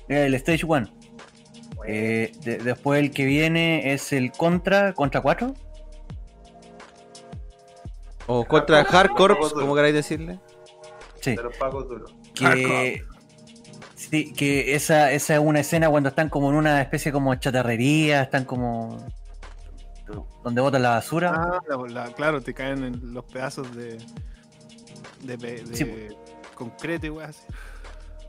el 0.09 0.35
Stage 0.35 0.65
1. 0.67 0.89
después 1.85 3.01
el 3.01 3.11
que 3.13 3.25
viene 3.25 3.93
es 3.93 4.13
el 4.13 4.33
Contra, 4.33 4.93
Contra 4.95 5.21
4. 5.21 5.55
O 8.27 8.45
contra 8.45 8.85
Hardcore, 8.85 9.35
hardcore. 9.35 9.61
como 9.61 9.75
queráis 9.75 9.95
decirle. 9.95 10.39
Sí, 11.21 11.37
De 11.37 11.43
los 11.43 11.57
pacos 11.57 11.89
duros. 11.89 12.15
que, 12.35 13.03
sí, 13.95 14.33
que 14.33 14.75
esa, 14.75 15.13
esa 15.13 15.35
es 15.35 15.41
una 15.41 15.61
escena 15.61 15.89
cuando 15.89 16.09
están 16.09 16.29
como 16.29 16.51
en 16.51 16.57
una 16.57 16.81
especie 16.81 17.13
como 17.13 17.35
chatarrería, 17.37 18.23
están 18.23 18.45
como 18.45 19.05
donde 20.45 20.61
botan 20.61 20.83
la 20.83 20.91
basura. 20.91 21.33
Ah, 21.35 21.59
la- 21.69 22.05
la- 22.05 22.13
claro, 22.13 22.41
te 22.41 22.55
caen 22.55 22.85
en 22.85 23.13
los 23.15 23.25
pedazos 23.25 23.75
de. 23.75 23.99
de, 25.23 25.39
pe- 25.39 25.63
de 25.65 25.77
Sí. 25.77 25.93
concreto 26.55 27.07
y 27.07 27.11
weas 27.11 27.31
así. 27.31 27.41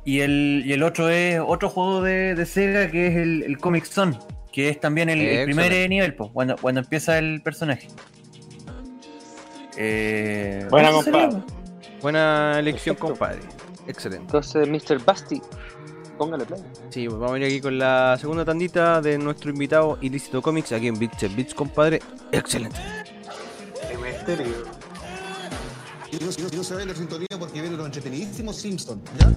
Y 0.04 0.22
el, 0.22 0.64
y 0.66 0.74
el 0.74 0.84
otro 0.84 1.10
es 1.10 1.40
otro 1.46 1.70
juego 1.70 2.02
de, 2.02 2.34
de 2.34 2.46
Sega 2.46 2.90
que 2.90 3.08
es 3.08 3.16
el, 3.18 3.44
el 3.44 3.58
Comic 3.58 3.84
Zone, 3.86 4.18
que 4.52 4.70
es 4.70 4.80
también 4.80 5.10
el, 5.10 5.20
el 5.22 5.46
primer 5.46 5.90
nivel, 5.90 6.16
po, 6.16 6.32
cuando, 6.32 6.56
cuando 6.56 6.80
empieza 6.82 7.18
el 7.20 7.42
personaje. 7.44 7.90
Eh, 9.78 10.66
Buena, 10.70 10.92
compadre. 10.92 11.38
Buena 12.02 12.60
elección, 12.60 12.96
Perfecto. 12.96 13.20
compadre. 13.20 13.40
Excelente. 13.88 14.26
Entonces, 14.26 14.68
Mr. 14.68 15.04
Basti, 15.06 15.42
póngale 16.18 16.46
play. 16.46 16.62
Sí, 16.90 17.08
pues 17.08 17.20
vamos 17.20 17.36
a 17.36 17.40
ir 17.40 17.46
aquí 17.46 17.62
con 17.62 17.78
la 17.78 18.18
segunda 18.20 18.44
tandita 18.44 19.02
de 19.02 19.18
nuestro 19.18 19.50
invitado 19.52 19.98
Ilícito 20.02 20.42
Comics 20.42 20.72
aquí 20.72 20.88
en 20.88 20.98
Bits 21.00 21.24
and 21.24 21.36
Bits, 21.36 21.54
compadre. 21.54 22.02
Excelente. 22.32 22.80
Qué 23.90 23.98
misterio. 23.98 24.78
Y 26.12 26.16
no, 26.24 26.26
no 26.58 26.64
se 26.64 26.74
vayan 26.74 26.88
de 26.90 26.96
sintonía 26.96 27.28
porque 27.38 27.62
viene 27.62 27.78
los 27.78 27.86
entretenidísimos 27.86 28.56
Simpson, 28.56 29.02
¿ya? 29.20 29.34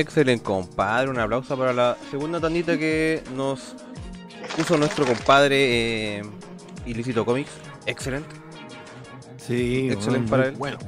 Excelente, 0.00 0.42
compadre. 0.42 1.10
Un 1.10 1.18
aplauso 1.18 1.56
para 1.58 1.72
la 1.72 1.96
segunda 2.10 2.40
tandita 2.40 2.78
que 2.78 3.22
nos 3.36 3.74
puso 4.56 4.76
nuestro 4.78 5.04
compadre 5.04 6.18
eh, 6.18 6.22
Ilícito 6.86 7.24
Comics. 7.24 7.50
Excelente. 7.84 8.34
Sí, 9.36 9.90
Excelente 9.90 10.30
para 10.30 10.46
él. 10.46 10.52
Bueno. 10.52 10.78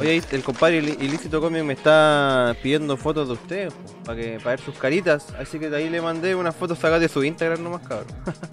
Oye, 0.00 0.22
el 0.30 0.42
compadre 0.42 0.78
Ilícito 0.78 1.40
Comics 1.40 1.64
me 1.64 1.72
está 1.72 2.56
pidiendo 2.62 2.96
fotos 2.96 3.26
de 3.28 3.34
ustedes 3.34 3.74
para 4.04 4.20
que 4.20 4.38
para 4.38 4.50
ver 4.50 4.60
sus 4.60 4.76
caritas. 4.78 5.34
Así 5.38 5.58
que 5.58 5.70
de 5.70 5.76
ahí 5.76 5.90
le 5.90 6.00
mandé 6.00 6.34
unas 6.36 6.54
fotos 6.54 6.78
sacadas 6.78 7.00
de 7.00 7.08
su 7.08 7.24
Instagram 7.24 7.62
nomás, 7.62 7.82
cabrón. 7.82 8.06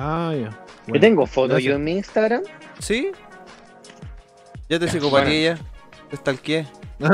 Ah, 0.00 0.32
ya. 0.32 0.50
Yo 0.50 0.56
Bueno, 0.86 1.00
tengo 1.00 1.26
fotos 1.26 1.60
yo 1.60 1.74
en 1.74 1.82
mi 1.82 1.96
Instagram. 1.96 2.42
¿Sí? 2.78 3.10
Ya 4.68 4.78
te 4.78 4.86
psicopatía, 4.86 5.56
ya. 5.56 5.77
Te 6.10 6.16
stalkeé. 6.16 6.66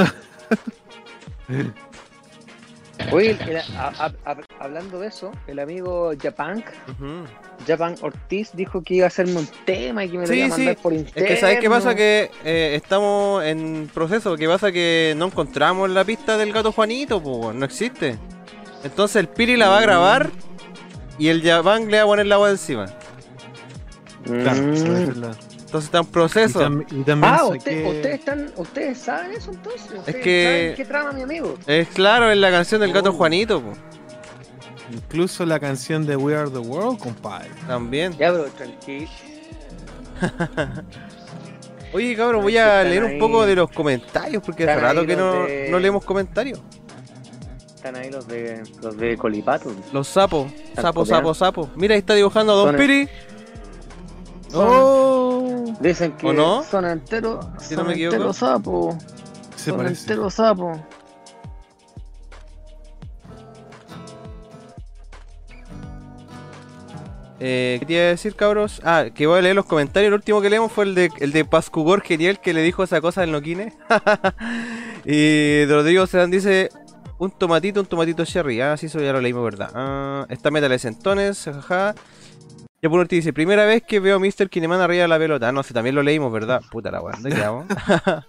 Oye, 3.13 3.37
el- 3.47 3.57
a- 3.77 3.93
a- 3.99 4.31
a- 4.31 4.37
hablando 4.65 4.99
de 5.01 5.09
eso, 5.09 5.33
el 5.47 5.59
amigo 5.59 6.13
Japan, 6.21 6.65
Ujú. 6.89 7.25
Japan 7.67 7.97
Ortiz 8.01 8.51
dijo 8.55 8.83
que 8.83 8.95
iba 8.95 9.05
a 9.05 9.09
hacerme 9.09 9.37
un 9.41 9.49
tema 9.67 10.05
y 10.05 10.11
que 10.11 10.19
me 10.19 10.27
lo 10.27 10.33
Sí, 10.33 10.37
iba 10.39 10.47
a 10.47 10.49
mandar 10.51 10.75
sí. 10.77 10.81
por 10.83 10.93
Es 10.93 10.99
interno. 11.01 11.29
que 11.29 11.37
¿sabes 11.37 11.59
qué 11.61 11.69
pasa? 11.69 11.95
Que 11.95 12.31
eh, 12.45 12.75
estamos 12.77 13.45
en 13.45 13.91
proceso. 13.93 14.37
que 14.37 14.47
pasa? 14.49 14.71
Que 14.73 15.13
no 15.17 15.27
encontramos 15.27 15.91
la 15.91 16.05
pista 16.05 16.37
del 16.39 16.53
gato 16.53 16.73
Juanito, 16.73 17.21
pues 17.23 17.55
no 17.55 17.65
existe. 17.65 18.17
Entonces 18.85 19.17
el 19.17 19.29
Piri 19.29 19.57
la 19.57 19.69
va 19.69 19.79
a 19.79 19.83
grabar 19.83 20.31
y 21.19 21.29
el 21.29 21.43
Japan 21.43 21.91
le 21.91 21.99
va 21.99 22.03
a 22.05 22.07
poner 22.07 22.27
la 22.27 22.37
agua 22.37 22.51
encima. 22.51 22.87
Claro, 24.25 24.63
Mm. 24.63 24.73
es 24.73 25.25
Entonces 25.75 25.89
está 25.89 25.99
en 25.99 26.05
Y, 26.05 26.09
proceso. 26.13 26.61
tam- 26.61 26.87
y 26.89 27.03
también 27.03 27.35
Ah, 27.35 27.45
usted- 27.47 27.85
ustedes 27.87 28.15
están, 28.21 28.53
ustedes 28.57 28.97
saben 28.97 29.33
eso 29.33 29.51
entonces. 29.51 29.91
¿Ustedes 29.99 30.23
que- 30.23 30.45
saben 30.45 30.75
qué 30.77 30.85
trama 30.85 31.11
mi 31.13 31.23
amigo? 31.23 31.59
Es 31.67 31.89
claro, 31.89 32.31
es 32.31 32.39
la 32.39 32.53
canción 32.53 32.81
del 32.81 32.93
gato 32.93 33.11
Oh. 33.11 33.15
Juanito, 33.15 33.61
incluso 34.93 35.45
la 35.45 35.59
canción 35.59 36.07
de 36.07 36.15
We 36.15 36.37
Are 36.37 36.49
the 36.49 36.59
World, 36.59 37.01
compadre. 37.01 37.51
También. 37.67 38.17
Ya, 38.17 38.31
bro, 38.31 38.45
tranquilo. 38.45 39.09
Oye, 41.93 42.15
cabrón, 42.17 42.43
voy 42.43 42.57
a 42.57 42.85
leer 42.85 43.03
un 43.03 43.19
poco 43.19 43.45
de 43.45 43.57
los 43.57 43.69
comentarios 43.73 44.45
porque 44.45 44.63
hace 44.71 44.81
rato 44.81 45.05
que 45.05 45.17
no, 45.17 45.45
de- 45.45 45.69
no 45.73 45.81
leemos 45.81 46.05
comentarios. 46.05 46.61
Están 47.75 47.97
ahí 47.97 48.13
los 48.13 48.29
de 48.29 48.63
los 48.81 48.97
de 48.97 49.17
Colipato. 49.17 49.73
Los 49.93 50.07
sapos, 50.07 50.53
sapo, 50.81 51.05
sapo, 51.05 51.35
sapo. 51.35 51.69
Mira, 51.75 51.95
ahí 51.95 51.99
está 51.99 52.15
dibujando 52.15 52.53
a 52.53 52.57
Don 52.65 52.77
Piri. 52.77 53.09
¡Oh! 54.55 55.65
Dicen 55.81 56.13
que 56.13 56.27
¿O 56.29 56.33
no? 56.33 56.63
son 56.63 56.85
enteros, 56.87 57.45
Si 57.59 57.75
no 57.77 57.83
son 57.83 57.93
equivoco. 57.93 58.15
enteros 58.15 58.37
sapos. 58.37 58.95
Se 59.57 59.71
Son 59.71 59.79
parece. 59.79 60.01
enteros 60.03 60.35
sapos. 60.35 60.79
Eh, 67.41 67.77
¿Qué 67.81 67.87
te 67.87 67.93
iba 67.95 68.03
a 68.03 68.07
decir, 68.07 68.37
cabros? 68.37 68.81
Ah, 68.85 69.07
que 69.13 69.27
voy 69.27 69.39
a 69.39 69.43
leer 69.43 69.57
los 69.57 69.67
comentarios. 69.67 70.09
El 70.09 70.15
último 70.15 70.41
que 70.41 70.49
leemos 70.51 70.71
fue 70.73 70.85
el 70.85 70.95
de, 70.95 71.11
el 71.19 71.33
de 71.33 71.45
Pascugor 71.45 72.01
Geniel 72.03 72.39
que 72.39 72.55
le 72.55 72.63
dijo 72.63 72.83
esa 72.85 73.01
cosa 73.01 73.21
del 73.23 73.33
Noquine. 73.33 73.73
y 75.05 75.65
Rodrigo 75.67 76.07
Sedán 76.07 76.31
dice: 76.31 76.71
Un 77.19 77.31
tomatito, 77.33 77.81
un 77.81 77.87
tomatito 77.87 78.25
cherry. 78.25 78.61
Ah, 78.61 78.77
sí, 78.77 78.87
eso 78.87 79.01
ya 79.01 79.13
lo 79.13 79.21
leímos, 79.21 79.43
¿verdad? 79.45 79.71
Ah, 79.75 80.27
está 80.31 80.51
Metales 80.51 80.83
Centones, 80.83 81.45
jaja. 81.45 81.95
Ya 82.85 82.91
por 82.91 83.01
último 83.01 83.17
dice: 83.17 83.33
Primera 83.33 83.65
vez 83.65 83.83
que 83.83 83.99
veo 83.99 84.17
a 84.17 84.19
Mr. 84.19 84.51
Kineman 84.51 84.79
arriba 84.79 85.05
de 85.05 85.09
la 85.09 85.19
pelota. 85.19 85.49
Ah, 85.49 85.53
no 85.53 85.63
sé, 85.63 85.73
también 85.73 85.95
lo 85.95 86.03
leímos, 86.03 86.31
¿verdad? 86.31 86.61
Puta 86.71 86.91
la 86.91 87.01
weá, 87.01 87.15
¿dónde 87.15 87.35
quedamos? 87.35 87.65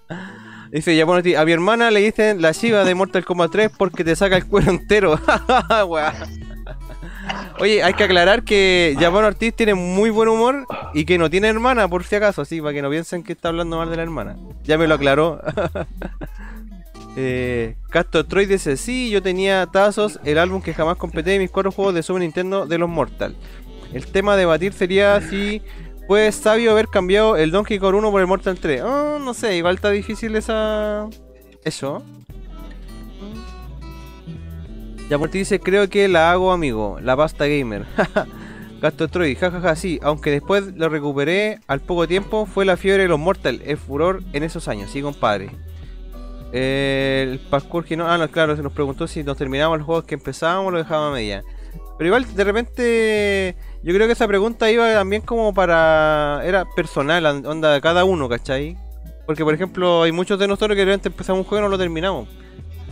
Dice, 0.72 0.96
ya 0.96 1.06
por 1.06 1.18
último, 1.18 1.40
a 1.40 1.44
mi 1.44 1.52
hermana 1.52 1.92
le 1.92 2.00
dicen 2.00 2.42
la 2.42 2.54
chiva 2.54 2.86
de 2.86 2.96
Mortal 2.96 3.26
Kombat 3.26 3.52
3 3.52 3.72
porque 3.78 4.06
te 4.06 4.16
saca 4.16 4.38
el 4.38 4.46
cuero 4.46 4.72
entero. 4.72 5.20
Weá. 5.88 6.14
Oye, 7.60 7.84
hay 7.84 7.94
que 7.96 8.06
aclarar 8.06 8.44
que 8.44 8.96
Japón 8.98 9.26
Ortiz 9.26 9.54
tiene 9.54 9.74
muy 9.74 10.10
buen 10.10 10.30
humor 10.30 10.66
y 10.94 11.04
que 11.04 11.18
no 11.18 11.30
tiene 11.30 11.50
hermana, 11.50 11.90
por 11.90 12.06
si 12.06 12.16
acaso, 12.16 12.42
así, 12.42 12.62
para 12.62 12.74
que 12.74 12.82
no 12.82 12.90
piensen 12.90 13.24
que 13.24 13.34
está 13.34 13.50
hablando 13.50 13.78
mal 13.78 13.90
de 13.90 13.98
la 13.98 14.04
hermana. 14.04 14.38
Ya 14.64 14.78
me 14.78 14.88
lo 14.88 14.96
aclaró. 14.96 15.42
eh, 17.18 17.76
Castro 17.90 18.26
Troy 18.26 18.46
dice, 18.46 18.78
sí, 18.78 19.10
yo 19.10 19.22
tenía 19.22 19.66
Tazos, 19.66 20.18
el 20.24 20.38
álbum 20.38 20.62
que 20.62 20.74
jamás 20.74 20.96
completé 20.96 21.36
en 21.36 21.42
mis 21.42 21.52
cuatro 21.52 21.74
juegos 21.74 21.94
de 21.94 22.04
Super 22.04 22.22
Nintendo 22.22 22.66
de 22.66 22.78
los 22.78 22.90
Mortal. 22.90 23.36
El 23.96 24.08
tema 24.08 24.34
a 24.34 24.36
debatir 24.36 24.74
sería 24.74 25.22
si 25.22 25.62
fue 26.06 26.30
sabio 26.34 26.72
haber 26.72 26.90
cambiado 26.90 27.38
el 27.38 27.52
Donkey 27.52 27.80
Kong 27.80 27.96
1 27.96 28.12
por 28.12 28.20
el 28.20 28.28
Mortal 28.28 28.60
3. 28.60 28.82
Ah, 28.84 29.20
no 29.22 29.34
sé, 29.34 29.56
igual 29.56 29.76
está 29.76 29.90
difícil 29.90 30.36
esa... 30.36 31.08
Eso. 31.64 32.04
Ya 35.10 35.18
por 35.18 35.30
ti 35.30 35.38
dice, 35.38 35.62
creo 35.62 35.88
que 35.90 36.10
la 36.10 36.30
hago 36.30 36.52
amigo, 36.52 37.00
la 37.02 37.16
pasta 37.16 37.48
gamer. 37.48 37.86
Gasto 38.82 39.08
Troy, 39.08 39.34
jajaja, 39.34 39.78
sí, 39.78 39.98
aunque 40.04 40.30
después 40.30 40.76
lo 40.76 40.90
recuperé 40.90 41.62
al 41.66 41.80
poco 41.80 42.06
tiempo, 42.06 42.46
fue 42.46 42.66
la 42.66 42.76
fiebre 42.76 43.04
de 43.04 43.10
los 43.10 43.18
Mortal, 43.18 43.62
el 43.66 43.78
furor 43.78 44.24
en 44.34 44.44
esos 44.44 44.68
años, 44.68 44.92
sí, 44.92 45.02
compadre. 45.02 45.52
El 46.52 47.40
parkour 47.50 47.86
que 47.86 47.96
no, 47.96 48.08
ah, 48.12 48.18
no, 48.18 48.30
claro, 48.30 48.58
se 48.58 48.62
nos 48.62 48.74
preguntó 48.74 49.08
si 49.08 49.24
nos 49.24 49.38
terminábamos 49.38 49.78
los 49.78 49.86
juegos 49.86 50.04
que 50.04 50.16
empezábamos 50.16 50.68
o 50.68 50.72
lo 50.72 50.80
dejábamos 50.80 51.12
a 51.12 51.14
media. 51.14 51.44
Pero 51.98 52.08
igual, 52.08 52.36
de 52.36 52.44
repente, 52.44 53.56
yo 53.86 53.94
creo 53.94 54.08
que 54.08 54.14
esa 54.14 54.28
pregunta 54.28 54.70
iba 54.70 54.92
también 54.94 55.22
como 55.22 55.54
para. 55.54 56.42
Era 56.44 56.66
personal, 56.76 57.26
onda 57.46 57.72
de 57.72 57.80
cada 57.82 58.04
uno, 58.04 58.28
¿cachai? 58.28 58.78
Porque, 59.26 59.44
por 59.44 59.54
ejemplo, 59.54 60.04
hay 60.04 60.12
muchos 60.12 60.38
de 60.38 60.48
nosotros 60.48 60.76
que 60.76 60.82
de 60.82 60.86
repente 60.86 61.08
empezamos 61.10 61.40
un 61.42 61.46
juego 61.46 61.64
y 61.64 61.66
no 61.66 61.70
lo 61.70 61.78
terminamos. 61.78 62.28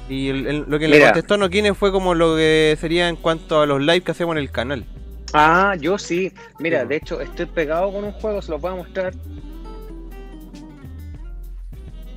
Y 0.09 0.29
el- 0.29 0.47
el- 0.47 0.65
lo 0.67 0.79
que 0.79 0.87
le 0.87 1.01
contestó 1.01 1.37
Noquine 1.37 1.73
fue 1.73 1.91
como 1.91 2.13
lo 2.13 2.35
que 2.35 2.77
sería 2.79 3.07
en 3.09 3.15
cuanto 3.15 3.61
a 3.61 3.65
los 3.65 3.79
live 3.81 4.01
que 4.01 4.11
hacemos 4.11 4.33
en 4.35 4.39
el 4.43 4.51
canal. 4.51 4.85
Ah, 5.33 5.75
yo 5.79 5.97
sí. 5.97 6.31
Mira, 6.59 6.81
Sí. 6.83 6.87
de 6.89 6.95
hecho, 6.97 7.21
estoy 7.21 7.45
pegado 7.47 7.91
con 7.91 8.03
un 8.03 8.11
juego, 8.13 8.41
se 8.41 8.51
lo 8.51 8.59
voy 8.59 8.71
a 8.71 8.75
mostrar. 8.75 9.13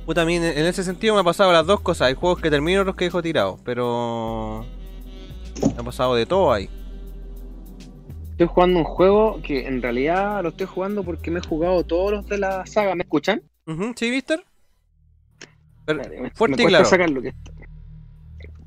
Puta, 0.05 0.21
a 0.21 0.25
mí 0.25 0.35
en, 0.35 0.43
en 0.43 0.65
ese 0.65 0.83
sentido 0.83 1.15
me 1.15 1.21
ha 1.21 1.23
pasado 1.23 1.51
las 1.51 1.65
dos 1.65 1.81
cosas. 1.81 2.07
Hay 2.09 2.13
juegos 2.13 2.39
que 2.41 2.49
termino 2.49 2.79
y 2.79 2.81
otros 2.81 2.95
que 2.95 3.05
dejo 3.05 3.21
tirados. 3.21 3.59
Pero. 3.65 4.65
Me 5.61 5.79
ha 5.81 5.83
pasado 5.83 6.15
de 6.15 6.25
todo 6.25 6.51
ahí. 6.53 6.69
Estoy 8.37 8.47
jugando 8.53 8.79
un 8.79 8.85
juego 8.85 9.41
que 9.41 9.65
en 9.67 9.81
realidad 9.81 10.43
lo 10.43 10.49
estoy 10.49 10.67
jugando 10.67 11.03
porque 11.03 11.31
me 11.31 11.39
he 11.39 11.41
jugado 11.41 11.83
todos 11.83 12.11
los 12.11 12.27
de 12.27 12.37
la 12.37 12.67
saga. 12.67 12.93
¿Me 12.93 13.01
escuchan? 13.01 13.41
¿Sí? 13.95 14.23
Pero- 15.85 16.03
me- 16.21 16.29
fuerte 16.31 16.57
me 16.57 16.63
y 16.63 16.67
claro. 16.67 16.85
sacarlo 16.85 17.19
que 17.23 17.29
está. 17.29 17.51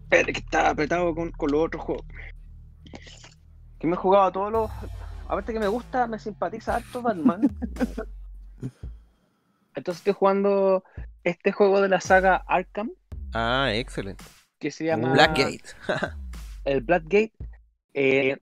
Espérate, 0.03 0.33
que 0.33 0.41
está 0.41 0.71
apretado 0.71 1.15
con, 1.15 1.31
con 1.31 1.53
los 1.53 1.67
otros 1.67 1.85
juegos. 1.85 2.05
Que 3.79 3.87
me 3.87 3.93
he 3.93 3.97
jugado 3.97 4.33
todos 4.33 4.51
los. 4.51 4.71
Aparte 5.29 5.53
que 5.53 5.61
me 5.61 5.69
gusta, 5.69 6.09
me 6.09 6.19
simpatiza 6.19 6.75
harto 6.75 7.01
Batman. 7.01 7.43
Entonces 9.77 10.01
estoy 10.01 10.15
jugando 10.15 10.83
este 11.23 11.53
juego 11.53 11.81
de 11.81 11.89
la 11.89 12.01
saga 12.01 12.37
Arkham, 12.49 12.91
Ah, 13.33 13.71
excelente. 13.73 14.25
que 14.59 14.73
se 14.73 14.85
llama 14.87 15.13
Blackgate. 15.13 15.61
el 16.65 16.81
Blackgate. 16.81 17.33
Eh, 17.95 18.37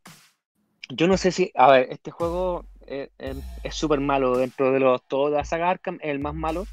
yo 0.89 1.07
no 1.07 1.17
sé 1.17 1.33
si. 1.33 1.51
A 1.55 1.71
ver, 1.71 1.89
este 1.91 2.11
juego 2.11 2.65
eh, 2.87 3.11
eh, 3.19 3.35
es 3.63 3.75
súper 3.75 4.01
malo 4.01 4.37
dentro 4.39 4.73
de 4.73 4.81
los, 4.81 5.03
toda 5.07 5.31
la 5.39 5.45
saga 5.45 5.71
Arkham, 5.71 5.99
es 6.03 6.11
el 6.11 6.19
más 6.19 6.35
malo. 6.35 6.67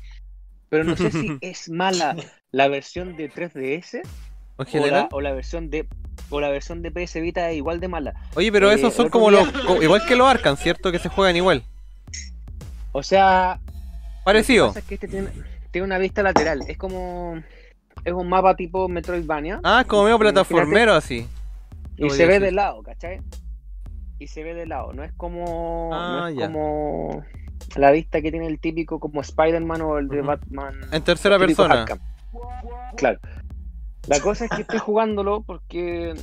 Pero 0.70 0.84
no 0.84 0.96
sé 0.98 1.12
si 1.12 1.38
es 1.42 1.70
mala 1.70 2.16
la 2.52 2.68
versión 2.68 3.16
de 3.18 3.30
3DS 3.32 3.96
En 3.96 4.02
o 4.58 4.64
la, 4.64 4.66
general. 4.66 5.08
o 5.12 5.22
la 5.22 5.32
versión 5.34 5.70
de 5.70 5.88
o 6.30 6.40
la 6.42 6.50
versión 6.50 6.82
de 6.82 6.90
PS 6.92 7.16
Vita 7.22 7.50
es 7.52 7.58
igual 7.58 7.80
de 7.80 7.88
mala. 7.88 8.14
Oye, 8.36 8.52
pero 8.52 8.72
eh, 8.72 8.76
esos 8.76 8.94
son 8.94 9.10
como 9.10 9.30
día- 9.30 9.44
los. 9.44 9.84
igual 9.84 10.06
que 10.08 10.16
los 10.16 10.28
Arkham, 10.28 10.58
¿cierto? 10.58 10.92
Que 10.92 11.00
se 11.00 11.10
juegan 11.10 11.36
igual. 11.36 11.64
O 12.94 13.04
sea, 13.04 13.60
Lo 13.62 14.24
Parecido. 14.24 14.66
que 14.68 14.70
pasa 14.70 14.80
es 14.80 14.86
que 14.86 14.94
este 14.96 15.08
tiene, 15.08 15.28
tiene 15.72 15.86
una 15.86 15.98
vista 15.98 16.24
lateral. 16.24 16.62
Es 16.68 16.78
como. 16.78 17.42
Es 18.04 18.14
un 18.14 18.28
mapa 18.28 18.56
tipo 18.56 18.88
Metroidvania. 18.88 19.60
Ah, 19.64 19.84
como 19.88 20.04
medio 20.04 20.18
plataformero 20.20 20.94
así. 20.94 21.28
Y 21.98 22.10
se 22.10 22.26
ve 22.26 22.40
de 22.40 22.52
lado, 22.52 22.82
¿cachai? 22.84 23.20
Y 24.20 24.28
se 24.28 24.44
ve 24.44 24.54
de 24.54 24.66
lado. 24.66 24.94
No 24.94 25.04
es 25.04 25.12
como. 25.14 25.90
no 25.92 25.96
Ah, 26.26 26.30
es 26.32 26.40
como. 26.40 27.24
La 27.76 27.92
vista 27.92 28.22
que 28.22 28.32
tiene 28.32 28.48
el 28.48 28.60
típico 28.60 29.00
como 29.00 29.22
Spider-Man 29.22 29.82
o 29.82 29.98
el 29.98 30.08
de. 30.08 30.22
Batman. 30.22 30.76
En 30.92 31.04
tercera 31.04 31.38
persona. 31.38 31.82
Arkham. 31.82 32.00
Claro. 32.98 33.20
La 34.08 34.20
cosa 34.20 34.46
es 34.46 34.52
que 34.52 34.62
estoy 34.62 34.78
jugándolo 34.78 35.42
porque, 35.42 36.14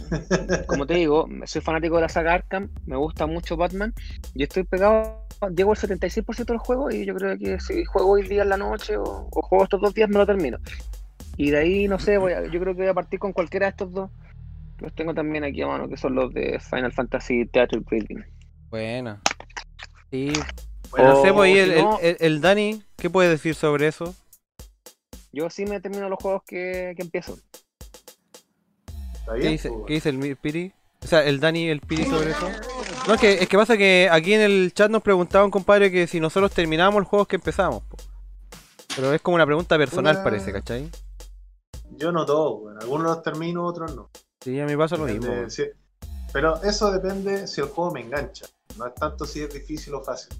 como 0.69 0.87
te 0.87 0.95
digo, 0.95 1.27
soy 1.47 1.61
fanático 1.63 1.97
de 1.97 2.03
la 2.03 2.09
saga 2.09 2.35
Arkham, 2.35 2.71
me 2.87 2.97
gusta 2.97 3.27
mucho 3.27 3.57
Batman 3.57 3.93
y 4.35 4.45
estoy 4.45 4.63
pegado, 4.63 5.27
llego 5.57 5.73
al 5.73 5.77
76% 5.79 6.45
del 6.47 6.59
juego 6.59 6.93
y 6.93 7.05
yo 7.05 7.13
creo 7.17 7.37
que 7.37 7.59
si 7.59 7.85
juego 7.85 8.11
hoy 8.13 8.23
día 8.29 8.43
en 8.45 8.51
la 8.51 8.57
noche 8.57 8.97
o, 8.97 9.29
o 9.33 9.43
juego 9.43 9.65
estos 9.65 9.81
dos 9.81 9.93
días 9.95 10.09
me 10.09 10.15
lo 10.19 10.25
termino. 10.27 10.59
Y 11.37 11.51
de 11.51 11.59
ahí, 11.59 11.89
no 11.89 11.99
sé, 11.99 12.19
voy 12.19 12.33
a- 12.35 12.45
yo 12.45 12.61
creo 12.61 12.73
que 12.77 12.83
voy 12.83 12.89
a 12.91 12.95
partir 12.95 13.19
con 13.19 13.33
cualquiera 13.33 13.67
de 13.67 13.71
estos 13.71 13.93
dos. 13.93 14.11
Los 14.83 14.93
tengo 14.95 15.15
también 15.15 15.45
aquí 15.45 15.63
a 15.63 15.67
mano, 15.69 15.89
que 15.89 15.97
son 15.97 16.15
los 16.15 16.33
de 16.35 16.59
Final 16.59 16.93
Fantasy 16.93 17.47
Theatre 17.47 17.81
Building. 17.89 18.19
Buena. 18.69 19.21
Sí. 20.11 20.33
Bueno, 20.91 21.09
no 21.15 21.23
sé, 21.23 21.31
O 21.31 21.35
pues 21.35 21.47
ahí 21.49 21.55
si 21.55 21.59
el, 21.61 21.71
el- 21.73 21.83
no- 21.85 21.99
el- 22.01 22.17
el 22.21 22.41
Dani, 22.41 22.83
¿qué 22.97 23.09
puede 23.09 23.29
decir 23.31 23.55
sobre 23.55 23.87
eso? 23.87 24.15
Yo 25.33 25.49
sí 25.49 25.65
me 25.65 25.81
termino 25.81 26.09
los 26.09 26.19
juegos 26.21 26.43
que, 26.47 26.93
que 26.97 27.03
empiezo. 27.03 27.39
Está 29.15 29.33
¿Qué 29.35 29.39
bien, 29.39 29.53
dice, 29.53 29.69
pues, 29.71 29.83
¿Qué 29.87 29.95
dice 29.95 30.09
el 30.11 30.37
Piri? 30.37 30.73
O 31.03 31.07
sea, 31.07 31.25
el 31.25 31.41
Dani 31.41 31.65
y 31.65 31.69
el 31.69 31.81
Piri 31.81 32.05
sobre 32.05 32.31
eso. 32.33 32.49
No, 33.09 33.15
es 33.15 33.21
que, 33.21 33.33
es 33.35 33.49
que 33.49 33.57
pasa 33.57 33.77
que 33.77 34.09
aquí 34.11 34.35
en 34.35 34.41
el 34.43 34.73
chat 34.75 34.91
nos 34.91 35.03
preguntaban, 35.03 35.51
compadre, 35.51 35.91
que 35.91 36.07
si 36.07 36.21
nosotros 36.21 36.51
terminamos 36.53 37.01
los 37.01 37.09
juegos 37.09 37.29
que 37.29 37.37
empezamos. 37.37 37.83
po. 37.85 37.97
Pero 38.95 39.13
es 39.13 39.21
como 39.23 39.37
una 39.37 39.47
pregunta 39.47 39.79
personal, 39.79 40.17
Una- 40.17 40.25
parece, 40.25 40.53
¿cachai? 40.53 40.91
Yo 41.97 42.11
no 42.13 42.27
todos, 42.27 42.63
weón. 42.63 42.79
Algunos 42.81 43.03
los 43.07 43.23
termino, 43.23 43.65
otros 43.65 43.95
no. 43.97 44.11
Sí, 44.43 44.59
a 44.61 44.67
mí 44.67 44.77
pasa 44.77 44.97
lo 44.97 45.05
Depende 45.05 45.47
mismo. 45.47 45.65
Pero 46.33 46.63
eso 46.63 46.91
depende 46.91 47.47
si 47.47 47.61
el 47.61 47.69
juego 47.69 47.93
me 47.93 48.01
engancha. 48.01 48.47
No 48.79 48.87
es 48.87 48.95
tanto 48.95 49.25
si 49.27 49.41
es 49.41 49.53
difícil 49.53 49.95
o 49.95 50.03
fácil. 50.03 50.37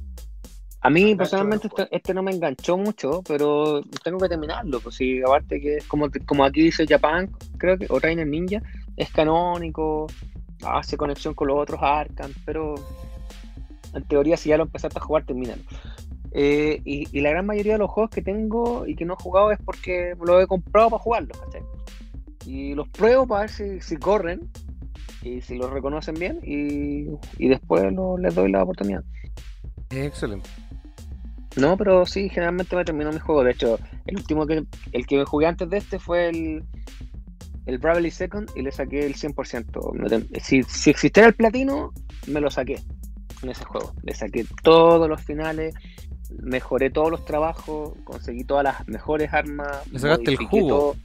A 0.81 0.91
mí 0.91 1.15
personalmente 1.15 1.69
este, 1.69 1.89
este 1.95 2.15
no 2.15 2.25
me 2.25 2.33
enganchó 2.33 2.77
mucho, 2.77 3.23
pero 3.29 3.83
tengo 4.03 4.19
que 4.19 4.29
terminarlo. 4.29 4.81
Pues 4.81 4.97
sí, 4.97 5.23
aparte 5.23 5.61
que 5.61 5.77
es 5.77 5.87
como, 5.87 6.09
como 6.27 6.45
aquí 6.45 6.63
dice 6.63 6.87
Japan, 6.89 7.31
creo 7.59 7.79
que, 7.79 7.87
o 7.89 8.01
Trainer 8.01 8.27
Ninja, 8.27 8.61
es 8.97 9.11
canónico, 9.13 10.09
hace 10.65 10.97
conexión 10.97 11.35
con 11.35 11.49
los 11.49 11.59
otros 11.59 11.81
Arkham, 11.81 12.33
pero 12.45 12.75
en 13.95 14.03
teoría 14.09 14.37
si 14.37 14.49
ya 14.49 14.57
lo 14.57 14.65
empezaste 14.65 14.99
a 14.99 15.03
jugar, 15.03 15.25
termínalo. 15.25 15.63
Eh, 16.33 16.81
y, 16.85 17.07
y 17.17 17.21
la 17.21 17.31
gran 17.31 17.47
mayoría 17.47 17.75
de 17.75 17.79
los 17.79 17.91
juegos 17.91 18.11
que 18.11 18.23
tengo 18.23 18.87
y 18.87 18.97
que 18.97 19.05
no 19.05 19.15
he 19.15 19.23
jugado 19.23 19.53
es 19.53 19.59
porque 19.65 20.17
los 20.21 20.43
he 20.43 20.47
comprado 20.47 20.91
para 20.91 21.03
jugarlos, 21.03 21.39
¿cachai? 21.39 21.63
Y 22.47 22.75
los 22.75 22.89
pruebo 22.89 23.27
para 23.27 23.43
ver 23.43 23.51
si, 23.51 23.81
si 23.81 23.97
corren 23.97 24.41
y 25.23 25.41
si 25.41 25.57
los 25.57 25.71
reconocen 25.71 26.15
bien 26.15 26.41
y, 26.43 27.07
y 27.39 27.49
después 27.49 27.93
lo- 27.93 28.19
les 28.19 28.35
doy 28.35 28.51
la 28.51 28.63
oportunidad. 28.63 29.05
Excelente. 29.91 30.49
No, 31.57 31.77
pero 31.77 32.07
sí, 32.07 32.29
generalmente 32.31 32.75
me 32.75 32.85
termino 32.85 33.13
mi 33.13 33.19
juego. 33.19 33.45
De 33.45 33.53
hecho, 33.53 33.79
el 34.07 34.17
último 34.17 34.47
que 34.47 34.65
el 34.93 35.07
que 35.07 35.19
me 35.19 35.25
jugué 35.25 35.47
antes 35.47 35.69
de 35.69 35.77
este 35.77 35.99
fue 35.99 36.31
el, 36.31 36.65
el 37.67 37.79
Bravely 37.79 38.11
Second 38.11 38.51
y 38.57 38.63
le 38.63 38.73
saqué 38.73 39.05
el 39.05 39.15
100%. 39.15 39.93
Me 39.93 40.09
tem- 40.09 40.29
Si, 40.41 40.63
si 40.63 40.91
existiera 40.91 41.29
el 41.29 41.35
platino, 41.35 41.93
me 42.27 42.41
lo 42.41 42.51
saqué 42.51 42.81
en 43.43 43.51
ese 43.51 43.65
juego. 43.65 43.93
Le 44.03 44.15
saqué 44.15 44.47
todos 44.63 45.09
los 45.11 45.21
finales, 45.23 45.75
mejoré 46.43 46.89
todos 46.89 47.11
los 47.11 47.25
trabajos, 47.27 47.93
conseguí 48.05 48.45
todas 48.45 48.65
las 48.65 48.89
mejores 48.89 49.31
armas. 49.35 49.87
Le 49.93 49.99
sacaste 49.99 50.31
el 50.31 50.37
jugo. 50.39 50.69
todo. 50.69 50.97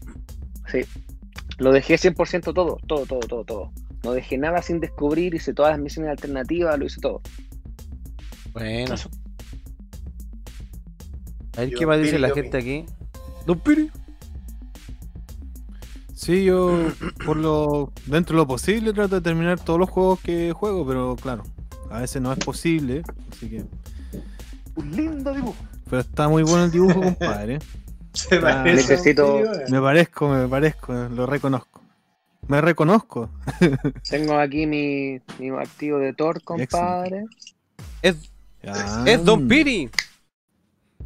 Sí, 0.71 0.79
lo 1.57 1.71
dejé 1.71 1.95
100% 1.95 2.53
todo, 2.53 2.77
todo, 2.85 3.05
todo, 3.05 3.19
todo, 3.19 3.43
todo. 3.43 3.71
No 4.03 4.11
dejé 4.11 4.37
nada 4.37 4.61
sin 4.61 4.79
descubrir, 4.79 5.33
hice 5.33 5.53
todas 5.53 5.71
las 5.71 5.79
misiones 5.79 6.11
alternativas, 6.11 6.77
lo 6.77 6.85
hice 6.85 7.01
todo. 7.01 7.21
Bueno. 8.53 8.93
Eso. 8.93 9.09
A 11.57 11.61
ver 11.61 11.69
Yo, 11.71 11.79
qué 11.79 11.85
más 11.85 11.99
dice 11.99 12.19
la 12.19 12.29
gente 12.29 12.57
aquí. 12.57 12.85
Don 13.45 13.59
Piri. 13.59 13.89
Sí, 16.13 16.43
yo 16.43 16.77
por 17.25 17.37
lo 17.37 17.91
dentro 18.05 18.35
de 18.35 18.41
lo 18.43 18.47
posible 18.47 18.93
trato 18.93 19.15
de 19.15 19.21
terminar 19.21 19.59
todos 19.59 19.79
los 19.79 19.89
juegos 19.89 20.19
que 20.19 20.51
juego, 20.53 20.85
pero 20.85 21.15
claro, 21.15 21.43
a 21.89 22.01
veces 22.01 22.21
no 22.21 22.31
es 22.31 22.39
posible, 22.39 23.01
así 23.31 23.49
que 23.49 23.65
Un 24.75 24.95
lindo 24.95 25.33
dibujo. 25.33 25.55
pero 25.89 26.01
está 26.01 26.27
muy 26.27 26.43
bueno 26.43 26.65
el 26.65 26.71
dibujo, 26.71 27.01
compadre. 27.01 27.59
Se 28.17 28.35
Ah, 28.37 28.63
necesito- 28.63 29.35
weón. 29.35 29.57
Me 29.69 29.81
parezco, 29.81 30.27
me 30.29 30.47
parezco, 30.47 30.93
lo 30.93 31.25
reconozco. 31.25 31.81
Me 32.47 32.61
reconozco. 32.61 33.29
Tengo 34.09 34.37
aquí 34.39 34.65
mi, 34.65 35.19
mi 35.39 35.51
martillo 35.51 35.97
de 35.99 36.13
Thor, 36.13 36.41
compadre. 36.43 37.25
Es, 38.01 38.15
Ah, 38.67 39.03
es 39.05 39.23
Don 39.23 39.47
Piri. 39.47 39.89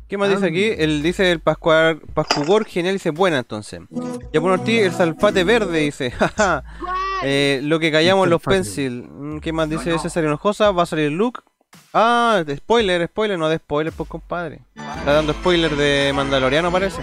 ¿Qué 0.08 0.18
más 0.18 0.30
dice 0.30 0.46
aquí? 0.48 0.66
Él 0.78 1.04
dice 1.04 1.32
el 1.32 1.40
Pascual, 1.40 2.02
Pascugor 2.14 2.66
genial 2.66 2.96
dice 2.96 3.12
buena 3.12 3.40
entonces. 3.40 3.82
Ya 4.34 4.42
por 4.42 4.52
Ortiz, 4.52 4.82
el 4.82 4.92
salfate 4.94 5.44
verde 5.44 5.80
dice, 5.80 6.12
jaja. 6.12 6.64
Eh, 7.24 7.60
lo 7.64 7.80
que 7.80 7.92
callamos 7.92 8.28
los 8.28 8.42
pencil. 8.42 9.04
Mm, 9.10 9.40
¿Qué 9.40 9.54
más 9.54 9.70
dice 9.70 9.98
César 10.00 10.24
Hinojosa? 10.24 10.72
Va 10.72 10.84
a 10.84 10.86
salir 10.86 11.12
Luke. 11.12 11.42
Ah, 11.94 12.44
spoiler, 12.56 13.08
spoiler, 13.08 13.38
no 13.38 13.50
de 13.50 13.58
spoiler, 13.58 13.92
pues 13.94 14.08
compadre. 14.08 14.60
Está 14.76 15.14
dando 15.14 15.34
spoiler 15.34 15.76
de 15.76 16.12
Mandaloriano 16.16 16.72
parece. 16.72 17.02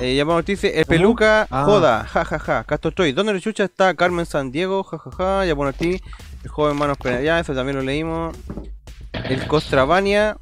Eh, 0.00 0.16
ya 0.16 0.24
dice, 0.42 0.80
el 0.80 0.86
peluca 0.86 1.46
Ah. 1.50 1.64
joda, 1.64 2.04
jajaja. 2.04 2.64
Castro 2.64 2.92
Troy, 2.92 3.12
¿dónde 3.12 3.32
chucha 3.40 3.64
está 3.64 3.94
Carmen 3.94 4.26
San 4.26 4.50
Diego? 4.50 4.82
Jajaja. 4.82 5.44
Ya 5.44 5.54
por 5.54 5.66
Ortiz, 5.66 6.00
el 6.42 6.50
joven 6.50 6.76
manos 6.76 6.96
ya, 7.22 7.38
eso 7.38 7.54
también 7.54 7.76
lo 7.76 7.82
leímos. 7.82 8.36
El 9.12 9.46
Costravania. 9.46 10.38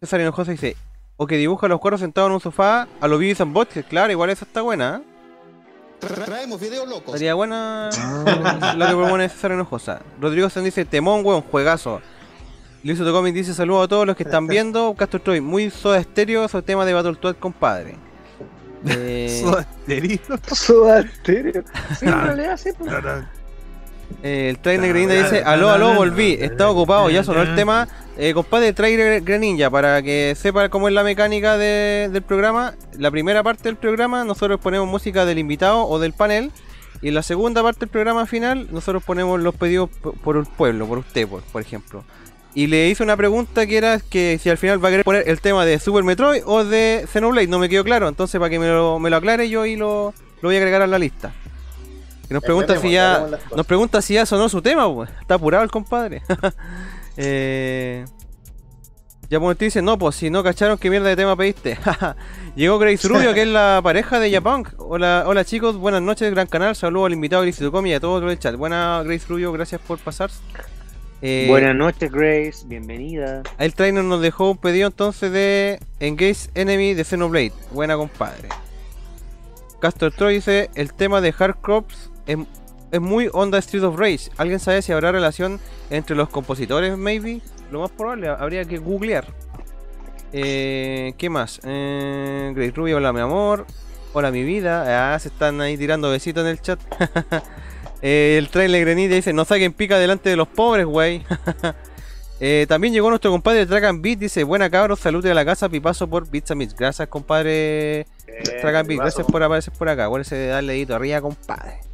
César 0.00 0.20
Hinojosa 0.20 0.52
dice, 0.52 0.76
o 1.16 1.26
que 1.26 1.36
dibuja 1.36 1.66
a 1.66 1.68
los 1.68 1.80
cuervos 1.80 2.00
sentados 2.00 2.28
en 2.28 2.34
un 2.34 2.40
sofá 2.40 2.86
a 3.00 3.08
los 3.08 3.18
Beavis 3.18 3.40
and 3.40 3.52
Butthead. 3.52 3.84
Claro, 3.86 4.12
igual 4.12 4.30
esa 4.30 4.44
está 4.44 4.62
buena. 4.62 5.02
¿eh? 5.02 5.17
Tra- 6.00 6.24
Traemos 6.24 6.60
videos 6.60 6.88
locos. 6.88 7.14
Estaría 7.14 7.34
buena 7.34 7.90
lo 8.76 8.86
que 8.86 8.94
propone 8.94 9.28
César 9.28 9.52
Hinojosa. 9.52 10.00
Rodrigo 10.20 10.48
San 10.50 10.64
dice, 10.64 10.84
temón, 10.84 11.24
weón, 11.24 11.42
juegazo. 11.42 12.00
Luis 12.84 12.98
Comic 13.00 13.34
dice, 13.34 13.54
saludos 13.54 13.84
a 13.86 13.88
todos 13.88 14.06
los 14.06 14.16
que 14.16 14.22
están 14.22 14.46
viendo. 14.46 14.94
Castro 14.94 15.20
Troy, 15.20 15.40
muy 15.40 15.70
soda 15.70 15.98
estéreo, 15.98 16.44
esos 16.44 16.64
temas 16.64 16.86
de 16.86 16.94
Battletoad, 16.94 17.36
compadre. 17.36 17.96
Eh, 18.86 19.40
Soda 19.42 19.66
Stereo. 19.82 20.38
Soda 20.54 21.00
en 21.00 21.64
realidad 22.22 22.56
sí, 22.56 22.70
pues. 22.78 22.88
Eh, 24.22 24.48
el 24.50 24.58
Trainer 24.58 24.88
Greninja 24.88 25.14
dice, 25.22 25.42
aló, 25.44 25.70
aló, 25.70 25.94
volví, 25.94 26.36
estaba 26.40 26.70
ocupado, 26.70 27.08
ya 27.10 27.22
sonó 27.22 27.42
el 27.42 27.54
tema. 27.54 27.86
Eh, 28.16 28.34
compadre, 28.34 28.72
Trainer 28.72 29.20
Greninja, 29.22 29.70
para 29.70 30.02
que 30.02 30.34
sepa 30.36 30.68
cómo 30.70 30.88
es 30.88 30.94
la 30.94 31.04
mecánica 31.04 31.56
de- 31.56 32.08
del 32.12 32.22
programa, 32.22 32.74
la 32.98 33.10
primera 33.12 33.42
parte 33.44 33.64
del 33.64 33.76
programa 33.76 34.24
nosotros 34.24 34.58
ponemos 34.60 34.88
música 34.88 35.24
del 35.24 35.38
invitado 35.38 35.86
o 35.86 35.98
del 36.00 36.12
panel, 36.12 36.50
y 37.00 37.08
en 37.08 37.14
la 37.14 37.22
segunda 37.22 37.62
parte 37.62 37.80
del 37.80 37.90
programa 37.90 38.26
final 38.26 38.66
nosotros 38.72 39.04
ponemos 39.04 39.38
los 39.40 39.54
pedidos 39.54 39.88
por 40.24 40.36
el 40.36 40.46
pueblo, 40.46 40.86
por 40.88 40.98
usted, 40.98 41.28
por, 41.28 41.42
por 41.42 41.62
ejemplo. 41.62 42.02
Y 42.54 42.66
le 42.66 42.88
hice 42.88 43.04
una 43.04 43.16
pregunta 43.16 43.66
que 43.68 43.76
era 43.76 44.00
que 44.00 44.36
si 44.42 44.50
al 44.50 44.58
final 44.58 44.82
va 44.82 44.88
a 44.88 44.90
querer 44.90 45.04
poner 45.04 45.28
el 45.28 45.40
tema 45.40 45.64
de 45.64 45.78
Super 45.78 46.02
Metroid 46.02 46.42
o 46.44 46.64
de 46.64 47.06
Xenoblade, 47.12 47.46
no 47.46 47.60
me 47.60 47.68
quedó 47.68 47.84
claro, 47.84 48.08
entonces 48.08 48.40
para 48.40 48.50
que 48.50 48.58
me 48.58 48.66
lo, 48.66 48.98
me 48.98 49.10
lo 49.10 49.16
aclare 49.16 49.48
yo 49.48 49.64
y 49.64 49.76
lo, 49.76 50.12
lo 50.40 50.48
voy 50.48 50.56
a 50.56 50.58
agregar 50.58 50.82
a 50.82 50.88
la 50.88 50.98
lista. 50.98 51.32
Que 52.28 52.34
nos 52.34 52.42
pregunta 52.42 52.76
si 52.78 52.90
ya 52.92 53.26
nos 53.56 53.66
pregunta 53.66 54.02
si 54.02 54.14
ya 54.14 54.26
sonó 54.26 54.50
su 54.50 54.60
tema, 54.60 54.92
pues. 54.92 55.10
Está 55.20 55.34
apurado 55.34 55.64
el 55.64 55.70
compadre. 55.70 56.22
eh, 57.16 58.04
ya 59.30 59.40
pues 59.40 59.58
te 59.58 59.66
dice, 59.66 59.82
no, 59.82 59.98
pues 59.98 60.16
si 60.16 60.30
no 60.30 60.42
cacharon 60.42 60.78
qué 60.78 60.88
mierda 60.90 61.08
de 61.08 61.16
tema 61.16 61.36
pediste. 61.36 61.78
Llegó 62.56 62.78
Grace 62.78 63.06
Rubio, 63.08 63.34
que 63.34 63.42
es 63.42 63.48
la 63.48 63.80
pareja 63.84 64.18
de 64.20 64.30
Japunk. 64.30 64.70
Hola, 64.78 65.24
hola 65.26 65.44
chicos, 65.44 65.76
buenas 65.76 66.02
noches, 66.02 66.30
gran 66.30 66.46
canal. 66.46 66.76
Saludos 66.76 67.06
al 67.06 67.12
invitado 67.14 67.42
Grace 67.42 67.64
Tucomi 67.64 67.90
y 67.90 67.94
a 67.94 68.00
todos 68.00 68.22
los 68.22 68.30
del 68.30 68.38
chat. 68.38 68.56
Buena 68.56 69.02
Grace 69.04 69.26
Rubio, 69.28 69.52
gracias 69.52 69.80
por 69.80 69.98
pasar. 69.98 70.30
Eh, 71.20 71.46
Buenas 71.48 71.74
noches, 71.74 72.10
Grace. 72.10 72.64
Bienvenida. 72.66 73.42
El 73.58 73.74
trainer 73.74 74.04
nos 74.04 74.20
dejó 74.20 74.52
un 74.52 74.56
pedido 74.58 74.86
entonces 74.86 75.32
de 75.32 75.80
Engage 76.00 76.48
Enemy 76.54 76.94
de 76.94 77.04
Xenoblade. 77.04 77.52
Buena 77.72 77.96
compadre. 77.96 78.48
Castor 79.80 80.12
Troy 80.12 80.34
dice, 80.34 80.70
el 80.74 80.92
tema 80.94 81.20
de 81.20 81.34
Hard 81.38 81.56
Crops 81.60 82.10
es, 82.28 82.38
es 82.92 83.00
muy 83.00 83.28
onda 83.32 83.58
Street 83.58 83.82
of 83.82 83.98
Rage. 83.98 84.30
¿Alguien 84.36 84.60
sabe 84.60 84.82
si 84.82 84.92
habrá 84.92 85.10
relación 85.10 85.58
entre 85.90 86.14
los 86.14 86.28
compositores, 86.28 86.96
maybe? 86.96 87.40
Lo 87.72 87.80
más 87.80 87.90
probable, 87.90 88.28
habría 88.28 88.64
que 88.64 88.78
googlear. 88.78 89.26
Eh, 90.32 91.14
¿Qué 91.18 91.30
más? 91.30 91.60
Eh, 91.64 92.52
Grace 92.54 92.72
Rubio, 92.72 92.98
hola 92.98 93.12
mi 93.12 93.20
amor. 93.20 93.66
Hola 94.12 94.30
mi 94.30 94.42
vida. 94.42 95.14
Ah, 95.14 95.18
se 95.18 95.28
están 95.28 95.60
ahí 95.60 95.76
tirando 95.76 96.10
besitos 96.10 96.44
en 96.44 96.50
el 96.50 96.60
chat. 96.60 96.78
Eh, 98.00 98.36
el 98.38 98.48
trailer 98.48 98.82
Grenita 98.82 99.16
dice, 99.16 99.32
no 99.32 99.44
saquen 99.44 99.72
pica 99.72 99.98
delante 99.98 100.30
de 100.30 100.36
los 100.36 100.46
pobres, 100.46 100.86
güey. 100.86 101.24
Eh, 102.40 102.66
también 102.68 102.92
llegó 102.92 103.10
nuestro 103.10 103.32
compadre 103.32 103.66
Dragon 103.66 104.00
Beat, 104.00 104.20
dice, 104.20 104.44
buena 104.44 104.70
cabros, 104.70 105.00
salute 105.00 105.28
a 105.28 105.34
la 105.34 105.44
casa, 105.44 105.68
pipazo 105.68 106.08
por 106.08 106.22
and 106.22 106.58
Bits. 106.60 106.72
Gracias, 106.72 107.08
compadre 107.08 108.02
Eh, 108.28 108.60
Dragon 108.62 108.86
Beat, 108.86 109.00
gracias 109.00 109.26
por 109.26 109.42
aparecer 109.42 109.74
por 109.74 109.88
acá. 109.88 110.04
Acuérdense 110.04 110.36
de 110.36 110.46
darle 110.46 110.74
dedito 110.74 110.94
arriba, 110.94 111.20
compadre. 111.20 111.87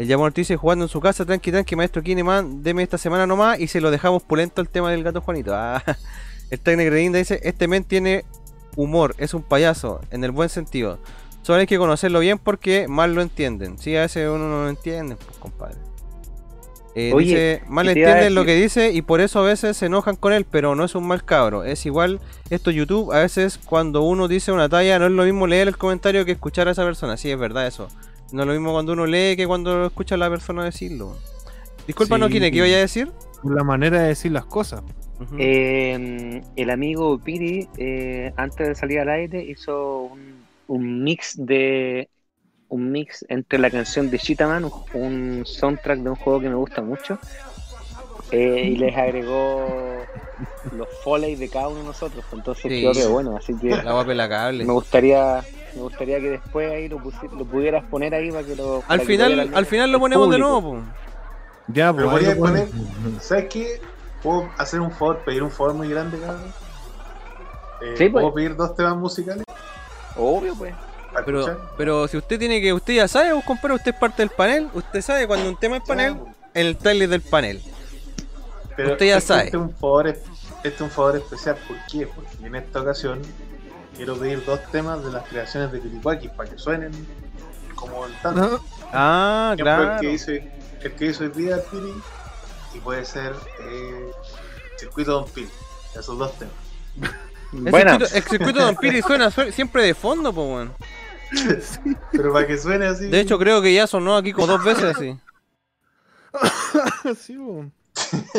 El 0.00 0.06
Yamor 0.06 0.32
dice, 0.32 0.56
jugando 0.56 0.86
en 0.86 0.88
su 0.88 0.98
casa, 0.98 1.26
tranqui, 1.26 1.50
tranqui, 1.50 1.76
maestro 1.76 2.02
Kineman, 2.02 2.62
deme 2.62 2.82
esta 2.82 2.96
semana 2.96 3.26
nomás 3.26 3.60
y 3.60 3.66
se 3.66 3.82
lo 3.82 3.90
dejamos 3.90 4.22
pulento 4.22 4.62
el 4.62 4.68
tema 4.70 4.90
del 4.90 5.02
gato 5.02 5.20
Juanito. 5.20 5.52
Ah, 5.54 5.84
el 6.48 6.58
Tecne 6.58 6.86
Gredinda 6.86 7.18
dice, 7.18 7.38
este 7.42 7.68
men 7.68 7.84
tiene 7.84 8.24
humor, 8.76 9.14
es 9.18 9.34
un 9.34 9.42
payaso, 9.42 10.00
en 10.10 10.24
el 10.24 10.30
buen 10.30 10.48
sentido. 10.48 10.98
Solo 11.42 11.58
hay 11.58 11.66
que 11.66 11.76
conocerlo 11.76 12.18
bien 12.20 12.38
porque 12.38 12.88
mal 12.88 13.14
lo 13.14 13.20
entienden. 13.20 13.76
Sí, 13.76 13.94
a 13.94 14.00
veces 14.00 14.26
uno 14.26 14.48
no 14.48 14.62
lo 14.62 14.70
entiende, 14.70 15.16
pues, 15.16 15.36
compadre. 15.36 15.76
Eh, 16.94 17.12
Oye, 17.14 17.26
dice, 17.26 17.62
mal 17.68 17.86
entienden 17.86 18.34
lo 18.34 18.46
que 18.46 18.54
dice 18.54 18.92
y 18.92 19.02
por 19.02 19.20
eso 19.20 19.40
a 19.40 19.42
veces 19.42 19.76
se 19.76 19.86
enojan 19.86 20.16
con 20.16 20.32
él, 20.32 20.46
pero 20.50 20.74
no 20.74 20.82
es 20.82 20.94
un 20.94 21.06
mal 21.06 21.26
cabro. 21.26 21.62
Es 21.62 21.84
igual 21.84 22.20
esto 22.48 22.70
YouTube, 22.70 23.12
a 23.12 23.18
veces 23.18 23.60
cuando 23.62 24.00
uno 24.00 24.28
dice 24.28 24.50
una 24.50 24.70
talla 24.70 24.98
no 24.98 25.04
es 25.04 25.12
lo 25.12 25.24
mismo 25.24 25.46
leer 25.46 25.68
el 25.68 25.76
comentario 25.76 26.24
que 26.24 26.32
escuchar 26.32 26.68
a 26.68 26.70
esa 26.70 26.84
persona. 26.84 27.18
Sí, 27.18 27.30
es 27.30 27.38
verdad 27.38 27.66
eso. 27.66 27.88
No 28.32 28.42
es 28.42 28.46
lo 28.48 28.52
mismo 28.52 28.72
cuando 28.72 28.92
uno 28.92 29.06
lee 29.06 29.36
que 29.36 29.46
cuando 29.46 29.86
escucha 29.86 30.14
a 30.14 30.18
la 30.18 30.30
persona 30.30 30.64
decirlo. 30.64 31.16
Disculpa, 31.86 32.18
no 32.18 32.26
Sí. 32.26 32.32
quiere, 32.32 32.50
¿qué 32.50 32.58
iba 32.58 32.66
a 32.66 32.70
decir? 32.70 33.10
La 33.42 33.64
manera 33.64 34.00
de 34.00 34.08
decir 34.08 34.32
las 34.32 34.44
cosas. 34.44 34.82
Eh, 35.38 36.42
el 36.56 36.70
amigo 36.70 37.18
Piri, 37.18 37.68
eh, 37.76 38.32
antes 38.36 38.68
de 38.68 38.74
salir 38.74 39.00
al 39.00 39.08
aire, 39.10 39.42
hizo 39.42 40.02
un, 40.02 40.44
un 40.68 41.02
mix 41.02 41.34
de 41.36 42.08
un 42.68 42.92
mix 42.92 43.26
entre 43.28 43.58
la 43.58 43.68
canción 43.68 44.10
de 44.10 44.18
Cheetah 44.18 44.46
un, 44.46 44.70
un 44.94 45.42
soundtrack 45.44 45.98
de 46.00 46.10
un 46.10 46.16
juego 46.16 46.40
que 46.40 46.48
me 46.48 46.54
gusta 46.54 46.82
mucho, 46.82 47.18
eh, 48.30 48.68
y 48.72 48.76
les 48.76 48.96
agregó 48.96 49.96
los 50.76 50.88
foley 51.02 51.34
de 51.34 51.48
cada 51.48 51.68
uno 51.68 51.80
de 51.80 51.86
nosotros. 51.86 52.24
Entonces 52.32 52.62
Sí. 52.70 52.80
creo 52.80 52.92
que 52.92 53.06
bueno, 53.06 53.36
así 53.36 53.54
que 53.58 53.70
La 53.70 53.92
guapa 53.92 54.14
me 54.52 54.72
gustaría 54.72 55.42
me 55.74 55.82
gustaría 55.82 56.20
que 56.20 56.30
después 56.30 56.70
ahí 56.70 56.88
lo, 56.88 56.98
lo 56.98 57.44
pudieras 57.44 57.84
poner 57.84 58.14
ahí 58.14 58.30
para 58.30 58.44
que 58.44 58.56
lo 58.56 58.82
Al 58.88 59.00
final, 59.02 59.50
lo 59.50 59.56
al 59.56 59.66
final 59.66 59.92
lo 59.92 59.98
ponemos 59.98 60.30
de 60.30 60.38
nuevo, 60.38 60.62
po. 60.62 60.82
Ya, 61.68 61.92
pues. 61.92 62.04
lo 62.04 62.36
poner. 62.36 62.68
¿sabes 63.20 63.46
qué? 63.50 63.80
Puedo 64.22 64.48
hacer 64.58 64.80
un 64.80 64.90
favor, 64.90 65.18
pedir 65.24 65.42
un 65.42 65.50
favor 65.50 65.74
muy 65.74 65.88
grande, 65.88 66.18
cabrón. 66.18 66.52
Eh, 67.82 67.94
Sí, 67.96 68.08
pues. 68.08 68.22
¿Puedo 68.22 68.34
pedir 68.34 68.56
dos 68.56 68.74
temas 68.74 68.96
musicales 68.96 69.44
Obvio, 70.16 70.54
pues. 70.54 70.74
Pero, 71.24 71.60
pero 71.76 72.08
si 72.08 72.16
usted 72.16 72.38
tiene 72.38 72.60
que, 72.60 72.72
usted 72.72 72.94
ya 72.94 73.08
sabe, 73.08 73.32
vos 73.32 73.44
compadre, 73.44 73.74
usted 73.74 73.92
es 73.92 73.98
parte 73.98 74.22
del 74.22 74.30
panel, 74.30 74.68
usted 74.74 75.00
sabe 75.02 75.26
cuando 75.26 75.48
un 75.48 75.56
tema 75.56 75.78
es 75.78 75.82
panel, 75.82 76.16
en 76.54 76.66
el 76.66 76.76
trailer 76.76 77.08
del 77.08 77.20
panel. 77.20 77.60
Pero 78.76 78.92
usted 78.92 79.06
ya 79.06 79.16
este- 79.16 79.28
sabe. 79.28 79.44
Este 79.46 79.56
es 79.56 79.62
un 79.62 79.70
favor, 79.74 80.06
este 80.06 80.28
es 80.62 80.80
un 80.80 80.90
favor 80.90 81.16
especial. 81.16 81.56
¿Por 81.66 81.76
qué? 81.90 82.06
Porque 82.06 82.46
en 82.46 82.54
esta 82.54 82.80
ocasión 82.80 83.20
quiero 84.00 84.16
pedir 84.18 84.42
dos 84.46 84.60
temas 84.72 85.04
de 85.04 85.12
las 85.12 85.28
creaciones 85.28 85.70
de 85.72 85.78
Piricuaki 85.78 86.28
para 86.28 86.48
que 86.48 86.58
suenen 86.58 86.90
como 87.74 88.06
el 88.06 88.12
tanto. 88.22 88.64
Ah, 88.94 89.54
claro. 89.58 89.94
El 89.94 90.00
que 90.00 90.12
hizo, 90.12 90.30
el 90.32 90.92
que 90.96 91.06
hizo 91.06 91.24
hoy 91.24 91.30
día 91.30 91.58
Piri 91.70 91.92
y 92.74 92.78
puede 92.78 93.04
ser 93.04 93.34
eh, 93.60 94.10
Circuito 94.78 95.12
Don 95.12 95.28
Piri. 95.30 95.50
Esos 95.98 96.16
dos 96.18 96.32
temas. 96.38 96.54
El 97.52 97.72
circuito, 97.74 98.04
el 98.14 98.22
circuito 98.22 98.58
de 98.60 98.64
Vampiri 98.64 99.02
suena 99.02 99.28
sue- 99.28 99.50
siempre 99.50 99.82
de 99.82 99.92
fondo, 99.92 100.32
po, 100.32 100.44
weón. 100.44 100.72
Pero 102.12 102.32
para 102.32 102.46
que 102.46 102.56
suene 102.56 102.86
así. 102.86 103.08
De 103.08 103.18
hecho, 103.18 103.40
creo 103.40 103.60
que 103.60 103.74
ya 103.74 103.88
sonó 103.88 104.16
aquí 104.16 104.32
como 104.32 104.46
dos 104.46 104.62
veces 104.62 104.84
así. 104.96 105.18
Sí, 107.20 107.36
pues. 107.36 107.66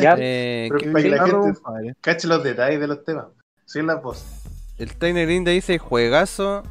Ya, 0.01 0.15
Eh, 0.17 0.69
Pero 0.71 0.79
que- 0.79 0.89
para 0.91 1.03
que 1.03 1.09
la 1.09 1.25
gente 1.25 1.93
cache 1.99 2.27
los 2.29 2.41
detalles 2.41 2.79
de 2.79 2.87
los 2.87 3.03
temas. 3.03 3.25
Sin 3.65 3.85
la 3.85 3.95
voz. 3.95 4.23
El 4.81 4.95
trainer 4.95 5.27
Linda 5.27 5.51
dice 5.51 5.77
juegazo. 5.77 6.63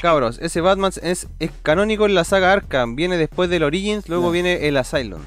Cabros, 0.00 0.38
ese 0.40 0.60
Batman 0.60 0.92
es, 1.02 1.26
es 1.38 1.50
canónico 1.62 2.04
en 2.04 2.14
la 2.14 2.24
saga 2.24 2.52
Arkham. 2.52 2.96
Viene 2.96 3.16
después 3.16 3.48
del 3.48 3.62
Origins, 3.62 4.10
luego 4.10 4.30
viene 4.30 4.68
el 4.68 4.76
Asylum. 4.76 5.22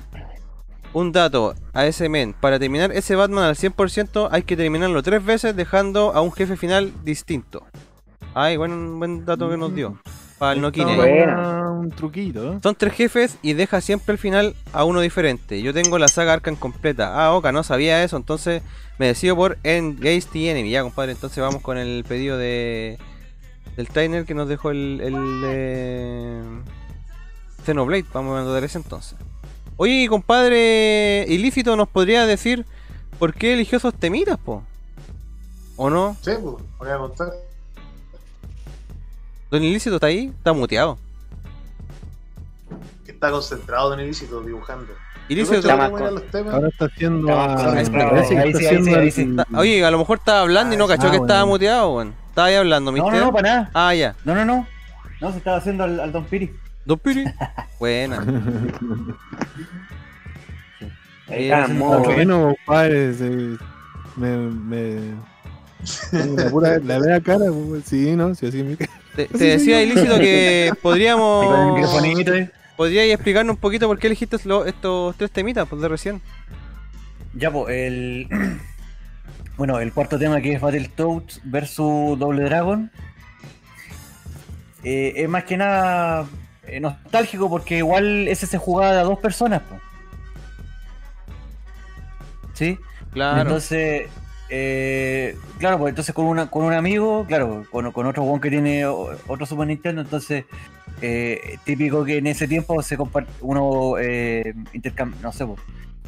Un 0.94 1.12
dato 1.12 1.56
a 1.74 1.88
ese 1.88 2.08
men. 2.08 2.34
Para 2.40 2.60
terminar 2.60 2.92
ese 2.92 3.16
Batman 3.16 3.46
al 3.46 3.56
100% 3.56 4.30
hay 4.32 4.44
que 4.44 4.56
terminarlo 4.56 5.02
tres 5.02 5.26
veces 5.26 5.56
dejando 5.56 6.14
a 6.14 6.22
un 6.22 6.32
jefe 6.32 6.56
final 6.56 6.94
distinto. 7.04 7.64
Ay, 8.36 8.58
buen, 8.58 9.00
buen 9.00 9.26
dato 9.26 9.50
que 9.50 9.58
nos 9.58 9.74
dio. 9.74 10.00
Para 10.38 10.54
el 10.54 10.62
Nokine. 10.62 10.96
Un 11.80 11.92
truquito, 11.92 12.56
¿eh? 12.56 12.60
Son 12.62 12.76
tres 12.76 12.94
jefes 12.94 13.38
y 13.42 13.54
deja 13.54 13.80
siempre 13.80 14.12
al 14.12 14.18
final 14.18 14.54
a 14.74 14.84
uno 14.84 15.00
diferente. 15.00 15.62
Yo 15.62 15.74
tengo 15.74 15.98
la 15.98 16.10
saga 16.10 16.34
Arkham 16.34 16.58
completa. 16.58 17.14
Ah, 17.16 17.34
Oka, 17.34 17.54
no 17.54 17.64
sabía 17.64 18.04
eso, 18.04 18.18
entonces 18.18 18.62
me 18.98 19.08
decido 19.08 19.38
por 19.38 19.58
Engage 19.64 20.24
the 20.34 20.52
Enemy. 20.52 20.70
Ya, 20.72 20.84
compadre, 20.84 21.14
entonces 21.14 21.42
vamos 21.42 21.62
con 21.62 21.78
el 21.78 22.04
pedido 22.04 22.38
de 22.38 23.00
del 23.78 23.88
trainer 23.88 24.26
que 24.26 24.34
nos 24.34 24.50
dejó 24.50 24.72
el, 24.72 25.00
el 25.02 25.16
eh, 25.46 26.44
Xenoblade. 27.66 28.06
Vamos 28.12 28.38
a 28.38 28.44
mandar 28.44 28.62
ese 28.66 28.78
entonces. 28.78 29.18
Oye, 29.78 30.06
compadre 30.10 31.26
Ilícito, 31.30 31.78
¿nos 31.78 31.88
podría 31.88 32.26
decir 32.26 32.66
por 33.20 33.34
qué 33.34 33.54
eligió 33.54 33.78
esos 33.78 33.94
temitas, 33.94 34.38
po? 34.38 34.64
¿O 35.78 35.90
no? 35.90 36.18
Sí, 36.22 36.32
pues, 36.42 36.56
voy 36.78 36.90
a 36.90 36.98
contar. 36.98 37.30
Don 39.50 39.64
Ilícito 39.64 39.96
está 39.96 40.08
ahí, 40.08 40.34
está 40.38 40.52
muteado. 40.52 40.98
Está 43.20 43.32
concentrado 43.32 43.94
en 43.96 44.00
ilícito 44.00 44.40
dibujando. 44.40 44.94
Ilícito, 45.28 45.58
Está 45.60 45.76
más 45.76 45.90
con-. 45.90 46.04
Ahora 46.54 46.70
está 46.70 46.86
haciendo. 46.86 47.28
Oye, 49.58 49.84
a 49.84 49.92
lo 49.92 49.98
mejor 49.98 50.20
estaba 50.20 50.40
hablando 50.40 50.74
y 50.74 50.78
no 50.78 50.88
cachó 50.88 51.08
Ah, 51.08 51.12
que 51.12 51.18
estaba 51.18 51.42
bueno. 51.42 51.48
muteado, 51.48 51.96
weón. 51.96 52.14
Estaba 52.30 52.48
ahí 52.48 52.56
hablando, 52.56 52.92
No, 52.94 52.96
mister. 53.04 53.20
no, 53.20 53.26
no, 53.26 53.34
para 53.34 53.50
nada. 53.50 53.72
Ah, 53.74 53.94
ya. 53.94 54.16
No, 54.24 54.34
no, 54.36 54.46
no. 54.46 54.66
No, 55.20 55.32
se 55.34 55.38
estaba 55.40 55.58
haciendo 55.58 55.84
al, 55.84 56.00
al 56.00 56.14
Don 56.14 56.24
Piri. 56.24 56.50
Don 56.86 56.98
Piri. 56.98 57.26
Buena. 57.80 58.24
Bueno, 61.28 62.56
compadre, 62.66 63.14
se- 63.16 63.58
me. 64.16 64.38
me... 64.38 65.00
La 66.12 66.50
pura, 66.50 66.80
la 66.80 67.20
cara, 67.22 67.46
pues, 67.70 67.84
sí, 67.86 68.16
¿no? 68.16 68.34
Sí, 68.34 68.48
así 68.48 68.64
me 68.64 68.76
Te, 68.78 69.26
te 69.38 69.44
decía 69.44 69.82
ilícito 69.84 70.16
que 70.20 70.72
podríamos. 70.82 71.46
¿Podríais 72.80 73.14
explicarnos 73.14 73.56
un 73.56 73.60
poquito 73.60 73.88
por 73.88 74.00
qué 74.00 74.08
elegiste 74.08 74.38
lo- 74.46 74.66
estos 74.66 75.14
tres 75.18 75.30
temitas 75.32 75.68
pues, 75.68 75.82
de 75.82 75.90
recién? 75.90 76.22
Ya, 77.34 77.52
pues, 77.52 77.76
el. 77.76 78.28
Bueno, 79.58 79.82
el 79.82 79.92
cuarto 79.92 80.18
tema 80.18 80.40
que 80.40 80.54
es 80.54 80.62
Battletoads 80.62 81.42
versus 81.44 82.18
Double 82.18 82.46
Dragon. 82.46 82.90
eh, 84.86 85.12
es 85.18 85.28
más 85.28 85.44
que 85.44 85.58
nada 85.58 86.26
eh, 86.64 86.80
nostálgico 86.80 87.50
porque 87.50 87.80
igual 87.80 88.30
ese 88.30 88.48
se 88.48 88.58
jugaba 88.58 88.94
de 88.94 89.00
a 89.02 89.04
dos 89.04 89.20
personas, 89.20 89.62
po. 89.64 89.78
¿Sí? 92.54 92.80
Claro. 93.12 93.42
Entonces, 93.42 94.10
eh, 94.48 95.38
claro, 95.58 95.78
pues 95.78 95.90
entonces 95.92 96.16
con, 96.16 96.28
una, 96.28 96.50
con 96.50 96.64
un 96.64 96.72
amigo, 96.74 97.26
claro, 97.28 97.66
con, 97.70 97.92
con 97.92 98.06
otro 98.06 98.24
one 98.24 98.40
que 98.40 98.50
tiene 98.50 98.86
otro 98.86 99.46
Super 99.46 99.68
Nintendo, 99.68 100.00
entonces 100.00 100.46
eh, 101.02 101.58
típico 101.64 102.04
que 102.06 102.18
en 102.18 102.28
ese 102.28 102.48
tiempo 102.48 102.82
se 102.82 102.98
uno 103.42 103.94
eh, 104.00 104.54
intercam- 104.74 105.16
no 105.22 105.32
sé, 105.32 105.46
pues, 105.46 105.60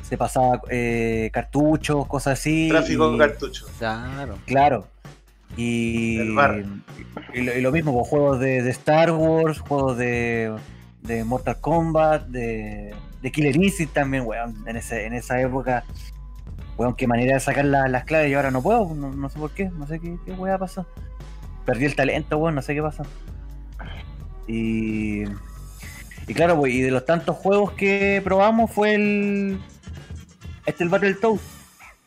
se 0.04 0.18
pasaba 0.18 0.62
eh, 0.70 1.30
cartuchos, 1.34 2.06
cosas 2.08 2.40
así. 2.40 2.68
Tráfico 2.70 3.08
con 3.10 3.18
cartucho. 3.18 3.66
Claro. 3.80 4.38
Claro. 4.46 4.88
Y, 5.58 6.34
bar. 6.34 6.64
y, 7.34 7.42
lo, 7.42 7.56
y 7.58 7.62
lo 7.62 7.72
mismo, 7.72 7.94
pues, 7.94 8.08
juegos 8.08 8.40
de, 8.40 8.62
de 8.64 8.70
Star 8.72 9.12
Wars, 9.12 9.60
juegos 9.60 9.98
de, 9.98 10.54
de 11.02 11.24
Mortal 11.26 11.58
Kombat, 11.60 12.28
de, 12.28 12.94
de 13.22 13.32
Killer 13.32 13.56
Instinct 13.56 13.94
también, 13.94 14.24
weón. 14.26 14.56
En, 14.68 14.78
ese, 14.78 15.06
en 15.06 15.14
esa 15.14 15.40
época, 15.42 15.84
weón, 16.78 16.96
qué 16.96 17.06
manera 17.08 17.34
de 17.34 17.40
sacar 17.42 17.66
la- 17.66 17.88
las 17.90 18.06
claves 18.06 18.30
y 18.32 18.34
ahora 18.34 18.50
no 18.52 18.62
puedo, 18.62 18.94
no, 18.96 19.12
no 19.12 19.30
sé 19.30 19.40
por 19.40 19.52
qué, 19.52 19.66
no 19.70 19.86
sé 19.88 20.00
qué, 20.00 20.16
qué 20.26 20.32
weá 20.34 20.58
pasó. 20.58 20.86
Perdí 21.66 21.86
el 21.86 21.96
talento, 21.96 22.38
weón, 22.38 22.56
no 22.56 22.62
sé 22.62 22.74
qué 22.74 22.82
pasó. 22.82 23.04
Y, 24.52 25.24
y 26.28 26.34
claro, 26.34 26.58
pues, 26.58 26.74
y 26.74 26.82
de 26.82 26.92
los 26.92 27.06
tantos 27.06 27.38
juegos 27.38 27.72
que 27.74 28.22
probamos 28.24 28.72
fue 28.72 28.96
el. 28.96 29.60
Este 30.66 30.84
el 30.84 30.90
Battletoads. 30.90 31.42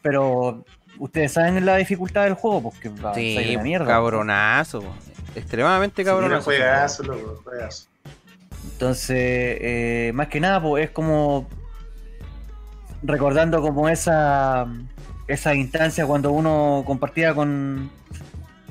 Pero 0.02 0.64
ustedes 0.98 1.32
saben 1.32 1.64
la 1.64 1.76
dificultad 1.76 2.24
del 2.24 2.34
juego, 2.34 2.62
porque 2.62 2.88
va 2.90 3.12
a 3.12 3.14
Sí, 3.14 3.34
salir 3.34 3.56
una 3.56 3.64
mierda. 3.64 3.86
cabronazo. 3.86 4.82
po. 4.82 4.94
Extremadamente 5.34 6.04
cabronazo. 6.04 6.44
juegazo, 6.44 7.02
loco, 7.04 7.40
juegazo. 7.42 7.86
Entonces, 8.72 9.16
eh, 9.18 10.12
más 10.14 10.28
que 10.28 10.40
nada, 10.40 10.60
pues 10.62 10.84
es 10.84 10.90
como 10.90 11.48
recordando 13.02 13.60
como 13.62 13.88
esa 13.88 14.66
esa 15.26 15.54
instancia 15.54 16.06
cuando 16.06 16.32
uno 16.32 16.82
compartía 16.86 17.34
con, 17.34 17.90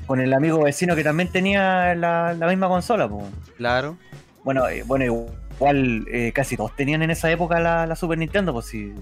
con 0.06 0.20
el 0.20 0.32
amigo 0.32 0.62
vecino 0.62 0.94
que 0.96 1.04
también 1.04 1.28
tenía 1.30 1.94
la, 1.94 2.34
la 2.34 2.46
misma 2.46 2.68
consola. 2.68 3.08
Pues. 3.08 3.24
Claro. 3.56 3.96
Bueno, 4.44 4.68
eh, 4.68 4.82
bueno, 4.86 5.04
igual 5.04 6.06
eh, 6.10 6.32
casi 6.34 6.56
todos 6.56 6.74
tenían 6.76 7.02
en 7.02 7.10
esa 7.10 7.30
época 7.30 7.60
la, 7.60 7.86
la 7.86 7.96
Super 7.96 8.18
Nintendo, 8.18 8.52
pues 8.52 8.66
si, 8.66 8.92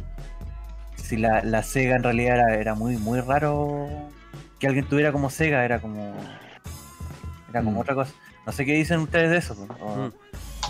si 0.97 1.17
la, 1.17 1.43
la 1.43 1.63
Sega 1.63 1.97
en 1.97 2.03
realidad 2.03 2.37
era, 2.37 2.55
era 2.55 2.75
muy, 2.75 2.97
muy 2.97 3.21
raro 3.21 3.89
que 4.61 4.69
alguien 4.69 4.85
tuviera 4.87 5.11
como 5.13 5.31
Sega, 5.31 5.65
era 5.65 5.81
como 5.81 6.15
era 7.51 7.63
como 7.63 7.79
Mm. 7.79 7.83
otra 7.83 7.95
cosa. 7.95 8.13
No 8.47 8.53
sé 8.53 8.65
qué 8.65 8.73
dicen 8.75 9.01
ustedes 9.01 9.31
de 9.31 9.37
eso, 9.39 9.55
pues, 9.57 9.69
o, 9.81 9.97
Mm. 9.97 10.13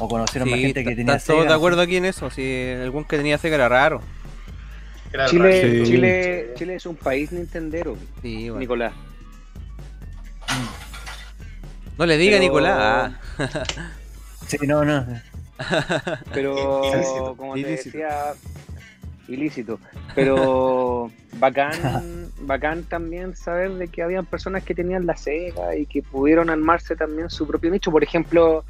o 0.01 0.09
conocieron 0.09 0.51
más 0.51 0.59
gente 0.59 0.83
que 0.85 0.97
tenía 0.97 1.15
¿estás 1.15 1.27
todos 1.27 1.41
Sega. 1.41 1.51
de 1.53 1.57
acuerdo 1.57 1.81
aquí 1.83 1.97
en 1.97 2.07
eso? 2.07 2.31
Si 2.31 2.71
algún 2.83 3.05
que 3.05 3.17
tenía 3.19 3.37
Sega 3.39 3.57
era 3.57 3.69
raro. 3.69 4.01
Era 5.13 5.27
Chile, 5.27 5.63
raro. 5.63 5.85
Sí. 5.85 5.91
Chile, 5.93 6.47
Chile 6.57 6.75
es 6.77 6.87
un 6.87 6.97
país 6.97 7.31
nintendero, 7.33 7.97
Sí, 8.23 8.45
bueno. 8.49 8.61
Nicolás. 8.61 8.93
No 11.99 12.07
le 12.07 12.17
diga 12.19 12.33
Pero- 12.39 12.43
Nicolás. 12.43 13.13
Sí, 14.47 14.59
no, 14.67 14.85
no. 14.85 15.07
Pero 16.35 16.83
Ilícito. 16.93 17.35
como 17.39 17.55
te 17.55 17.61
Ilícito. 17.61 17.85
decía, 17.99 18.33
ilícito. 19.29 19.81
Pero 20.15 21.11
bacán, 21.39 22.31
bacán 22.41 22.83
también 22.85 23.35
saber 23.35 23.73
de 23.75 23.89
que 23.89 24.03
habían 24.03 24.27
personas 24.27 24.63
que 24.65 24.75
tenían 24.75 25.07
la 25.07 25.17
Sega 25.17 25.75
y 25.77 25.87
que 25.87 26.03
pudieron 26.03 26.51
armarse 26.51 26.97
también 26.97 27.31
su 27.31 27.47
propio 27.47 27.71
nicho. 27.71 27.91
Por 27.91 28.03
ejemplo, 28.03 28.65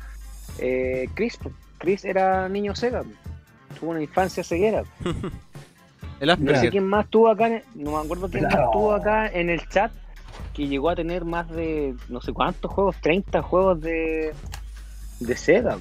eh, 0.58 1.08
Chris, 1.14 1.38
Chris 1.78 2.04
era 2.04 2.48
niño 2.48 2.76
Sega, 2.76 3.02
tuvo 3.80 3.90
una 3.92 4.02
infancia 4.02 4.44
ceguera. 4.44 4.84
El 6.20 6.44
No 6.44 6.60
sé 6.60 6.70
quién 6.70 6.84
más 6.86 7.08
tuvo 7.08 7.28
acá, 7.30 7.48
en- 7.48 7.64
no 7.74 7.92
me 7.98 8.04
acuerdo 8.04 8.28
quién 8.28 8.44
más 8.44 8.70
tuvo 8.72 8.92
acá 8.94 9.26
en 9.28 9.50
el 9.50 9.66
chat 9.68 9.90
que 10.54 10.68
llegó 10.68 10.90
a 10.90 10.96
tener 10.96 11.24
más 11.24 11.48
de 11.50 11.94
no 12.08 12.20
sé 12.20 12.32
cuántos 12.32 12.70
juegos, 12.70 12.96
30 13.00 13.42
juegos 13.42 13.80
de, 13.80 14.32
de 15.20 15.36
Sega. 15.36 15.78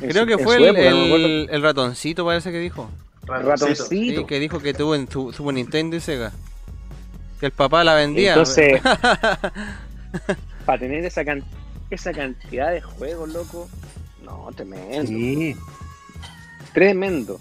En 0.00 0.10
Creo 0.10 0.22
su- 0.22 0.28
que 0.28 0.38
fue 0.38 0.56
el, 0.56 0.64
época, 0.76 1.52
no 1.52 1.58
ratoncito, 1.60 2.24
parece 2.24 2.52
que 2.52 2.58
dijo. 2.60 2.88
Ratoncito. 3.24 3.84
Sí, 3.86 4.24
que 4.26 4.38
dijo 4.40 4.60
que 4.60 4.72
tuvo 4.74 4.94
en 4.94 5.10
su 5.10 5.32
Super 5.32 5.54
Nintendo 5.54 5.96
y 5.96 6.00
Sega. 6.00 6.32
Que 7.40 7.46
el 7.46 7.52
papá 7.52 7.84
la 7.84 7.94
vendía. 7.94 8.30
Entonces, 8.30 8.80
para 10.66 10.78
tener 10.78 11.04
esa, 11.04 11.24
can- 11.24 11.44
esa 11.90 12.12
cantidad 12.12 12.70
de 12.70 12.80
juegos, 12.80 13.28
loco, 13.30 13.68
no, 14.24 14.48
tremendo. 14.54 15.06
Sí. 15.08 15.56
Tremendo. 16.72 17.38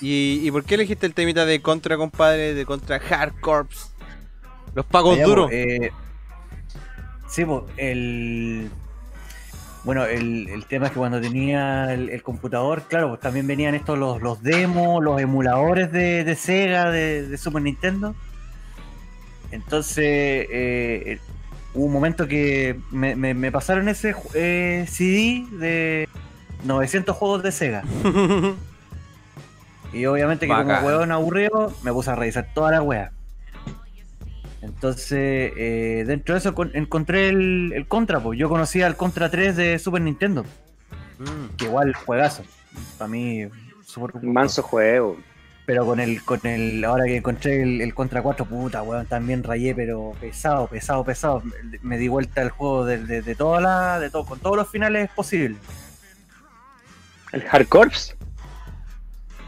¿Y, 0.00 0.40
¿Y 0.42 0.50
por 0.50 0.64
qué 0.64 0.74
elegiste 0.74 1.06
el 1.06 1.14
temita 1.14 1.46
de 1.46 1.60
Contra, 1.62 1.96
compadre? 1.96 2.54
De 2.54 2.66
Contra 2.66 2.96
Hard 2.96 3.40
Corps. 3.40 3.92
Los 4.76 4.86
pagos 4.86 5.14
Allá, 5.16 5.24
duros. 5.24 5.46
po, 5.46 5.52
eh, 5.52 5.90
sí, 7.28 7.44
pues, 7.44 7.64
el. 7.78 8.70
Bueno, 9.84 10.04
el, 10.04 10.48
el 10.48 10.66
tema 10.66 10.86
es 10.86 10.92
que 10.92 10.98
cuando 10.98 11.20
tenía 11.20 11.92
el, 11.94 12.10
el 12.10 12.22
computador, 12.22 12.82
claro, 12.88 13.08
pues 13.08 13.20
también 13.20 13.46
venían 13.46 13.74
estos 13.74 13.96
los, 13.98 14.20
los 14.20 14.42
demos, 14.42 15.02
los 15.02 15.20
emuladores 15.20 15.90
de, 15.92 16.22
de 16.24 16.34
Sega, 16.36 16.90
de, 16.90 17.26
de 17.28 17.38
Super 17.38 17.62
Nintendo. 17.62 18.14
Entonces, 19.52 20.04
eh, 20.50 21.20
hubo 21.72 21.84
un 21.86 21.92
momento 21.92 22.26
que 22.26 22.78
me, 22.90 23.14
me- 23.16 23.32
me 23.34 23.52
pasaron 23.52 23.88
ese 23.88 24.14
eh, 24.34 24.84
CD 24.88 25.46
de 25.56 26.08
900 26.64 27.16
juegos 27.16 27.42
de 27.42 27.52
Sega. 27.52 27.82
Y 29.92 30.04
obviamente 30.06 30.46
que 30.46 30.52
Bacán. 30.52 30.76
como 30.76 30.86
hueón 30.88 31.12
aburrido, 31.12 31.72
me 31.82 31.92
puse 31.92 32.10
a 32.10 32.14
revisar 32.16 32.48
toda 32.52 32.70
la 32.72 32.82
wea. 32.82 33.12
Entonces, 34.66 35.52
eh, 35.56 36.04
dentro 36.06 36.34
de 36.34 36.40
eso 36.40 36.54
con- 36.54 36.70
encontré 36.74 37.28
el, 37.28 37.72
el 37.74 37.86
Contra, 37.86 38.20
pues 38.20 38.38
yo 38.38 38.48
conocía 38.48 38.86
el 38.86 38.96
Contra 38.96 39.30
3 39.30 39.56
de 39.56 39.78
Super 39.78 40.02
Nintendo, 40.02 40.44
Mm. 41.18 41.56
que 41.56 41.64
igual 41.64 41.94
juegazo. 41.94 42.42
Para 42.98 43.08
mí, 43.08 43.46
súper 43.84 44.22
Manso 44.22 44.62
juego. 44.62 45.16
Pero 45.64 45.84
con 45.86 45.98
el, 45.98 46.22
con 46.22 46.40
el, 46.46 46.84
ahora 46.84 47.04
que 47.06 47.16
encontré 47.16 47.62
el, 47.62 47.80
el 47.80 47.94
Contra 47.94 48.22
4, 48.22 48.44
puta, 48.44 48.82
weón, 48.82 49.06
también 49.06 49.42
rayé, 49.42 49.74
pero 49.74 50.12
pesado, 50.20 50.66
pesado, 50.68 51.02
pesado. 51.04 51.42
Me, 51.82 51.96
di 51.98 52.06
vuelta 52.08 52.42
el 52.42 52.50
juego 52.50 52.84
de, 52.84 52.98
de, 52.98 53.22
de 53.22 53.34
toda 53.34 53.60
la, 53.60 53.98
de 53.98 54.10
todo, 54.10 54.24
con 54.26 54.38
todos 54.38 54.56
los 54.56 54.70
finales 54.70 55.08
posibles. 55.10 55.58
El 57.32 57.44
Hard 57.50 57.66
Corps. 57.68 58.15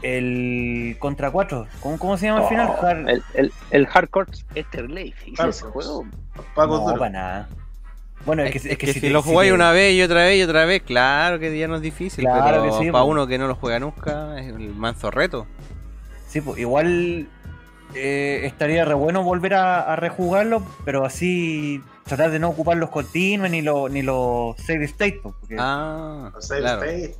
El 0.01 0.95
Contra 0.99 1.29
4, 1.31 1.67
¿cómo, 1.81 1.99
cómo 1.99 2.17
se 2.17 2.27
llama 2.27 2.41
el 2.43 2.47
final? 2.47 2.69
Oh, 2.69 2.81
Hard- 2.81 3.09
el, 3.09 3.23
el, 3.33 3.53
el 3.71 3.87
Hard 3.93 4.09
Corps 4.09 4.45
Afterlife. 4.57 5.29
¿Hice 5.29 5.41
Hard 5.41 5.49
ese 5.49 5.65
juego? 5.65 6.05
Pagos 6.55 6.81
no, 6.85 6.97
para 6.97 7.09
nada. 7.09 7.49
Bueno, 8.25 8.43
es, 8.43 8.55
Es, 8.55 8.61
que, 8.63 8.71
es 8.73 8.77
que, 8.77 8.93
si, 8.93 9.01
te- 9.01 9.09
lo 9.09 9.21
jugáis 9.21 9.49
te- 9.49 9.55
una 9.55 9.71
vez 9.71 9.93
y 9.95 10.01
otra 10.01 10.23
vez 10.23 10.37
y 10.39 10.43
otra 10.43 10.65
vez, 10.65 10.81
claro 10.83 11.39
que 11.39 11.57
ya 11.57 11.67
no 11.67 11.75
es 11.75 11.81
difícil. 11.81 12.23
Claro 12.25 12.43
pero 12.45 12.63
que 12.79 12.85
sí, 12.85 12.91
para 12.91 13.03
uno 13.03 13.27
que 13.27 13.37
no 13.37 13.47
lo 13.47 13.55
juega 13.55 13.79
nunca, 13.79 14.39
es 14.39 14.47
el 14.47 14.73
manso 14.75 15.11
reto. 15.11 15.47
Sí, 16.27 16.41
pues 16.41 16.59
igual 16.59 17.27
eh, 17.95 18.41
estaría 18.43 18.85
re 18.85 18.93
bueno 18.93 19.23
volver 19.23 19.53
a, 19.55 19.81
a 19.81 19.95
rejugarlo, 19.95 20.63
pero 20.85 21.05
así 21.05 21.81
tratar 22.05 22.31
de 22.31 22.39
no 22.39 22.49
ocupar 22.49 22.77
los 22.77 22.89
continuos 22.89 23.49
ni 23.51 23.61
los 23.61 23.89
ni 23.91 24.01
los 24.01 24.55
save 24.57 24.85
state, 24.85 25.19
pues, 25.23 25.35
porque 25.39 25.55
Ah, 25.59 26.31
sea, 26.39 26.57
claro. 26.59 26.81
usted- 26.81 27.15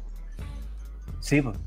sí, 1.20 1.42
pues. 1.42 1.58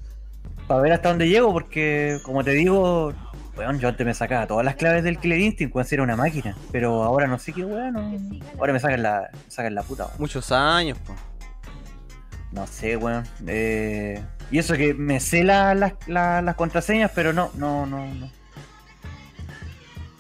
Para 0.73 0.81
ver 0.85 0.93
hasta 0.95 1.11
dónde 1.11 1.29
llego, 1.29 1.53
porque 1.53 2.19
como 2.23 2.43
te 2.43 2.53
digo, 2.53 3.13
weón, 3.59 3.79
yo 3.79 3.89
antes 3.89 4.07
me 4.07 4.15
sacaba 4.15 4.47
todas 4.47 4.65
las 4.65 4.75
claves 4.77 5.05
del 5.05 5.19
Killer 5.19 5.39
Instinct 5.39 5.71
cuando 5.71 5.91
era 5.93 6.03
una 6.03 6.17
máquina, 6.17 6.57
pero 6.71 7.03
ahora 7.03 7.27
no 7.27 7.39
sé 7.39 7.53
qué 7.53 7.63
weón, 7.63 7.93
no- 7.93 8.41
ahora 8.59 8.73
me 8.73 8.81
sacan 8.81 9.03
la, 9.03 9.29
me 9.35 9.51
sacan 9.51 9.75
la 9.75 9.83
puta, 9.83 10.07
weón. 10.07 10.17
Muchos 10.19 10.51
años, 10.51 10.97
po. 11.07 11.15
No 12.53 12.67
sé, 12.67 12.97
weón. 12.97 13.23
Eh, 13.47 14.23
y 14.51 14.57
eso 14.59 14.73
que 14.73 14.95
me 14.95 15.21
sé 15.21 15.45
la- 15.45 15.75
las- 15.75 15.93
la- 16.07 16.41
las 16.41 16.55
contraseñas, 16.55 17.11
pero 17.15 17.35
no, 17.35 17.51
no, 17.55 17.85
no, 17.85 18.07
no. 18.07 18.31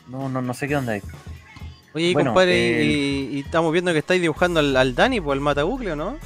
No, 0.09 0.29
no, 0.29 0.43
no 0.43 0.53
sé 0.53 0.69
qué 0.69 0.77
onda 0.77 0.93
ahí. 0.93 1.03
Oye, 1.95 2.13
Bueno, 2.13 2.33
compadre, 2.33 2.83
el- 2.83 2.91
y, 2.91 3.29
y 3.37 3.41
estamos 3.41 3.73
viendo 3.73 3.91
que 3.95 4.01
estáis 4.01 4.21
dibujando 4.21 4.61
al, 4.61 4.77
al 4.77 4.95
Dani, 4.95 5.19
pues 5.19 5.35
el 5.35 5.41
Matabucle, 5.41 5.93
¿o 5.93 5.97
¿no? 5.97 6.19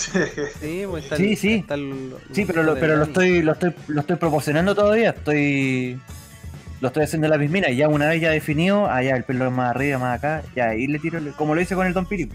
Sí, 0.00 0.82
pues 0.88 1.04
está 1.04 1.16
el- 1.16 1.36
Sí, 1.36 1.54
está 1.54 1.74
el- 1.74 2.14
Sí, 2.32 2.44
pero 2.44 2.62
lo, 2.62 2.74
pero 2.74 2.96
lo 2.96 3.04
estoy, 3.04 3.42
lo 3.42 3.52
estoy, 3.52 3.74
lo 3.88 4.00
estoy 4.00 4.16
proporcionando 4.16 4.74
todavía. 4.74 5.10
Estoy, 5.10 5.98
lo 6.80 6.88
estoy 6.88 7.02
haciendo 7.04 7.26
en 7.26 7.30
la 7.32 7.38
pismina 7.38 7.68
y 7.70 7.76
ya 7.76 7.88
una 7.88 8.08
vez 8.08 8.20
ya 8.20 8.30
definido, 8.30 8.86
allá 8.90 9.16
el 9.16 9.24
pelo 9.24 9.50
más 9.50 9.70
arriba, 9.70 9.98
más 9.98 10.18
acá, 10.18 10.42
ya 10.56 10.70
ahí 10.70 10.86
le 10.86 10.98
tiro, 10.98 11.20
como 11.36 11.54
lo 11.54 11.60
hice 11.60 11.74
con 11.74 11.86
el 11.86 11.92
Don 11.92 12.06
Piri. 12.06 12.30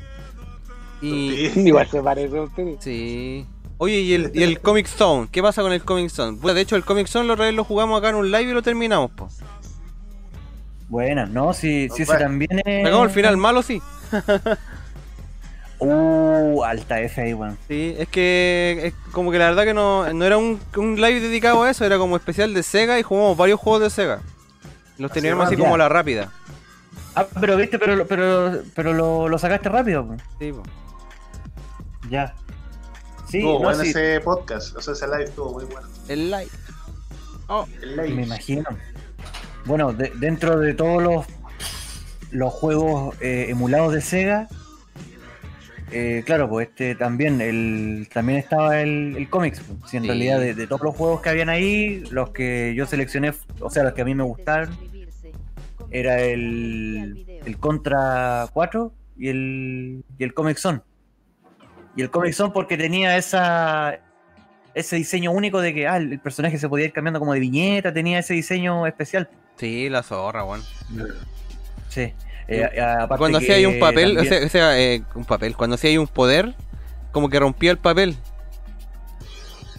Y, 1.01 1.51
Igual 1.67 1.87
se 1.89 2.01
parece 2.01 2.37
a 2.37 2.41
usted. 2.43 2.75
sí. 2.79 3.45
Oye, 3.77 3.99
¿y 3.99 4.13
el, 4.13 4.31
y 4.33 4.41
el 4.43 4.61
Comic 4.61 4.87
Zone? 4.87 5.27
¿Qué 5.29 5.41
pasa 5.41 5.61
con 5.61 5.73
el 5.73 5.83
Comic 5.83 6.09
Zone? 6.09 6.37
Puta, 6.37 6.53
de 6.53 6.61
hecho, 6.61 6.77
el 6.77 6.85
Comic 6.85 7.07
Zone 7.07 7.27
lo, 7.27 7.33
otra 7.33 7.45
vez 7.45 7.53
lo 7.53 7.65
jugamos 7.65 7.99
acá 7.99 8.07
en 8.09 8.15
un 8.15 8.31
live 8.31 8.49
y 8.51 8.53
lo 8.53 8.61
terminamos, 8.61 9.11
po. 9.11 9.27
Buena, 10.87 11.25
no, 11.25 11.51
si, 11.53 11.89
si 11.89 12.03
ese 12.03 12.05
Bueno. 12.05 12.21
también 12.21 12.61
es. 12.63 12.83
Sacamos 12.85 13.07
el 13.07 13.13
final 13.13 13.35
malo, 13.35 13.61
sí. 13.63 13.81
Uh, 15.79 16.63
alta 16.63 17.01
F 17.01 17.21
ahí, 17.21 17.33
weón. 17.33 17.57
Sí, 17.67 17.95
es 17.97 18.07
que 18.07 18.79
es 18.85 18.93
como 19.11 19.31
que 19.31 19.37
la 19.37 19.45
verdad 19.49 19.63
que 19.65 19.73
no, 19.73 20.11
no 20.13 20.25
era 20.25 20.37
un, 20.37 20.59
un 20.77 20.95
live 20.95 21.19
dedicado 21.19 21.63
a 21.63 21.69
eso, 21.69 21.83
era 21.85 21.97
como 21.97 22.15
especial 22.15 22.53
de 22.53 22.63
Sega 22.63 22.97
y 22.99 23.03
jugamos 23.03 23.35
varios 23.37 23.59
juegos 23.59 23.81
de 23.81 23.89
Sega. 23.89 24.21
Los 24.97 25.11
Así 25.11 25.19
teníamos 25.21 25.47
así 25.47 25.57
como 25.57 25.75
la 25.77 25.89
rápida. 25.89 26.31
Ah, 27.15 27.25
pero 27.39 27.57
viste, 27.57 27.77
pero, 27.79 28.05
pero, 28.07 28.61
pero 28.73 28.93
lo, 28.93 29.27
lo 29.29 29.37
sacaste 29.37 29.67
rápido, 29.69 30.03
weón. 30.03 30.21
Sí, 30.39 30.51
po. 30.53 30.63
Ya. 32.09 32.33
Sí, 33.27 33.37
Estuvo 33.39 33.53
no, 33.53 33.59
bueno 33.65 33.83
sí, 33.83 33.89
ese 33.89 34.21
podcast, 34.21 34.75
o 34.77 34.81
sea, 34.81 34.93
ese 34.93 35.07
live 35.07 35.23
estuvo 35.25 35.51
muy 35.53 35.65
bueno. 35.65 35.87
el 36.07 36.29
live. 36.31 36.49
Oh, 37.47 37.65
El 37.81 37.95
live. 37.97 38.09
me 38.09 38.23
imagino. 38.23 38.63
Bueno, 39.65 39.91
de- 39.93 40.11
dentro 40.15 40.59
de 40.59 40.73
todos 40.73 41.01
los, 41.01 41.25
los 42.31 42.53
juegos 42.53 43.15
eh, 43.21 43.47
emulados 43.49 43.93
de 43.93 44.01
Sega, 44.01 44.47
eh, 45.91 46.23
claro, 46.25 46.49
pues 46.49 46.69
este 46.69 46.95
también, 46.95 47.39
el, 47.41 48.07
también 48.13 48.39
estaba 48.39 48.81
el, 48.81 49.15
el 49.17 49.29
cómics. 49.29 49.59
pues. 49.61 49.91
Si 49.91 49.97
en 49.97 50.03
Sí. 50.03 50.07
realidad 50.09 50.39
de, 50.39 50.53
de 50.53 50.67
todos 50.67 50.81
los 50.81 50.95
juegos 50.95 51.21
que 51.21 51.29
habían 51.29 51.49
ahí, 51.49 52.03
los 52.11 52.31
que 52.31 52.73
yo 52.75 52.85
seleccioné, 52.85 53.33
o 53.59 53.69
sea, 53.69 53.83
los 53.83 53.93
que 53.93 54.01
a 54.01 54.05
mí 54.05 54.15
me 54.15 54.23
gustaron, 54.23 54.75
era 55.91 56.21
el, 56.21 57.25
el 57.45 57.57
Contra 57.57 58.47
4 58.53 58.91
y 59.17 59.29
el, 59.29 60.03
y 60.17 60.23
el 60.23 60.33
Comic 60.33 60.57
Zone. 60.57 60.81
Y 61.95 62.01
el 62.01 62.09
Comic 62.09 62.33
Zone 62.33 62.51
porque 62.53 62.77
tenía 62.77 63.15
esa 63.17 63.99
ese 64.73 64.97
diseño 64.97 65.31
único 65.31 65.61
de 65.61 65.73
que 65.73 65.87
ah, 65.87 65.95
el 65.95 66.19
personaje 66.19 66.57
se 66.57 66.67
podía 66.67 66.83
ir 66.85 66.91
cambiando 66.91 67.19
como 67.19 67.33
de 67.33 67.39
viñeta, 67.39 67.93
tenía 67.93 68.19
ese 68.19 68.33
diseño 68.33 68.85
especial. 68.87 69.29
sí, 69.55 69.87
la 69.87 70.03
zorra, 70.03 70.43
weón. 70.43 70.61
Sí. 71.87 72.13
Eh, 72.47 72.63
aparte 72.79 73.17
Cuando 73.17 73.37
hacía 73.39 73.55
ahí 73.55 73.65
un 73.65 73.79
papel, 73.79 74.11
o 74.11 74.15
también- 74.23 74.39
sea, 74.39 74.45
o 74.45 74.49
sea, 74.49 74.79
eh, 74.79 75.03
un 75.15 75.25
papel, 75.25 75.55
cuando 75.55 75.75
hacía 75.75 75.89
ahí 75.89 75.97
un 75.97 76.07
poder, 76.07 76.53
como 77.11 77.29
que 77.29 77.39
rompía 77.39 77.71
el 77.71 77.77
papel. 77.77 78.15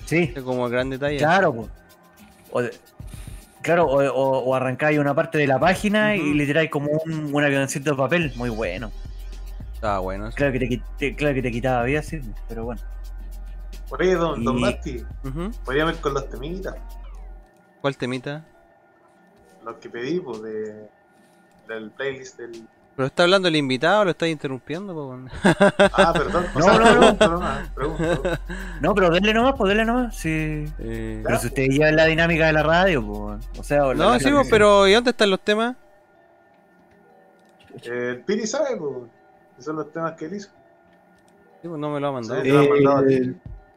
sí, 0.04 0.28
Como 0.44 0.68
gran 0.68 0.90
detalle. 0.90 1.18
claro. 1.18 1.68
O 2.50 2.62
de- 2.62 2.72
claro, 3.62 3.86
o, 3.86 4.02
o, 4.04 4.38
o 4.38 4.54
arrancáis 4.54 4.98
una 4.98 5.14
parte 5.14 5.38
de 5.38 5.46
la 5.46 5.58
página 5.58 6.16
y 6.16 6.34
le 6.34 6.46
tiráis 6.46 6.70
como 6.70 6.90
un, 6.90 7.34
un 7.34 7.44
avioncito 7.44 7.90
de 7.90 7.96
papel, 7.96 8.32
muy 8.36 8.48
bueno. 8.50 8.90
Estaba 9.74 9.98
bueno. 9.98 10.28
eso. 10.28 10.36
Claro 10.36 10.52
que 10.52 10.58
te, 10.60 10.82
te- 10.98 11.14
claro 11.16 11.34
que 11.34 11.42
te 11.42 11.50
quitaba 11.50 11.82
vida, 11.84 12.02
sí, 12.02 12.20
pero 12.48 12.64
bueno. 12.64 12.80
Por 13.88 14.02
ahí, 14.02 14.10
don, 14.12 14.42
don 14.42 14.58
Y- 14.58 14.60
Mati, 14.62 15.04
Ujú. 15.24 15.50
podríamos 15.64 15.94
ir 15.94 16.00
con 16.00 16.14
los 16.14 16.28
temitas, 16.28 16.74
¿Cuál 17.80 17.96
temita? 17.96 18.44
los 19.64 19.76
que 19.76 19.88
pedí, 19.90 20.18
pues, 20.20 20.42
de, 20.42 20.88
del 21.68 21.90
playlist 21.90 22.38
del... 22.38 22.66
¿Pero 22.96 23.06
está 23.08 23.24
hablando 23.24 23.48
el 23.48 23.56
invitado 23.56 24.00
o 24.00 24.04
lo 24.06 24.10
está 24.12 24.26
interrumpiendo? 24.26 24.94
po? 24.94 25.18
Ah, 25.92 26.12
perdón. 26.14 26.46
o 26.54 26.58
No, 26.58 26.64
sea, 26.64 26.78
no, 26.78 26.84
no. 26.94 26.98
pregunto 27.00 27.28
nomás, 27.28 27.68
pregunto. 27.74 28.22
No, 28.80 28.94
pero 28.94 29.10
denle 29.10 29.34
nomás, 29.34 29.54
pues 29.58 29.68
denle 29.68 29.84
nomás. 29.84 30.16
Sí. 30.16 30.64
Eh, 30.78 31.20
Pero 31.22 31.38
si 31.38 31.46
ustedes 31.48 31.68
llevan 31.70 31.96
la 31.96 32.06
dinámica 32.06 32.46
de 32.46 32.52
la 32.54 32.62
radio, 32.62 33.04
pues. 33.06 33.46
O 33.58 33.62
sea, 33.62 33.86
o 33.86 33.92
No, 33.94 34.12
la- 34.12 34.18
sí, 34.18 34.30
la- 34.30 34.42
po, 34.42 34.48
pero 34.50 34.88
¿y 34.88 34.92
dónde 34.94 35.10
están 35.10 35.28
los 35.28 35.40
temas? 35.40 35.76
Eh, 37.82 38.10
el 38.16 38.20
Piri 38.24 38.46
sabe, 38.46 38.76
pues, 38.78 38.92
esos 39.54 39.64
son 39.66 39.76
los 39.76 39.92
temas 39.92 40.12
que 40.12 40.24
él 40.26 40.34
hizo. 40.34 40.48
Sí, 41.60 41.68
pues 41.68 41.78
no 41.78 41.90
me 41.90 42.00
lo 42.00 42.08
ha 42.08 42.12
mandado. 42.12 42.40
Sí. 42.42 42.48
te 42.48 42.54
lo 42.54 42.60
han 42.60 42.68
mandado. 42.70 43.08
Eh, 43.10 43.34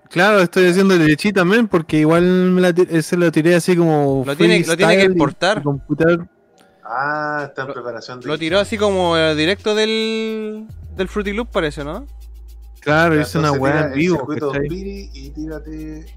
claro, 0.10 0.40
estoy 0.40 0.68
haciendo 0.70 0.94
el 0.94 1.18
chi 1.18 1.34
también 1.34 1.68
porque 1.68 1.98
igual 1.98 2.24
me 2.24 2.62
la, 2.62 2.70
ese 2.70 3.18
lo 3.18 3.30
tiré 3.32 3.56
así 3.56 3.76
como. 3.76 4.24
Lo 4.26 4.36
tiene- 4.38 4.64
lo 4.66 4.78
tiene 4.78 4.96
que 4.96 5.04
exportar. 5.04 5.62
Ah, 6.92 7.44
está 7.48 7.62
en 7.62 7.68
Lo- 7.68 7.74
preparación 7.76 8.20
de... 8.20 8.28
Lo 8.28 8.38
tiró 8.40 8.60
así 8.60 8.76
como 8.78 9.16
eh, 9.16 9.36
directo 9.36 9.76
del, 9.76 10.66
del 10.96 11.08
Fruity 11.08 11.34
Loop, 11.34 11.50
parece, 11.52 11.84
¿no? 11.84 12.08
Claro, 12.80 13.14
Ya, 13.16 13.22
hice 13.22 13.38
una 13.38 13.52
weá 13.52 13.88
en 13.88 13.94
vivo. 13.94 14.28
y 14.72 15.30
tírate 15.30 16.16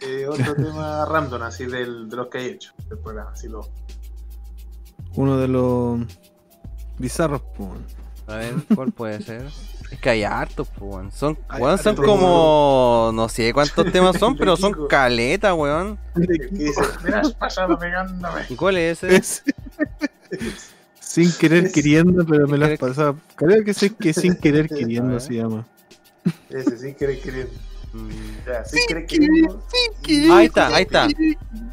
eh, 0.00 0.26
otro 0.28 0.54
tema 0.56 1.04
random, 1.06 1.42
así 1.42 1.66
del, 1.66 2.08
de 2.08 2.16
los 2.16 2.26
que 2.28 2.38
hay 2.38 2.46
hecho 2.46 2.72
del 2.88 2.98
programa. 2.98 3.30
Así 3.30 3.46
lo, 3.48 3.60
Uno 5.14 5.36
de 5.38 5.46
los 5.48 6.00
bizarros, 6.98 7.42
po. 7.56 7.74
A 8.26 8.36
ver, 8.36 8.54
¿cuál 8.74 8.90
puede 8.92 9.22
ser? 9.22 9.46
Es 9.90 9.98
que 10.00 10.10
hay 10.10 10.22
hartos, 10.24 10.68
pues, 10.68 10.82
weón. 10.92 11.12
Son, 11.12 11.38
Hay 11.48 11.62
weón, 11.62 11.78
son 11.78 11.96
como. 11.96 13.10
No 13.14 13.28
sé 13.28 13.52
cuántos 13.54 13.90
temas 13.90 14.18
son, 14.18 14.36
pero 14.36 14.56
son 14.56 14.74
caletas, 14.88 15.54
weón. 15.54 15.98
¿Y 18.48 18.54
cuál 18.54 18.76
es 18.76 19.02
ese? 19.02 19.42
Sin 21.00 21.32
querer 21.32 21.66
Es- 21.66 21.72
queriendo, 21.72 22.24
pero 22.26 22.46
me 22.46 22.58
lo 22.58 22.64
has 22.66 22.72
querer- 22.72 22.78
pasado. 22.78 23.18
Creo 23.36 23.64
que 23.64 23.74
sí 23.74 23.90
que 23.90 24.12
sin 24.12 24.36
querer 24.36 24.68
queriendo 24.68 25.12
ver. 25.12 25.20
se 25.20 25.34
llama. 25.34 25.66
Ese, 26.50 26.76
sin 26.78 26.94
querer 26.94 27.20
queriendo. 27.20 27.52
Mm. 27.92 28.08
Ya, 28.46 28.64
sin 28.64 28.80
querer 28.86 29.06
queriendo. 29.06 29.64
Ahí 30.34 30.46
está, 30.46 30.66
ahí 30.68 30.82
está. 30.82 31.08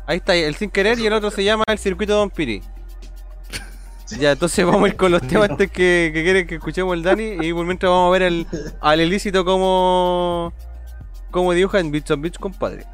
Ahí 0.08 0.18
está, 0.18 0.36
el 0.36 0.56
sin 0.56 0.70
querer 0.70 0.98
y 1.00 1.06
el 1.08 1.14
otro 1.14 1.32
se 1.32 1.44
llama 1.44 1.64
el 1.68 1.78
circuito 1.78 2.14
Don 2.16 2.30
Piri. 2.30 2.62
Ya, 4.20 4.32
entonces 4.34 4.64
vamos 4.66 4.84
a 4.84 4.88
ir 4.90 4.96
con 4.96 5.12
los 5.12 5.22
temas 5.28 5.50
antes 5.50 5.70
que, 5.72 6.12
que 6.14 6.24
quieren 6.24 6.46
que 6.46 6.56
escuchemos 6.56 6.94
el 6.94 7.02
Dani 7.02 7.38
y 7.42 7.52
por 7.54 7.66
mientras 7.66 7.90
vamos 7.90 8.10
a 8.10 8.12
ver 8.12 8.22
el, 8.22 8.46
al 8.80 9.02
ilícito 9.02 9.44
como, 9.44 10.54
como 11.32 11.54
dibuja 11.54 11.80
en 11.80 11.92
Beats 11.92 12.12
on 12.12 12.22
Beats, 12.22 12.38
compadre. 12.38 12.86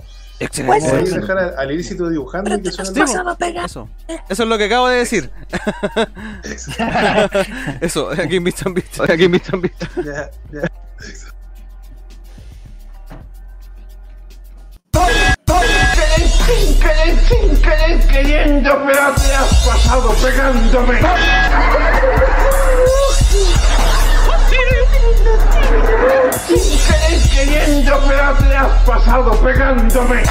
Excelente. 0.42 1.20
Dejar 1.20 1.38
al, 1.38 1.56
al 1.58 1.72
ilícito 1.72 2.10
dibujando 2.10 2.56
y 2.56 2.62
que 2.62 2.72
po. 2.72 3.38
Eso. 3.64 3.90
Eso 4.28 4.44
es 4.44 4.50
lo 4.50 4.58
que 4.58 4.66
acabo 4.66 4.88
de 4.88 4.98
decir. 4.98 5.30
Eso, 7.80 8.10
aquí 8.10 8.38
en 8.38 8.44
Beats. 8.44 8.64
Aquí 9.10 9.24
en 9.26 9.32
Beats. 9.32 9.50
Ya, 10.04 10.30
ya. 10.52 10.62
Sin 16.46 16.80
querer, 16.80 17.20
sin 17.28 17.62
querer, 17.62 18.08
queriendo, 18.08 18.84
pero 18.86 19.14
te 19.14 19.34
has 19.34 19.66
pasado 19.66 20.14
pegándome. 20.16 21.00
Sin 26.48 26.80
querer, 26.80 27.30
queriendo, 27.30 28.00
pero 28.08 28.34
te 28.36 28.56
has 28.56 28.84
pasado 28.84 29.32
pegándome. 29.42 30.24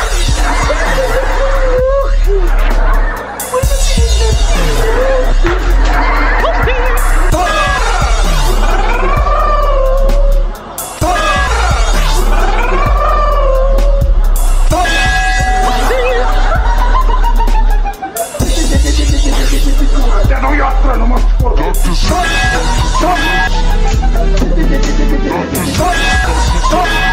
আমি 20.50 20.60
অস্ত্র 20.62 20.88
নমস্ত 21.02 21.30
করবো 21.42 21.64
Stop! 26.62 27.10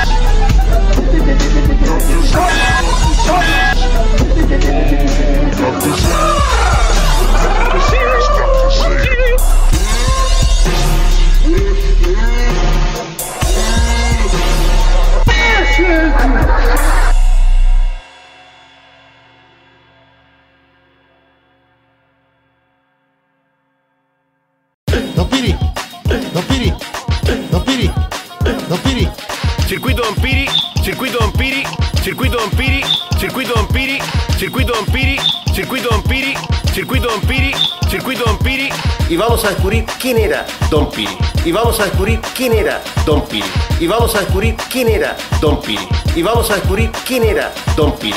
Circuito 32.07 32.37
Don 32.37 32.49
Piri, 32.51 32.81
Circuito 33.19 33.53
Don 33.53 33.67
Piri, 33.67 33.99
Circuito 34.37 34.71
Don 34.71 34.85
Piri, 34.85 35.17
Circuito 35.53 35.89
Don 35.89 36.01
Piri, 36.03 36.33
Circuito 36.71 37.09
Don 37.09 37.19
Piri, 37.19 37.51
Circuito 37.89 38.23
Don 38.23 38.37
Piri. 38.37 38.69
Y 39.09 39.17
vamos 39.17 39.43
a 39.43 39.49
descubrir 39.49 39.83
quién 39.99 40.17
era 40.17 40.45
Don 40.69 40.89
Piri. 40.89 41.11
Y 41.43 41.51
vamos 41.51 41.81
a 41.81 41.83
descubrir 41.83 42.21
quién 42.33 42.53
era 42.53 42.81
Don 43.05 43.27
Piri. 43.27 43.43
Y 43.81 43.87
vamos 43.87 44.15
a 44.15 44.21
descubrir 44.21 44.55
quién 44.71 44.87
era 44.87 45.17
Don 45.41 45.59
Piri. 45.59 45.85
Y 46.15 46.21
vamos 46.21 46.49
a 46.49 46.55
descubrir 46.55 46.91
quién 47.05 47.25
era 47.25 47.51
Don 47.75 47.91
Piri. 47.97 48.15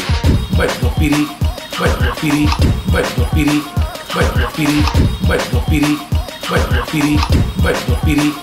Bueno, 0.57 0.73
Don 0.81 0.95
Piri, 0.95 1.27
bueno, 1.77 1.97
Don 1.99 2.15
Piri, 2.21 2.49
bueno, 2.93 3.09
Don 3.17 3.29
Piri, 3.31 3.63
bueno, 4.15 4.29
Don 4.37 4.53
Piri, 4.53 4.85
bueno, 5.27 5.43
Don 5.51 5.65
Piri, 5.65 5.99
bueno, 6.47 6.65
Don 6.71 6.85
Piri, 6.87 7.19
bueno, 7.59 7.79
Don 7.89 8.01
Piri, 8.03 8.35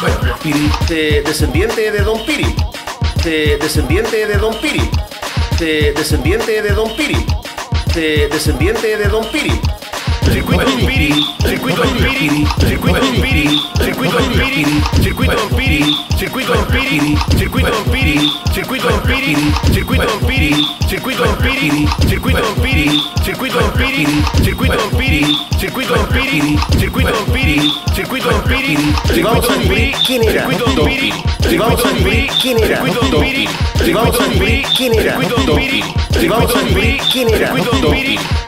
bueno, 0.00 0.16
Don 0.24 0.38
Piri. 0.40 0.70
Eh, 0.90 1.22
descendiente 1.24 1.92
de 1.92 2.00
Don 2.00 2.18
Piri. 2.26 2.56
Eh, 3.28 3.58
descendiente 3.60 4.24
de 4.24 4.36
Don 4.36 4.54
Piri. 4.60 4.88
Eh, 5.60 5.92
descendiente 5.96 6.62
de 6.62 6.70
Don 6.70 6.94
Piri. 6.94 7.26
Eh, 7.96 8.28
descendiente 8.30 8.96
de 8.96 9.08
Don 9.08 9.24
Piri. 9.32 9.60
Circuito 10.32 10.64
Don 10.64 10.86
Piri, 10.86 11.26
Circuito 11.40 11.82
Don 11.82 11.94
Piri, 11.94 12.46
Circuito 12.58 13.00
Don 13.00 13.20
Piri, 13.20 13.60
Circuito 13.80 14.18
Don 14.18 14.30
Piri, 14.36 14.76
Circuito 15.00 15.34
Don 15.34 15.46
Piri, 15.56 15.98
Circuito 16.16 16.52
Don 16.52 16.64
Piri, 16.66 17.16
Circuito 17.36 17.68
Don 17.68 17.82
Piri, 17.86 18.32
Circuito 18.52 18.86
Don 18.86 20.20
Piri, 20.26 20.68
Circuito 20.88 21.22
Don 21.22 21.36
Piri, 21.36 21.88
Circuito 22.06 22.38
Don 22.38 22.54
Piri, 22.56 23.02
Circuito 23.24 23.54
Don 23.54 23.72
Piri, 23.72 24.22
Circuito 24.42 24.74
Don 24.74 24.90
Piri, 24.96 25.38
Circuito 25.58 25.94
Don 25.94 25.94
Piri, 25.94 25.94
Circuito 25.94 25.94
Don 25.94 26.06
Piri, 26.12 26.58
Circuito 26.78 27.10
Don 27.10 27.26
Piri, 27.32 27.72
Circuito 27.94 28.30
Don 28.30 28.42
Piri, 28.42 28.76
y 29.14 29.22
vamos 29.22 29.48
a 29.48 29.52
descubrir 29.54 29.94
quién 30.06 30.22
era 30.24 30.46
Don 30.46 30.86
Piri. 30.86 31.12
Y 31.50 31.56
vamos 31.56 31.84
a 31.84 31.88
descubrir 31.88 32.30
quién 32.42 32.58
era 32.58 32.84
Don 32.84 33.20
Piri. 33.20 33.48
Y 33.84 33.92
vamos 33.92 34.20
a 34.20 34.24
descubrir 34.24 34.66
quién 34.76 34.94
era 34.94 35.18
Don 35.18 35.56
Piri. 35.56 35.84
Y 36.20 36.28
vamos 36.28 36.54
a 36.54 36.58
descubrir 36.60 37.00
quién 37.12 37.28
era 37.34 37.54
Don 37.54 37.92
Piri. 37.92 38.16
Ya, 38.16 38.45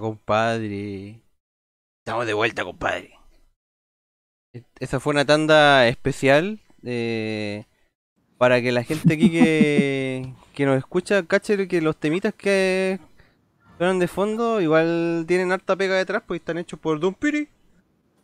compadre. 0.00 1.20
Estamos 2.04 2.26
de 2.26 2.34
vuelta, 2.34 2.64
compadre. 2.64 3.12
E- 4.54 4.64
Esa 4.80 5.00
fue 5.00 5.12
una 5.12 5.24
tanda 5.24 5.86
especial 5.86 6.60
eh, 6.82 7.64
para 8.38 8.60
que 8.60 8.72
la 8.72 8.82
gente 8.84 9.14
aquí 9.14 9.30
que, 9.30 10.32
que 10.54 10.66
nos 10.66 10.78
escucha 10.78 11.22
cache 11.24 11.68
que 11.68 11.80
los 11.80 11.96
temitas 11.96 12.34
que, 12.34 12.98
Suenan 13.78 13.98
de 13.98 14.08
fondo, 14.08 14.60
igual 14.60 15.24
tienen 15.26 15.52
harta 15.52 15.74
pega 15.74 15.94
detrás, 15.96 16.22
pues 16.26 16.40
están 16.40 16.58
hechos 16.58 16.78
por 16.78 17.00
Don 17.00 17.14
Piri. 17.14 17.48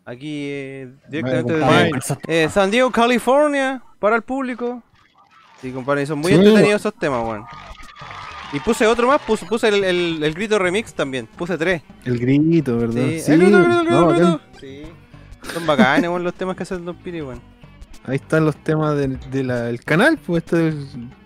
Aquí 0.05 0.49
eh, 0.51 0.93
directamente 1.09 1.55
desde 1.55 2.45
eh, 2.45 2.49
San 2.51 2.71
Diego, 2.71 2.91
California, 2.91 3.83
para 3.99 4.17
el 4.17 4.23
público. 4.23 4.83
Sí, 5.63 5.73
compadre, 5.73 6.05
son 6.05 6.19
muy 6.19 6.33
Sí, 6.33 6.37
entretenidos 6.39 6.83
esos 6.83 6.95
temas, 6.95 7.25
weón. 7.25 7.47
Y 8.53 8.61
puse 8.61 8.87
otro 8.87 9.09
más, 9.09 9.21
puse, 9.23 9.45
puse 9.47 9.69
el, 9.69 9.83
el- 9.85 10.23
el 10.23 10.35
grito 10.35 10.59
remix 10.59 10.95
también, 10.95 11.27
puse 11.27 11.59
tres. 11.59 11.83
El 12.05 12.19
grito, 12.19 12.77
¿verdad? 12.79 13.03
Sí, 13.19 13.33
el 13.33 13.41
grito, 13.41 13.59
el 13.59 13.65
grito, 13.65 13.81
el 13.81 13.87
grito, 13.87 14.01
no, 14.01 14.09
grito. 14.09 14.41
Sí. 14.61 14.83
Son 15.53 15.67
bacanes, 15.67 16.11
los 16.21 16.35
temas 16.35 16.57
que 16.57 16.63
hace 16.63 16.75
el 16.75 16.85
Don 16.85 16.97
Piri, 16.97 17.23
weón. 17.23 17.41
Ahí 18.05 18.17
están 18.17 18.45
los 18.45 18.57
temas 18.57 18.97
del 18.97 19.19
de 19.31 19.43
la- 19.43 19.73
canal, 19.85 20.17
pues 20.25 20.45
estos 20.45 20.61
es 20.61 20.75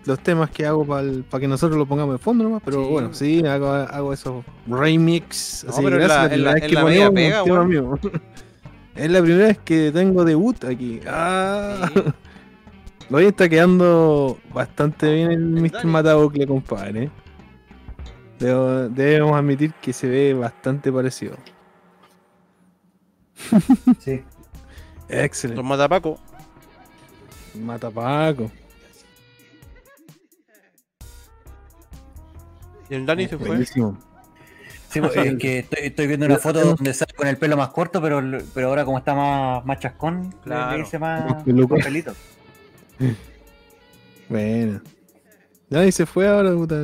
los 0.05 0.19
temas 0.19 0.49
que 0.49 0.65
hago 0.65 0.83
para 0.85 1.03
que 1.39 1.47
nosotros 1.47 1.77
lo 1.77 1.85
pongamos 1.85 2.15
de 2.15 2.17
fondo 2.17 2.43
nomás, 2.43 2.61
pero 2.65 2.83
Sí. 2.83 2.89
bueno, 2.89 3.13
sí, 3.13 3.45
hago, 3.45 3.67
hago 3.71 4.13
esos 4.13 4.43
remix. 4.67 5.63
No, 5.65 5.69
así, 5.73 5.81
pero 5.83 5.97
gracias, 5.97 6.17
la- 6.17 6.27
la 6.29 6.35
es 6.35 6.41
la- 6.41 6.53
es 6.53 6.61
que 6.69 6.73
la 6.75 6.83
media 6.85 7.11
pega. 7.11 7.43
Es 8.95 9.09
la 9.09 9.21
primera 9.21 9.47
vez 9.47 9.59
que 9.63 9.89
tengo 9.93 10.25
debut 10.25 10.63
aquí. 10.65 10.99
Ah. 11.07 11.89
Sí. 11.93 12.01
Hoy 13.11 13.25
está 13.25 13.49
quedando 13.49 14.37
bastante 14.53 15.11
bien 15.13 15.31
el 15.31 15.39
Mr. 15.45 15.85
Matabucle, 15.85 16.47
compadre. 16.47 17.09
Debo- 18.39 18.87
debemos 18.89 19.35
admitir 19.37 19.73
que 19.81 19.91
se 19.93 20.07
ve 20.07 20.33
bastante 20.33 20.91
parecido. 20.91 21.35
Sí. 23.99 24.23
Excelente. 25.09 25.61
Los 25.61 25.65
matapaco. 25.69 26.19
Matapaco. 27.55 28.49
Y 32.89 32.95
el 32.95 33.05
Dani 33.05 33.27
se 33.27 33.37
fue. 33.37 33.47
Buenísimo. 33.47 33.97
Sí, 34.89 34.99
pues, 34.99 35.15
es 35.15 35.37
que 35.37 35.59
estoy, 35.59 35.79
estoy 35.87 36.07
viendo 36.07 36.25
una 36.25 36.37
foto 36.37 36.63
donde 36.65 36.93
sale 36.93 37.13
con 37.13 37.27
el 37.27 37.37
pelo 37.37 37.55
más 37.57 37.69
corto, 37.69 38.01
pero, 38.01 38.21
pero 38.53 38.67
ahora 38.67 38.83
como 38.85 38.97
está 38.97 39.15
más, 39.15 39.65
más 39.65 39.79
chascón, 39.79 40.23
le- 40.29 40.37
Claro. 40.43 40.77
le 40.77 40.83
hice 40.83 40.99
más, 40.99 41.25
más 41.25 41.43
pelito. 41.83 42.13
Bueno. 44.29 44.81
Y 45.69 45.91
se 45.91 46.05
fue 46.05 46.27
ahora, 46.27 46.51
puta. 46.53 46.75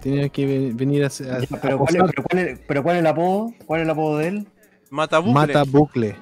Tenía 0.00 0.28
que 0.28 0.44
ve- 0.46 0.72
venir 0.74 1.02
a, 1.04 1.06
a, 1.06 1.10
Ya, 1.10 1.56
a 1.56 1.60
pero, 1.60 1.78
¿cuál 1.78 1.96
es, 1.96 2.02
posar. 2.02 2.10
pero, 2.14 2.22
cuál 2.28 2.38
es, 2.48 2.58
pero 2.68 2.82
¿cuál 2.82 2.96
es 2.96 3.00
el 3.00 3.06
apodo? 3.06 3.54
¿Cuál 3.66 3.80
es 3.80 3.84
el 3.84 3.90
apodo 3.90 4.18
de 4.18 4.28
él? 4.28 4.46
Matabucle. 4.90 5.32
Mata 5.34 5.62
bucle. 5.64 6.16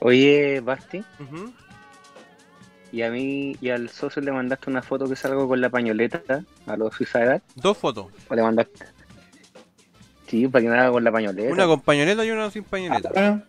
Oye, 0.00 0.60
Basti, 0.60 1.04
y 2.90 3.02
a 3.02 3.10
mí 3.10 3.56
y 3.60 3.70
al 3.70 3.88
socio 3.88 4.20
le 4.20 4.32
mandaste 4.32 4.68
una 4.68 4.82
foto 4.82 5.08
que 5.08 5.14
salgo 5.14 5.46
con 5.46 5.60
la 5.60 5.70
pañoleta 5.70 6.44
a 6.66 6.76
los 6.76 6.92
Suicide 6.94 7.40
Dos 7.54 7.78
fotos. 7.78 8.06
o 8.28 8.34
le 8.34 8.42
mandaste. 8.42 8.84
Sí, 10.26 10.48
para 10.48 10.62
que 10.62 10.68
me 10.68 10.76
haga 10.76 10.90
con 10.90 11.04
la 11.04 11.12
pañoleta. 11.12 11.52
Una 11.52 11.66
con 11.66 11.80
pañoleta 11.82 12.24
y 12.24 12.30
una 12.32 12.50
sin 12.50 12.64
pañoleta. 12.64 13.10
Bueno, 13.14 13.42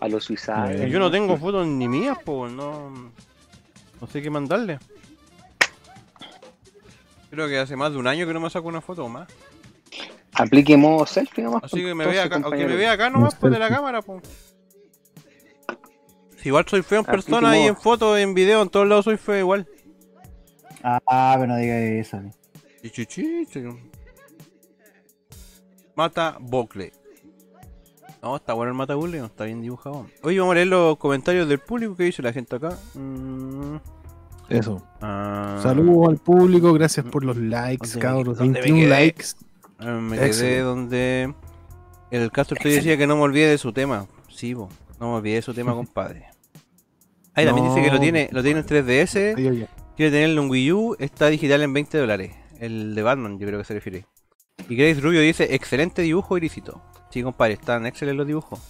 A 0.00 0.08
los 0.08 0.24
Suicide. 0.24 0.86
Eh, 0.86 0.90
Yo 0.90 0.98
no 0.98 1.10
tengo 1.10 1.36
fotos 1.36 1.66
ni 1.66 1.88
mías, 1.88 2.18
pues 2.24 2.52
no. 2.52 2.90
No 4.00 4.06
sé 4.06 4.20
qué 4.20 4.30
mandarle. 4.30 4.78
Creo 7.30 7.48
que 7.48 7.58
hace 7.58 7.76
más 7.76 7.92
de 7.92 7.98
un 7.98 8.06
año 8.06 8.26
que 8.26 8.34
no 8.34 8.40
me 8.40 8.50
saco 8.50 8.68
una 8.68 8.80
foto 8.80 9.04
o 9.04 9.08
más. 9.08 9.28
Aplique 10.34 10.76
modo 10.76 11.06
selfie 11.06 11.44
nomás. 11.44 11.64
Así 11.64 11.82
que 11.82 11.94
me 11.94 12.06
vea 12.06 12.24
acá, 12.24 12.36
aunque 12.42 12.66
me 12.66 12.76
vea 12.76 12.92
acá 12.92 13.08
nomás 13.10 13.34
pues 13.34 13.52
de 13.52 13.58
la 13.58 13.68
cámara, 13.68 14.02
pues. 14.02 14.22
Si 16.36 16.48
igual 16.48 16.66
soy 16.68 16.82
feo 16.82 17.00
en 17.00 17.06
Aplique 17.08 17.12
persona 17.30 17.58
y 17.58 17.62
en 17.66 17.76
fotos, 17.76 18.18
en 18.18 18.34
video, 18.34 18.62
en 18.62 18.68
todos 18.68 18.86
lados 18.86 19.06
soy 19.06 19.16
feo 19.16 19.38
igual. 19.38 19.66
ah, 20.82 21.34
pero 21.38 21.46
no 21.46 21.56
diga 21.56 21.78
eso. 21.78 22.20
Chichichi, 22.82 23.46
chico. 23.46 23.78
Mata 25.96 26.36
Bocle. 26.38 26.92
No, 28.26 28.34
está 28.36 28.54
bueno 28.54 28.70
el 28.72 28.76
Mata 28.76 28.96
Bocle, 28.96 29.20
no 29.20 29.26
está 29.26 29.44
bien 29.44 29.60
dibujado. 29.62 30.06
Oye, 30.22 30.40
vamos 30.40 30.52
a 30.52 30.54
leer 30.56 30.66
los 30.66 30.96
comentarios 30.98 31.48
del 31.48 31.60
público 31.60 31.94
que 31.96 32.02
dice 32.04 32.22
la 32.22 32.32
gente 32.32 32.56
acá. 32.56 32.76
Mm, 32.94 33.76
Eso. 34.48 34.82
ah, 35.00 35.60
Saludos 35.62 36.08
al 36.08 36.16
público, 36.16 36.72
gracias 36.72 37.06
por 37.06 37.22
los 37.24 37.36
likes, 37.36 37.86
¿Dónde 37.86 38.00
cabros. 38.00 38.38
dónde 38.38 38.58
me 38.60 38.64
21 38.66 38.78
quedé? 38.80 38.88
likes. 38.88 39.24
ah, 39.78 39.84
me 40.00 40.16
quedé 40.16 40.26
Excelente. 40.26 40.60
donde 40.62 41.34
el 42.10 42.32
Castro 42.32 42.56
te 42.60 42.68
decía 42.68 42.96
que 42.96 43.06
no 43.06 43.14
me 43.14 43.22
olvide 43.22 43.48
de 43.48 43.58
su 43.58 43.72
tema. 43.72 44.06
Sí, 44.28 44.54
bo, 44.54 44.68
no 44.98 45.10
me 45.10 45.14
olvide 45.18 45.36
de 45.36 45.42
su 45.42 45.54
tema, 45.54 45.72
compadre. 45.76 46.26
Ahí 47.34 47.46
también 47.46 47.68
dice 47.68 47.80
que 47.80 47.92
lo 47.92 48.00
tiene, 48.00 48.28
lo 48.32 48.42
tiene 48.42 48.58
en 48.60 48.66
3DS, 48.66 49.36
Oye, 49.36 49.50
oye. 49.50 49.68
quiere 49.96 50.10
tenerlo 50.10 50.42
en 50.42 50.50
Wii 50.50 50.72
U, 50.72 50.96
está 50.98 51.28
digital 51.28 51.62
en 51.62 51.72
20 51.72 51.96
dólares. 51.98 52.34
El 52.58 52.96
de 52.96 53.02
Batman, 53.02 53.38
yo 53.38 53.46
creo 53.46 53.60
que 53.60 53.64
se 53.64 53.74
refiere. 53.74 54.04
Y 54.68 54.74
Grace 54.74 55.00
Rubio 55.00 55.20
dice, 55.20 55.54
excelente 55.54 56.02
dibujo, 56.02 56.36
Irisito. 56.36 56.82
Sí, 57.16 57.22
compadre, 57.22 57.54
están 57.54 57.86
excelentes 57.86 58.18
los 58.18 58.26
dibujos. 58.26 58.60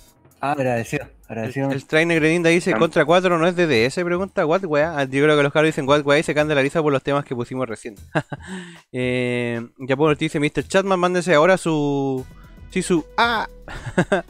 Ah, 0.40 0.52
agradecido, 0.52 1.02
El, 1.02 1.10
agradecido. 1.28 1.72
el 1.72 1.84
trainer 1.84 2.20
Greninda 2.20 2.48
dice, 2.48 2.72
contra 2.74 3.04
4 3.04 3.38
no 3.38 3.48
es 3.48 3.56
de 3.56 3.66
DS, 3.66 3.96
pregunta, 4.04 4.46
what 4.46 4.62
weá. 4.66 4.96
Ah, 4.96 5.02
Yo 5.02 5.24
creo 5.24 5.36
que 5.36 5.42
los 5.42 5.52
caros 5.52 5.66
dicen, 5.66 5.88
what 5.88 6.06
weá, 6.06 6.20
y 6.20 6.22
se 6.22 6.32
caen 6.32 6.46
de 6.46 6.54
la 6.54 6.62
risa 6.62 6.80
por 6.80 6.92
los 6.92 7.02
temas 7.02 7.24
que 7.24 7.34
pusimos 7.34 7.68
recién. 7.68 7.96
eh, 8.92 9.66
ya 9.78 9.96
por 9.96 10.16
dice, 10.16 10.38
Mr. 10.38 10.62
Chatman, 10.62 11.00
mándese 11.00 11.34
ahora 11.34 11.56
su... 11.58 12.24
Sí, 12.70 12.82
su... 12.82 13.04
¡Ah! 13.16 13.48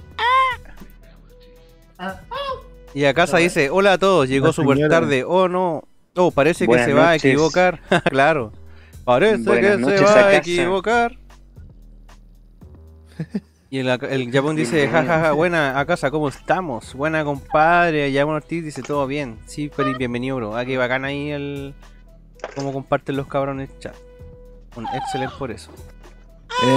Y 2.95 3.05
a 3.05 3.13
casa 3.13 3.37
dice, 3.37 3.69
hola 3.69 3.93
a 3.93 3.99
todos, 3.99 4.31
llegó 4.31 4.51
súper 4.55 4.89
tarde. 4.89 5.25
Oh, 5.25 5.47
no. 5.47 5.87
Oh, 6.15 6.31
parece 6.31 6.65
que 6.65 6.69
Buenas 6.69 6.87
se 6.87 6.95
va 6.95 7.11
a 7.11 7.17
equivocar. 7.17 7.81
claro. 8.09 8.55
Parece 9.05 9.43
Buenas 9.43 9.87
que 9.87 9.99
se 9.99 10.05
va 10.05 10.29
a 10.29 10.37
equivocar. 10.37 11.19
Y 13.69 13.79
el, 13.81 13.89
el 13.89 14.31
Japón 14.33 14.55
dice, 14.55 14.89
jajaja, 14.89 15.33
buena, 15.33 15.79
a 15.79 15.85
casa, 15.87 16.11
¿cómo 16.11 16.29
estamos? 16.29 16.95
Buena 16.95 17.25
compadre, 17.25 18.13
Yamon 18.13 18.37
Ortiz 18.37 18.65
dice, 18.65 18.83
todo 18.83 19.07
bien. 19.09 19.39
Sí, 19.47 19.71
pero 19.77 19.93
bienvenido, 19.99 20.37
bro. 20.37 20.57
Ah, 20.57 20.65
que 20.65 20.77
bacán 20.79 21.05
ahí 21.05 21.31
el... 21.31 21.75
Cómo 22.55 22.73
comparten 22.73 23.17
los 23.17 23.27
cabrones 23.27 23.71
chat. 23.81 23.95
Un 24.77 24.87
excelente 24.95 25.35
por 25.39 25.51
eso. 25.51 25.73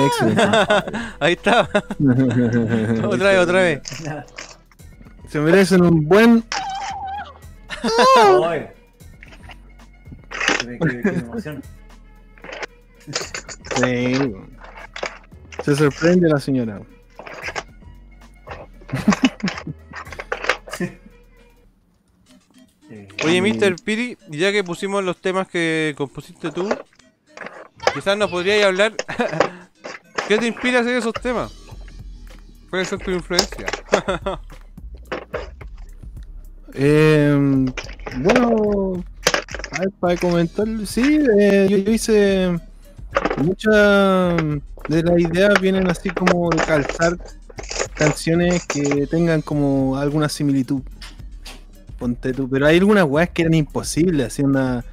Excelente. 0.05 0.41
Ahí 1.19 1.33
está. 1.33 1.61
otra 3.05 3.29
vez, 3.29 3.39
otra 3.39 3.61
vez. 3.61 3.81
Se 5.27 5.39
merecen 5.39 5.83
un 5.83 6.07
buen. 6.07 6.43
Qué- 10.61 10.79
qué- 10.79 11.01
qué 11.01 11.09
emoción. 11.09 11.61
Sí. 13.75 14.33
Se 15.63 15.75
sorprende 15.75 16.29
la 16.29 16.39
señora. 16.39 16.81
Oye, 23.25 23.41
Mr. 23.41 23.75
Piri, 23.83 24.17
ya 24.29 24.51
que 24.51 24.63
pusimos 24.63 25.03
los 25.03 25.17
temas 25.17 25.47
que 25.47 25.93
compusiste 25.97 26.51
tú, 26.51 26.69
quizás 27.93 28.17
nos 28.17 28.31
podrías 28.31 28.65
hablar. 28.65 28.93
¿Qué 30.27 30.37
te 30.37 30.47
inspira 30.47 30.79
a 30.79 30.81
hacer 30.81 30.95
esos 30.95 31.13
temas? 31.13 31.51
¿Cuál 32.69 32.83
es 32.83 32.89
tu 32.89 33.11
influencia? 33.11 33.65
Eh, 36.75 37.35
bueno, 38.17 39.03
a 39.71 39.79
ver, 39.79 39.89
para 39.99 40.15
comentar, 40.17 40.67
sí, 40.85 41.19
eh, 41.39 41.67
yo, 41.67 41.77
yo 41.77 41.91
hice 41.91 42.59
muchas 43.37 43.73
de 44.87 45.03
las 45.03 45.19
ideas 45.19 45.59
vienen 45.61 45.87
así 45.89 46.09
como 46.09 46.49
de 46.49 46.57
calzar 46.57 47.17
canciones 47.95 48.65
que 48.65 49.07
tengan 49.07 49.41
como 49.41 49.97
alguna 49.97 50.29
similitud. 50.29 50.81
Ponte 51.97 52.33
tú, 52.33 52.49
pero 52.49 52.65
hay 52.65 52.77
algunas 52.77 53.03
weas 53.03 53.29
que 53.29 53.41
eran 53.41 53.53
imposibles, 53.53 54.27
así 54.27 54.41
una 54.43 54.85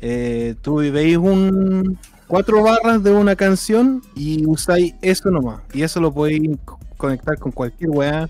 eh, 0.00 0.54
tú 0.62 0.76
veis 0.76 1.16
un 1.18 1.98
cuatro 2.26 2.62
barras 2.62 3.02
de 3.02 3.10
una 3.10 3.36
canción 3.36 4.02
y 4.14 4.46
usáis 4.46 4.94
eso 5.02 5.30
nomás, 5.30 5.60
y 5.74 5.82
eso 5.82 6.00
lo 6.00 6.12
podéis 6.12 6.56
co- 6.64 6.78
conectar 6.96 7.38
con 7.38 7.52
cualquier 7.52 7.90
wea. 7.90 8.28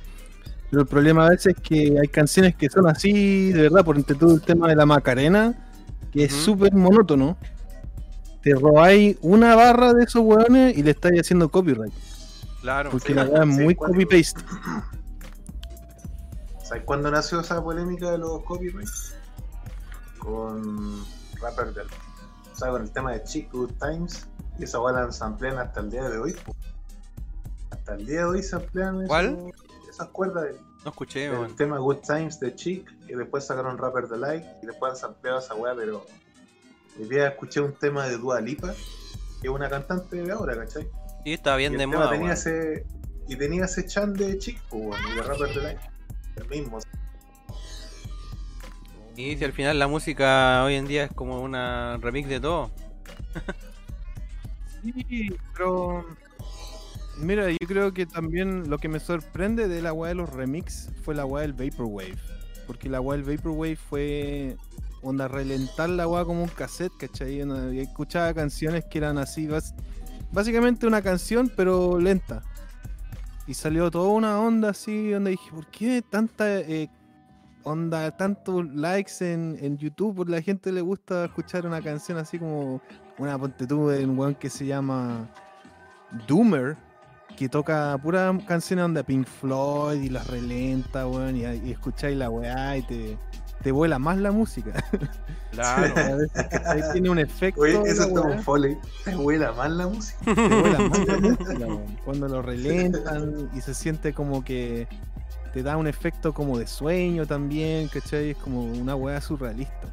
Pero 0.71 0.83
el 0.83 0.89
problema 0.89 1.27
a 1.27 1.31
veces 1.31 1.55
es 1.57 1.63
que 1.63 1.97
hay 1.99 2.09
canciones 2.09 2.55
que 2.55 2.69
son 2.69 2.87
así, 2.89 3.53
de 3.53 3.63
verdad, 3.63 3.85
por 3.85 3.97
entre 3.97 4.17
todo 4.17 4.35
el 4.35 4.43
tema 4.43 4.69
de 4.69 4.77
la 4.77 4.85
Macarena, 4.85 5.55
que 6.13 6.25
es 6.25 6.33
súper 6.35 6.75
monótono. 6.75 7.39
Te 8.43 8.55
robáis 8.55 9.17
una 9.21 9.55
barra 9.57 9.93
de 9.95 10.05
esos 10.05 10.23
weones 10.23 10.77
y 10.77 10.83
le 10.83 10.93
estáis 10.93 11.21
haciendo 11.21 11.49
copyright. 11.49 11.93
Claro. 12.61 12.91
Porque 12.91 13.09
sí, 13.09 13.15
la 13.15 13.25
weá 13.25 13.43
es 13.43 13.47
muy 13.49 13.75
copy-paste. 13.75 14.41
¿Sabes 16.63 16.85
cuándo 16.85 17.11
nació 17.11 17.41
esa 17.41 17.63
polémica 17.63 18.11
de 18.11 18.19
los 18.19 18.43
copyrights? 18.45 19.15
Con 20.19 21.05
rapper 21.41 21.73
del. 21.73 21.87
O 21.87 22.57
sea, 22.57 22.71
con 22.71 22.83
el 22.83 22.91
tema 22.91 23.13
de 23.13 23.23
Chick 23.25 23.51
Good 23.53 23.73
Times. 23.81 24.27
Y 24.59 24.65
esa 24.65 24.81
weá 24.81 24.93
la 24.93 25.05
ensamblean 25.05 25.59
hasta 25.59 25.81
el 25.81 25.91
día 25.91 26.09
de 26.09 26.19
hoy. 26.19 26.37
Hasta 27.71 27.95
el 27.95 28.07
día 28.07 28.19
de 28.21 28.25
hoy 28.25 28.41
eso- 28.41 28.63
¿Cuál? 29.07 29.53
esas 29.89 30.09
cuerdas 30.09 30.45
del, 30.45 30.57
No 30.85 30.91
escuché, 30.91 31.31
weón. 31.31 31.55
tema 31.57 31.79
Good 31.79 31.99
Times 32.07 32.41
de 32.41 32.55
Chick. 32.55 32.93
Y 33.09 33.15
después 33.15 33.47
sacaron 33.47 33.79
Rapper 33.79 34.09
Delight. 34.09 34.45
Y 34.63 34.67
después 34.67 34.93
han 34.93 34.99
sampleado 34.99 35.39
esa 35.39 35.55
weá, 35.55 35.75
pero. 35.75 36.05
Hoy 36.99 37.09
día 37.09 37.29
escuché 37.29 37.61
un 37.61 37.75
tema 37.75 38.09
de 38.09 38.19
Dua 38.19 38.41
Lipa, 38.41 38.75
que 39.41 39.47
es 39.47 39.55
una 39.55 39.69
cantante 39.69 40.21
de 40.21 40.33
ahora, 40.33 40.57
¿cachai? 40.57 40.89
Sí, 41.23 41.33
estaba 41.33 41.57
bien 41.57 41.75
y 41.75 41.77
de 41.77 41.87
moda, 41.87 42.11
tenía 42.11 42.33
ese, 42.33 42.85
y 43.29 43.37
tenía 43.37 43.67
ese 43.67 43.87
chan 43.87 44.15
de 44.15 44.37
chico, 44.39 44.77
weón, 44.77 45.01
y 45.13 45.15
de 45.15 45.23
rapper 45.23 45.55
del 45.55 45.67
año. 45.67 45.81
El 46.37 46.49
mismo. 46.49 46.79
Y 49.17 49.37
si 49.37 49.45
al 49.45 49.53
final 49.53 49.79
la 49.79 49.87
música 49.87 50.63
hoy 50.65 50.75
en 50.75 50.87
día 50.87 51.05
es 51.05 51.13
como 51.13 51.41
una 51.41 51.99
remix 51.99 52.29
de 52.29 52.41
todo. 52.41 52.71
Sí, 54.81 55.37
pero. 55.57 56.05
Mira, 57.17 57.51
yo 57.51 57.67
creo 57.67 57.93
que 57.93 58.07
también 58.07 58.71
lo 58.71 58.79
que 58.79 58.89
me 58.89 59.01
sorprende 59.01 59.67
de 59.67 59.83
la 59.83 59.93
weá 59.93 60.11
de 60.11 60.15
los 60.15 60.31
remix 60.31 60.89
fue 61.03 61.17
la 61.17 61.25
weá 61.25 61.43
del 61.43 61.53
Vaporwave. 61.53 62.17
Porque 62.65 62.89
la 62.89 63.01
weá 63.01 63.21
del 63.21 63.37
Vaporwave 63.37 63.75
fue. 63.75 64.57
Onda, 65.09 65.27
relentar 65.27 65.89
la 65.89 66.07
weá 66.07 66.23
como 66.23 66.43
un 66.43 66.51
cassette, 66.51 66.93
¿cachai? 66.99 67.41
Onda, 67.41 67.73
Y 67.73 67.81
escuchaba 67.81 68.35
canciones 68.35 68.85
que 68.85 68.99
eran 68.99 69.17
así, 69.17 69.49
básicamente 70.31 70.87
una 70.87 71.01
canción, 71.01 71.51
pero 71.57 71.99
lenta. 71.99 72.43
Y 73.47 73.55
salió 73.55 73.91
toda 73.91 74.11
una 74.11 74.39
onda 74.39 74.69
así, 74.69 75.13
donde 75.13 75.31
dije, 75.31 75.51
¿por 75.51 75.67
qué 75.69 76.03
tanta 76.03 76.61
eh, 76.61 76.91
onda, 77.63 78.15
tantos 78.19 78.67
likes 78.75 79.15
en, 79.21 79.57
en 79.63 79.79
YouTube? 79.79 80.15
Porque 80.15 80.33
la 80.33 80.43
gente 80.43 80.71
le 80.73 80.83
gusta 80.83 81.25
escuchar 81.25 81.67
una 81.67 81.81
canción 81.81 82.19
así 82.19 82.39
como 82.39 82.83
una 83.17 83.39
ponte 83.39 83.67
tú 83.67 83.89
de 83.89 84.05
un 84.05 84.19
weón 84.19 84.35
que 84.35 84.51
se 84.51 84.67
llama 84.67 85.27
Doomer, 86.27 86.77
que 87.35 87.49
toca 87.49 87.97
puras 88.03 88.45
canciones 88.45 88.85
onda 88.85 89.03
Pink 89.03 89.27
Floyd 89.27 90.03
y 90.03 90.11
las 90.11 90.27
relenta, 90.27 91.09
weón, 91.09 91.35
y, 91.35 91.45
y 91.45 91.73
escucháis 91.73 92.19
la 92.19 92.29
weá 92.29 92.77
y 92.77 92.83
te, 92.83 93.19
te 93.63 93.73
vuela 93.73 93.99
más 93.99 94.19
la 94.19 94.33
música. 94.33 94.73
Claro. 95.51 95.93
A 95.97 96.15
veces, 96.15 96.47
¿cachai? 96.51 96.93
tiene 96.93 97.11
un 97.11 97.19
efecto. 97.19 97.63
Oye, 97.63 97.81
eso 97.87 98.03
está 98.05 98.21
un 98.21 98.43
foley. 98.43 98.77
Te 99.05 99.17
vuela 99.17 99.51
mal 99.53 99.79
la 99.79 99.89
música. 99.89 100.19
Te 100.23 100.35
vuela 100.35 100.79
más 100.79 101.07
la 101.07 101.17
música. 101.21 101.67
Cuando 102.05 102.29
lo 102.29 102.43
relentan 102.43 103.51
y 103.55 103.61
se 103.63 103.75
siente 103.75 104.13
como 104.13 104.45
que 104.45 104.87
te 105.53 105.63
da 105.63 105.77
un 105.79 105.87
efecto 105.89 106.35
como 106.35 106.59
de 106.59 106.67
sueño 106.67 107.27
también, 107.27 107.89
¿cachai? 107.89 108.31
Es 108.31 108.37
como 108.37 108.63
una 108.63 108.95
weá 108.95 109.21
surrealista. 109.21 109.89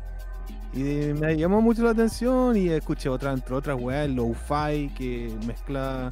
Y 0.73 1.13
me 1.13 1.37
llamó 1.37 1.61
mucho 1.61 1.83
la 1.83 1.91
atención 1.91 2.57
y 2.57 2.67
escuché 2.67 3.07
otra, 3.07 3.31
entre 3.31 3.55
otras 3.55 3.79
weas, 3.79 4.05
el 4.05 4.15
lo-fi 4.15 4.91
que 4.95 5.33
mezcla 5.47 6.11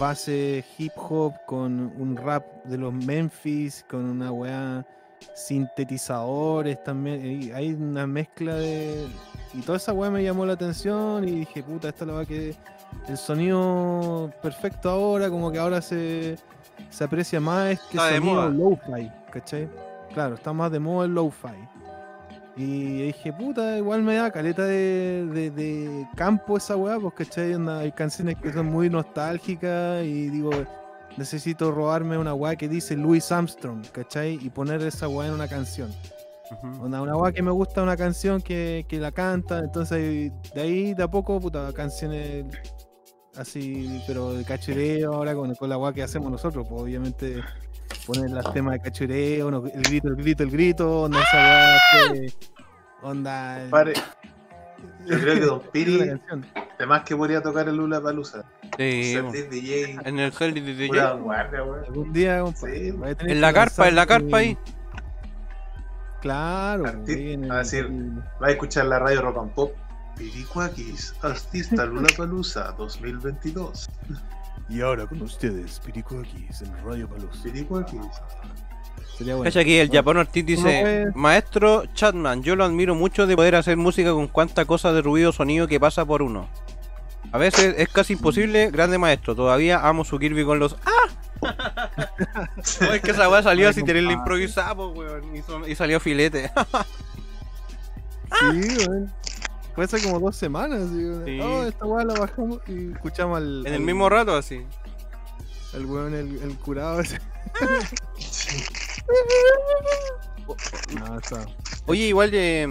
base 0.00 0.64
hip 0.78 0.92
hop 0.96 1.32
con 1.46 1.92
un 1.96 2.16
rap 2.16 2.44
de 2.64 2.76
los 2.76 2.92
Memphis, 2.92 3.84
con 3.88 4.04
una 4.04 4.32
weá 4.32 4.84
sintetizadores 5.34 6.82
también. 6.84 7.52
hay 7.54 7.72
una 7.72 8.06
mezcla 8.06 8.54
de. 8.54 9.06
Y 9.54 9.60
toda 9.62 9.78
esa 9.78 9.92
weá 9.92 10.10
me 10.10 10.22
llamó 10.22 10.44
la 10.46 10.54
atención 10.54 11.26
y 11.28 11.30
dije, 11.40 11.62
puta, 11.62 11.88
esta 11.88 12.04
es 12.04 12.08
la 12.08 12.16
weá 12.16 12.26
que. 12.26 12.54
El 13.08 13.16
sonido 13.18 14.30
perfecto 14.40 14.88
ahora, 14.88 15.28
como 15.28 15.50
que 15.50 15.58
ahora 15.58 15.82
se, 15.82 16.36
se 16.90 17.04
aprecia 17.04 17.40
más 17.40 17.72
este 17.72 17.96
Está 17.96 18.10
sonido 18.14 18.48
lo-fi, 18.50 19.10
¿cachai? 19.32 19.68
Claro, 20.12 20.36
está 20.36 20.52
más 20.52 20.70
de 20.70 20.78
moda 20.78 21.06
el 21.06 21.14
lo-fi. 21.14 21.48
Y 22.56 23.06
dije, 23.06 23.32
puta, 23.32 23.76
igual 23.76 24.02
me 24.02 24.14
da 24.14 24.30
caleta 24.30 24.62
de, 24.64 25.26
de- 25.26 25.50
de 25.50 26.06
campo 26.14 26.56
esa 26.56 26.76
weá, 26.76 27.00
pues, 27.00 27.14
¿cachai? 27.14 27.54
Hay 27.68 27.90
canciones 27.90 28.36
que 28.36 28.52
son 28.52 28.66
muy 28.66 28.88
nostálgicas 28.88 30.04
y 30.04 30.28
digo, 30.30 30.50
necesito 31.16 31.70
robarme 31.70 32.18
una 32.18 32.34
weá 32.34 32.56
que 32.56 32.68
dice 32.68 32.96
Louis 32.96 33.30
Armstrong, 33.32 33.84
¿cachai? 33.92 34.38
Y 34.42 34.50
poner 34.50 34.82
esa 34.82 35.08
weá 35.08 35.28
en 35.28 35.34
una 35.34 35.48
canción. 35.48 35.90
Onda, 36.80 37.00
una 37.00 37.16
weá 37.16 37.32
que 37.32 37.42
me 37.42 37.50
gusta 37.50 37.82
una 37.82 37.96
canción 37.96 38.40
que, 38.42 38.84
que 38.88 38.98
la 38.98 39.10
canta, 39.12 39.58
entonces 39.60 40.30
de 40.54 40.60
ahí 40.60 40.94
de 40.94 41.02
a 41.02 41.08
poco, 41.08 41.40
puta, 41.40 41.72
canciones 41.72 42.44
así, 43.36 44.02
pero 44.06 44.32
de 44.34 44.44
cachureo 44.44 45.14
ahora 45.14 45.34
con, 45.34 45.54
con 45.54 45.68
la 45.68 45.78
weá 45.78 45.92
que 45.92 46.02
hacemos 46.02 46.30
nosotros, 46.30 46.66
pues 46.68 46.82
obviamente 46.82 47.42
poner 48.06 48.30
las 48.30 48.52
temas 48.52 48.74
de 48.74 48.80
cachureo, 48.80 49.48
el 49.48 49.82
grito, 49.82 50.08
el 50.08 50.16
grito, 50.16 50.42
el 50.42 50.50
grito, 50.50 51.02
onda 51.02 51.20
esa 51.22 51.36
weá 51.36 52.12
que- 52.12 52.32
onda. 53.02 53.66
Yo 55.06 55.18
creo 55.20 55.34
que 55.34 55.40
Don 55.40 55.60
Piri, 55.72 56.10
además 56.78 57.02
que 57.04 57.16
podría 57.16 57.42
tocar 57.42 57.68
el 57.68 57.76
Lula 57.76 58.00
Palusa. 58.00 58.44
Sí. 58.78 59.16
DJ, 59.50 59.98
en 60.04 60.18
el 60.18 60.32
Hell 60.38 60.54
DJ. 60.54 60.88
vanguardia, 60.88 61.62
weón. 61.62 61.84
Algún 61.84 62.12
día, 62.12 62.40
compadre, 62.42 62.90
Sí. 62.92 62.96
En 63.20 63.40
la 63.40 63.52
carpa, 63.52 63.88
en 63.88 63.94
la 63.94 64.06
carpa 64.06 64.36
ahí. 64.38 64.58
Claro, 66.20 66.84
Arti- 66.84 67.14
ahí 67.14 67.32
en 67.34 67.44
el- 67.44 67.50
a 67.50 67.58
decir, 67.58 67.90
Va 68.42 68.46
a 68.46 68.50
escuchar 68.50 68.86
la 68.86 68.98
radio 68.98 69.22
Rock 69.22 69.38
and 69.38 69.50
Pop. 69.52 69.72
Piricuakis, 70.16 71.12
artista 71.22 71.84
Lula 71.86 72.08
Palusa 72.16 72.72
2022. 72.78 73.88
Y 74.68 74.80
ahora 74.80 75.06
con 75.06 75.20
ustedes, 75.22 75.80
Pirico 75.80 76.18
aquí, 76.20 76.46
en 76.60 76.84
Radio 76.84 77.08
Palos. 77.08 77.36
Piricuakis. 77.42 78.00
Sería 79.16 79.34
bueno. 79.36 79.44
Cacha 79.48 79.60
aquí 79.60 79.76
el 79.76 79.88
Bueno, 79.88 79.98
Japón 80.00 80.16
Ortiz 80.18 80.44
dice, 80.46 81.06
Maestro 81.14 81.84
Chatman, 81.94 82.42
yo 82.42 82.56
lo 82.56 82.64
admiro 82.64 82.94
mucho 82.94 83.26
de 83.26 83.36
poder 83.36 83.54
hacer 83.54 83.76
música 83.76 84.12
con 84.12 84.26
cuánta 84.28 84.64
cosa 84.64 84.92
de 84.92 85.02
ruido 85.02 85.32
sonido 85.32 85.66
que 85.68 85.78
pasa 85.78 86.04
por 86.04 86.22
uno. 86.22 86.48
A 87.32 87.38
veces 87.38 87.74
es 87.78 87.88
casi 87.88 88.12
imposible, 88.14 88.70
grande 88.70 88.98
maestro, 88.98 89.34
todavía 89.34 89.86
amo 89.86 90.04
su 90.04 90.18
Kirby 90.18 90.44
con 90.44 90.58
los 90.58 90.76
¡Ah! 90.84 90.90
No, 92.80 92.92
es 92.94 93.02
que 93.02 93.10
esa 93.10 93.28
weá 93.28 93.42
salió 93.42 93.72
sin 93.72 93.86
improvisada, 93.88 94.74
po, 94.74 94.88
weón, 94.88 95.36
y, 95.36 95.42
son- 95.42 95.68
y 95.70 95.74
salió 95.74 96.00
filete. 96.00 96.50
Sí, 98.40 98.88
weón. 98.88 99.12
Fue 99.74 99.84
hace 99.84 100.02
como 100.02 100.18
dos 100.20 100.36
semanas. 100.36 100.88
y, 100.92 101.04
weón, 101.04 101.24
Sí. 101.24 101.40
Oh, 101.40 101.64
esta 101.64 101.84
weá 101.84 102.04
la 102.04 102.14
bajamos 102.14 102.60
y 102.66 102.92
escuchamos 102.92 103.36
al. 103.38 103.66
en 103.66 103.74
el 103.74 103.80
mismo 103.80 104.08
rato 104.08 104.36
así. 104.36 104.62
al 105.74 105.86
weón, 105.86 106.14
el, 106.14 106.40
el 106.42 106.56
curado 106.58 107.00
ese. 107.00 107.20
no, 110.98 111.18
está. 111.18 111.46
Oye, 111.86 112.06
igual 112.06 112.30
eh, 112.32 112.66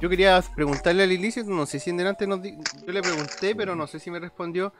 yo 0.00 0.08
quería 0.08 0.42
preguntarle 0.54 1.02
al 1.04 1.12
ilícito, 1.12 1.50
no 1.50 1.66
sé 1.66 1.78
si 1.80 1.90
en 1.90 1.96
delante 1.98 2.26
nos 2.26 2.42
di- 2.42 2.56
yo 2.86 2.92
le 2.92 3.02
pregunté, 3.02 3.54
pero 3.54 3.74
no 3.74 3.86
sé 3.86 3.98
si 4.00 4.10
me 4.10 4.18
respondió. 4.20 4.72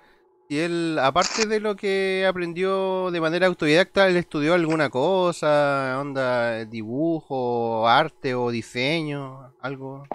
Si 0.49 0.59
él, 0.59 0.99
aparte 1.01 1.47
de 1.47 1.61
lo 1.61 1.77
que 1.77 2.25
aprendió 2.27 3.11
de 3.11 3.21
manera 3.21 3.47
autodidacta, 3.47 4.09
él 4.09 4.17
estudió 4.17 4.55
alguna 4.55 4.89
cosa, 4.89 5.99
onda, 6.01 6.65
dibujo, 6.65 7.87
arte 7.87 8.35
o 8.35 8.51
diseño, 8.51 9.53
algo. 9.61 10.07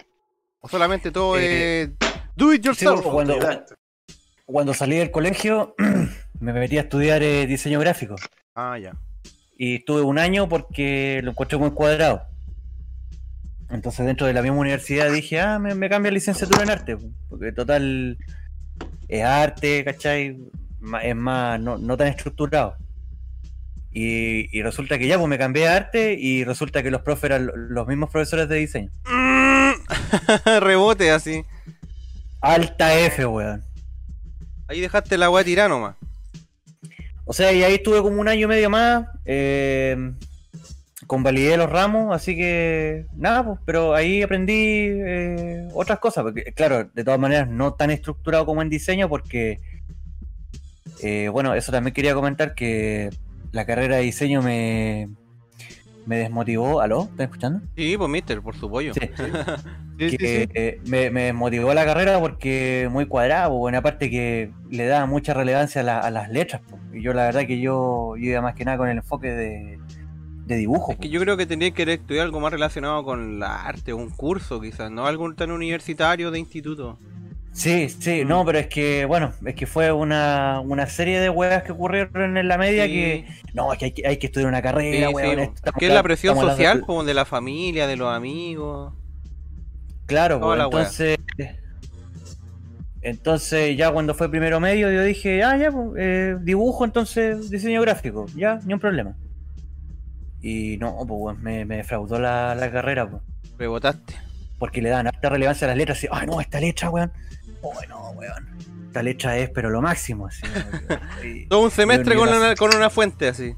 O 0.61 0.68
solamente 0.70 1.11
todo 1.11 1.38
Eh, 1.38 1.84
es 1.84 1.90
do 2.36 2.52
it 2.53 2.61
Sí, 2.64 2.86
yourself. 2.86 3.03
cuando, 3.06 3.38
cuando 4.45 4.74
salí 4.74 4.98
del 4.98 5.11
colegio 5.11 5.76
me 6.40 6.52
metí 6.53 6.78
a 6.80 6.82
estudiar 6.82 7.22
eh, 7.22 7.45
diseño 7.45 7.80
gráfico. 7.80 8.15
Ah, 8.56 8.80
ya. 8.80 8.94
Y 9.57 9.75
estuve 9.75 10.01
un 10.01 10.17
año 10.19 10.49
porque 10.49 11.21
lo 11.23 11.31
encontré 11.31 11.57
muy 11.57 11.71
cuadrado. 11.71 12.23
Entonces 13.69 14.05
dentro 14.05 14.27
de 14.27 14.34
la 14.34 14.41
misma 14.41 14.57
universidad 14.59 15.11
dije, 15.11 15.39
ah, 15.39 15.57
me, 15.59 15.73
me 15.75 15.89
cambio 15.89 16.09
a 16.09 16.13
licenciatura 16.13 16.63
en 16.63 16.69
arte. 16.69 16.97
Porque 17.30 17.51
total 17.51 18.17
es 19.07 19.23
arte, 19.23 19.84
¿cachai? 19.84 20.38
Es 21.03 21.15
más, 21.15 21.59
no, 21.59 21.77
no 21.77 21.97
tan 21.97 22.07
estructurado. 22.07 22.75
Y, 23.91 24.49
y 24.57 24.61
resulta 24.63 24.97
que 24.97 25.07
ya, 25.07 25.17
pues 25.17 25.30
me 25.30 25.38
cambié 25.38 25.67
a 25.67 25.75
arte 25.75 26.13
y 26.19 26.43
resulta 26.43 26.81
que 26.84 26.91
los 26.91 27.01
profes 27.01 27.25
eran 27.25 27.45
lo- 27.45 27.55
los 27.55 27.88
mismos 27.88 28.09
profesores 28.09 28.49
de 28.49 28.55
diseño. 28.55 28.91
Rebote 30.61 31.11
así. 31.11 31.43
Alta 32.41 32.97
F, 32.99 33.25
weón. 33.25 33.63
Ahí 34.67 34.81
dejaste 34.81 35.17
la 35.17 35.30
weá 35.30 35.43
tirada 35.43 35.69
nomás. 35.69 35.95
O 37.25 37.33
sea, 37.33 37.51
y 37.53 37.63
ahí 37.63 37.75
estuve 37.75 38.01
como 38.01 38.19
un 38.19 38.27
año 38.27 38.45
y 38.45 38.47
medio 38.47 38.69
más. 38.69 39.07
Eh, 39.25 40.13
convalidé 41.07 41.57
los 41.57 41.69
ramos, 41.69 42.13
así 42.15 42.35
que 42.35 43.05
nada, 43.15 43.45
pues, 43.45 43.59
pero 43.65 43.93
ahí 43.93 44.21
aprendí 44.21 44.53
eh, 44.55 45.67
otras 45.73 45.99
cosas. 45.99 46.23
Porque, 46.23 46.43
claro, 46.53 46.89
de 46.93 47.03
todas 47.03 47.19
maneras, 47.19 47.47
no 47.47 47.73
tan 47.73 47.91
estructurado 47.91 48.45
como 48.45 48.61
en 48.61 48.69
diseño, 48.69 49.09
porque, 49.09 49.61
eh, 51.01 51.29
bueno, 51.29 51.55
eso 51.55 51.71
también 51.71 51.93
quería 51.93 52.13
comentar 52.13 52.55
que 52.55 53.09
la 53.51 53.65
carrera 53.65 53.97
de 53.97 54.03
diseño 54.03 54.41
me, 54.41 55.09
me 56.05 56.17
desmotivó. 56.17 56.81
¿Aló? 56.81 57.03
¿Estás 57.03 57.25
escuchando? 57.25 57.61
Sí, 57.75 57.95
pues 57.97 58.09
mister, 58.09 58.41
por 58.41 58.55
su 58.55 58.69
pollo. 58.69 58.93
Sí. 58.93 59.01
Sí, 59.99 60.09
sí, 60.09 60.17
que 60.17 60.43
sí. 60.45 60.49
eh, 60.55 60.81
me, 60.88 61.09
me 61.09 61.23
desmotivó 61.23 61.73
la 61.73 61.85
carrera 61.85 62.19
porque 62.19 62.88
muy 62.91 63.05
cuadrado, 63.05 63.49
pues, 63.51 63.59
bueno, 63.59 63.77
aparte 63.77 64.09
que 64.09 64.51
le 64.69 64.85
da 64.88 65.05
mucha 65.05 65.34
relevancia 65.34 65.81
a, 65.81 65.84
la- 65.84 65.99
a 65.99 66.09
las 66.11 66.30
letras. 66.30 66.61
pues. 66.69 66.81
Y 66.93 67.01
yo 67.01 67.13
la 67.13 67.23
verdad 67.25 67.45
que 67.47 67.59
yo, 67.59 68.15
yo 68.17 68.31
iba 68.31 68.41
más 68.41 68.55
que 68.55 68.65
nada 68.65 68.77
con 68.77 68.89
el 68.89 68.97
enfoque 68.97 69.30
de, 69.31 69.80
de 70.45 70.55
dibujo. 70.57 70.91
Es 70.93 70.97
que 70.99 71.09
yo 71.09 71.19
creo 71.21 71.38
que 71.38 71.45
tendría 71.45 71.71
que 71.71 71.84
estudiar 71.93 72.25
algo 72.25 72.39
más 72.39 72.51
relacionado 72.51 73.03
con 73.03 73.39
la 73.39 73.63
arte, 73.65 73.93
un 73.93 74.09
curso 74.09 74.59
quizás, 74.59 74.91
no 74.91 75.05
algo 75.05 75.31
tan 75.35 75.51
universitario 75.51 76.31
de 76.31 76.39
instituto. 76.39 76.97
Sí, 77.53 77.88
sí, 77.89 78.25
no, 78.25 78.43
pero 78.45 78.57
es 78.59 78.67
que, 78.67 79.05
bueno, 79.05 79.31
es 79.45 79.53
que 79.53 79.67
fue 79.67 79.91
una, 79.91 80.59
una 80.61 80.88
serie 80.88 81.19
de 81.19 81.30
huevas 81.30 81.61
que 81.63 81.71
ocurrieron 81.71 82.35
en 82.35 82.47
la 82.47 82.57
media 82.57 82.85
Sí. 82.85 82.91
que, 82.91 83.27
no, 83.53 83.71
es 83.71 83.77
que 83.80 83.85
hay 83.85 83.91
que, 83.91 84.07
hay 84.07 84.17
que 84.17 84.25
estudiar 84.25 84.49
una 84.49 84.61
carrera, 84.63 85.09
sí, 85.09 85.13
weón, 85.13 85.39
esto- 85.39 85.71
es 85.80 85.93
la 85.93 86.01
presión 86.03 86.35
social 86.35 86.81
como 86.81 87.03
de 87.03 87.13
la 87.13 87.25
familia, 87.25 87.85
de 87.85 87.95
los 87.95 88.11
amigos. 88.11 88.93
Claro, 90.07 90.39
pues, 90.39 90.57
wea. 90.57 90.65
entonces, 90.65 91.17
Entonces 93.01 93.75
ya 93.77 93.91
cuando 93.91 94.13
fue 94.15 94.30
primero 94.30 94.59
medio 94.59 94.91
yo 94.91 95.03
dije, 95.03 95.43
ah, 95.43 95.57
ya, 95.57 95.71
pues, 95.71 95.89
eh, 95.97 96.38
dibujo, 96.41 96.85
entonces 96.85 97.49
diseño 97.49 97.81
gráfico, 97.81 98.25
ya, 98.35 98.59
ni 98.65 98.73
un 98.73 98.80
problema. 98.80 99.15
Y 100.41 100.77
no, 100.77 100.97
pues 101.07 101.38
me, 101.39 101.65
me 101.65 101.77
defraudó 101.77 102.19
la, 102.19 102.55
la 102.55 102.71
carrera, 102.71 103.09
pues. 103.09 103.21
Rebotaste. 103.57 104.15
Porque 104.57 104.81
le 104.81 104.89
dan 104.89 105.07
harta 105.07 105.30
relevancia 105.30 105.65
a 105.65 105.69
las 105.69 105.77
letras, 105.77 105.97
así, 105.97 106.07
ay 106.11 106.25
no, 106.27 106.39
esta 106.39 106.59
letra, 106.59 106.89
weón. 106.89 107.11
Oh, 107.64 107.73
no, 107.90 108.11
weón. 108.11 108.48
Esta 108.88 109.02
letra 109.02 109.38
es 109.38 109.49
pero 109.49 109.69
lo 109.72 109.81
máximo, 109.81 110.27
así. 110.27 110.44
y- 111.23 111.48
Todo 111.48 111.61
un 111.61 111.72
semestre 111.72 112.15
con 112.15 112.30
una, 112.30 112.56
con 112.56 112.76
una 112.76 112.90
fuente 112.91 113.27
así. 113.30 113.56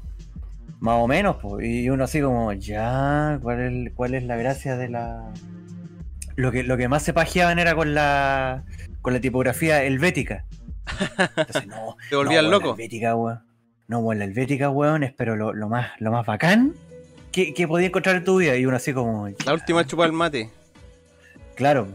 Más 0.80 0.94
o 0.98 1.06
menos, 1.06 1.36
pues. 1.42 1.66
Y 1.66 1.90
uno 1.90 2.04
así 2.04 2.20
como, 2.20 2.52
ya, 2.52 3.38
¿cuál 3.42 3.60
es, 3.86 3.92
cuál 3.94 4.14
es 4.14 4.22
la 4.24 4.36
gracia 4.36 4.76
de 4.76 4.88
la. 4.88 5.32
Lo 6.36 6.52
que, 6.52 6.62
lo 6.62 6.76
que 6.76 6.88
más 6.88 7.02
se 7.02 7.12
pajeaban 7.12 7.58
era 7.58 7.74
con 7.74 7.94
la. 7.94 8.64
con 9.02 9.12
la 9.12 9.20
tipografía 9.20 9.82
helvética. 9.82 10.44
Entonces, 11.36 11.66
no. 11.66 11.96
Te 12.10 12.16
volvías 12.16 12.44
no, 12.44 12.50
loco. 12.50 12.68
La 12.68 12.72
helvética, 12.74 13.14
weón. 13.16 13.40
No, 13.88 13.98
weón, 14.00 14.18
la 14.18 14.24
helvética, 14.26 14.70
weón, 14.70 15.02
es 15.02 15.12
pero 15.12 15.36
lo, 15.36 15.52
lo 15.52 15.68
más, 15.68 15.90
lo 16.00 16.10
más 16.10 16.26
bacán 16.26 16.74
que, 17.32 17.54
que 17.54 17.66
podía 17.68 17.86
encontrar 17.88 18.16
en 18.16 18.24
tu 18.24 18.36
vida. 18.38 18.56
Y 18.56 18.66
uno 18.66 18.76
así 18.76 18.92
como. 18.92 19.28
La 19.44 19.52
última 19.54 19.84
chupa 19.86 20.04
del 20.04 20.12
mate. 20.12 20.50
Claro. 21.56 21.88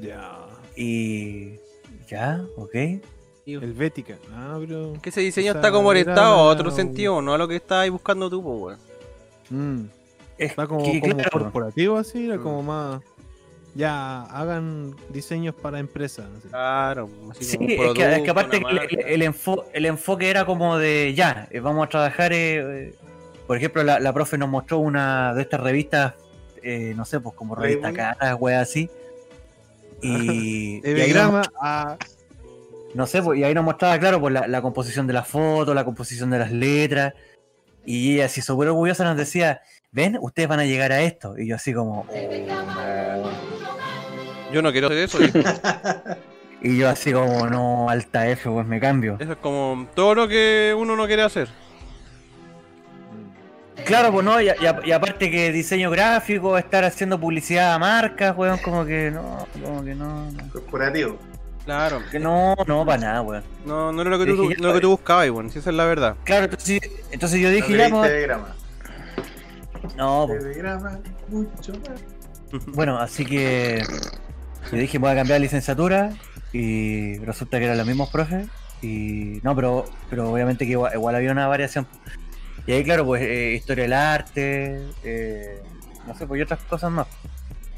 Ya. 0.00 0.32
Y. 0.76 1.58
Ya, 2.08 2.44
ok. 2.56 2.74
Helvética. 3.46 4.16
Ah, 4.32 4.56
pero. 4.60 4.94
Que 5.00 5.10
ese 5.10 5.20
diseño 5.20 5.52
está 5.52 5.70
como 5.70 5.88
orientado 5.88 6.36
a 6.36 6.42
otro 6.44 6.70
sentido, 6.70 7.20
no 7.22 7.34
a 7.34 7.38
lo 7.38 7.48
que 7.48 7.56
estabas 7.56 7.84
ahí 7.84 7.90
buscando 7.90 8.28
tú, 8.30 8.42
pues, 8.42 8.78
weón. 9.50 9.82
Mm, 9.84 9.88
Es 10.38 10.50
Está 10.50 10.66
como, 10.66 10.84
que, 10.84 11.00
como 11.00 11.14
claro, 11.14 11.30
corporativo 11.30 11.96
así, 11.96 12.26
era 12.26 12.36
Mm. 12.36 12.42
como 12.42 12.62
más. 12.62 13.00
Ya, 13.74 14.22
hagan 14.24 14.94
diseños 15.10 15.54
para 15.54 15.78
empresas. 15.78 16.26
así. 16.38 16.48
Claro, 16.48 17.08
así 17.30 17.44
Sí, 17.44 17.56
como 17.56 17.68
un 17.68 17.70
es 17.72 17.76
que, 17.78 17.84
es 17.84 17.94
que 17.94 18.02
producto, 18.04 18.30
aparte 18.32 18.56
el, 18.56 19.22
el 19.22 19.22
enfo- 19.32 19.64
el 19.72 19.84
enfoque 19.86 20.28
era 20.30 20.44
como 20.46 20.76
de 20.78 21.12
ya, 21.14 21.46
eh, 21.50 21.60
vamos 21.60 21.86
a 21.86 21.88
trabajar. 21.90 22.32
eh, 22.32 22.88
eh, 22.88 22.94
por 23.46 23.56
ejemplo, 23.58 23.82
la, 23.84 24.00
la 24.00 24.12
profe 24.12 24.36
nos 24.38 24.48
mostró 24.48 24.78
una 24.78 25.32
de 25.34 25.42
estas 25.42 25.60
revistas, 25.60 26.14
eh, 26.62 26.94
no 26.96 27.04
sé, 27.04 27.20
pues 27.20 27.34
como 27.36 27.54
revista 27.54 27.92
caras, 27.92 28.36
wea 28.40 28.60
así. 28.60 28.90
Y, 30.02 30.80
y 30.84 30.88
ahí 30.88 30.92
nos, 30.92 31.00
Epigrama 31.02 31.42
a. 31.60 31.96
no 32.94 33.06
sé, 33.06 33.22
pues, 33.22 33.38
y 33.38 33.44
ahí 33.44 33.54
nos 33.54 33.64
mostraba, 33.64 33.98
claro, 33.98 34.20
pues 34.20 34.32
la, 34.34 34.46
la 34.46 34.62
composición 34.62 35.06
de 35.06 35.12
las 35.12 35.28
fotos, 35.28 35.74
la 35.74 35.84
composición 35.84 36.30
de 36.30 36.38
las 36.38 36.52
letras. 36.52 37.14
Y 37.84 38.14
ella 38.14 38.26
así 38.26 38.42
súper 38.42 38.68
orgullosa 38.68 39.04
nos 39.04 39.16
decía, 39.16 39.60
ven, 39.92 40.18
ustedes 40.20 40.48
van 40.48 40.60
a 40.60 40.64
llegar 40.64 40.90
a 40.92 41.02
esto. 41.02 41.38
Y 41.38 41.46
yo 41.46 41.56
así 41.56 41.72
como, 41.72 42.06
"Oh, 42.10 43.30
Yo 44.52 44.60
no 44.62 44.72
quiero 44.72 44.88
hacer 44.88 44.98
eso. 44.98 45.18
y 46.62 46.76
yo 46.76 46.88
así 46.88 47.12
como, 47.12 47.46
no, 47.48 47.88
alta 47.88 48.28
F, 48.28 48.50
pues 48.50 48.66
me 48.66 48.80
cambio. 48.80 49.16
Eso 49.20 49.32
es 49.32 49.38
como 49.38 49.86
todo 49.94 50.14
lo 50.14 50.28
que 50.28 50.74
uno 50.76 50.96
no 50.96 51.06
quiere 51.06 51.22
hacer. 51.22 51.48
Claro, 53.84 54.12
pues 54.12 54.24
no, 54.24 54.40
y, 54.40 54.48
y- 54.48 54.52
y 54.84 54.92
aparte 54.92 55.30
que 55.30 55.52
diseño 55.52 55.90
gráfico, 55.90 56.56
estar 56.58 56.84
haciendo 56.84 57.20
publicidad 57.20 57.74
a 57.74 57.78
marcas, 57.78 58.36
weón, 58.36 58.58
como 58.58 58.84
que 58.84 59.10
no, 59.10 59.46
como 59.62 59.84
que 59.84 59.94
no, 59.94 60.30
no. 60.32 60.48
Corporativo. 60.52 61.18
Claro. 61.64 62.00
Que 62.10 62.18
no, 62.18 62.54
no, 62.66 62.86
para 62.86 62.98
nada, 62.98 63.22
weón. 63.22 63.44
No, 63.64 63.92
no 63.92 64.00
era 64.00 64.10
lo 64.10 64.18
que 64.18 64.26
tú, 64.26 64.42
Dije, 64.42 64.54
ya, 64.56 64.62
no 64.62 64.68
lo 64.68 64.74
que 64.74 64.80
tú 64.80 64.90
buscabas, 64.90 65.28
weón. 65.30 65.50
Si 65.50 65.58
esa 65.58 65.70
es 65.70 65.76
la 65.76 65.84
verdad. 65.84 66.16
Claro, 66.24 66.44
entonces, 66.44 66.80
entonces 67.10 67.40
yo 67.40 67.48
No 67.48 67.54
dije, 67.54 67.68
ya, 67.76 67.90
queréis 67.90 67.92
pues, 67.92 69.96
no, 69.96 70.24
pues, 70.26 70.40
Telegrama, 70.40 70.98
mucho 71.28 71.72
más. 71.72 72.62
bueno, 72.74 72.98
así 72.98 73.24
que 73.24 73.82
yo 74.72 74.78
dije, 74.78 74.98
voy 74.98 75.10
a 75.10 75.14
cambiar 75.14 75.38
de 75.38 75.44
licenciatura 75.44 76.10
y 76.52 77.18
resulta 77.18 77.58
que 77.58 77.66
eran 77.66 77.78
los 77.78 77.86
mismos 77.86 78.10
profes 78.10 78.48
y 78.82 79.40
no, 79.42 79.54
pero, 79.54 79.84
pero 80.10 80.30
obviamente 80.32 80.64
que 80.66 80.72
igual, 80.72 80.92
igual 80.94 81.14
había 81.14 81.30
una 81.32 81.46
variación. 81.46 81.86
Y 82.66 82.72
ahí, 82.72 82.84
claro, 82.84 83.04
pues 83.04 83.22
eh, 83.22 83.52
historia 83.54 83.84
del 83.84 83.92
arte, 83.92 84.82
eh, 85.04 85.62
no 86.06 86.16
sé, 86.16 86.26
pues 86.26 86.40
y 86.40 86.42
otras 86.42 86.60
cosas 86.60 86.90
más. 86.90 87.06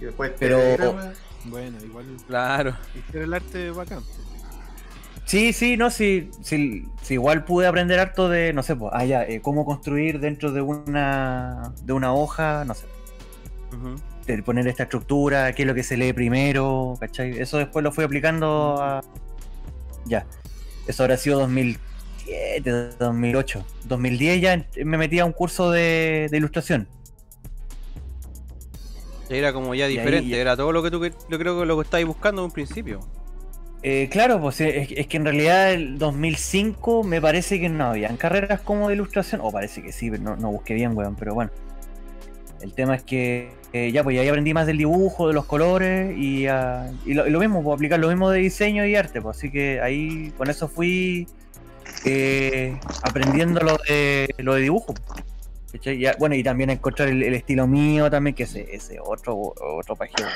Y 0.01 0.06
después 0.06 0.32
Pero- 0.39 0.59
telegrama. 0.59 1.12
Bueno, 1.44 1.78
igual. 1.85 2.06
Claro. 2.27 2.77
Hicieron 2.94 3.28
el 3.28 3.35
arte 3.35 3.70
bacán. 3.70 4.02
Sí, 5.24 5.52
sí, 5.52 5.77
no, 5.77 5.90
sí, 5.90 6.31
sí, 6.43 6.89
sí, 7.02 7.15
igual 7.15 7.44
pude 7.44 7.66
aprender 7.66 7.98
harto 8.01 8.31
de, 8.31 8.55
no 8.55 8.62
sé, 8.62 8.74
pues, 8.77 8.93
ah, 8.94 9.05
ya, 9.05 9.24
eh, 9.24 9.40
cómo 9.43 9.66
construir 9.66 10.20
dentro 10.20 10.52
de 10.52 10.62
una, 10.62 11.74
de 11.82 11.93
una 11.93 12.15
hoja, 12.15 12.65
no 12.65 12.74
sé, 12.74 12.86
de 14.27 14.43
poner 14.43 14.66
esta 14.69 14.85
estructura, 14.85 15.52
qué 15.52 15.62
es 15.62 15.69
lo 15.69 15.74
que 15.74 15.82
se 15.82 15.98
lee 15.98 16.15
primero, 16.15 16.94
¿cachai? 16.98 17.39
Eso 17.39 17.59
después 17.59 17.82
lo 17.82 17.93
fui 17.93 18.05
aplicando 18.05 18.78
a... 18.82 19.02
Ya, 20.06 20.24
eso 20.86 21.02
habrá 21.02 21.19
sido 21.19 21.47
2007, 22.29 22.97
2008. 22.99 23.65
2010 23.85 24.41
ya 24.41 24.67
me 24.85 24.99
metí 24.99 25.19
a 25.19 25.25
un 25.25 25.33
curso 25.33 25.71
de, 25.71 26.29
de 26.31 26.37
ilustración. 26.37 26.87
Era 29.31 29.53
como 29.53 29.75
ya 29.75 29.87
diferente, 29.87 30.41
era 30.41 30.57
todo 30.57 30.73
lo 30.73 30.83
que 30.83 30.91
tú 30.91 31.05
yo 31.05 31.39
creo 31.39 31.61
que 31.61 31.67
lo 31.67 31.77
que 31.77 31.83
estabas 31.83 32.07
buscando 32.07 32.43
en 32.43 32.47
un 32.47 32.51
principio. 32.51 33.01
Eh, 33.83 34.09
claro, 34.11 34.41
pues 34.41 34.61
es, 34.61 34.91
es 34.91 35.07
que 35.07 35.19
en 35.19 35.25
realidad 35.25 35.73
el 35.73 35.99
2005 35.99 37.05
me 37.05 37.21
parece 37.21 37.61
que 37.61 37.69
no 37.69 37.85
habían 37.85 38.17
carreras 38.17 38.61
como 38.61 38.89
de 38.89 38.95
ilustración, 38.95 39.41
o 39.43 39.53
parece 39.53 39.83
que 39.83 39.93
sí, 39.93 40.11
pero 40.11 40.23
no, 40.23 40.37
no 40.37 40.51
busqué 40.51 40.75
bien, 40.75 40.97
weón, 40.97 41.15
pero 41.15 41.35
bueno. 41.35 41.51
El 42.61 42.73
tema 42.73 42.97
es 42.97 43.05
que 43.05 43.53
eh, 43.73 43.93
ya, 43.93 44.03
pues 44.03 44.19
ahí 44.19 44.27
aprendí 44.27 44.53
más 44.53 44.67
del 44.67 44.79
dibujo, 44.79 45.29
de 45.29 45.35
los 45.35 45.45
colores 45.45 46.17
y, 46.19 46.47
ah, 46.47 46.91
y 47.05 47.15
lo, 47.15 47.27
y 47.27 47.31
lo 47.31 47.39
mismo, 47.39 47.63
puedo 47.63 47.75
aplicar 47.75 48.01
lo 48.01 48.09
mismo 48.09 48.31
de 48.31 48.41
diseño 48.41 48.85
y 48.85 48.97
arte, 48.97 49.21
pues 49.21 49.37
así 49.37 49.51
que 49.51 49.81
ahí 49.81 50.33
con 50.37 50.51
eso 50.51 50.67
fui 50.67 51.29
eh, 52.05 52.79
aprendiendo 53.03 53.61
lo 53.61 53.79
de, 53.89 54.35
lo 54.39 54.55
de 54.55 54.62
dibujo. 54.62 54.95
bueno, 56.19 56.35
y 56.35 56.43
también 56.43 56.70
encontrar 56.70 57.09
el, 57.09 57.23
el 57.23 57.35
estilo 57.35 57.66
mío 57.66 58.11
también, 58.11 58.35
que 58.35 58.45
ese, 58.45 58.75
ese 58.75 58.99
otro, 59.01 59.55
otro 59.61 59.97
pajero. 59.97 60.29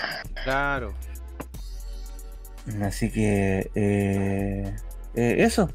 Claro. 0.44 0.92
Así 2.82 3.10
que 3.10 3.70
eh, 3.74 4.76
eh, 5.14 5.36
eso. 5.38 5.70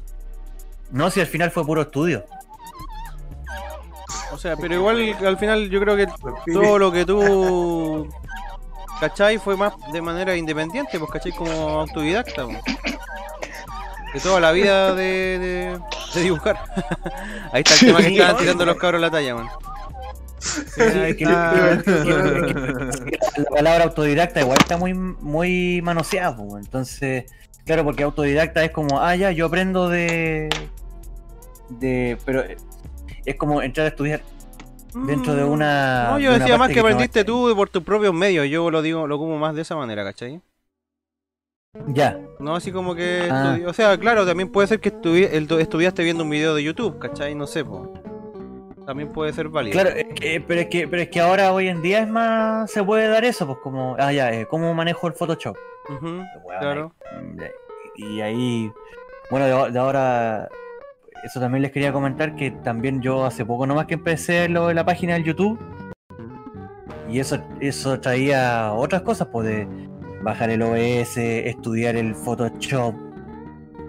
No, 0.90 1.10
si 1.10 1.20
al 1.20 1.26
final 1.26 1.50
fue 1.50 1.66
puro 1.66 1.82
estudio. 1.82 2.24
O 4.32 4.38
sea, 4.38 4.56
pero 4.56 4.74
igual 4.74 5.16
al 5.24 5.38
final 5.38 5.68
yo 5.68 5.80
creo 5.80 5.96
que 5.96 6.06
todo 6.52 6.78
lo 6.78 6.92
que 6.92 7.04
tú 7.04 8.08
¿cachai? 9.00 9.38
Fue 9.38 9.56
más 9.56 9.74
de 9.92 10.00
manera 10.00 10.36
independiente, 10.36 10.98
pues 10.98 11.10
¿cachai? 11.10 11.32
Como 11.32 11.52
autodidacta, 11.80 12.44
pues. 12.44 12.58
De 14.14 14.20
toda 14.20 14.40
la 14.40 14.52
vida 14.52 14.94
de, 14.94 15.02
de, 15.38 15.78
de 16.14 16.20
dibujar. 16.22 16.56
Ahí 17.52 17.62
está 17.66 17.74
el 17.74 17.80
tema 17.80 17.98
que 18.00 18.08
estaban 18.08 18.36
tirando 18.38 18.64
los 18.64 18.76
cabros 18.76 19.00
la 19.00 19.10
talla, 19.10 19.34
man. 19.34 19.48
Ay, 20.78 21.16
que- 21.16 21.24
Ah. 21.26 21.78
que- 21.84 21.92
que- 21.92 23.10
que 23.10 23.42
la 23.42 23.50
palabra 23.50 23.84
autodidacta 23.84 24.40
igual 24.40 24.58
está 24.60 24.76
muy, 24.76 24.94
muy 24.94 25.82
manoseada, 25.82 26.36
pues, 26.36 26.64
entonces, 26.64 27.24
claro, 27.66 27.84
porque 27.84 28.02
autodidacta 28.04 28.64
es 28.64 28.70
como, 28.70 29.00
ah, 29.00 29.14
ya, 29.16 29.30
yo 29.32 29.46
aprendo 29.46 29.88
de. 29.88 30.48
de. 31.70 32.16
pero 32.24 32.44
es 33.26 33.36
como 33.36 33.60
entrar 33.62 33.86
a 33.86 33.88
estudiar 33.90 34.22
dentro 34.94 35.34
de 35.34 35.44
una. 35.44 36.10
No, 36.12 36.18
yo 36.18 36.30
de 36.30 36.36
una 36.36 36.44
decía 36.44 36.56
más 36.58 36.68
que 36.68 36.74
no 36.76 36.80
aprendiste 36.82 37.20
es- 37.20 37.26
tú 37.26 37.52
por 37.54 37.68
tus 37.68 37.82
propios 37.82 38.14
medios. 38.14 38.46
Yo 38.48 38.70
lo 38.70 38.80
digo, 38.80 39.06
lo 39.06 39.18
como 39.18 39.36
más 39.38 39.54
de 39.54 39.62
esa 39.62 39.76
manera, 39.76 40.02
¿cachai? 40.04 40.40
Ya, 41.86 42.18
No 42.38 42.54
así 42.54 42.70
como 42.70 42.94
que. 42.94 43.28
Ah. 43.30 43.54
estudi- 43.56 43.66
O 43.66 43.72
sea, 43.72 43.96
claro, 43.98 44.24
también 44.26 44.50
puede 44.50 44.68
ser 44.68 44.78
que 44.80 44.92
estuvi- 44.92 45.28
el- 45.32 45.50
estudiaste 45.60 46.02
viendo 46.04 46.22
un 46.24 46.30
video 46.30 46.54
de 46.54 46.62
YouTube, 46.62 46.98
¿cachai? 46.98 47.34
No 47.34 47.46
sé, 47.46 47.64
pues. 47.64 47.82
También 48.86 49.10
puede 49.12 49.32
ser 49.32 49.48
válido. 49.48 49.72
claro, 49.72 49.90
es 49.90 50.06
que- 50.14 50.40
pero, 50.46 50.60
es 50.60 50.66
que, 50.68 50.88
pero 50.88 51.02
es 51.02 51.08
que 51.08 51.20
ahora 51.20 51.52
hoy 51.52 51.68
en 51.68 51.82
día 51.82 52.00
es 52.00 52.08
más. 52.08 52.70
se 52.70 52.82
puede 52.82 53.08
dar 53.08 53.24
eso, 53.24 53.46
pues 53.46 53.58
como, 53.62 53.96
ah, 53.98 54.12
ya, 54.12 54.32
eh, 54.32 54.46
¿cómo 54.46 54.72
manejo 54.74 55.06
el 55.08 55.12
Photoshop? 55.14 55.56
Claro. 56.60 56.92
ahí- 57.12 57.50
Y 57.96 58.20
ahí, 58.20 58.72
bueno, 59.30 59.46
de, 59.46 59.72
de 59.72 59.78
ahora, 59.80 60.48
eso 61.24 61.40
también 61.40 61.62
les 61.62 61.72
quería 61.72 61.92
comentar 61.92 62.36
que 62.36 62.50
también 62.52 63.02
yo 63.02 63.24
hace 63.24 63.44
poco 63.44 63.66
nomás 63.66 63.86
que 63.86 63.94
empecé 63.94 64.48
lo 64.48 64.68
de 64.68 64.74
la 64.74 64.84
página 64.86 65.14
del 65.14 65.24
YouTube. 65.24 65.58
Y 67.10 67.18
eso, 67.20 67.38
eso 67.60 67.98
traía 68.00 68.72
otras 68.72 69.02
cosas, 69.02 69.28
pues 69.32 69.46
de 69.48 69.66
bajar 70.22 70.50
el 70.50 70.62
OS, 70.62 71.16
estudiar 71.16 71.96
el 71.96 72.14
Photoshop, 72.14 72.94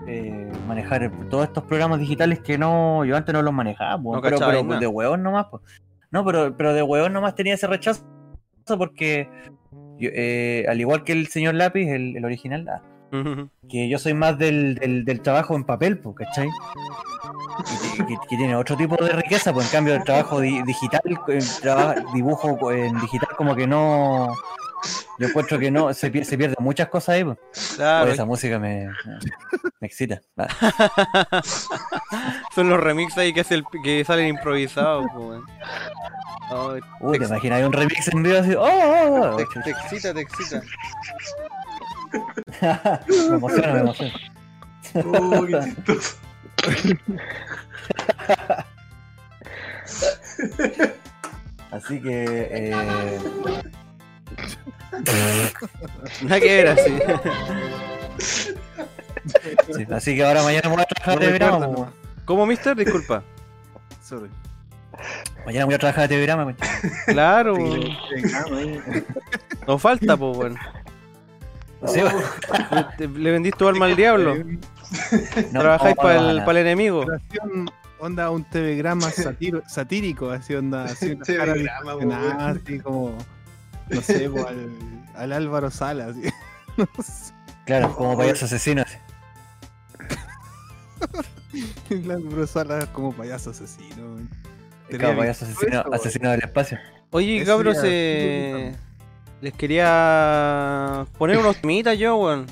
eh, 0.07 0.51
manejar 0.67 1.11
todos 1.29 1.45
estos 1.45 1.63
programas 1.65 1.99
digitales 1.99 2.39
que 2.39 2.57
no, 2.57 3.05
yo 3.05 3.15
antes 3.15 3.33
no 3.33 3.41
los 3.41 3.53
manejaba, 3.53 4.01
pues, 4.01 4.15
No 4.17 4.21
pero, 4.21 4.37
pero 4.47 4.63
de 4.79 4.87
huevón 4.87 5.23
nomás, 5.23 5.47
pues. 5.51 5.63
No, 6.11 6.25
pero, 6.25 6.55
pero 6.57 6.73
de 6.73 6.81
huevón 6.83 7.13
nomás 7.13 7.35
tenía 7.35 7.53
ese 7.53 7.67
rechazo 7.67 8.03
porque 8.77 9.29
yo, 9.99 10.09
eh, 10.13 10.65
al 10.69 10.79
igual 10.79 11.03
que 11.03 11.11
el 11.13 11.27
señor 11.27 11.55
Lápiz, 11.55 11.87
el, 11.87 12.15
el 12.17 12.25
original, 12.25 12.67
ah, 12.69 12.81
que 13.69 13.89
yo 13.89 13.97
soy 13.99 14.13
más 14.13 14.37
del, 14.37 14.75
del, 14.75 15.05
del 15.05 15.21
trabajo 15.21 15.55
en 15.55 15.63
papel, 15.63 15.99
pues, 15.99 16.15
¿cachai? 16.17 16.49
Que, 17.97 18.05
que- 18.05 18.17
que 18.29 18.37
tiene 18.37 18.55
otro 18.55 18.77
tipo 18.77 18.95
de 19.03 19.11
riqueza, 19.11 19.51
pues 19.53 19.65
en 19.67 19.71
cambio 19.71 19.95
el 19.95 20.03
trabajo 20.03 20.39
di- 20.39 20.61
digital, 20.63 21.01
el 21.27 21.43
traba- 21.61 21.95
dibujo 22.13 22.71
en 22.71 22.97
digital 23.01 23.29
como 23.37 23.55
que 23.55 23.67
no 23.67 24.33
Yo 25.19 25.27
encuentro 25.27 25.59
que 25.59 25.69
no, 25.71 25.93
se, 25.93 26.11
pier- 26.11 26.23
se 26.23 26.37
pierden 26.37 26.57
muchas 26.59 26.87
cosas 26.87 27.09
ahí. 27.15 27.25
Claro. 27.75 28.05
Oye, 28.05 28.13
esa 28.13 28.25
música 28.25 28.57
me, 28.59 28.87
me 29.79 29.87
excita. 29.87 30.21
Va. 30.39 30.47
Son 32.55 32.69
los 32.69 32.79
remixes 32.79 33.17
ahí 33.17 33.33
que, 33.33 33.41
el- 33.49 33.65
que 33.83 34.03
salen 34.05 34.27
improvisados. 34.27 35.05
Ay, 36.51 36.79
Uy, 37.01 37.19
te 37.19 37.25
imaginas 37.25 37.57
hay 37.59 37.63
un 37.63 37.73
remix 37.73 38.07
en 38.07 38.23
vivo 38.23 38.37
así. 38.39 38.53
¡Oh! 38.55 38.63
oh, 38.63 39.31
oh! 39.33 39.37
te, 39.37 39.45
te 39.63 39.69
excita, 39.71 40.13
te 40.13 40.21
excita. 40.21 40.61
me 43.07 43.35
emociona, 43.35 43.73
me 43.73 43.79
emociona. 43.81 44.13
Oh, 45.05 45.45
qué 45.45 45.59
chistoso. 45.63 46.17
Así 51.71 52.01
que. 52.01 52.47
Eh... 52.51 53.61
Nada 56.23 56.39
que 56.39 56.45
ver 56.63 56.67
así. 56.67 56.99
sí, 59.75 59.85
así 59.91 60.15
que 60.15 60.23
ahora 60.25 60.43
mañana 60.43 60.69
voy 60.69 60.81
a 60.81 60.85
trabajar 60.85 61.15
No 61.19 61.25
de 61.25 61.31
verano. 61.31 61.59
no. 61.59 61.93
¿Cómo, 62.25 62.45
mister? 62.45 62.75
Disculpa. 62.75 63.23
Sorry. 64.03 64.29
Mañana 65.45 65.65
voy 65.65 65.73
a 65.75 65.79
trabajar 65.79 66.09
de 66.09 66.17
verano. 66.17 66.53
Claro, 67.07 67.55
Sí. 67.55 67.97
Nos 69.67 69.81
falta, 69.81 70.17
pues. 70.17 70.53
Sí, 71.87 72.01
Te- 72.97 73.07
Le 73.07 73.31
vendiste 73.31 73.57
tu 73.57 73.67
alma 73.67 73.85
al 73.85 73.95
diablo. 73.95 74.35
no, 75.53 75.59
Trabajáis 75.61 75.95
no, 75.95 76.01
para 76.01 76.21
no, 76.21 76.29
el, 76.31 76.37
no. 76.39 76.45
pa'l 76.45 76.57
enemigo. 76.57 77.05
Onda 78.01 78.29
un 78.29 78.43
telegrama 78.45 79.09
satírico, 79.67 80.29
así 80.31 80.55
onda, 80.55 80.85
así 80.85 81.11
una 81.11 81.25
cara 81.25 81.53
weón. 81.85 82.11
así 82.11 82.79
como, 82.79 83.17
no 83.89 84.01
sé, 84.01 84.29
po, 84.29 84.47
al, 84.47 84.69
al 85.15 85.31
Álvaro 85.33 85.69
Sala, 85.71 86.07
así. 86.07 86.21
No 86.77 86.87
sé, 87.03 87.33
Claro, 87.65 87.93
como 87.95 88.17
payaso 88.17 88.45
asesino. 88.45 88.83
el 91.89 92.11
Álvaro 92.11 92.47
Sala 92.47 92.85
como 92.93 93.11
payaso 93.13 93.51
asesino. 93.51 94.17
Claro, 94.89 95.17
payaso 95.17 95.45
asesino, 95.45 95.81
eso, 95.81 95.93
asesino 95.93 96.31
del 96.31 96.39
espacio. 96.43 96.77
Oye, 97.11 97.43
cabros, 97.45 97.77
eh, 97.83 98.75
les 99.41 99.53
quería 99.53 101.05
poner 101.17 101.37
unos 101.37 101.57
temitas 101.61 101.97
yo, 101.97 102.15
weón. 102.17 102.45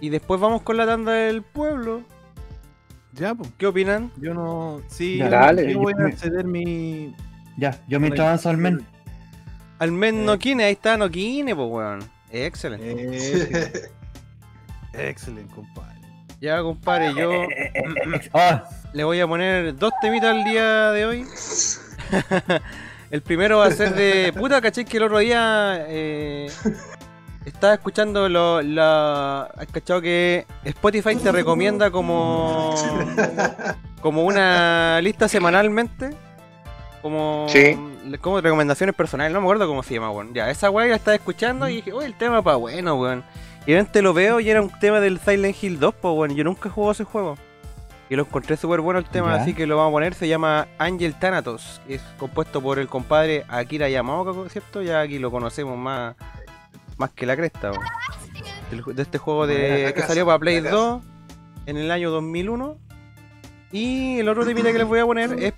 Y 0.00 0.10
después 0.10 0.40
vamos 0.40 0.62
con 0.62 0.76
la 0.76 0.86
tanda 0.86 1.12
del 1.12 1.42
pueblo. 1.42 2.02
Ya, 3.14 3.34
pues, 3.34 3.50
¿Qué 3.56 3.66
opinan? 3.66 4.12
yo 4.18 4.34
no, 4.34 4.82
sí, 4.88 5.16
Ya, 5.16 5.24
yo- 5.26 5.30
dale. 5.30 5.72
yo 5.72 5.78
voy 5.78 5.94
a 5.94 6.14
ceder 6.16 6.44
mi... 6.44 7.14
Ya, 7.56 7.80
yo 7.88 7.98
mientras 7.98 8.26
avanzo 8.26 8.50
al 8.50 8.58
men. 8.58 8.84
Al 9.78 9.92
men 9.92 10.22
Eh. 10.22 10.24
Noquine, 10.24 10.64
ahí 10.64 10.72
está 10.72 10.96
Noquine, 10.96 11.54
pues, 11.54 11.68
weón. 11.68 12.10
Excelente. 12.30 13.90
Eh, 14.94 15.08
excelente, 15.10 15.54
compadre. 15.54 15.96
Ya, 16.40 16.62
compadre, 16.62 17.14
yo 17.14 17.32
Eh, 17.32 17.72
eh, 17.74 17.82
eh, 18.34 18.60
le 18.92 19.04
voy 19.04 19.20
a 19.20 19.26
poner 19.26 19.76
dos 19.76 19.92
temitas 20.00 20.30
al 20.30 20.44
día 20.44 20.90
de 20.90 21.06
hoy. 21.06 21.26
el 23.10 23.22
primero 23.22 23.58
va 23.58 23.66
a 23.66 23.70
ser 23.70 23.94
de. 23.94 24.32
Puta, 24.32 24.60
caché 24.60 24.84
que 24.84 24.96
el 24.98 25.04
otro 25.04 25.18
día 25.18 25.84
eh, 25.88 26.50
estaba 27.44 27.74
escuchando 27.74 28.28
lo, 28.28 28.62
la. 28.62 29.42
Has 29.56 29.66
cachado 29.66 30.00
que 30.00 30.46
Spotify 30.64 31.16
te 31.16 31.32
recomienda 31.32 31.90
como. 31.90 32.74
como 34.00 34.24
una 34.24 35.00
lista 35.02 35.28
semanalmente. 35.28 36.10
Como. 37.02 37.46
Sí. 37.48 37.76
Como 38.20 38.40
recomendaciones 38.40 38.94
personales, 38.94 39.32
no 39.32 39.40
me 39.40 39.46
acuerdo 39.46 39.66
cómo 39.66 39.82
se 39.82 39.94
llama, 39.94 40.10
weón. 40.10 40.32
Ya, 40.34 40.50
esa 40.50 40.70
weá 40.70 40.86
la 40.86 40.96
estaba 40.96 41.14
escuchando 41.14 41.68
y 41.68 41.76
dije, 41.76 41.92
oye, 41.92 42.06
el 42.06 42.14
tema 42.14 42.42
pa' 42.42 42.56
bueno, 42.56 42.94
weón. 42.94 43.24
Y 43.66 43.72
repente 43.72 44.00
lo 44.00 44.14
veo 44.14 44.38
y 44.38 44.48
era 44.48 44.62
un 44.62 44.70
tema 44.78 45.00
del 45.00 45.18
Silent 45.18 45.56
Hill 45.60 45.80
2, 45.80 45.94
pues, 45.94 46.14
weón. 46.14 46.36
Yo 46.36 46.44
nunca 46.44 46.68
he 46.68 46.72
jugado 46.72 46.92
ese 46.92 47.04
juego. 47.04 47.36
Y 48.08 48.14
lo 48.14 48.22
encontré 48.22 48.56
súper 48.56 48.80
bueno 48.80 49.00
el 49.00 49.06
tema, 49.06 49.34
Ya. 49.34 49.42
así 49.42 49.54
que 49.54 49.66
lo 49.66 49.76
vamos 49.76 49.90
a 49.90 49.92
poner. 49.94 50.14
Se 50.14 50.28
llama 50.28 50.68
Angel 50.78 51.14
Thanatos. 51.14 51.80
Es 51.88 52.00
compuesto 52.18 52.62
por 52.62 52.78
el 52.78 52.86
compadre 52.86 53.44
Akira 53.48 53.88
Yamaoka, 53.88 54.48
¿cierto? 54.48 54.82
Ya 54.82 55.00
aquí 55.00 55.18
lo 55.18 55.32
conocemos 55.32 55.76
más, 55.76 56.14
más 56.98 57.10
que 57.10 57.26
la 57.26 57.36
cresta, 57.36 57.72
weón. 57.72 58.94
De, 58.94 59.02
este 59.02 59.18
juego 59.18 59.46
de, 59.46 59.92
que 59.94 60.02
salió 60.02 60.26
para 60.26 60.38
Play 60.38 60.60
buena 60.60 60.70
casa. 60.70 60.82
2 60.82 61.02
en 61.66 61.76
el 61.76 61.90
año 61.90 62.10
2001. 62.10 62.78
Y 63.72 64.20
el 64.20 64.28
otro 64.28 64.46
temita 64.46 64.72
que 64.72 64.78
les 64.78 64.86
voy 64.86 65.00
a 65.00 65.06
poner 65.06 65.32
es, 65.42 65.54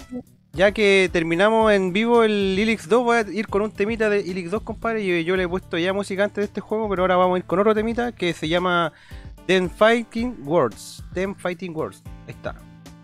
ya 0.52 0.72
que 0.72 1.08
terminamos 1.12 1.72
en 1.72 1.92
vivo 1.92 2.24
el 2.24 2.56
Ilix 2.58 2.88
2, 2.88 3.04
voy 3.04 3.16
a 3.18 3.20
ir 3.22 3.48
con 3.48 3.62
un 3.62 3.70
temita 3.70 4.08
de 4.10 4.20
Ilix 4.20 4.50
2, 4.50 4.62
compadre. 4.62 5.02
Y 5.02 5.24
yo 5.24 5.36
le 5.36 5.44
he 5.44 5.48
puesto 5.48 5.78
ya 5.78 5.92
música 5.92 6.24
antes 6.24 6.36
de 6.36 6.44
este 6.44 6.60
juego, 6.60 6.88
pero 6.88 7.02
ahora 7.02 7.16
vamos 7.16 7.36
a 7.36 7.38
ir 7.38 7.44
con 7.44 7.58
otro 7.58 7.74
temita 7.74 8.12
que 8.12 8.32
se 8.32 8.48
llama 8.48 8.92
Ten 9.46 9.70
Fighting 9.70 10.36
Words. 10.44 11.04
Ten 11.14 11.34
Fighting 11.34 11.74
Words. 11.74 12.02
Ahí 12.26 12.34
está. 12.34 12.54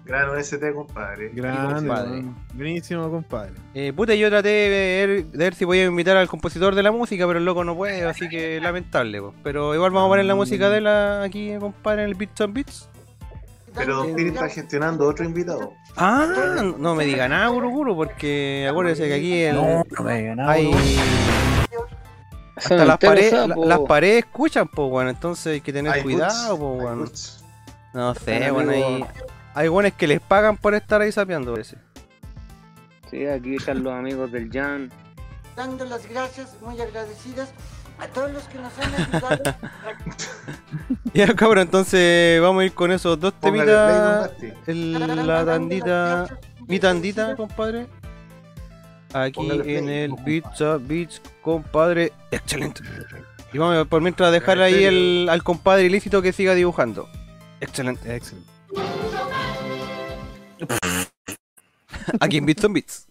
Gran 0.05 0.29
OST, 0.29 0.73
compadre. 0.75 1.31
Weón. 1.35 2.37
buenísimo, 2.53 3.11
compadre. 3.11 3.55
Eh, 3.73 3.93
puta, 3.95 4.15
yo 4.15 4.29
traté 4.29 4.49
de 4.49 4.69
ver, 5.07 5.25
de 5.27 5.39
ver 5.39 5.55
si 5.55 5.65
podía 5.65 5.87
invitar 5.87 6.17
al 6.19 6.29
compositor 6.29 6.75
de 6.75 6.83
la 6.83 6.93
música, 6.93 7.27
pero 7.27 7.39
el 7.39 7.45
loco 7.47 7.65
no 7.65 7.75
puede, 7.75 8.05
así 8.09 8.29
que 8.29 8.61
lamentable. 8.61 9.21
po. 9.21 9.35
Pero 9.43 9.75
igual 9.75 9.93
vamos 9.93 10.09
a 10.09 10.11
poner 10.11 10.27
la 10.27 10.35
música 10.35 10.69
de 10.69 10.83
la 10.83 11.23
aquí, 11.23 11.55
compadre, 11.59 12.03
en 12.03 12.09
el 12.11 12.15
Beats 12.15 12.41
on 12.43 12.53
Beats. 12.53 12.89
Pero 13.75 13.97
Don 13.97 14.15
Piri 14.15 14.29
está 14.29 14.49
gestionando 14.49 15.07
otro 15.07 15.25
invitado. 15.25 15.73
Ah, 15.97 16.63
no 16.79 16.95
me 16.95 17.05
diga 17.05 17.29
nada, 17.29 17.47
Guru 17.49 17.71
Guru, 17.71 17.97
porque 17.97 18.67
acuérdense 18.69 19.07
que 19.07 19.15
aquí 19.15 19.43
el, 19.43 19.55
no, 19.57 19.85
no 19.89 20.03
me 20.05 20.19
diga 20.21 20.35
nada. 20.35 20.53
hay. 20.53 20.71
Hasta 22.57 22.85
las, 22.85 22.99
paredes, 22.99 23.33
la- 23.49 23.57
las 23.57 23.81
paredes 23.81 24.25
escuchan, 24.25 24.69
pues, 24.69 24.89
bueno, 24.89 25.11
entonces 25.11 25.55
hay 25.55 25.61
que 25.61 25.73
tener 25.73 25.93
Hay 25.93 26.03
cuidado, 26.03 26.59
pues, 26.59 26.83
bueno. 26.83 27.05
No 27.93 28.15
sé, 28.15 28.51
Bueno, 28.51 28.73
bueno, 28.73 28.73
hay, 28.73 29.05
hay 29.55 29.69
buenos 29.69 29.93
que 29.93 30.07
les 30.09 30.21
pagan 30.21 30.57
por 30.57 30.75
estar 30.75 31.01
ahí 31.01 31.13
sapeando, 31.13 31.53
parece. 31.53 31.77
Sí, 33.11 33.27
aquí 33.27 33.57
están 33.57 33.83
los 33.85 33.93
amigos 33.93 34.33
del 34.33 34.51
Jan. 34.53 34.91
dando 35.57 35.85
las 35.85 36.09
gracias, 36.09 36.57
muy 36.61 36.81
agradecidas 36.81 37.53
a 38.01 38.07
todos 38.09 38.33
los 38.33 38.43
que 38.45 38.59
nos 38.59 38.73
han 38.79 38.95
ayudado. 38.95 39.43
Ya, 41.15 41.35
cabrón, 41.35 41.63
entonces 41.65 42.41
vamos 42.41 42.63
a 42.63 42.65
ir 42.67 42.73
con 42.73 42.91
esos 42.93 43.19
dos 43.21 43.33
temitas. 43.41 44.31
El- 44.67 45.27
la 45.27 45.45
tandita, 45.45 46.39
mi 46.67 46.79
tandita, 46.79 47.37
compadre. 47.37 47.87
Aquí 49.13 49.33
Póngale 49.35 49.79
en 49.79 49.89
el 49.89 50.15
Beats 50.25 50.61
Up 50.61 50.83
Beats, 50.87 51.23
compadre. 51.41 52.13
Excelente. 52.33 52.83
Y 53.53 53.59
vamos 53.59 53.77
a 53.77 53.85
por 53.85 54.03
mientras 54.03 54.33
dejar 54.33 54.61
ahí 54.61 54.83
el, 54.85 55.29
al 55.31 55.45
compadre 55.45 55.85
ilícito 55.85 56.21
que 56.21 56.33
siga 56.33 56.55
dibujando. 56.55 57.09
Excelente. 57.61 58.13
Excelente. 58.17 58.49
Aquí 62.21 62.39
en 62.39 62.47
Beats 62.47 62.65
on 62.65 62.73
Beats. 62.73 63.07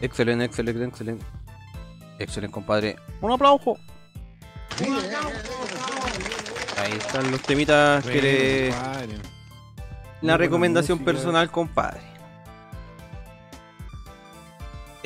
Excelente, 0.00 0.44
excelente, 0.44 0.84
excelente. 0.84 1.24
Excelente, 2.18 2.52
compadre. 2.52 2.96
Un 3.20 3.32
aplauso. 3.32 3.76
Ahí 6.78 6.92
están 6.92 7.30
los 7.30 7.40
temitas 7.42 8.04
que 8.04 8.22
le... 8.22 8.74
La 10.22 10.36
recomendación 10.36 10.98
música. 10.98 11.12
personal, 11.12 11.50
compadre. 11.50 12.00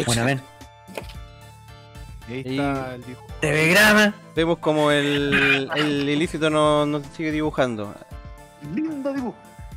Bueno, 0.06 0.22
a 0.22 0.24
ver. 0.24 0.40
Y 2.28 2.32
ahí 2.32 2.42
está 2.46 2.94
el 2.94 3.04
dibujo. 3.04 3.26
TV-grama. 3.40 4.14
Vemos 4.36 4.58
como 4.58 4.90
el, 4.90 5.68
el 5.74 6.08
ilícito 6.08 6.48
nos 6.48 6.86
nos 6.86 7.04
sigue 7.08 7.32
dibujando. 7.32 7.92
Lindo 8.74 9.12
dibujo. 9.12 9.36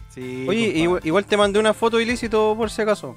Sí, 0.09 0.45
Oye, 0.47 0.67
igual, 0.75 1.01
igual 1.03 1.25
te 1.25 1.35
mandé 1.35 1.59
una 1.59 1.73
foto 1.73 1.99
ilícito 1.99 2.53
por 2.55 2.69
si 2.69 2.83
acaso. 2.83 3.15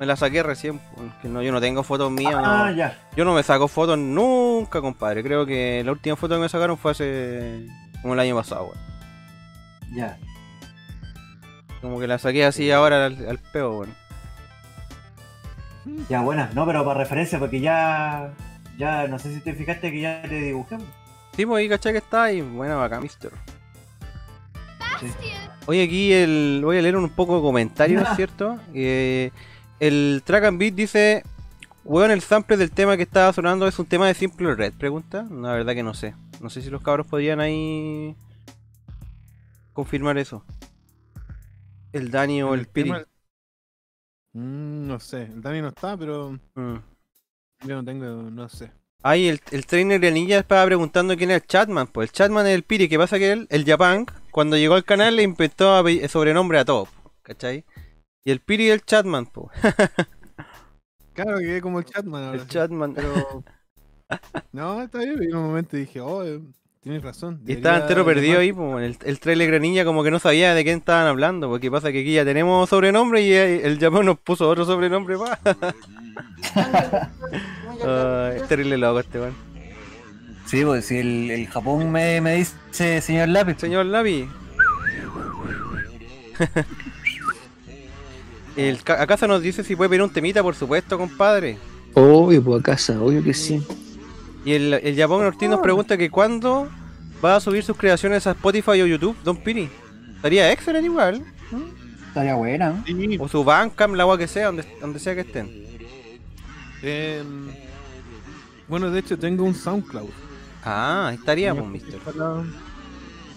Me 0.00 0.06
la 0.06 0.16
saqué 0.16 0.42
recién, 0.42 0.80
porque 0.96 1.28
no, 1.28 1.40
yo 1.42 1.52
no 1.52 1.60
tengo 1.60 1.82
fotos 1.82 2.10
mías. 2.10 2.34
Ah, 2.36 2.66
no. 2.70 2.76
ya. 2.76 2.98
Yo 3.16 3.24
no 3.24 3.32
me 3.32 3.42
saco 3.42 3.68
fotos 3.68 3.96
nunca, 3.96 4.80
compadre. 4.80 5.22
Creo 5.22 5.46
que 5.46 5.82
la 5.84 5.92
última 5.92 6.16
foto 6.16 6.34
que 6.34 6.40
me 6.40 6.48
sacaron 6.48 6.76
fue 6.76 6.92
hace 6.92 7.66
como 8.02 8.14
el 8.14 8.20
año 8.20 8.34
pasado, 8.34 8.64
weón. 8.64 8.78
Ya. 9.94 10.18
Como 11.80 12.00
que 12.00 12.08
la 12.08 12.18
saqué 12.18 12.44
así 12.44 12.70
ahora 12.70 13.06
al, 13.06 13.28
al 13.28 13.38
peo, 13.38 13.78
weón. 13.78 13.94
Ya, 16.08 16.22
buena. 16.22 16.50
No, 16.54 16.66
pero 16.66 16.84
para 16.84 16.98
referencia, 16.98 17.38
porque 17.38 17.60
ya. 17.60 18.32
Ya, 18.78 19.06
no 19.06 19.18
sé 19.18 19.32
si 19.32 19.40
te 19.40 19.54
fijaste 19.54 19.92
que 19.92 20.00
ya 20.00 20.22
te 20.22 20.40
dibujé. 20.40 20.78
Sí, 21.36 21.46
pues 21.46 21.60
ahí 21.60 21.68
caché 21.68 21.92
que 21.92 21.98
está 21.98 22.32
y 22.32 22.40
bueno, 22.40 22.82
acá, 22.82 23.00
mister. 23.00 23.30
Sí. 25.00 25.06
Oye, 25.66 25.84
aquí 25.84 26.12
el, 26.12 26.60
voy 26.64 26.78
a 26.78 26.82
leer 26.82 26.96
un 26.96 27.08
poco 27.08 27.36
de 27.36 27.42
comentarios, 27.42 28.08
¿cierto? 28.16 28.58
Eh, 28.74 29.30
el 29.80 30.22
Track 30.24 30.44
and 30.44 30.58
Beat 30.58 30.74
dice: 30.74 31.22
Weón, 31.84 32.10
el 32.10 32.20
sample 32.22 32.56
del 32.56 32.70
tema 32.70 32.96
que 32.96 33.02
estaba 33.02 33.32
sonando 33.32 33.66
es 33.66 33.78
un 33.78 33.86
tema 33.86 34.06
de 34.06 34.14
Simple 34.14 34.54
Red. 34.54 34.74
Pregunta. 34.74 35.26
La 35.30 35.52
verdad 35.52 35.74
que 35.74 35.82
no 35.82 35.94
sé. 35.94 36.14
No 36.40 36.50
sé 36.50 36.62
si 36.62 36.70
los 36.70 36.82
cabros 36.82 37.06
podrían 37.06 37.40
ahí 37.40 38.16
confirmar 39.72 40.18
eso. 40.18 40.44
El 41.92 42.10
Dani 42.10 42.42
o 42.42 42.54
el, 42.54 42.66
Piri. 42.66 42.90
tema- 42.90 43.04
Mm, 44.36 44.88
no 44.88 44.98
sé, 44.98 45.22
el 45.22 45.40
Dani 45.40 45.62
no 45.62 45.68
está, 45.68 45.96
pero 45.96 46.32
Mm. 46.56 46.74
yo 47.68 47.76
no 47.76 47.84
tengo, 47.84 48.04
no 48.30 48.48
sé. 48.48 48.72
Ahí 49.04 49.28
el, 49.28 49.40
el 49.52 49.64
trainer 49.66 50.00
de 50.00 50.10
Ninja 50.10 50.38
estaba 50.38 50.64
preguntando 50.66 51.16
quién 51.16 51.30
es 51.30 51.36
el 51.42 51.46
Chatman. 51.46 51.86
Pues 51.86 52.08
el 52.08 52.12
Chatman 52.12 52.46
es 52.48 52.54
el 52.54 52.64
Piri. 52.64 52.88
que 52.88 52.98
pasa 52.98 53.18
que 53.18 53.30
él, 53.30 53.46
el 53.50 53.64
Japan, 53.64 54.06
cuando 54.32 54.56
llegó 54.56 54.74
al 54.74 54.84
canal 54.84 55.14
le 55.14 55.22
inventó 55.22 55.76
ape- 55.78 56.08
sobrenombre 56.08 56.58
a 56.58 56.64
todos. 56.64 56.88
¿Cachai? 57.22 57.64
Y 58.24 58.30
el 58.30 58.40
Piri 58.40 58.68
es 58.68 58.74
el 58.74 58.84
Chatman, 58.84 59.26
pues. 59.26 59.48
Claro, 61.14 61.38
quedé 61.38 61.60
como 61.60 61.78
el 61.78 61.84
Chatman 61.84 62.24
ahora. 62.24 62.42
El 62.42 62.48
Chatman. 62.48 62.94
Pero. 62.94 63.44
No, 64.52 64.82
está 64.82 64.98
bien. 64.98 65.22
Y 65.22 65.26
en 65.26 65.36
un 65.36 65.46
momento 65.46 65.76
dije, 65.76 66.00
oh, 66.00 66.24
eh, 66.24 66.40
tienes 66.80 67.02
razón. 67.02 67.40
Y 67.46 67.54
estaba 67.54 67.78
entero 67.78 68.04
perdido 68.04 68.38
ahí, 68.38 68.52
pues. 68.52 68.84
El, 68.84 69.08
el 69.08 69.18
trailer 69.18 69.48
Granilla 69.48 69.84
como 69.84 70.04
que 70.04 70.10
no 70.10 70.18
sabía 70.18 70.54
de 70.54 70.62
quién 70.62 70.78
estaban 70.78 71.06
hablando. 71.06 71.48
Porque 71.48 71.70
pasa 71.70 71.90
que 71.90 72.00
aquí 72.00 72.12
ya 72.12 72.24
tenemos 72.24 72.68
sobrenombre 72.68 73.22
y 73.22 73.32
eh, 73.32 73.66
el 73.66 73.80
Japón 73.80 74.06
nos 74.06 74.18
puso 74.18 74.48
otro 74.48 74.64
sobrenombre 74.64 75.16
más. 75.16 75.38
es 78.36 78.48
terrible 78.48 78.78
loco 78.78 79.00
este 79.00 79.20
weón. 79.20 79.34
Sí, 80.46 80.64
pues 80.64 80.84
si 80.84 80.98
el, 80.98 81.30
el 81.30 81.48
Japón 81.48 81.90
me, 81.90 82.20
me 82.20 82.36
dice 82.36 83.00
señor 83.00 83.28
lápiz. 83.28 83.56
Señor 83.58 83.86
Lavi. 83.86 84.28
El, 88.56 88.82
ca- 88.82 89.02
¿Acaso 89.02 89.26
nos 89.26 89.42
dice 89.42 89.64
si 89.64 89.74
puede 89.76 89.90
pedir 89.90 90.02
un 90.02 90.10
temita? 90.12 90.42
Por 90.42 90.54
supuesto, 90.54 90.96
compadre. 90.98 91.58
Obvio, 91.94 92.42
pues 92.42 92.60
a 92.60 92.62
casa, 92.62 93.00
obvio 93.00 93.22
que 93.22 93.34
sí. 93.34 93.62
Y 94.44 94.52
el, 94.52 94.74
el 94.74 94.96
Japón 94.96 95.24
Ortiz 95.24 95.48
nos 95.48 95.60
pregunta 95.60 95.96
que 95.96 96.10
cuándo 96.10 96.68
va 97.24 97.36
a 97.36 97.40
subir 97.40 97.62
sus 97.64 97.76
creaciones 97.76 98.26
a 98.26 98.32
Spotify 98.32 98.82
o 98.82 98.86
YouTube, 98.86 99.16
Don 99.24 99.36
Piri. 99.36 99.68
Estaría 100.16 100.52
excelente 100.52 100.86
igual. 100.86 101.24
Estaría 102.08 102.34
buena. 102.34 102.82
Sí, 102.86 103.16
O 103.18 103.26
su 103.28 103.42
Bandcamp, 103.44 103.94
la 103.94 104.02
agua 104.04 104.18
que 104.18 104.28
sea, 104.28 104.46
donde, 104.46 104.64
donde 104.80 104.98
sea 104.98 105.14
que 105.14 105.22
estén. 105.22 105.50
em, 106.82 107.48
bueno, 108.68 108.90
de 108.90 109.00
hecho, 109.00 109.18
tengo 109.18 109.44
un 109.44 109.54
SoundCloud. 109.54 110.10
Ah, 110.64 111.08
ahí 111.08 111.16
estaría, 111.16 111.54
pues, 111.54 111.66
mister. 111.66 112.00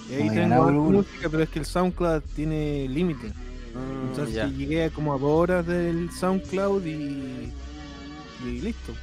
Y 0.09 0.13
ahí 0.13 0.29
No 0.47 0.65
tengo 0.67 0.71
música, 0.91 1.27
pero 1.29 1.43
es 1.43 1.49
que 1.49 1.59
el 1.59 1.65
SoundCloud 1.65 2.21
tiene 2.35 2.87
límite. 2.87 3.31
Mm, 3.77 4.09
Entonces 4.09 4.57
llegué 4.57 4.85
a 4.85 4.89
como 4.89 5.14
a 5.14 5.17
dos 5.17 5.31
horas 5.31 5.65
del 5.65 6.09
SoundCloud 6.11 6.85
y, 6.85 7.51
y 8.45 8.61
listo. 8.61 8.93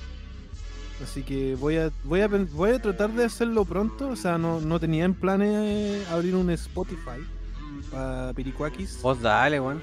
Así 1.03 1.23
que 1.23 1.57
voy 1.57 1.77
a, 1.77 1.91
voy 2.05 2.21
a 2.21 2.29
voy 2.29 2.71
a 2.71 2.81
tratar 2.81 3.13
de 3.13 3.25
hacerlo 3.25 3.65
pronto. 3.65 4.09
O 4.09 4.17
sea, 4.17 4.39
no, 4.39 4.61
no 4.61 4.79
tenía 4.79 5.05
en 5.05 5.15
planes 5.15 5.51
eh, 5.51 6.05
abrir 6.11 6.35
un 6.35 6.51
Spotify 6.51 7.21
para 7.91 8.33
Piricuakis. 8.33 9.01
Vos 9.03 9.21
dale, 9.21 9.61
weón. 9.61 9.83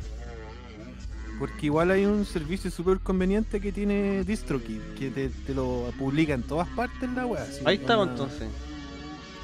Porque 1.38 1.66
igual 1.66 1.90
hay 1.90 2.06
un 2.06 2.24
servicio 2.26 2.70
súper 2.70 3.00
conveniente 3.00 3.60
que 3.60 3.72
tiene 3.72 4.24
DistroKid, 4.24 4.80
que 4.98 5.10
te, 5.10 5.30
te 5.30 5.56
lo 5.56 5.92
publica 5.98 6.36
en 6.36 6.44
todas 6.44 6.68
partes 6.70 7.10
la 7.14 7.24
así, 7.42 7.64
Ahí 7.66 7.78
onda, 7.78 8.04
entonces. 8.04 8.48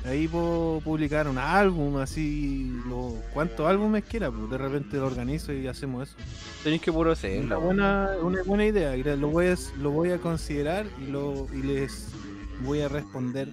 Ahí 0.07 0.27
puedo 0.27 0.79
publicar 0.81 1.27
un 1.27 1.37
álbum, 1.37 1.97
así, 1.97 2.71
lo, 2.87 3.15
cuántos 3.33 3.67
álbumes 3.67 4.05
quiera, 4.05 4.31
pues 4.31 4.49
de 4.49 4.57
repente 4.57 4.97
lo 4.97 5.07
organizo 5.07 5.51
y 5.51 5.67
hacemos 5.67 6.07
eso. 6.07 6.17
Tenéis 6.63 6.81
que 6.81 6.91
puro 6.93 7.09
Una 7.09 7.13
hacerlo. 7.13 7.59
weón. 7.59 7.65
buena, 7.65 8.09
una 8.21 8.43
buena 8.43 8.65
idea, 8.65 8.95
lo 9.17 9.27
voy 9.29 9.47
a, 9.47 9.55
lo 9.79 9.91
voy 9.91 10.11
a 10.11 10.17
considerar 10.19 10.85
y, 11.01 11.11
lo, 11.11 11.47
y 11.53 11.61
les 11.61 12.07
voy 12.63 12.81
a 12.81 12.87
responder 12.87 13.49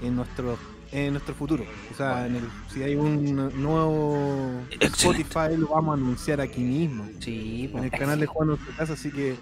en 0.00 0.16
nuestro 0.16 0.58
en 0.90 1.12
nuestro 1.12 1.34
futuro. 1.34 1.64
O 1.92 1.94
sea, 1.94 2.26
en 2.26 2.36
el, 2.36 2.44
si 2.72 2.82
hay 2.82 2.94
un 2.94 3.34
nuevo 3.60 4.50
Excelente. 4.70 5.22
Spotify 5.22 5.56
lo 5.58 5.68
vamos 5.68 5.98
a 5.98 6.00
anunciar 6.02 6.40
aquí 6.40 6.62
mismo. 6.62 7.06
Sí, 7.20 7.70
En 7.74 7.84
el 7.84 7.90
canal 7.90 8.18
de 8.18 8.26
Juan 8.26 8.48
Nuestra 8.48 8.74
Casa, 8.74 8.94
así 8.94 9.10
que 9.10 9.36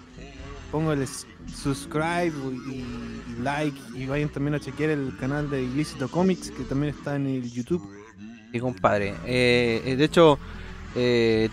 póngale 0.71 1.03
s- 1.05 1.25
subscribe 1.55 2.33
y, 2.69 2.71
y 2.71 3.41
like 3.41 3.77
y 3.95 4.05
vayan 4.05 4.29
también 4.29 4.55
a 4.55 4.59
chequear 4.59 4.89
el 4.91 5.15
canal 5.19 5.49
de 5.49 5.63
Ilícito 5.63 6.07
Comics 6.09 6.51
que 6.51 6.63
también 6.63 6.93
está 6.95 7.15
en 7.15 7.27
el 7.27 7.51
YouTube. 7.51 7.87
Sí, 8.51 8.59
compadre. 8.59 9.13
Eh, 9.25 9.81
eh, 9.85 9.95
de 9.95 10.03
hecho, 10.05 10.39
eh, 10.95 11.49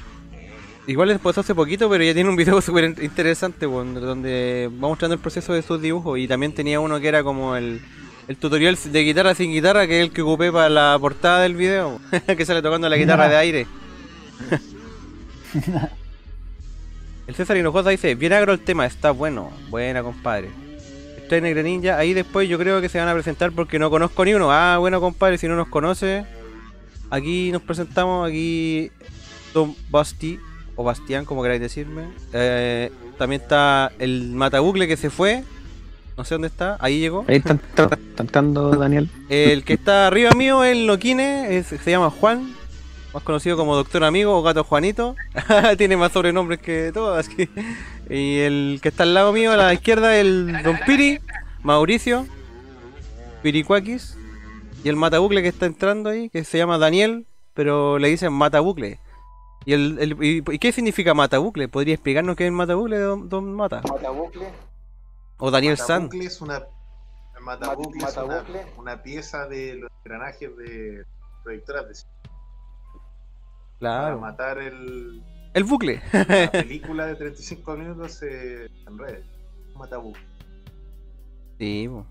igual 0.87 1.09
después 1.09 1.37
hace 1.39 1.55
poquito, 1.55 1.89
pero 1.91 2.05
ya 2.05 2.15
tiene 2.15 2.31
un 2.31 2.37
video 2.37 2.61
súper 2.63 2.85
in- 2.85 2.97
interesante, 3.05 3.67
donde 3.67 4.71
va 4.73 4.89
mostrando 4.89 5.15
el 5.15 5.21
proceso 5.21 5.53
de 5.53 5.63
sus 5.63 5.81
dibujos. 5.83 6.19
Y 6.19 6.29
también 6.29 6.53
tenía 6.55 6.79
uno 6.81 7.01
que 7.01 7.09
era 7.09 7.23
como 7.25 7.57
el, 7.57 7.81
el 8.29 8.37
tutorial 8.37 8.79
de 8.85 9.01
guitarra 9.03 9.35
sin 9.35 9.51
guitarra, 9.53 9.87
que 9.87 9.99
es 10.01 10.07
el 10.07 10.13
que 10.13 10.23
ocupé 10.23 10.53
para 10.53 10.69
la 10.69 10.97
portada 11.01 11.41
del 11.43 11.55
video, 11.57 12.01
que 12.37 12.47
sale 12.47 12.63
tocando 12.63 12.89
la 12.89 12.97
guitarra 12.97 13.29
de 13.29 13.37
aire. 13.37 13.67
el 17.27 17.35
César 17.35 17.57
Hinojosa 17.57 17.91
dice, 17.91 18.15
bien 18.15 18.33
agro 18.33 18.53
el 18.53 18.61
tema, 18.61 18.87
está 18.87 19.11
bueno. 19.11 19.51
Buena, 19.71 20.03
compadre. 20.03 20.51
Estoy 21.17 21.41
Negre 21.41 21.63
Ninja, 21.63 21.97
ahí 21.99 22.13
después 22.13 22.49
yo 22.49 22.59
creo 22.59 22.81
que 22.83 22.89
se 22.91 22.99
van 22.99 23.09
a 23.09 23.15
presentar 23.15 23.51
porque 23.53 23.79
no 23.79 23.89
conozco 23.91 24.25
ni 24.25 24.35
uno. 24.35 24.53
Ah, 24.53 24.77
bueno, 24.79 25.01
compadre, 25.01 25.39
si 25.39 25.49
no 25.49 25.57
nos 25.57 25.69
conoce, 25.69 26.27
aquí 27.11 27.51
nos 27.51 27.63
presentamos, 27.63 28.29
aquí 28.29 28.91
Don 29.55 29.75
Basti, 29.91 30.39
o 30.77 30.85
Bastián, 30.85 31.25
como 31.25 31.43
queráis 31.43 31.61
decirme. 31.63 32.05
Eh, 32.35 32.91
también 33.17 33.41
está 33.41 33.91
el 33.99 34.33
Matabucle 34.33 34.87
que 34.87 34.97
se 34.99 35.09
fue, 35.09 35.45
no 36.19 36.25
sé 36.25 36.35
dónde 36.35 36.49
está, 36.49 36.77
ahí 36.81 37.01
llegó. 37.01 37.25
Ahí 37.27 37.37
están 37.37 37.59
tra- 37.75 37.99
cantando 38.17 38.71
Daniel. 38.73 39.09
El 39.31 39.65
que 39.65 39.73
está 39.75 40.09
arriba 40.09 40.33
mío, 40.33 40.63
el 40.63 40.87
Noquine, 40.87 41.57
es- 41.57 41.69
se 41.69 41.91
llama 41.91 42.11
Juan, 42.11 42.55
más 43.15 43.23
conocido 43.23 43.57
como 43.57 43.77
Doctor 43.77 44.05
Amigo 44.05 44.37
o 44.37 44.43
Gato 44.43 44.65
Juanito. 44.65 45.15
Tiene 45.79 45.97
más 45.97 46.13
sobrenombres 46.13 46.59
que 46.61 46.91
todas. 46.93 47.27
así. 47.29 47.49
Y 48.11 48.41
el 48.41 48.81
que 48.83 48.89
está 48.89 49.05
al 49.05 49.15
lado 49.15 49.33
mío, 49.33 49.53
a 49.53 49.57
la 49.57 49.73
izquierda, 49.73 50.17
el 50.19 50.63
Don 50.63 50.79
Piri, 50.85 51.21
Mauricio, 51.63 52.27
Piricuakis. 53.43 54.17
Y 54.83 54.89
el 54.91 54.97
Matabucle 54.97 55.41
que 55.43 55.49
está 55.49 55.65
entrando 55.67 56.11
ahí, 56.11 56.29
que 56.29 56.45
se 56.45 56.59
llama 56.59 56.77
Daniel, 56.77 57.27
pero 57.55 57.99
le 57.99 58.09
dicen 58.09 58.33
Matabucle. 58.35 58.99
¿Y, 59.65 59.73
el, 59.73 59.97
el- 59.99 60.23
y, 60.23 60.43
y 60.47 60.59
qué 60.59 60.73
significa 60.73 61.15
Matabucle? 61.15 61.69
¿Podría 61.69 61.95
explicarnos 61.95 62.37
qué 62.37 62.45
es 62.45 62.49
el 62.49 62.53
Matabucle, 62.53 62.99
don, 62.99 63.29
don 63.31 63.55
Mata? 63.55 63.81
Matabucle. 63.89 64.47
O 65.39 65.51
Daniel 65.51 65.79
San. 65.79 66.03
Matabucle 66.05 66.27
es 66.27 66.41
una. 66.43 66.57
el 66.59 67.43
Matabucle 67.45 67.97
es 68.05 68.17
una, 68.17 68.27
Matabucle. 68.27 68.67
una 68.77 69.03
pieza 69.03 69.47
de 69.47 69.77
los 69.77 69.91
engranajes 70.05 70.55
de 70.59 71.05
proyectoras 71.43 71.89
de 71.89 71.95
cine 73.79 73.91
para 73.91 74.01
Claro. 74.01 74.21
matar 74.21 74.59
el, 74.59 75.23
El 75.55 75.65
bucle. 75.65 76.01
la 76.13 76.51
película 76.53 77.07
de 77.07 77.15
35 77.17 77.77
minutos 77.77 78.23
eh, 78.23 78.69
en 78.87 78.99
redes. 78.99 79.25
Matabucle. 79.77 80.23
Sí, 81.59 81.89
po. 81.89 82.07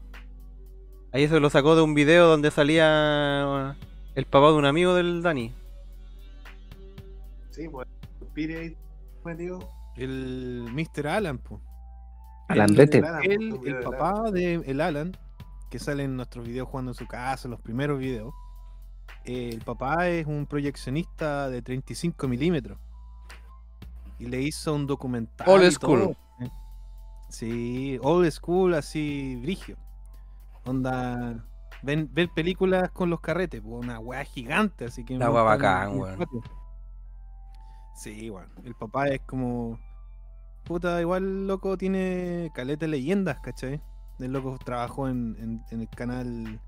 Ahí 1.12 1.28
se 1.28 1.40
lo 1.40 1.50
sacó 1.50 1.76
de 1.76 1.82
un 1.84 1.94
video 1.94 2.28
donde 2.28 2.50
salía 2.52 3.76
el 4.16 4.26
papá 4.26 4.48
de 4.48 4.54
un 4.54 4.66
amigo 4.66 4.96
del 4.96 5.22
Dani. 5.22 5.54
Sí, 7.52 7.68
pues 7.70 7.88
Piri 8.34 8.56
ahí 8.56 8.78
metido. 9.24 9.60
El 9.96 10.66
Mr. 10.74 11.08
Alan, 11.08 11.38
po. 11.38 11.62
Alan 12.50 12.70
El-. 12.72 13.06
Él, 13.24 13.60
el 13.66 13.80
papá 13.84 14.32
de 14.32 14.56
el 14.66 14.82
Alan, 14.82 15.16
que 15.70 15.78
sale 15.78 16.04
en 16.04 16.16
nuestros 16.16 16.48
videos 16.48 16.68
jugando 16.68 16.92
en 16.92 16.96
su 16.96 17.06
casa, 17.08 17.48
los 17.48 17.62
primeros 17.62 18.00
videos. 18.00 18.34
Eh, 19.26 19.50
el 19.54 19.62
papá 19.62 20.10
es 20.10 20.26
un 20.26 20.46
proyeccionista 20.46 21.50
de 21.50 21.62
35 21.62 22.28
milímetros. 22.28 22.78
Y 24.20 24.26
le 24.28 24.42
hizo 24.42 24.74
un 24.74 24.86
documental. 24.86 25.48
Old 25.50 25.72
school. 25.72 26.00
todo. 26.00 26.16
Sí, 27.30 27.98
old 28.04 28.30
school, 28.32 28.74
así, 28.76 29.38
brigio. 29.42 29.78
Onda. 30.66 31.44
Ven, 31.82 32.10
ver 32.14 32.30
películas 32.30 32.92
con 32.92 33.10
los 33.10 33.20
carretes, 33.20 33.62
po, 33.62 33.70
una 33.70 34.00
weá 34.00 34.24
gigante, 34.24 34.86
así 34.86 35.04
que. 35.04 35.18
La 35.18 35.32
weá 35.32 35.44
bacán, 35.44 35.98
weón. 35.98 36.28
Sí, 37.96 38.30
weón. 38.30 38.50
El 38.64 38.76
papá 38.76 39.08
es 39.08 39.22
como. 39.22 39.80
Puta, 40.64 41.02
igual 41.02 41.48
loco 41.48 41.78
tiene 41.78 42.52
caleta 42.54 42.86
de 42.86 42.92
leyendas, 42.92 43.40
¿cachai? 43.40 43.82
El 44.20 44.32
loco 44.32 44.58
trabajó 44.64 45.10
en, 45.10 45.36
en, 45.40 45.64
en 45.72 45.82
el 45.82 45.90
canal. 45.90 46.62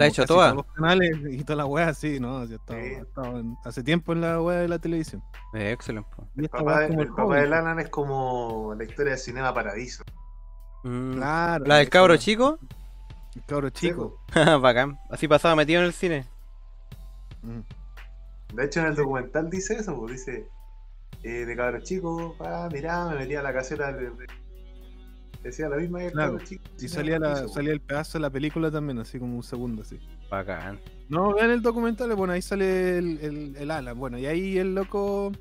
La 0.00 0.06
ha 0.06 0.08
como 0.08 0.12
hecho 0.14 0.24
toda. 0.26 0.52
todos 0.52 0.66
los 0.66 0.74
canales 0.74 1.10
y 1.30 1.44
toda 1.44 1.56
la 1.56 1.66
weá, 1.66 1.94
sí, 1.94 2.18
¿no? 2.20 2.46
Sí, 2.46 2.52
ha 2.52 2.56
estado- 2.56 2.78
ha 2.80 2.82
estado 3.02 3.38
en- 3.40 3.56
hace 3.64 3.82
tiempo 3.82 4.12
en 4.12 4.20
la 4.22 4.40
weá 4.40 4.58
de 4.58 4.68
la 4.68 4.78
televisión. 4.78 5.22
Eh, 5.54 5.70
excelente. 5.70 6.10
El 6.36 6.48
papá, 6.48 6.86
el 6.86 6.98
el 7.00 7.08
papá 7.14 7.36
de 7.36 7.42
Alan 7.42 7.78
es 7.80 7.88
como 7.88 8.74
la 8.76 8.84
historia 8.84 9.12
de 9.12 9.18
Cinema 9.18 9.54
Paradiso. 9.54 10.02
Mm, 10.84 11.14
Claro. 11.14 11.64
¿La 11.66 11.76
del 11.76 11.88
cabro 11.88 12.16
chico? 12.16 12.58
El 13.36 13.44
cabro 13.44 13.70
chico. 13.70 14.20
Bacán. 14.60 14.98
Así 15.10 15.28
pasaba 15.28 15.54
metido 15.54 15.80
en 15.80 15.86
el 15.86 15.92
cine. 15.92 16.26
Mm. 17.42 17.60
De 18.54 18.64
hecho, 18.64 18.80
en 18.80 18.86
el 18.86 18.94
documental 18.96 19.48
dice 19.48 19.74
eso, 19.74 19.96
pues, 19.96 20.12
dice 20.12 20.48
eh, 21.22 21.44
de 21.44 21.56
cabro 21.56 21.80
chico, 21.80 22.34
ah, 22.40 22.68
mirá, 22.72 23.06
me 23.06 23.16
metía 23.16 23.40
a 23.40 23.42
la 23.42 23.52
caseta 23.52 23.92
de, 23.92 24.10
de- 24.10 24.26
decía 25.42 25.68
la 25.68 25.76
misma 25.76 26.00
que 26.00 26.10
Claro. 26.10 26.38
Y 26.78 26.88
salía, 26.88 27.18
la, 27.18 27.48
salía 27.48 27.72
el 27.72 27.80
pedazo 27.80 28.18
de 28.18 28.22
la 28.22 28.30
película 28.30 28.70
también, 28.70 28.98
así 28.98 29.18
como 29.18 29.36
un 29.36 29.42
segundo, 29.42 29.82
así. 29.82 29.98
Bacán. 30.30 30.78
No, 31.08 31.34
vean 31.34 31.50
el 31.50 31.62
documental, 31.62 32.14
bueno, 32.14 32.32
ahí 32.32 32.42
sale 32.42 32.98
el, 32.98 33.18
el, 33.20 33.56
el 33.56 33.70
Alan. 33.70 33.98
Bueno, 33.98 34.18
y 34.18 34.26
ahí 34.26 34.58
el 34.58 34.74
loco, 34.74 35.32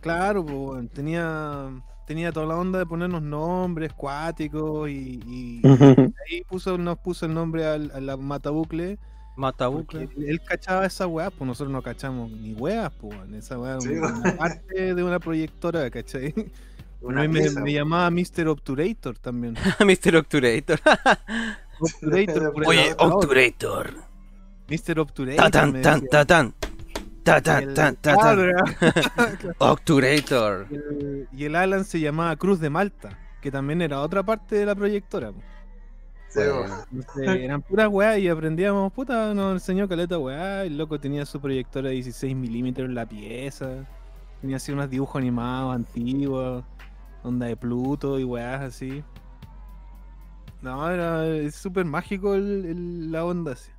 claro, 0.00 0.44
pues, 0.44 0.56
bueno, 0.56 0.88
tenía, 0.92 1.70
tenía 2.06 2.32
toda 2.32 2.46
la 2.46 2.56
onda 2.56 2.78
de 2.80 2.86
ponernos 2.86 3.22
nombres 3.22 3.92
cuáticos 3.92 4.90
y, 4.90 5.62
ahí 5.64 6.42
puso, 6.48 6.76
nos 6.78 6.98
puso 6.98 7.26
el 7.26 7.34
nombre 7.34 7.66
al, 7.66 7.92
a 7.94 8.00
la 8.00 8.16
Matabucle. 8.16 8.98
Matabucle. 9.36 10.08
Él, 10.16 10.28
él 10.30 10.40
cachaba 10.40 10.86
esa 10.86 11.06
weá, 11.06 11.30
pues 11.30 11.46
nosotros 11.46 11.70
no 11.70 11.82
cachamos 11.82 12.30
ni 12.30 12.54
weas, 12.54 12.90
pues, 12.94 13.16
esa 13.34 13.58
weá 13.58 13.80
Sí, 13.80 13.90
una 13.90 14.36
parte 14.36 14.94
de 14.94 15.02
una 15.04 15.20
proyectora, 15.20 15.88
¿cachai? 15.90 16.34
Me, 17.06 17.28
pieza, 17.28 17.60
me 17.60 17.72
llamaba 17.72 18.10
Mr. 18.10 18.48
Obturator 18.48 19.18
también. 19.18 19.54
Mr. 19.80 20.16
Obturator. 20.16 20.80
Obturator, 21.80 22.52
por 22.54 22.68
Oye. 22.68 22.94
Obturator. 22.98 23.94
Mr. 24.68 25.00
Obturator. 25.00 25.44
Ta 25.44 25.50
tan 25.50 25.82
tan 25.82 26.06
ta 26.08 26.24
tan. 26.24 26.54
Ta 27.22 27.40
tan 27.40 27.74
ta 27.74 28.14
Claro, 28.14 28.52
tan. 28.54 29.54
Obturator. 29.58 30.66
Y 31.32 31.44
el- 31.44 31.56
Alan 31.56 31.84
se 31.84 32.00
llamaba 32.00 32.34
Cruz 32.36 32.60
de 32.60 32.70
Malta, 32.70 33.18
que 33.40 33.50
también 33.50 33.82
era 33.82 34.00
otra 34.00 34.22
parte 34.22 34.56
de 34.56 34.66
la 34.66 34.74
proyectora. 34.74 35.32
Bueno. 36.34 36.84
Entonces, 36.92 37.28
eran 37.40 37.62
puras 37.62 37.88
weá 37.88 38.18
y 38.18 38.28
aprendíamos, 38.28 38.92
puta, 38.92 39.32
nos 39.32 39.54
enseñó 39.54 39.88
caleta 39.88 40.18
weá. 40.18 40.64
El 40.64 40.76
loco 40.76 41.00
tenía 41.00 41.24
su 41.24 41.40
proyectora 41.40 41.88
de 41.88 41.94
16 41.94 42.36
milímetros 42.36 42.88
en 42.88 42.94
la 42.94 43.06
pieza. 43.06 43.86
Tenía 44.40 44.56
así 44.56 44.70
unos 44.70 44.90
dibujos 44.90 45.16
animados 45.16 45.74
antiguos, 45.74 46.62
onda 47.26 47.46
de 47.46 47.56
Pluto 47.56 48.18
y 48.18 48.24
weás 48.24 48.62
así. 48.62 49.02
No, 50.62 50.90
era 50.90 51.26
es 51.26 51.54
súper 51.54 51.84
mágico 51.84 52.34
el, 52.34 52.64
el- 52.66 53.12
la 53.12 53.24
onda 53.24 53.52
así. 53.52 53.70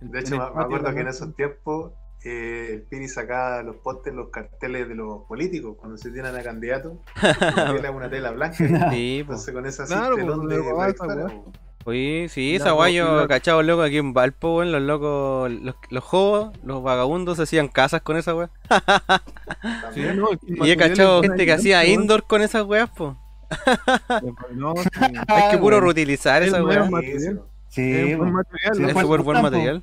El- 0.00 0.10
De 0.10 0.20
hecho, 0.20 0.36
me, 0.36 0.42
acuerdo 0.42 0.88
de 0.88 0.94
que 0.94 1.00
en 1.00 1.08
esos 1.08 1.34
tiempos 1.34 1.92
eh, 2.24 2.68
el 2.74 2.82
Piri 2.82 3.08
sacaba 3.08 3.62
los 3.62 3.76
postes, 3.76 4.12
los 4.12 4.28
carteles 4.28 4.88
de 4.88 4.94
los 4.94 5.22
políticos 5.24 5.76
cuando 5.78 5.96
se 5.96 6.10
tiran 6.10 6.34
a 6.36 6.42
candidato. 6.42 7.00
Era 7.78 7.90
una 7.90 8.10
tela 8.10 8.30
blanca. 8.32 8.56
Sí, 8.90 9.22
po. 9.24 9.32
Entonces 9.32 9.54
con 9.54 9.66
esa 9.66 9.84
Claro, 9.86 10.16
telón 10.16 10.40
pues, 10.46 10.56
de 10.56 10.72
weá. 10.72 10.92
po. 10.94 11.52
Oye, 11.86 12.28
sí, 12.28 12.56
esa 12.56 12.72
guay 12.72 12.98
boquilla. 13.00 13.22
yo 13.22 13.28
cachaba 13.28 13.62
loco 13.62 13.82
aquí 13.82 13.96
en 13.96 14.12
Valpo, 14.12 14.58
weón, 14.58 14.70
los 14.70 14.82
locos, 14.82 15.50
los, 15.50 15.74
los 15.88 16.04
jobos, 16.04 16.50
los 16.62 16.82
vagabundos 16.82 17.38
se 17.38 17.44
hacían 17.44 17.68
casas 17.68 18.02
con 18.02 18.16
esa 18.16 18.34
weá. 18.34 18.50
Sí, 19.94 20.02
no, 20.14 20.28
Y 20.64 20.70
he 20.70 20.76
cachado 20.76 21.22
es 21.22 21.28
gente 21.28 21.44
que 21.46 21.52
hacía 21.52 21.84
indoor 21.86 22.24
con 22.26 22.42
esas 22.42 22.64
weas, 22.64 22.90
po. 22.90 23.16
No, 24.52 24.74
sí. 24.82 24.88
Hay 25.26 25.50
que 25.50 25.58
puro 25.58 25.80
reutilizar 25.80 26.42
Es 26.42 26.48
esa 26.48 26.62
weá. 26.62 26.86
Sí, 27.68 27.92
Es 27.92 28.12
un 28.14 28.18
buen 28.18 28.32
material, 28.32 28.74
Sí. 28.74 28.84
Es 28.84 28.98
súper 29.00 29.20
buen 29.22 29.42
material. 29.42 29.82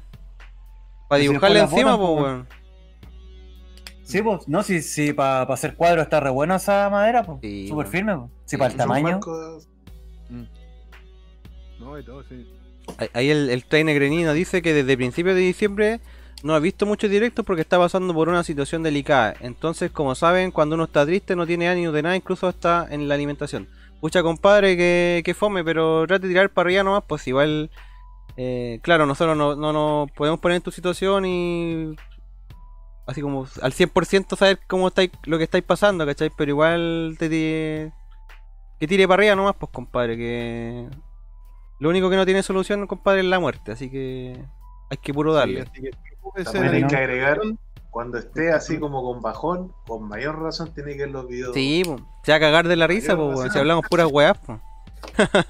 Para 1.10 1.22
Si 1.22 1.28
dibujarle 1.28 1.60
encima, 1.62 1.98
po, 1.98 2.14
weón. 2.14 2.48
Sí, 4.04 4.22
pues, 4.22 4.48
no, 4.48 4.64
si, 4.64 4.82
si 4.82 5.12
para 5.14 5.42
hacer 5.54 5.76
cuadros 5.76 6.04
está 6.04 6.20
re 6.20 6.30
bueno 6.30 6.56
esa 6.56 6.90
madera, 6.90 7.24
pues. 7.24 7.40
Sí, 7.42 7.68
Súper 7.68 7.88
firme, 7.88 8.16
pues. 8.16 8.32
Si 8.46 8.52
Sí, 8.52 8.58
para 8.58 8.72
el 8.72 8.78
tamaño. 8.78 9.20
No. 12.88 13.04
Ahí- 13.14 13.30
el, 13.30 13.50
el 13.50 13.66
trainer 13.66 13.96
Grenino 13.96 14.34
dice 14.34 14.62
que 14.62 14.74
desde 14.74 14.96
principios 14.98 15.36
de 15.36 15.42
diciembre 15.42 16.00
no 16.44 16.54
ha 16.54 16.60
visto 16.60 16.86
muchos 16.86 17.10
directos 17.10 17.44
porque 17.46 17.62
está 17.62 17.78
pasando 17.78 18.14
por 18.14 18.30
una 18.30 18.44
situación 18.44 18.84
delicada. 18.84 19.34
Entonces, 19.42 19.92
como 19.92 20.16
saben, 20.16 20.52
cuando 20.52 20.76
uno 20.76 20.86
está 20.86 21.06
triste 21.06 21.36
no 21.36 21.46
tiene 21.48 21.68
ánimo 21.68 21.92
de 21.92 22.04
nada, 22.04 22.16
incluso 22.16 22.48
hasta 22.48 22.88
en 22.90 23.08
la 23.08 23.16
alimentación. 23.16 23.68
Pucha, 24.00 24.22
compadre, 24.22 24.78
que, 24.78 25.22
que 25.26 25.34
fome, 25.34 25.64
pero 25.64 26.06
trate 26.08 26.28
de 26.28 26.34
tirar 26.34 26.50
para 26.52 26.68
arriba 26.68 26.84
nomás, 26.84 27.04
pues 27.08 27.28
igual... 27.28 27.72
eh, 28.38 28.80
claro, 28.84 29.06
nosotros 29.08 29.36
no, 29.36 29.56
no 29.56 29.74
nos 29.74 30.12
podemos 30.12 30.40
poner 30.40 30.58
en 30.58 30.62
tu 30.62 30.72
situación 30.72 31.26
y... 31.26 31.96
Así 33.08 33.22
como 33.22 33.48
al 33.62 33.74
100% 33.74 34.36
saber 34.38 34.60
cómo 34.68 34.90
estáis, 34.90 35.10
lo 35.26 35.38
que 35.38 35.46
estáis 35.46 35.64
pasando, 35.64 36.06
¿cachai? 36.06 36.30
Pero 36.38 36.52
igual 36.52 37.16
te, 37.18 37.30
tire- 37.30 37.94
que 38.80 38.88
tire 38.88 39.08
para 39.08 39.22
arriba 39.22 39.36
nomás, 39.36 39.56
pues 39.60 39.72
compadre, 39.72 40.16
que... 40.18 40.88
Lo 41.80 41.90
único 41.90 42.10
que 42.10 42.16
no 42.16 42.26
tiene 42.26 42.42
solución, 42.44 42.88
compadre, 42.88 43.20
es 43.22 43.26
la 43.28 43.40
muerte, 43.40 43.72
así 43.72 43.90
que 43.90 44.40
hay 44.90 44.98
que 44.98 45.14
puro 45.14 45.34
darle. 45.34 45.64
Sí, 45.64 45.70
así 45.70 45.82
que, 45.82 46.44
También 46.44 46.74
hay 46.74 46.88
que 46.88 46.96
agregar, 46.96 47.40
cuando 47.92 48.18
esté 48.18 48.52
así 48.52 48.78
como 48.80 49.04
con 49.04 49.22
bajón, 49.22 49.72
con 49.86 50.08
mayor 50.08 50.40
razón 50.42 50.74
tiene 50.74 50.94
que 50.94 51.00
ver 51.04 51.12
los 51.12 51.28
videos. 51.28 51.54
Sí, 51.54 51.84
po. 51.86 51.98
se 52.24 52.32
va 52.32 52.38
a 52.38 52.40
cagar 52.40 52.68
de 52.68 52.76
la 52.76 52.88
risa, 52.88 53.16
po, 53.16 53.48
si 53.50 53.58
hablamos 53.60 53.86
puras 53.90 54.08
weas, 54.12 54.38
po. 54.40 54.60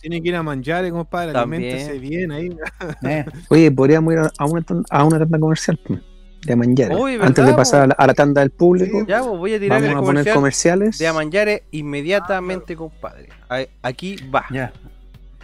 Tiene 0.00 0.22
que 0.22 0.28
ir 0.30 0.36
a 0.36 0.42
manjar, 0.42 0.88
compadre, 0.90 1.32
También. 1.34 1.62
aliméntese 1.62 1.98
bien 1.98 2.32
ahí. 2.32 2.56
Eh, 3.06 3.24
Oye, 3.50 3.70
podríamos 3.70 4.12
ir 4.14 4.20
a 4.20 4.30
a 4.38 4.46
una, 4.46 4.64
a 4.88 5.04
una 5.04 5.18
tanda 5.18 5.38
comercial 5.38 5.78
pues, 5.86 6.00
de 6.46 6.56
Manjare. 6.56 6.96
Uy, 6.96 7.14
Antes 7.16 7.34
¿verdad, 7.36 7.50
de 7.50 7.54
pasar 7.54 7.82
a 7.82 7.86
la, 7.88 7.94
a 7.98 8.06
la 8.06 8.14
tanda 8.14 8.40
del 8.40 8.50
público, 8.50 9.04
Ya, 9.06 9.18
pues 9.22 9.38
voy 9.38 9.52
a 9.54 9.58
tirar 9.60 9.78
vamos 9.82 9.92
el 9.92 9.98
a 9.98 10.00
poner 10.00 10.14
comercial 10.24 10.34
comerciales. 10.36 10.98
de 10.98 11.06
Amanyares 11.06 11.62
inmediatamente, 11.70 12.76
compadre. 12.76 13.28
A- 13.50 13.66
Aquí 13.82 14.16
va. 14.34 14.46
ya. 14.50 14.72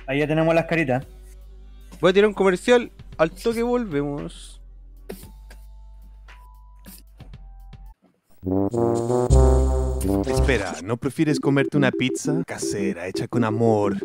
Ahí 0.07 0.21
ya 0.21 0.27
tenemos 0.27 0.55
las 0.55 0.67
caritas. 0.67 1.05
Voy 2.01 2.11
a 2.11 2.13
tirar 2.13 2.29
un 2.29 2.35
comercial, 2.35 2.93
al 3.19 3.31
toque 3.31 3.63
volvemos. 3.63 4.61
Espera, 10.27 10.75
¿no 10.85 10.97
prefieres 10.97 11.41
comerte 11.41 11.77
una 11.77 11.91
pizza 11.91 12.45
casera, 12.47 13.09
hecha 13.09 13.27
con 13.27 13.43
amor? 13.43 13.97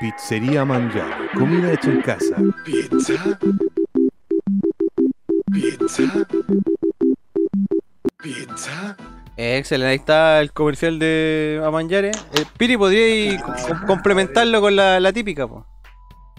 Pizzería 0.00 0.64
Mangiare, 0.64 1.28
comida 1.34 1.72
hecha 1.72 1.90
en 1.90 2.00
casa. 2.00 2.36
Pizza. 2.64 3.38
Pizza. 5.52 6.26
Pizza. 8.22 8.96
Excelente, 9.42 9.88
ahí 9.90 9.96
está 9.96 10.40
el 10.40 10.52
comercial 10.52 10.98
de 10.98 11.62
Amanyares. 11.64 12.14
Eh, 12.34 12.44
Piri, 12.58 12.76
¿podríais 12.76 13.40
co- 13.42 13.52
co- 13.52 13.86
complementarlo 13.86 14.60
con 14.60 14.76
la, 14.76 15.00
la 15.00 15.12
típica, 15.14 15.48
po? 15.48 15.66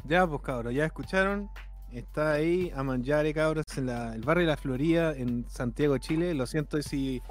Ya, 0.03 0.27
pues 0.27 0.41
cabros, 0.43 0.71
ya 0.73 0.85
escucharon. 0.85 1.49
Está 1.91 2.33
ahí 2.33 2.71
a 2.75 2.83
Manjare, 2.83 3.33
cabros, 3.33 3.65
en 3.77 3.87
la- 3.87 4.13
el 4.13 4.21
barrio 4.21 4.45
de 4.45 4.51
la 4.51 4.57
Florida, 4.57 5.13
en 5.17 5.49
Santiago, 5.49 5.97
Chile. 5.97 6.35
Lo 6.35 6.45
siento 6.45 6.79
si 6.83 7.21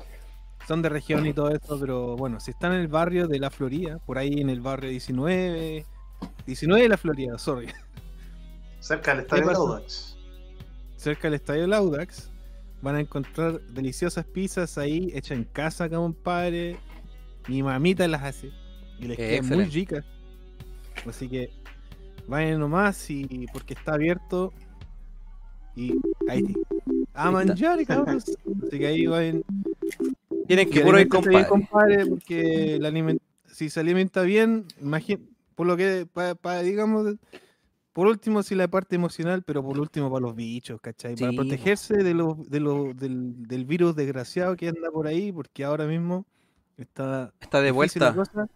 son 0.66 0.82
de 0.82 0.89
región 0.89 1.24
y 1.26 1.32
todo 1.32 1.50
eso, 1.50 1.78
pero 1.78 2.16
bueno, 2.16 2.40
si 2.40 2.50
están 2.50 2.73
en 2.73 2.81
el 2.81 2.89
barrio 2.89 3.28
de 3.28 3.39
la 3.39 3.50
Florida, 3.50 3.99
por 4.05 4.18
ahí 4.18 4.40
en 4.40 4.50
el 4.50 4.60
barrio 4.60 4.90
19, 4.90 5.86
19 6.47 6.82
de 6.82 6.89
la 6.89 6.97
Florida, 6.99 7.39
sorry, 7.39 7.68
Cerca 8.81 9.12
del 9.12 9.20
estadio 9.20 9.42
¿Qué 9.42 9.49
pasó? 9.49 9.62
Audax. 9.68 10.16
cerca 10.97 11.23
del 11.28 11.34
estadio 11.34 11.60
del 11.62 11.73
Audax, 11.74 12.30
van 12.83 12.97
a 12.97 13.00
encontrar 13.00 13.60
deliciosas 13.68 14.25
pizzas 14.25 14.78
ahí, 14.78 15.10
hechas 15.15 15.36
en 15.39 15.44
casa, 15.44 15.89
compadre. 15.89 16.76
Mi 17.49 17.62
mamita 17.62 18.07
las 18.09 18.23
hace 18.23 18.50
y 18.99 19.07
les 19.07 19.17
quedan 19.17 19.47
muy 19.49 19.65
ricas. 19.65 20.05
Así 21.07 21.28
que 21.28 21.50
vayan 22.26 22.60
nomás 22.60 23.09
y 23.10 23.47
porque 23.52 23.75
está 23.75 23.94
abierto 23.94 24.52
y 25.75 25.94
ahí 26.28 26.44
sí. 26.47 26.55
A 27.15 27.31
manjar, 27.31 27.84
cabros. 27.86 28.25
Así 28.67 28.78
que 28.78 28.86
ahí 28.86 29.07
vayan. 29.07 29.42
Tienen 30.47 30.68
que 30.70 30.81
puro 30.81 31.00
ir 31.00 31.09
compadre. 31.09 31.47
compadre, 31.49 32.07
porque 32.07 32.78
aliment- 32.81 33.20
si 33.47 33.70
se 33.70 33.81
alimenta 33.81 34.23
bien, 34.23 34.65
imagín- 34.81 35.28
por 35.55 35.67
lo 35.67 35.76
que, 35.76 36.07
pa- 36.12 36.34
pa- 36.34 36.62
digamos, 36.62 37.15
por 38.00 38.06
último, 38.06 38.42
si 38.42 38.54
la 38.54 38.66
parte 38.66 38.96
emocional, 38.96 39.42
pero 39.42 39.62
por 39.62 39.78
último 39.78 40.10
para 40.10 40.22
los 40.22 40.34
bichos, 40.34 40.80
¿cachai? 40.80 41.16
Para 41.16 41.32
Sí, 41.32 41.36
protegerse 41.36 41.98
de 41.98 42.14
los, 42.14 42.48
de 42.48 42.58
los, 42.58 42.96
del, 42.96 43.46
del 43.46 43.66
virus 43.66 43.94
desgraciado 43.94 44.56
que 44.56 44.68
anda 44.68 44.90
por 44.90 45.06
ahí, 45.06 45.30
porque 45.30 45.64
ahora 45.64 45.84
mismo 45.84 46.24
está, 46.78 47.30
Está 47.38 47.60
de 47.60 47.70
vuelta. 47.72 48.14
cosa, 48.14 48.48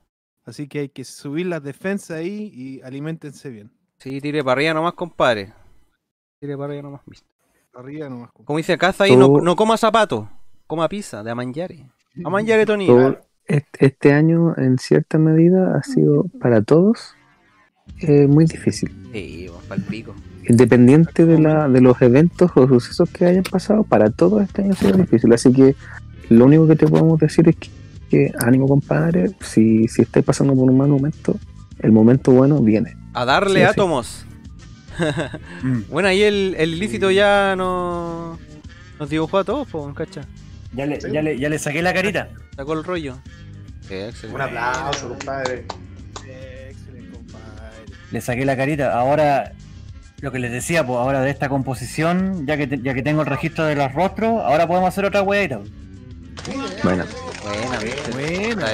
así 0.46 0.66
que 0.66 0.78
hay 0.78 0.88
que 0.88 1.04
subir 1.04 1.44
las 1.44 1.62
defensas 1.62 2.16
ahí 2.16 2.50
y 2.54 2.80
alimentense 2.80 3.50
bien. 3.50 3.70
Sí, 3.98 4.18
tire 4.18 4.42
para 4.42 4.52
arriba 4.52 4.72
nomás, 4.72 4.94
compadre. 4.94 5.52
Tire 6.40 6.56
para 6.56 6.68
arriba 6.68 6.82
nomás. 6.84 7.02
¿viste? 7.06 7.28
Arriba 7.74 8.08
nomás. 8.08 8.30
Como 8.32 8.56
dice 8.56 8.78
Caza 8.78 9.04
ahí, 9.04 9.14
no, 9.14 9.28
no 9.28 9.56
coma 9.56 9.76
zapatos, 9.76 10.26
coma 10.66 10.88
pizza 10.88 11.22
de 11.22 11.30
amanjare. 11.30 11.90
Amanjare, 12.24 12.64
Tony. 12.64 12.86
Todo 12.86 13.18
este 13.44 14.14
año, 14.14 14.56
en 14.56 14.78
cierta 14.78 15.18
medida, 15.18 15.76
ha 15.76 15.82
sido 15.82 16.24
para 16.40 16.62
todos 16.62 17.14
eh, 18.08 18.26
muy 18.26 18.44
difícil. 18.44 18.90
Sí, 19.12 19.46
para 19.68 19.80
el 19.80 19.86
pico. 19.86 20.14
Independiente 20.48 21.24
de, 21.24 21.38
la, 21.38 21.68
de 21.68 21.80
los 21.80 22.00
eventos 22.02 22.50
o 22.54 22.68
sucesos 22.68 23.08
que 23.10 23.24
hayan 23.24 23.44
pasado, 23.44 23.82
para 23.84 24.10
todos 24.10 24.42
este 24.42 24.62
año 24.62 24.72
ha 24.72 24.76
sido 24.76 24.96
difícil. 24.98 25.32
Así 25.32 25.52
que 25.52 25.74
lo 26.28 26.44
único 26.44 26.66
que 26.66 26.76
te 26.76 26.86
podemos 26.86 27.18
decir 27.18 27.48
es 27.48 27.56
que, 27.56 27.70
que 28.10 28.32
ánimo, 28.38 28.68
compadre. 28.68 29.30
Si, 29.40 29.88
si 29.88 30.02
estáis 30.02 30.24
pasando 30.24 30.54
por 30.54 30.70
un 30.70 30.76
mal 30.76 30.88
momento, 30.88 31.36
el 31.80 31.92
momento 31.92 32.32
bueno 32.32 32.60
viene. 32.60 32.96
A 33.14 33.24
darle 33.24 33.60
Sí, 33.60 33.66
átomos. 33.66 34.26
bueno, 35.90 36.08
ahí 36.08 36.22
el, 36.22 36.54
el 36.58 36.74
ilícito 36.74 37.10
ya 37.10 37.54
no 37.56 38.38
nos 38.98 39.10
dibujó 39.10 39.38
a 39.38 39.44
todos, 39.44 39.66
po, 39.68 39.92
¿cacha? 39.94 40.22
Ya 40.72 40.86
le, 40.86 40.98
ya, 41.00 41.22
le, 41.22 41.38
ya 41.38 41.48
le 41.48 41.58
saqué 41.58 41.82
la 41.82 41.92
carita. 41.92 42.28
Sacó 42.56 42.74
el 42.74 42.84
rollo. 42.84 43.16
Un 44.32 44.40
aplauso, 44.40 45.10
compadre. 45.10 45.66
Le 48.14 48.20
saqué 48.20 48.44
la 48.44 48.56
carita. 48.56 48.96
Ahora, 48.96 49.50
lo 50.20 50.30
que 50.30 50.38
les 50.38 50.52
decía, 50.52 50.86
pues 50.86 50.96
ahora 50.98 51.20
de 51.20 51.30
esta 51.30 51.48
composición, 51.48 52.46
ya 52.46 52.56
que, 52.56 52.68
te- 52.68 52.80
ya 52.80 52.94
que 52.94 53.02
tengo 53.02 53.22
el 53.22 53.26
registro 53.26 53.64
de 53.64 53.74
los 53.74 53.92
rostros, 53.92 54.40
ahora 54.44 54.68
podemos 54.68 54.86
hacer 54.88 55.04
otra 55.04 55.22
weita. 55.22 55.58
Bueno. 56.84 57.04
Buena. 57.42 57.78
Buena. 58.12 58.66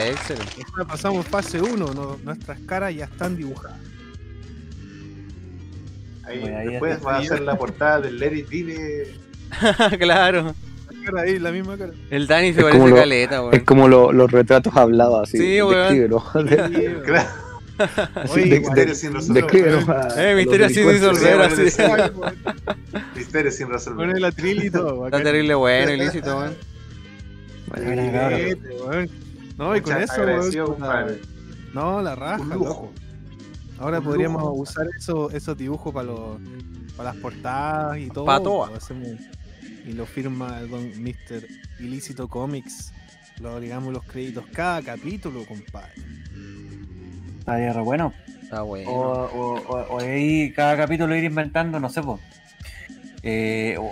Ya 0.79 0.85
pasamos 0.87 1.25
fase 1.27 1.59
1, 1.63 2.19
nuestras 2.23 2.59
caras 2.67 2.95
ya 2.95 3.07
están 3.07 3.35
dibujadas. 3.35 3.79
Ahí, 6.25 6.41
Bueno, 6.41 6.59
ahí 6.59 6.69
después 6.69 6.99
va 7.07 7.15
a 7.17 7.19
hacer 7.21 7.41
la 7.41 7.57
portada 7.57 8.01
del 8.03 8.19
Be 8.19 8.29
de- 8.45 9.17
claro. 9.99 10.55
Ahí, 11.19 11.39
la 11.39 11.51
misma 11.51 11.79
cara. 11.79 11.93
El 12.11 12.27
Dani 12.27 12.53
se 12.53 12.61
Es 12.61 12.67
parece 12.67 12.95
caleta, 12.95 13.41
weón. 13.41 13.55
es 13.55 13.63
como 13.63 13.89
lo- 13.89 14.13
los 14.13 14.31
retratos 14.31 14.77
hablados 14.77 15.29
así. 15.29 15.39
Sí, 15.39 15.63
weón. 15.63 15.97
Claro. 17.07 17.50
Misterio 18.35 18.73
de- 18.75 18.95
sin 18.95 19.13
resolver. 19.15 19.45
Eh, 20.17 20.35
misterio 20.37 20.69
sin 20.69 20.87
resolver, 20.87 21.51
Sí, 21.57 21.63
así. 21.63 21.83
bueno, 21.89 22.21
Misterio 23.17 23.51
sin 23.53 23.69
resolver. 23.71 24.07
Pone 24.09 24.21
la 24.21 24.33
tril 24.33 24.65
y 24.65 24.71
todo. 24.71 25.07
Está 25.07 25.23
terrible 25.23 25.55
bueno, 25.55 25.93
ilícito, 25.93 26.39
weón. 26.39 26.55
Weón. 27.77 29.11
No, 29.57 29.77
y 29.77 29.81
con 29.81 29.97
eso. 29.97 30.25
No, 31.73 32.03
la 32.03 32.15
raja, 32.17 32.43
Un 32.43 32.49
lujo. 32.51 32.65
loco. 32.65 32.93
Ahora 33.79 33.99
Un 33.99 34.05
podríamos 34.05 34.43
lujo. 34.43 34.53
usar 34.55 34.87
eso, 34.99 35.31
esos 35.31 35.57
dibujos 35.57 35.93
para 35.95 36.07
los 36.07 36.39
para 36.97 37.13
las 37.13 37.23
portadas 37.23 37.99
y 37.99 38.09
todo. 38.09 38.25
Pa' 38.27 38.43
toa. 38.43 38.71
lo 38.71 38.77
hacemos- 38.77 39.09
y 39.87 39.93
lo 39.93 40.05
firma 40.05 40.59
el 40.61 40.69
don 40.69 40.87
Mr. 41.03 41.47
Ilícito 41.79 42.29
Comics. 42.29 42.93
Lo 43.41 43.53
agregamos 43.53 43.93
los 43.95 44.05
créditos 44.05 44.45
cada 44.53 44.83
capítulo, 44.83 45.47
compadre. 45.47 45.95
Estaría 47.41 47.73
re 47.73 47.81
bueno. 47.83 48.13
Está 48.43 48.63
bueno. 48.63 48.91
O, 48.91 49.25
o, 49.25 49.61
o- 49.61 49.97
o 49.97 50.01
ahí 50.01 50.53
cada 50.53 50.77
capítulo 50.77 51.15
ir 51.17 51.25
inventando, 51.25 51.79
no 51.81 51.89
sé, 51.89 52.03
pues. 52.03 52.21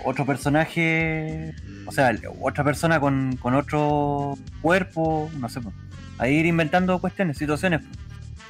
otro 0.05 0.25
personaje, 0.25 1.53
o 1.85 1.91
sea, 1.91 2.11
otra 2.41 2.63
persona 2.63 2.99
con, 2.99 3.35
con 3.37 3.53
otro 3.55 4.37
cuerpo, 4.61 5.29
no 5.37 5.49
sé, 5.49 5.61
po. 5.61 5.71
ahí 6.17 6.35
ir 6.35 6.45
inventando 6.45 6.99
cuestiones, 6.99 7.37
situaciones. 7.37 7.81
po. 7.81 7.87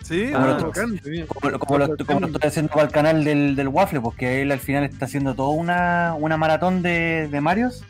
Sí, 0.04 0.32
Como, 0.32 0.46
ah, 0.46 0.58
lo, 0.60 0.68
bacán, 0.68 1.00
sí. 1.04 1.24
como, 1.28 1.60
como 1.60 1.78
lo, 1.78 1.98
como 1.98 2.20
lo 2.22 2.28
estoy 2.28 2.48
haciendo 2.48 2.72
para 2.72 2.86
el 2.86 2.92
canal 2.92 3.24
del, 3.24 3.56
del 3.56 3.68
Waffle, 3.68 4.02
porque 4.02 4.42
él 4.42 4.52
al 4.52 4.60
final 4.60 4.84
está 4.86 5.06
haciendo 5.06 5.36
toda 5.36 5.50
una, 5.50 6.16
una 6.18 6.36
maratón 6.38 6.82
de, 6.82 7.28
de 7.30 7.42
Marios. 7.42 7.84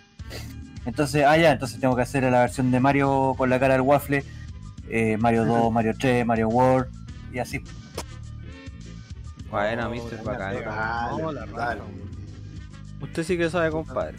Entonces, 0.86 1.24
ah, 1.26 1.38
ya, 1.38 1.52
entonces 1.52 1.80
tengo 1.80 1.96
que 1.96 2.02
hacer 2.02 2.24
la 2.24 2.42
versión 2.42 2.72
de 2.72 2.80
Mario 2.82 3.36
con 3.38 3.50
la 3.50 3.58
cara 3.60 3.76
del 3.76 3.84
Waffle, 3.84 4.26
eh, 4.90 5.16
Mario 5.18 5.46
2, 5.46 5.72
Mario 5.72 5.94
3, 5.98 6.26
Mario 6.26 6.50
World, 6.50 6.88
y 7.32 7.40
así. 7.40 7.62
Buena, 9.50 9.84
No, 9.84 9.90
mister, 9.92 10.18
la 10.20 10.24
bacán. 10.24 10.56
pega. 10.56 10.76
Dale, 10.76 11.22
No, 11.24 11.32
la 11.32 11.46
raja, 11.46 11.58
dale. 11.66 11.82
weón. 11.82 12.10
Usted 13.02 13.24
sí 13.24 13.38
que 13.38 13.50
sabe, 13.50 13.72
compadre. 13.72 14.18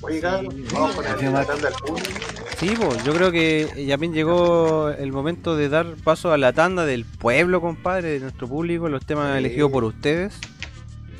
Oye, 0.00 0.20
cabrón, 0.20 0.64
vamos 0.72 0.94
con 0.94 1.04
el 1.06 1.16
tanda 1.16 1.40
al 1.68 1.74
público. 1.74 2.08
Sí, 2.56 2.74
pues, 2.76 3.04
yo 3.04 3.12
creo 3.14 3.32
que 3.32 3.84
ya 3.86 3.96
bien 3.96 4.12
llegó 4.12 4.90
el 4.90 5.12
momento 5.12 5.56
de 5.56 5.68
dar 5.68 5.96
paso 6.04 6.32
a 6.32 6.38
la 6.38 6.52
tanda 6.52 6.86
del 6.86 7.04
pueblo, 7.04 7.60
compadre, 7.60 8.10
de 8.10 8.20
nuestro 8.20 8.46
público, 8.48 8.88
los 8.88 9.04
temas 9.04 9.32
Sí. 9.32 9.38
elegidos 9.38 9.70
por 9.72 9.84
ustedes. 9.84 10.38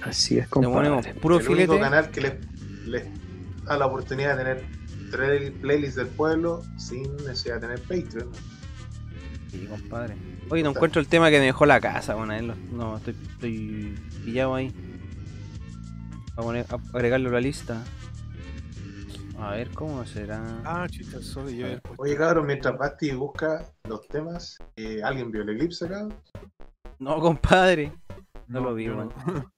Así 0.02 0.38
es, 0.38 0.46
ponemos 0.48 0.82
compadre. 0.84 1.14
puro 1.14 1.38
el 1.38 1.48
único 1.48 1.54
filete. 1.74 1.80
canal 1.80 2.10
que 2.10 2.20
les, 2.20 2.34
les 2.86 3.04
da 3.64 3.76
la 3.76 3.86
oportunidad 3.86 4.36
de 4.36 4.44
tener 4.44 4.64
tres 5.10 5.50
playlists 5.60 5.96
del 5.96 6.06
pueblo 6.06 6.62
sin 6.76 7.16
necesidad 7.18 7.56
de 7.56 7.60
tener 7.62 7.80
Patreon. 7.82 8.30
Sí, 9.50 9.66
compadre. 9.66 10.16
Oye, 10.50 10.62
no 10.62 10.70
encuentro 10.70 11.00
el 11.00 11.08
tema 11.08 11.30
que 11.30 11.38
me 11.38 11.46
dejó 11.46 11.66
la 11.66 11.80
casa, 11.80 12.14
bueno, 12.14 12.54
no, 12.72 12.96
estoy, 12.96 13.16
estoy 13.32 13.98
pillado 14.24 14.54
ahí. 14.54 14.72
A, 16.36 16.42
poner, 16.42 16.66
a 16.70 16.78
agregarlo 16.96 17.30
a 17.30 17.32
la 17.32 17.40
lista. 17.40 17.82
A 19.38 19.52
ver, 19.52 19.70
¿cómo 19.70 20.04
será? 20.04 20.42
Ah, 20.64 20.86
chucha, 20.90 21.22
sorry, 21.22 21.56
yo 21.56 21.66
Oye, 21.96 22.16
cabrón, 22.16 22.46
mientras 22.46 22.76
Basti 22.76 23.12
busca 23.12 23.64
los 23.84 24.06
temas, 24.08 24.58
eh, 24.76 25.00
¿alguien 25.02 25.30
vio 25.30 25.42
el 25.42 25.50
eclipse 25.50 25.86
acá? 25.86 26.08
No, 26.98 27.20
compadre. 27.20 27.92
No, 28.48 28.60
lo 28.60 28.74
vi, 28.74 28.86
no. 28.86 29.08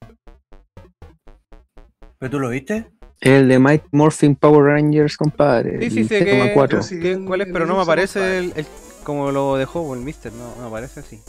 ¿Pero 2.19 2.31
tú 2.31 2.39
lo 2.39 2.51
viste? 2.51 2.91
El 3.21 3.49
de 3.49 3.59
Mike 3.59 3.87
Morphin 3.93 4.35
Power 4.35 4.65
Rangers, 4.65 5.17
compadre. 5.17 5.79
Sí, 5.89 5.91
sí, 5.91 6.05
sé 6.05 6.25
que, 6.25 6.53
4. 6.55 6.83
sí. 6.83 7.01
cuál 7.27 7.43
es, 7.43 7.49
pero 7.51 7.67
no 7.67 7.77
me 7.77 7.83
aparece 7.83 8.39
el, 8.39 8.53
el- 8.57 8.67
como 9.11 9.31
lo 9.33 9.57
dejó 9.57 9.93
el 9.95 10.01
mister, 10.01 10.33
no, 10.33 10.55
no 10.57 10.67
aparece 10.67 11.01
así. 11.01 11.23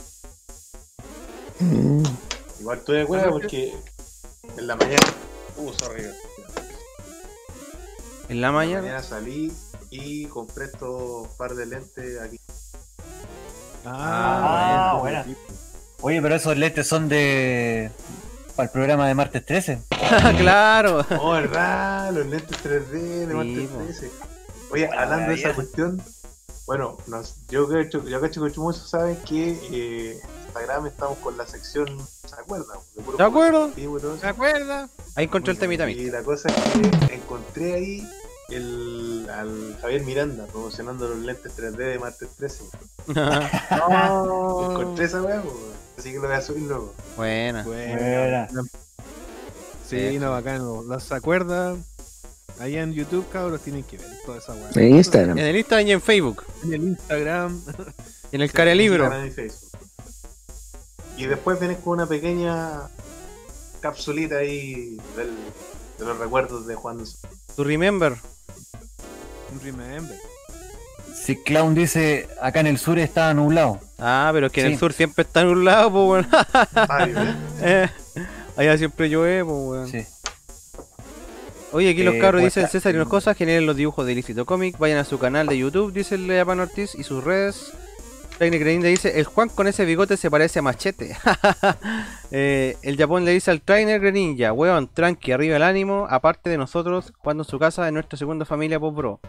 Mm. 1.60 2.02
Igual 2.60 2.78
estoy 2.78 2.96
de 2.96 3.02
acuerdo 3.02 3.30
porque 3.30 3.74
en 4.56 4.66
la 4.66 4.76
mañana. 4.76 5.02
Uh, 5.56 5.72
sorry. 5.72 6.02
En 6.02 6.10
la 6.10 6.12
En 8.28 8.40
la 8.40 8.52
mañana. 8.52 9.02
salí 9.02 9.52
y 9.90 10.26
compré 10.26 10.66
estos 10.66 11.28
par 11.36 11.54
de 11.54 11.66
lentes 11.66 12.20
aquí. 12.20 12.38
Ah, 13.84 14.96
bueno. 15.00 15.24
buena. 15.24 15.36
Oye, 16.00 16.22
pero 16.22 16.34
esos 16.36 16.56
lentes 16.56 16.86
son 16.86 17.08
de. 17.08 17.90
para 18.56 18.66
el 18.66 18.70
programa 18.70 19.06
de 19.08 19.14
martes 19.14 19.44
13. 19.44 19.82
claro. 20.38 21.04
Oh, 21.20 21.32
verdad, 21.32 22.12
los 22.12 22.26
lentes 22.26 22.56
3D 22.64 22.90
de 22.90 23.26
Sí, 23.26 23.34
martes 23.34 23.68
po. 23.68 23.78
13. 23.84 24.10
Oye, 24.70 24.88
hablando 24.96 25.28
de 25.28 25.34
esa 25.34 25.52
cuestión, 25.54 26.02
bueno, 26.72 26.96
nos, 27.06 27.36
yo 27.50 27.68
que 27.68 27.86
yo 27.90 28.20
que 28.22 28.30
Chico 28.30 28.48
Chumuso 28.48 28.86
saben 28.86 29.16
que 29.28 29.58
eh, 29.70 30.22
Instagram 30.46 30.86
estamos 30.86 31.18
con 31.18 31.36
la 31.36 31.46
sección, 31.46 31.86
¿se 32.26 32.34
acuerdan? 32.34 32.78
De, 32.96 33.02
¿De 33.18 33.22
acuerdo? 33.22 33.70
¿Se 34.18 34.26
acuerda? 34.26 34.88
Ahí 35.14 35.26
encontré 35.26 35.52
el 35.52 35.58
temita 35.58 35.90
Y 35.90 36.10
la 36.10 36.22
cosa 36.22 36.48
es 36.48 36.54
que 36.54 37.14
encontré 37.14 37.74
ahí 37.74 38.08
el, 38.48 39.28
al 39.30 39.76
Javier 39.82 40.02
Miranda 40.04 40.46
promocionando 40.46 41.08
los 41.08 41.18
lentes 41.18 41.54
3D 41.58 41.76
de 41.76 41.98
martes 41.98 42.30
13. 42.38 42.64
No. 43.76 44.70
Encontré 44.70 45.04
esa 45.04 45.20
weá, 45.20 45.42
así 45.98 46.10
que 46.10 46.16
lo 46.16 46.22
voy 46.22 46.36
a 46.36 46.40
subir 46.40 46.62
luego. 46.62 46.94
Buena. 47.18 47.64
Buena. 47.64 48.48
Sí, 49.86 50.18
no, 50.18 50.30
bacán. 50.30 50.64
¿Los 50.88 51.02
se 51.04 51.14
acuerdan? 51.14 51.84
Ahí 52.58 52.76
en 52.76 52.92
YouTube, 52.92 53.28
cabros, 53.30 53.60
tienen 53.62 53.82
que 53.82 53.98
ver 53.98 54.06
toda 54.24 54.38
esa 54.38 54.52
weá. 54.54 54.70
En 54.74 54.96
Instagram. 54.96 55.38
En 55.38 55.44
el 55.46 55.56
Instagram 55.56 55.86
y 55.88 55.92
en 55.92 56.00
Facebook. 56.00 56.44
En 56.64 56.72
el 56.74 56.82
Instagram. 56.82 57.60
En 58.32 58.40
el 58.40 58.50
Care 58.50 58.74
Libro. 58.74 59.04
Instagram 59.04 59.26
y 59.28 59.30
Facebook. 59.30 59.70
Y 61.18 61.26
después 61.26 61.58
vienes 61.60 61.78
con 61.78 61.92
una 61.94 62.06
pequeña 62.06 62.88
capsulita 63.80 64.36
ahí 64.36 64.96
del, 65.16 65.30
de 65.98 66.04
los 66.06 66.16
recuerdos 66.18 66.66
de 66.66 66.74
Juan. 66.74 67.04
Tu 67.54 67.62
remember. 67.64 68.16
Remember. 69.62 70.16
Si 71.14 71.36
Clown 71.36 71.74
dice 71.74 72.26
acá 72.40 72.60
en 72.60 72.68
el 72.68 72.78
sur 72.78 72.98
está 72.98 73.34
nublado. 73.34 73.78
Ah, 73.98 74.30
pero 74.32 74.46
es 74.46 74.52
que 74.52 74.62
en 74.62 74.68
Sí. 74.68 74.72
el 74.72 74.78
sur 74.78 74.92
siempre 74.94 75.22
está 75.24 75.42
en 75.42 75.48
un 75.48 75.64
lado, 75.66 75.92
pues. 75.92 76.26
Ay, 76.88 77.12
¿ves? 77.12 77.34
Eh, 77.60 77.88
Allá 78.56 78.78
siempre 78.78 79.08
llueve, 79.10 79.44
pues 79.44 79.56
weón. 79.56 79.88
Sí. 79.88 80.06
Oye, 81.72 81.90
aquí 81.90 82.02
los 82.02 82.14
Eh, 82.14 82.18
cabros 82.18 82.42
dicen 82.42 82.68
César 82.68 82.92
y 82.92 82.96
unas 82.96 83.08
cosas, 83.08 83.36
generen 83.36 83.66
los 83.66 83.76
dibujos 83.76 84.04
de 84.04 84.12
Ilícito 84.12 84.44
Comic, 84.44 84.78
vayan 84.78 84.98
a 84.98 85.04
su 85.04 85.18
canal 85.18 85.46
de 85.46 85.56
YouTube, 85.56 85.92
dice 85.92 86.16
el 86.16 86.30
Ortiz, 86.30 86.94
y 86.94 87.02
sus 87.02 87.24
redes. 87.24 87.72
Técnica 88.38 88.64
Grande 88.64 88.88
dice, 88.88 89.18
el 89.18 89.24
Juan 89.24 89.48
con 89.48 89.66
ese 89.68 89.84
bigote 89.84 90.16
se 90.16 90.30
parece 90.30 90.58
a 90.58 90.62
Machete. 90.62 91.16
Eh, 92.34 92.78
el 92.80 92.96
Japón 92.96 93.26
le 93.26 93.32
dice 93.32 93.50
al 93.50 93.60
trainer 93.60 94.00
Greninja, 94.00 94.54
weón, 94.54 94.88
tranqui, 94.88 95.32
arriba 95.32 95.56
el 95.56 95.62
ánimo, 95.62 96.06
aparte 96.08 96.48
de 96.48 96.56
nosotros, 96.56 97.12
cuando 97.22 97.42
en 97.42 97.48
su 97.48 97.58
casa 97.58 97.86
es 97.86 97.92
nuestra 97.92 98.18
segunda 98.18 98.46
familia 98.46 98.80
post 98.80 98.96
bro. 98.96 99.20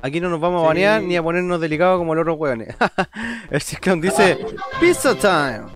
Aquí 0.00 0.20
no 0.20 0.30
nos 0.30 0.40
vamos 0.40 0.62
a 0.64 0.68
banear 0.68 1.02
ni 1.02 1.16
a 1.16 1.22
ponernos 1.22 1.60
delicados 1.60 1.98
como 1.98 2.14
los 2.14 2.22
otros 2.22 2.38
weones. 2.38 2.74
el 3.50 3.60
Ciclón 3.60 4.00
dice, 4.00 4.38
pizza 4.80 5.14
time. 5.14 5.66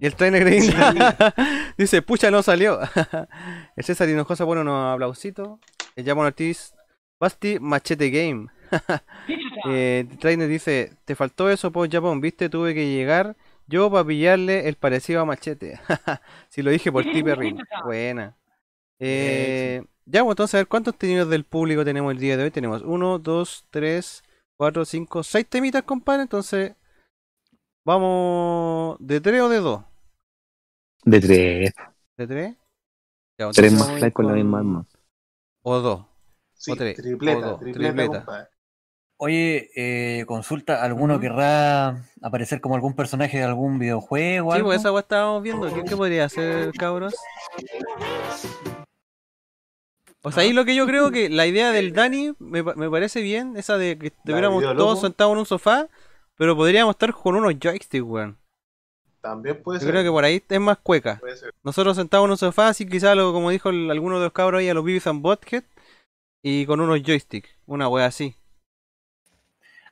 Y 0.00 0.06
el 0.06 0.14
trainer 0.14 0.44
Greninja 0.44 1.34
dice, 1.78 2.02
pucha, 2.02 2.30
no 2.30 2.42
salió. 2.42 2.80
el 3.76 3.84
César 3.84 4.08
Hinojosa 4.08 4.44
pone 4.44 4.60
unos 4.60 4.94
aplausitos. 4.94 5.58
El 5.94 6.04
Japón 6.04 6.26
Ortiz, 6.26 6.74
Basti 7.20 7.58
Machete 7.60 8.10
Game. 8.10 8.48
Eh, 9.68 10.06
Trainer 10.20 10.46
dice, 10.46 10.92
te 11.04 11.16
faltó 11.16 11.50
eso 11.50 11.72
post 11.72 11.92
Japón, 11.92 12.20
viste, 12.20 12.48
tuve 12.48 12.72
que 12.72 12.88
llegar 12.88 13.34
yo 13.66 13.90
para 13.90 14.04
pillarle 14.06 14.68
el 14.68 14.76
parecido 14.76 15.20
a 15.20 15.24
Machete. 15.24 15.80
si 16.48 16.62
lo 16.62 16.70
dije 16.70 16.92
por 16.92 17.02
ti, 17.02 17.22
perrín. 17.22 17.58
Buena. 17.84 18.36
Eh, 19.00 19.82
ya, 20.04 20.22
pues 20.22 20.34
entonces 20.34 20.54
a 20.54 20.58
ver 20.58 20.68
cuántos 20.68 20.96
tenidos 20.96 21.28
del 21.28 21.44
público 21.44 21.84
tenemos 21.84 22.12
el 22.12 22.18
día 22.18 22.36
de 22.36 22.44
hoy. 22.44 22.50
Tenemos 22.50 22.82
1, 22.82 23.18
2, 23.18 23.66
3, 23.70 24.22
4, 24.56 24.84
5, 24.84 25.22
6 25.22 25.46
temitas, 25.48 25.82
compadre. 25.82 26.22
Entonces, 26.22 26.74
vamos 27.86 28.96
de 28.98 29.20
3 29.20 29.40
o 29.42 29.48
de 29.48 29.58
2. 29.60 29.80
De 31.04 31.20
tres. 31.20 31.72
¿De 32.16 32.26
3? 32.26 32.56
Ya, 33.38 33.50
Tres 33.52 33.72
entonces 33.72 33.72
más 33.88 33.98
fly 34.00 34.12
con 34.12 34.26
la 34.26 34.32
misma 34.32 34.58
arma. 34.58 34.86
O 35.62 35.78
2. 35.78 36.04
Sí, 36.54 36.72
o 36.72 36.76
3. 36.76 36.96
tripleta, 36.96 37.38
o 37.38 37.50
2. 37.52 37.60
tripleta, 37.60 37.94
Tripleta. 37.94 38.50
Oye, 39.18 39.70
eh, 39.76 40.24
consulta, 40.26 40.82
¿alguno 40.82 41.18
querrá 41.20 42.02
aparecer 42.20 42.60
como 42.60 42.74
algún 42.74 42.94
personaje 42.94 43.38
de 43.38 43.44
algún 43.44 43.78
videojuego 43.78 44.48
o 44.48 44.52
Sí, 44.52 44.56
algo? 44.56 44.68
pues 44.68 44.80
esa 44.80 44.92
weá 44.92 45.00
estábamos 45.00 45.42
viendo. 45.42 45.72
¿Qué, 45.72 45.84
qué 45.84 45.96
podría 45.96 46.24
hacer, 46.26 46.72
cabros? 46.72 47.14
O 50.22 50.32
sea, 50.32 50.42
ahí 50.42 50.52
lo 50.52 50.64
que 50.64 50.74
yo 50.74 50.86
creo 50.86 51.12
que 51.12 51.28
la 51.30 51.46
idea 51.46 51.70
del 51.70 51.92
Dani 51.92 52.34
me, 52.40 52.62
me 52.62 52.90
parece 52.90 53.22
bien, 53.22 53.56
esa 53.56 53.78
de 53.78 53.96
que 53.96 54.08
estuviéramos 54.08 54.62
todos 54.76 55.00
sentados 55.00 55.32
en 55.34 55.38
un 55.38 55.46
sofá, 55.46 55.88
pero 56.36 56.56
podríamos 56.56 56.94
estar 56.94 57.12
con 57.12 57.34
unos 57.36 57.54
joysticks, 57.60 58.02
weón. 58.04 58.38
También 59.20 59.60
puede 59.62 59.80
Yo 59.80 59.84
ser. 59.86 59.90
creo 59.92 60.04
que 60.04 60.10
por 60.10 60.24
ahí 60.24 60.42
es 60.48 60.60
más 60.60 60.78
cueca. 60.78 61.18
Puede 61.18 61.36
ser. 61.36 61.52
Nosotros 61.64 61.96
sentados 61.96 62.26
en 62.26 62.30
un 62.32 62.36
sofá, 62.38 62.68
así 62.68 62.86
quizás 62.86 63.16
lo, 63.16 63.32
como 63.32 63.50
dijo 63.50 63.70
el- 63.70 63.90
alguno 63.90 64.18
de 64.18 64.24
los 64.26 64.32
cabros 64.32 64.60
ahí, 64.60 64.68
a 64.68 64.74
los 64.74 64.84
Beavis 64.84 65.06
and 65.08 65.20
Butthead, 65.22 65.64
y 66.42 66.64
con 66.66 66.80
unos 66.80 67.02
joysticks, 67.02 67.50
una 67.66 67.88
wea 67.88 68.06
así. 68.06 68.36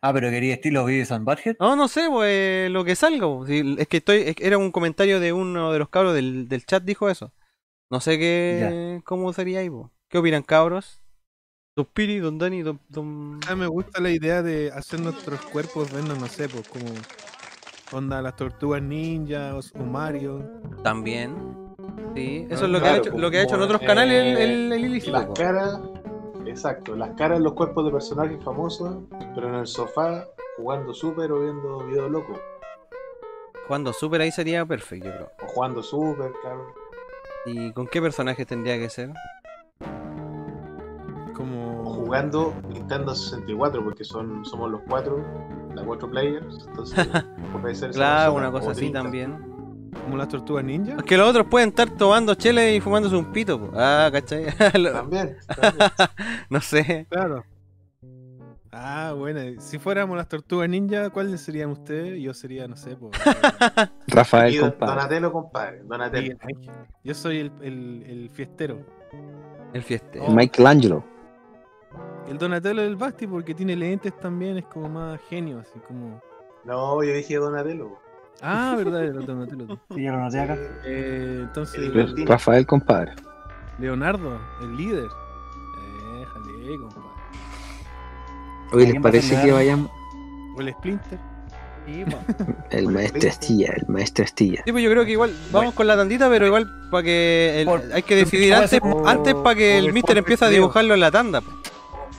Ah, 0.00 0.12
pero 0.12 0.31
quería 0.31 0.55
estilo 0.55 0.84
Beavis 0.84 1.10
and 1.12 1.24
Butthead. 1.24 1.56
No, 1.58 1.74
no 1.76 1.89
sé, 1.89 2.08
pues 2.10 2.70
lo 2.70 2.84
que 2.84 2.94
salga. 2.94 3.26
pues. 3.26 3.50
Es 3.50 3.89
que 3.89 3.97
estoy, 3.97 4.18
es 4.23 4.36
que 4.36 4.47
era 4.47 4.58
un 4.58 4.70
comentario 4.70 5.18
de 5.18 5.32
uno 5.32 5.73
de 5.73 5.78
los 5.78 5.89
cabros 5.89 6.14
del, 6.14 6.47
del 6.48 6.64
chat 6.66 6.82
dijo 6.84 7.08
eso. 7.08 7.32
No 7.90 8.00
sé 8.00 8.18
qué, 8.18 9.00
cómo 9.05 9.32
sería 9.32 9.60
ahí. 9.60 9.70
po. 9.70 9.90
¿Qué 10.08 10.18
opinan 10.18 10.42
cabros? 10.42 11.00
Don 11.76 11.86
Piri, 11.86 12.20
Don 12.20 12.38
Dani, 12.38 12.62
Don, 12.62 12.78
don... 12.88 13.40
Ah, 13.48 13.56
me 13.56 13.66
gusta 13.66 14.00
la 14.00 14.10
idea 14.10 14.44
de 14.44 14.70
hacer 14.70 15.00
nuestros 15.00 15.40
cuerpos 15.46 15.92
vernos, 15.92 16.20
no 16.20 16.28
sé, 16.28 16.48
pues 16.48 16.68
como 16.68 16.84
onda 17.90 18.22
las 18.22 18.36
tortugas 18.36 18.80
ninja 18.80 19.56
o, 19.56 19.58
o 19.58 19.82
Mario. 19.82 20.48
También. 20.84 21.34
Sí, 22.14 22.46
eso 22.48 22.66
es 22.66 22.70
lo 22.70 22.80
que 22.80 22.86
ha 22.86 22.96
hecho, 22.98 23.18
lo 23.18 23.28
que 23.28 23.38
ha 23.38 23.42
hecho 23.42 23.56
en 23.56 23.62
otros 23.62 23.80
canales 23.80 24.22
el, 24.22 24.36
eh, 24.36 24.44
el, 24.44 24.72
el 24.72 24.84
ilícito. 24.84 25.10
Las 25.10 25.26
po. 25.26 25.34
caras, 25.34 25.80
exacto, 26.46 26.94
las 26.94 27.10
caras 27.16 27.38
en 27.38 27.42
los 27.42 27.54
cuerpos 27.54 27.84
de 27.84 27.90
personajes 27.90 28.44
famosos, 28.44 28.98
pero 29.34 29.48
en 29.48 29.56
el 29.56 29.66
sofá 29.66 30.28
jugando 30.56 30.94
super 30.94 31.32
o 31.32 31.40
viendo 31.40 31.78
video 31.86 32.08
loco. 32.08 32.38
Cuando 33.66 33.92
super 33.92 34.20
ahí 34.20 34.30
sería 34.30 34.64
perfecto, 34.64 35.08
yo 35.08 35.12
creo. 35.12 35.30
O 35.42 35.46
jugando 35.48 35.82
super, 35.82 36.30
claro. 36.40 36.72
¿Y 37.46 37.72
con 37.72 37.88
qué 37.88 38.00
personaje 38.00 38.46
tendría 38.46 38.78
que 38.78 38.88
ser? 38.88 39.10
Jugando 42.05 42.55
Nintendo 42.68 43.15
64, 43.15 43.83
porque 43.83 44.05
son, 44.05 44.44
somos 44.44 44.70
los 44.70 44.81
cuatro, 44.89 45.24
las 45.74 45.84
cuatro 45.84 46.10
players. 46.10 46.66
Entonces, 46.68 47.08
puede 47.62 47.74
ser 47.74 47.91
Claro, 47.92 48.34
una 48.34 48.50
cosa 48.50 48.73
así 48.73 48.91
también. 48.91 49.52
Como 50.05 50.16
las 50.18 50.28
tortugas 50.28 50.65
ninja. 50.65 50.97
Es 50.97 51.02
que 51.05 51.16
los 51.16 51.28
otros 51.31 51.47
pueden 51.47 51.68
estar 51.70 51.89
tomando 51.89 52.34
chele 52.34 52.74
y 52.76 52.81
fumándose 52.81 53.16
un 53.16 53.33
pito. 53.33 53.58
po. 53.58 53.70
Ah, 53.74 54.10
¿cachai? 54.12 54.47
También, 54.58 54.92
también. 55.47 55.89
no 56.50 56.60
sé. 56.60 57.07
Claro. 57.08 57.44
Ah, 58.73 59.15
bueno. 59.16 59.41
Si 59.60 59.78
fuéramos 59.78 60.16
las 60.16 60.28
tortugas 60.28 60.68
ninja, 60.68 61.08
¿cuáles 61.10 61.41
serían 61.41 61.70
ustedes? 61.70 62.20
Yo 62.20 62.34
sería, 62.34 62.66
no 62.66 62.76
sé, 62.76 62.97
pues. 62.97 63.12
Rafael, 64.08 64.52
Y 64.55 64.58
Don- 64.58 64.70
compadre. 64.73 64.94
Donatello, 64.97 65.33
compadre. 65.33 65.83
Donatello. 65.84 66.36
Yo 67.05 67.15
soy 67.15 67.39
el, 67.39 67.52
el, 67.62 68.05
el 68.07 68.31
fiestero. 68.31 68.81
El 69.73 69.83
fieste. 69.83 70.20
Michelangelo. 70.28 71.05
El 72.28 72.38
Donatello 72.38 72.82
del 72.82 72.96
Basti 72.96 73.26
porque 73.26 73.54
tiene 73.54 73.76
lentes 73.76 74.18
también, 74.18 74.58
es 74.58 74.64
como 74.66 74.88
más 74.88 75.20
genio, 75.28 75.60
así 75.60 75.78
como. 75.86 76.20
No, 76.64 77.02
yo 77.02 77.12
dije 77.12 77.36
Donatello. 77.36 77.98
Ah, 78.40 78.74
verdad, 78.78 79.04
el 79.04 79.26
Donatello. 79.26 79.78
Sí, 79.94 80.02
ya 80.02 80.12
lo 80.12 80.20
noté 80.20 80.40
acá. 80.40 80.56
Eh, 80.86 81.40
entonces, 81.42 81.80
El- 81.80 82.26
Rafael, 82.26 82.66
compadre. 82.66 83.12
Leonardo, 83.78 84.38
el 84.62 84.76
líder. 84.76 85.08
Déjale, 86.18 86.78
compadre. 86.78 87.08
Oye, 88.72 88.82
¿les 88.84 88.90
¿Quién 88.92 88.96
va 88.96 89.08
a 89.08 89.12
parece 89.12 89.42
que 89.42 89.52
vayamos? 89.52 89.90
O 90.56 90.60
el 90.60 90.72
Splinter. 90.72 91.18
El 92.70 92.88
maestro 92.88 93.28
Astilla, 93.28 93.74
el 93.76 93.84
maestro 93.92 94.24
Astilla. 94.24 94.62
Sí, 94.64 94.72
pues 94.72 94.82
yo 94.82 94.88
creo 94.90 95.04
que 95.04 95.10
igual 95.10 95.34
vamos 95.52 95.74
con 95.74 95.86
la 95.86 95.96
tandita, 95.96 96.30
pero 96.30 96.46
igual 96.46 96.66
para 96.90 97.02
que 97.02 97.60
el- 97.60 97.66
Por- 97.66 97.82
hay 97.92 98.02
que 98.02 98.14
decidir 98.16 98.54
antes, 98.54 98.80
antes 99.04 99.34
para 99.34 99.54
que 99.56 99.78
el 99.78 99.92
mister 99.92 100.16
empiece 100.16 100.44
a 100.44 100.48
dibujarlo 100.48 100.94
en 100.94 101.00
la 101.00 101.10
tanda. 101.10 101.42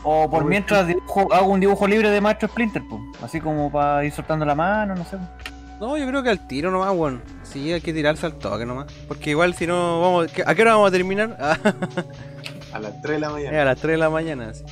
O 0.08 0.30
por 0.30 0.46
mientras 0.46 0.88
dibujo- 0.88 1.34
hago 1.34 1.48
un 1.48 1.60
dibujo 1.60 1.88
libre 1.88 2.10
de 2.12 2.22
Maestro 2.22 2.48
Splinter, 2.48 2.84
pues. 2.88 3.02
Así 3.24 3.42
como 3.42 3.72
para 3.72 4.06
ir 4.06 4.12
soltando 4.12 4.46
la 4.46 4.54
mano, 4.56 4.94
no 4.96 5.04
sé. 5.04 5.18
No, 5.80 5.98
yo 5.98 6.08
creo 6.08 6.24
que 6.24 6.30
al 6.30 6.48
tiro 6.48 6.70
nomás, 6.72 6.94
weón. 6.96 7.22
Sí, 7.44 7.74
hay 7.74 7.82
que 7.82 7.92
tirarse 7.92 8.26
al 8.26 8.36
toque 8.36 8.66
nomás. 8.66 8.86
Porque 9.08 9.32
igual 9.32 9.56
si 9.56 9.66
no, 9.68 10.00
vamos. 10.02 10.28
¿A 10.46 10.56
qué 10.56 10.62
hora 10.62 10.74
vamos 10.76 10.90
a 10.90 10.92
terminar? 10.92 11.36
A 12.74 12.80
las 12.80 13.02
3 13.02 13.16
de 13.16 13.20
la 13.20 13.28
eh, 13.28 13.32
mañana. 13.32 13.62
a 13.62 13.66
las 13.66 13.78
3 13.80 13.92
de 13.94 13.98
la 13.98 14.10
mañana. 14.10 14.54
Sí. 14.54 14.64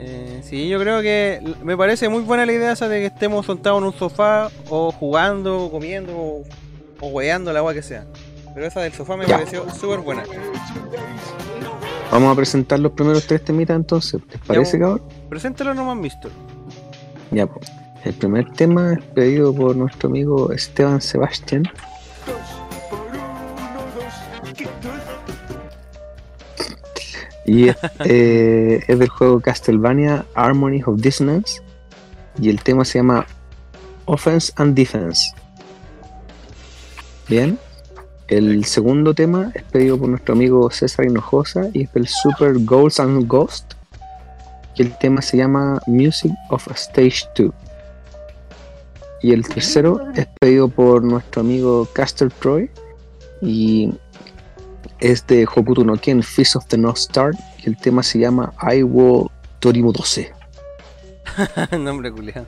Eh, 0.00 0.40
sí, 0.44 0.68
yo 0.68 0.80
creo 0.80 1.00
que 1.02 1.40
me 1.62 1.76
parece 1.76 2.08
muy 2.08 2.22
buena 2.22 2.44
la 2.44 2.52
idea 2.52 2.72
esa 2.72 2.88
de 2.88 2.98
que 3.00 3.06
estemos 3.06 3.46
sentados 3.46 3.78
en 3.78 3.84
un 3.84 3.92
sofá 3.94 4.50
o 4.68 4.90
jugando, 4.90 5.64
o 5.64 5.70
comiendo 5.70 6.12
o, 6.16 6.42
o 7.00 7.06
weando, 7.08 7.52
la 7.52 7.60
agua 7.60 7.74
que 7.74 7.82
sea. 7.82 8.04
Pero 8.54 8.66
esa 8.66 8.80
del 8.80 8.92
sofá 8.92 9.16
me 9.16 9.26
Ya. 9.26 9.36
pareció 9.38 9.70
súper 9.70 10.00
buena. 10.00 10.24
Vamos 12.12 12.30
a 12.30 12.36
presentar 12.36 12.78
los 12.78 12.92
primeros 12.92 13.26
tres 13.26 13.42
temitas 13.42 13.74
entonces. 13.74 14.20
¿Les 14.30 14.38
parece, 14.42 14.78
Ya, 14.78 14.84
cabrón? 14.84 15.02
Preséntalo 15.30 15.72
nomás, 15.72 15.96
mister. 15.96 16.30
Ya, 17.30 17.46
pues. 17.46 17.72
El 18.04 18.12
primer 18.12 18.52
tema 18.52 18.92
es 18.92 19.02
pedido 19.14 19.54
por 19.54 19.74
nuestro 19.74 20.10
amigo 20.10 20.52
Esteban 20.52 21.00
Sebastián. 21.00 21.62
Y 27.46 27.68
es, 27.68 27.76
eh, 28.04 28.80
es 28.86 28.98
del 28.98 29.08
juego 29.08 29.40
Castlevania 29.40 30.26
Harmony 30.34 30.82
of 30.84 31.00
Dissonance. 31.00 31.62
Y 32.38 32.50
el 32.50 32.62
tema 32.62 32.84
se 32.84 32.98
llama 32.98 33.26
Offense 34.04 34.52
and 34.56 34.74
Defense. 34.74 35.30
Bien. 37.26 37.58
El 38.32 38.64
segundo 38.64 39.12
tema 39.12 39.52
es 39.54 39.62
pedido 39.64 39.98
por 39.98 40.08
nuestro 40.08 40.32
amigo 40.32 40.70
César 40.70 41.04
Hinojosa 41.04 41.68
y 41.74 41.82
es 41.82 41.92
del 41.92 42.08
Super 42.08 42.54
Goals 42.60 42.98
and 42.98 43.28
Ghost. 43.28 43.74
Y 44.74 44.80
el 44.80 44.96
tema 44.96 45.20
se 45.20 45.36
llama 45.36 45.82
Music 45.86 46.32
of 46.48 46.66
Stage 46.70 47.26
2. 47.36 47.52
Y 49.20 49.32
el 49.32 49.46
tercero 49.46 50.10
es 50.14 50.26
pedido 50.40 50.68
por 50.68 51.04
nuestro 51.04 51.42
amigo 51.42 51.86
Caster 51.92 52.32
Troy 52.32 52.70
y 53.42 53.92
es 54.98 55.26
de 55.26 55.44
Hokuto 55.44 55.84
no 55.84 55.98
Ken 55.98 56.22
Fist 56.22 56.56
of 56.56 56.64
the 56.68 56.78
North 56.78 57.00
Star 57.00 57.32
y 57.62 57.68
el 57.68 57.76
tema 57.76 58.02
se 58.02 58.18
llama 58.18 58.54
I 58.62 58.82
Will 58.82 59.28
Torimo 59.58 59.92
12. 59.92 60.32
Nombre 61.78 62.10
culiado. 62.10 62.46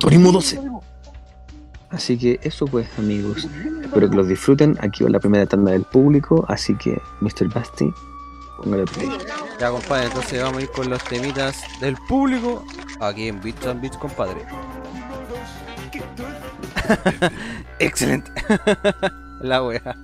Torimo 0.00 0.32
12. 0.32 0.58
Así 1.92 2.18
que 2.18 2.40
eso 2.42 2.66
pues 2.66 2.88
amigos. 2.98 3.46
Espero 3.82 4.08
que 4.10 4.16
los 4.16 4.28
disfruten. 4.28 4.76
Aquí 4.80 5.04
va 5.04 5.10
la 5.10 5.20
primera 5.20 5.46
tanda 5.46 5.72
del 5.72 5.84
público. 5.84 6.44
Así 6.48 6.74
que 6.76 7.00
Mr. 7.20 7.48
Basti, 7.52 7.92
póngale 8.56 8.84
play. 8.86 9.10
Ya, 9.60 9.70
compadre, 9.70 10.06
entonces 10.06 10.42
vamos 10.42 10.58
a 10.58 10.62
ir 10.62 10.70
con 10.70 10.88
los 10.88 11.04
temitas 11.04 11.62
del 11.80 11.96
público 12.08 12.64
aquí 13.00 13.28
en 13.28 13.40
Beats 13.40 13.66
and 13.66 13.80
Beats, 13.80 13.96
compadre. 13.96 14.40
Excelente. 17.78 18.30
La 19.40 19.62
wea. 19.62 19.96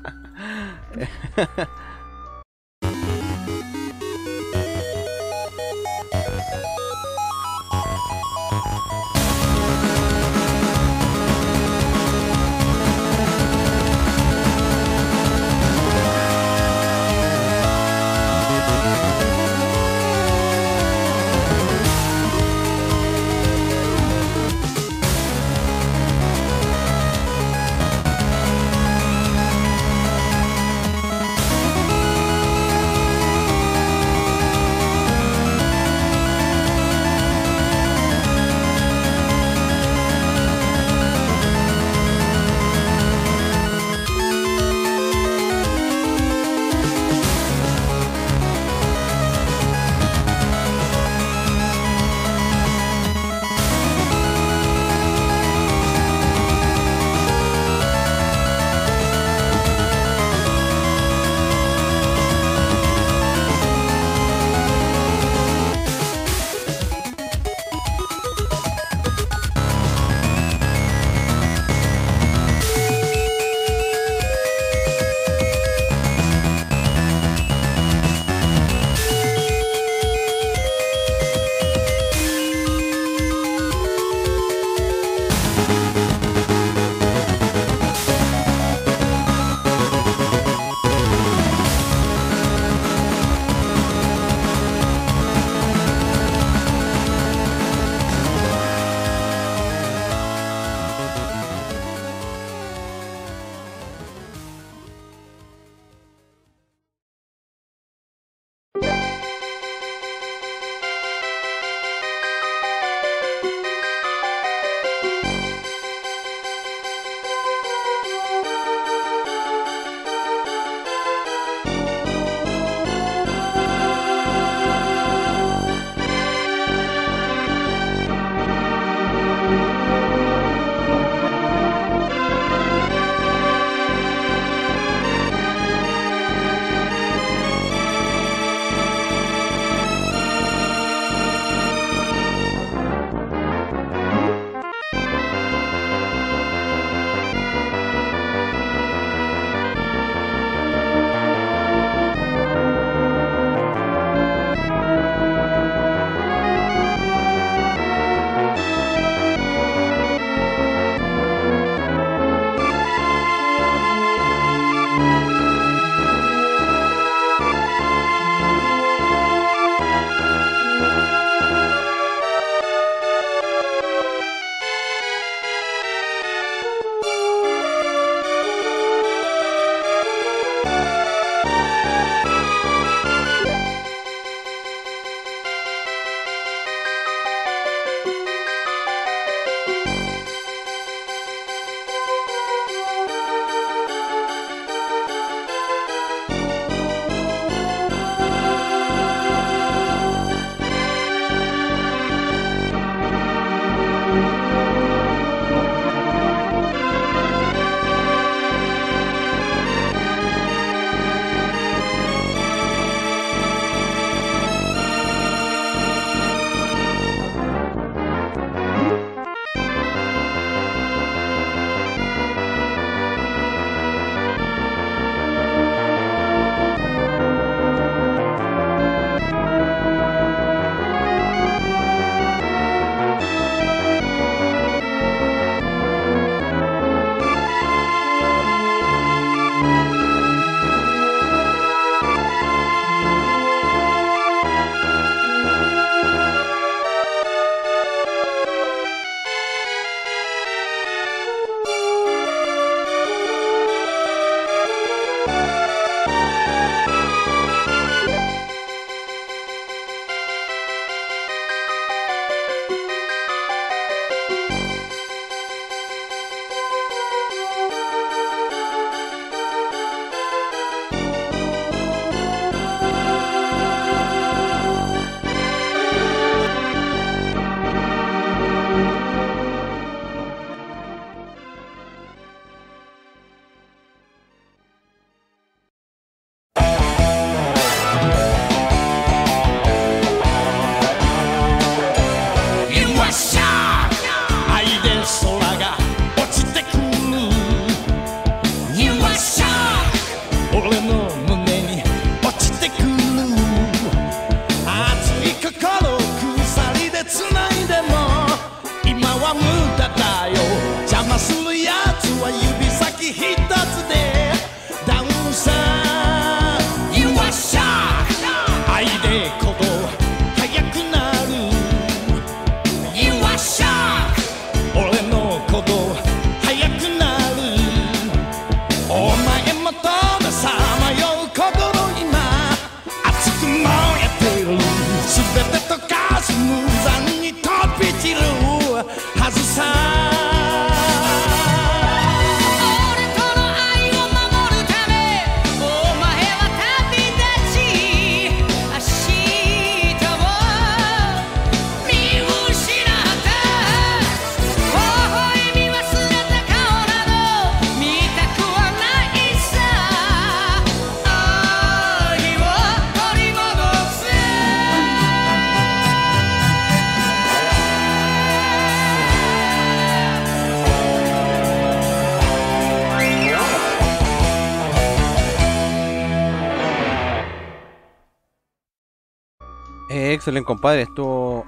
Excelente, 380.28 380.46
compadre. 380.46 380.82
Estuvo 380.82 381.46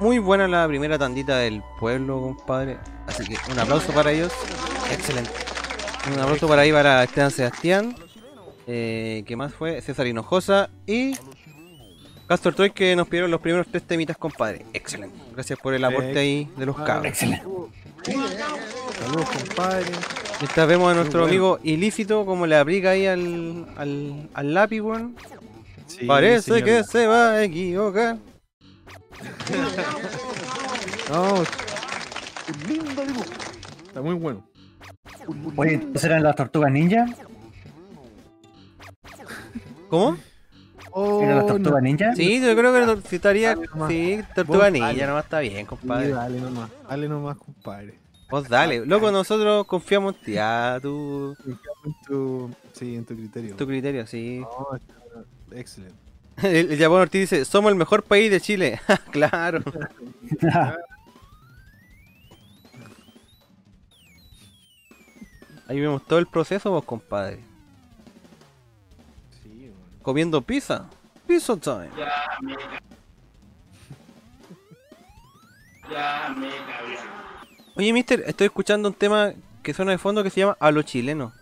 muy 0.00 0.18
buena 0.18 0.46
la 0.46 0.68
primera 0.68 0.98
tandita 0.98 1.38
del 1.38 1.62
pueblo, 1.80 2.20
compadre. 2.20 2.78
Así 3.06 3.24
que 3.24 3.36
un 3.50 3.58
aplauso 3.58 3.92
para 3.92 4.12
ellos. 4.12 4.32
Excelente. 4.90 5.30
Un 6.12 6.20
aplauso 6.20 6.46
para 6.46 6.62
ahí 6.62 6.72
para 6.72 7.02
Esteban 7.02 7.30
Sebastián. 7.30 7.96
Eh, 8.66 9.24
¿Qué 9.26 9.36
más 9.36 9.54
fue? 9.54 9.80
César 9.80 10.06
Hinojosa 10.06 10.68
y 10.86 11.16
Castor 12.26 12.54
Toy 12.54 12.70
que 12.70 12.94
nos 12.96 13.06
pidieron 13.06 13.30
los 13.30 13.40
primeros 13.40 13.66
tres 13.70 13.84
temitas, 13.84 14.16
compadre. 14.16 14.66
Excelente. 14.74 15.16
Gracias 15.32 15.58
por 15.58 15.72
el 15.72 15.84
aporte 15.84 16.18
ahí 16.18 16.50
de 16.56 16.66
los 16.66 16.76
cabros. 16.76 17.06
Excelente. 17.06 17.44
Saludos, 18.04 19.28
compadre. 19.30 19.86
Mientras 20.40 20.68
vemos 20.68 20.92
a 20.92 20.94
nuestro 20.94 21.24
amigo 21.24 21.58
ilícito 21.62 22.26
como 22.26 22.46
le 22.46 22.56
aplica 22.56 22.90
ahí 22.90 23.06
al, 23.06 23.66
al, 23.78 24.28
al 24.34 24.54
lápiz, 24.54 24.80
weón. 24.80 25.16
Sí, 25.98 26.04
Parece 26.06 26.42
señor. 26.42 26.64
que 26.64 26.84
se 26.84 27.06
va 27.06 27.30
a 27.32 27.42
equivocar. 27.44 28.18
No, 31.10 31.34
un 31.40 32.68
lindo 32.68 33.04
dibujo. 33.06 33.24
Está 33.86 34.02
muy 34.02 34.14
bueno. 34.14 34.44
Oye, 35.56 35.74
¿entonces 35.74 36.04
eran 36.04 36.22
las 36.22 36.36
tortugas 36.36 36.70
ninja? 36.70 37.06
¿Cómo? 39.88 40.16
¿Eran 41.22 41.36
las 41.36 41.46
tortugas 41.46 41.82
ninja? 41.82 42.14
Sí, 42.14 42.40
yo 42.40 42.56
creo 42.56 42.72
que 42.96 43.08
si 43.08 43.16
estaría. 43.16 43.54
Dale. 43.54 43.68
Sí, 43.88 44.20
tortuga 44.34 44.70
ninja, 44.70 44.88
dale. 44.88 45.06
nomás 45.06 45.24
está 45.24 45.40
bien, 45.40 45.58
Sí, 45.60 45.64
compadre. 45.64 46.08
dale 46.10 46.40
nomás, 46.40 46.70
dale 46.88 47.08
nomás, 47.08 47.36
compadre. 47.38 47.98
Vos 48.30 48.48
dale, 48.48 48.84
loco, 48.84 49.12
nosotros 49.12 49.66
confiamos 49.66 50.14
en 50.16 50.20
ti, 50.24 50.36
ah, 50.38 50.78
tu, 50.82 51.36
En 51.46 51.94
tu, 52.06 52.50
sí, 52.72 52.96
en 52.96 53.04
tu 53.04 53.14
criterio. 53.14 53.54
tu 53.54 53.66
criterio, 53.66 54.06
sí. 54.06 54.40
No, 54.40 54.78
excelente. 55.58 55.96
El, 56.42 56.70
el 56.72 56.78
Japón 56.78 57.00
Ortiz 57.00 57.30
dice, 57.30 57.44
somos 57.46 57.70
el 57.70 57.76
mejor 57.76 58.02
país 58.02 58.30
de 58.30 58.40
Chile. 58.42 58.78
claro. 59.10 59.62
Ahí 65.68 65.80
vemos 65.80 66.04
todo 66.06 66.18
el 66.18 66.26
proceso, 66.26 66.70
vos, 66.70 66.84
compadre. 66.84 67.40
Sí, 69.42 69.72
Comiendo 70.02 70.40
pizza. 70.42 70.84
Pizza 71.26 71.56
time. 71.56 71.88
Oye, 77.74 77.92
mister, 77.92 78.22
estoy 78.26 78.46
escuchando 78.46 78.88
un 78.88 78.94
tema 78.94 79.32
que 79.62 79.74
suena 79.74 79.90
de 79.90 79.98
fondo 79.98 80.22
que 80.22 80.30
se 80.30 80.40
llama 80.40 80.56
A 80.60 80.70
lo 80.70 80.82
chileno. 80.82 81.32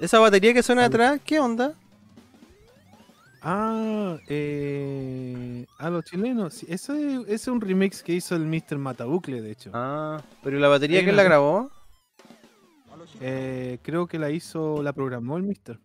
Esa 0.00 0.18
batería 0.18 0.52
que 0.52 0.62
suena 0.62 0.84
atrás, 0.86 1.20
¿qué 1.24 1.38
onda? 1.38 1.74
Ah, 3.42 4.18
eh, 4.28 5.64
a 5.78 5.88
los 5.90 6.04
chilenos. 6.04 6.54
Sí, 6.54 6.66
ese, 6.68 7.14
ese 7.22 7.34
es 7.34 7.48
un 7.48 7.60
remix 7.60 8.02
que 8.02 8.12
hizo 8.12 8.36
el 8.36 8.44
Mr. 8.46 8.76
Matabucle, 8.78 9.40
de 9.40 9.50
hecho. 9.52 9.70
Ah, 9.72 10.20
pero 10.42 10.58
¿y 10.58 10.60
la 10.60 10.68
batería 10.68 10.98
quién 11.00 11.14
una- 11.14 11.22
la 11.22 11.28
grabó? 11.28 11.70
Eh, 13.20 13.78
creo 13.82 14.06
que 14.06 14.18
la 14.18 14.30
hizo, 14.30 14.82
la 14.82 14.92
programó 14.92 15.36
el 15.38 15.42
Mr. 15.44 15.78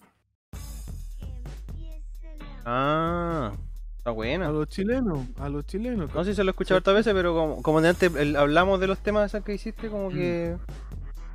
Ah, 2.66 3.52
está 3.98 4.10
A 4.10 4.14
buena. 4.14 4.50
los 4.50 4.68
chilenos, 4.68 5.20
a 5.38 5.50
los 5.50 5.66
chilenos. 5.66 6.14
No 6.14 6.24
sé 6.24 6.32
si 6.32 6.36
se 6.36 6.44
lo 6.44 6.50
he 6.50 6.52
escuchado 6.52 6.78
hartas 6.78 6.94
veces, 6.96 7.14
pero 7.14 7.34
como, 7.34 7.62
como 7.62 7.82
de 7.82 7.90
antes 7.90 8.14
el- 8.16 8.36
hablamos 8.36 8.80
de 8.80 8.88
los 8.88 9.00
temas 9.00 9.36
que 9.46 9.54
hiciste, 9.54 9.90
como 9.90 10.10
que 10.10 10.58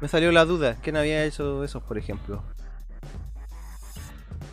me 0.00 0.08
salió 0.08 0.32
la 0.32 0.44
duda. 0.44 0.76
¿Quién 0.82 0.96
había 0.96 1.24
hecho 1.24 1.64
esos, 1.64 1.82
por 1.82 1.98
ejemplo? 1.98 2.42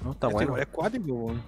No, 0.08 0.14
está 0.14 0.28
Este 0.28 0.34
bueno. 0.36 0.48
igual 0.52 0.62
Es 0.62 0.68
cuático, 0.70 1.14
weón. 1.14 1.42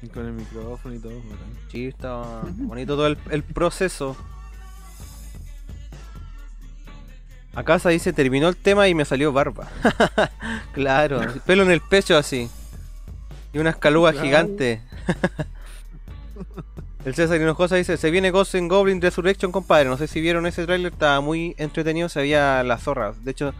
Y 0.00 0.08
con 0.08 0.26
el 0.26 0.32
micrófono 0.32 0.94
y 0.94 0.98
todo, 1.00 1.14
bacán. 1.14 1.58
Sí, 1.72 1.86
está 1.86 2.42
bonito 2.56 2.94
todo 2.94 3.08
el, 3.08 3.18
el 3.30 3.42
proceso. 3.42 4.16
Acá 7.54 7.80
se 7.80 7.88
dice, 7.90 8.12
terminó 8.12 8.48
el 8.48 8.56
tema 8.56 8.86
y 8.86 8.94
me 8.94 9.04
salió 9.04 9.32
barba. 9.32 9.66
claro, 10.72 11.20
pelo 11.44 11.64
en 11.64 11.72
el 11.72 11.80
pecho 11.80 12.16
así. 12.16 12.48
Y 13.52 13.58
una 13.58 13.70
escaluga 13.70 14.12
Claro. 14.12 14.24
gigante. 14.26 14.82
el 17.04 17.14
César 17.14 17.40
Hinojosa 17.40 17.76
dice, 17.76 17.96
se 17.96 18.10
viene 18.10 18.30
Ghost 18.30 18.54
in 18.54 18.68
Goblin 18.68 19.00
Resurrection, 19.00 19.52
compadre. 19.52 19.88
No 19.88 19.96
sé 19.96 20.08
si 20.08 20.20
vieron 20.20 20.46
ese 20.46 20.66
tráiler, 20.66 20.92
estaba 20.92 21.20
muy 21.20 21.54
entretenido, 21.58 22.08
se 22.08 22.20
veía 22.20 22.62
las 22.64 22.82
zorras. 22.82 23.24
De 23.24 23.30
hecho, 23.30 23.54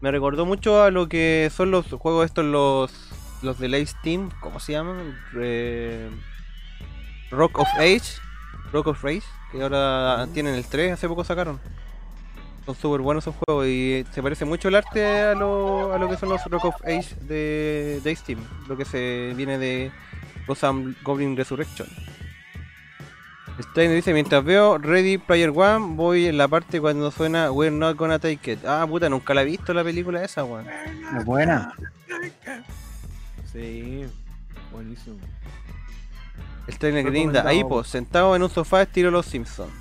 me 0.00 0.10
recordó 0.10 0.46
mucho 0.46 0.82
a 0.82 0.90
lo 0.90 1.08
que 1.08 1.50
son 1.54 1.70
los 1.70 1.86
juegos 1.86 2.26
estos, 2.26 2.44
los, 2.44 2.92
los 3.42 3.58
de 3.58 3.68
Lace 3.68 3.94
Team, 4.02 4.30
¿cómo 4.40 4.60
se 4.60 4.72
llaman? 4.72 5.18
Eh, 5.40 6.08
Rock 7.30 7.58
of 7.58 7.68
Age, 7.76 8.20
Rock 8.72 8.88
of 8.88 9.02
Rage, 9.02 9.24
que 9.50 9.62
ahora 9.62 10.26
tienen 10.32 10.54
el 10.54 10.64
3, 10.64 10.92
hace 10.92 11.08
poco 11.08 11.24
sacaron. 11.24 11.60
Son 12.64 12.74
súper 12.74 13.02
buenos 13.02 13.24
esos 13.24 13.34
juegos 13.44 13.66
y 13.66 14.06
se 14.12 14.22
parece 14.22 14.46
mucho 14.46 14.68
el 14.68 14.76
arte 14.76 15.20
a 15.20 15.34
lo, 15.34 15.92
a 15.92 15.98
lo 15.98 16.08
que 16.08 16.16
son 16.16 16.30
los 16.30 16.42
Rock 16.46 16.64
of 16.64 16.76
Age 16.84 17.14
de, 17.20 18.00
de 18.02 18.16
Steam, 18.16 18.38
lo 18.68 18.76
que 18.76 18.86
se 18.86 19.34
viene 19.36 19.58
de 19.58 19.90
Gotham 20.46 20.94
Goblin 21.02 21.36
Resurrection. 21.36 21.86
Steiner 23.60 23.94
dice, 23.94 24.12
mientras 24.12 24.44
veo 24.44 24.78
Ready 24.78 25.18
Player 25.18 25.50
One, 25.50 25.94
voy 25.94 26.26
en 26.26 26.38
la 26.38 26.48
parte 26.48 26.80
cuando 26.80 27.10
suena 27.10 27.52
We're 27.52 27.74
Not 27.74 27.96
Gonna 27.96 28.18
Take 28.18 28.52
It. 28.52 28.64
Ah, 28.64 28.84
puta, 28.88 29.08
nunca 29.08 29.32
la 29.32 29.42
he 29.42 29.44
visto 29.44 29.72
la 29.72 29.84
película 29.84 30.24
esa, 30.24 30.44
weón. 30.44 30.66
Es 31.16 31.24
buena. 31.24 31.72
Sí, 33.52 34.04
buenísimo. 34.72 35.18
El 36.66 36.78
trainer 36.78 37.04
grinda, 37.04 37.46
ahí 37.46 37.62
pues, 37.62 37.88
sentado 37.88 38.34
en 38.34 38.42
un 38.42 38.50
sofá 38.50 38.82
estilo 38.82 39.10
Los 39.10 39.26
Simpsons. 39.26 39.72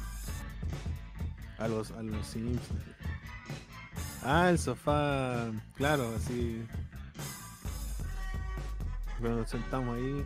A 1.58 1.68
los, 1.68 1.92
a 1.92 2.04
los 2.04 2.28
Simpsons. 2.28 2.82
Ah, 4.24 4.50
el 4.50 4.60
sofá, 4.60 5.46
claro, 5.76 6.14
así. 6.16 6.64
Pero 9.22 9.38
nos 9.38 9.50
sentamos 9.50 9.98
ahí, 9.98 10.26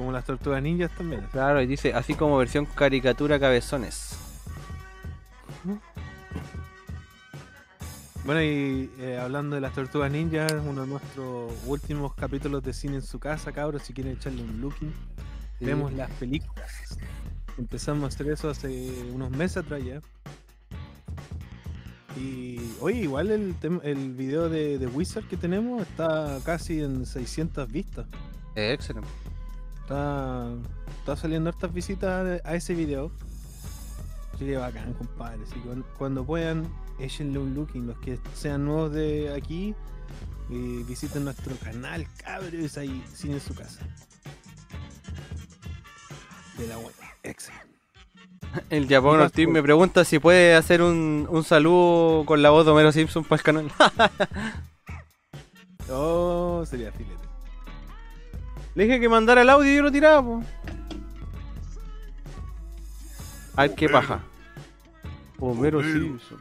como 0.00 0.12
las 0.12 0.24
tortugas 0.24 0.62
ninjas 0.62 0.90
también. 0.96 1.20
Claro, 1.30 1.60
y 1.60 1.66
dice, 1.66 1.92
así 1.92 2.14
como 2.14 2.38
versión 2.38 2.64
caricatura 2.64 3.38
cabezones. 3.38 4.16
Bueno, 8.24 8.42
y 8.42 8.90
eh, 8.98 9.18
hablando 9.20 9.56
de 9.56 9.60
las 9.60 9.74
tortugas 9.74 10.10
ninjas, 10.10 10.52
uno 10.66 10.82
de 10.82 10.86
nuestros 10.86 11.52
últimos 11.66 12.14
capítulos 12.14 12.62
de 12.62 12.72
cine 12.72 12.96
en 12.96 13.02
su 13.02 13.18
casa, 13.18 13.52
cabros, 13.52 13.82
si 13.82 13.92
quieren 13.92 14.14
echarle 14.14 14.42
un 14.42 14.60
looking, 14.60 14.92
Sí. 15.58 15.66
vemos 15.66 15.92
las 15.92 16.10
películas. 16.12 16.98
Empezamos 17.58 18.04
a 18.04 18.06
hacer 18.06 18.28
eso 18.32 18.48
hace 18.48 18.90
unos 19.12 19.30
meses 19.30 19.58
atrás 19.58 19.82
ya. 19.84 20.00
Y 22.18 22.58
oye, 22.80 23.00
igual 23.02 23.30
el, 23.30 23.54
el 23.82 24.12
video 24.14 24.48
de, 24.48 24.78
de 24.78 24.86
Wizard 24.86 25.24
que 25.28 25.36
tenemos 25.36 25.82
está 25.82 26.38
casi 26.44 26.80
en 26.82 27.04
600 27.04 27.70
vistas. 27.70 28.06
Excelente. 28.54 29.08
Está, 29.90 30.46
está 31.00 31.16
saliendo 31.16 31.50
hartas 31.50 31.74
visitas 31.74 32.40
a 32.44 32.54
ese 32.54 32.74
video. 32.76 33.10
Sería 34.38 34.60
bacán, 34.60 34.92
compadre. 34.92 35.40
Así 35.42 35.54
que 35.54 35.82
cuando, 35.98 36.24
puedan, 36.24 36.72
échenle 37.00 37.40
un 37.40 37.56
look 37.56 37.70
y 37.74 37.80
los 37.80 37.98
que 37.98 38.20
sean 38.32 38.66
nuevos 38.66 38.92
de 38.92 39.34
aquí, 39.34 39.74
eh, 40.48 40.84
visiten 40.86 41.24
nuestro 41.24 41.56
canal, 41.56 42.06
cabros, 42.18 42.78
ahí, 42.78 43.04
sin 43.12 43.32
en 43.32 43.40
su 43.40 43.52
casa. 43.52 43.80
De 46.56 46.68
la 46.68 46.78
web. 46.78 46.94
Excelente. 47.24 47.66
El 48.70 48.88
Japón 48.88 49.18
Ortiz 49.18 49.48
me 49.48 49.60
pregunta 49.60 50.04
si 50.04 50.20
puede 50.20 50.54
hacer 50.54 50.82
un, 50.82 51.26
un 51.28 51.42
saludo 51.42 52.24
con 52.26 52.42
la 52.42 52.50
voz 52.50 52.64
de 52.64 52.70
Homero 52.70 52.92
Simpson 52.92 53.24
para 53.24 53.40
el 53.40 53.42
canal. 53.42 53.72
Oh, 55.92 56.64
sería 56.64 56.92
filete. 56.92 57.19
Le 58.74 58.84
dije 58.84 59.00
que 59.00 59.08
mandara 59.08 59.42
el 59.42 59.50
audio 59.50 59.72
y 59.72 59.76
yo 59.76 59.82
lo 59.82 59.90
tiraba, 59.90 60.22
po. 60.22 60.42
A 63.56 63.62
ver 63.62 63.74
qué 63.74 63.88
paja. 63.88 64.20
Homero 65.38 65.82
Simpson. 65.82 66.38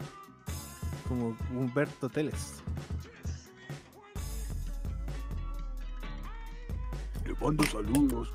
Como 1.07 1.35
Humberto 1.51 2.07
Teles. 2.07 2.61
Le 7.25 7.33
mando 7.41 7.63
saludos. 7.63 8.33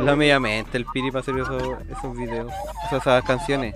La 0.00 0.16
media 0.16 0.40
mente 0.40 0.78
el 0.78 0.86
Piri 0.86 1.10
para 1.10 1.20
esos, 1.20 1.62
esos 1.90 2.16
videos, 2.16 2.52
esas, 2.90 3.24
canciones. 3.24 3.74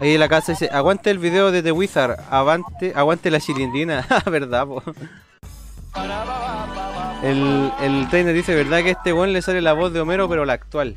Ahí 0.00 0.14
en 0.14 0.20
la 0.20 0.28
casa 0.28 0.52
dice, 0.52 0.68
aguante 0.72 1.10
el 1.10 1.18
video 1.18 1.52
de 1.52 1.62
The 1.62 1.72
Wizard, 1.72 2.18
avante, 2.30 2.92
aguante 2.96 3.30
la 3.30 3.40
chilindrina, 3.40 4.06
verdad 4.26 4.66
po. 4.66 4.82
El, 7.22 7.72
el 7.80 8.08
trainer 8.08 8.34
dice, 8.34 8.54
verdad 8.54 8.82
que 8.82 8.90
este 8.90 9.12
buen 9.12 9.32
le 9.32 9.40
sale 9.40 9.60
la 9.60 9.72
voz 9.72 9.92
de 9.92 10.00
Homero 10.00 10.28
pero 10.28 10.44
la 10.44 10.54
actual. 10.54 10.96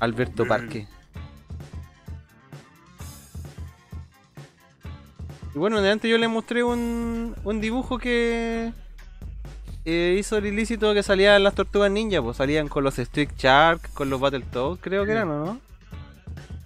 Alberto 0.00 0.46
Parque. 0.46 0.88
Y 5.54 5.58
bueno, 5.58 5.78
antes 5.78 6.10
yo 6.10 6.16
le 6.18 6.28
mostré 6.28 6.64
un, 6.64 7.36
un 7.44 7.60
dibujo 7.60 7.98
que 7.98 8.72
eh, 9.84 10.16
hizo 10.18 10.38
el 10.38 10.46
ilícito 10.46 10.94
que 10.94 11.02
salían 11.02 11.42
las 11.42 11.54
tortugas 11.54 11.90
ninja, 11.90 12.22
pues 12.22 12.36
salían 12.38 12.68
con 12.68 12.84
los 12.84 12.98
Street 12.98 13.30
Shark, 13.36 13.92
con 13.92 14.08
los 14.08 14.20
Battletoads, 14.20 14.80
creo 14.80 15.04
que 15.04 15.12
eran, 15.12 15.28
¿o 15.30 15.44
no? 15.44 15.60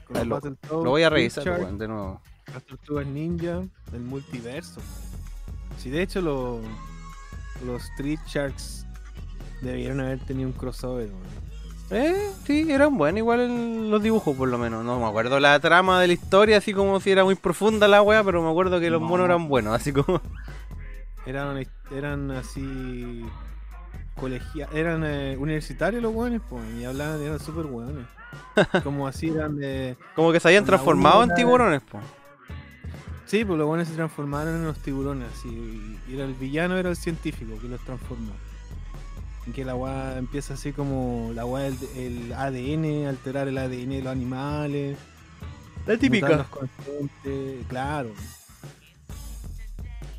Con 0.07 0.17
los 0.17 0.27
lo, 0.27 0.35
Battletoads, 0.37 0.85
lo 0.85 0.91
voy 0.91 1.03
a 1.03 1.11
revisar 1.11 1.49
weón, 1.49 1.79
de 1.79 1.89
nuevo. 1.89 2.21
Las 2.53 2.63
tortugas 2.65 3.07
ninja, 3.07 3.63
el 3.93 4.01
multiverso. 4.01 4.81
Si 5.79 5.91
de 5.91 6.03
hecho 6.03 6.21
los 6.21 6.61
los 7.65 7.83
Street 7.93 8.21
Sharks 8.27 8.87
debieron 9.63 10.01
haber 10.01 10.21
tenido 10.21 10.49
un 10.49 10.55
crossover, 10.55 11.09
weón. 11.09 11.46
Eh, 11.91 12.31
sí, 12.45 12.67
eran 12.71 12.97
buenos 12.99 13.19
igual 13.19 13.41
el- 13.41 13.91
los 13.91 14.03
dibujos 14.03 14.37
por 14.37 14.49
lo 14.49 14.59
menos. 14.59 14.85
No 14.85 14.99
me 14.99 15.07
acuerdo 15.07 15.39
la 15.39 15.59
trama 15.61 16.01
de 16.01 16.09
la 16.09 16.13
historia, 16.15 16.59
así 16.59 16.73
como 16.75 16.99
si 17.01 17.11
era 17.11 17.25
muy 17.25 17.35
profunda 17.37 17.87
la 17.87 18.03
wea, 18.03 18.25
pero 18.25 18.43
me 18.43 18.51
acuerdo 18.51 18.81
que 18.81 18.91
los 18.91 19.01
No. 19.01 19.07
monos 19.09 19.27
eran 19.27 19.49
buenos, 19.49 19.75
así 19.75 19.93
como... 19.93 20.21
Eran, 21.27 21.67
eran 21.91 22.31
así 22.31 23.25
colegia 24.15 24.69
eran 24.73 25.03
eh, 25.05 25.37
universitarios 25.39 26.01
los 26.03 26.13
buenos, 26.15 26.41
pues, 26.49 26.63
y 26.79 26.85
hablaban, 26.85 27.21
eran 27.21 27.39
súper 27.41 27.67
buenos. 27.67 28.07
Como 28.85 29.07
así 29.07 29.29
eran 29.29 29.57
de. 29.57 29.97
Como 30.15 30.31
que 30.33 30.41
se 30.41 30.49
habían 30.49 30.65
transformado 30.65 31.23
en 31.25 31.35
tiburones, 31.35 31.83
pues. 31.91 32.03
Sí, 33.25 33.45
pues 33.45 33.59
los 33.59 33.67
buenos 33.67 33.89
se 33.89 33.95
transformaron 33.95 34.55
en 34.57 34.65
los 34.67 34.79
tiburones, 34.79 35.29
así, 35.33 35.99
y 36.09 36.15
era 36.15 36.25
el 36.25 36.35
villano 36.35 36.77
era 36.77 36.91
el 36.91 36.97
científico 36.97 37.59
que 37.61 37.69
los 37.69 37.81
transformó. 37.81 38.33
Que 39.55 39.65
la 39.65 39.75
weá 39.77 40.19
empieza 40.19 40.55
así 40.55 40.73
como 40.73 41.31
la 41.35 41.45
weá 41.47 41.69
el, 41.69 41.77
el 41.97 42.33
ADN, 42.33 43.07
alterar 43.07 43.47
el 43.49 43.57
ADN 43.59 43.91
de 43.91 44.03
los 44.03 44.13
animales. 44.13 44.99
La 45.87 45.97
típica. 45.97 46.47
claro. 47.69 48.11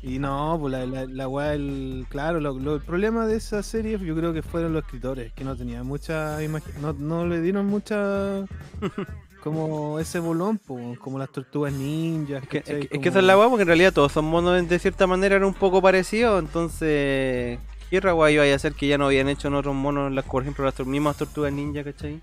Y 0.02 0.18
no, 0.18 0.56
pues 0.60 0.72
la, 0.72 0.86
la, 0.86 1.04
la 1.06 1.28
weá, 1.28 1.54
el, 1.54 2.06
claro, 2.08 2.40
lo- 2.40 2.58
lo- 2.58 2.76
el 2.76 2.80
problema 2.82 3.26
de 3.26 3.36
esa 3.36 3.62
serie 3.62 3.98
yo 3.98 4.14
creo 4.16 4.32
que 4.32 4.42
fueron 4.42 4.72
los 4.72 4.84
escritores, 4.84 5.32
que 5.32 5.44
no 5.44 5.56
tenían 5.56 5.84
mucha 5.86 6.38
no, 6.80 6.92
no 6.92 7.26
le 7.26 7.40
dieron 7.42 7.66
mucha 7.66 8.44
como 9.42 9.98
ese 9.98 10.20
bolón, 10.20 10.58
po, 10.58 10.94
como 11.00 11.18
las 11.18 11.30
tortugas 11.30 11.72
ninjas. 11.72 12.44
Es 12.44 12.48
que, 12.48 12.58
es 12.58 12.88
que 13.00 13.08
esa 13.08 13.18
es 13.18 13.24
la 13.24 13.36
weá, 13.36 13.48
porque 13.48 13.62
en 13.62 13.68
realidad 13.68 13.92
todos 13.92 14.12
son 14.12 14.24
monos 14.26 14.66
de 14.68 14.78
cierta 14.78 15.06
manera 15.08 15.36
eran 15.36 15.48
un 15.48 15.54
poco 15.54 15.82
parecidos, 15.82 16.40
entonces... 16.42 17.58
¿Qué 17.90 17.96
iba 17.96 18.42
a 18.42 18.54
hacer 18.54 18.74
que 18.74 18.86
ya 18.88 18.98
no 18.98 19.06
habían 19.06 19.28
hecho 19.28 19.48
en 19.48 19.54
otros 19.54 19.74
monos, 19.74 20.12
las, 20.12 20.24
por 20.24 20.42
ejemplo, 20.42 20.64
las 20.64 20.78
mismas 20.86 21.16
tortugas 21.16 21.52
ninja, 21.52 21.82
¿cachai? 21.84 22.20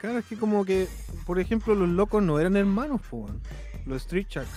Claro, 0.00 0.18
es 0.18 0.26
que 0.26 0.36
como 0.36 0.64
que, 0.64 0.88
por 1.24 1.38
ejemplo, 1.38 1.74
los 1.74 1.88
locos 1.88 2.22
no 2.22 2.38
eran 2.38 2.56
hermanos, 2.56 3.00
po, 3.08 3.28
los 3.86 4.02
Street 4.02 4.26
Sharks. 4.28 4.50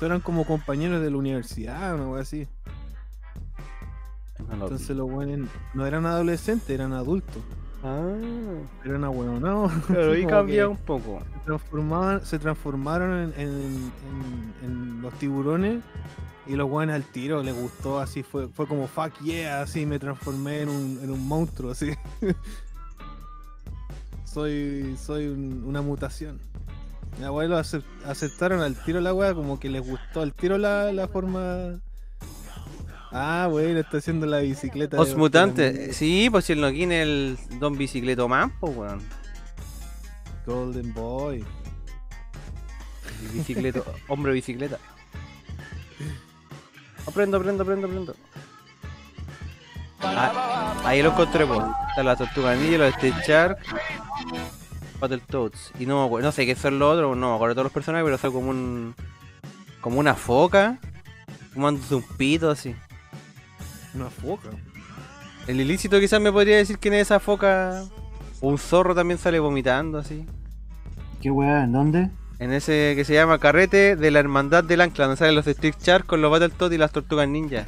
Eran 0.00 0.20
como 0.20 0.46
compañeros 0.46 1.02
de 1.02 1.10
la 1.10 1.16
universidad, 1.18 1.94
una 1.94 2.08
wea 2.08 2.22
así. 2.22 2.48
Entonces 4.50 4.96
los 4.96 5.10
buenos 5.10 5.48
no 5.74 5.86
eran 5.86 6.06
adolescentes, 6.06 6.68
eran 6.70 6.92
adultos. 6.94 7.42
Ah. 7.84 8.08
Eran 8.84 9.04
ahueonados. 9.04 9.72
Claro, 9.86 10.12
ahí 10.12 10.26
cambia 10.26 10.68
un 10.68 10.76
poco. 10.78 11.20
Se 11.20 11.44
transformaban, 11.44 12.24
se 12.24 12.38
transformaron 12.38 13.32
en, 13.36 13.40
en- 13.40 13.92
en- 14.10 14.54
en 14.64 15.02
los 15.02 15.12
tiburones 15.14 15.82
y 16.46 16.56
los 16.56 16.68
buenos 16.68 16.94
al 16.96 17.04
tiro 17.04 17.42
les 17.42 17.54
gustó, 17.54 18.00
así 18.00 18.22
fue, 18.22 18.48
fue 18.48 18.66
como 18.66 18.86
fuck 18.88 19.12
yeah, 19.22 19.62
así 19.62 19.86
me 19.86 19.98
transformé 19.98 20.62
en 20.62 20.68
un, 20.68 21.00
en 21.02 21.10
un 21.10 21.26
monstruo, 21.28 21.72
así. 21.72 21.90
soy 24.24 24.96
soy 25.02 25.26
un- 25.26 25.64
una 25.66 25.82
mutación. 25.82 26.40
Mi 27.18 27.24
abuelo 27.24 27.58
acep- 27.58 27.84
aceptaron 28.06 28.60
al 28.60 28.76
tiro 28.84 29.00
la 29.00 29.12
wea, 29.12 29.34
como 29.34 29.58
que 29.58 29.68
les 29.68 29.86
gustó 29.86 30.22
al 30.22 30.32
tiro 30.32 30.58
la, 30.58 30.92
la 30.92 31.08
forma. 31.08 31.80
Ah, 33.12 33.48
bueno, 33.50 33.80
está 33.80 33.96
haciendo 33.98 34.26
la 34.26 34.38
bicicleta. 34.38 34.96
los 34.96 35.16
mutantes, 35.16 35.70
tiburones. 35.72 35.96
sí, 35.96 36.28
pues 36.30 36.44
si 36.44 36.52
el 36.52 36.62
es 36.64 36.90
el 36.92 37.38
Don 37.58 37.76
Bicicleto 37.76 38.28
Man, 38.28 38.52
pues 38.60 38.76
weón. 38.76 39.00
Golden 40.46 40.94
Boy. 40.94 41.44
El 43.22 43.28
Bicicleto, 43.32 43.84
hombre 44.08 44.32
bicicleta. 44.32 44.78
Aprendo, 47.06 47.36
aprendo, 47.36 47.62
aprendo, 47.62 47.86
aprendo. 47.86 48.14
Ah, 50.02 50.74
ahí 50.84 51.02
lo 51.02 51.10
encontré, 51.10 51.46
pues. 51.46 51.60
Está 51.90 52.02
la 52.02 52.16
tortuga 52.16 52.54
ninja, 52.54 52.78
los 52.78 52.94
Stitch 52.94 53.26
Shark, 53.26 53.58
Battletoads. 54.98 55.72
Y 55.78 55.86
no 55.86 56.00
me 56.00 56.06
acuerdo, 56.06 56.28
no 56.28 56.32
sé 56.32 56.46
qué 56.46 56.54
son 56.54 56.78
los 56.78 56.94
otros, 56.94 57.16
no 57.16 57.30
me 57.30 57.34
acuerdo 57.34 57.54
todos 57.54 57.64
los 57.64 57.72
personajes, 57.72 58.04
pero 58.04 58.18
son 58.18 58.32
como 58.32 58.50
un. 58.50 58.94
como 59.80 60.00
una 60.00 60.14
foca. 60.14 60.78
Fumándose 61.52 61.96
un 61.96 62.04
pito 62.16 62.50
así. 62.50 62.74
Una 63.94 64.08
foca. 64.08 64.50
El 65.46 65.60
ilícito 65.60 65.98
quizás 65.98 66.20
me 66.20 66.30
podría 66.30 66.58
decir 66.58 66.78
quién 66.78 66.94
es 66.94 67.02
esa 67.02 67.18
foca. 67.18 67.84
O 68.40 68.48
un 68.48 68.58
zorro 68.58 68.94
también 68.94 69.18
sale 69.18 69.38
vomitando 69.38 69.98
así. 69.98 70.24
¿Qué 71.20 71.30
weá? 71.30 71.64
¿En 71.64 71.72
dónde? 71.72 72.10
En 72.40 72.52
ese 72.52 72.94
que 72.96 73.04
se 73.04 73.12
llama 73.14 73.38
Carrete 73.38 73.96
de 73.96 74.10
la 74.10 74.18
Hermandad 74.18 74.64
del 74.64 74.80
Ancla, 74.80 75.04
donde 75.04 75.18
salen 75.18 75.34
los 75.34 75.46
Street 75.46 75.74
Shark 75.80 76.06
con 76.06 76.22
los 76.22 76.30
Battletoads 76.30 76.74
y 76.74 76.78
las 76.78 76.90
Tortugas 76.90 77.28
Ninja. 77.28 77.66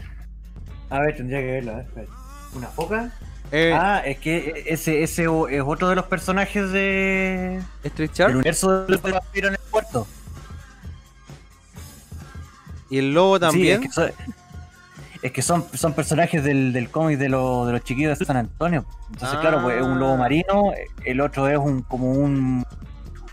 A 0.91 1.01
ver, 1.01 1.15
tendría 1.17 1.41
que 1.41 1.47
verlo, 1.47 1.73
a 1.73 1.77
ver. 1.77 2.09
¿Una 2.55 2.67
foca? 2.69 3.13
Eh, 3.51 3.73
Ah, 3.75 4.03
es 4.05 4.19
que 4.19 4.65
ese, 4.67 5.03
ese 5.03 5.25
es 5.25 5.63
otro 5.65 5.89
de 5.91 5.95
los 5.95 6.07
personajes 6.07 6.73
de. 6.73 7.61
Street 7.85 8.11
Shark. 8.15 8.29
del 8.31 8.37
universo 8.39 8.87
del 8.87 8.99
vampiro 8.99 9.49
en 9.49 9.55
el 9.55 9.61
puerto. 9.71 10.07
Y 12.89 12.99
el 12.99 13.13
lobo 13.13 13.39
también. 13.39 13.81
Sí, 13.83 13.89
es 13.89 13.95
que, 13.95 13.95
son, 13.95 14.11
es 15.23 15.33
que 15.33 15.43
son, 15.43 15.65
son 15.75 15.93
personajes 15.95 16.43
del, 16.45 16.73
del 16.73 16.91
cómic 16.91 17.19
de, 17.19 17.29
lo- 17.29 17.67
de 17.67 17.73
los 17.73 17.85
chiquillos 17.85 18.19
de 18.19 18.25
San 18.25 18.37
Antonio. 18.39 18.85
Entonces, 19.13 19.39
claro, 19.41 19.63
pues 19.63 19.77
es 19.79 19.83
un 19.83 19.99
lobo 19.99 20.17
marino, 20.17 20.73
el 21.05 21.21
otro 21.21 21.47
es 21.49 21.59
un 21.59 21.83
como 21.83 22.11
un, 22.13 22.65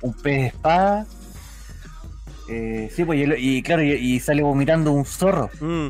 un 0.01 0.13
pez 0.15 0.53
espada. 0.53 1.05
Eh, 2.51 2.89
sí, 2.93 3.05
pues 3.05 3.19
y, 3.19 3.57
y 3.57 3.61
claro, 3.63 3.83
y, 3.83 3.91
y 3.91 4.19
sale 4.19 4.41
vomitando 4.41 4.91
un 4.91 5.05
zorro. 5.05 5.49
Mm. 5.61 5.89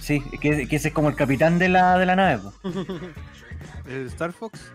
Sí, 0.00 0.20
que, 0.40 0.66
que 0.66 0.76
ese 0.76 0.88
es 0.88 0.94
como 0.94 1.08
el 1.08 1.14
capitán 1.14 1.58
de 1.58 1.68
la, 1.68 1.96
de 1.98 2.06
la 2.06 2.16
nave. 2.16 2.42
pues. 2.62 2.76
¿El 3.86 4.06
Star 4.06 4.32
Fox? 4.32 4.72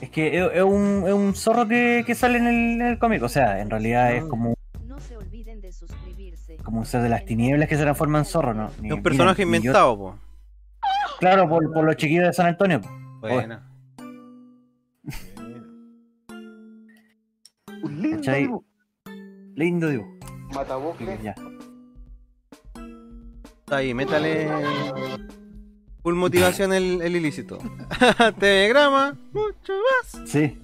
Es 0.00 0.10
que 0.10 0.38
es, 0.38 0.50
es 0.54 0.62
un, 0.62 1.04
es 1.06 1.12
un 1.12 1.34
zorro 1.34 1.66
que, 1.66 2.02
que 2.06 2.14
sale 2.14 2.38
en 2.38 2.46
el, 2.46 2.54
en 2.80 2.82
el 2.82 2.98
cómic. 2.98 3.22
O 3.22 3.28
sea, 3.28 3.60
en 3.60 3.70
realidad 3.70 4.12
es 4.12 4.24
como, 4.24 4.54
como 6.64 6.80
un 6.80 6.86
ser 6.86 7.02
de 7.02 7.08
las 7.08 7.24
tinieblas 7.24 7.68
que 7.68 7.76
se 7.76 7.82
transforma 7.82 8.18
en 8.18 8.24
zorro, 8.24 8.54
¿no? 8.54 8.70
Ni- 8.80 8.88
Es 8.88 8.94
un 8.94 9.02
personaje 9.02 9.42
inventado, 9.42 9.96
po. 9.96 10.18
Claro, 11.20 11.48
por, 11.48 11.72
por 11.72 11.84
los 11.84 11.96
chiquillos 11.96 12.26
de 12.26 12.32
San 12.32 12.46
Antonio. 12.46 12.80
po. 12.80 12.88
Buena. 13.20 13.67
Un 17.82 18.02
lindo 18.02 18.16
¿Cachai? 18.18 18.42
dibujo. 18.42 18.64
Lindo 19.54 19.88
dibujo. 19.88 20.10
Matabucle. 20.54 21.18
Ya. 21.22 21.34
Está 23.60 23.76
ahí, 23.76 23.92
métale. 23.94 24.48
Full 26.02 26.14
motivación 26.14 26.72
el, 26.72 27.02
el 27.02 27.16
ilícito. 27.16 27.58
Telegrama, 28.38 29.16
mucho 29.32 29.72
más. 29.74 30.28
Sí. 30.30 30.56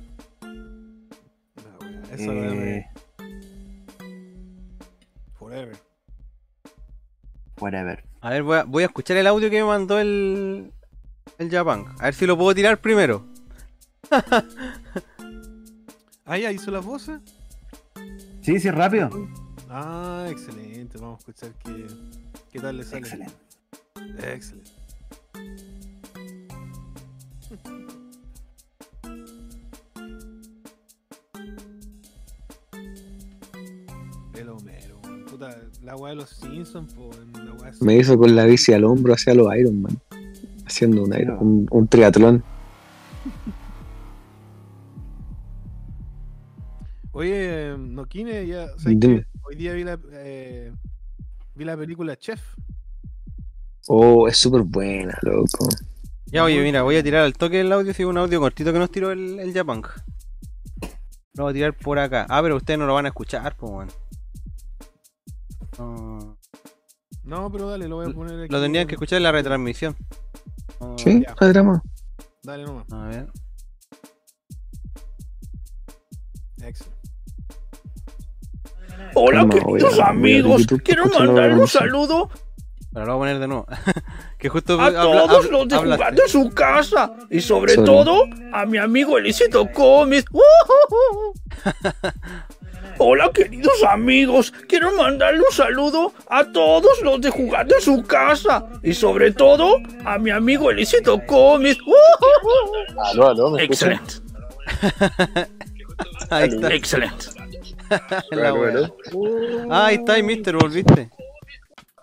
Eso 2.13 2.33
Eh, 2.33 2.87
Forever. 5.35 5.77
whatever. 7.61 8.05
A 8.21 8.31
ver, 8.31 8.43
voy 8.43 8.57
a, 8.59 8.65
voy 8.65 8.83
a 8.85 8.87
escuchar 8.87 9.17
el 9.19 9.27
audio 9.27 9.51
que 9.51 9.59
me 9.59 9.65
mandó 9.67 9.99
el. 9.99 10.73
El 11.39 11.51
Japan. 11.51 11.85
A 11.99 12.05
ver 12.05 12.15
si 12.15 12.27
lo 12.27 12.39
puedo 12.39 12.55
tirar 12.55 12.81
primero. 12.81 13.27
Ah, 16.25 16.39
ya 16.39 16.53
hizo 16.53 16.71
las 16.71 16.85
voces. 16.85 17.21
Sí, 18.43 18.59
sí, 18.59 18.71
rápido. 18.71 19.11
Ah, 19.69 20.27
excelente. 20.31 20.99
Vamos 20.99 21.17
a 21.17 21.19
escuchar 21.31 21.51
qué, 21.65 21.87
qué 22.53 22.61
tal 22.61 22.77
le 22.79 22.85
sale. 22.85 22.99
Excelente. 22.99 23.35
Excelente. 24.33 24.71
El 34.35 34.49
Homero. 34.49 35.01
Puta, 35.31 35.57
la 35.83 35.97
weá 35.97 36.11
de 36.11 36.17
los 36.17 36.31
Simpsons, 36.31 36.95
pues. 36.95 37.19
La 37.45 37.53
weá 37.53 37.71
es- 37.71 37.83
Me 37.83 37.97
hizo 37.97 38.19
con 38.19 38.35
la 38.35 38.45
bici 38.45 38.73
al 38.73 38.85
hombro 38.85 39.15
hacia 39.15 39.35
los 39.35 39.55
Iron 39.57 39.83
Man. 39.83 39.99
Haciendo 40.67 41.05
un, 41.05 41.15
Iron- 41.15 41.39
un, 41.41 41.67
un 41.71 41.89
triatlón. 41.89 42.43
Oye, 47.17 47.71
eh, 47.71 47.77
Noquine, 47.79 48.45
ya. 48.45 48.67
¿sabes 48.77 48.99
qué? 49.01 49.25
Hoy 49.43 49.55
día 49.55 49.73
vi 49.73 49.85
la, 49.85 49.99
eh, 50.13 50.73
vi 51.55 51.65
la 51.65 51.77
película 51.77 52.17
Chef. 52.17 52.41
Oh, 53.87 54.27
es 54.27 54.37
súper 54.37 54.63
buena, 54.63 55.17
loco. 55.23 55.69
Ya, 56.27 56.43
oye, 56.43 56.61
mira, 56.63 56.83
voy 56.83 56.97
a 56.97 57.03
tirar 57.05 57.23
al 57.23 57.35
toque 57.35 57.61
el 57.61 57.73
audio. 57.73 57.95
Si 57.95 58.03
es 58.03 58.09
un 58.09 58.19
audio 58.19 58.41
cortito 58.41 58.73
que 58.73 58.79
nos 58.81 58.91
tiró 58.91 59.13
el, 59.13 59.39
el 59.39 59.53
Japan. 59.55 59.83
Lo 61.35 61.45
voy 61.45 61.51
a 61.51 61.55
tirar 61.55 61.77
por 61.79 62.01
acá. 62.01 62.27
Ah, 62.29 62.43
pero 62.43 62.57
ustedes 62.57 62.79
no 62.81 62.87
lo 62.87 62.95
van 62.95 63.05
a 63.05 63.09
escuchar, 63.11 63.57
pues, 63.57 63.71
bueno. 63.71 63.93
No, 65.79 66.37
No, 67.23 67.53
pero 67.53 67.69
dale, 67.71 67.87
lo 67.87 67.97
voy 67.97 68.11
a 68.11 68.15
poner 68.15 68.41
aquí. 68.43 68.53
lo 68.53 68.61
tendrían 68.61 68.89
que 68.89 68.95
escuchar 68.95 69.19
en 69.19 69.23
la 69.23 69.33
retransmisión. 69.33 69.95
¿Sí? 70.97 71.23
ya. 71.23 71.35
No 71.41 71.47
hay 71.47 71.53
drama. 71.53 71.83
Dale 72.43 72.65
nomás. 72.65 72.93
A 72.93 73.07
ver. 73.07 73.31
Excelente. 76.61 76.94
Hola, 79.15 79.39
Calma, 79.41 79.55
queridos 79.55 79.99
a- 80.01 80.05
a 80.07 80.11
amigos. 80.11 80.61
YouTube 80.63 80.83
Quiero 80.83 81.07
mandar 81.07 81.53
un 81.53 81.69
saludo 81.69 82.31
Pero 82.93 83.07
lo 83.07 83.17
voy 83.17 83.29
a 83.29 83.33
poner 83.33 83.39
de 83.41 83.49
nuevo. 83.49 83.67
que 84.39 84.49
justo 84.49 84.81
a 84.81 84.87
habla- 84.87 85.03
todos 85.03 85.45
habla- 85.47 85.59
los 85.59 85.69
de 85.69 85.77
hablaste. 85.77 85.97
jugar 86.05 86.15
de 86.15 86.29
su 86.29 86.51
casa 86.51 87.13
y 87.31 87.41
sobre 87.41 87.75
Sorry. 87.75 87.87
todo 87.87 88.25
a 88.53 88.67
mi 88.67 88.79
amigo 88.79 89.19
Elisito 89.19 89.67
Comis. 89.73 90.25
Hola 92.99 93.31
queridos 93.35 93.83
amigos, 93.89 94.53
quiero 94.69 94.93
mandarle 94.95 95.41
un 95.41 95.53
saludo 95.53 96.13
a 96.31 96.45
todos 96.45 97.01
los 97.03 97.21
de 97.21 97.31
jugar 97.31 97.67
de 97.67 97.81
su 97.81 98.05
casa 98.05 98.67
y 98.85 98.95
sobre 98.95 99.33
todo 99.33 99.79
a 100.05 100.17
mi 100.19 100.31
amigo 100.31 100.71
Elisito 100.71 101.21
Comis. 101.27 101.77
Aló, 103.13 103.29
aló. 103.31 103.59
Excelente, 103.59 104.15
excelente. 106.71 107.27
La. 108.31 108.51
Ah, 109.71 109.87
ahí 109.87 109.97
está, 109.97 110.15
ahí, 110.15 110.23
mister, 110.23 110.57
volviste. 110.57 111.11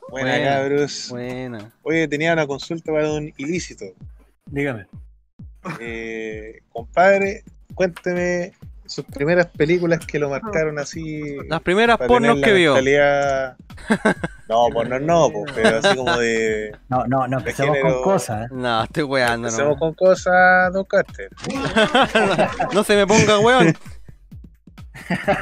Buena, 0.09 0.31
Buena. 0.31 0.51
cabros. 0.55 1.07
Buena. 1.09 1.71
Oye, 1.83 2.07
tenía 2.07 2.33
una 2.33 2.45
consulta 2.47 2.91
para 2.91 3.11
un 3.11 3.33
ilícito. 3.37 3.85
Dígame. 4.45 4.87
Eh, 5.79 6.59
compadre, 6.71 7.43
cuénteme 7.75 8.51
sus 8.85 9.05
primeras 9.05 9.45
películas 9.47 10.05
que 10.05 10.19
lo 10.19 10.29
marcaron 10.29 10.77
así. 10.79 11.37
Las 11.47 11.61
primeras 11.61 11.97
pornos 11.97 12.39
la 12.39 12.45
que 12.45 12.53
vio. 12.53 12.73
mentalidad- 12.73 13.55
No, 14.49 14.67
pornos 14.73 15.01
no, 15.01 15.29
po, 15.31 15.45
pero 15.55 15.77
así 15.77 15.95
como 15.95 16.17
de. 16.17 16.75
No, 16.89 17.05
no, 17.07 17.25
no 17.27 17.37
empecemos 17.37 17.77
género- 17.77 17.93
con 17.93 18.03
cosas. 18.03 18.45
¿eh? 18.45 18.53
No, 18.53 18.83
estoy 18.83 19.03
weando, 19.03 19.47
Empecemos 19.47 19.75
no. 19.75 19.79
con 19.79 19.93
cosas, 19.93 20.73
Don 20.73 20.83
Carter. 20.83 21.29
no 22.73 22.83
se 22.83 22.95
me 22.97 23.07
ponga 23.07 23.39
weón. 23.39 23.77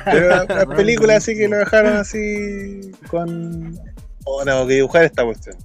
Pero 0.05 0.27
las 0.29 0.47
las 0.49 0.65
películas 0.67 1.17
así 1.17 1.35
que 1.35 1.47
lo 1.47 1.57
dejaron 1.57 1.95
así 1.97 2.91
con. 3.09 3.77
O 4.25 4.43
no, 4.45 4.67
que 4.67 4.75
dibujar 4.75 5.03
esta 5.05 5.23
cuestión. 5.23 5.55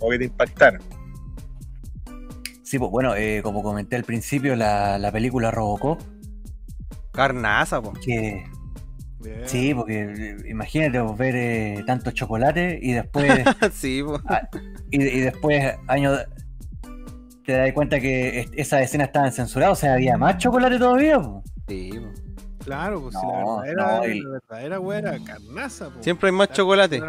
O 0.00 0.10
que 0.10 0.18
te 0.18 0.24
impactaron. 0.24 0.80
Sí, 2.62 2.78
pues 2.78 2.90
bueno, 2.90 3.14
eh, 3.16 3.40
como 3.42 3.62
comenté 3.62 3.96
al 3.96 4.04
principio, 4.04 4.54
la, 4.54 4.96
la 4.98 5.10
película 5.10 5.50
Robocop, 5.50 6.00
Carnaza, 7.12 7.80
que 8.04 8.44
Bien. 9.20 9.42
sí, 9.44 9.74
porque 9.74 10.02
eh, 10.02 10.36
imagínate 10.48 11.00
vos 11.00 11.18
ver 11.18 11.34
eh, 11.36 11.82
tanto 11.86 12.12
chocolate 12.12 12.78
y 12.80 12.92
después 12.92 13.44
sí, 13.74 14.02
y, 14.92 15.02
y 15.02 15.20
después 15.20 15.74
años 15.88 16.20
te 17.44 17.52
das 17.52 17.72
cuenta 17.72 17.98
que 18.00 18.40
es- 18.40 18.50
esas 18.54 18.82
escenas 18.82 19.08
estaban 19.08 19.32
censuradas, 19.32 19.76
o 19.76 19.80
sea, 19.80 19.94
había 19.94 20.16
más 20.16 20.38
chocolate 20.38 20.78
todavía. 20.78 21.20
po. 21.20 21.42
Sí, 21.68 21.90
po. 21.92 22.29
Claro, 22.64 23.00
pues 23.02 23.14
si 23.14 23.26
No, 23.26 23.62
la 23.62 23.62
verdadera, 23.62 23.84
no, 23.84 24.22
la 24.24 24.30
verdadera 24.30 24.80
weá 24.80 24.98
era 24.98 25.18
carnaza, 25.24 25.90
pues. 25.90 26.04
Siempre 26.04 26.28
hay 26.30 26.36
más 26.36 26.50
chocolate 26.52 27.00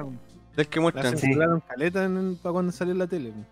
del 0.55 0.67
que 0.67 0.79
La 0.79 0.81
muestran. 0.81 1.17
Sí. 1.17 1.31
caleta 1.67 2.03
en- 2.05 2.37
para 2.41 2.53
cuando 2.53 2.71
salió 2.71 2.93
en 2.93 2.99
la 2.99 3.07
tele. 3.07 3.31
pues. 3.33 3.45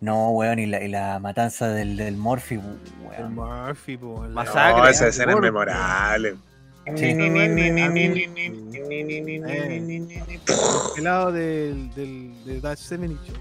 No, 0.00 0.30
weón, 0.30 0.58
y 0.58 0.66
la, 0.66 0.82
y 0.82 0.88
la 0.88 1.18
matanza 1.18 1.68
del, 1.68 1.96
del 1.96 2.16
Morphy, 2.16 2.56
El 2.56 2.60
weón. 3.06 3.34
Murphy, 3.34 3.96
pues. 3.96 4.20
la- 4.28 4.34
Masacre. 4.34 4.82
No, 4.82 4.88
esa 4.88 5.08
escena 5.08 5.32
es 5.32 5.38
memorable. 5.40 6.34
Sí. 6.96 7.14
Ni, 7.14 7.30
ni, 7.30 7.48
ni, 7.48 7.70
ni, 7.70 7.80
A 7.82 7.88
ni, 7.88 8.08
mí- 8.08 8.08
ni, 8.10 8.26
ni, 8.26 8.48
ni, 8.50 9.02
ni, 9.02 9.02
ni, 9.02 9.20
ni, 9.22 9.38
ni, 9.38 9.40
ni, 9.40 9.80
ni, 9.80 10.00
ni. 10.00 10.14
El 10.98 11.04
lado 11.04 11.32
del, 11.32 11.94
del, 11.94 12.44
de 12.44 12.60
Dutch 12.60 12.78
Seven 12.78 13.18
Show. 13.24 13.36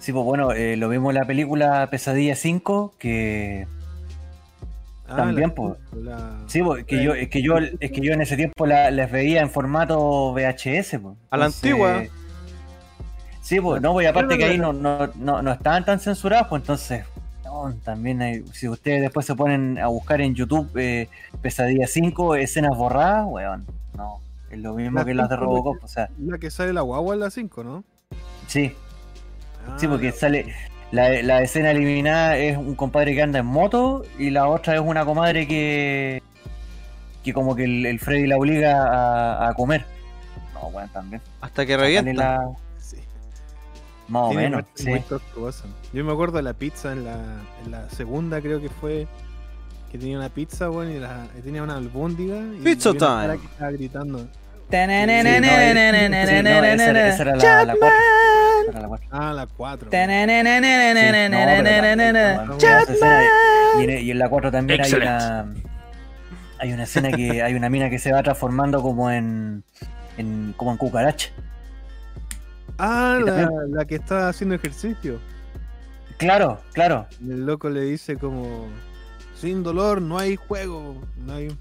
Sí, 0.00 0.12
pues 0.12 0.24
bueno, 0.24 0.52
eh, 0.52 0.76
lo 0.76 0.88
vimos 0.88 1.14
en 1.14 1.20
la 1.20 1.26
película 1.26 1.86
Pesadilla 1.90 2.34
5, 2.34 2.94
que 2.98 3.66
Ah, 5.12 5.16
También, 5.16 5.50
pues. 5.50 5.74
la- 5.92 6.38
sí, 6.46 6.62
pues, 6.62 6.84
que 6.84 7.02
yo, 7.02 7.14
es 7.14 7.28
que 7.28 7.42
yo, 7.42 7.58
es 7.58 7.90
que 7.90 8.00
yo 8.00 8.12
en 8.12 8.20
ese 8.20 8.36
tiempo 8.36 8.64
la, 8.66 8.90
las 8.92 9.10
veía 9.10 9.40
en 9.40 9.50
formato 9.50 10.32
VHS, 10.32 10.98
pues. 11.00 11.16
A 11.30 11.36
la 11.36 11.46
antigua. 11.46 12.02
Sí, 13.40 13.60
pues, 13.60 13.82
no, 13.82 13.92
pues 13.92 14.06
aparte 14.06 14.38
que 14.38 14.44
ahí 14.44 14.58
no, 14.58 14.72
no, 14.72 15.08
no, 15.16 15.42
no 15.42 15.52
estaban 15.52 15.84
tan 15.84 15.98
censurados, 15.98 16.46
pues 16.48 16.62
entonces, 16.62 17.04
no, 17.44 17.74
también 17.82 18.22
hay, 18.22 18.44
si 18.52 18.68
ustedes 18.68 19.00
después 19.00 19.26
se 19.26 19.34
ponen 19.34 19.78
a 19.78 19.88
buscar 19.88 20.20
en 20.20 20.34
YouTube 20.34 20.70
eh, 20.76 21.08
Pesadilla 21.42 21.88
5, 21.88 22.36
escenas 22.36 22.76
borradas, 22.76 23.26
weón, 23.28 23.66
no, 23.96 24.20
es 24.50 24.58
lo 24.60 24.74
mismo 24.74 25.00
La 25.00 25.04
que 25.04 25.14
las 25.14 25.28
de 25.28 25.34
Robocop, 25.36 25.82
o 25.82 25.88
sea, 25.88 26.08
La 26.20 26.38
que 26.38 26.50
sale 26.50 26.72
la 26.72 26.82
guagua 26.82 27.14
en 27.14 27.20
la 27.20 27.30
5, 27.30 27.64
¿no? 27.64 27.82
sí, 28.46 28.72
Ah, 29.66 29.76
sí, 29.78 29.88
porque 29.88 30.12
sale, 30.12 30.54
la, 30.92 31.22
la 31.22 31.42
escena 31.42 31.70
eliminada 31.70 32.36
es 32.36 32.56
un 32.56 32.74
compadre 32.74 33.14
que 33.14 33.22
anda 33.22 33.38
en 33.38 33.46
moto 33.46 34.04
y 34.18 34.30
la 34.30 34.48
otra 34.48 34.74
es 34.74 34.80
una 34.80 35.04
comadre 35.04 35.46
que, 35.46 36.22
que 37.22 37.32
como 37.32 37.54
que 37.54 37.64
el, 37.64 37.86
el 37.86 38.00
Freddy 38.00 38.26
la 38.26 38.36
obliga 38.38 38.86
a, 38.86 39.48
a 39.48 39.54
comer. 39.54 39.84
No, 40.54 40.68
weón, 40.68 40.88
también. 40.90 41.22
Hasta 41.40 41.64
que 41.64 41.76
revienta. 41.76 42.12
la- 42.12 42.50
Sí. 42.78 42.96
Más 44.08 44.22
o 44.24 44.32
menos, 44.32 44.64
sí. 44.74 44.90
Yo 45.92 46.04
me 46.04 46.12
acuerdo 46.12 46.38
de 46.38 46.42
la 46.42 46.54
pizza 46.54 46.92
en 46.92 47.04
la, 47.04 47.14
en 47.64 47.70
la 47.70 47.88
segunda, 47.90 48.40
creo 48.40 48.60
que 48.60 48.68
fue. 48.68 49.06
Que 49.92 49.98
tenía 49.98 50.18
una 50.18 50.28
pizza, 50.28 50.68
bueno, 50.68 50.90
y, 50.92 50.98
la- 51.00 51.26
y 51.38 51.42
tenía 51.42 51.62
una 51.62 51.76
albóndiga. 51.76 52.36
Y 52.58 52.62
Pizza 52.62 52.92
time. 52.92 53.38
que 53.38 53.46
estaba 53.46 53.70
gritando. 53.72 54.28
Eh, 56.96 57.08
esa, 57.08 57.22
era- 57.22 57.36
la. 57.36 57.42
Ah, 59.10 59.32
la 59.34 59.46
4. 59.46 59.90
Sí, 61.00 61.06
no, 61.30 61.36
pero 61.46 61.62
la- 61.62 61.62
la- 62.12 62.12
la- 62.12 62.52
esa 62.82 62.92
escena- 62.92 63.22
y, 64.00 64.10
en, 64.10 64.18
la 64.18 64.28
4 64.28 64.50
también 64.52 64.80
hay 64.80 64.90
una 65.02 65.46
hay 66.58 66.72
una 66.72 66.82
escena 66.84 67.10
que 67.10 67.42
hay 67.42 67.54
una 67.54 67.68
mina 67.70 67.88
que 67.90 67.98
se 67.98 68.12
va 68.12 68.22
transformando 68.22 68.82
como 68.82 69.10
en, 69.10 69.64
en 70.18 70.54
como 70.56 70.72
en 70.72 70.76
cucaracha. 70.76 71.30
Ah, 72.78 73.18
la, 73.24 73.50
la 73.68 73.84
que 73.84 73.96
está 73.96 74.28
haciendo 74.28 74.54
ejercicio. 74.54 75.18
Claro, 76.16 76.60
claro. 76.72 77.06
Y 77.20 77.30
el 77.30 77.46
loco 77.46 77.68
le 77.70 77.82
dice 77.82 78.16
como, 78.16 78.66
sin 79.34 79.62
dolor 79.62 80.00
no 80.02 80.18
hay 80.18 80.36
juego, 80.36 80.96
no 81.16 81.34
hay... 81.34 81.56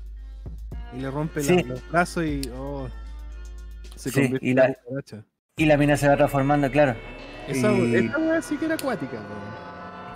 Y 0.95 1.01
le 1.01 1.11
rompe 1.11 1.43
la- 1.43 1.61
los 1.63 1.89
brazos 1.91 2.23
y 2.25 2.41
oh, 2.57 2.87
se 3.95 4.09
Sí, 4.09 4.21
convierte 4.21 4.45
y 4.45 4.49
en 4.51 4.55
la- 4.57 4.65
una 4.65 4.73
cucaracha. 4.75 5.23
Y 5.57 5.65
la 5.65 5.77
mina 5.77 5.97
se 5.97 6.07
va 6.07 6.15
transformando, 6.17 6.71
claro. 6.71 6.95
Esa, 7.47 7.71
Y- 7.73 7.95
esa 7.95 8.17
weá 8.17 8.41
sí 8.41 8.57
que 8.57 8.65
era 8.65 8.75
acuática, 8.75 9.13
weón. 9.17 9.59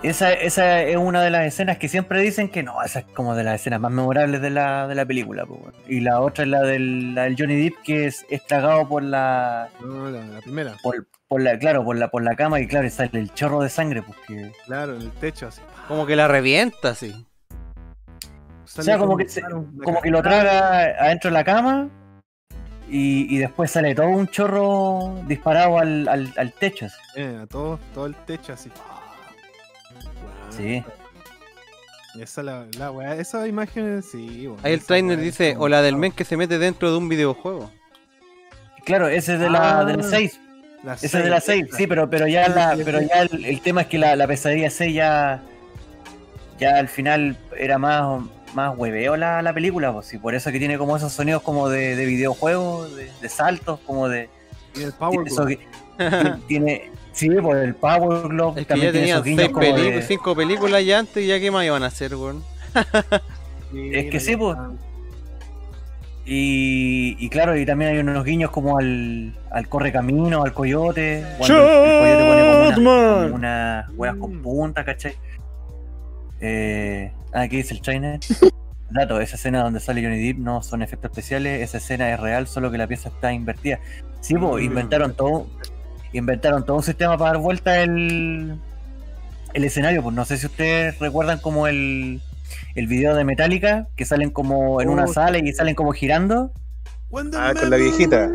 Esa, 0.02 0.34
esa 0.34 0.82
es 0.82 0.96
una 0.98 1.22
de 1.22 1.30
las 1.30 1.46
escenas 1.46 1.78
que 1.78 1.88
siempre 1.88 2.20
dicen 2.20 2.50
que 2.50 2.62
no, 2.62 2.82
esa 2.82 2.98
es 2.98 3.04
como 3.14 3.34
de 3.34 3.42
las 3.42 3.54
escenas 3.60 3.80
más 3.80 3.90
memorables 3.90 4.42
de 4.42 4.50
la, 4.50 4.86
de 4.86 4.94
la 4.94 5.06
película. 5.06 5.46
po. 5.46 5.72
Y 5.88 6.00
la 6.00 6.20
otra 6.20 6.44
es 6.44 6.50
la 6.50 6.60
del, 6.60 7.14
la 7.14 7.22
del 7.22 7.36
Johnny 7.38 7.56
Depp 7.56 7.76
que 7.82 8.06
es, 8.06 8.26
es 8.28 8.44
tragado 8.46 8.86
por 8.86 9.02
la, 9.02 9.70
No, 9.82 10.10
la, 10.10 10.22
la 10.26 10.40
primera. 10.42 10.74
por, 10.82 11.06
por 11.26 11.40
la, 11.40 11.58
claro, 11.58 11.84
por 11.86 11.96
la, 11.96 12.08
por 12.10 12.22
la 12.22 12.36
cama 12.36 12.60
y 12.60 12.66
claro, 12.66 12.86
y 12.86 12.90
sale 12.90 13.08
el 13.14 13.32
chorro 13.32 13.62
de 13.62 13.70
sangre, 13.70 14.02
porque. 14.02 14.52
Claro, 14.66 14.94
en 14.96 15.02
el 15.02 15.10
techo 15.12 15.48
así. 15.48 15.62
Como 15.88 16.04
que 16.04 16.16
la 16.16 16.28
revienta, 16.28 16.90
así. 16.90 17.26
O 18.76 18.82
sea, 18.82 18.98
como 18.98 19.16
que, 19.16 19.28
se- 19.28 19.42
como 19.42 20.00
que 20.02 20.10
lo 20.10 20.22
traga 20.22 20.80
adentro 21.04 21.30
de 21.30 21.34
la 21.34 21.44
cama 21.44 21.88
y, 22.88 23.34
y 23.34 23.38
después 23.38 23.70
sale 23.70 23.94
todo 23.94 24.08
un 24.08 24.26
chorro 24.28 25.14
disparado 25.26 25.78
al, 25.78 26.08
al, 26.08 26.32
al 26.36 26.52
techo. 26.52 26.86
así. 26.86 26.96
Eh, 27.16 27.38
a 27.42 27.46
todo, 27.46 27.78
todo 27.94 28.06
el 28.06 28.14
techo 28.14 28.52
así. 28.52 28.70
Sí. 30.50 30.82
Esa 32.20 32.42
la, 32.44 32.66
la 32.78 32.90
weá, 32.92 33.16
esa 33.16 33.46
imagen 33.48 34.02
sí. 34.02 34.48
Ahí 34.62 34.72
el 34.74 34.84
trainer 34.84 35.18
dice, 35.18 35.56
o 35.58 35.68
la 35.68 35.82
del 35.82 35.96
men 35.96 36.12
que 36.12 36.24
se 36.24 36.36
mete 36.36 36.58
dentro 36.58 36.90
de 36.92 36.96
un 36.98 37.08
videojuego. 37.08 37.70
Claro, 38.84 39.08
ese 39.08 39.34
es 39.34 39.40
de 39.40 39.50
la, 39.50 39.80
Ah, 39.80 39.84
de 39.84 39.96
la 39.96 40.02
6. 40.04 40.40
la 40.84 40.94
Ese 40.94 41.06
es 41.06 41.12
de 41.24 41.30
la 41.30 41.40
6, 41.40 41.66
sí, 41.76 41.86
pero, 41.88 42.08
pero 42.08 42.28
ya, 42.28 42.48
la, 42.48 42.76
pero 42.84 43.00
ya 43.00 43.22
el, 43.22 43.44
el 43.44 43.60
tema 43.62 43.80
es 43.82 43.86
que 43.88 43.98
la, 43.98 44.14
la 44.14 44.26
pesadilla 44.28 44.70
6 44.70 44.94
ya, 44.94 45.42
ya 46.60 46.76
al 46.78 46.88
final 46.88 47.36
era 47.56 47.78
más, 47.78 48.22
más 48.54 48.76
hueveo 48.76 49.16
la, 49.16 49.42
la 49.42 49.52
película, 49.52 49.92
pues, 49.92 50.12
y 50.14 50.18
por 50.18 50.34
eso 50.34 50.50
que 50.52 50.58
tiene 50.58 50.78
como 50.78 50.96
esos 50.96 51.12
sonidos 51.12 51.42
como 51.42 51.68
de, 51.68 51.96
de 51.96 52.06
videojuego, 52.06 52.88
de, 52.88 53.10
de 53.20 53.28
saltos, 53.28 53.80
como 53.86 54.08
de... 54.08 54.28
Y 54.76 54.82
el 54.82 54.92
Power 54.92 55.24
Glove. 55.28 55.56
que- 55.56 55.66
tiene, 55.98 56.36
tiene- 56.48 56.90
sí, 57.12 57.28
por 57.30 57.56
el 57.56 57.74
Power 57.74 58.28
Glove, 58.28 58.60
Es 58.60 58.66
que 58.66 58.74
ya 58.74 58.74
también 58.74 58.92
tiene 58.92 59.10
esos 59.10 59.24
guiños 59.24 59.40
seis 59.42 59.52
como 59.52 59.76
de- 59.78 60.02
cinco 60.02 60.34
películas 60.36 60.84
ya 60.84 60.98
antes 60.98 61.22
y 61.22 61.26
ya 61.28 61.38
qué 61.40 61.50
más 61.50 61.64
iban 61.64 61.82
a 61.82 61.86
hacer, 61.86 62.14
weón. 62.16 62.42
Es 63.72 64.10
que 64.10 64.20
sí, 64.20 64.36
pues. 64.36 64.56
Y, 66.26 67.16
y 67.18 67.28
claro, 67.28 67.54
y 67.56 67.66
también 67.66 67.90
hay 67.92 67.98
unos 67.98 68.24
guiños 68.24 68.50
como 68.50 68.78
al, 68.78 69.34
al 69.50 69.68
correcamino, 69.68 70.42
al 70.42 70.54
coyote. 70.54 71.22
Cuando 71.36 71.62
el, 71.62 71.68
el 71.68 71.98
coyote 72.00 72.24
pone 72.24 72.74
como 72.74 73.18
una- 73.26 73.34
unas 73.34 73.88
hueas 73.94 74.16
con 74.16 74.40
punta, 74.42 74.84
¿cachai? 74.84 75.16
Eh, 76.40 77.12
ah, 77.32 77.42
aquí 77.42 77.56
dice 77.58 77.74
el 77.74 77.80
trainer. 77.80 78.20
Dato, 78.90 79.20
esa 79.20 79.36
escena 79.36 79.62
donde 79.62 79.80
sale 79.80 80.02
Johnny 80.02 80.24
Depp 80.24 80.38
no 80.38 80.62
son 80.62 80.82
efectos 80.82 81.10
especiales, 81.10 81.62
esa 81.62 81.78
escena 81.78 82.12
es 82.12 82.20
real, 82.20 82.46
solo 82.46 82.70
que 82.70 82.78
la 82.78 82.86
pieza 82.86 83.08
está 83.08 83.32
invertida. 83.32 83.80
Sí, 84.20 84.34
pues, 84.34 84.62
Mm. 84.62 84.66
inventaron 84.66 85.14
todo, 85.14 85.46
inventaron 86.12 86.64
todo 86.64 86.76
un 86.76 86.82
sistema 86.82 87.16
para 87.18 87.32
dar 87.32 87.40
vuelta 87.40 87.80
el, 87.80 88.56
el 89.52 89.64
escenario, 89.64 90.02
pues 90.02 90.14
no 90.14 90.24
sé 90.24 90.36
si 90.36 90.46
ustedes 90.46 90.98
recuerdan 91.00 91.40
como 91.40 91.66
el, 91.66 92.20
el 92.76 92.86
video 92.86 93.14
de 93.16 93.24
Metallica, 93.24 93.88
que 93.96 94.04
salen 94.04 94.30
como 94.30 94.80
en 94.80 94.90
una 94.90 95.04
Oh, 95.04 95.12
sala 95.12 95.38
y 95.38 95.52
salen 95.52 95.74
como 95.74 95.92
girando. 95.92 96.52
Ah, 97.36 97.52
con 97.58 97.70
la 97.70 97.76
viejita. 97.76 98.28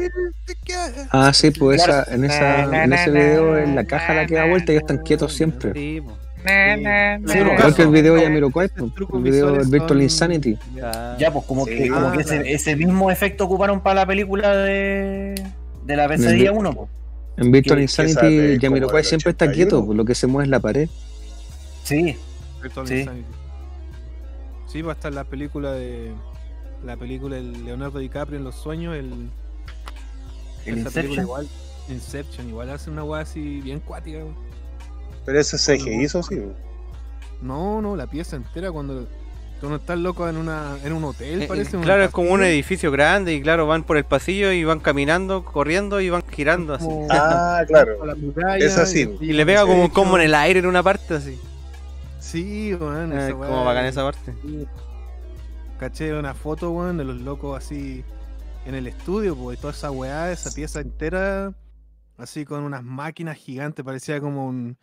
Ah, 1.11 1.31
sí, 1.33 1.51
pues 1.51 1.81
esa, 1.81 2.03
en, 2.13 2.23
esa, 2.23 2.83
en 2.83 2.93
ese 2.93 3.11
video, 3.11 3.57
en 3.57 3.75
la 3.75 3.83
caja 3.85 4.13
la 4.13 4.25
que 4.25 4.35
da 4.35 4.45
vuelta, 4.45 4.71
ellos 4.71 4.83
están 4.83 4.99
quietos 4.99 5.33
siempre. 5.33 5.73
Sí, 5.73 6.01
po. 6.01 6.17
Sí, 6.45 7.37
Igual 7.37 7.75
que 7.75 7.81
el 7.81 7.89
video 7.89 8.15
de 8.15 8.21
Yamiroquai, 8.23 8.69
pues, 8.69 8.91
el 9.13 9.21
video 9.21 9.51
del 9.51 9.67
Virtual 9.67 10.01
Insanity. 10.01 10.57
Ya. 10.73 11.31
Pues 11.31 11.45
como 11.45 11.65
que, 11.65 11.89
como 11.89 12.11
que 12.11 12.23
claro. 12.23 12.41
ese, 12.41 12.53
ese 12.53 12.75
mismo 12.75 13.11
efecto 13.11 13.45
ocuparon 13.45 13.81
para 13.81 13.95
la 13.95 14.05
película 14.05 14.55
de, 14.55 15.35
de 15.85 15.95
la 15.95 16.07
pesadilla 16.07 16.51
1, 16.51 16.73
pues. 16.73 16.89
En 17.37 17.51
Virtual 17.51 17.81
Insanity, 17.81 18.57
Yamiroquai 18.59 19.03
siempre 19.03 19.31
está 19.31 19.45
81. 19.45 19.53
quieto, 19.55 19.85
pues, 19.85 19.97
lo 19.97 20.05
que 20.05 20.15
se 20.15 20.27
mueve 20.27 20.45
es 20.45 20.49
la 20.49 20.59
pared. 20.59 20.89
Sí, 21.83 22.15
Virtual 22.61 22.87
Sí. 22.87 22.99
Insanity. 22.99 23.25
Sí, 24.67 24.81
va 24.81 24.91
a 24.91 24.95
estar 24.95 25.13
la 25.13 25.23
película 25.23 25.71
de. 25.73 26.11
La 26.85 26.95
película 26.95 27.35
de 27.35 27.41
Leonardo 27.43 27.99
DiCaprio 27.99 28.37
en 28.37 28.45
los 28.45 28.55
sueños, 28.55 28.95
el. 28.95 29.29
el 30.65 30.77
esa 30.79 30.89
película 30.91 31.21
Inception. 31.21 31.23
igual. 31.25 31.47
Inception, 31.89 32.49
igual 32.49 32.69
hace 32.69 32.89
una 32.89 33.03
weá 33.03 33.21
así 33.21 33.59
bien 33.61 33.79
cuática. 33.79 34.19
Pero 35.29 35.39
eso 35.41 35.59
se 35.59 35.75
hizo, 35.77 36.23
sí. 36.23 36.41
No, 37.41 37.81
no, 37.83 37.95
la 37.95 38.07
pieza 38.07 38.35
entera 38.35 38.71
cuando. 38.71 39.07
Cuando 39.59 39.75
estás 39.77 39.99
loco 39.99 40.27
en 40.29 40.37
una 40.37 40.77
en 40.85 40.93
un 40.93 41.03
hotel, 41.03 41.41
Eh, 41.43 41.47
parece. 41.47 41.75
eh, 41.75 41.79
un 41.79 41.83
claro, 41.83 42.03
es 42.05 42.11
como 42.11 42.31
un 42.31 42.43
edificio 42.43 42.91
grande 42.91 43.33
y 43.33 43.41
claro, 43.41 43.67
van 43.67 43.83
por 43.83 43.97
el 43.97 44.05
pasillo 44.05 44.51
y 44.53 44.63
van 44.63 44.79
caminando, 44.79 45.43
corriendo 45.43 45.99
y 45.99 46.09
van 46.09 46.23
girando 46.31 46.73
así. 46.73 46.87
Ah, 47.11 47.61
claro. 47.67 47.97
Es 48.57 48.77
así, 48.77 49.17
y- 49.19 49.33
le 49.33 49.45
pega 49.45 49.63
como 49.63 49.83
un 49.83 49.89
combo 49.89 50.15
en 50.17 50.23
el 50.23 50.33
aire 50.33 50.59
en 50.59 50.65
una 50.65 50.81
parte 50.81 51.13
así. 51.15 51.37
Sí, 52.19 52.73
weón. 52.73 53.11
Eh, 53.11 53.27
esa 53.27 53.33
como 53.33 53.65
bacán 53.65 53.85
esa 53.85 54.03
parte. 54.03 54.33
Sí. 54.41 54.65
Caché 55.77 56.13
una 56.13 56.33
foto, 56.33 56.71
weón, 56.71 56.97
de 56.97 57.03
los 57.03 57.19
locos 57.21 57.57
así 57.57 58.03
en 58.65 58.75
el 58.75 58.87
estudio, 58.87 59.35
pues, 59.35 59.57
y 59.57 59.61
toda 59.61 59.73
esa 59.73 59.91
weá, 59.91 60.31
esa 60.31 60.51
pieza 60.51 60.79
entera, 60.81 61.53
así 62.17 62.45
con 62.45 62.63
unas 62.63 62.83
máquinas 62.83 63.37
gigantes, 63.37 63.83
parecía 63.85 64.19
como 64.21 64.47
un 64.47 64.77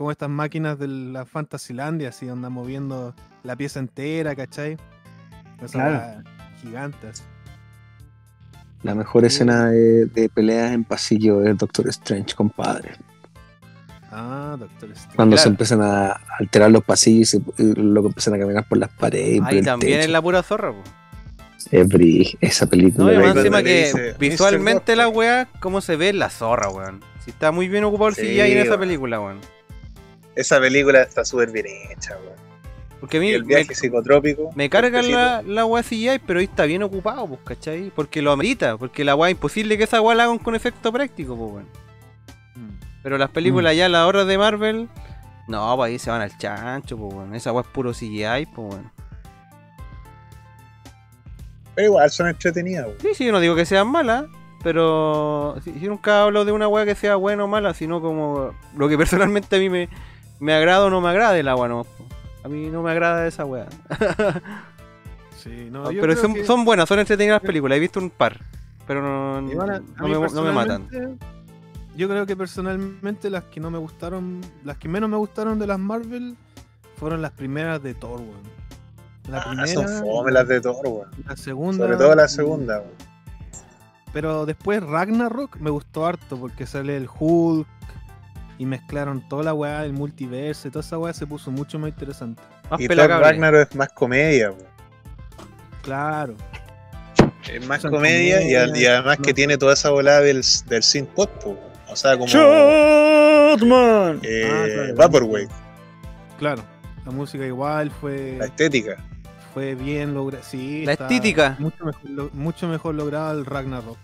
como 0.00 0.10
estas 0.10 0.30
máquinas 0.30 0.78
de 0.78 0.88
la 0.88 1.26
Fantasylandia, 1.26 2.08
así 2.08 2.26
andan 2.26 2.54
moviendo 2.54 3.14
la 3.42 3.54
pieza 3.54 3.80
entera, 3.80 4.34
¿cachai? 4.34 4.78
Esa 5.62 5.72
Claro. 5.72 5.90
weá 5.92 6.22
gigante, 6.62 7.08
así. 7.08 7.22
La 8.82 8.94
mejor 8.94 9.26
escena 9.26 9.66
de, 9.66 10.06
de 10.06 10.30
peleas 10.30 10.72
en 10.72 10.84
pasillo 10.84 11.44
es 11.44 11.54
Doctor 11.58 11.86
Strange, 11.90 12.34
compadre. 12.34 12.92
Ah, 14.10 14.56
Doctor 14.58 14.88
Strange. 14.92 15.16
Cuando 15.16 15.36
se 15.36 15.48
empiezan 15.50 15.82
a 15.82 16.18
alterar 16.38 16.70
los 16.70 16.82
pasillos 16.82 17.34
y, 17.34 17.38
se- 17.38 17.62
y 17.62 17.74
luego 17.74 18.08
empiezan 18.08 18.32
a 18.32 18.38
caminar 18.38 18.66
por 18.66 18.78
las 18.78 18.88
paredes. 18.88 19.42
Ahí 19.44 19.58
el 19.58 19.64
también 19.66 19.98
techo. 19.98 20.06
es 20.06 20.10
la 20.10 20.22
pura 20.22 20.42
zorra, 20.42 20.72
po. 20.72 20.82
Es 21.70 21.86
brí- 21.86 22.38
esa 22.40 22.64
película. 22.66 23.12
No, 23.12 23.22
y 23.22 23.28
encima 23.38 23.62
que 23.62 23.84
dice, 23.84 24.14
visualmente 24.18 24.92
"Mr. 24.92 24.96
la 24.96 25.04
Robot". 25.04 25.16
weá, 25.18 25.48
cómo 25.60 25.82
se 25.82 25.96
ve 25.96 26.14
la 26.14 26.30
zorra, 26.30 26.70
weón. 26.70 27.00
Si 27.22 27.32
está 27.32 27.52
muy 27.52 27.68
bien 27.68 27.84
ocupado 27.84 28.08
el 28.08 28.14
Sí, 28.14 28.22
CGI 28.22 28.52
en 28.52 28.58
esa 28.66 28.78
película, 28.78 29.20
weón. 29.20 29.40
Esa 30.40 30.58
película 30.58 31.02
está 31.02 31.22
súper 31.22 31.50
bien 31.50 31.66
hecha, 31.90 32.16
weón. 32.16 32.34
Porque 32.98 33.18
a 33.18 33.20
mí 33.20 33.30
el 33.30 33.44
me, 33.44 33.56
viaje 33.56 33.74
psicotrópico. 33.74 34.50
me 34.54 34.70
carga 34.70 35.00
el 35.00 35.12
la, 35.12 35.42
la 35.42 35.66
weá 35.66 35.82
CGI, 35.82 36.18
pero 36.26 36.38
ahí 36.38 36.46
está 36.46 36.64
bien 36.64 36.82
ocupado, 36.82 37.26
pues, 37.26 37.40
¿cachai? 37.44 37.92
Porque 37.94 38.22
lo 38.22 38.32
amerita, 38.32 38.78
porque 38.78 39.04
la 39.04 39.14
weá 39.14 39.28
es 39.28 39.34
imposible 39.34 39.76
que 39.76 39.84
esa 39.84 40.00
weá 40.00 40.14
la 40.14 40.24
hagan 40.24 40.38
con 40.38 40.54
efecto 40.54 40.90
práctico, 40.92 41.36
pues, 41.36 41.52
weón. 41.52 41.66
Mm. 42.54 42.80
Pero 43.02 43.18
las 43.18 43.28
películas 43.28 43.76
ya, 43.76 43.90
las 43.90 44.06
horas 44.06 44.26
de 44.26 44.38
Marvel, 44.38 44.88
no, 45.46 45.76
pues 45.76 45.90
ahí 45.90 45.98
se 45.98 46.10
van 46.10 46.22
al 46.22 46.36
chancho, 46.38 46.96
pues, 46.96 47.12
weón. 47.12 47.34
Esa 47.34 47.52
weá 47.52 47.60
es 47.62 47.68
puro 47.68 47.92
CGI, 47.92 48.46
pues, 48.54 48.72
weón. 48.72 48.90
Pero 51.74 51.86
igual 51.86 52.10
son 52.10 52.28
entretenidas, 52.28 52.86
weón. 52.86 52.98
Sí, 53.00 53.08
sí, 53.14 53.26
yo 53.26 53.32
no 53.32 53.40
digo 53.40 53.54
que 53.54 53.66
sean 53.66 53.88
malas, 53.88 54.24
pero 54.62 55.60
yo 55.64 55.90
nunca 55.90 56.22
hablo 56.22 56.46
de 56.46 56.52
una 56.52 56.66
weá 56.66 56.86
que 56.86 56.94
sea 56.94 57.16
buena 57.16 57.44
o 57.44 57.46
mala, 57.46 57.74
sino 57.74 58.00
como 58.00 58.54
lo 58.74 58.88
que 58.88 58.96
personalmente 58.96 59.56
a 59.56 59.58
mí 59.58 59.68
me, 59.68 59.90
me 60.40 60.52
agrada 60.54 60.84
o 60.86 60.90
no 60.90 61.00
me 61.00 61.08
agrada 61.10 61.38
el 61.38 61.46
agua, 61.48 61.68
no. 61.68 61.86
A 62.42 62.48
mí 62.48 62.68
no 62.68 62.82
me 62.82 62.90
agrada 62.90 63.26
esa 63.26 63.44
weá. 63.44 63.66
Sí, 65.36 65.68
no, 65.70 65.90
yo 65.90 66.02
pero 66.02 66.12
creo 66.12 66.22
son, 66.22 66.34
que- 66.34 66.44
son 66.44 66.64
buenas, 66.66 66.86
son 66.86 66.98
entretenidas 66.98 67.40
las 67.40 67.46
películas, 67.46 67.76
he 67.76 67.80
visto 67.80 67.98
un 67.98 68.10
par, 68.10 68.44
pero 68.86 69.00
no, 69.00 69.40
no, 69.40 69.66
me, 70.06 70.28
no 70.28 70.42
me 70.42 70.52
matan. 70.52 70.86
Yo 71.96 72.08
creo 72.10 72.26
que 72.26 72.36
personalmente 72.36 73.30
las 73.30 73.44
que 73.44 73.58
no 73.58 73.70
me 73.70 73.78
gustaron, 73.78 74.42
las 74.64 74.76
que 74.76 74.88
menos 74.88 75.08
me 75.08 75.16
gustaron 75.16 75.58
de 75.58 75.66
las 75.66 75.78
Marvel 75.78 76.36
fueron 76.96 77.22
las 77.22 77.30
primeras 77.32 77.82
de 77.82 77.94
Thor, 77.94 78.20
weón. 78.20 78.60
La 79.30 79.38
Ah, 79.38 79.44
primera, 79.48 79.66
son 79.66 79.88
fome 80.06 80.30
las 80.30 80.46
de 80.46 80.60
Thor, 80.60 80.76
weón. 80.86 81.08
la 81.26 81.36
segunda. 81.36 81.84
Sobre 81.86 81.96
todo 81.96 82.14
la 82.14 82.28
segunda, 82.28 82.78
weón. 82.80 82.90
Pero 84.12 84.44
después 84.44 84.82
Ragnarok 84.82 85.56
me 85.58 85.70
gustó 85.70 86.04
harto 86.04 86.36
porque 86.36 86.66
sale 86.66 86.98
el 86.98 87.08
Hulk 87.18 87.66
y 88.60 88.66
mezclaron 88.66 89.26
toda 89.26 89.42
la 89.42 89.54
weá 89.54 89.80
del 89.80 89.94
multiverso 89.94 90.68
y 90.68 90.70
toda 90.70 90.84
esa 90.84 90.98
weá 90.98 91.14
se 91.14 91.26
puso 91.26 91.50
mucho 91.50 91.78
más 91.78 91.88
interesante. 91.88 92.42
Más 92.70 92.78
Y 92.78 92.88
Thor. 92.88 93.08
Ragnarok 93.08 93.68
es 93.70 93.74
más 93.74 93.88
comedia, 93.88 94.50
weón. 94.50 94.66
Claro. 95.82 96.34
Es 97.50 97.66
más 97.66 97.80
Son 97.80 97.90
comedia 97.90 98.36
y, 98.42 98.52
comedia, 98.54 98.78
y 98.78 98.84
además 98.84 99.16
que 99.22 99.32
tiene 99.32 99.56
toda 99.56 99.72
esa 99.72 99.88
volada 99.88 100.20
del, 100.20 100.42
del 100.68 100.82
synth 100.82 101.08
pop. 101.08 101.30
O 101.88 101.96
sea, 101.96 102.18
como 102.18 102.26
Shotman. 102.28 104.20
eh, 104.22 104.44
Ah, 104.52 104.64
claro. 104.74 104.94
Vaporwave, 104.96 105.48
Claro. 106.38 106.62
La 107.06 107.12
música 107.12 107.46
igual 107.46 107.90
fue, 107.90 108.36
la 108.38 108.44
estética. 108.44 108.96
fue 109.54 109.74
bien 109.74 110.12
lograda. 110.12 110.44
Sí, 110.44 110.84
La 110.84 110.92
estética. 110.92 111.56
Mucho 111.58 111.82
mejor, 111.86 112.10
lo- 112.10 112.30
mucho 112.34 112.68
mejor 112.68 112.94
lograda 112.94 113.32
el 113.32 113.46
Ragnarok. 113.46 113.98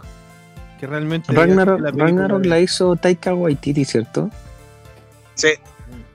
Que 0.81 0.87
realmente. 0.87 1.31
Ragnarok, 1.33 1.81
la 1.81 1.91
Ragnarok 1.91 2.45
la 2.47 2.59
hizo 2.61 2.97
Taika 2.97 3.35
Waititi, 3.35 3.85
¿cierto? 3.85 4.31
Sí, 5.37 5.49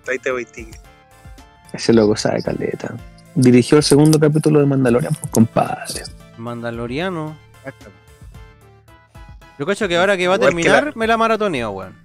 Taita 0.03 0.33
Waititi. 0.33 0.71
Ese 1.73 1.93
loco 1.93 2.15
sabe 2.17 2.43
caleta. 2.43 2.93
Dirigió 3.33 3.77
el 3.77 3.83
segundo 3.83 4.19
capítulo 4.19 4.59
de 4.59 4.65
Mandalorian, 4.65 5.13
pues 5.15 5.31
compadre. 5.31 6.03
Mandaloriano. 6.37 7.37
Yo 9.57 9.65
cacho 9.65 9.87
que 9.87 9.95
ahora 9.97 10.17
que 10.17 10.27
va 10.27 10.33
a 10.35 10.37
Igual 10.37 10.49
que 10.49 10.55
terminar, 10.55 10.85
la- 10.87 10.91
me 10.95 11.07
la 11.07 11.17
maratoneo, 11.17 11.69
weón. 11.71 11.95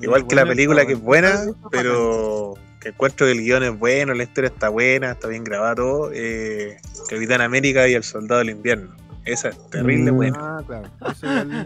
Igual 0.00 0.26
que 0.26 0.34
la 0.34 0.44
película 0.46 0.84
que 0.86 0.94
es 0.94 1.00
buena, 1.00 1.38
pero 1.70 2.54
que 2.80 2.88
encuentro 2.88 3.26
que 3.26 3.32
el 3.32 3.40
guion 3.42 3.62
es 3.62 3.78
bueno, 3.78 4.14
la 4.14 4.24
historia 4.24 4.48
está 4.48 4.68
buena, 4.68 5.12
está 5.12 5.28
bien 5.28 5.44
grabado 5.44 5.74
todo. 5.76 6.10
Eh, 6.12 6.78
Capitán 7.08 7.40
América 7.42 7.86
y 7.86 7.94
el 7.94 8.02
Soldado 8.02 8.40
del 8.40 8.50
Invierno. 8.50 8.96
Esa 9.24 9.50
es 9.50 9.70
terrible 9.70 10.10
Mm. 10.10 10.16
buena. 10.16 10.38
Ah, 10.40 10.62
claro. 10.66 10.88
Eso 11.12 11.26
igual- 11.26 11.52
Eh, 11.52 11.64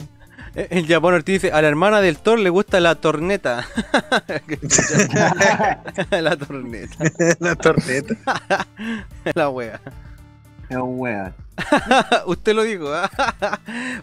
El 0.57 0.87
Japón 0.87 1.13
Ortiz 1.15 1.43
dice, 1.43 1.53
a 1.55 1.61
la 1.61 1.69
hermana 1.69 2.01
del 2.01 2.17
Thor 2.19 2.39
le 2.39 2.49
gusta 2.49 2.81
la 2.81 2.95
torneta. 2.95 3.67
la 6.11 6.37
torneta. 6.37 6.97
la 7.41 7.55
torneta. 7.57 8.15
la 9.35 9.49
wea. 9.51 9.81
Es 10.69 10.79
wea. 10.81 11.33
Usted 12.27 12.55
lo 12.55 12.63
dijo. 12.63 12.87
¿ah? 12.93 13.11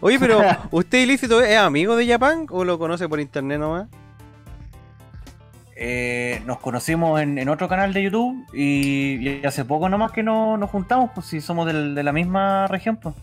Oye, 0.00 0.18
pero 0.18 0.40
¿usted 0.70 0.98
ilícito 1.02 1.40
es 1.42 1.58
amigo 1.58 1.96
de 1.96 2.06
Japán 2.06 2.46
o 2.50 2.64
lo 2.64 2.78
conoce 2.78 3.08
por 3.08 3.20
internet 3.20 3.58
nomás? 3.58 3.86
Eh, 5.76 6.40
nos 6.46 6.60
conocimos 6.60 7.20
en, 7.20 7.36
en 7.36 7.48
otro 7.48 7.68
canal 7.68 7.92
de 7.92 8.04
YouTube 8.04 8.46
y, 8.54 9.28
y 9.28 9.44
hace 9.44 9.64
poco 9.64 9.88
nomás 9.88 10.12
que 10.12 10.22
no, 10.22 10.56
nos 10.56 10.70
juntamos, 10.70 11.10
pues 11.14 11.26
si 11.26 11.40
somos 11.40 11.66
del- 11.66 11.96
de 11.96 12.02
la 12.04 12.12
misma 12.12 12.68
región, 12.68 12.96
pues. 12.96 13.14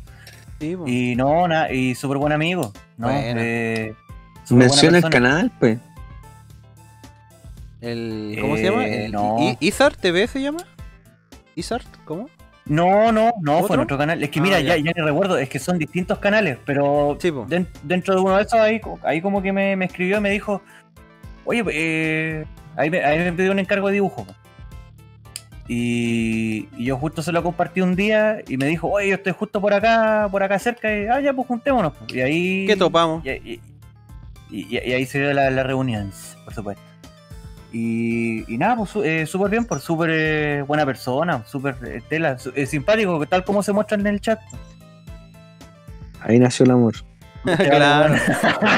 Sí. 0.62 0.78
Y 0.86 1.16
no, 1.16 1.48
na- 1.48 1.72
y 1.72 1.96
súper 1.96 2.18
buen 2.20 2.32
amigo, 2.32 2.72
¿no? 2.98 3.10
Eh, 3.12 3.94
Menciona 4.52 5.00
el 5.00 5.10
canal, 5.10 5.52
pues. 5.60 5.80
El, 7.82 8.38
¿Cómo 8.40 8.56
se 8.58 8.62
Eh, 8.62 8.70
llama? 8.70 8.86
El, 8.86 9.12
no. 9.12 9.38
I- 9.40 9.58
Izar 9.60 9.96
TV 9.96 10.28
se 10.28 10.40
llama? 10.42 10.60
¿Izar? 11.56 11.82
¿Cómo? 12.06 12.30
No, 12.66 13.12
no, 13.12 13.32
no, 13.42 13.54
fue 13.54 13.62
¿Otro? 13.64 13.74
en 13.74 13.80
otro 13.82 13.98
canal. 13.98 14.22
Es 14.22 14.30
que 14.30 14.40
Ah, 14.40 14.44
mira, 14.44 14.60
ya. 14.60 14.78
ya, 14.78 14.84
ya 14.84 14.92
ni 14.96 15.02
recuerdo, 15.04 15.38
es 15.40 15.50
que 15.50 15.58
son 15.58 15.80
distintos 15.80 16.20
canales, 16.20 16.60
pero 16.64 17.18
den- 17.48 17.68
dentro 17.82 18.14
de 18.14 18.22
uno 18.22 18.36
de 18.38 18.44
esos 18.44 18.54
ahí, 18.60 18.80
ahí 19.04 19.20
como 19.20 19.42
que 19.42 19.52
me, 19.52 19.76
me 19.76 19.86
escribió 19.86 20.18
y 20.20 20.22
me 20.22 20.30
dijo, 20.30 20.62
oye, 21.44 21.64
eh, 21.72 22.46
ahí, 22.76 22.92
me, 22.92 23.04
ahí 23.04 23.18
me 23.18 23.34
pidió 23.34 23.52
un 23.52 23.58
encargo 23.60 23.88
de 23.88 23.94
dibujo. 23.94 24.26
po". 24.26 24.36
Y, 25.74 26.68
y 26.78 26.84
yo 26.84 26.98
justo 26.98 27.22
se 27.22 27.32
lo 27.32 27.42
compartí 27.44 27.80
un 27.80 27.96
día 27.96 28.40
y 28.46 28.58
me 28.58 28.66
dijo, 28.66 28.90
oye, 28.90 29.08
yo 29.08 29.16
estoy 29.16 29.32
justo 29.32 29.62
por 29.62 29.74
acá, 29.74 30.28
por 30.30 30.44
acá 30.44 30.60
cerca, 30.60 30.94
y 30.94 31.06
ah, 31.08 31.22
ya 31.22 31.32
pues 31.32 31.48
juntémonos. 31.48 31.94
po". 31.94 32.06
Y 32.14 32.20
ahí... 32.20 32.66
¿Qué 32.68 32.76
topamos? 32.76 33.26
Y, 33.26 33.30
y- 33.30 33.62
y- 34.50 34.68
y 34.70 34.92
ahí 34.92 35.06
se 35.06 35.20
dio 35.20 35.32
la, 35.34 35.50
la 35.50 35.64
reunión, 35.64 36.12
por 36.44 36.54
supuesto. 36.54 36.84
Y, 37.72 38.54
y 38.54 38.58
nada, 38.58 38.76
pues 38.76 38.94
eh, 38.98 39.26
súper 39.26 39.50
bien, 39.50 39.64
por 39.64 39.80
súper 39.80 40.10
eh, 40.12 40.62
buena 40.68 40.86
persona, 40.86 41.46
súper 41.46 41.78
eh, 41.88 42.02
tela, 42.10 42.36
eh, 42.54 42.66
simpático, 42.66 43.26
tal 43.26 43.46
como 43.46 43.64
se 43.64 43.72
muestra 43.72 43.98
en 43.98 44.08
el 44.08 44.20
chat. 44.20 44.42
Ahí 46.20 46.38
nació 46.38 46.66
el 46.66 46.72
amor. 46.72 46.96
claro. 47.46 48.14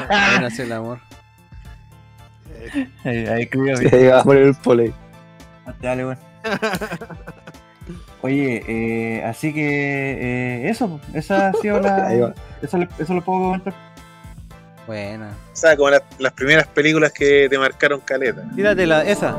Ahí 0.10 0.42
nació 0.42 0.66
el 0.66 0.72
amor. 0.74 1.00
Ahí, 3.04 3.26
ahí 3.26 3.42
escribió 3.42 3.78
Sí, 3.78 3.88
ahí 3.92 4.06
va 4.10 4.20
a 4.20 4.24
poner 4.24 4.44
el 4.44 4.54
pole. 4.54 4.94
Dale, 5.82 6.06
bueno. 6.06 6.33
Oye, 8.22 8.64
eh, 8.68 9.24
así 9.26 9.54
que 9.54 10.64
eh, 10.66 10.70
eso, 10.70 11.00
esa 11.14 11.50
ha 11.50 11.54
sido 11.54 11.80
la. 11.82 12.34
Eso, 12.62 12.78
eso 12.98 13.14
lo 13.14 13.22
puedo 13.22 13.40
comentar. 13.42 13.74
Buena. 14.88 15.32
O 15.52 15.56
sea, 15.56 15.76
como 15.76 15.90
las, 15.90 16.02
las 16.18 16.32
primeras 16.32 16.66
películas 16.68 17.12
que 17.12 17.48
te 17.50 17.58
marcaron 17.58 18.00
caleta. 18.00 18.42
Tírate 18.56 18.86
la, 18.88 19.04
esa. 19.04 19.38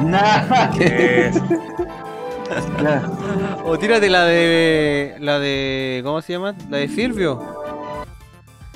Eh, 0.80 1.30
O 3.64 3.78
tírate 3.78 4.08
la 4.08 4.24
de. 4.24 5.16
La 5.20 5.38
de. 5.38 6.00
¿Cómo 6.02 6.22
se 6.22 6.32
llama? 6.32 6.54
La 6.70 6.78
de 6.78 6.88
Silvio. 6.88 7.40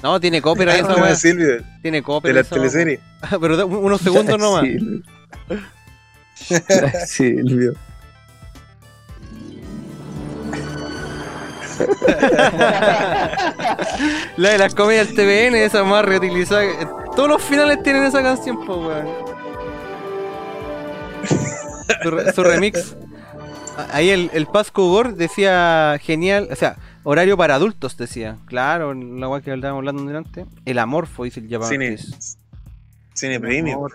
No, 0.02 0.20
tiene 0.20 0.42
copyright 0.42 0.84
esa 0.84 0.94
weá. 0.96 1.14
Silvio. 1.14 1.62
Tiene 1.80 1.98
de 1.98 2.02
copyright. 2.02 2.34
la 2.34 2.40
esa 2.42 2.54
weá. 2.54 2.60
teleserie. 2.70 3.00
Pero 3.40 3.66
unos 3.66 4.00
segundos 4.02 4.38
nomás. 4.38 4.64
Silvio. 7.06 7.06
Silvio. 7.06 7.72
La 14.36 14.50
de 14.50 14.58
las 14.58 14.74
comedias 14.74 15.08
del 15.14 15.16
TVN, 15.16 15.54
esa 15.56 15.84
más 15.84 16.04
reutilizada. 16.04 16.64
Todos 17.16 17.28
los 17.28 17.42
finales 17.42 17.82
tienen 17.82 18.04
esa 18.04 18.22
canción, 18.22 18.64
pues, 18.64 18.78
weón. 18.78 19.06
Su, 22.02 22.10
re- 22.10 22.32
su 22.32 22.44
remix. 22.44 22.96
Ahí 23.92 24.10
el, 24.10 24.30
el 24.32 24.46
Pasco 24.46 24.88
Gore 24.88 25.12
decía 25.14 25.98
genial, 26.00 26.48
o 26.50 26.54
sea, 26.56 26.76
horario 27.02 27.36
para 27.36 27.56
adultos 27.56 27.96
decía. 27.96 28.36
Claro, 28.46 28.94
la 28.94 29.28
weá 29.28 29.40
que 29.40 29.52
estábamos 29.52 29.80
hablando 29.80 30.04
delante. 30.04 30.46
El 30.64 30.78
amorfo, 30.78 31.24
dice 31.24 31.40
el 31.40 31.48
Japan 31.48 31.68
Cine. 31.68 31.98
Cine 33.14 33.40
premium. 33.40 33.88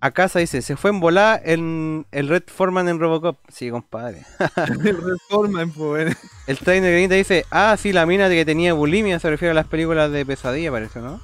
A 0.00 0.10
casa 0.10 0.40
dice, 0.40 0.62
se 0.62 0.76
fue 0.76 0.90
en 0.90 0.98
volar 0.98 1.40
en 1.44 2.06
el 2.10 2.28
Red 2.28 2.44
Foreman 2.48 2.88
en 2.88 2.98
Robocop. 2.98 3.38
Sí, 3.48 3.70
compadre. 3.70 4.24
El 4.66 5.00
Reforman, 5.00 5.70
pues, 5.70 5.88
bueno. 5.88 6.10
El 6.48 6.58
trainer 6.58 6.90
Granita 6.90 7.14
dice, 7.14 7.46
ah, 7.52 7.76
sí, 7.78 7.92
la 7.92 8.04
mina 8.04 8.28
que 8.28 8.44
tenía 8.44 8.72
bulimia 8.72 9.20
se 9.20 9.30
refiere 9.30 9.52
a 9.52 9.54
las 9.54 9.68
películas 9.68 10.10
de 10.10 10.26
pesadilla, 10.26 10.72
parece, 10.72 10.98
¿no? 10.98 11.20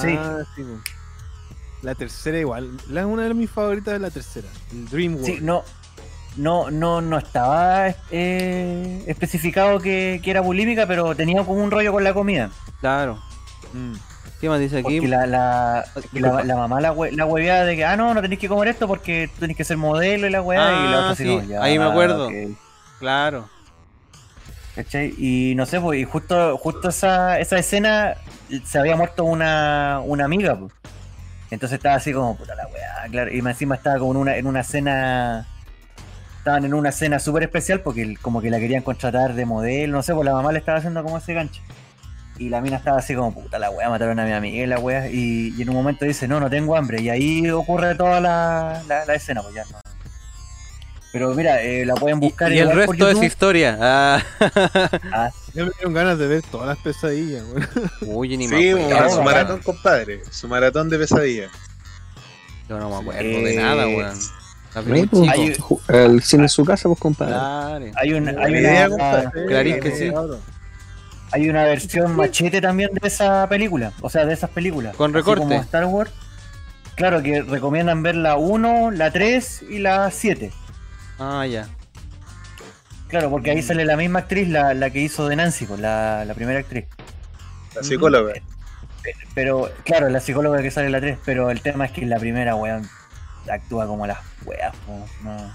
Sí. 0.00 0.16
Ah, 0.16 0.44
sí, 0.54 0.62
pues. 0.62 0.96
La 1.82 1.94
tercera 1.94 2.38
igual. 2.38 2.76
La, 2.88 3.06
una 3.06 3.24
de 3.24 3.34
mis 3.34 3.50
favoritas 3.50 3.94
es 3.94 4.00
la 4.00 4.10
tercera. 4.10 4.48
El 4.70 4.88
Dream 4.88 5.14
World. 5.14 5.26
Sí, 5.26 5.38
no. 5.42 5.64
No, 6.36 6.70
no, 6.70 7.00
no 7.00 7.16
estaba 7.16 7.88
eh, 8.10 9.02
especificado 9.06 9.80
que, 9.80 10.20
que 10.22 10.30
era 10.30 10.42
bulímica, 10.42 10.86
pero 10.86 11.16
tenía 11.16 11.42
como 11.44 11.64
un 11.64 11.70
rollo 11.70 11.92
con 11.92 12.04
la 12.04 12.12
comida. 12.12 12.50
Claro. 12.80 13.18
Mm. 13.72 13.94
¿Qué 14.40 14.48
más 14.50 14.60
dice 14.60 14.78
aquí? 14.78 15.00
Porque 15.00 15.08
la, 15.08 15.26
la, 15.26 15.84
la, 16.12 16.44
la 16.44 16.56
mamá 16.56 16.80
la, 16.80 16.92
hue- 16.94 17.10
la 17.12 17.24
hueveaba 17.24 17.64
de 17.64 17.74
que, 17.76 17.84
ah, 17.84 17.96
no, 17.96 18.12
no 18.12 18.20
tenéis 18.20 18.38
que 18.40 18.48
comer 18.48 18.68
esto 18.68 18.86
porque 18.86 19.30
tú 19.34 19.40
tenés 19.40 19.56
que 19.56 19.64
ser 19.64 19.78
modelo 19.78 20.26
y 20.26 20.30
la 20.30 20.42
weá. 20.42 20.60
y 20.86 20.90
la 20.90 20.96
Ah, 20.96 21.00
otra 21.00 21.10
así 21.12 21.24
sí, 21.24 21.28
como, 21.36 21.48
ya, 21.48 21.62
ahí 21.62 21.78
me 21.78 21.86
acuerdo. 21.86 22.28
Claro. 22.98 23.48
¿Cachai? 24.74 25.14
Y 25.16 25.54
no 25.54 25.64
sé, 25.64 25.80
pues, 25.80 26.00
y 26.00 26.04
justo, 26.04 26.58
justo 26.58 26.90
esa, 26.90 27.38
esa 27.40 27.58
escena 27.58 28.14
se 28.64 28.78
había 28.78 28.94
muerto 28.94 29.24
una, 29.24 30.00
una 30.04 30.26
amiga, 30.26 30.54
pues. 30.58 30.70
Entonces 31.50 31.76
estaba 31.78 31.94
así 31.94 32.12
como, 32.12 32.36
puta 32.36 32.54
la 32.54 32.66
weá, 32.66 33.06
claro. 33.10 33.32
Y 33.32 33.38
encima 33.38 33.76
estaba 33.76 33.98
como 33.98 34.10
en 34.12 34.16
una, 34.18 34.36
en 34.36 34.46
una 34.46 34.60
escena. 34.60 35.46
Estaban 36.38 36.64
en 36.64 36.74
una 36.74 36.90
escena 36.90 37.18
súper 37.18 37.44
especial 37.44 37.80
porque 37.80 38.16
como 38.22 38.40
que 38.40 38.50
la 38.50 38.58
querían 38.60 38.82
contratar 38.82 39.34
de 39.34 39.46
modelo, 39.46 39.94
no 39.96 40.02
sé, 40.02 40.14
pues 40.14 40.24
la 40.26 40.32
mamá 40.34 40.52
le 40.52 40.58
estaba 40.58 40.78
haciendo 40.78 41.02
como 41.02 41.18
ese 41.18 41.34
gancho. 41.34 41.60
Y 42.38 42.48
la 42.50 42.60
mina 42.60 42.76
estaba 42.76 42.98
así 42.98 43.14
como, 43.14 43.32
puta 43.32 43.58
la 43.58 43.70
weá, 43.70 43.88
mataron 43.88 44.18
a 44.20 44.24
mi 44.24 44.32
amiga 44.32 44.62
y 44.62 44.66
la 44.66 44.78
weá. 44.78 45.08
Y, 45.08 45.54
y 45.56 45.62
en 45.62 45.68
un 45.70 45.74
momento 45.76 46.04
dice, 46.04 46.28
no, 46.28 46.38
no 46.40 46.50
tengo 46.50 46.76
hambre. 46.76 47.00
Y 47.00 47.08
ahí 47.08 47.48
ocurre 47.50 47.94
toda 47.94 48.20
la, 48.20 48.82
la, 48.86 49.04
la 49.06 49.14
escena, 49.14 49.42
pues 49.42 49.54
ya 49.54 49.64
no. 49.70 49.78
Pero 51.12 51.34
mira, 51.34 51.62
eh, 51.62 51.86
la 51.86 51.94
pueden 51.94 52.20
buscar 52.20 52.52
Y 52.52 52.58
el 52.58 52.68
igual 52.68 52.84
por 52.86 52.96
resto 52.98 53.10
es 53.10 53.22
historia. 53.22 53.78
Ah. 53.80 54.22
Ah, 55.12 55.30
Ya 55.54 55.64
me 55.64 55.70
dieron 55.70 55.94
ganas 55.94 56.18
de 56.18 56.26
ver 56.26 56.42
todas 56.42 56.66
las 56.66 56.76
pesadillas, 56.78 57.42
weón. 57.44 57.68
Oye, 58.14 58.36
ni 58.36 58.48
me 58.48 58.58
Sí, 58.58 58.68
acuerdo. 58.70 58.88
bueno, 58.90 59.10
su 59.10 59.22
maratón, 59.22 59.60
compadre. 59.62 60.20
Su 60.30 60.46
maratón 60.48 60.90
de 60.90 60.98
pesadilla. 60.98 61.48
Yo 62.68 62.78
no 62.78 62.90
me 62.90 62.96
acuerdo 62.96 63.22
Eh, 63.22 63.42
de 63.44 63.56
nada, 63.56 63.86
weón. 63.86 64.18
Muy 64.84 65.06
pues, 65.06 65.30
El 65.88 66.20
cine 66.22 66.42
en 66.42 66.48
su 66.50 66.62
casa, 66.66 66.86
pues 66.86 67.00
compadre. 67.00 67.32
Claro. 67.32 67.86
hay 67.94 68.10
Buena 68.10 68.32
una, 68.32 68.50
idea, 68.50 68.88
compadre. 68.90 69.46
Clarís 69.46 69.76
que 69.78 69.90
sí. 69.92 70.12
Hay 71.36 71.50
una 71.50 71.64
versión 71.64 72.16
machete 72.16 72.62
también 72.62 72.88
de 72.94 73.06
esa 73.06 73.46
película, 73.46 73.92
o 74.00 74.08
sea, 74.08 74.24
de 74.24 74.32
esas 74.32 74.48
películas. 74.48 74.96
Con 74.96 75.10
Así 75.10 75.18
recorte. 75.18 75.40
como 75.40 75.60
Star 75.60 75.84
Wars. 75.84 76.10
Claro, 76.94 77.22
que 77.22 77.42
recomiendan 77.42 78.02
ver 78.02 78.14
la 78.14 78.38
1, 78.38 78.90
la 78.92 79.10
3 79.10 79.64
y 79.68 79.78
la 79.80 80.10
7. 80.10 80.50
Ah, 81.18 81.44
ya. 81.44 81.68
Claro, 83.08 83.28
porque 83.28 83.50
ahí 83.50 83.62
sale 83.62 83.84
la 83.84 83.98
misma 83.98 84.20
actriz, 84.20 84.48
la, 84.48 84.72
la 84.72 84.88
que 84.88 85.00
hizo 85.00 85.28
de 85.28 85.36
Nancy, 85.36 85.66
pues, 85.66 85.78
la, 85.78 86.24
la 86.24 86.32
primera 86.32 86.58
actriz. 86.58 86.86
La 87.74 87.82
psicóloga. 87.82 88.32
Pero, 89.34 89.70
claro, 89.84 90.08
la 90.08 90.20
psicóloga 90.20 90.62
que 90.62 90.70
sale 90.70 90.86
en 90.86 90.92
la 90.92 91.00
3, 91.02 91.18
pero 91.22 91.50
el 91.50 91.60
tema 91.60 91.84
es 91.84 91.92
que 91.92 92.06
la 92.06 92.18
primera, 92.18 92.54
weón, 92.54 92.88
actúa 93.52 93.86
como 93.86 94.06
las 94.06 94.20
weas, 94.46 94.74
no. 95.22 95.52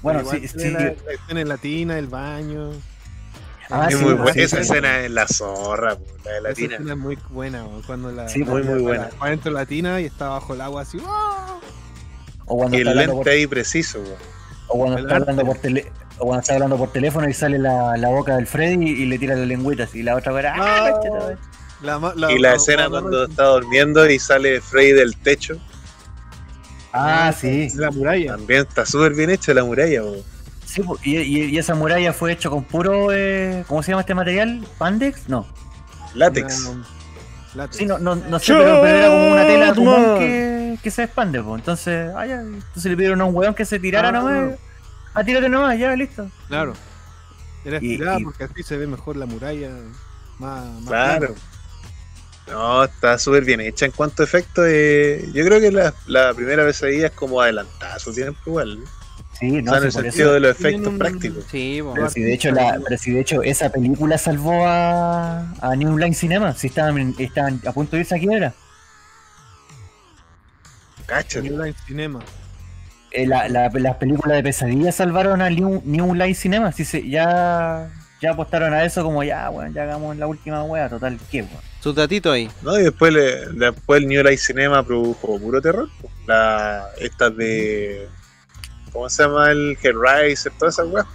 Bueno, 0.00 0.22
sí, 0.30 0.46
sí. 0.46 0.70
La, 0.70 0.78
la 0.78 1.12
escena 1.12 1.40
en 1.40 1.48
latina, 1.48 1.98
el 1.98 2.06
baño. 2.06 2.70
Ah, 3.70 3.88
es 3.90 3.96
sí, 3.98 4.04
muy 4.04 4.14
buena. 4.14 4.32
sí, 4.32 4.40
Esa 4.42 4.56
sí. 4.56 4.62
escena 4.62 5.00
es 5.00 5.10
la 5.10 5.26
zorra, 5.26 5.96
po, 5.96 6.04
la 6.24 6.30
de 6.30 6.38
Esa 6.38 6.48
latina. 6.48 6.74
escena 6.74 6.92
es 6.92 6.98
muy 6.98 7.18
buena, 7.30 7.64
cuando 7.86 8.12
la. 8.12 8.28
Sí, 8.28 8.40
la- 8.40 8.46
muy, 8.46 8.62
muy 8.62 8.74
la- 8.76 8.82
buena. 8.82 9.08
Va 9.20 9.26
adentro 9.26 9.52
latina 9.52 10.00
y 10.00 10.04
está 10.04 10.28
bajo 10.28 10.54
el 10.54 10.60
agua 10.60 10.82
así. 10.82 10.98
¡ah! 11.06 11.58
O 12.46 12.56
cuando 12.58 12.76
Y 12.76 12.80
está 12.80 12.90
el 12.92 12.98
hablando 12.98 13.12
lente 13.14 13.24
por, 13.24 13.32
ahí 13.32 13.46
preciso, 13.46 13.98
po. 14.02 14.10
o 14.68 14.78
cuando 14.78 14.98
el 14.98 15.04
está 15.04 15.16
hablando 15.16 15.44
por 15.44 15.56
tele- 15.58 15.90
o 16.18 16.26
cuando 16.26 16.40
está 16.40 16.54
hablando 16.54 16.76
por 16.78 16.92
teléfono 16.92 17.28
y 17.28 17.34
sale 17.34 17.58
la, 17.58 17.96
la 17.96 18.08
boca 18.08 18.36
del 18.36 18.46
Freddy 18.46 18.84
y, 18.86 19.02
y 19.02 19.06
le 19.06 19.18
tira 19.18 19.34
las 19.34 19.46
lengüitas 19.48 19.94
y 19.94 20.02
la 20.02 20.14
otra 20.16 20.32
weá, 20.32 20.54
¡ah! 20.56 21.00
La, 21.82 21.98
la- 22.14 22.32
Y 22.32 22.38
la 22.38 22.50
la- 22.50 22.54
escena 22.56 22.84
la- 22.84 22.88
cuando 22.90 23.24
está 23.24 23.44
durmiendo 23.46 24.08
y 24.08 24.18
sale 24.18 24.60
Freddy 24.60 24.92
del 24.92 25.16
techo. 25.16 25.58
Ah, 26.92 27.32
sí. 27.38 27.68
La 27.74 27.90
muralla. 27.90 28.32
También 28.36 28.62
está 28.62 28.86
súper 28.86 29.12
bien 29.12 29.28
hecha 29.30 29.52
la 29.52 29.64
muralla, 29.64 30.00
po. 30.02 30.16
Sí, 30.76 30.82
y, 31.02 31.16
y- 31.16 31.44
y 31.46 31.58
esa 31.58 31.74
muralla 31.74 32.12
fue 32.12 32.32
hecho 32.32 32.50
con 32.50 32.62
puro. 32.64 33.08
eh, 33.12 33.64
¿Cómo 33.66 33.82
se 33.82 33.90
llama 33.92 34.02
este 34.02 34.14
material? 34.14 34.64
¿Pandex? 34.78 35.28
No. 35.28 35.46
Látex. 36.14 36.70
Sí, 37.70 37.86
no, 37.86 37.98
no, 37.98 38.14
no 38.14 38.38
sé, 38.38 38.52
pero, 38.52 38.80
pero 38.82 38.98
era 38.98 39.08
como 39.08 39.32
una 39.32 39.46
tela 39.46 40.18
que, 40.18 40.78
que 40.82 40.90
se 40.90 41.04
expande, 41.04 41.42
pues. 41.42 41.58
Entonces, 41.60 42.12
ah, 42.14 42.26
ya, 42.26 42.40
entonces 42.40 42.84
le 42.84 42.96
pidieron 42.96 43.20
a 43.22 43.24
un 43.24 43.34
weón 43.34 43.54
que 43.54 43.64
se 43.64 43.78
tirara 43.78 44.08
Ah, 44.10 44.12
nomás. 44.12 44.36
no. 44.50 44.56
Ah, 45.14 45.24
tírate 45.24 45.48
nomás, 45.48 45.78
ya, 45.78 45.96
listo. 45.96 46.30
Claro. 46.48 46.74
Era 47.64 47.76
estirada 47.78 48.20
y- 48.20 48.24
porque 48.24 48.44
así 48.44 48.62
se 48.62 48.76
ve 48.76 48.86
mejor 48.86 49.16
la 49.16 49.24
muralla. 49.26 49.70
Más, 50.38 50.64
más 50.66 50.84
Claro. 50.86 51.18
claro. 51.28 51.34
No, 52.48 52.84
está 52.84 53.18
súper 53.18 53.44
bien 53.44 53.60
hecha 53.60 53.86
en 53.86 53.92
cuanto 53.92 54.22
a 54.22 54.26
efectos. 54.26 54.64
eh, 54.68 55.28
yo 55.32 55.44
creo 55.44 55.58
que 55.60 55.72
la, 55.72 55.92
la 56.06 56.32
primera 56.34 56.62
pesadilla 56.64 57.06
es 57.06 57.12
como 57.12 57.40
adelantada 57.40 57.98
su 57.98 58.12
tiempo 58.14 58.38
igual. 58.46 58.78
Sí, 59.38 59.58
o 59.58 59.62
no, 59.62 59.70
sea, 59.72 59.78
en 59.80 59.84
el 59.84 59.92
sentido 59.92 60.12
eso- 60.28 60.32
de 60.32 60.40
los 60.40 60.50
efectos 60.58 60.86
un- 60.88 60.98
prácticos. 60.98 61.44
Sí, 61.50 61.80
po. 61.82 61.92
Pero 61.94 62.08
si 62.10 62.22
de 62.22 62.32
hecho 62.34 62.50
la, 62.52 62.80
pero 62.82 62.96
si 62.96 63.10
de 63.12 63.20
hecho 63.20 63.42
esa 63.42 63.68
película 63.70 64.16
salvó 64.18 64.66
a, 64.66 65.52
a 65.60 65.76
New 65.76 65.98
Line 65.98 66.14
Cinema, 66.14 66.54
si 66.54 66.68
estaban, 66.68 67.14
estaban 67.18 67.60
a 67.66 67.72
punto 67.72 67.96
de 67.96 68.00
irse 68.00 68.14
a 68.14 68.18
quiebra. 68.18 68.54
Cacho. 71.06 71.40
New 71.42 71.56
Line 71.62 71.74
Cinema. 71.86 72.20
Eh, 73.12 73.26
la, 73.26 73.48
la- 73.48 73.68
las 73.72 73.96
películas 73.96 74.36
de 74.36 74.42
pesadilla 74.42 74.90
salvaron 74.92 75.40
a 75.40 75.48
New, 75.50 75.82
New 75.84 76.14
Line 76.14 76.34
Cinema, 76.34 76.72
si 76.72 76.84
se, 76.84 77.08
ya, 77.08 77.88
ya 78.20 78.32
apostaron 78.32 78.74
a 78.74 78.84
eso 78.84 79.02
como 79.04 79.22
ya, 79.22 79.48
bueno, 79.48 79.72
ya 79.72 79.84
hagamos 79.84 80.16
la 80.16 80.26
última 80.26 80.62
wea, 80.64 80.88
total, 80.88 81.18
¿qué, 81.30 81.42
weón? 81.42 81.62
Su 81.80 81.92
datito 81.92 82.32
ahí. 82.32 82.50
No, 82.62 82.76
y 82.78 82.82
después, 82.82 83.12
le- 83.12 83.46
después 83.52 84.00
el 84.02 84.08
New 84.08 84.22
Light 84.22 84.40
Cinema 84.40 84.82
produjo 84.82 85.38
puro 85.38 85.60
terror. 85.62 85.88
La, 86.26 86.86
estas 86.98 87.36
de. 87.36 88.08
¿Cómo 88.96 89.10
se 89.10 89.22
llama 89.24 89.50
el 89.50 89.76
Hellraiser? 89.82 90.52
Todas 90.58 90.74
esas 90.78 90.86
weas. 90.88 91.06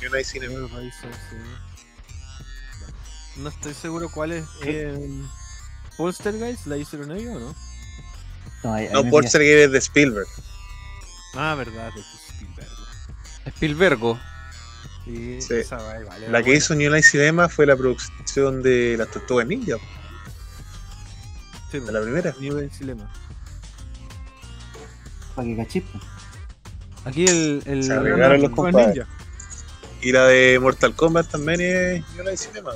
New 0.00 0.10
Light 0.12 0.26
Cinema. 0.26 0.54
Hellraiser, 0.54 1.14
sí. 1.30 1.36
No 3.36 3.48
estoy 3.50 3.74
seguro 3.74 4.08
cuál 4.12 4.32
es. 4.32 4.44
Eh, 4.64 5.22
Poltergeist, 5.96 6.66
¿la 6.66 6.76
hicieron 6.76 7.12
ellos 7.12 7.36
o 7.36 7.38
no? 7.38 7.54
No, 8.64 8.74
ahí- 8.74 8.86
ahí 8.86 8.92
No, 8.92 9.08
Poltergeist 9.08 9.66
es 9.66 9.70
de 9.70 9.78
Spielberg. 9.78 10.26
Ah, 11.36 11.54
verdad, 11.56 11.92
de 11.94 12.00
Spielberg. 12.26 12.68
Spielbergo. 13.54 14.18
Sí, 15.04 15.40
Sí. 15.40 15.54
esa 15.54 15.76
va, 15.76 16.00
igual, 16.00 16.20
era 16.24 16.32
La 16.32 16.38
que 16.38 16.46
buena. 16.46 16.58
hizo 16.58 16.74
New 16.74 16.90
Light 16.90 17.04
Cinema 17.04 17.48
fue 17.48 17.66
la 17.66 17.76
producción 17.76 18.62
de 18.64 18.96
las 18.98 19.08
Tortugas 19.12 19.46
Ninja. 19.46 19.76
Sí, 21.70 21.78
De 21.78 21.92
la 21.92 22.00
primera. 22.00 22.34
New 22.40 22.56
Line 22.58 22.70
Cinema. 22.76 23.08
Para 25.36 25.46
que 25.46 25.56
cachis. 25.56 25.84
Aquí 27.08 27.24
el. 27.24 27.62
el 27.64 27.82
Se 27.84 27.92
arreglaron 27.92 28.42
los 28.42 28.50
compadres. 28.50 28.96
Ninja. 28.96 29.08
Y 30.00 30.12
la 30.12 30.26
de 30.26 30.58
Mortal 30.60 30.94
Kombat 30.94 31.28
también 31.28 31.60
es 31.60 32.04
New 32.14 32.24
Light 32.24 32.38
Cinema. 32.38 32.70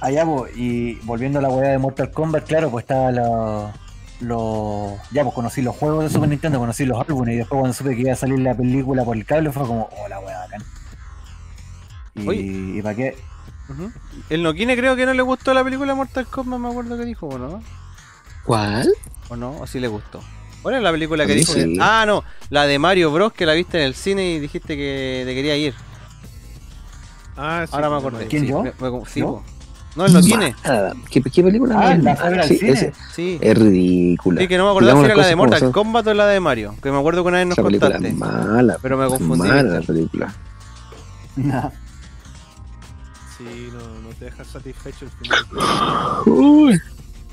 Allá, 0.00 0.24
po, 0.24 0.46
y 0.54 0.94
volviendo 1.02 1.38
a 1.38 1.42
la 1.42 1.48
weá 1.48 1.70
de 1.70 1.78
Mortal 1.78 2.10
Kombat, 2.10 2.46
claro, 2.46 2.70
pues 2.70 2.84
estaba 2.84 3.10
la. 3.10 3.72
Los, 4.20 4.98
ya, 5.12 5.22
pues 5.22 5.34
conocí 5.34 5.62
los 5.62 5.74
juegos 5.74 6.04
de 6.04 6.10
Super 6.10 6.28
Nintendo, 6.28 6.58
conocí 6.58 6.84
los 6.84 7.00
álbumes 7.00 7.34
y 7.34 7.38
después 7.38 7.58
cuando 7.58 7.72
supe 7.72 7.96
que 7.96 8.02
iba 8.02 8.12
a 8.12 8.16
salir 8.16 8.38
la 8.38 8.54
película 8.54 9.02
por 9.02 9.16
el 9.16 9.24
cable 9.24 9.50
fue 9.50 9.66
como, 9.66 9.88
oh, 9.90 10.08
la 10.08 10.20
weá 10.20 10.40
bacán. 10.40 10.62
Y, 12.16 12.28
Oye. 12.28 12.40
y 12.42 12.82
para 12.82 12.94
qué, 12.94 13.16
Ujú. 13.70 13.90
El 14.28 14.42
Noquine 14.42 14.76
creo 14.76 14.94
que 14.94 15.06
no 15.06 15.14
le 15.14 15.22
gustó 15.22 15.54
la 15.54 15.64
película 15.64 15.94
Mortal 15.94 16.26
Kombat, 16.26 16.60
me 16.60 16.68
acuerdo 16.68 16.98
que 16.98 17.06
dijo, 17.06 17.28
¿o 17.28 17.38
no? 17.38 17.62
¿Cuál? 18.44 18.92
¿O 19.30 19.36
no? 19.36 19.58
¿O 19.58 19.66
sí 19.66 19.80
le 19.80 19.88
gustó? 19.88 20.20
¿Cuál 20.62 20.74
es 20.76 20.82
la 20.82 20.90
película 20.92 21.26
que 21.26 21.34
dijo? 21.34 21.54
que-. 21.54 21.76
Ah, 21.80 22.04
no, 22.06 22.22
la 22.50 22.66
de 22.66 22.78
Mario 22.78 23.10
Bros. 23.12 23.32
que 23.32 23.46
la 23.46 23.54
viste 23.54 23.78
en 23.78 23.84
el 23.84 23.94
cine 23.94 24.30
y 24.32 24.38
dijiste 24.40 24.76
que 24.76 25.22
te 25.26 25.34
quería 25.34 25.56
ir. 25.56 25.74
Ah, 27.36 27.64
sí. 27.66 27.72
Ahora 27.74 27.88
me 27.90 27.96
acordé. 27.96 28.26
¿Quién, 28.26 28.42
sí, 28.42 28.48
yo? 28.48 28.62
me- 28.62 28.72
me- 28.78 29.06
sí, 29.06 29.22
po. 29.22 29.42
No, 29.96 30.06
el 30.06 30.12
Noquine. 30.12 30.54
Mala. 30.64 30.92
¿Qué, 31.10 31.20
qué 31.22 31.42
película? 31.42 31.74
Ah, 31.78 31.96
la 31.96 32.42
Sí, 32.46 32.58
cine. 32.58 32.70
ese- 32.72 32.92
Sí. 33.12 33.38
es 33.40 33.58
ridícula. 33.58 34.40
Sí, 34.40 34.46
que 34.46 34.56
no 34.58 34.64
me 34.66 34.70
acordaba 34.70 35.00
si 35.00 35.04
era 35.06 35.16
la 35.16 35.26
de 35.26 35.36
Mortal 35.36 35.58
son. 35.60 35.72
Kombat 35.72 36.06
o 36.06 36.14
la 36.14 36.26
de 36.26 36.38
Mario. 36.38 36.74
Que 36.82 36.92
me 36.92 36.98
acuerdo 36.98 37.22
que 37.24 37.28
una 37.28 37.38
vez 37.38 37.46
nos 37.48 37.58
Esa 37.58 37.64
película 37.66 37.90
contaste. 37.92 38.08
es 38.08 38.14
mala. 38.16 38.76
Pero 38.82 38.96
me 38.98 39.06
confundí. 39.08 39.48
Mala 39.48 39.62
la 39.64 39.80
película. 39.80 40.34
Nah. 41.36 41.70
Sí, 43.38 43.70
no, 43.72 44.00
no 44.08 44.14
te 44.18 44.26
dejas 44.26 44.46
satisfecho 44.46 45.06
el 45.06 45.10
final. 45.12 45.44
Uy, 46.26 46.78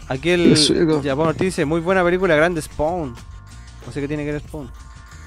Aquí 0.10 0.30
el. 0.30 0.56
Japón 1.03 1.27
Ortiz 1.27 1.48
dice, 1.48 1.66
muy 1.66 1.82
buena 1.82 2.03
película, 2.03 2.36
grande 2.36 2.61
Spawn. 2.61 3.14
No 3.86 3.92
sé 3.92 4.02
qué 4.02 4.08
tiene 4.08 4.26
que 4.26 4.34
ver 4.34 4.42
Spawn. 4.42 4.72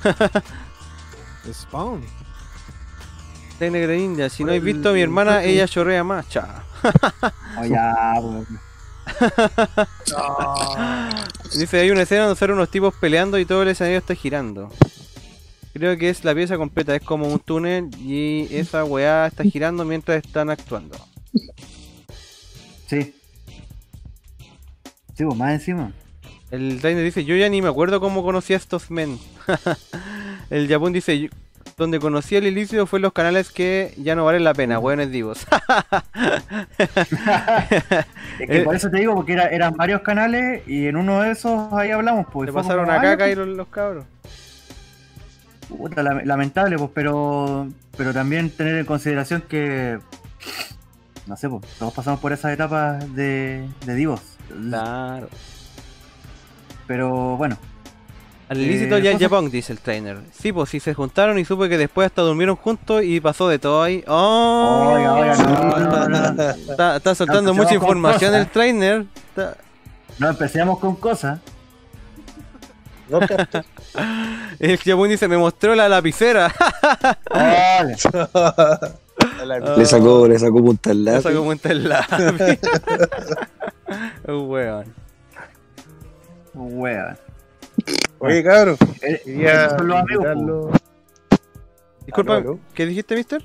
Spawn. 1.52 2.02
De 3.58 3.70
Negra 3.70 3.94
India, 3.94 4.30
si 4.30 4.42
no 4.42 4.52
has 4.52 4.62
visto 4.62 4.88
a 4.88 4.92
mi 4.92 5.02
hermana, 5.02 5.44
ella 5.44 5.68
chorrea 5.68 6.02
más. 6.02 6.28
Cha. 6.28 6.64
Oh. 10.16 10.44
Dice, 11.58 11.80
hay 11.80 11.90
una 11.90 12.02
escena 12.02 12.22
donde 12.22 12.38
salen 12.38 12.56
unos 12.56 12.70
tipos 12.70 12.94
peleando 12.94 13.38
y 13.38 13.44
todo 13.44 13.62
el 13.62 13.68
escenario 13.68 13.98
está 13.98 14.14
girando. 14.14 14.70
Creo 15.74 15.96
que 15.98 16.08
es 16.08 16.24
la 16.24 16.34
pieza 16.34 16.56
completa, 16.56 16.96
es 16.96 17.02
como 17.02 17.28
un 17.28 17.38
túnel 17.38 17.90
y 17.98 18.48
esa 18.50 18.84
weá 18.84 19.26
está 19.26 19.44
girando 19.44 19.84
mientras 19.84 20.24
están 20.24 20.48
actuando. 20.50 20.96
Sí. 22.86 23.14
Sí, 25.20 25.26
pues 25.26 25.36
más 25.36 25.52
encima. 25.52 25.92
El 26.50 26.80
trainer 26.80 27.04
dice, 27.04 27.26
yo 27.26 27.36
ya 27.36 27.46
ni 27.50 27.60
me 27.60 27.68
acuerdo 27.68 28.00
cómo 28.00 28.22
conocí 28.22 28.54
a 28.54 28.56
estos 28.56 28.90
men. 28.90 29.18
el 30.50 30.66
Japón 30.66 30.94
dice, 30.94 31.20
"Yo- 31.20 31.28
donde 31.76 32.00
conocí 32.00 32.36
al 32.36 32.46
ilícito 32.46 32.86
fue 32.86 33.00
en 33.00 33.02
los 33.02 33.12
canales 33.12 33.50
que 33.50 33.92
ya 33.98 34.14
no 34.14 34.24
valen 34.24 34.44
la 34.44 34.54
pena, 34.54 34.78
weones 34.78 35.10
divos. 35.10 35.46
Es 38.38 38.48
que 38.48 38.60
por 38.62 38.74
eso 38.74 38.88
te 38.88 38.96
digo, 39.00 39.14
porque 39.14 39.34
era- 39.34 39.48
eran 39.48 39.74
varios 39.76 40.00
canales 40.00 40.66
y 40.66 40.86
en 40.86 40.96
uno 40.96 41.20
de 41.20 41.32
esos 41.32 41.70
ahí 41.74 41.90
hablamos, 41.90 42.26
pues. 42.32 42.46
Le 42.46 42.52
fue 42.52 42.62
pasaron 42.62 42.86
como, 42.86 42.96
a 42.96 43.00
"Ah, 43.00 43.02
caca 43.02 43.28
y 43.28 43.34
los, 43.34 43.46
los 43.48 43.68
cabros. 43.68 44.06
Puta, 45.68 46.02
lamentable, 46.02 46.78
pues, 46.78 46.90
pero, 46.94 47.68
pero 47.94 48.14
también 48.14 48.48
tener 48.48 48.76
en 48.78 48.86
consideración 48.86 49.42
que, 49.42 49.98
no 51.26 51.36
sé, 51.36 51.50
pues, 51.50 51.62
todos 51.78 51.92
pasamos 51.92 52.20
por 52.20 52.32
esas 52.32 52.52
etapas 52.54 53.14
de, 53.14 53.68
de 53.84 53.94
divos. 53.94 54.29
Claro. 54.50 55.28
Pero 56.86 57.36
bueno. 57.36 57.56
Al 58.48 58.58
ilícito 58.60 58.96
Eh, 58.96 59.02
ya 59.02 59.16
Japón, 59.18 59.48
dice 59.50 59.72
el 59.72 59.78
trainer. 59.78 60.18
Sí, 60.32 60.52
pues 60.52 60.70
si 60.70 60.80
se 60.80 60.92
juntaron 60.92 61.38
y 61.38 61.44
supe 61.44 61.68
que 61.68 61.78
después 61.78 62.06
hasta 62.06 62.22
durmieron 62.22 62.56
juntos 62.56 63.02
y 63.04 63.20
pasó 63.20 63.48
de 63.48 63.60
todo 63.60 63.80
ahí. 63.82 64.02
¡Oh! 64.08 64.92
Oiga, 64.96 65.14
oiga, 65.14 65.36
no, 65.36 66.08
no, 66.08 66.30
no. 66.32 66.42
Está, 66.50 66.96
está 66.96 67.14
soltando 67.14 67.54
mucha 67.54 67.74
información 67.74 68.34
el 68.34 68.48
trainer. 68.48 69.06
Está- 69.28 69.56
No 70.18 70.28
empecemos 70.30 70.80
con 70.80 70.96
cosas. 70.96 71.38
No. 73.08 73.20
El 74.60 74.76
Japón 74.78 75.08
dice, 75.08 75.26
me 75.26 75.36
mostró 75.38 75.74
la 75.74 75.88
lapicera. 75.88 76.52
Vale. 77.32 77.96
Le 79.76 79.84
sacó, 79.86 80.26
le 80.28 80.38
sacó 80.38 80.62
punta 80.64 80.90
al 80.90 81.04
Le 81.04 81.12
lápiz. 81.12 81.22
sacó 81.28 81.44
cuenta 81.44 81.70
el 81.70 81.88
lápiz. 81.88 82.58
Un 84.26 84.48
weón. 84.50 84.94
Wea. 86.54 87.18
Oye, 88.18 88.42
cabrón. 88.44 88.76
Eh, 89.02 89.20
Quería 89.24 89.70
son 89.70 89.88
los 89.88 89.98
amigos, 90.00 90.24
invitarlo- 90.26 90.70
Disculpa, 92.06 92.36
Aló, 92.36 92.50
aló. 92.50 92.58
¿qué 92.74 92.86
dijiste, 92.86 93.14
mister? 93.16 93.44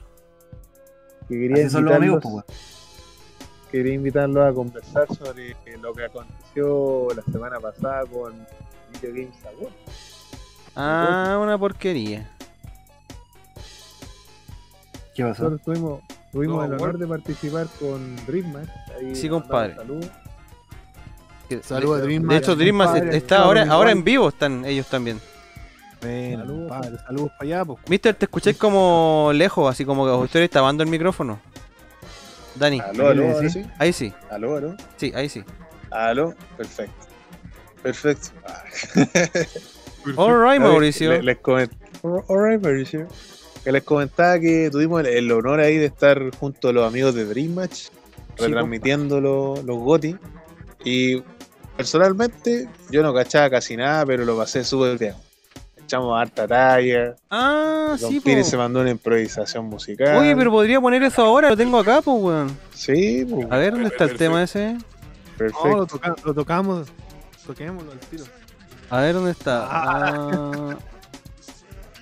que 1.27 1.40
quería 1.40 1.69
son 1.69 1.85
los 1.85 1.95
amigos, 1.95 2.24
invitarlos- 2.24 2.43
pues, 2.45 3.67
quería 3.72 3.93
invitarlos 3.93 4.45
a 4.48 4.53
conversar 4.53 5.07
sobre 5.15 5.56
lo 5.82 5.93
que 5.93 6.06
aconteció 6.06 7.07
la 7.15 7.22
semana 7.32 7.59
pasada 7.59 8.03
con 8.06 8.33
Video 8.93 9.11
Games 9.14 9.45
Award. 9.45 9.74
Ah, 10.75 11.40
una 11.41 11.57
porquería. 11.57 12.30
¿Qué 15.15 15.24
pasó? 15.24 15.43
Nosotros 15.49 15.61
tuvimos, 15.64 16.01
tuvimos 16.32 16.57
No, 16.57 16.75
el 16.75 16.82
honor 16.82 16.98
de 16.98 17.07
participar 17.07 17.67
con 17.80 18.15
Dreammatch. 18.25 18.69
Ahí 18.99 19.15
Sí, 19.15 19.30
compadre. 19.30 19.75
Saludos. 19.75 20.11
Que- 21.49 21.61
Saludos 21.64 21.98
a 21.98 22.01
de- 22.01 22.07
Dreammatch, 22.07 22.32
De 22.32 22.38
hecho, 22.38 22.56
Dreammatch 22.56 22.90
compadre, 22.91 23.17
está 23.17 23.38
ahora, 23.43 23.65
ahora 23.69 23.91
en 23.91 24.03
vivo, 24.03 24.30
están 24.30 24.65
ellos 24.65 24.88
también. 24.88 25.19
Saludos. 26.01 26.72
saludos 27.07 27.32
para 27.32 27.43
allá, 27.43 27.65
pues. 27.65 27.80
Mister, 27.90 28.14
te 28.14 28.25
escucháis 28.25 28.57
como 28.57 29.32
lejos, 29.33 29.69
así 29.72 29.85
como 29.85 30.06
que 30.06 30.11
usted 30.11 30.41
está 30.41 30.61
dando 30.61 30.83
el 30.83 30.90
micrófono. 30.90 31.40
Dani, 32.56 32.80
Aló, 32.80 33.07
aló, 33.09 33.32
ahora 33.35 33.49
sí. 33.49 33.65
ahí 33.80 33.91
sí, 33.91 34.14
Aló, 34.30 34.56
aló. 34.56 34.75
sí, 34.98 35.11
ahí 35.15 35.27
sí. 35.30 35.43
Aló, 35.91 36.33
perfecto. 36.57 36.93
Perfecto. 37.83 38.27
Ah. 38.48 38.64
Alright, 40.17 40.61
Mauricio. 40.61 41.11
le- 41.11 41.24
Les, 41.24 41.38
coment- 41.41 41.72
Alright, 42.30 42.61
Mauricio. 42.64 43.07
Que 43.64 43.72
les 43.72 43.83
comentaba 43.83 44.40
que 44.40 44.69
tuvimos 44.72 45.01
el, 45.01 45.07
el 45.07 45.32
honor 45.32 45.59
ahí 45.59 45.77
de 45.77 45.85
estar 45.85 46.22
junto 46.38 46.69
a 46.69 46.74
los 46.74 46.88
amigos 46.88 47.15
de 47.15 47.25
Dream 47.25 47.53
Match, 47.56 47.88
retransmitiendo 48.38 49.19
los, 49.19 49.64
los 49.64 49.77
GOTI. 49.80 50.15
Y 50.83 51.24
personalmente, 51.76 52.68
yo 52.90 53.04
no 53.04 53.14
cachaba 53.14 53.50
casi 53.50 53.76
nada, 53.78 54.06
pero 54.06 54.26
lo 54.26 54.38
pasé 54.38 54.64
súper 54.64 54.98
bien. 54.98 55.14
Echamos 55.84 56.20
harta 56.20 56.48
talla. 56.48 57.16
Ah, 57.30 57.95
Don 58.00 58.12
sí, 58.12 58.20
Piri 58.20 58.44
se 58.44 58.58
mandó 58.58 58.82
una 58.82 58.90
improvisación 58.90 59.66
musical. 59.66 60.18
Oye, 60.18 60.36
pero 60.36 60.50
podría 60.52 60.82
poner 60.82 61.04
eso 61.04 61.24
ahora, 61.24 61.50
lo 61.50 61.58
tengo 61.58 61.78
acá, 61.78 62.02
pues, 62.02 62.18
weón. 62.20 62.58
Sí, 62.74 63.26
pues. 63.30 63.48
A 63.52 63.58
ver, 63.58 63.74
¿dónde 63.74 63.90
está 63.90 64.06
el 64.06 64.18
tema 64.18 64.42
ese? 64.42 64.78
Perfecto. 65.38 65.68
No, 65.68 65.76
lo, 65.78 65.86
toca- 65.86 66.16
lo 66.24 66.34
tocamos. 66.34 66.88
Toquémoslo 67.45 67.92
al 67.92 68.00
tiro. 68.00 68.24
A 68.90 69.02
ver, 69.02 69.14
¿dónde 69.14 69.32
está? 69.32 69.68
Ah, 69.70 70.76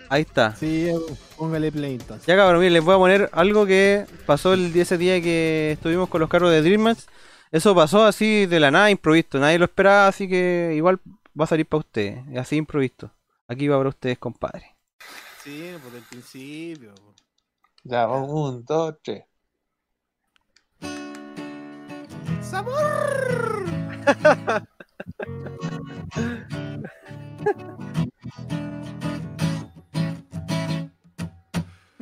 ahí 0.07 0.21
está. 0.21 0.55
Sí, 0.55 0.87
eh, 0.87 0.95
póngale 1.35 1.69
play 1.71 1.93
entonces. 1.95 2.25
Ya 2.25 2.37
cabrón, 2.37 2.59
miren, 2.59 2.73
les 2.73 2.83
voy 2.83 2.95
a 2.95 2.97
poner 2.97 3.29
algo 3.33 3.65
que 3.65 4.05
pasó 4.25 4.53
el 4.53 4.73
ese 4.79 4.97
día 4.97 5.19
que 5.21 5.71
estuvimos 5.73 6.07
con 6.07 6.21
los 6.21 6.29
carros 6.29 6.51
de 6.51 6.61
Dream 6.61 6.81
Match. 6.81 6.99
Eso 7.53 7.75
pasó 7.75 8.03
así 8.03 8.47
de 8.47 8.59
la 8.59 8.71
nada, 8.71 8.89
improvisto. 8.89 9.37
Nadie 9.37 9.59
lo 9.59 9.65
esperaba, 9.65 10.07
así 10.07 10.27
que 10.27 10.73
igual 10.75 10.99
va 11.39 11.43
a 11.43 11.47
salir 11.47 11.67
para 11.67 11.81
ustedes. 11.81 12.25
Así 12.35 12.55
improvisto. 12.55 13.13
Aquí 13.47 13.67
va 13.67 13.77
para 13.77 13.89
ustedes, 13.89 14.17
compadre. 14.17 14.75
Sí, 15.43 15.71
por 15.83 15.93
el 15.95 16.01
principio. 16.01 16.95
Ya, 17.83 18.07
vamos, 18.07 18.31
un, 18.31 18.65
dos, 18.65 18.95
tres. 19.03 19.25
¡Sabor! 22.41 23.65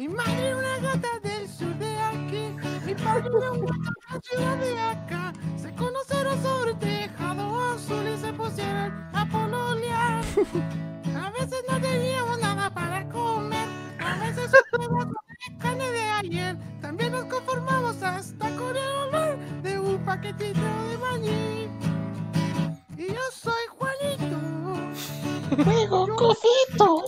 Mi 0.02 0.10
madre 0.10 0.48
era 0.48 0.58
una 0.58 0.80
gata 0.80 1.20
del 1.22 1.48
sur 1.48 1.76
de 1.76 1.96
aquí. 2.00 2.56
Mi 2.88 2.96
padre 2.96 3.30
era 3.38 3.52
un 3.52 3.60
gato 3.60 3.76
de 3.78 4.16
la 4.16 4.22
ciudad 4.24 4.58
de 4.58 4.80
acá. 4.80 5.34
Se 5.56 5.76
conocieron 5.76 6.42
sobre 6.42 6.72
el 6.72 6.80
tejado 6.80 7.72
azul 7.72 8.08
y 8.08 8.18
se 8.18 8.34
pusieron 8.34 8.92
a 9.14 9.30
pololear. 9.32 10.24
A 11.16 11.30
veces 11.30 11.64
no 11.70 11.80
teníamos 11.80 12.40
nada 12.40 12.74
para 12.74 13.08
comer. 13.10 13.68
A 14.00 14.18
veces 14.26 14.52
comer 14.72 15.08
carne 15.60 15.92
de 15.92 16.10
ayer. 16.10 16.58
También 16.82 17.12
nos 17.12 17.26
conformamos 17.26 18.02
hasta 18.02 18.56
con 18.56 18.76
el 18.76 18.92
olor 19.04 19.38
de 19.62 19.78
un 19.78 20.04
paquetito 20.04 20.62
de 20.90 20.98
maní. 20.98 21.70
Y 22.98 23.08
yo 23.08 23.22
soy 23.32 23.68
Juanito. 23.78 25.64
Juego 25.64 26.16
cosito. 26.16 27.04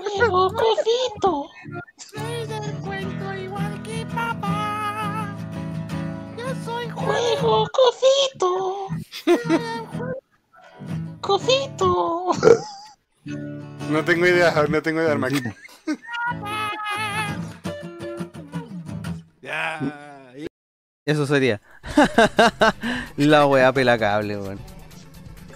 Juego 0.00 0.50
cosito. 0.52 1.50
Soy 1.96 2.46
del 2.46 2.72
cuento 2.78 3.34
igual 3.34 3.82
que 3.82 4.06
papá. 4.06 5.36
Yo 6.36 6.46
soy 6.64 6.88
Juego 6.90 7.68
cosito. 7.72 8.88
Cosito. 11.20 12.32
No 13.90 14.04
tengo 14.04 14.26
idea, 14.26 14.52
no 14.68 14.82
tengo 14.82 15.00
idea, 15.02 15.12
Armaki. 15.12 15.42
Ya. 19.42 19.80
Eso 21.04 21.26
sería. 21.26 21.60
la 23.16 23.46
weá 23.46 23.72
pela 23.72 23.98
cable, 23.98 24.38
weón. 24.38 24.58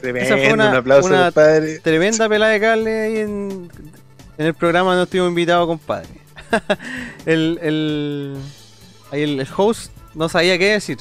Tremendo, 0.01 0.35
Esa 0.35 0.45
fue 0.45 0.53
una, 0.53 0.71
un 0.71 0.77
aplauso, 0.77 1.09
una 1.09 1.25
compadre. 1.27 1.79
tremenda 1.79 2.29
pelada 2.29 2.53
de 2.53 2.61
cable 2.61 3.01
ahí 3.01 3.19
en, 3.19 3.71
en 4.39 4.47
el 4.47 4.55
programa 4.55 4.91
donde 4.91 5.05
estuvimos 5.05 5.31
invitados, 5.31 5.67
compadre. 5.67 6.09
el, 7.27 7.59
el, 7.63 8.37
el, 9.13 9.41
el 9.41 9.49
host 9.57 9.93
no 10.15 10.29
sabía 10.29 10.59
qué 10.59 10.73
decir. 10.73 10.99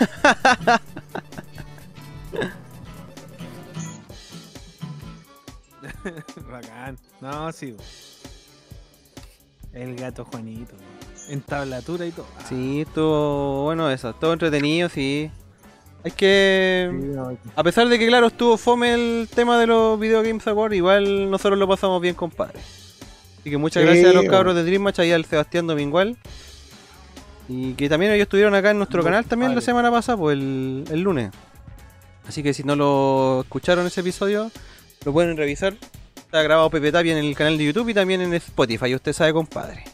Bacán. 6.50 6.98
No, 7.20 7.52
sí. 7.52 7.76
El 9.72 9.96
gato 9.96 10.24
Juanito. 10.24 10.74
En 11.28 11.42
tablatura 11.42 12.06
y 12.06 12.10
todo. 12.10 12.26
Sí, 12.48 12.80
estuvo 12.80 13.64
bueno 13.64 13.90
eso, 13.90 14.10
estuvo 14.10 14.32
entretenido, 14.32 14.88
sí. 14.88 15.30
Es 16.02 16.14
que, 16.14 16.90
a 17.56 17.62
pesar 17.62 17.88
de 17.88 17.98
que, 17.98 18.06
claro, 18.06 18.28
estuvo 18.28 18.56
fome 18.56 18.94
el 18.94 19.28
tema 19.34 19.58
de 19.58 19.66
los 19.66 20.00
Video 20.00 20.22
Games 20.22 20.46
Awards, 20.46 20.74
igual 20.74 21.30
nosotros 21.30 21.58
lo 21.58 21.68
pasamos 21.68 22.00
bien, 22.00 22.14
compadre. 22.14 22.58
Así 23.40 23.50
que 23.50 23.56
muchas 23.58 23.82
Sí, 23.82 23.86
gracias 23.86 24.06
a 24.06 24.12
los 24.14 24.22
bueno. 24.22 24.30
cabros 24.32 24.54
de 24.54 24.64
Dream 24.64 24.82
Match, 24.82 24.98
ahí 25.00 25.12
al 25.12 25.24
Sebastián 25.26 25.66
Domingual. 25.66 26.16
Y 27.48 27.74
que 27.74 27.88
también 27.88 28.12
ellos 28.12 28.24
estuvieron 28.24 28.54
acá 28.54 28.70
en 28.70 28.78
nuestro 28.78 29.02
canal 29.02 29.24
también 29.26 29.54
la 29.54 29.60
semana 29.60 29.90
pasada, 29.90 30.16
pues 30.16 30.38
el, 30.38 30.84
el 30.90 31.00
lunes. 31.00 31.30
Así 32.26 32.42
que 32.42 32.54
si 32.54 32.62
no 32.62 32.76
lo 32.76 33.40
escucharon 33.42 33.86
ese 33.86 34.00
episodio, 34.02 34.50
lo 35.04 35.12
pueden 35.12 35.36
revisar. 35.36 35.74
Está 36.16 36.42
grabado 36.42 36.70
Pepe 36.70 36.92
Tapia 36.92 37.12
en 37.18 37.24
el 37.24 37.34
canal 37.34 37.58
de 37.58 37.64
YouTube 37.64 37.88
y 37.88 37.94
también 37.94 38.20
en 38.20 38.32
Spotify, 38.34 38.94
usted 38.94 39.12
sabe, 39.12 39.32
compadre. 39.32 39.84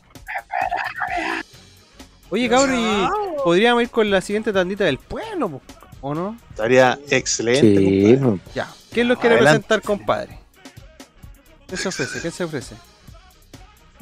Oye, 2.29 2.49
cabrón, 2.49 2.75
y 2.79 3.07
podríamos 3.43 3.83
ir 3.85 3.91
con 3.91 4.11
la 4.11 4.21
siguiente 4.21 4.53
tandita 4.53 4.85
del 4.85 4.99
pueblo, 4.99 5.49
po, 5.49 5.63
¿o 6.07 6.15
no? 6.15 6.37
Estaría 6.51 6.99
excelente, 7.11 7.77
Sí, 7.79 8.19
compadre. 8.19 8.41
Ya. 8.55 8.69
¿Quién 8.93 9.09
los 9.09 9.19
quiere 9.19 9.37
Adelante. 9.37 9.67
presentar, 9.67 9.83
compadre? 9.83 10.39
¿Qué 11.67 11.77
se 11.77 11.89
ofrece? 11.89 12.21
¿Qué 12.21 12.31
se 12.31 12.45
ofrece? 12.45 12.77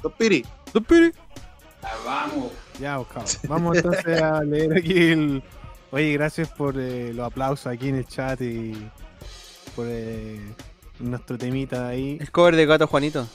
Don 0.02 0.12
Piri. 0.12 0.44
Don 0.72 0.84
Piri. 0.84 1.12
Vamos. 2.04 2.52
Ya, 2.80 2.96
pues, 2.98 3.08
cabrón. 3.08 3.34
Vamos 3.48 3.76
entonces 3.76 4.22
a 4.22 4.42
leer 4.42 4.76
aquí 4.78 4.92
el. 5.12 5.42
Oye, 5.90 6.12
gracias 6.12 6.48
por 6.48 6.74
eh, 6.78 7.12
los 7.14 7.26
aplausos 7.26 7.66
aquí 7.68 7.88
en 7.88 7.96
el 7.96 8.06
chat 8.06 8.40
y 8.40 8.72
por 9.76 9.86
eh, 9.88 10.40
nuestro 10.98 11.38
temita 11.38 11.88
ahí. 11.88 12.18
El 12.20 12.30
cover 12.30 12.56
de 12.56 12.66
Gato 12.66 12.86
Juanito. 12.86 13.26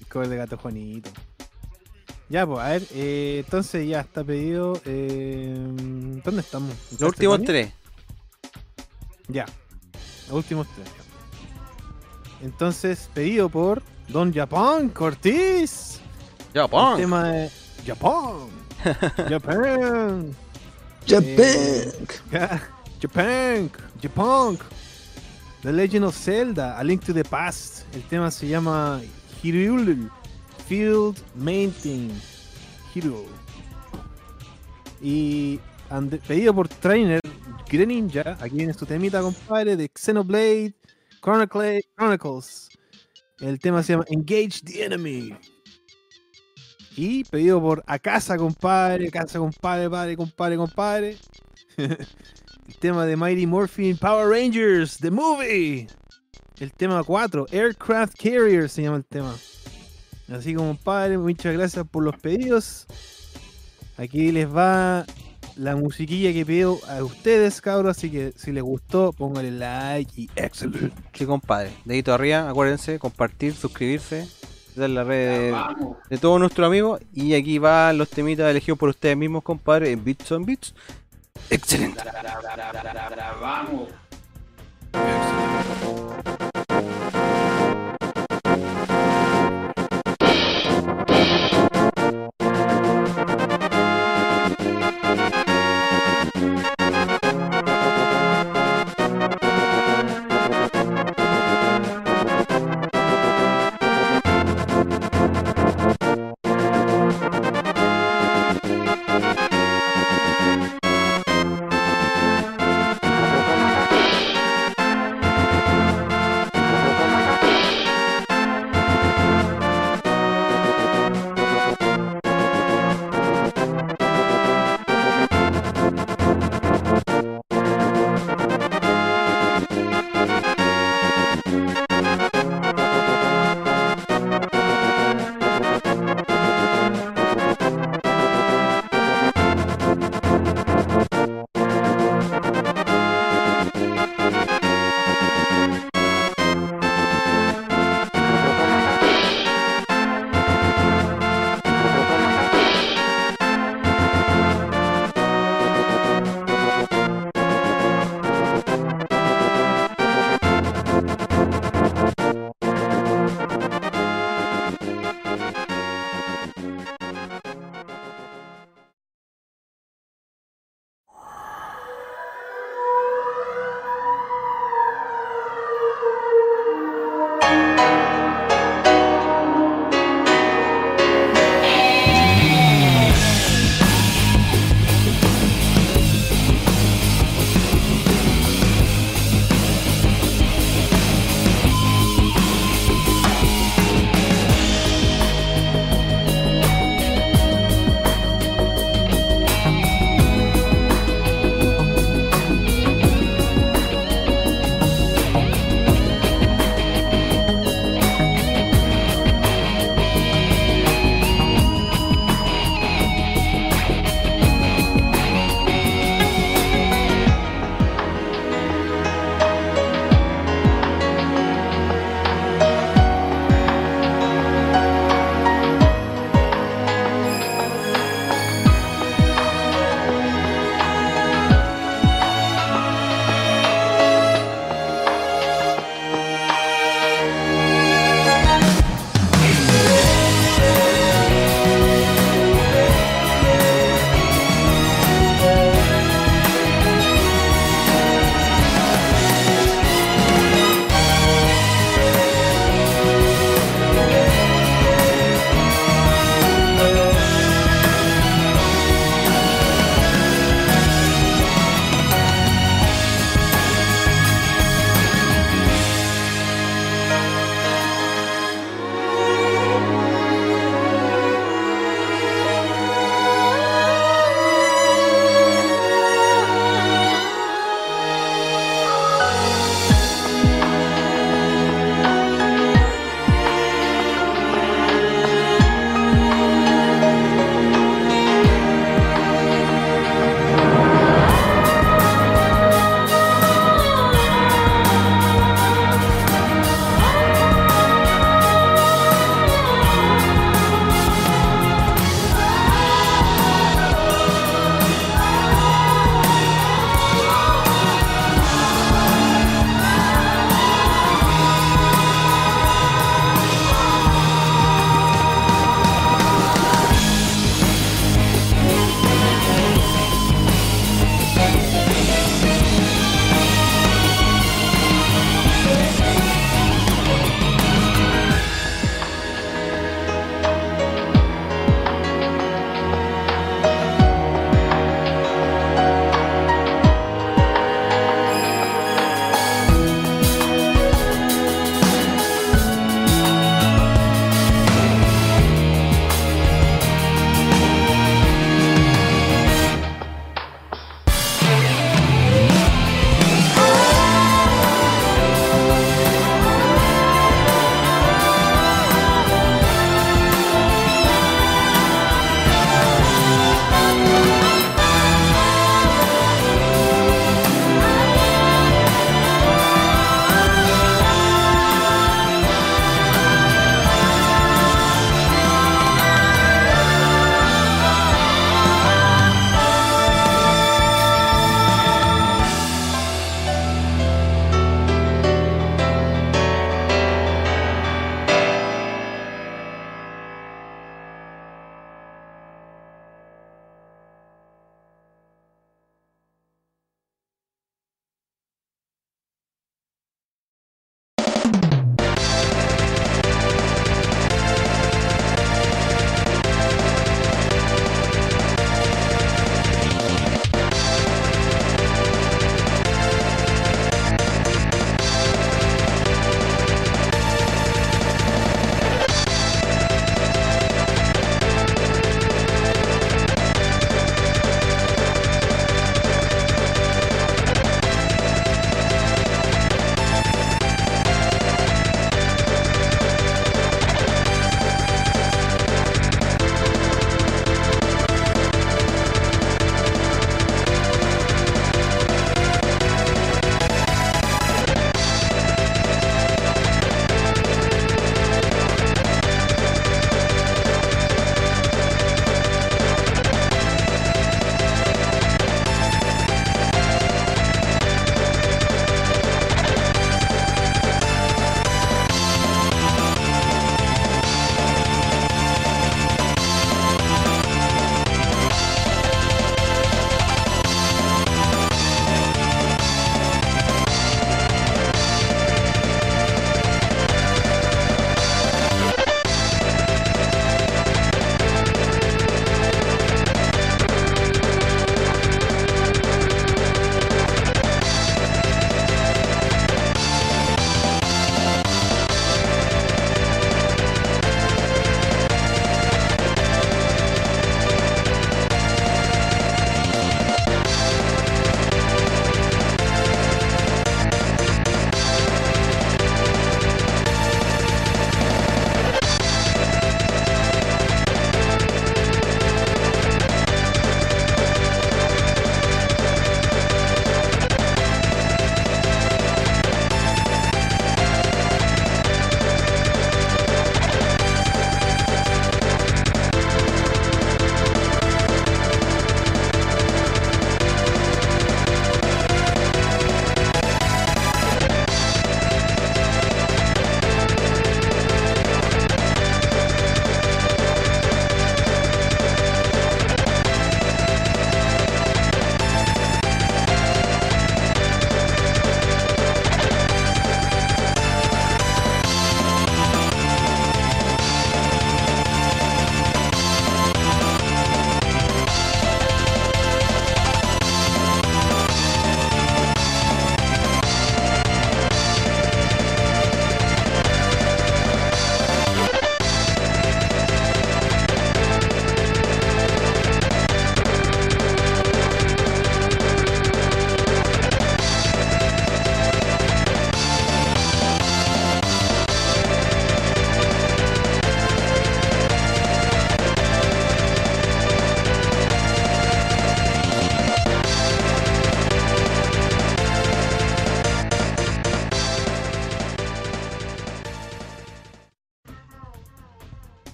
El 0.00 0.06
cover 0.06 0.28
de 0.28 0.36
Gato 0.36 0.56
Juanito. 0.56 1.10
Ya, 2.28 2.46
pues, 2.46 2.60
a 2.60 2.68
ver, 2.68 2.82
eh, 2.92 3.42
entonces 3.44 3.88
ya 3.88 4.00
está 4.00 4.22
pedido. 4.22 4.80
eh, 4.84 5.52
¿Dónde 6.24 6.40
estamos? 6.40 6.70
¿En 6.92 6.98
Los 7.00 7.08
últimos 7.10 7.42
tres. 7.42 7.72
Ya, 9.32 9.46
los 10.28 10.36
últimos 10.36 10.66
tres. 10.74 10.88
Entonces, 12.42 13.08
pedido 13.12 13.48
por 13.48 13.82
Don 14.08 14.32
Japón 14.32 14.88
Cortés. 14.88 16.00
Japón. 16.54 16.92
El 16.94 17.00
tema 17.00 17.24
de 17.28 17.50
Japón. 17.86 18.48
Japan. 19.28 20.34
Japan. 21.06 21.36
Eh, 21.36 21.92
Japan. 23.00 23.70
Japan. 24.02 24.58
The 25.62 25.72
Legend 25.72 26.06
of 26.06 26.16
Zelda, 26.16 26.78
A 26.78 26.82
Link 26.82 27.04
to 27.04 27.12
the 27.12 27.24
Past. 27.24 27.84
El 27.94 28.02
tema 28.04 28.30
se 28.30 28.48
llama 28.48 29.00
Hyrule 29.42 30.08
Field 30.66 31.18
Maintain. 31.34 32.10
Hero. 32.94 33.24
Y 35.02 35.60
pedido 36.26 36.54
por 36.54 36.68
Trainer 36.68 37.20
Greninja. 37.70 38.36
Aquí 38.40 38.56
viene 38.56 38.74
su 38.74 38.84
temita, 38.86 39.20
compadre, 39.20 39.76
de 39.76 39.90
Xenoblade 39.94 40.74
Chronicle- 41.22 41.84
Chronicles. 41.96 42.68
El 43.40 43.58
tema 43.58 43.82
se 43.82 43.92
llama 43.94 44.04
Engage 44.08 44.60
the 44.64 44.84
Enemy. 44.84 45.34
Y 46.96 47.24
pedido 47.24 47.60
por 47.60 47.82
Akasa, 47.86 48.36
compadre, 48.36 49.08
Akasa, 49.08 49.38
compadre, 49.38 49.88
padre, 49.88 50.16
compadre, 50.16 50.56
compadre. 50.56 51.16
El 51.76 52.76
tema 52.78 53.04
de 53.06 53.16
Mighty 53.16 53.46
Morphin 53.46 53.96
Power 53.96 54.28
Rangers, 54.28 54.98
The 54.98 55.10
Movie. 55.10 55.88
El 56.60 56.72
tema 56.72 57.02
4, 57.02 57.46
Aircraft 57.50 58.16
Carrier 58.22 58.68
se 58.68 58.82
llama 58.82 58.98
el 58.98 59.04
tema. 59.04 59.34
Así 60.30 60.54
como 60.54 60.68
compadre, 60.68 61.16
muchas 61.18 61.54
gracias 61.54 61.84
por 61.90 62.04
los 62.04 62.16
pedidos. 62.18 62.86
Aquí 63.96 64.30
les 64.30 64.46
va 64.46 65.04
la 65.56 65.76
musiquilla 65.76 66.32
que 66.32 66.44
pido 66.44 66.78
a 66.88 67.02
ustedes, 67.02 67.60
cabros. 67.60 67.96
Así 67.96 68.10
que 68.10 68.32
si 68.36 68.52
les 68.52 68.62
gustó, 68.62 69.12
pónganle 69.12 69.50
like 69.52 70.12
y 70.20 70.30
excelente. 70.36 70.92
Sí, 71.12 71.26
compadre. 71.26 71.70
Dedito 71.84 72.14
arriba, 72.14 72.48
acuérdense, 72.48 72.98
compartir, 72.98 73.54
suscribirse. 73.54 74.28
Esa 74.72 74.84
es 74.84 74.90
la 74.90 75.04
red 75.04 75.52
de, 75.52 75.56
de 76.10 76.18
todos 76.18 76.38
nuestros 76.38 76.66
amigos. 76.66 77.00
Y 77.12 77.34
aquí 77.34 77.58
van 77.58 77.98
los 77.98 78.08
temitas 78.08 78.48
elegidos 78.50 78.78
por 78.78 78.88
ustedes 78.88 79.16
mismos, 79.16 79.42
compadre, 79.42 79.90
en 79.90 80.04
Bits 80.04 80.30
on 80.32 80.44
Bits. 80.44 80.74
Excelente. 81.50 82.02
Vamos. 83.40 83.88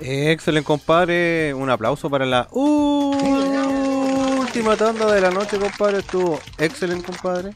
Excelente, 0.00 0.66
compadre. 0.66 1.52
Un 1.54 1.70
aplauso 1.70 2.08
para 2.08 2.24
la 2.26 2.48
última 2.52 2.76
tanda 4.76 5.12
de 5.12 5.20
la 5.20 5.30
noche, 5.30 5.58
compadre. 5.58 5.98
Estuvo 5.98 6.38
excelente, 6.58 7.06
compadre. 7.06 7.54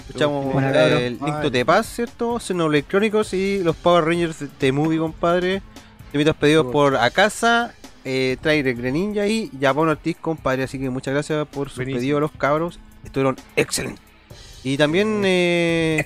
Escuchamos 0.00 0.62
el 0.62 1.18
Link 1.18 1.42
to 1.42 1.50
the 1.50 1.64
Past, 1.64 1.96
¿cierto? 1.96 2.38
Xenoblade 2.38 2.84
Chronicles 2.84 3.34
y 3.34 3.62
los 3.64 3.74
Power 3.74 4.04
Rangers 4.04 4.44
de 4.58 4.72
Movie, 4.72 4.98
compadre. 4.98 5.62
Temitas 6.12 6.36
pedidos 6.36 6.66
por 6.66 6.94
Akasa, 6.96 7.74
eh, 8.04 8.36
Trailer 8.40 8.76
Greninja 8.76 9.26
y 9.26 9.50
Japón 9.60 9.88
Ortiz, 9.88 10.16
compadre. 10.20 10.62
Así 10.62 10.78
que 10.78 10.88
muchas 10.90 11.12
gracias 11.12 11.46
por 11.48 11.68
sus 11.68 11.78
Buenísimo. 11.78 11.98
pedidos, 12.00 12.20
los 12.20 12.30
cabros. 12.32 12.78
Estuvieron 13.04 13.36
excelentes. 13.56 14.00
Y 14.62 14.76
también 14.76 15.22
eh, 15.24 16.04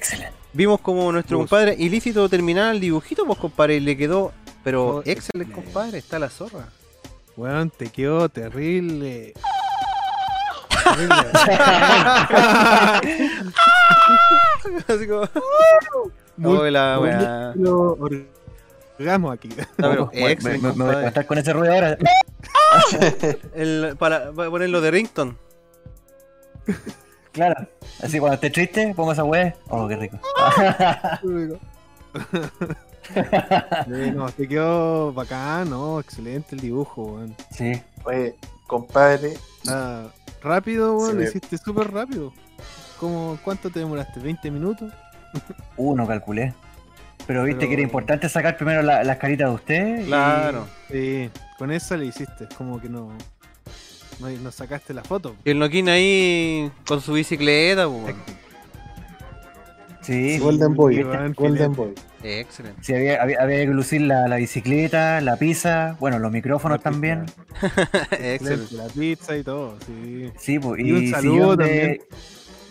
vimos 0.52 0.80
como 0.80 1.12
nuestro 1.12 1.38
compadre 1.38 1.76
ilícito 1.78 2.28
terminaba 2.28 2.72
el 2.72 2.80
dibujito, 2.80 3.24
pues 3.26 3.38
compadre, 3.38 3.76
y 3.76 3.80
le 3.80 3.96
quedó, 3.96 4.32
pero 4.64 4.96
Oh, 4.96 5.02
excelente, 5.04 5.52
compadre, 5.54 5.98
está 5.98 6.18
la 6.18 6.28
zorra. 6.28 6.66
Weón, 7.36 7.70
te 7.70 7.88
quedó 7.90 8.28
terrible. 8.28 9.32
Así 14.88 15.06
como. 15.06 15.28
Oh, 16.42 16.64
la 16.64 16.98
weá. 16.98 17.52
Orgasmo 18.98 19.30
aquí. 19.30 19.50
No, 19.76 19.90
pero 19.90 20.10
Me- 20.14 20.20
me- 20.22 20.32
excelente, 20.32 20.66
me- 20.68 20.72
me 20.72 20.84
voy 20.94 21.04
a 21.04 21.08
estar 21.08 21.26
con 21.26 21.36
ese 21.36 21.52
ruido 21.52 21.74
ahora. 21.74 21.98
El- 23.54 23.94
para, 23.98 24.32
para 24.32 24.48
ponerlo 24.48 24.80
de 24.80 24.90
Rington. 24.90 25.36
Claro. 27.32 27.68
Así 28.02 28.18
cuando 28.18 28.36
esté 28.36 28.48
triste, 28.48 28.94
pongo 28.96 29.12
esa 29.12 29.24
weá. 29.24 29.54
Oh, 29.68 29.86
qué 29.86 29.96
rico. 29.96 30.18
Sí, 33.12 34.10
no, 34.14 34.30
te 34.30 34.46
quedó 34.46 35.12
bacán, 35.12 35.68
no, 35.70 35.98
excelente 35.98 36.54
el 36.54 36.60
dibujo, 36.60 37.02
weón. 37.14 37.34
Sí. 37.50 37.72
Oye, 38.04 38.36
compadre. 38.66 39.34
Ah, 39.66 40.04
rápido, 40.42 40.96
weón, 40.96 41.16
lo 41.16 41.22
hiciste 41.24 41.58
súper 41.58 41.90
rápido. 41.92 42.32
¿Cómo, 43.00 43.38
¿Cuánto 43.42 43.70
te 43.70 43.80
demoraste? 43.80 44.20
¿20 44.20 44.50
minutos? 44.52 44.92
Uh, 45.76 45.96
no 45.96 46.06
calculé. 46.06 46.54
Pero 47.26 47.42
viste 47.44 47.60
Pero- 47.60 47.68
que 47.68 47.74
era 47.74 47.82
importante 47.82 48.28
sacar 48.28 48.56
primero 48.56 48.82
la- 48.82 49.02
las 49.02 49.16
caritas 49.16 49.48
de 49.48 49.54
usted. 49.54 50.00
y- 50.02 50.06
Claro. 50.06 50.66
Sí, 50.90 51.30
con 51.58 51.70
eso 51.72 51.96
le 51.96 52.06
hiciste, 52.06 52.46
como 52.56 52.80
que 52.80 52.88
no. 52.88 53.08
No, 54.20 54.28
no 54.28 54.50
sacaste 54.52 54.92
la 54.94 55.02
foto. 55.02 55.34
Y 55.44 55.50
el 55.50 55.58
Nokin 55.58 55.88
ahí 55.88 56.70
con 56.86 57.00
su 57.00 57.14
bicicleta, 57.14 57.88
pues. 57.88 58.14
Sí. 60.02 60.38
Golden 60.38 60.74
Boy. 60.74 61.02
Golden 61.36 61.72
Boy. 61.74 61.94
Excelente. 62.22 62.82
Sí, 62.82 62.94
había, 62.94 63.22
había, 63.22 63.40
había 63.40 63.58
que 63.66 63.72
lucir 63.72 64.02
la, 64.02 64.28
la 64.28 64.36
bicicleta, 64.36 65.20
la 65.20 65.36
pizza, 65.36 65.96
bueno, 66.00 66.18
los 66.18 66.30
micrófonos 66.32 66.82
también. 66.82 67.26
Excelente. 68.10 68.74
La 68.74 68.86
pizza 68.88 69.36
y 69.36 69.42
todo, 69.42 69.76
sí. 69.86 70.30
Sí, 70.38 70.58
pues, 70.58 70.80
Y 70.80 70.88
y, 70.88 70.92
un 70.92 71.10
saludo 71.10 71.56
de, 71.56 71.64
también. 71.64 71.98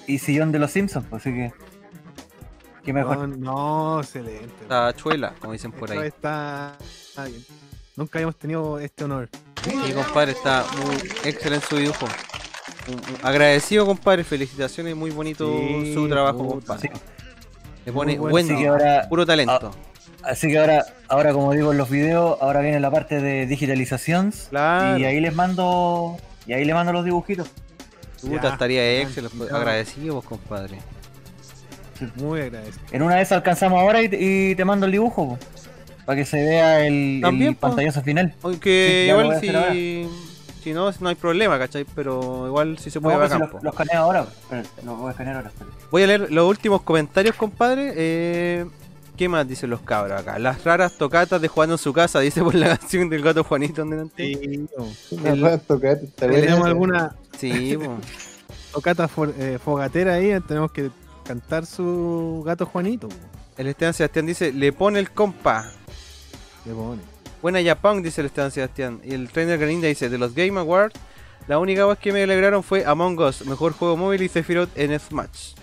y 0.08 0.18
sillón 0.20 0.52
de 0.52 0.60
los 0.60 0.72
Simpsons, 0.72 1.06
pues, 1.10 1.22
así 1.22 1.34
que. 1.34 1.54
Qué 2.84 2.94
mejor. 2.94 3.28
No, 3.28 3.28
no, 3.28 4.00
excelente. 4.02 4.66
Tachuela, 4.68 5.34
como 5.40 5.54
dicen 5.54 5.72
por 5.72 5.90
Esto 5.90 6.02
ahí. 6.02 6.08
está, 6.08 6.78
está 6.80 7.26
bien. 7.26 7.44
Nunca 7.96 8.18
habíamos 8.20 8.38
tenido 8.38 8.80
este 8.80 9.04
honor. 9.04 9.30
Y 9.88 9.92
compadre, 9.92 10.32
está 10.32 10.66
muy 10.86 10.96
excelente 11.26 11.66
su 11.68 11.76
dibujo. 11.76 12.08
Agradecido, 13.22 13.86
compadre. 13.86 14.24
Felicitaciones, 14.24 14.96
muy 14.96 15.12
bonito 15.12 15.46
Sí, 15.60 15.94
su 15.94 16.08
trabajo, 16.08 16.48
compadre. 16.48 16.92
Le 17.86 17.92
pone 17.94 18.18
bueno. 18.18 18.32
buen, 18.32 18.46
Así 18.46 18.56
que 18.62 18.68
ahora- 18.68 19.08
puro 19.10 19.26
talento. 19.26 19.72
Así 20.24 20.48
que 20.50 20.60
ahora, 20.60 20.86
ahora 21.08 21.32
como 21.34 21.54
digo 21.54 21.72
en 21.72 21.78
los 21.78 21.90
videos, 21.90 22.38
ahora 22.42 22.60
viene 22.62 22.80
la 22.80 22.92
parte 22.92 23.22
de 23.22 23.46
digitalización. 23.46 24.34
Claro. 24.50 24.98
Y 24.98 25.06
ahí 25.06 25.20
les 25.22 25.34
mando. 25.34 26.18
Y 26.46 26.54
ahí 26.54 26.66
les 26.66 26.76
mando 26.76 26.92
los 26.92 27.06
dibujitos. 27.06 27.50
Puta, 28.22 28.50
estaría 28.50 29.02
excelente. 29.02 29.38
Ya. 29.50 29.56
Agradecido, 29.56 30.16
vos, 30.16 30.26
compadre. 30.26 30.78
Muy 32.16 32.42
agradecido. 32.42 32.82
En 32.92 33.02
una 33.02 33.16
vez 33.16 33.32
alcanzamos 33.32 33.80
ahora 33.80 34.02
y, 34.02 34.10
y 34.12 34.56
te 34.56 34.66
mando 34.66 34.86
el 34.86 34.92
dibujo, 34.92 35.30
po, 35.30 35.38
para 36.06 36.18
que 36.18 36.26
se 36.26 36.44
vea 36.44 36.86
el, 36.86 37.20
También, 37.22 37.50
el 37.52 37.56
po. 37.56 37.62
pantallazo 37.68 38.02
final. 38.02 38.34
Aunque 38.42 39.04
Sí, 39.06 39.12
lo 39.12 39.22
igual 39.22 39.40
si, 39.72 40.10
si 40.64 40.74
no, 40.74 40.92
no 41.00 41.10
hay 41.10 41.16
problema, 41.16 41.58
¿cachai? 41.60 41.86
Pero 41.96 42.48
igual 42.48 42.78
si 42.78 42.90
se 42.90 43.00
puede 43.00 43.16
No, 43.16 43.22
pues, 43.22 43.32
bacán, 43.32 43.48
si 43.48 43.52
po. 43.52 43.58
los, 43.58 43.64
los 43.64 43.74
escaneo 43.74 44.04
ahora. 44.04 44.22
Espérate, 44.30 44.70
los 44.86 44.98
voy 44.98 45.08
a 45.08 45.12
escanear 45.12 45.36
ahora. 45.38 45.50
espérate. 45.50 45.78
Voy 45.92 46.04
a 46.04 46.08
leer 46.08 46.32
los 46.32 46.48
últimos 46.50 46.82
comentarios, 46.84 47.36
compadre. 47.36 47.94
Eh, 47.96 48.66
¿Qué 49.18 49.28
más 49.28 49.48
dicen 49.48 49.70
los 49.70 49.82
cabros 49.82 50.22
acá? 50.22 50.40
Las 50.40 50.64
raras 50.64 50.98
tocatas 50.98 51.42
de 51.42 51.48
Juan 51.50 51.72
en 51.72 51.78
su 51.78 51.92
casa, 51.92 52.20
dice 52.22 52.42
por 52.42 52.56
la 52.56 52.78
canción 52.78 53.10
del 53.10 53.22
gato 53.22 53.44
Juanito 53.44 53.82
en 53.82 53.90
delante. 53.90 54.24
Sí, 54.34 54.68
no. 54.78 54.88
Una 55.12 55.36
rara 55.36 55.58
tocata, 55.58 56.02
está 56.06 56.28
buena 56.28 56.42
¿Tenemos 56.42 56.66
alguna 56.68 57.16
Sí, 57.38 57.78
tocata 58.72 59.08
for- 59.08 59.34
eh, 59.38 59.58
fogatera 59.64 60.14
ahí? 60.14 60.40
Tenemos 60.48 60.72
que 60.72 60.90
cantar 61.26 61.66
su 61.66 62.44
gato 62.46 62.66
Juanito. 62.66 63.10
po. 63.10 63.16
El 63.58 63.68
Esteban 63.68 63.94
Sebastián 63.94 64.26
dice, 64.26 64.54
le 64.54 64.72
pone 64.72 65.00
el 65.00 65.12
compa. 65.12 65.70
Le 66.66 66.74
pone. 66.74 67.02
Buena 67.42 67.62
Japón, 67.64 68.02
dice 68.02 68.22
el 68.22 68.28
Esteban 68.28 68.52
Sebastián. 68.52 69.02
Y 69.04 69.14
el 69.14 69.30
trainer 69.30 69.58
Greninja 69.60 69.88
dice, 69.88 70.08
de 70.08 70.18
los 70.18 70.34
Game 70.34 70.58
Awards, 70.60 70.96
la 71.48 71.60
única 71.60 71.86
vez 71.86 71.98
que 72.00 72.14
me 72.14 72.24
alegraron 72.24 72.64
fue 72.64 72.86
Among 72.86 73.20
Us, 73.20 73.46
mejor 73.46 73.74
juego 73.74 73.98
móvil 73.98 74.22
y 74.22 74.30
Sephiroth 74.30 74.70
en 74.78 74.98
Smash. 74.98 75.56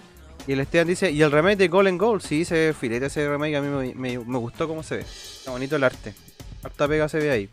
Y 0.47 0.53
el 0.53 0.61
Esteban 0.61 0.87
dice, 0.87 1.11
y 1.11 1.23
el 1.23 1.33
remake 1.33 1.57
de 1.57 1.69
Golden 1.69 1.99
Goal, 1.99 2.21
sí, 2.23 2.45
se 2.45 2.55
ve 2.55 2.73
filete 2.73 3.07
ese 3.07 3.29
remake, 3.29 3.57
a 3.57 3.61
mí 3.61 3.69
me, 3.69 3.95
me- 3.95 4.25
me 4.25 4.39
gustó 4.39 4.69
cómo 4.69 4.83
se 4.83 4.97
ve. 4.99 5.03
Está 5.03 5.51
bonito 5.51 5.75
el 5.77 5.85
arte. 5.85 6.15
Harta 6.63 6.87
pega 6.87 7.09
se 7.09 7.19
ve 7.19 7.31
ahí. 7.31 7.51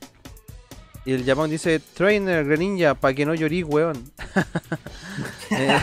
Y 1.05 1.13
el 1.13 1.25
Japón 1.25 1.49
dice, 1.49 1.79
Trainer 1.79 2.45
Greninja, 2.45 2.93
pa' 2.95 3.13
que 3.13 3.25
no 3.25 3.33
llorí, 3.33 3.63
weón. 3.63 4.11
Eh, 5.51 5.77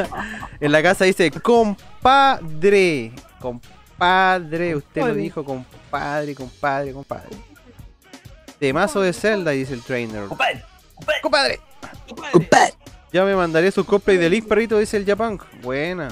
en 0.60 0.72
la 0.72 0.82
casa 0.82 1.04
dice, 1.04 1.30
compadre. 1.30 3.12
Compadre, 3.40 4.74
usted 4.74 5.00
lo 5.00 5.06
Compadre. 5.06 5.22
dijo, 5.22 5.44
compadre, 5.44 6.34
compadre, 6.34 6.92
compadre. 6.92 7.28
Temazo 8.58 9.00
de 9.02 9.12
Zelda, 9.12 9.52
dice 9.52 9.74
el 9.74 9.82
trainer. 9.82 10.24
Compadre, 10.26 10.64
Compadre. 11.22 11.60
Ya 13.12 13.24
me 13.24 13.36
mandaré 13.36 13.70
su 13.70 13.84
cosplay 13.84 14.16
de 14.16 14.28
Link 14.30 14.48
perrito, 14.48 14.78
dice 14.78 14.96
el 14.96 15.04
Japan. 15.06 15.38
Buena. 15.62 16.08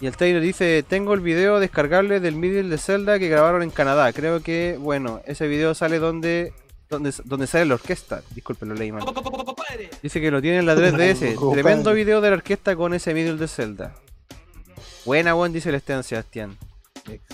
Y 0.00 0.06
el 0.06 0.16
trainer 0.16 0.40
dice, 0.40 0.82
tengo 0.86 1.12
el 1.12 1.20
video 1.20 1.60
descargable 1.60 2.20
del 2.20 2.34
middle 2.34 2.70
de 2.70 2.78
Zelda 2.78 3.18
que 3.18 3.28
grabaron 3.28 3.62
en 3.62 3.70
Canadá. 3.70 4.12
Creo 4.12 4.42
que, 4.42 4.76
bueno, 4.80 5.20
ese 5.26 5.46
video 5.46 5.74
sale 5.74 5.98
donde 5.98 6.54
donde, 6.90 7.14
donde 7.24 7.46
sale 7.46 7.66
la 7.66 7.74
orquesta. 7.74 8.22
Disculpe, 8.34 8.66
lo 8.66 8.74
leí 8.74 8.92
mal. 8.92 9.04
Dice 10.02 10.20
que 10.20 10.30
lo 10.30 10.42
tiene 10.42 10.58
en 10.58 10.66
la 10.66 10.74
3DS. 10.74 11.34
Compadre. 11.36 11.62
Tremendo 11.62 11.92
video 11.92 12.20
de 12.20 12.30
la 12.30 12.36
orquesta 12.36 12.74
con 12.76 12.92
ese 12.94 13.14
middle 13.14 13.36
de 13.36 13.46
Zelda. 13.46 13.94
Buena, 15.04 15.34
buen, 15.34 15.52
dice 15.52 15.68
el 15.68 15.76
Esteban 15.76 16.02
Sebastián. 16.02 16.58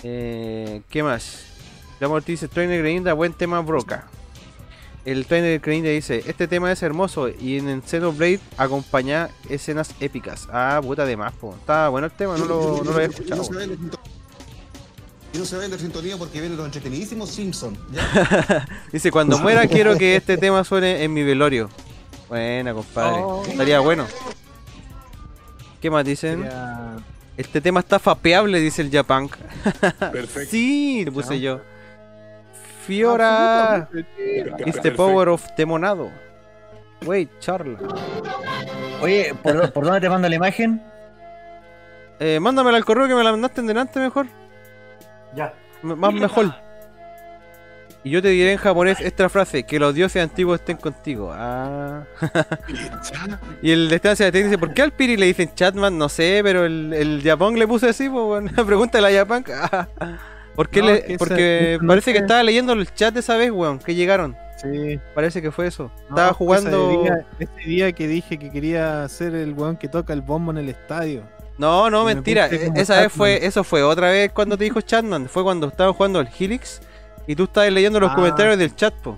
Eh, 0.03 0.81
¿Qué 0.89 1.03
más? 1.03 1.45
La 1.99 2.07
Morty 2.07 2.33
dice, 2.33 2.47
Trainer 2.47 2.79
Greninja, 2.79 3.13
buen 3.13 3.33
tema 3.33 3.59
broca. 3.61 4.07
El 5.07 5.25
trainer 5.25 5.61
Greninja 5.61 5.89
dice, 5.89 6.21
este 6.27 6.49
tema 6.49 6.69
es 6.69 6.83
hermoso 6.83 7.29
y 7.29 7.57
en 7.57 7.69
el 7.69 7.81
Xenoblade 7.81 8.41
acompaña 8.57 9.29
escenas 9.47 9.91
épicas. 10.01 10.49
Ah, 10.51 10.81
puta 10.83 11.05
de 11.05 11.15
más, 11.15 11.31
po. 11.31 11.55
Está 11.57 11.87
bueno 11.87 12.07
el 12.07 12.11
tema, 12.11 12.35
no 12.37 12.43
lo, 12.43 12.81
no 12.83 12.91
lo 12.91 12.91
había 12.91 13.05
Y 13.05 13.07
no 13.29 13.41
escuchado. 13.41 13.63
y 15.33 15.37
no 15.37 15.45
se 15.45 15.57
vende 15.57 15.79
sintonía 15.79 16.17
porque 16.17 16.41
viene 16.41 16.57
los 16.57 16.65
entretenidísimos 16.65 17.29
Simpson. 17.29 17.77
¿ya? 17.93 18.67
Dice, 18.91 19.09
cuando 19.09 19.37
muera 19.39 19.65
quiero 19.67 19.97
que 19.97 20.17
este 20.17 20.35
tema 20.37 20.65
suene 20.65 21.01
en 21.01 21.13
mi 21.13 21.23
velorio. 21.23 21.69
Buena, 22.27 22.73
compadre. 22.73 23.21
Oh. 23.23 23.43
Estaría 23.47 23.79
bueno. 23.79 24.05
¿Qué 25.81 25.89
más 25.89 26.03
dicen? 26.03 26.41
Sería- 26.41 26.97
Este 27.37 27.61
tema 27.61 27.79
está 27.79 27.97
fapeable, 27.97 28.59
dice 28.59 28.81
el 28.81 28.91
Japunk. 28.91 29.37
Perfecto. 30.11 30.51
sí, 30.51 31.05
le 31.05 31.11
puse 31.13 31.39
yo. 31.39 31.61
Fiora. 32.87 33.89
It's 34.65 34.81
the 34.81 34.91
power 34.91 35.29
of 35.29 35.43
Temonado. 35.55 36.09
Wait, 37.05 37.29
charla. 37.39 37.77
Oye, 39.01 39.35
¿por, 39.43 39.53
dó- 39.55 39.71
por 39.71 39.83
dónde 39.85 40.01
te 40.01 40.09
mando 40.09 40.27
la 40.29 40.35
imagen? 40.35 40.81
Eh, 42.19 42.39
mándamela 42.39 42.77
al 42.77 42.85
correo 42.85 43.07
que 43.07 43.13
me 43.13 43.23
la 43.23 43.31
mandaste 43.31 43.61
en 43.61 43.67
delante 43.67 43.99
mejor. 43.99 44.25
Ya. 45.35 45.53
M- 45.83 45.95
más 45.95 46.13
mejor. 46.13 46.55
Y 48.03 48.09
yo 48.11 48.21
te 48.21 48.29
diré 48.29 48.53
en 48.53 48.57
japonés 48.57 48.99
esta 49.01 49.27
frase, 49.29 49.63
que 49.63 49.77
los 49.79 49.93
dioses 49.93 50.23
antiguos 50.23 50.59
estén 50.61 50.77
contigo. 50.77 51.31
Ah. 51.35 52.03
y 53.61 53.71
el 53.71 53.89
de 53.89 53.95
estancia 53.97 54.31
te 54.31 54.43
dice, 54.43 54.57
¿por 54.57 54.73
qué 54.73 54.81
al 54.81 54.93
Piri 54.93 55.17
le 55.17 55.25
dicen 55.27 55.53
Chatman? 55.53 55.97
No 55.97 56.07
sé, 56.09 56.39
pero 56.43 56.65
el, 56.65 56.93
el 56.93 57.21
Japón 57.23 57.59
le 57.59 57.67
puso 57.67 57.87
así, 57.87 58.09
pues 58.09 58.23
bueno, 58.25 58.49
pregúntale 58.65 59.15
a 59.15 59.19
Japón. 59.25 59.43
¿Por 60.57 60.67
qué 60.69 60.81
No, 60.81 60.87
le- 60.87 61.17
porque 61.17 61.75
esa 61.75 61.85
parece 61.87 62.11
que 62.11 62.19
estaba 62.19 62.43
leyendo 62.43 62.73
el 62.73 62.93
chat 62.93 63.15
esa 63.15 63.37
vez, 63.37 63.51
weón, 63.51 63.79
que 63.79 63.95
llegaron. 63.95 64.35
Sí. 64.61 64.99
Parece 65.15 65.41
que 65.41 65.51
fue 65.51 65.67
eso. 65.67 65.91
No, 66.09 66.09
Estaba 66.09 66.27
ese 66.29 66.35
jugando. 66.35 66.89
día- 67.03 67.25
Ese 67.39 67.69
día 67.69 67.91
que 67.93 68.07
dije 68.09 68.37
que 68.39 68.49
quería 68.51 69.07
ser 69.07 69.35
el 69.35 69.53
weón 69.53 69.77
que 69.77 69.87
toca 69.87 70.11
el 70.13 70.21
bombo 70.21 70.51
en 70.51 70.57
el 70.57 70.67
estadio. 70.69 71.21
No, 71.59 71.89
no, 71.89 72.01
Y 72.09 72.15
mentira. 72.15 72.49
como 72.49 72.75
Esa 72.75 73.01
vez 73.01 73.13
fue, 73.13 73.45
eso 73.45 73.63
fue 73.63 73.81
otra 73.83 74.09
vez 74.09 74.31
cuando 74.33 74.57
te 74.57 74.63
dijo 74.65 74.81
Chatman. 74.81 75.29
Fue 75.29 75.43
cuando 75.43 75.67
estaba 75.67 75.93
jugando 75.93 76.19
el 76.19 76.27
Helix 76.39 76.81
y 77.27 77.35
tú 77.35 77.43
estabas 77.45 77.71
leyendo 77.71 77.99
los 77.99 78.11
Ah. 78.11 78.15
comentarios 78.15 78.57
del 78.57 78.75
chat, 78.75 78.93
po. 78.95 79.17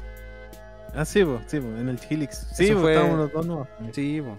Ah, 0.93 1.05
sí, 1.05 1.23
po, 1.23 1.39
sí, 1.47 1.59
po, 1.59 1.67
en 1.67 1.87
el 1.89 1.99
Helix. 2.09 2.47
Sí, 2.53 2.71
po, 2.73 2.81
fue- 2.81 2.93
estábamos 2.95 3.19
los 3.19 3.31
dos 3.31 3.45
nuevos. 3.45 3.67
Sí, 3.93 4.21
po. 4.21 4.37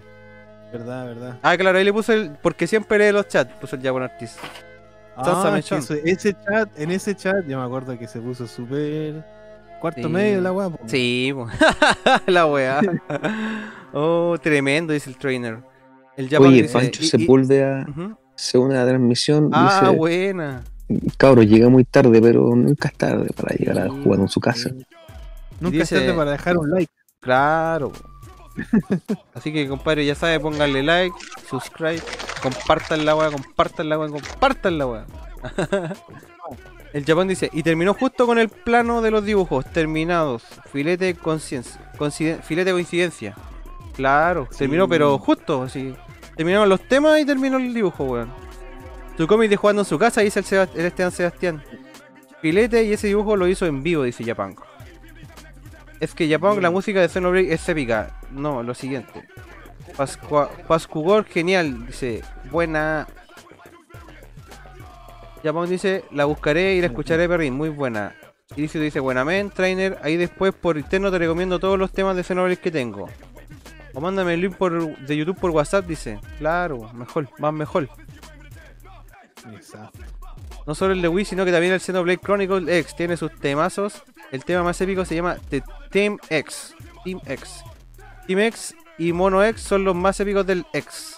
Verdad, 0.71 1.05
verdad. 1.07 1.37
Ah, 1.41 1.57
claro, 1.57 1.77
ahí 1.79 1.83
le 1.83 1.91
puse 1.93 2.13
el. 2.13 2.31
Porque 2.41 2.65
siempre 2.67 2.97
lee 2.99 3.11
los 3.11 3.27
chats, 3.27 3.51
puso 3.59 3.75
el 3.75 3.81
Japón 3.81 4.03
Artist. 4.03 4.37
Ah, 5.17 5.59
eso- 5.59 5.93
ese 5.93 6.33
chat, 6.33 6.69
en 6.79 6.91
ese 6.91 7.15
chat, 7.15 7.45
yo 7.47 7.59
me 7.59 7.65
acuerdo 7.65 7.97
que 7.99 8.07
se 8.07 8.19
puso 8.19 8.47
súper 8.47 9.23
cuarto 9.81 10.01
Sí. 10.03 10.07
medio 10.09 10.41
la 10.41 10.51
weá. 10.51 10.69
po. 10.69 10.79
Sí, 10.87 11.31
po. 11.33 11.47
la 12.27 12.45
weá. 12.45 12.79
oh, 13.93 14.37
tremendo, 14.41 14.93
dice 14.93 15.09
el 15.09 15.17
trainer. 15.17 15.59
El 16.17 16.29
Oye, 16.37 16.63
dice, 16.63 16.73
Pancho 16.73 17.01
y- 17.01 17.05
y- 17.05 17.09
Sepúlveda 17.09 17.85
se 18.35 18.57
une 18.57 18.75
a 18.77 18.81
la 18.83 18.87
transmisión. 18.89 19.49
Ah, 19.53 19.79
dice, 19.81 19.95
buena. 19.95 20.63
cabro, 21.17 21.41
llega 21.43 21.69
muy 21.69 21.83
tarde, 21.83 22.21
pero 22.21 22.55
nunca 22.55 22.89
es 22.89 22.95
tarde 22.95 23.29
para 23.35 23.55
llegar 23.55 23.79
a 23.79 23.89
jugar 23.89 24.19
en 24.19 24.27
su 24.27 24.39
casa. 24.39 24.69
Nunca 25.59 25.77
dice- 25.77 25.95
es 25.97 26.01
tarde 26.01 26.13
para 26.13 26.31
dejar 26.31 26.57
un 26.57 26.69
like. 26.69 26.91
Claro. 27.19 27.91
Así 29.33 29.51
que, 29.53 29.67
compadre, 29.67 30.05
ya 30.05 30.15
sabe, 30.15 30.39
pónganle 30.39 30.83
like, 30.83 31.15
subscribe, 31.49 32.01
compartan 32.41 33.05
la 33.05 33.15
weá, 33.15 33.31
compartan 33.31 33.89
la 33.89 33.97
weá, 33.99 34.09
compartan 34.09 34.77
la 34.77 34.87
weá. 34.87 35.05
El 36.93 37.05
Japón 37.05 37.29
dice, 37.29 37.49
y 37.53 37.63
terminó 37.63 37.93
justo 37.93 38.25
con 38.25 38.37
el 38.37 38.49
plano 38.49 39.01
de 39.01 39.11
los 39.11 39.23
dibujos, 39.23 39.65
terminados. 39.65 40.43
Filete 40.73 41.05
de 41.05 41.15
conciencia. 41.15 41.79
filete 42.43 42.65
de 42.65 42.71
coincidencia. 42.73 43.33
Claro, 43.95 44.47
terminó, 44.57 44.89
pero 44.89 45.17
justo, 45.17 45.63
así. 45.63 45.95
Terminaron 46.35 46.67
los 46.67 46.81
temas 46.87 47.17
y 47.19 47.25
terminó 47.25 47.57
el 47.57 47.73
dibujo, 47.73 48.03
weón. 48.03 48.29
Su 49.15 49.25
cómic 49.25 49.49
de 49.49 49.55
jugando 49.55 49.83
en 49.83 49.85
su 49.85 49.97
casa, 49.97 50.19
dice 50.21 50.39
el, 50.39 50.45
Seba- 50.45 50.67
el 50.75 50.85
Esteban 50.85 51.11
Sebastián. 51.13 51.63
Filete 52.41 52.83
y 52.83 52.91
ese 52.93 53.07
dibujo 53.07 53.37
lo 53.37 53.47
hizo 53.47 53.65
en 53.65 53.83
vivo, 53.83 54.03
dice 54.03 54.25
Japón. 54.25 54.55
Es 56.01 56.15
que 56.15 56.27
Japón, 56.27 56.59
la 56.63 56.71
música 56.71 56.99
de 56.99 57.07
Xenoblade 57.07 57.53
es 57.53 57.69
épica. 57.69 58.19
No, 58.31 58.63
lo 58.63 58.73
siguiente. 58.73 59.27
Pascua, 59.95 60.49
Pascugor, 60.67 61.25
genial. 61.25 61.85
Dice, 61.85 62.23
buena. 62.49 63.07
Japón 65.43 65.69
dice, 65.69 66.03
la 66.09 66.25
buscaré 66.25 66.73
y 66.73 66.81
la 66.81 66.87
escucharé, 66.87 67.29
Perrin. 67.29 67.53
Muy 67.53 67.69
buena. 67.69 68.15
Inicio 68.55 68.81
dice, 68.81 68.99
buena 68.99 69.23
men, 69.23 69.51
trainer. 69.51 69.99
Ahí 70.01 70.17
después 70.17 70.55
por 70.55 70.75
interno 70.75 71.11
te 71.11 71.19
recomiendo 71.19 71.59
todos 71.59 71.77
los 71.77 71.91
temas 71.91 72.15
de 72.15 72.23
Xenoblade 72.23 72.57
que 72.57 72.71
tengo. 72.71 73.07
O 73.93 74.01
mándame 74.01 74.33
el 74.33 74.41
link 74.41 74.55
por, 74.55 74.97
de 74.97 75.17
YouTube 75.17 75.39
por 75.39 75.51
WhatsApp, 75.51 75.85
dice. 75.85 76.19
Claro, 76.39 76.91
mejor, 76.93 77.29
más 77.37 77.53
mejor. 77.53 77.87
Exacto. 79.53 79.99
No 80.65 80.75
solo 80.75 80.93
el 80.93 81.01
de 81.01 81.07
Wii, 81.07 81.25
sino 81.25 81.45
que 81.45 81.51
también 81.51 81.73
el 81.73 81.79
Xenoblade 81.79 82.19
Chronicle 82.19 82.79
X 82.79 82.95
tiene 82.95 83.17
sus 83.17 83.31
temazos. 83.39 84.03
El 84.31 84.45
tema 84.45 84.63
más 84.63 84.79
épico 84.81 85.05
se 85.05 85.15
llama 85.15 85.37
The 85.49 85.63
Team 85.89 86.17
X. 86.29 86.75
Team 87.03 87.19
X. 87.25 87.63
Team 88.27 88.39
X 88.39 88.75
y 88.97 89.13
Mono 89.13 89.43
X 89.43 89.61
son 89.61 89.83
los 89.83 89.95
más 89.95 90.19
épicos 90.19 90.45
del 90.45 90.65
X. 90.73 91.15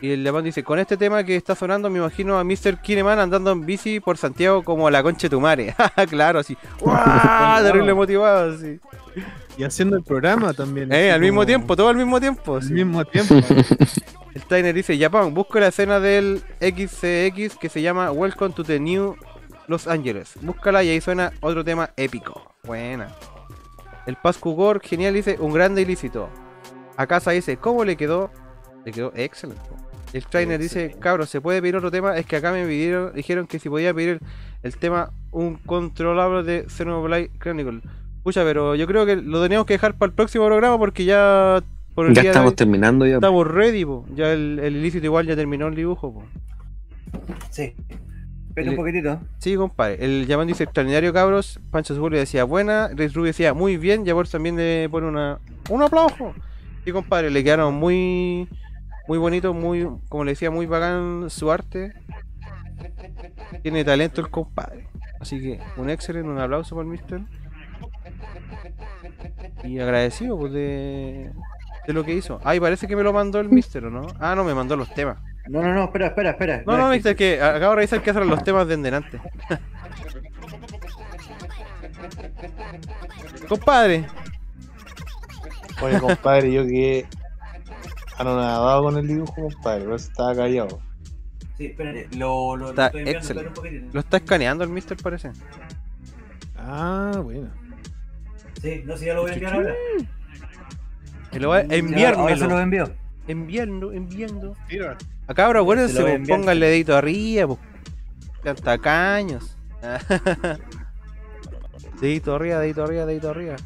Y 0.00 0.12
el 0.12 0.24
Japón 0.24 0.44
dice, 0.44 0.62
con 0.62 0.78
este 0.78 0.96
tema 0.96 1.24
que 1.24 1.34
está 1.34 1.54
sonando 1.54 1.90
me 1.90 1.98
imagino 1.98 2.38
a 2.38 2.44
Mr. 2.44 2.80
Kineman 2.80 3.18
andando 3.18 3.50
en 3.50 3.66
bici 3.66 3.98
por 3.98 4.16
Santiago 4.16 4.62
como 4.62 4.88
la 4.90 5.02
concha 5.02 5.22
de 5.26 5.30
tu 5.30 5.40
madre. 5.40 5.74
claro, 6.08 6.38
así. 6.38 6.56
¡Guau! 6.80 7.62
Terrible 7.62 7.94
motivado, 7.94 8.52
así. 8.52 8.78
Y 9.58 9.64
haciendo 9.64 9.96
el 9.96 10.04
programa 10.04 10.54
también. 10.54 10.92
Eh, 10.92 11.10
al 11.10 11.20
mismo 11.20 11.44
tiempo, 11.44 11.74
todo 11.74 11.88
al 11.88 11.96
mismo 11.96 12.20
tiempo. 12.20 12.56
Al 12.56 12.62
sí. 12.62 12.72
mismo 12.72 13.04
tiempo. 13.04 13.34
El 14.32 14.42
trainer 14.44 14.72
dice, 14.72 14.96
Japón, 14.96 15.34
busco 15.34 15.58
la 15.58 15.66
escena 15.66 15.98
del 15.98 16.42
XCX 16.60 17.56
que 17.58 17.68
se 17.68 17.82
llama 17.82 18.12
Welcome 18.12 18.54
to 18.54 18.62
the 18.62 18.78
New 18.78 19.16
Los 19.66 19.88
Angeles. 19.88 20.34
Búscala 20.42 20.84
y 20.84 20.90
ahí 20.90 21.00
suena 21.00 21.32
otro 21.40 21.64
tema 21.64 21.90
épico. 21.96 22.54
Buena. 22.62 23.08
El 24.06 24.14
Paz 24.14 24.38
Kugor, 24.38 24.80
genial, 24.80 25.14
dice, 25.14 25.36
un 25.40 25.52
grande 25.52 25.82
ilícito. 25.82 26.28
A 26.96 27.08
casa 27.08 27.32
dice, 27.32 27.56
¿cómo 27.56 27.84
le 27.84 27.96
quedó? 27.96 28.30
Le 28.84 28.92
quedó 28.92 29.12
excelente. 29.16 29.60
El 30.12 30.24
trainer 30.24 30.60
dice, 30.60 30.94
cabros, 31.00 31.30
¿se 31.30 31.40
puede 31.40 31.60
pedir 31.60 31.74
otro 31.74 31.90
tema? 31.90 32.16
Es 32.16 32.26
que 32.26 32.36
acá 32.36 32.52
me 32.52 32.64
pidieron, 32.64 33.12
dijeron 33.12 33.48
que 33.48 33.58
si 33.58 33.68
podía 33.68 33.92
pedir 33.92 34.08
el, 34.08 34.20
el 34.62 34.76
tema 34.76 35.10
un 35.32 35.56
controlable 35.56 36.44
de 36.44 36.68
Xenoblade 36.68 37.30
Chronicle. 37.40 37.82
Pucha, 38.28 38.44
pero 38.44 38.74
yo 38.74 38.86
creo 38.86 39.06
que 39.06 39.16
lo 39.16 39.42
teníamos 39.42 39.64
que 39.66 39.72
dejar 39.72 39.94
para 39.94 40.10
el 40.10 40.14
próximo 40.14 40.44
programa 40.44 40.76
porque 40.76 41.06
ya 41.06 41.62
por 41.94 42.08
el 42.08 42.12
Ya 42.14 42.20
día 42.20 42.30
de 42.30 42.36
estamos 42.36 42.54
terminando 42.54 43.06
ya. 43.06 43.14
Estamos 43.14 43.46
ready, 43.46 43.86
po. 43.86 44.04
Ya 44.14 44.34
el, 44.34 44.58
el 44.62 44.76
ilícito 44.76 45.06
igual 45.06 45.26
ya 45.26 45.34
terminó 45.34 45.66
el 45.68 45.74
dibujo, 45.74 46.12
po. 46.12 46.24
Sí. 47.48 47.74
Espera 48.50 48.66
El- 48.66 48.68
un 48.68 48.76
poquitito. 48.76 49.18
Sí, 49.38 49.56
compadre. 49.56 50.04
El 50.04 50.26
llamán 50.26 50.46
dice 50.46 50.64
extraordinario, 50.64 51.10
cabros. 51.14 51.58
Pancho 51.70 52.06
le 52.10 52.18
decía 52.18 52.44
buena. 52.44 52.88
Red 52.88 53.12
Ruby 53.14 53.28
decía 53.28 53.54
muy 53.54 53.78
bien. 53.78 54.04
Yabor 54.04 54.28
también 54.28 54.56
le 54.56 54.86
pone 54.90 55.06
una, 55.06 55.38
un 55.70 55.82
aplauso. 55.82 56.34
Sí, 56.84 56.92
compadre, 56.92 57.30
le 57.30 57.42
quedaron 57.42 57.72
muy 57.76 58.46
muy 59.06 59.16
bonitos, 59.16 59.54
muy, 59.54 59.88
como 60.10 60.24
le 60.24 60.32
decía, 60.32 60.50
muy 60.50 60.66
bacán 60.66 61.30
su 61.30 61.50
arte. 61.50 61.94
Tiene 63.62 63.86
talento 63.86 64.20
el 64.20 64.28
compadre. 64.28 64.86
Así 65.18 65.40
que 65.40 65.60
un 65.78 65.88
excelente, 65.88 66.28
un 66.28 66.38
aplauso 66.38 66.76
para 66.76 66.84
el 66.84 66.90
mister. 66.92 67.22
Y 69.64 69.78
agradecido 69.80 70.38
pues, 70.38 70.52
de, 70.52 71.30
de 71.86 71.92
lo 71.92 72.04
que 72.04 72.14
hizo. 72.14 72.40
Ay, 72.44 72.60
parece 72.60 72.86
que 72.86 72.96
me 72.96 73.02
lo 73.02 73.12
mandó 73.12 73.40
el 73.40 73.48
mister, 73.48 73.84
¿o 73.84 73.90
no? 73.90 74.06
Ah, 74.20 74.34
no, 74.34 74.44
me 74.44 74.54
mandó 74.54 74.76
los 74.76 74.92
temas. 74.94 75.18
No, 75.48 75.62
no, 75.62 75.72
no, 75.72 75.84
espera, 75.84 76.08
espera, 76.08 76.30
espera. 76.30 76.62
No, 76.66 76.76
no, 76.76 76.90
mister, 76.90 77.16
que 77.16 77.40
acabo 77.40 77.70
de 77.70 77.76
revisar 77.76 78.02
que 78.02 78.10
hacen 78.10 78.28
los 78.28 78.44
temas 78.44 78.68
de 78.68 78.74
en 78.74 78.82
delante. 78.82 79.20
Compadre. 83.48 84.06
Oye, 85.80 86.00
compadre, 86.00 86.52
yo 86.52 86.64
quedé 86.64 87.06
anonadado 88.18 88.82
con 88.82 88.98
el 88.98 89.06
dibujo, 89.06 89.34
compadre, 89.34 89.84
por 89.84 89.94
eso 89.94 90.10
estaba 90.10 90.34
callado. 90.34 90.80
Sí, 91.56 91.66
espérate, 91.66 92.08
lo, 92.16 92.56
lo, 92.56 92.64
lo 92.64 92.70
Está 92.70 92.86
estoy 92.86 93.00
enviando, 93.02 93.40
un 93.40 93.54
poquitito. 93.54 93.86
Lo 93.92 94.00
está 94.00 94.16
escaneando 94.18 94.64
el 94.64 94.70
mister, 94.70 94.96
parece. 94.96 95.30
Ah, 96.56 97.20
bueno. 97.22 97.48
Sí, 98.60 98.82
no, 98.84 98.96
si 98.96 99.06
ya 99.06 99.14
lo 99.14 99.22
voy 99.22 99.30
a 99.30 99.34
enviar 99.34 99.54
ahora. 99.54 99.74
Que 101.30 101.40
lo 101.40 101.48
va 101.50 101.58
a 101.58 101.64
Ya, 101.64 101.76
enviármelo. 101.76 102.22
ahora 102.22 102.36
se 102.36 102.46
lo 102.46 102.58
envío. 102.60 102.90
Enviando, 103.26 103.92
enviando. 103.92 104.56
Acá 105.26 105.46
ahora 105.46 105.60
acuérdense, 105.60 106.14
enviar. 106.14 106.38
pónganle 106.38 106.66
dedito 106.66 106.96
arriba, 106.96 107.46
pues. 107.46 108.60
Tacaños. 108.62 109.56
dedito 112.00 112.34
arriba, 112.34 112.60
dedito 112.60 112.84
arriba, 112.84 113.06
dedito 113.06 113.30
arriba. 113.30 113.56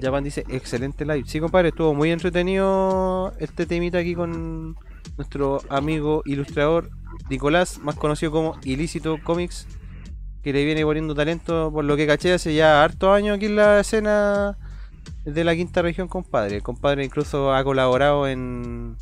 Japan 0.00 0.24
dice, 0.24 0.44
excelente 0.48 1.04
live. 1.04 1.24
Sí, 1.26 1.40
compadre, 1.40 1.68
estuvo 1.70 1.94
muy 1.94 2.10
entretenido 2.10 3.32
este 3.38 3.66
temita 3.66 3.98
aquí 3.98 4.14
con 4.14 4.76
nuestro 5.16 5.60
amigo 5.68 6.22
ilustrador 6.24 6.90
Nicolás, 7.28 7.78
más 7.78 7.96
conocido 7.96 8.30
como 8.32 8.56
Ilícito 8.64 9.18
Comics, 9.22 9.66
que 10.42 10.52
le 10.52 10.64
viene 10.64 10.84
poniendo 10.84 11.14
talento, 11.14 11.70
por 11.72 11.84
lo 11.84 11.96
que 11.96 12.06
caché 12.06 12.32
hace 12.32 12.54
ya 12.54 12.82
hartos 12.82 13.14
años 13.14 13.36
aquí 13.36 13.46
en 13.46 13.56
la 13.56 13.80
escena 13.80 14.56
de 15.24 15.44
la 15.44 15.54
quinta 15.54 15.82
región, 15.82 16.08
compadre. 16.08 16.56
El 16.56 16.62
compadre 16.62 17.04
incluso 17.04 17.54
ha 17.54 17.62
colaborado 17.64 18.26
en. 18.28 18.96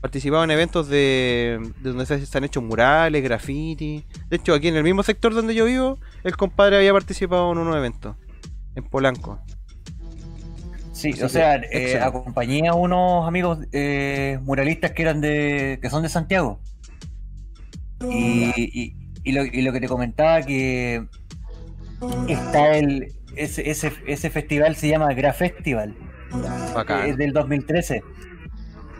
participado 0.00 0.42
en 0.44 0.50
eventos 0.50 0.88
de, 0.88 1.60
de 1.82 1.90
donde 1.90 2.06
se, 2.06 2.24
se 2.26 2.38
han 2.38 2.44
hecho 2.44 2.60
murales, 2.62 3.22
graffiti. 3.22 4.04
De 4.28 4.36
hecho, 4.36 4.54
aquí 4.54 4.68
en 4.68 4.76
el 4.76 4.82
mismo 4.84 5.02
sector 5.02 5.34
donde 5.34 5.54
yo 5.54 5.64
vivo, 5.66 5.98
el 6.24 6.36
compadre 6.36 6.76
había 6.76 6.92
participado 6.92 7.52
en 7.52 7.58
unos 7.58 7.76
eventos. 7.76 8.16
En 8.74 8.84
Polanco. 8.84 9.38
Sí, 10.92 11.12
Así 11.12 11.22
o 11.22 11.28
sea, 11.28 11.56
eh, 11.56 11.98
acompañé 12.00 12.68
a 12.68 12.74
unos 12.74 13.26
amigos 13.26 13.58
eh, 13.72 14.38
muralistas 14.42 14.90
que 14.92 15.02
eran 15.02 15.20
de. 15.20 15.78
que 15.80 15.88
son 15.88 16.02
de 16.02 16.08
Santiago. 16.08 16.60
Y, 18.10 18.52
y- 18.56 18.96
y 19.24 19.32
lo, 19.32 19.44
y 19.44 19.62
lo 19.62 19.72
que 19.72 19.80
te 19.80 19.88
comentaba 19.88 20.42
que 20.42 21.04
está 22.28 22.76
el. 22.76 23.12
ese, 23.36 23.70
ese, 23.70 23.92
ese 24.06 24.30
festival 24.30 24.76
se 24.76 24.88
llama 24.88 25.12
Gra 25.14 25.32
Festival. 25.32 25.94
Bacán. 26.74 27.08
Es 27.08 27.16
del 27.16 27.32
2013. 27.32 28.02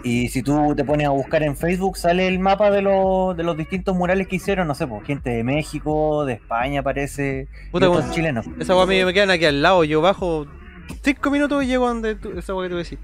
Y 0.03 0.29
si 0.29 0.43
tú 0.43 0.75
te 0.75 0.85
pones 0.85 1.07
a 1.07 1.11
buscar 1.11 1.43
en 1.43 1.57
Facebook, 1.57 1.97
sale 1.99 2.27
el 2.27 2.39
mapa 2.39 2.71
de 2.71 2.81
los, 2.81 3.37
de 3.37 3.43
los 3.43 3.57
distintos 3.57 3.95
murales 3.95 4.29
que 4.29 4.37
hicieron, 4.37 4.67
no 4.67 4.75
sé, 4.75 4.87
pues 4.87 5.05
gente 5.05 5.29
de 5.29 5.45
México, 5.45 6.25
de 6.25 6.35
España 6.35 6.83
parece, 6.83 7.49
y 7.69 7.71
Puta, 7.71 7.89
bueno, 7.89 8.11
chilenos. 8.11 8.47
Esa 8.59 8.75
weá 8.75 8.87
me, 8.87 9.05
me 9.05 9.13
quedan 9.13 9.31
aquí 9.31 9.45
al 9.45 9.61
lado. 9.61 9.85
Yo 9.85 10.01
bajo 10.01 10.47
5 11.03 11.31
minutos 11.31 11.63
y 11.65 11.67
llego 11.67 11.87
donde 11.87 12.15
tú, 12.15 12.31
esa 12.39 12.55
weá 12.55 12.69
que 12.69 12.75
tú 12.75 12.79
decís. 12.79 12.99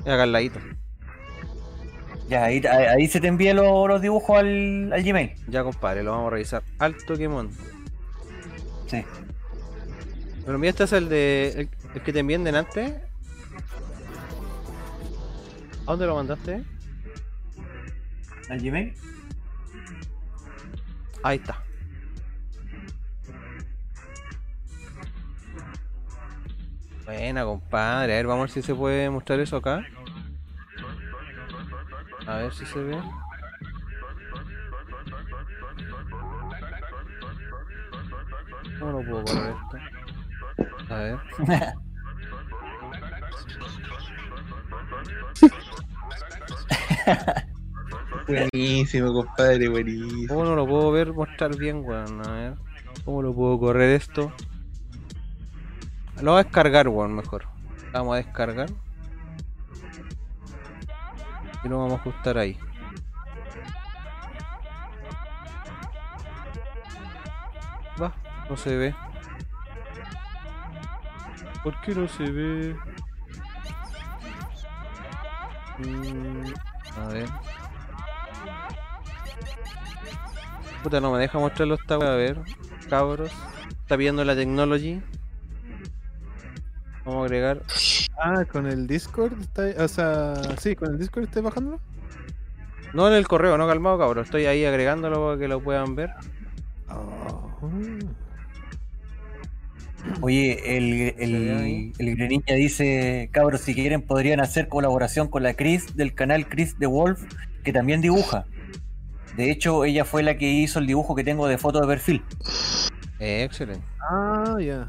Acá 0.00 0.22
al 0.22 0.32
ladito. 0.32 0.60
Ya, 2.28 2.44
ahí, 2.44 2.62
ahí- 2.66 3.06
se 3.06 3.20
te 3.20 3.26
envían 3.28 3.56
los, 3.56 3.86
los 3.88 4.00
dibujos 4.00 4.38
al, 4.38 4.90
al 4.92 5.02
Gmail. 5.02 5.34
Ya, 5.48 5.62
compadre, 5.62 6.02
lo 6.02 6.12
vamos 6.12 6.28
a 6.28 6.30
revisar. 6.30 6.62
Alto 6.78 7.16
Quemón. 7.16 7.50
Sí. 8.86 9.04
Pero 10.46 10.58
mira, 10.58 10.70
este 10.70 10.84
es 10.84 10.92
el 10.92 11.08
de. 11.08 11.48
el, 11.56 11.68
el 11.94 12.02
que 12.02 12.12
te 12.12 12.20
envían 12.20 12.44
delante. 12.44 13.00
¿A 15.82 15.90
dónde 15.90 16.06
lo 16.06 16.14
mandaste? 16.14 16.64
¿Al 18.48 18.60
Gmail? 18.60 18.94
Ahí 21.22 21.36
está. 21.38 21.62
Buena, 27.04 27.44
compadre. 27.44 28.14
A 28.14 28.16
ver, 28.16 28.26
vamos 28.26 28.42
a 28.42 28.44
ver 28.46 28.50
si 28.50 28.62
se 28.62 28.74
puede 28.74 29.10
mostrar 29.10 29.38
eso 29.40 29.56
acá. 29.58 29.84
A 32.26 32.36
ver 32.36 32.52
si 32.52 32.64
se 32.64 32.82
ve. 32.82 33.02
¿Cómo 38.78 38.92
lo 38.92 39.04
puedo 39.04 39.24
correr 39.24 39.54
esto? 39.54 39.76
A 40.94 40.98
ver. 40.98 41.18
Buenísimo, 48.26 49.12
compadre, 49.12 49.68
buenísimo. 49.68 50.28
¿Cómo 50.28 50.44
no 50.44 50.56
lo 50.56 50.66
puedo 50.66 50.90
ver 50.92 51.12
mostrar 51.12 51.54
bien, 51.56 51.82
weón? 51.84 52.26
A 52.26 52.32
ver. 52.32 52.54
¿Cómo 53.04 53.22
lo 53.22 53.34
puedo 53.34 53.58
correr 53.58 53.90
esto? 53.90 54.32
Lo 56.22 56.32
voy 56.32 56.40
a 56.40 56.44
descargar, 56.44 56.88
weón, 56.88 57.14
mejor. 57.14 57.44
Vamos 57.92 58.14
a 58.14 58.16
descargar. 58.16 58.70
Y 61.64 61.68
lo 61.68 61.78
vamos 61.78 61.92
a 61.92 62.00
ajustar 62.02 62.36
ahí. 62.38 62.58
Va, 68.00 68.12
no 68.50 68.56
se 68.56 68.76
ve. 68.76 68.94
¿Por 71.62 71.80
qué 71.80 71.94
no 71.94 72.06
se 72.06 72.30
ve? 72.30 72.76
Mm, 75.78 76.52
a 77.00 77.06
ver. 77.08 77.28
Puta, 80.82 81.00
no 81.00 81.10
me 81.10 81.18
deja 81.18 81.38
mostrarlo 81.38 81.76
esta 81.76 81.96
wea. 81.96 82.12
A 82.12 82.16
ver, 82.16 82.38
cabros. 82.90 83.32
Está 83.80 83.96
pidiendo 83.96 84.22
la 84.24 84.36
technology. 84.36 85.02
Vamos 87.04 87.22
a 87.22 87.24
agregar. 87.24 87.62
Ah, 88.18 88.44
con 88.50 88.66
el 88.66 88.86
Discord 88.86 89.38
está, 89.40 89.64
o 89.82 89.88
sea, 89.88 90.34
sí, 90.58 90.74
con 90.74 90.92
el 90.92 90.98
Discord 90.98 91.24
estoy 91.24 91.42
bajándolo. 91.42 91.80
No 92.94 93.08
en 93.08 93.14
el 93.14 93.26
correo, 93.26 93.58
no 93.58 93.66
calmado, 93.66 93.98
cabros. 93.98 94.26
Estoy 94.26 94.46
ahí 94.46 94.64
agregándolo 94.64 95.26
para 95.26 95.38
que 95.38 95.48
lo 95.48 95.60
puedan 95.60 95.96
ver. 95.96 96.10
Oye, 100.20 100.76
el, 100.76 101.14
el, 101.18 101.92
el 101.98 102.16
Greninja 102.16 102.54
dice, 102.54 103.28
cabros, 103.32 103.62
si 103.62 103.74
quieren 103.74 104.02
podrían 104.02 104.40
hacer 104.40 104.68
colaboración 104.68 105.28
con 105.28 105.42
la 105.42 105.54
Chris 105.54 105.96
del 105.96 106.14
canal 106.14 106.48
Chris 106.48 106.76
The 106.78 106.86
Wolf, 106.86 107.22
que 107.64 107.72
también 107.72 108.00
dibuja. 108.00 108.46
De 109.36 109.50
hecho, 109.50 109.84
ella 109.84 110.04
fue 110.04 110.22
la 110.22 110.36
que 110.36 110.48
hizo 110.48 110.78
el 110.78 110.86
dibujo 110.86 111.14
que 111.14 111.24
tengo 111.24 111.48
de 111.48 111.58
foto 111.58 111.80
de 111.80 111.86
perfil. 111.86 112.22
excelente. 113.18 113.84
Ah, 114.00 114.56
ya. 114.60 114.88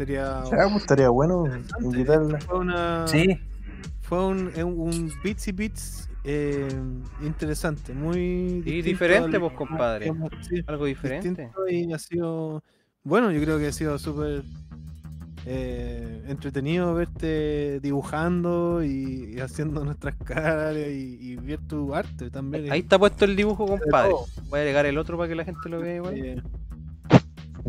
Sería. 0.00 0.42
Ya, 0.50 0.56
pues, 0.70 0.76
estaría 0.76 1.10
bueno 1.10 1.44
invitarla. 1.80 2.40
Fue 2.40 2.58
una. 2.58 3.06
Sí. 3.06 3.38
Fue 4.00 4.26
un, 4.26 4.50
un, 4.56 4.80
un 4.80 5.12
Bitsy 5.22 5.52
Bits 5.52 6.08
eh, 6.24 6.68
interesante, 7.22 7.92
muy. 7.92 8.62
Distinto 8.62 8.86
diferente, 8.88 9.36
al- 9.36 9.42
pues, 9.42 9.52
compadre. 9.52 10.06
digamos, 10.06 10.30
sí, 10.48 10.62
Algo 10.66 10.86
diferente. 10.86 11.50
Y 11.68 11.92
ha 11.92 11.98
sido. 11.98 12.62
Bueno, 13.04 13.30
yo 13.30 13.40
creo 13.42 13.58
que 13.58 13.66
ha 13.68 13.72
sido 13.72 13.98
súper. 13.98 14.42
eh, 15.46 16.22
entretenido 16.28 16.94
verte 16.94 17.80
dibujando 17.80 18.82
y, 18.84 19.34
y 19.34 19.40
haciendo 19.40 19.84
nuestras 19.84 20.14
caras 20.16 20.76
y, 20.76 21.18
y 21.20 21.36
ver 21.36 21.60
tu 21.66 21.94
arte 21.94 22.30
también. 22.30 22.70
Ahí 22.72 22.80
está 22.80 22.98
puesto 22.98 23.24
el 23.24 23.36
dibujo, 23.36 23.66
compadre. 23.66 24.12
Voy 24.48 24.58
a 24.58 24.62
agregar 24.62 24.86
el 24.86 24.98
otro 24.98 25.16
para 25.16 25.28
que 25.28 25.34
la 25.34 25.44
gente 25.44 25.68
lo 25.68 25.80
vea 25.80 25.96
igual. 25.96 26.18
Eh, 26.18 26.42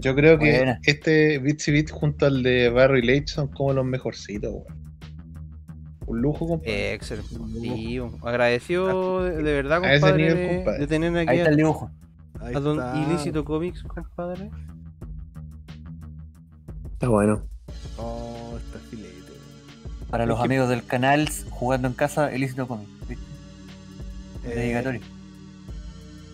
Yo 0.02 0.16
creo 0.16 0.38
que 0.40 0.58
Buena. 0.58 0.80
este 0.84 1.38
Bitsy 1.40 1.72
Bit 1.72 1.92
junto 1.92 2.26
al 2.26 2.44
de 2.44 2.70
Barry 2.70 3.02
Lake 3.02 3.28
son 3.28 3.48
como 3.50 3.74
los 3.74 3.86
mejorcitos, 3.86 4.52
weón. 4.52 4.82
Un 6.08 6.22
lujo, 6.22 6.48
compadre. 6.48 6.72
Eh, 6.92 6.94
excelente. 6.94 7.30
Sí, 7.62 8.00
agradecido 8.24 9.24
de, 9.24 9.38
de 9.38 9.54
verdad, 9.54 9.84
A 9.84 9.94
ese 9.94 10.02
compadre, 10.02 10.24
nivel, 10.24 10.38
de- 10.50 10.56
compadre. 10.58 10.80
de 10.80 10.88
tener 10.88 11.18
aquí 11.18 11.30
Ahí 11.30 11.38
está 11.38 11.50
a, 11.50 11.52
el 11.52 11.58
dibujo. 11.58 11.92
ahí 12.42 12.56
a 12.56 12.60
Don 12.60 12.80
está. 12.80 13.00
Ilícito 13.00 13.46
Comics, 13.46 13.84
compadre. 13.84 14.50
Está 16.94 17.08
bueno. 17.08 17.44
Oh, 17.98 18.58
está 18.58 18.80
filete. 18.90 19.12
Para 20.10 20.26
los 20.26 20.40
que- 20.40 20.46
amigos 20.46 20.70
del 20.70 20.86
canal, 20.86 21.30
jugando 21.50 21.88
en 21.88 21.94
casa, 21.94 22.34
Ilícito 22.36 22.68
Comic. 22.68 22.88
¿viste? 23.08 23.24
Eh, 24.46 24.56
Dedicatorio. 24.56 25.02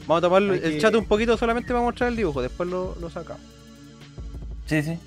Vamos 0.08 0.18
a 0.20 0.22
tapar 0.22 0.42
Hay 0.42 0.50
el 0.50 0.62
que- 0.62 0.78
chat 0.80 0.96
un 0.96 1.06
poquito 1.06 1.38
solamente 1.38 1.68
para 1.74 1.82
mostrar 1.84 2.10
el 2.10 2.16
dibujo, 2.16 2.42
después 2.42 2.70
lo, 2.70 2.96
lo 3.00 3.10
sacamos. 3.10 3.42
Sí, 4.68 4.84
sí. 4.84 4.98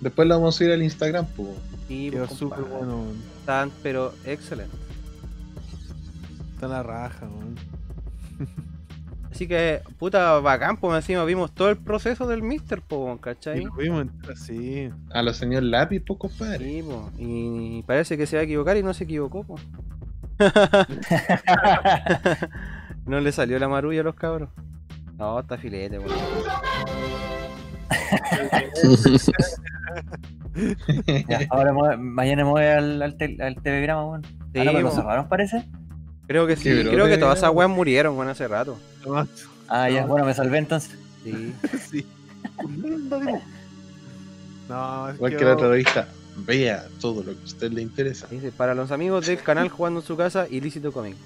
Después 0.00 0.28
lo 0.28 0.36
vamos 0.36 0.54
a 0.54 0.58
subir 0.58 0.72
al 0.72 0.82
Instagram, 0.82 1.26
pues. 1.36 1.48
Sí, 1.88 2.10
Quedó 2.10 2.26
pues, 2.26 2.38
súper 2.38 2.60
bueno. 2.60 3.04
Están, 3.40 3.70
pero 3.82 4.12
excelente. 4.24 4.76
Está 6.54 6.68
la 6.68 6.82
raja, 6.82 7.26
weón. 7.26 7.56
Así 9.30 9.46
que, 9.46 9.82
puta, 9.98 10.38
bacán, 10.40 10.78
pues 10.78 10.96
encima 10.96 11.22
vimos 11.24 11.52
todo 11.52 11.68
el 11.68 11.76
proceso 11.76 12.26
del 12.26 12.42
Mister, 12.42 12.80
pues, 12.80 13.16
Y 13.16 13.20
¿cachai? 13.20 13.64
lo 13.64 13.74
vimos 13.74 14.02
entero 14.02 14.32
así. 14.32 14.88
A 15.10 15.22
los 15.22 15.36
señor 15.36 15.62
lápiz, 15.62 16.00
pues, 16.00 16.18
compadre. 16.18 16.64
Sí, 16.64 16.82
po, 16.82 17.10
y 17.18 17.82
parece 17.82 18.16
que 18.16 18.26
se 18.26 18.36
va 18.36 18.42
a 18.42 18.44
equivocar 18.44 18.76
y 18.78 18.82
no 18.82 18.94
se 18.94 19.04
equivocó, 19.04 19.44
po. 19.44 19.56
no 23.06 23.20
le 23.20 23.32
salió 23.32 23.58
la 23.58 23.68
marulla 23.68 24.00
a 24.00 24.04
los 24.04 24.14
cabros. 24.14 24.48
No, 25.18 25.40
está 25.40 25.56
filete, 25.56 25.98
weón. 25.98 26.12
Ya, 31.28 31.46
ahora 31.50 31.72
me 31.72 31.96
mañana 31.98 32.44
me 32.44 32.50
voy 32.50 32.64
al, 32.64 33.02
al, 33.02 33.16
tel- 33.18 33.40
al 33.42 33.56
telegrama, 33.62 34.06
weón. 34.06 34.24
Sí, 34.24 34.58
ah, 34.60 34.64
no, 34.64 34.72
pero 34.72 34.90
cerraron, 34.90 35.28
parece. 35.28 35.64
Creo 36.26 36.46
que 36.46 36.56
sí, 36.56 36.62
creo 36.62 37.06
que 37.06 37.18
todas 37.18 37.38
esas 37.38 37.50
weas 37.52 37.70
murieron, 37.70 38.16
weón, 38.16 38.28
hace 38.30 38.48
rato. 38.48 38.78
Ah, 39.68 39.90
ya, 39.90 40.06
bueno, 40.06 40.24
me 40.24 40.32
salvé 40.34 40.58
entonces. 40.58 40.98
Sí. 41.22 41.52
sí. 41.90 42.06
No, 44.68 45.08
es 45.10 45.14
Igual 45.16 45.30
que 45.32 45.36
que 45.36 45.44
la 45.44 45.52
otra 45.54 45.68
revista, 45.68 46.08
vea 46.38 46.86
todo 47.00 47.22
lo 47.22 47.32
que 47.34 47.40
a 47.42 47.44
usted 47.44 47.70
le 47.72 47.82
interesa. 47.82 48.26
Dice, 48.28 48.50
para 48.50 48.74
los 48.74 48.90
amigos 48.90 49.26
del 49.26 49.40
canal 49.42 49.68
jugando 49.68 50.00
en 50.00 50.06
su 50.06 50.16
casa, 50.16 50.46
ilícito 50.50 50.90
comic. 50.90 51.16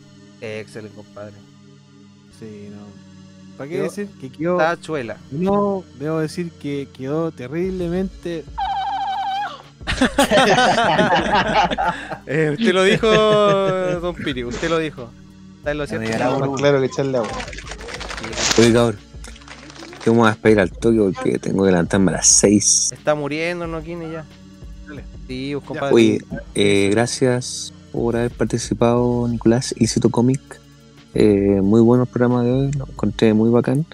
Excelente, 0.41 0.97
compadre. 0.97 1.35
Sí, 2.39 2.69
no. 2.70 2.90
¿Para 3.60 3.68
qué 3.68 3.76
Yo- 3.76 3.82
decir 3.82 4.08
que 4.18 4.30
quedó? 4.30 4.56
Tachuela. 4.56 5.18
No, 5.30 5.84
debo 5.98 6.20
decir 6.20 6.50
que 6.50 6.89
quedó 6.97 7.30
terriblemente. 7.30 8.42
Eh, 12.26 12.56
usted 12.58 12.72
lo 12.72 12.84
dijo, 12.84 13.06
Don 13.06 14.14
Piri, 14.14 14.44
usted 14.44 14.70
lo 14.70 14.78
dijo. 14.78 15.10
Está 15.58 15.72
en 15.72 15.76
lo 15.76 15.86
cierto. 15.86 16.39
Más 16.40 16.58
claro 16.58 16.80
que 16.80 16.86
echarle 16.86 17.18
agua. 17.18 17.28
Oye, 18.58 18.72
cabrón. 18.72 18.98
Me 20.06 20.12
voy 20.12 20.26
a 20.26 20.30
despedir 20.30 20.60
al 20.60 20.70
toque 20.70 20.98
porque 21.14 21.39
tengo 21.39 21.64
que 21.64 21.70
levantarme 21.70 22.12
a 22.12 22.14
las 22.14 22.28
6. 22.28 22.92
Está 22.94 23.14
muriendo, 23.14 23.66
no 23.66 23.82
Kine 23.82 24.10
ya. 24.10 24.24
Dale. 24.89 25.05
Sí, 25.28 25.50
pues, 25.52 25.64
compadre. 25.66 25.94
Oye, 25.94 26.24
eh, 26.55 26.89
gracias 26.92 27.74
por 27.92 28.16
haber 28.16 28.30
participado, 28.30 29.28
Nicolás. 29.28 29.74
Ilícito 29.76 30.08
Comic. 30.08 30.60
Eh, 31.14 31.60
muy 31.62 31.80
bueno 31.80 32.05
el 32.05 32.08
programa 32.08 32.42
de 32.44 32.52
hoy, 32.52 32.70
lo 32.72 32.86
encontré 32.86 33.34
muy 33.34 33.50
bacán. 33.50 33.84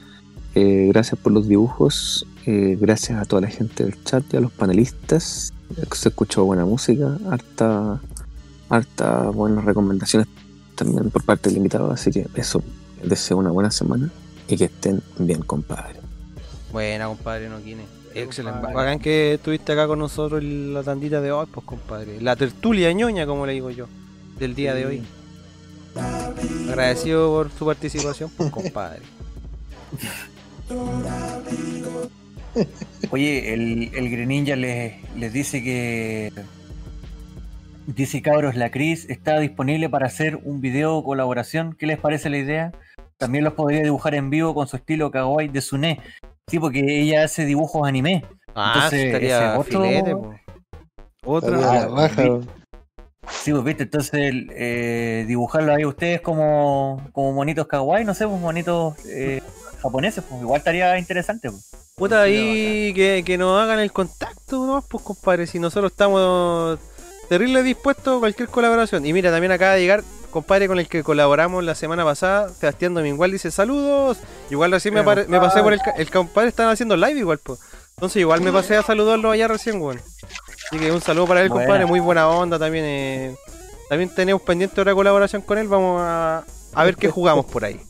Eh, 0.54 0.86
gracias 0.88 1.18
por 1.20 1.32
los 1.32 1.48
dibujos. 1.48 2.26
eh, 2.46 2.78
gracias 2.80 3.20
a 3.20 3.24
toda 3.24 3.42
la 3.42 3.48
gente 3.48 3.82
del 3.84 4.02
chat 4.04 4.22
y 4.32 4.36
a 4.36 4.40
los 4.40 4.52
panelistas. 4.52 5.52
Eh, 5.76 5.84
Se 5.92 6.10
escuchó 6.10 6.44
buena 6.44 6.64
música, 6.64 7.18
harta, 7.28 8.00
harta 8.68 9.30
buenas 9.30 9.64
recomendaciones 9.64 10.28
también 10.76 11.10
por 11.10 11.24
parte 11.24 11.48
del 11.48 11.56
invitado. 11.58 11.90
Así 11.90 12.10
que 12.10 12.26
eso, 12.36 12.62
deseo 13.02 13.38
una 13.38 13.50
buena 13.50 13.70
semana 13.70 14.10
y 14.48 14.56
que 14.56 14.66
estén 14.66 15.02
bien, 15.18 15.40
compadre. 15.42 15.98
Buena, 16.72 17.08
compadre, 17.08 17.48
no 17.48 17.60
Kine. 17.62 17.84
Excelente. 18.14 18.60
Bacán 18.72 18.98
que 18.98 19.34
estuviste 19.34 19.72
acá 19.72 19.86
con 19.86 19.98
nosotros 19.98 20.40
en 20.40 20.72
la 20.72 20.82
tandita 20.82 21.20
de 21.20 21.32
hoy, 21.32 21.46
pues, 21.52 21.66
compadre. 21.66 22.20
La 22.20 22.36
tertulia 22.36 22.92
ñoña, 22.92 23.26
como 23.26 23.44
le 23.44 23.52
digo 23.54 23.70
yo, 23.70 23.88
del 24.38 24.54
día 24.54 24.74
de 24.74 24.86
hoy. 24.86 25.02
Agradecido 26.68 27.30
por 27.30 27.50
su 27.50 27.64
participación, 27.66 28.30
pues, 28.36 28.50
compadre. 28.50 29.02
Oye, 33.10 33.52
el, 33.54 33.90
el 33.94 34.10
Greninja 34.10 34.56
les, 34.56 34.94
les 35.16 35.32
dice 35.32 35.62
que. 35.62 36.32
Dice 37.86 38.20
cabros, 38.20 38.56
la 38.56 38.70
Cris 38.70 39.08
está 39.08 39.38
disponible 39.38 39.88
para 39.88 40.06
hacer 40.06 40.40
un 40.42 40.60
video 40.60 41.04
colaboración. 41.04 41.76
¿Qué 41.78 41.86
les 41.86 41.98
parece 42.00 42.28
la 42.30 42.38
idea? 42.38 42.72
También 43.16 43.44
los 43.44 43.52
podría 43.52 43.82
dibujar 43.82 44.14
en 44.16 44.28
vivo 44.28 44.54
con 44.54 44.66
su 44.66 44.76
estilo 44.76 45.10
kawaii 45.12 45.48
de 45.48 45.60
Sune. 45.60 46.00
Sí, 46.48 46.58
porque 46.58 46.80
ella 47.02 47.22
hace 47.24 47.44
dibujos 47.44 47.86
anime. 47.86 48.24
Ah, 48.56 48.72
Entonces, 48.74 49.04
estaría 49.06 49.38
ese 49.50 49.58
otro- 49.58 49.82
filete. 49.82 50.16
Otra. 51.24 51.50
Saludos 51.50 51.66
a 51.70 51.74
la 51.74 51.88
raja, 52.08 52.22
vi- 52.22 52.28
weón. 52.28 52.48
Sí, 53.30 53.52
pues 53.52 53.64
viste, 53.64 53.84
entonces 53.84 54.32
eh, 54.50 55.24
dibujarlo 55.26 55.72
ahí 55.72 55.84
ustedes 55.84 56.20
como, 56.20 57.08
como 57.12 57.32
monitos 57.32 57.66
kawaii, 57.66 58.04
no 58.04 58.14
sé, 58.14 58.26
pues 58.26 58.40
monitos 58.40 58.94
eh, 59.06 59.42
japoneses, 59.82 60.24
pues 60.28 60.42
igual 60.42 60.58
estaría 60.58 60.98
interesante. 60.98 61.50
Pues. 61.50 61.70
Puta, 61.96 62.22
ahí 62.22 62.92
que, 62.94 63.22
que 63.24 63.38
nos 63.38 63.60
hagan 63.60 63.78
el 63.78 63.92
contacto, 63.92 64.66
nomás, 64.66 64.84
pues 64.88 65.02
compadre, 65.02 65.46
si 65.46 65.58
nosotros 65.58 65.92
estamos 65.92 66.78
terrible 67.28 67.62
dispuestos 67.62 68.16
a 68.16 68.20
cualquier 68.20 68.48
colaboración. 68.48 69.04
Y 69.06 69.12
mira, 69.12 69.30
también 69.30 69.52
acaba 69.52 69.74
de 69.74 69.80
llegar, 69.80 70.04
compadre, 70.30 70.68
con 70.68 70.78
el 70.78 70.88
que 70.88 71.02
colaboramos 71.02 71.64
la 71.64 71.74
semana 71.74 72.04
pasada, 72.04 72.48
Sebastián 72.50 72.94
Domingual 72.94 73.32
dice 73.32 73.50
saludos. 73.50 74.18
Igual 74.50 74.72
recién 74.72 74.94
me, 74.94 75.02
pasé 75.02 75.62
por 75.62 75.72
el, 75.72 75.80
el 75.96 76.10
compadre, 76.10 76.48
están 76.48 76.68
haciendo 76.68 76.96
live 76.96 77.18
igual, 77.18 77.38
pues. 77.38 77.60
Entonces 77.96 78.20
igual 78.20 78.42
me 78.42 78.52
pasé 78.52 78.76
a 78.76 78.82
saludarlo 78.82 79.30
allá 79.30 79.48
recién, 79.48 79.80
weón. 79.80 80.00
Así 80.66 80.78
que 80.78 80.90
un 80.92 81.00
saludo 81.00 81.26
para 81.28 81.42
él, 81.42 81.48
Buena. 81.48 81.64
compadre, 81.66 81.86
muy 81.86 82.00
buena 82.00 82.28
onda 82.28 82.58
también. 82.58 82.84
eh. 82.86 83.36
También 83.88 84.10
tenemos 84.14 84.42
pendiente 84.42 84.80
otra 84.80 84.94
colaboración 84.94 85.42
con 85.42 85.58
él, 85.58 85.68
vamos 85.68 86.00
a, 86.02 86.44
a 86.72 86.84
ver 86.84 86.96
qué 86.96 87.08
jugamos 87.08 87.46
por 87.46 87.64
ahí. 87.64 87.80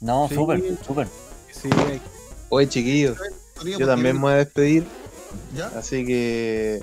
No, 0.00 0.28
Sí. 0.28 0.34
súper, 0.34 0.62
súper. 0.86 1.08
Sí, 1.50 1.70
Oye, 2.50 2.68
chiquillos, 2.68 3.16
yo 3.64 3.86
también 3.86 4.16
me 4.16 4.22
voy 4.22 4.32
a 4.34 4.36
despedir. 4.36 4.86
¿Ya? 5.56 5.68
Así 5.68 6.04
que 6.04 6.82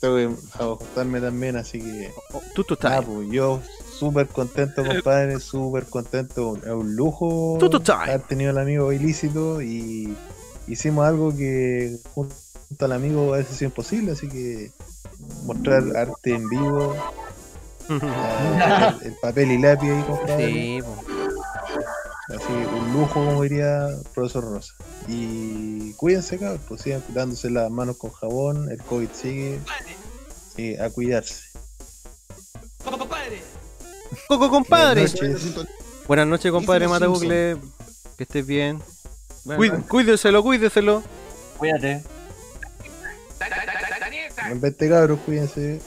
tengo 0.00 0.16
que 0.16 0.28
ajustarme 0.58 1.20
también, 1.20 1.56
así 1.56 1.80
que. 1.80 2.12
Tú, 2.54 2.64
tú 2.64 2.74
estás. 2.74 2.92
Ah, 2.98 3.02
pues 3.02 3.28
yo 3.30 3.60
súper 3.98 4.28
contento, 4.28 4.84
compadre, 4.84 5.40
súper 5.40 5.86
contento. 5.86 6.56
Es 6.58 6.70
un 6.70 6.94
lujo 6.94 7.56
Tú, 7.58 7.70
tú 7.70 7.92
haber 7.92 8.20
tenido 8.22 8.50
el 8.50 8.58
amigo 8.58 8.92
ilícito 8.92 9.62
y 9.62 10.14
hicimos 10.68 11.06
algo 11.06 11.34
que 11.34 11.98
junto 12.14 12.34
al 12.80 12.92
amigo 12.92 13.34
a 13.34 13.38
veces 13.38 13.54
es 13.56 13.62
imposible, 13.62 14.12
así 14.12 14.28
que 14.28 14.70
mostrar 15.44 15.82
arte 15.96 16.34
en 16.34 16.48
vivo, 16.48 16.94
el, 17.88 19.06
el 19.06 19.14
papel 19.20 19.52
y 19.52 19.58
lápiz 19.58 19.90
ahí, 19.90 20.02
compadre. 20.02 20.46
Sí. 20.52 20.80
Así, 22.28 22.52
un 22.78 22.92
lujo, 22.92 23.14
como 23.24 23.42
diría 23.42 23.86
el 23.88 24.02
profesor 24.14 24.44
Rosa. 24.44 24.74
Y 25.06 25.94
cuídense, 25.94 26.38
cabrón, 26.38 26.60
pues 26.68 26.82
sigan 26.82 27.02
dándose 27.08 27.48
las 27.50 27.70
manos 27.70 27.96
con 27.96 28.10
jabón, 28.12 28.70
el 28.70 28.82
COVID 28.82 29.08
sigue. 29.14 29.58
Sí, 30.54 30.76
a 30.76 30.90
cuidarse. 30.90 31.44
Coco, 34.28 34.50
compadre. 34.50 35.06
Buenas 35.06 35.14
noches. 35.22 35.66
Buenas 36.06 36.26
noches, 36.26 36.52
compadre 36.52 36.88
Matabucle. 36.88 37.56
Que 38.16 38.24
estés 38.24 38.46
bien. 38.46 38.80
Cuí- 39.44 39.70
Cuídeselo, 39.88 40.42
cuídeselo. 40.42 41.02
Cuídate. 41.56 42.02
En 44.50 44.60
vez 44.60 44.76
de 44.78 44.88
cabros, 44.88 45.18
cuídense. 45.24 45.80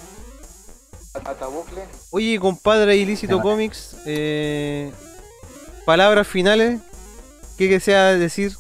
Oye, 2.12 2.40
compadre 2.40 2.96
Ilícito 2.96 3.38
Ya. 3.38 3.42
Comics, 3.42 3.98
eh, 4.06 4.92
palabras 5.86 6.28
finales. 6.28 6.80
¿Qué 7.58 7.68
desea 7.68 8.14
decir? 8.18 8.54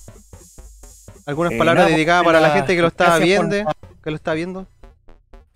¿Algunas 1.25 1.53
Eh, 1.53 1.57
palabras 1.57 1.85
nada, 1.85 1.95
dedicadas 1.95 2.23
pues, 2.23 2.33
para 2.33 2.41
la 2.41 2.49
la- 2.49 2.53
gente 2.55 2.75
que 2.75 2.81
lo 2.81 2.87
está 2.89 3.13
por- 3.15 3.23
viendo? 3.23 3.55
Que 4.03 4.09
lo 4.09 4.15
está 4.15 4.33
viendo. 4.33 4.67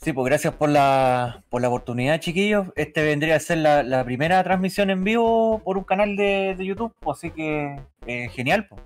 Sí, 0.01 0.13
pues 0.13 0.25
gracias 0.25 0.53
por 0.53 0.69
la, 0.69 1.43
por 1.49 1.61
la 1.61 1.67
oportunidad, 1.67 2.19
chiquillos. 2.19 2.67
Este 2.75 3.03
vendría 3.03 3.35
a 3.35 3.39
ser 3.39 3.57
la, 3.57 3.81
la 3.81 4.03
primera 4.03 4.43
transmisión 4.43 4.89
en 4.91 5.03
vivo 5.03 5.59
por 5.63 5.77
un 5.77 5.83
canal 5.83 6.15
de, 6.15 6.53
de 6.57 6.65
YouTube, 6.65 6.93
pues, 6.99 7.17
así 7.17 7.31
que 7.31 7.79
eh, 8.05 8.29
genial. 8.29 8.67
pues. 8.69 8.81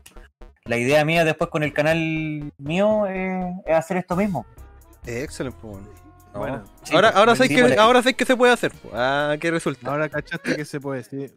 La 0.65 0.77
idea 0.77 1.03
mía 1.03 1.25
después 1.25 1.49
con 1.49 1.63
el 1.63 1.73
canal 1.73 2.53
mío 2.57 3.05
eh, 3.07 3.53
es 3.65 3.75
hacer 3.75 3.97
esto 3.97 4.15
mismo. 4.15 4.45
Excelente, 5.09 5.57
pues. 5.61 5.77
No. 6.33 6.39
Bueno. 6.39 6.63
Sí, 6.83 6.95
ahora, 6.95 7.09
ahora 7.09 7.35
sí, 7.35 7.47
sé 7.47 7.49
que, 7.49 7.75
ahora 7.77 8.03
sé 8.03 8.13
que 8.13 8.25
se 8.25 8.38
puede 8.38 8.53
hacer. 8.53 8.71
Ah, 8.93 9.35
¿qué 9.39 9.49
resulta? 9.49 9.89
Ahora 9.89 10.09
cachaste 10.09 10.55
que 10.55 10.65
se 10.65 10.79
puede, 10.79 11.03
sí. 11.03 11.27
Sí, 11.27 11.33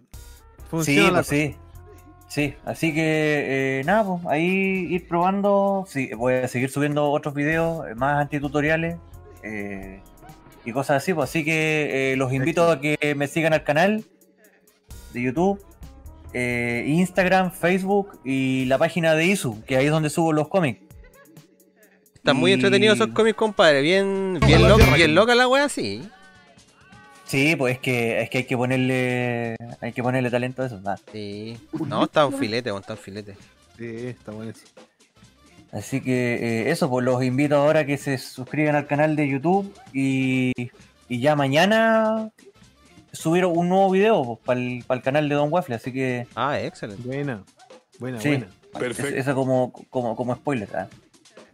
Funciona 0.68 1.12
pues 1.18 1.26
sí. 1.26 1.56
Sí, 2.28 2.54
así 2.64 2.94
que 2.94 3.80
eh, 3.80 3.84
nada, 3.84 4.04
pues 4.04 4.26
ahí 4.26 4.86
ir 4.88 5.06
probando. 5.06 5.84
Sí, 5.86 6.10
voy 6.14 6.34
a 6.34 6.48
seguir 6.48 6.70
subiendo 6.70 7.10
otros 7.10 7.34
videos 7.34 7.86
eh, 7.86 7.94
más 7.94 8.20
antitutoriales 8.20 8.96
eh, 9.42 10.00
y 10.64 10.72
cosas 10.72 11.02
así. 11.02 11.12
Pues 11.12 11.28
así 11.28 11.44
que 11.44 12.12
eh, 12.12 12.16
los 12.16 12.32
invito 12.32 12.70
a 12.70 12.80
que 12.80 13.14
me 13.16 13.26
sigan 13.28 13.52
al 13.52 13.64
canal 13.64 14.04
de 15.12 15.22
YouTube, 15.22 15.62
eh, 16.32 16.84
Instagram, 16.86 17.52
Facebook 17.52 18.18
y 18.24 18.64
la 18.64 18.78
página 18.78 19.14
de 19.14 19.26
Isu, 19.26 19.62
que 19.64 19.76
ahí 19.76 19.86
es 19.86 19.92
donde 19.92 20.08
subo 20.08 20.32
los 20.32 20.48
cómics. 20.48 20.80
Están 22.22 22.36
muy 22.36 22.52
Y- 22.52 22.54
entretenidos 22.54 23.00
esos 23.00 23.08
cómics, 23.08 23.36
compadre. 23.36 23.82
Bien, 23.82 24.38
bien, 24.46 24.68
loca, 24.68 24.94
bien 24.94 25.12
loca 25.12 25.34
la 25.34 25.48
wea, 25.48 25.68
sí. 25.68 26.08
Sí, 27.24 27.56
pues 27.56 27.74
es 27.74 27.80
que 27.80 28.20
es 28.22 28.30
que 28.30 28.38
hay 28.38 28.44
que 28.44 28.56
ponerle 28.56 29.56
hay 29.80 29.92
que 29.92 30.04
ponerle 30.04 30.30
talento 30.30 30.62
a 30.62 30.66
eso. 30.66 30.80
nada. 30.80 31.00
Sí. 31.10 31.58
No, 31.84 32.04
está 32.04 32.24
un 32.24 32.38
filete, 32.38 32.70
está 32.70 32.92
un 32.92 32.98
filete. 32.98 33.36
Sí, 33.76 34.06
está 34.06 34.30
bueno 34.30 34.52
eso. 34.52 34.64
Así 35.72 36.00
que 36.00 36.34
eh, 36.34 36.70
eso, 36.70 36.88
pues 36.88 37.04
los 37.04 37.24
invito 37.24 37.56
ahora 37.56 37.80
a 37.80 37.86
que 37.86 37.96
se 37.96 38.18
suscriban 38.18 38.76
al 38.76 38.86
canal 38.86 39.16
de 39.16 39.28
YouTube 39.28 39.74
y, 39.92 40.52
y 41.08 41.20
ya 41.20 41.34
mañana 41.34 42.30
subir 43.12 43.46
un 43.46 43.68
nuevo 43.68 43.90
video 43.90 44.38
para 44.44 44.60
el, 44.60 44.84
canal 45.02 45.28
de 45.28 45.34
Don 45.34 45.52
Waffle, 45.52 45.74
así 45.74 45.92
que... 45.92 46.28
Ah, 46.36 46.60
excelente. 46.60 47.02
Buena, 47.04 47.42
buena, 47.98 48.20
sí, 48.20 48.28
buena. 48.28 48.46
Perfecto. 48.78 49.16
Eso 49.16 49.34
como, 49.34 49.72
como, 49.90 50.14
como 50.14 50.36
spoiler. 50.36 50.68
¿ah? 50.76 50.88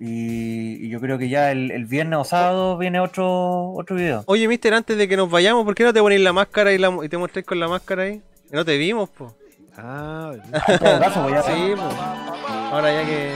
Y, 0.01 0.86
y 0.86 0.89
yo 0.91 1.01
creo 1.01 1.18
que 1.18 1.28
ya 1.28 1.51
el, 1.51 1.70
el 1.73 1.85
viernes 1.86 2.18
o 2.20 2.25
sábado 2.25 2.78
viene 2.78 3.01
otro, 3.01 3.73
otro 3.73 3.97
video. 3.97 4.23
Oye, 4.27 4.47
mister, 4.47 4.73
antes 4.75 4.97
de 4.97 5.09
que 5.09 5.17
nos 5.17 5.28
vayamos, 5.31 5.65
¿por 5.65 5.75
qué 5.75 5.83
no 5.85 5.93
te 5.93 6.01
ponéis 6.01 6.20
la 6.20 6.33
máscara 6.33 6.73
y, 6.73 6.78
la, 6.78 6.97
y 7.02 7.09
te 7.09 7.18
mostréis 7.18 7.44
con 7.47 7.59
la 7.59 7.67
máscara 7.68 8.05
ahí? 8.05 8.23
Que 8.49 8.57
no 8.57 8.65
te 8.65 8.77
vimos, 8.78 9.09
po. 9.10 9.35
Ah, 9.77 10.33
caso, 10.81 11.23
pues 11.23 11.35
ya- 11.35 11.43
Sí, 11.43 11.73
po. 11.77 11.83
Ahora 11.83 12.93
ya 12.93 13.07
que. 13.07 13.33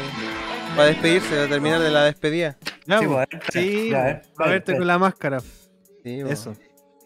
Para 0.77 0.89
despedirse, 0.89 1.35
para 1.35 1.49
terminar 1.49 1.81
de 1.81 1.91
la 1.91 2.05
despedida. 2.05 2.57
Ya, 2.87 2.99
Sí, 2.99 3.07
pues, 3.07 3.27
Sí, 3.53 3.91
ya, 3.91 4.03
po. 4.03 4.43
eh, 4.43 4.47
a 4.47 4.49
verte 4.49 4.77
con 4.77 4.87
la 4.87 4.99
máscara. 4.99 5.41
Sí, 5.41 6.21
po. 6.23 6.29
Eso. 6.31 6.55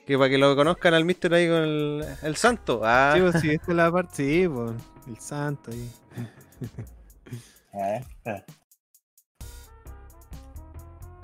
Que 0.07 0.17
para 0.17 0.31
que 0.31 0.39
lo 0.39 0.55
conozcan 0.55 0.95
al 0.95 1.05
mister 1.05 1.35
ahí 1.35 1.49
con 1.49 1.57
el, 1.65 2.05
el 2.23 2.37
santo. 2.37 2.81
Ah. 2.85 3.13
Sí, 3.15 3.21
pues 3.23 3.41
sí, 3.41 3.51
esta 3.51 3.71
es 3.73 3.77
la 3.77 3.91
parte. 3.91 4.15
Sí, 4.15 4.49
pues. 4.49 4.71
El 5.09 5.17
santo 5.19 5.71
ahí. 5.71 5.91
A 7.73 7.77
ver, 7.79 8.03
espera. 8.03 8.45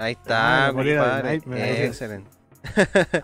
Ahí 0.02 0.16
Ah, 0.18 0.20
está, 0.20 0.72
compadre. 0.72 1.40
Parece. 1.42 1.86
Excelente. 1.86 2.30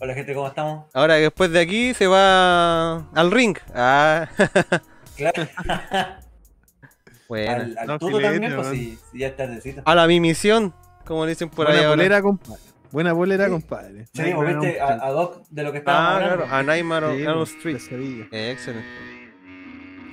Hola 0.00 0.14
gente, 0.14 0.34
¿cómo 0.34 0.48
estamos? 0.48 0.86
Ahora 0.94 1.14
después 1.14 1.50
de 1.50 1.60
aquí 1.60 1.92
se 1.92 2.06
va 2.06 3.10
al 3.12 3.30
ring. 3.30 3.56
Ah. 3.74 4.28
Claro. 5.16 5.46
Buena. 7.28 7.54
Al, 7.54 7.78
al 7.78 7.86
No, 7.86 7.98
Tuto 8.00 8.18
también, 8.20 8.52
pues 8.56 8.66
si, 8.68 8.98
si 9.12 9.18
ya 9.18 9.28
es 9.28 9.36
tardecito. 9.36 9.82
A 9.84 9.94
la 9.94 10.08
mi 10.08 10.18
misión, 10.18 10.74
como 11.04 11.24
dicen 11.24 11.48
por 11.50 11.68
ahí 11.70 11.86
Buena 11.86 12.20
compadre. 12.20 12.60
Buena 12.90 13.14
polera, 13.14 13.48
compadre. 13.48 14.06
Sí, 14.12 14.32
pues, 14.34 14.48
viste, 14.58 14.80
a, 14.80 15.06
a 15.06 15.10
Doc 15.10 15.46
de 15.50 15.62
lo 15.62 15.70
que 15.70 15.78
estábamos 15.78 16.08
Ah, 16.08 16.14
hablando. 16.16 16.36
claro, 16.46 16.52
a 16.56 16.62
Naimaro 16.64 17.14
Sí, 17.14 17.22
Arrow 17.24 17.44
pues, 17.62 17.82
Street. 17.84 18.26
Excelente. 18.32 18.88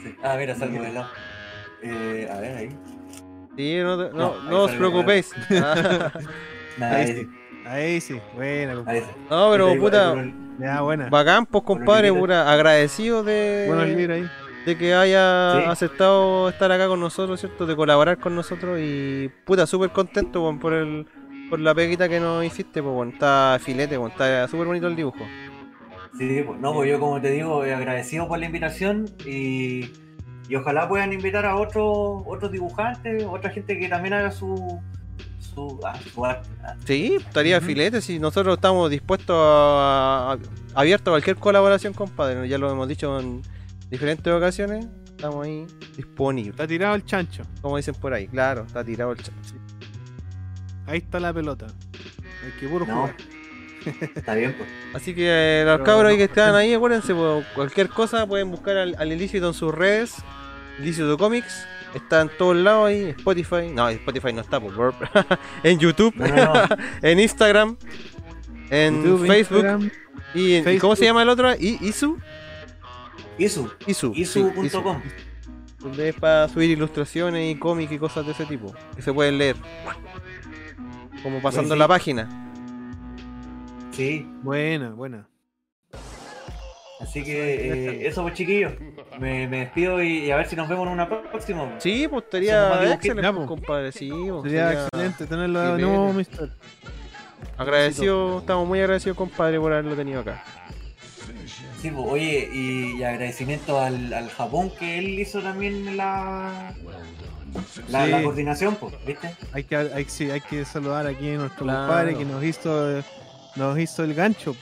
Sí. 0.04 0.16
Ah, 0.24 0.36
mira, 0.38 0.54
salgo 0.56 0.84
de 0.84 0.92
lado. 0.94 1.08
Eh, 1.82 2.30
a 2.32 2.38
ver, 2.40 2.58
ahí. 2.58 2.70
Sí, 3.58 3.78
no, 3.82 3.98
te- 3.98 4.14
no, 4.16 4.36
No, 4.44 4.50
no 4.50 4.64
os 4.64 4.72
preocupéis. 4.72 5.32
Ah. 5.52 6.12
Ahí 6.82 7.08
sí. 7.08 7.30
Ahí 7.66 8.02
sí, 8.02 8.20
buena, 8.36 8.84
Ahí 8.88 9.02
sí. 9.02 9.06
No, 9.30 9.50
pero 9.52 9.76
puta, 9.78 10.16
Ya, 10.60 10.82
buena. 10.82 11.10
bacán, 11.10 11.46
pues 11.46 11.64
compadre, 11.64 12.12
pura, 12.12 12.52
agradecido 12.52 13.24
de, 13.24 14.10
ahí. 14.12 14.30
de 14.66 14.78
que 14.78 14.94
haya 14.96 15.54
Sí. 15.58 15.64
aceptado 15.68 16.50
estar 16.50 16.72
acá 16.72 16.88
con 16.88 17.00
nosotros, 17.00 17.40
¿cierto? 17.40 17.66
De 17.68 17.76
colaborar 17.76 18.18
con 18.18 18.36
nosotros 18.36 18.80
y 18.82 19.30
puta, 19.46 19.68
súper 19.68 19.92
contento 19.92 20.58
por 20.60 20.74
el 20.74 21.06
por 21.50 21.60
la 21.60 21.76
peguita 21.76 22.08
que 22.08 22.20
nos 22.22 22.44
hiciste, 22.46 22.82
pues 22.82 22.96
bueno, 22.96 23.12
está 23.12 23.60
filete, 23.62 24.00
está 24.08 24.48
súper 24.48 24.68
bonito 24.68 24.88
el 24.88 24.96
dibujo. 24.96 25.20
Sí, 26.18 26.44
pues, 26.46 26.60
no, 26.62 26.74
pues 26.74 26.90
yo 26.90 27.00
como 27.00 27.20
te 27.22 27.30
digo, 27.32 27.62
agradecido 27.62 28.28
por 28.28 28.40
la 28.40 28.46
invitación 28.46 29.06
y, 29.26 29.92
y 30.50 30.56
ojalá 30.56 30.88
puedan 30.88 31.14
invitar 31.14 31.46
a 31.46 31.56
otros 31.56 32.24
otros 32.26 32.52
dibujantes, 32.52 33.24
otra 33.30 33.50
gente 33.52 33.78
que 33.80 33.88
también 33.88 34.14
haga 34.14 34.32
su 34.32 34.80
su, 35.40 35.80
ah, 35.86 35.94
su 36.14 36.26
arte. 36.26 36.48
Sí, 36.86 37.16
estaría 37.20 37.60
filete 37.60 38.00
si 38.02 38.20
nosotros 38.20 38.56
estamos 38.56 38.90
dispuestos 38.90 39.36
a, 39.38 40.34
a- 40.34 40.80
abiertos 40.80 41.08
a 41.08 41.12
cualquier 41.14 41.36
colaboración, 41.36 41.94
compadre. 41.94 42.48
Ya 42.48 42.58
lo 42.58 42.72
hemos 42.72 42.88
dicho 42.88 43.20
en 43.20 43.42
diferentes 43.90 44.32
ocasiones. 44.32 44.88
Estamos 45.10 45.46
ahí 45.46 45.68
disponibles. 45.98 46.54
Está 46.54 46.66
tirado 46.68 46.96
el 46.96 47.04
chancho. 47.06 47.44
Como 47.62 47.76
dicen 47.78 47.94
por 47.96 48.14
ahí, 48.14 48.28
claro, 48.28 48.64
está 48.66 48.84
tirado 48.84 49.12
el 49.12 49.18
chat. 49.22 49.34
Ahí 50.88 51.00
está 51.00 51.20
la 51.20 51.34
pelota. 51.34 51.68
Hay 52.44 52.60
que 52.60 52.68
puro 52.68 52.86
No. 52.86 52.94
jugar. 52.96 53.16
Está 54.16 54.36
bien, 54.36 54.56
pues. 54.58 54.70
Así 54.94 55.14
que 55.16 55.26
eh, 55.28 55.64
los 55.66 55.74
Pero 55.78 55.84
cabros 55.86 56.10
ahí 56.10 56.16
no, 56.16 56.18
que 56.20 56.24
están 56.26 56.56
ahí, 56.56 56.74
acuérdense, 56.74 57.14
pues, 57.16 57.46
cualquier 57.56 57.90
cosa 57.90 58.26
pueden 58.28 58.52
buscar 58.52 58.78
al, 58.78 58.96
al 58.98 59.12
Ilícito 59.12 59.48
en 59.48 59.54
sus 59.54 59.74
redes. 59.74 60.16
Ilícito 60.80 61.18
Comics. 61.18 61.66
Está 61.94 62.22
en 62.22 62.30
todos 62.38 62.56
lados 62.56 62.88
ahí, 62.88 63.10
Spotify. 63.18 63.68
No, 63.74 63.90
Spotify 63.90 64.32
no 64.34 64.42
está, 64.42 64.60
pues, 64.60 64.74
burp. 64.76 64.96
en 65.64 65.78
YouTube, 65.80 66.14
No, 66.16 66.28
no, 66.28 66.54
no. 66.54 66.64
en 67.02 67.20
Instagram, 67.20 67.78
en 68.70 69.04
YouTube, 69.04 69.28
Facebook. 69.28 69.58
Instagram. 69.58 69.92
y, 70.34 70.54
en- 70.56 70.70
¿y 70.70 70.78
¿Cómo 70.80 70.96
se 70.96 71.04
llama 71.06 71.24
el 71.24 71.30
otro? 71.30 71.54
I- 71.54 71.80
¿Isu? 71.82 72.18
Isu, 73.38 73.70
Isu. 73.88 74.14
sí, 74.14 74.22
isu.com. 74.22 75.02
Donde 75.80 76.10
es 76.10 76.16
para 76.16 76.48
subir 76.48 76.70
ilustraciones 76.70 77.52
y 77.52 77.58
cómics 77.58 77.92
y 77.92 77.98
cosas 77.98 78.26
de 78.26 78.34
ese 78.34 78.46
tipo. 78.46 78.74
Que 78.96 79.02
se 79.02 79.12
pueden 79.12 79.38
leer. 79.40 79.56
Como 81.24 81.42
pasando 81.42 81.70
Pues 81.70 81.76
sí. 81.76 81.80
la 81.80 81.88
página. 81.88 82.51
Sí. 83.92 84.26
Buena, 84.42 84.90
buena. 84.92 85.28
Así 87.02 87.24
que 87.24 87.56
eh, 88.04 88.08
eso 88.08 88.22
pues 88.22 88.36
chiquillos. 88.36 88.74
Me, 89.20 89.48
me 89.48 89.62
despido 89.62 90.02
y, 90.04 90.26
y 90.26 90.32
a 90.32 90.38
ver 90.38 90.48
si 90.48 90.56
nos 90.56 90.70
vemos 90.70 90.86
en 90.88 90.94
una 90.94 91.10
próxima. 91.10 91.76
Sí, 91.80 92.08
pues 92.08 92.24
estaría 92.24 92.94
excelente, 92.94 93.34
pues. 93.34 93.48
compadre. 93.48 93.92
Sí, 93.92 94.10
pues, 94.10 94.44
Sería 94.44 94.68
sería 94.68 94.84
excelente 94.84 95.26
tenerlo 95.26 95.76
de 95.76 95.82
nuevo, 95.82 96.14
mister. 96.14 96.52
Agradecido, 97.58 98.40
estamos 98.40 98.68
muy 98.68 98.80
agradecidos, 98.80 99.18
compadre, 99.18 99.60
por 99.60 99.74
haberlo 99.74 99.96
tenido 99.96 100.22
acá. 100.22 100.44
Sí, 101.82 101.90
pues, 101.90 102.06
oye, 102.08 102.50
y, 102.54 102.98
y 103.00 103.04
agradecimiento 103.04 103.80
al, 103.80 104.14
al 104.14 104.30
Japón 104.30 104.72
que 104.80 105.00
él 105.00 105.20
hizo 105.20 105.42
también 105.42 105.98
la, 105.98 106.74
la, 107.90 108.06
Sí. 108.06 108.12
la 108.12 108.22
coordinación, 108.24 108.76
pues, 108.76 108.94
¿viste? 109.06 109.36
Hay 109.54 109.64
que, 109.64 109.76
hay, 109.76 110.06
sí, 110.06 110.30
hay 110.30 110.42
que 110.42 110.64
saludar 110.66 111.08
aquí 111.08 111.32
a 111.32 111.38
nuestro 111.38 111.66
Claro. 111.66 111.80
compadre 111.88 112.16
que 112.16 112.26
nos 112.26 112.44
hizo, 112.44 113.00
nos 113.56 113.78
hizo 113.80 114.04
el 114.04 114.14
gancho. 114.14 114.56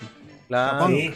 Claro. 0.47 0.87
Sí. 0.87 1.13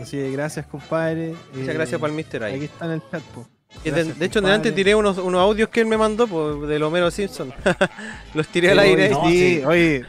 Así 0.00 0.16
que 0.16 0.30
gracias, 0.30 0.66
compadre. 0.66 1.34
Muchas 1.52 1.68
Eh, 1.68 1.74
gracias 1.74 2.00
para 2.00 2.10
el 2.10 2.16
mister 2.16 2.42
Aquí 2.44 2.54
ahí. 2.54 2.64
está 2.64 2.86
en 2.86 2.90
el 2.92 3.02
chat, 3.10 3.22
po. 3.34 3.46
Y 3.84 3.90
de, 3.90 4.04
de 4.04 4.26
hecho, 4.26 4.40
delante 4.40 4.72
tiré 4.72 4.94
unos, 4.96 5.18
unos 5.18 5.40
audios 5.40 5.68
que 5.68 5.80
él 5.80 5.86
me 5.86 5.96
mandó 5.96 6.26
pues, 6.26 6.68
del 6.68 6.82
Homero 6.82 7.10
Simpson. 7.10 7.52
Los 8.34 8.48
tiré 8.48 8.72
al 8.72 8.80
aire. 8.80 9.10
no, 9.10 9.24
sí, 9.28 9.56
sí. 9.58 9.64
oye, 9.64 10.04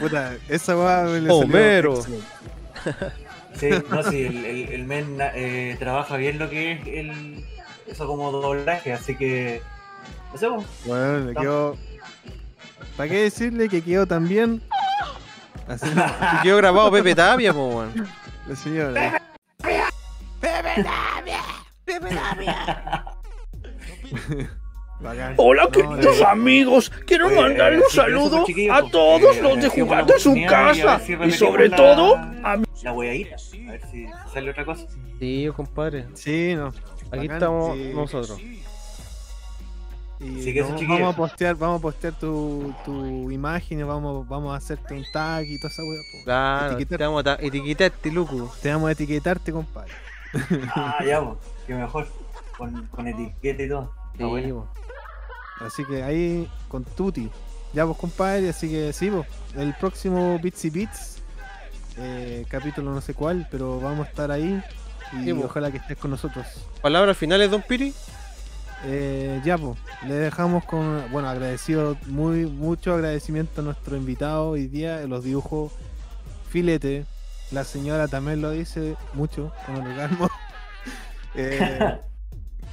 puta, 0.00 0.34
esa 0.48 0.74
salió 0.76 1.34
Homero. 1.34 2.00
Sí, 3.54 3.68
no, 3.90 4.02
sí, 4.10 4.22
el, 4.22 4.44
el, 4.44 4.68
el 4.70 4.84
men 4.84 5.18
eh, 5.34 5.76
trabaja 5.78 6.16
bien 6.16 6.38
lo 6.38 6.48
que 6.48 6.72
es 6.72 6.86
el, 6.86 7.44
eso 7.86 8.06
como 8.06 8.32
doblaje, 8.32 8.92
así 8.94 9.14
que. 9.14 9.60
Sé, 10.36 10.48
pues, 10.48 10.66
Bueno, 10.86 11.18
le 11.26 11.34
quedó. 11.34 11.76
¿Para 12.96 13.08
qué 13.10 13.22
decirle 13.24 13.68
que 13.68 13.82
quedó 13.82 14.06
tan 14.06 14.26
Así 15.68 15.86
Y 16.38 16.42
quedó 16.42 16.56
grabado 16.58 16.90
Pepe 16.90 17.14
Tapia, 17.14 17.52
pues, 17.52 17.74
weón. 17.74 18.08
el 18.48 18.56
señor. 18.56 18.96
eh. 18.98 19.12
Bacán. 25.00 25.34
Hola, 25.36 25.64
No, 25.64 25.70
queridos 25.70 26.18
le- 26.18 26.24
amigos. 26.26 26.90
Quiero 27.06 27.26
Oye, 27.26 27.40
mandarle 27.40 27.78
eh, 27.78 27.82
un 27.82 27.90
sí, 27.90 27.96
saludo 27.96 28.42
a 28.42 28.44
pues, 28.80 28.92
todos 28.92 29.36
eh, 29.36 29.42
los 29.42 29.56
de 29.56 29.62
la 29.62 29.68
jugando 29.70 30.14
en 30.14 30.20
su 30.20 30.36
y 30.36 30.44
a 30.44 30.48
casa. 30.48 30.98
si 31.00 31.12
Y 31.12 31.16
repetimos 31.16 31.38
sobre 31.38 31.68
la- 31.68 31.76
todo, 31.76 32.16
a 32.16 32.56
mi 32.56 32.64
La 32.82 32.92
hueadita, 32.92 33.36
a 33.36 33.70
ver 33.72 33.80
si 33.90 34.06
sale 34.32 34.50
otra 34.50 34.64
cosa. 34.64 34.86
Sí, 35.18 35.48
compadre. 35.56 36.06
Sí, 36.14 36.54
no. 36.54 36.68
Aquí 36.68 36.78
Bacán, 37.10 37.30
estamos 37.32 37.76
sí. 37.76 37.92
nosotros. 37.94 38.38
Y 40.22 40.40
Así 40.40 40.54
que 40.54 40.60
eso, 40.60 40.68
no, 40.70 40.76
chiquillos. 40.76 41.00
vamos 41.00 41.14
a 41.14 41.16
postear, 41.16 41.54
vamos 41.56 41.78
a 41.80 41.82
postear 41.82 42.12
tu, 42.14 42.72
tu 42.84 43.30
imagen 43.32 43.84
vamos, 43.86 44.28
vamos 44.28 44.54
a 44.54 44.56
hacerte 44.56 44.94
un 44.94 45.04
tag 45.12 45.44
y 45.44 45.58
toda 45.58 45.68
esa 45.72 45.82
weá. 45.82 46.00
Claro, 46.24 46.66
Etiquetar. 46.74 46.98
te 46.98 47.04
vamos 47.04 47.20
a 47.20 47.24
ta- 47.24 47.38
etiquetarte, 47.42 48.12
loco. 48.12 48.52
Te 48.62 48.70
vamos 48.72 48.88
a 48.88 48.92
etiquetarte, 48.92 49.50
compadre. 49.52 49.92
Ah, 50.74 50.98
ya, 51.04 51.20
pues, 51.24 51.38
que 51.66 51.74
mejor. 51.74 52.06
Con, 52.56 52.86
con 52.86 53.08
etiqueta 53.08 53.62
y 53.64 53.68
todo. 53.68 53.92
Sí, 54.16 54.22
bueno. 54.22 54.68
pues. 55.58 55.72
Así 55.72 55.84
que 55.84 56.02
ahí 56.02 56.48
con 56.68 56.84
Tuti. 56.84 57.28
Ya 57.72 57.84
vos 57.84 57.96
compadre, 57.96 58.48
así 58.50 58.68
que 58.70 58.92
sí, 58.92 59.10
vos. 59.10 59.26
El 59.56 59.74
próximo 59.74 60.38
Bits 60.38 60.64
y 60.66 60.70
Bits, 60.70 61.22
eh, 61.96 62.44
capítulo 62.48 62.92
no 62.92 63.00
sé 63.00 63.14
cuál, 63.14 63.48
pero 63.50 63.80
vamos 63.80 64.06
a 64.06 64.10
estar 64.10 64.30
ahí. 64.30 64.62
Y 65.20 65.24
Sí, 65.24 65.32
vos. 65.32 65.46
ojalá 65.46 65.70
que 65.70 65.78
estés 65.78 65.96
con 65.98 66.10
nosotros. 66.10 66.46
Palabras 66.80 67.16
finales, 67.16 67.50
don 67.50 67.62
Piri. 67.62 67.92
Eh, 68.84 69.40
ya, 69.44 69.58
pues, 69.58 69.78
le 70.06 70.14
dejamos 70.14 70.64
con, 70.64 71.04
bueno, 71.12 71.28
agradecido, 71.28 71.96
muy, 72.06 72.46
mucho 72.46 72.94
agradecimiento 72.94 73.60
a 73.60 73.64
nuestro 73.64 73.96
invitado 73.96 74.50
hoy 74.50 74.66
día, 74.66 75.06
los 75.06 75.24
dibujos 75.24 75.72
filete. 76.48 77.06
La 77.50 77.64
señora 77.64 78.08
también 78.08 78.40
lo 78.40 78.50
dice 78.50 78.96
mucho, 79.14 79.52
con 79.66 79.76
orgasmo. 79.76 80.28
Eh, 81.34 81.98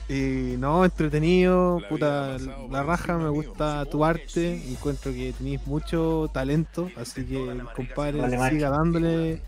y 0.10 0.58
no, 0.58 0.84
entretenido, 0.84 1.80
puta, 1.88 2.36
la 2.70 2.84
raja, 2.84 3.18
me 3.18 3.30
gusta 3.30 3.86
tu 3.86 4.04
arte, 4.04 4.70
encuentro 4.70 5.14
que 5.14 5.32
tenéis 5.32 5.66
mucho 5.66 6.30
talento, 6.34 6.90
así 6.98 7.24
que 7.24 7.62
compadre, 7.74 8.20
Vale, 8.20 8.50
siga 8.50 8.70
dándole, 8.70 9.42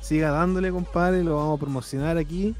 siga 0.00 0.30
dándole, 0.30 0.70
compadre, 0.70 1.22
lo 1.22 1.36
vamos 1.36 1.58
a 1.58 1.60
promocionar 1.60 2.16
aquí. 2.16 2.54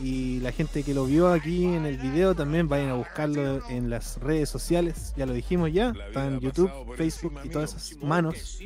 Y 0.00 0.38
la 0.40 0.52
gente 0.52 0.84
que 0.84 0.94
lo 0.94 1.06
vio 1.06 1.28
aquí 1.32 1.64
en 1.64 1.84
el 1.84 1.96
video 1.98 2.34
también 2.34 2.68
vayan 2.68 2.90
a 2.90 2.94
buscarlo 2.94 3.68
en 3.68 3.90
las 3.90 4.18
redes 4.20 4.48
sociales, 4.48 5.12
ya 5.16 5.26
lo 5.26 5.32
dijimos 5.32 5.72
ya, 5.72 5.92
está 6.06 6.26
en 6.26 6.38
YouTube, 6.40 6.70
Facebook 6.96 7.34
y 7.44 7.48
todas 7.48 7.74
esas 7.74 8.02
manos, 8.02 8.58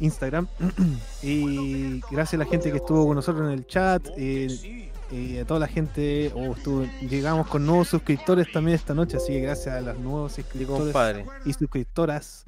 Instagram. 0.00 0.46
y 1.22 2.00
gracias 2.10 2.34
a 2.34 2.44
la 2.44 2.46
gente 2.46 2.70
que 2.70 2.78
estuvo 2.78 3.06
con 3.06 3.16
nosotros 3.16 3.46
en 3.46 3.52
el 3.58 3.66
chat, 3.66 4.06
eh, 4.16 4.90
y 5.12 5.36
a 5.38 5.44
toda 5.44 5.60
la 5.60 5.68
gente, 5.68 6.32
oh, 6.34 6.54
estuvo- 6.56 6.86
llegamos 7.08 7.46
con 7.48 7.64
nuevos 7.64 7.88
suscriptores 7.88 8.50
también 8.50 8.74
esta 8.76 8.94
noche, 8.94 9.18
así 9.18 9.32
que 9.34 9.40
gracias 9.40 9.74
a 9.76 9.80
los 9.80 9.98
nuevos 9.98 10.32
suscriptores 10.32 10.84
compadre. 10.84 11.26
y 11.44 11.52
suscriptoras. 11.52 12.46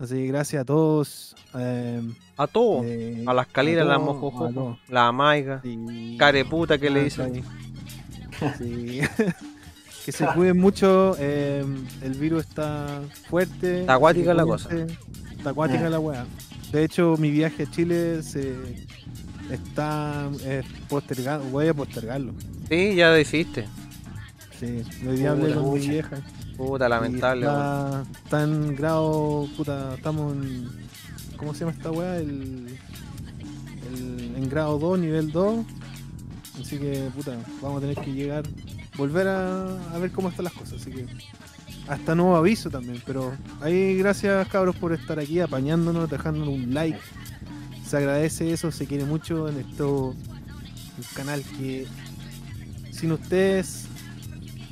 Así 0.00 0.14
que 0.14 0.26
gracias 0.28 0.62
a 0.62 0.64
todos. 0.64 1.36
eh, 1.54 2.00
A 2.36 2.46
todos. 2.46 2.84
eh, 2.86 3.22
A 3.26 3.34
las 3.34 3.46
caliras, 3.48 3.84
a 3.84 3.88
las 3.88 3.98
todos, 3.98 4.08
a 4.08 4.12
mojojojo, 4.14 4.48
todos. 4.52 4.78
la 4.88 5.12
maiga, 5.12 5.60
Sí. 5.62 6.16
careputa 6.18 6.78
que 6.78 6.88
le 6.90 7.00
Ah, 7.00 7.04
dicen. 7.04 7.42
Sí. 8.58 9.00
que 10.06 10.12
se 10.12 10.26
cuiden 10.34 10.58
mucho. 10.58 11.14
eh, 11.18 11.64
el 12.02 12.14
virus 12.14 12.46
está 12.46 13.02
fuerte. 13.28 13.80
Está 13.80 13.94
acuática 13.94 14.32
la 14.34 14.44
cuídense. 14.44 14.86
Está 15.36 15.50
acuática 15.50 15.90
la 15.90 15.98
weá. 16.00 16.24
De 16.72 16.84
hecho, 16.84 17.16
mi 17.18 17.30
viaje 17.30 17.64
a 17.64 17.70
Chile 17.70 18.22
se 18.22 18.54
está 19.50 20.30
eh, 20.44 20.62
postergado. 20.88 21.44
Voy 21.50 21.68
a 21.68 21.74
postergarlo. 21.74 22.32
Sí, 22.68 22.94
ya 22.94 23.10
deciste. 23.10 23.66
Sí, 24.60 24.82
hoy 25.08 25.16
día 25.16 25.30
hablé 25.30 25.54
con 25.54 25.72
mi 25.72 25.88
vieja. 25.88 26.18
Puta, 26.56 26.88
lamentable. 26.88 27.46
Está, 27.46 28.04
está 28.24 28.42
en 28.44 28.76
grado. 28.76 29.48
Puta, 29.56 29.94
estamos 29.94 30.34
en. 30.34 30.68
¿Cómo 31.38 31.54
se 31.54 31.60
llama 31.60 31.72
esta 31.72 31.90
weá? 31.90 32.18
El, 32.18 32.66
el- 33.96 34.34
en 34.36 34.48
grado 34.50 34.78
2, 34.78 34.98
nivel 34.98 35.32
2. 35.32 35.64
Así 36.60 36.76
que, 36.78 37.10
puta, 37.14 37.36
vamos 37.62 37.78
a 37.78 37.80
tener 37.80 37.96
que 38.04 38.12
llegar. 38.12 38.44
Volver 38.98 39.28
a, 39.28 39.94
a 39.94 39.98
ver 39.98 40.12
cómo 40.12 40.28
están 40.28 40.44
las 40.44 40.52
cosas. 40.52 40.82
Así 40.82 40.90
que. 40.90 41.06
Hasta 41.88 42.14
nuevo 42.14 42.36
aviso 42.36 42.68
también. 42.70 43.02
Pero 43.06 43.32
ahí, 43.62 43.96
gracias 43.96 44.46
cabros 44.48 44.76
por 44.76 44.92
estar 44.92 45.18
aquí 45.18 45.40
apañándonos, 45.40 46.10
dejándonos 46.10 46.50
un 46.54 46.74
like. 46.74 46.98
Se 47.86 47.96
agradece 47.96 48.52
eso, 48.52 48.70
se 48.70 48.86
quiere 48.86 49.04
mucho 49.06 49.48
en 49.48 49.58
esto. 49.60 50.08
Un 50.10 51.04
canal 51.14 51.42
que. 51.58 51.86
Sin 52.92 53.12
ustedes. 53.12 53.86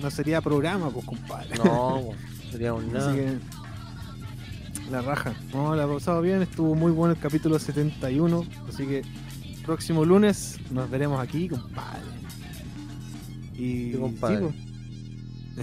No 0.00 0.10
sería 0.10 0.40
programa, 0.40 0.90
pues 0.90 1.04
compadre. 1.04 1.56
No, 1.58 1.96
weón, 1.98 2.16
sería 2.50 2.74
un 2.74 2.92
nada. 2.92 3.10
Así 3.10 3.18
que 3.18 3.38
la 4.90 5.02
raja. 5.02 5.34
No, 5.52 5.74
la 5.74 5.84
ha 5.84 5.88
pasado 5.88 6.22
bien, 6.22 6.40
estuvo 6.42 6.74
muy 6.74 6.92
bueno 6.92 7.14
el 7.14 7.20
capítulo 7.20 7.58
71. 7.58 8.46
Así 8.68 8.86
que 8.86 9.02
próximo 9.64 10.04
lunes 10.04 10.56
nos 10.70 10.88
veremos 10.88 11.20
aquí, 11.20 11.48
compadre. 11.48 12.00
Y 13.54 13.92
Sí, 13.92 13.96
compadre. 13.98 14.38
sí, 14.38 14.42
pues, 14.44 14.54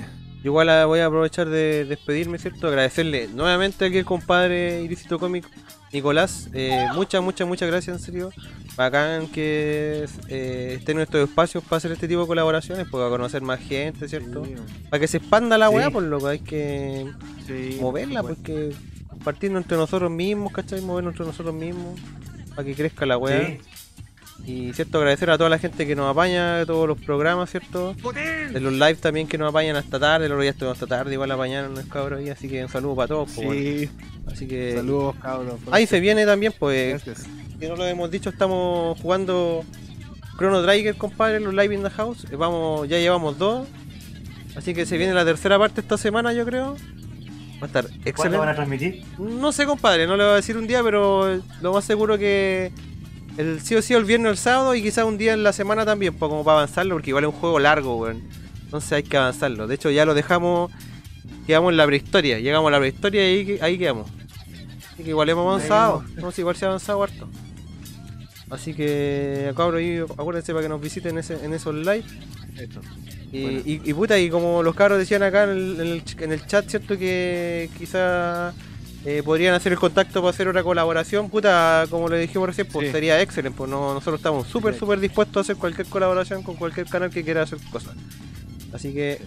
Yo 0.03 0.09
Igual 0.51 0.69
ah, 0.69 0.85
voy 0.85 0.99
a 0.99 1.07
aprovechar 1.07 1.49
de 1.49 1.85
despedirme, 1.85 2.37
¿cierto? 2.37 2.67
Agradecerle 2.67 3.29
nuevamente 3.29 3.85
aquí 3.85 3.97
al 3.97 4.05
compadre 4.05 4.83
Ilícito 4.83 5.17
Cómic, 5.17 5.49
Nicolás. 5.91 6.49
eh, 6.53 6.85
muchas, 6.93 7.23
muchas, 7.23 7.47
muchas 7.47 7.67
gracias, 7.67 7.97
en 7.97 8.03
serio. 8.03 8.29
Bacán 8.75 9.27
que 9.27 10.05
eh, 10.27 10.75
esté 10.77 10.91
en 10.91 10.97
nuestros 10.97 11.29
espacios 11.29 11.63
para 11.63 11.77
hacer 11.77 11.91
este 11.93 12.07
tipo 12.07 12.21
de 12.21 12.27
colaboraciones, 12.27 12.87
para 12.89 13.07
conocer 13.09 13.41
más 13.41 13.59
gente, 13.61 14.07
¿cierto? 14.09 14.43
Para 14.89 14.99
que 14.99 15.07
se 15.07 15.17
expanda 15.17 15.57
la 15.57 15.69
Sí. 15.69 15.75
weá, 15.75 15.89
por 15.91 16.03
lo 16.03 16.19
que 16.19 16.27
hay 16.27 16.39
que 16.39 17.05
sí, 17.47 17.77
moverla, 17.79 18.21
por 18.21 18.35
porque 18.35 18.73
compartirnos 19.07 19.61
entre 19.63 19.77
nosotros 19.77 20.11
mismos, 20.11 20.51
¿cachai? 20.51 20.81
Movernos 20.81 21.13
entre 21.13 21.25
nosotros 21.25 21.55
mismos, 21.55 21.97
para 22.49 22.65
que 22.65 22.75
crezca 22.75 23.05
la 23.05 23.17
weá. 23.17 23.57
Y 24.45 24.73
cierto, 24.73 24.97
agradecer 24.99 25.29
a 25.29 25.37
toda 25.37 25.49
la 25.49 25.57
gente 25.57 25.87
que 25.87 25.95
nos 25.95 26.11
apaña 26.11 26.57
de 26.57 26.65
todos 26.65 26.87
los 26.87 26.99
programas, 26.99 27.49
¿cierto? 27.49 27.95
De 28.53 28.59
los 28.59 28.73
live 28.73 28.95
también 28.95 29.27
que 29.27 29.37
nos 29.37 29.49
apañan 29.49 29.75
hasta 29.75 29.99
tarde, 29.99 30.25
el 30.27 30.31
otro 30.33 30.41
día 30.41 30.51
estuvimos 30.51 30.75
hasta 30.81 30.87
tarde, 30.97 31.13
igual 31.13 31.31
apañaron 31.31 31.73
los 31.73 31.85
cabros 31.85 32.19
ahí, 32.19 32.29
así 32.29 32.47
que 32.49 32.61
un 32.63 32.69
saludo 32.69 32.95
para 32.95 33.07
todos. 33.07 33.31
pues, 33.33 33.47
Sí. 33.47 33.85
bueno. 33.87 34.31
Así 34.31 34.47
que. 34.47 34.73
Saludos, 34.75 35.15
cabros. 35.21 35.55
Ahí 35.71 35.87
se 35.87 35.99
viene 35.99 36.25
también, 36.25 36.53
pues. 36.59 37.03
Gracias. 37.03 37.27
Que 37.59 37.69
no 37.69 37.75
lo 37.75 37.85
hemos 37.87 38.11
dicho, 38.11 38.29
estamos 38.29 38.99
jugando 38.99 39.63
Chrono 40.37 40.61
Trigger, 40.63 40.95
compadre, 40.97 41.39
los 41.39 41.53
live 41.53 41.73
in 41.73 41.83
the 41.83 41.89
house. 41.89 42.25
Eh, 42.29 42.35
Vamos, 42.35 42.87
ya 42.89 42.99
llevamos 42.99 43.37
dos. 43.39 43.67
Así 44.55 44.73
que 44.73 44.85
se 44.85 44.97
viene 44.97 45.13
la 45.13 45.25
tercera 45.25 45.57
parte 45.57 45.81
esta 45.81 45.97
semana, 45.97 46.33
yo 46.33 46.45
creo. 46.45 46.75
Va 46.75 47.63
a 47.63 47.65
estar 47.67 47.85
¿Cuándo 47.85 48.01
excelente. 48.09 48.37
van 48.37 48.49
a 48.49 48.55
transmitir? 48.55 49.03
No 49.17 49.51
sé, 49.51 49.65
compadre, 49.65 50.05
no 50.07 50.17
le 50.17 50.23
voy 50.23 50.33
a 50.33 50.35
decir 50.35 50.57
un 50.57 50.67
día, 50.67 50.83
pero 50.83 51.41
lo 51.61 51.73
más 51.73 51.85
seguro 51.85 52.17
que 52.17 52.71
el 53.37 53.61
sí 53.61 53.75
o 53.75 53.81
sí 53.81 53.93
el 53.93 54.05
viernes 54.05 54.29
o 54.29 54.31
el 54.31 54.37
sábado 54.37 54.75
y 54.75 54.81
quizás 54.81 55.05
un 55.05 55.17
día 55.17 55.33
en 55.33 55.43
la 55.43 55.53
semana 55.53 55.85
también, 55.85 56.13
pues, 56.13 56.29
como 56.29 56.43
para 56.43 56.59
avanzarlo, 56.59 56.95
porque 56.95 57.09
igual 57.11 57.23
es 57.25 57.29
un 57.29 57.35
juego 57.39 57.59
largo, 57.59 57.97
weón. 57.97 58.21
Entonces 58.63 58.91
hay 58.93 59.03
que 59.03 59.17
avanzarlo. 59.17 59.67
De 59.67 59.75
hecho, 59.75 59.89
ya 59.91 60.05
lo 60.05 60.13
dejamos. 60.13 60.71
Quedamos 61.47 61.71
en 61.71 61.77
la 61.77 61.85
prehistoria. 61.85 62.39
Llegamos 62.39 62.67
a 62.69 62.71
la 62.71 62.79
prehistoria 62.79 63.21
y 63.31 63.35
ahí, 63.51 63.59
ahí 63.61 63.77
quedamos. 63.77 64.09
Así 64.93 65.03
que 65.03 65.09
igual 65.09 65.29
hemos 65.29 65.45
avanzado. 65.47 66.03
No, 66.15 66.31
sí, 66.31 66.41
igual 66.41 66.55
se 66.55 66.65
ha 66.65 66.69
avanzado 66.69 67.03
harto. 67.03 67.29
Así 68.49 68.73
que, 68.73 69.51
cabros, 69.55 69.79
ahí 69.79 69.99
acuérdense 69.99 70.53
para 70.53 70.63
que 70.63 70.69
nos 70.69 70.79
visiten 70.81 71.11
en, 71.11 71.17
ese, 71.19 71.43
en 71.43 71.53
esos 71.53 71.73
live. 71.75 72.03
Eso. 72.57 72.79
Y, 73.31 73.41
Bueno. 73.43 73.61
y, 73.65 73.81
y 73.83 73.93
puta, 73.93 74.17
y 74.19 74.29
como 74.29 74.63
los 74.63 74.75
cabros 74.75 74.97
decían 74.99 75.23
acá 75.23 75.43
en 75.45 75.49
el, 75.49 75.79
en 75.81 75.87
el 75.87 76.05
ch- 76.05 76.21
en 76.23 76.31
el 76.31 76.45
chat, 76.47 76.69
¿cierto? 76.69 76.97
Que 76.97 77.69
quizá 77.77 78.53
eh, 79.05 79.21
podrían 79.23 79.53
hacer 79.53 79.71
el 79.71 79.79
contacto 79.79 80.21
para 80.21 80.31
hacer 80.31 80.47
otra 80.47 80.63
colaboración, 80.63 81.29
puta, 81.29 81.85
como 81.89 82.09
le 82.09 82.17
dijimos 82.19 82.47
recién, 82.49 82.67
pues 82.67 82.87
Sí. 82.87 82.91
sería 82.91 83.21
excelente, 83.21 83.55
pues 83.57 83.69
no, 83.69 83.93
nosotros 83.93 84.19
estamos 84.19 84.47
súper, 84.47 84.73
súper 84.75 84.99
dispuestos 84.99 85.37
a 85.37 85.41
hacer 85.41 85.55
cualquier 85.57 85.87
colaboración 85.87 86.41
con 86.43 86.55
cualquier 86.55 86.87
canal 86.87 87.09
que 87.11 87.23
quiera 87.23 87.43
hacer 87.43 87.59
cosas. 87.71 87.93
Así 88.73 88.93
que, 88.93 89.21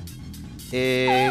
eh, 0.72 1.30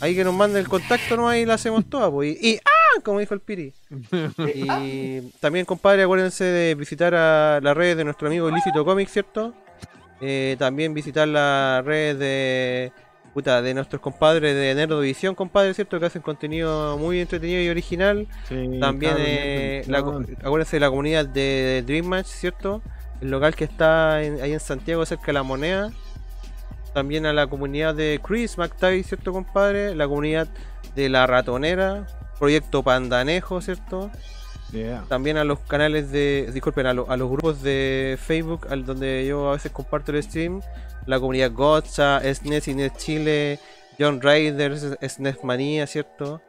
ahí 0.00 0.14
que 0.14 0.22
nos 0.24 0.34
manden 0.34 0.58
el 0.60 0.68
contacto 0.68 1.16
nomás 1.16 1.36
y 1.38 1.46
la 1.46 1.54
hacemos 1.54 1.84
toda, 1.88 2.10
pues. 2.10 2.36
Y, 2.40 2.50
y- 2.52 2.56
¡ah! 2.64 3.00
Como 3.04 3.20
dijo 3.20 3.34
el 3.34 3.40
Piri. 3.40 3.72
Y 4.54 5.20
también, 5.40 5.64
compadre, 5.64 6.02
acuérdense 6.02 6.44
de 6.44 6.74
visitar 6.74 7.14
a 7.14 7.60
las 7.62 7.76
redes 7.76 7.96
de 7.96 8.04
nuestro 8.04 8.28
amigo 8.28 8.48
Ilícito 8.48 8.84
Comics, 8.84 9.12
¿cierto? 9.12 9.54
Eh, 10.20 10.56
también 10.58 10.94
visitar 10.94 11.26
las 11.28 11.84
redes 11.84 12.18
de 12.18 12.92
puta, 13.38 13.62
de 13.62 13.72
nuestros 13.72 14.02
compadres 14.02 14.54
de 14.56 14.74
Nerdovisión, 14.74 15.34
compadre, 15.36 15.72
¿cierto? 15.74 16.00
Que 16.00 16.06
hacen 16.06 16.22
contenido 16.22 16.98
muy 16.98 17.20
entretenido 17.20 17.60
y 17.62 17.68
original. 17.68 18.26
Sí, 18.48 18.78
También 18.80 19.14
eh, 19.18 19.84
la, 19.86 19.98
acuérdense 19.98 20.76
de 20.76 20.80
la 20.80 20.90
comunidad 20.90 21.24
de 21.26 21.84
Dream 21.86 22.06
Match, 22.06 22.26
¿cierto? 22.26 22.82
El 23.20 23.30
local 23.30 23.54
que 23.54 23.62
está 23.64 24.22
en- 24.24 24.40
ahí 24.40 24.52
en 24.52 24.58
Santiago, 24.60 25.06
cerca 25.06 25.26
de 25.26 25.32
la 25.34 25.42
moneda. 25.44 25.90
También 26.94 27.26
a 27.26 27.32
la 27.32 27.46
comunidad 27.46 27.94
de 27.94 28.20
Chris 28.26 28.58
McTavish, 28.58 29.06
¿cierto, 29.06 29.32
compadre? 29.32 29.94
La 29.94 30.08
comunidad 30.08 30.48
de 30.96 31.08
La 31.08 31.26
Ratonera, 31.28 32.06
Proyecto 32.40 32.82
Pandanejo, 32.82 33.60
¿cierto? 33.60 34.10
Yeah. 34.72 35.04
También 35.08 35.36
a 35.36 35.44
los 35.44 35.60
canales 35.60 36.10
de, 36.10 36.50
disculpen, 36.52 36.86
a, 36.86 36.92
lo- 36.92 37.08
a 37.08 37.16
los 37.16 37.30
grupos 37.30 37.62
de 37.62 38.18
Facebook, 38.20 38.66
al 38.68 38.84
donde 38.84 39.24
yo 39.28 39.48
a 39.48 39.52
veces 39.52 39.70
comparto 39.70 40.10
el 40.12 40.22
stream, 40.22 40.60
la 41.08 41.18
comunidad 41.18 41.50
Gotcha, 41.52 42.20
SNES 42.20 42.68
y 42.68 42.74
NES 42.74 42.92
Chile, 42.96 43.58
John 43.98 44.20
Raiders, 44.20 44.96
SNES 45.00 45.42
Manía, 45.42 45.86
¿cierto? 45.86 46.40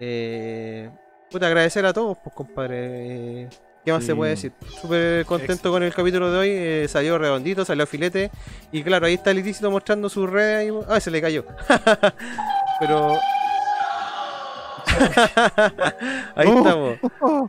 Eh, 0.00 0.90
puta, 1.30 1.46
agradecer 1.46 1.86
a 1.86 1.92
todos, 1.92 2.18
pues 2.22 2.34
compadre. 2.34 3.48
¿Qué 3.84 3.92
más 3.92 4.00
Sí. 4.02 4.06
se 4.08 4.14
puede 4.16 4.30
decir? 4.32 4.52
Súper 4.80 5.24
contento 5.26 5.70
con 5.70 5.82
el 5.82 5.94
capítulo 5.94 6.32
de 6.32 6.38
hoy, 6.38 6.48
eh, 6.50 6.86
salió 6.88 7.18
redondito, 7.18 7.64
salió 7.64 7.86
filete, 7.86 8.30
y 8.72 8.82
claro, 8.82 9.06
ahí 9.06 9.14
está 9.14 9.30
el 9.30 9.38
ilícito 9.38 9.70
mostrando 9.70 10.08
su 10.08 10.26
red, 10.26 10.56
ahí- 10.56 10.70
ah, 10.88 10.98
se 11.00 11.10
le 11.10 11.20
cayó. 11.20 11.44
Pero... 12.80 13.18
Ahí 16.36 16.48
estamos. 16.48 16.98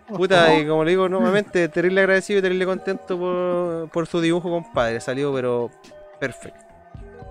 Puta, 0.08 0.56
y 0.58 0.68
como 0.68 0.84
le 0.84 0.92
digo 0.92 1.08
nuevamente, 1.10 1.68
terrible 1.70 2.02
agradecido 2.02 2.40
y 2.40 2.42
terrible 2.42 2.66
contento 2.66 3.18
por, 3.20 3.90
por 3.90 4.08
su 4.08 4.20
dibujo, 4.22 4.50
compadre. 4.50 5.00
Salió, 5.00 5.34
pero 5.34 5.70
perfecto. 6.20 6.60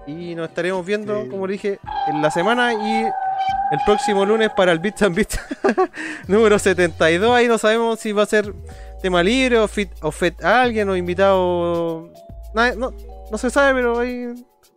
Y 0.06 0.34
nos 0.34 0.48
estaremos 0.50 0.84
viendo, 0.84 1.28
como 1.30 1.46
le 1.46 1.54
dije, 1.54 1.78
en 2.08 2.20
la 2.20 2.30
semana 2.30 2.74
y 2.74 3.04
el 3.04 3.78
próximo 3.86 4.26
lunes 4.26 4.50
para 4.54 4.72
el 4.72 4.78
Bits 4.78 5.02
and 5.02 5.16
Bits 5.16 5.40
número 6.28 6.58
72. 6.58 7.30
Ahí 7.34 7.48
no 7.48 7.56
sabemos 7.56 8.00
si 8.00 8.12
va 8.12 8.24
a 8.24 8.26
ser 8.26 8.52
tema 9.00 9.22
libre 9.22 9.58
o 9.58 9.66
fit, 9.66 9.90
o 10.02 10.10
fet 10.10 10.44
a 10.44 10.60
alguien 10.62 10.88
o 10.90 10.96
invitado. 10.96 12.10
Nada, 12.54 12.74
no, 12.76 12.92
no 13.30 13.38
se 13.38 13.48
sabe, 13.48 13.72
pero 13.74 13.98
ahí 13.98 14.34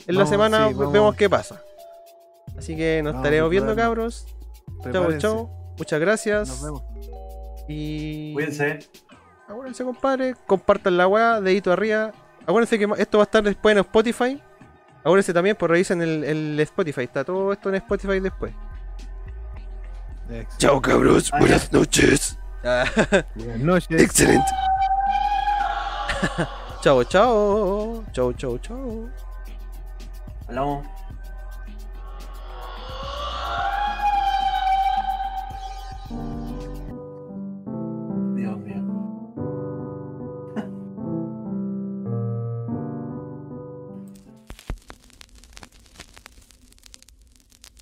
en 0.08 0.16
la 0.16 0.26
semana 0.26 0.70
sí, 0.70 0.74
vamos. 0.76 0.94
vemos 0.94 1.16
qué 1.16 1.30
pasa. 1.30 1.62
Así 2.58 2.76
que 2.78 3.02
nos 3.04 3.14
Vamos, 3.14 3.26
estaremos 3.26 3.50
viendo, 3.50 3.76
cabros. 3.76 4.26
Chao, 4.82 4.82
Prepárense. 4.84 5.20
chao. 5.20 5.50
Muchas 5.78 6.00
gracias. 6.00 6.48
Nos 6.48 6.64
vemos. 6.64 6.84
Y. 7.68 8.34
Cuídense. 8.34 8.80
Acuérdense, 9.48 9.84
compadre. 9.84 10.36
Compartan 10.46 10.98
la 10.98 11.08
weá, 11.08 11.42
dedito 11.42 11.72
arriba. 11.72 12.14
Acuérdense 12.48 12.80
que 12.80 12.88
esto 12.98 13.18
va 13.18 13.24
a 13.24 13.26
estar 13.26 13.44
después 13.44 13.74
en 13.74 13.80
Spotify. 13.80 14.42
Acuérdense 15.02 15.34
también, 15.34 15.56
pues 15.56 15.70
revisen 15.70 16.02
el, 16.02 16.24
el 16.24 16.60
Spotify. 16.62 17.02
Está 17.02 17.24
todo 17.24 17.52
esto 17.54 17.70
en 17.70 17.76
Spotify 17.76 18.20
después. 18.22 18.54
Chao, 20.58 20.82
cabros. 20.82 21.32
Buenas 21.32 21.72
noches. 21.72 22.38
Buenas 23.36 23.60
noches. 23.60 24.02
Excelente. 24.02 24.52
chao, 26.82 27.04
chao. 27.04 28.04
Chao, 28.12 28.34
chao, 28.34 28.58
chao. 28.58 29.10
Hablamos. 30.48 30.97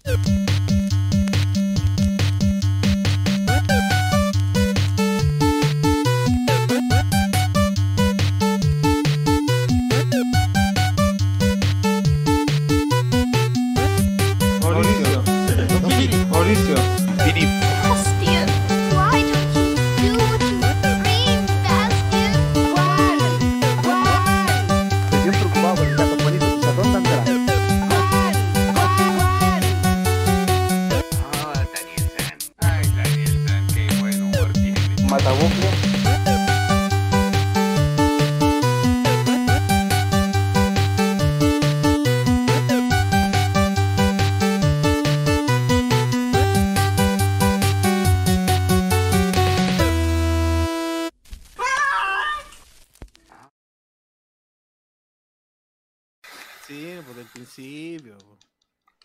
Mauricio. 0.06 0.46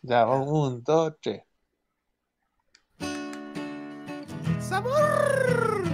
Ya, 0.03 0.27
un, 0.27 0.83
dos, 0.83 1.15
tres. 1.21 1.43
¡Sabor! 4.61 5.85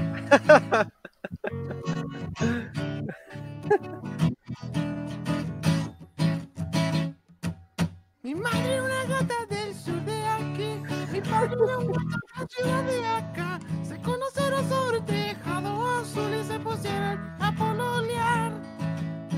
Mi 8.23 8.35
madre 8.35 8.81
una 8.83 9.05
gata 9.07 9.47
del 9.49 9.75
sur 9.75 10.05
de 10.05 10.25
aquí, 10.27 10.83
mi 11.13 11.21
padre 11.21 11.57
un 11.57 11.93
gato 11.93 12.65
de 12.87 13.07
acá. 13.07 13.59
Se 13.83 14.01
conocieron 14.03 14.69
sobre 14.69 15.01
tejado 15.01 15.87
azul 15.99 16.35
y 16.35 16.45
se 16.45 16.59
pusieron 16.61 17.19
a 17.41 17.53
pololear. 17.57 18.53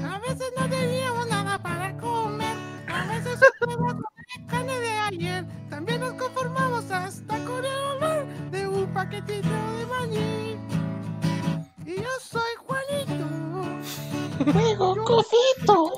A 0.05 0.19
veces 0.19 0.53
no 0.59 0.69
teníamos 0.69 1.27
nada 1.29 1.59
para 1.63 1.97
comer, 1.97 2.57
ayer. 5.09 5.45
También 5.71 6.01
nos 6.01 6.13
conformamos 6.15 6.91
hasta 6.91 7.45
con 7.45 7.65
el 7.65 7.79
olor 7.79 8.27
de 8.51 8.69
un 8.69 8.87
paquetito 8.93 9.49
de 9.79 9.87
maní. 9.87 10.57
Y 11.87 11.97
yo 11.97 12.11
soy 12.21 12.53
Juanito. 12.67 14.53
Juego 14.53 15.05
cosito. 15.05 15.93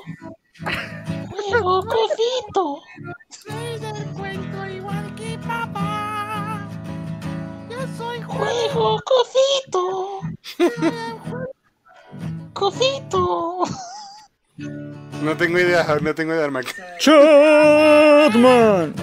Juego 1.29 1.81
cosito. 1.95 2.81
Soy 3.29 3.79
del 3.79 4.05
cuento 4.13 4.65
igual 4.67 5.15
que 5.15 5.37
papá. 5.39 6.67
Yo 7.69 7.79
soy 7.97 8.21
Juego 8.21 8.99
cosito. 9.05 10.21
Cosito. 12.53 13.63
No 15.21 15.37
tengo 15.37 15.59
idea, 15.59 15.85
no 16.01 16.15
tengo 16.15 16.33
idea, 16.33 16.45
Armac. 16.45 16.65
Chatman. 16.99 18.93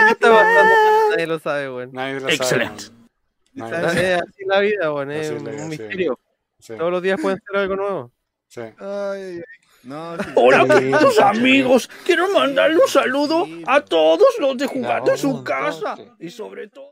Nadie 0.00 1.26
lo 1.26 1.38
sabe, 1.38 1.70
weón. 1.70 1.90
Nadie 1.92 2.20
lo 2.20 2.28
Excelente. 2.28 2.84
sabe. 2.84 2.96
Lo 3.54 3.66
Es 3.66 4.22
así 4.22 4.44
la 4.46 4.60
vida, 4.60 4.92
weón. 4.92 5.10
Es 5.10 5.30
Así 5.30 5.44
un 5.44 5.68
misterio. 5.68 6.18
Todos 6.66 6.90
los 6.90 7.02
días 7.02 7.18
pueden 7.20 7.40
ser 7.46 7.56
algo 7.56 7.76
nuevo. 7.76 8.12
Sí. 8.48 8.60
Ay, 8.60 8.74
ay, 8.78 9.36
ay. 9.36 9.42
No, 9.82 10.16
sí. 10.18 10.28
Hola, 10.34 10.62
Sí. 10.64 10.68
queridos 10.74 11.18
amigos. 11.20 11.90
Quiero 12.04 12.30
mandarle 12.32 12.76
un 12.76 12.88
saludo 12.88 13.46
a 13.66 13.80
todos 13.80 14.28
los 14.38 14.56
de 14.58 14.66
jugando 14.66 15.10
en 15.12 15.18
su 15.18 15.42
casa. 15.42 15.96
Y 16.18 16.30
sobre 16.30 16.68
todo. 16.68 16.88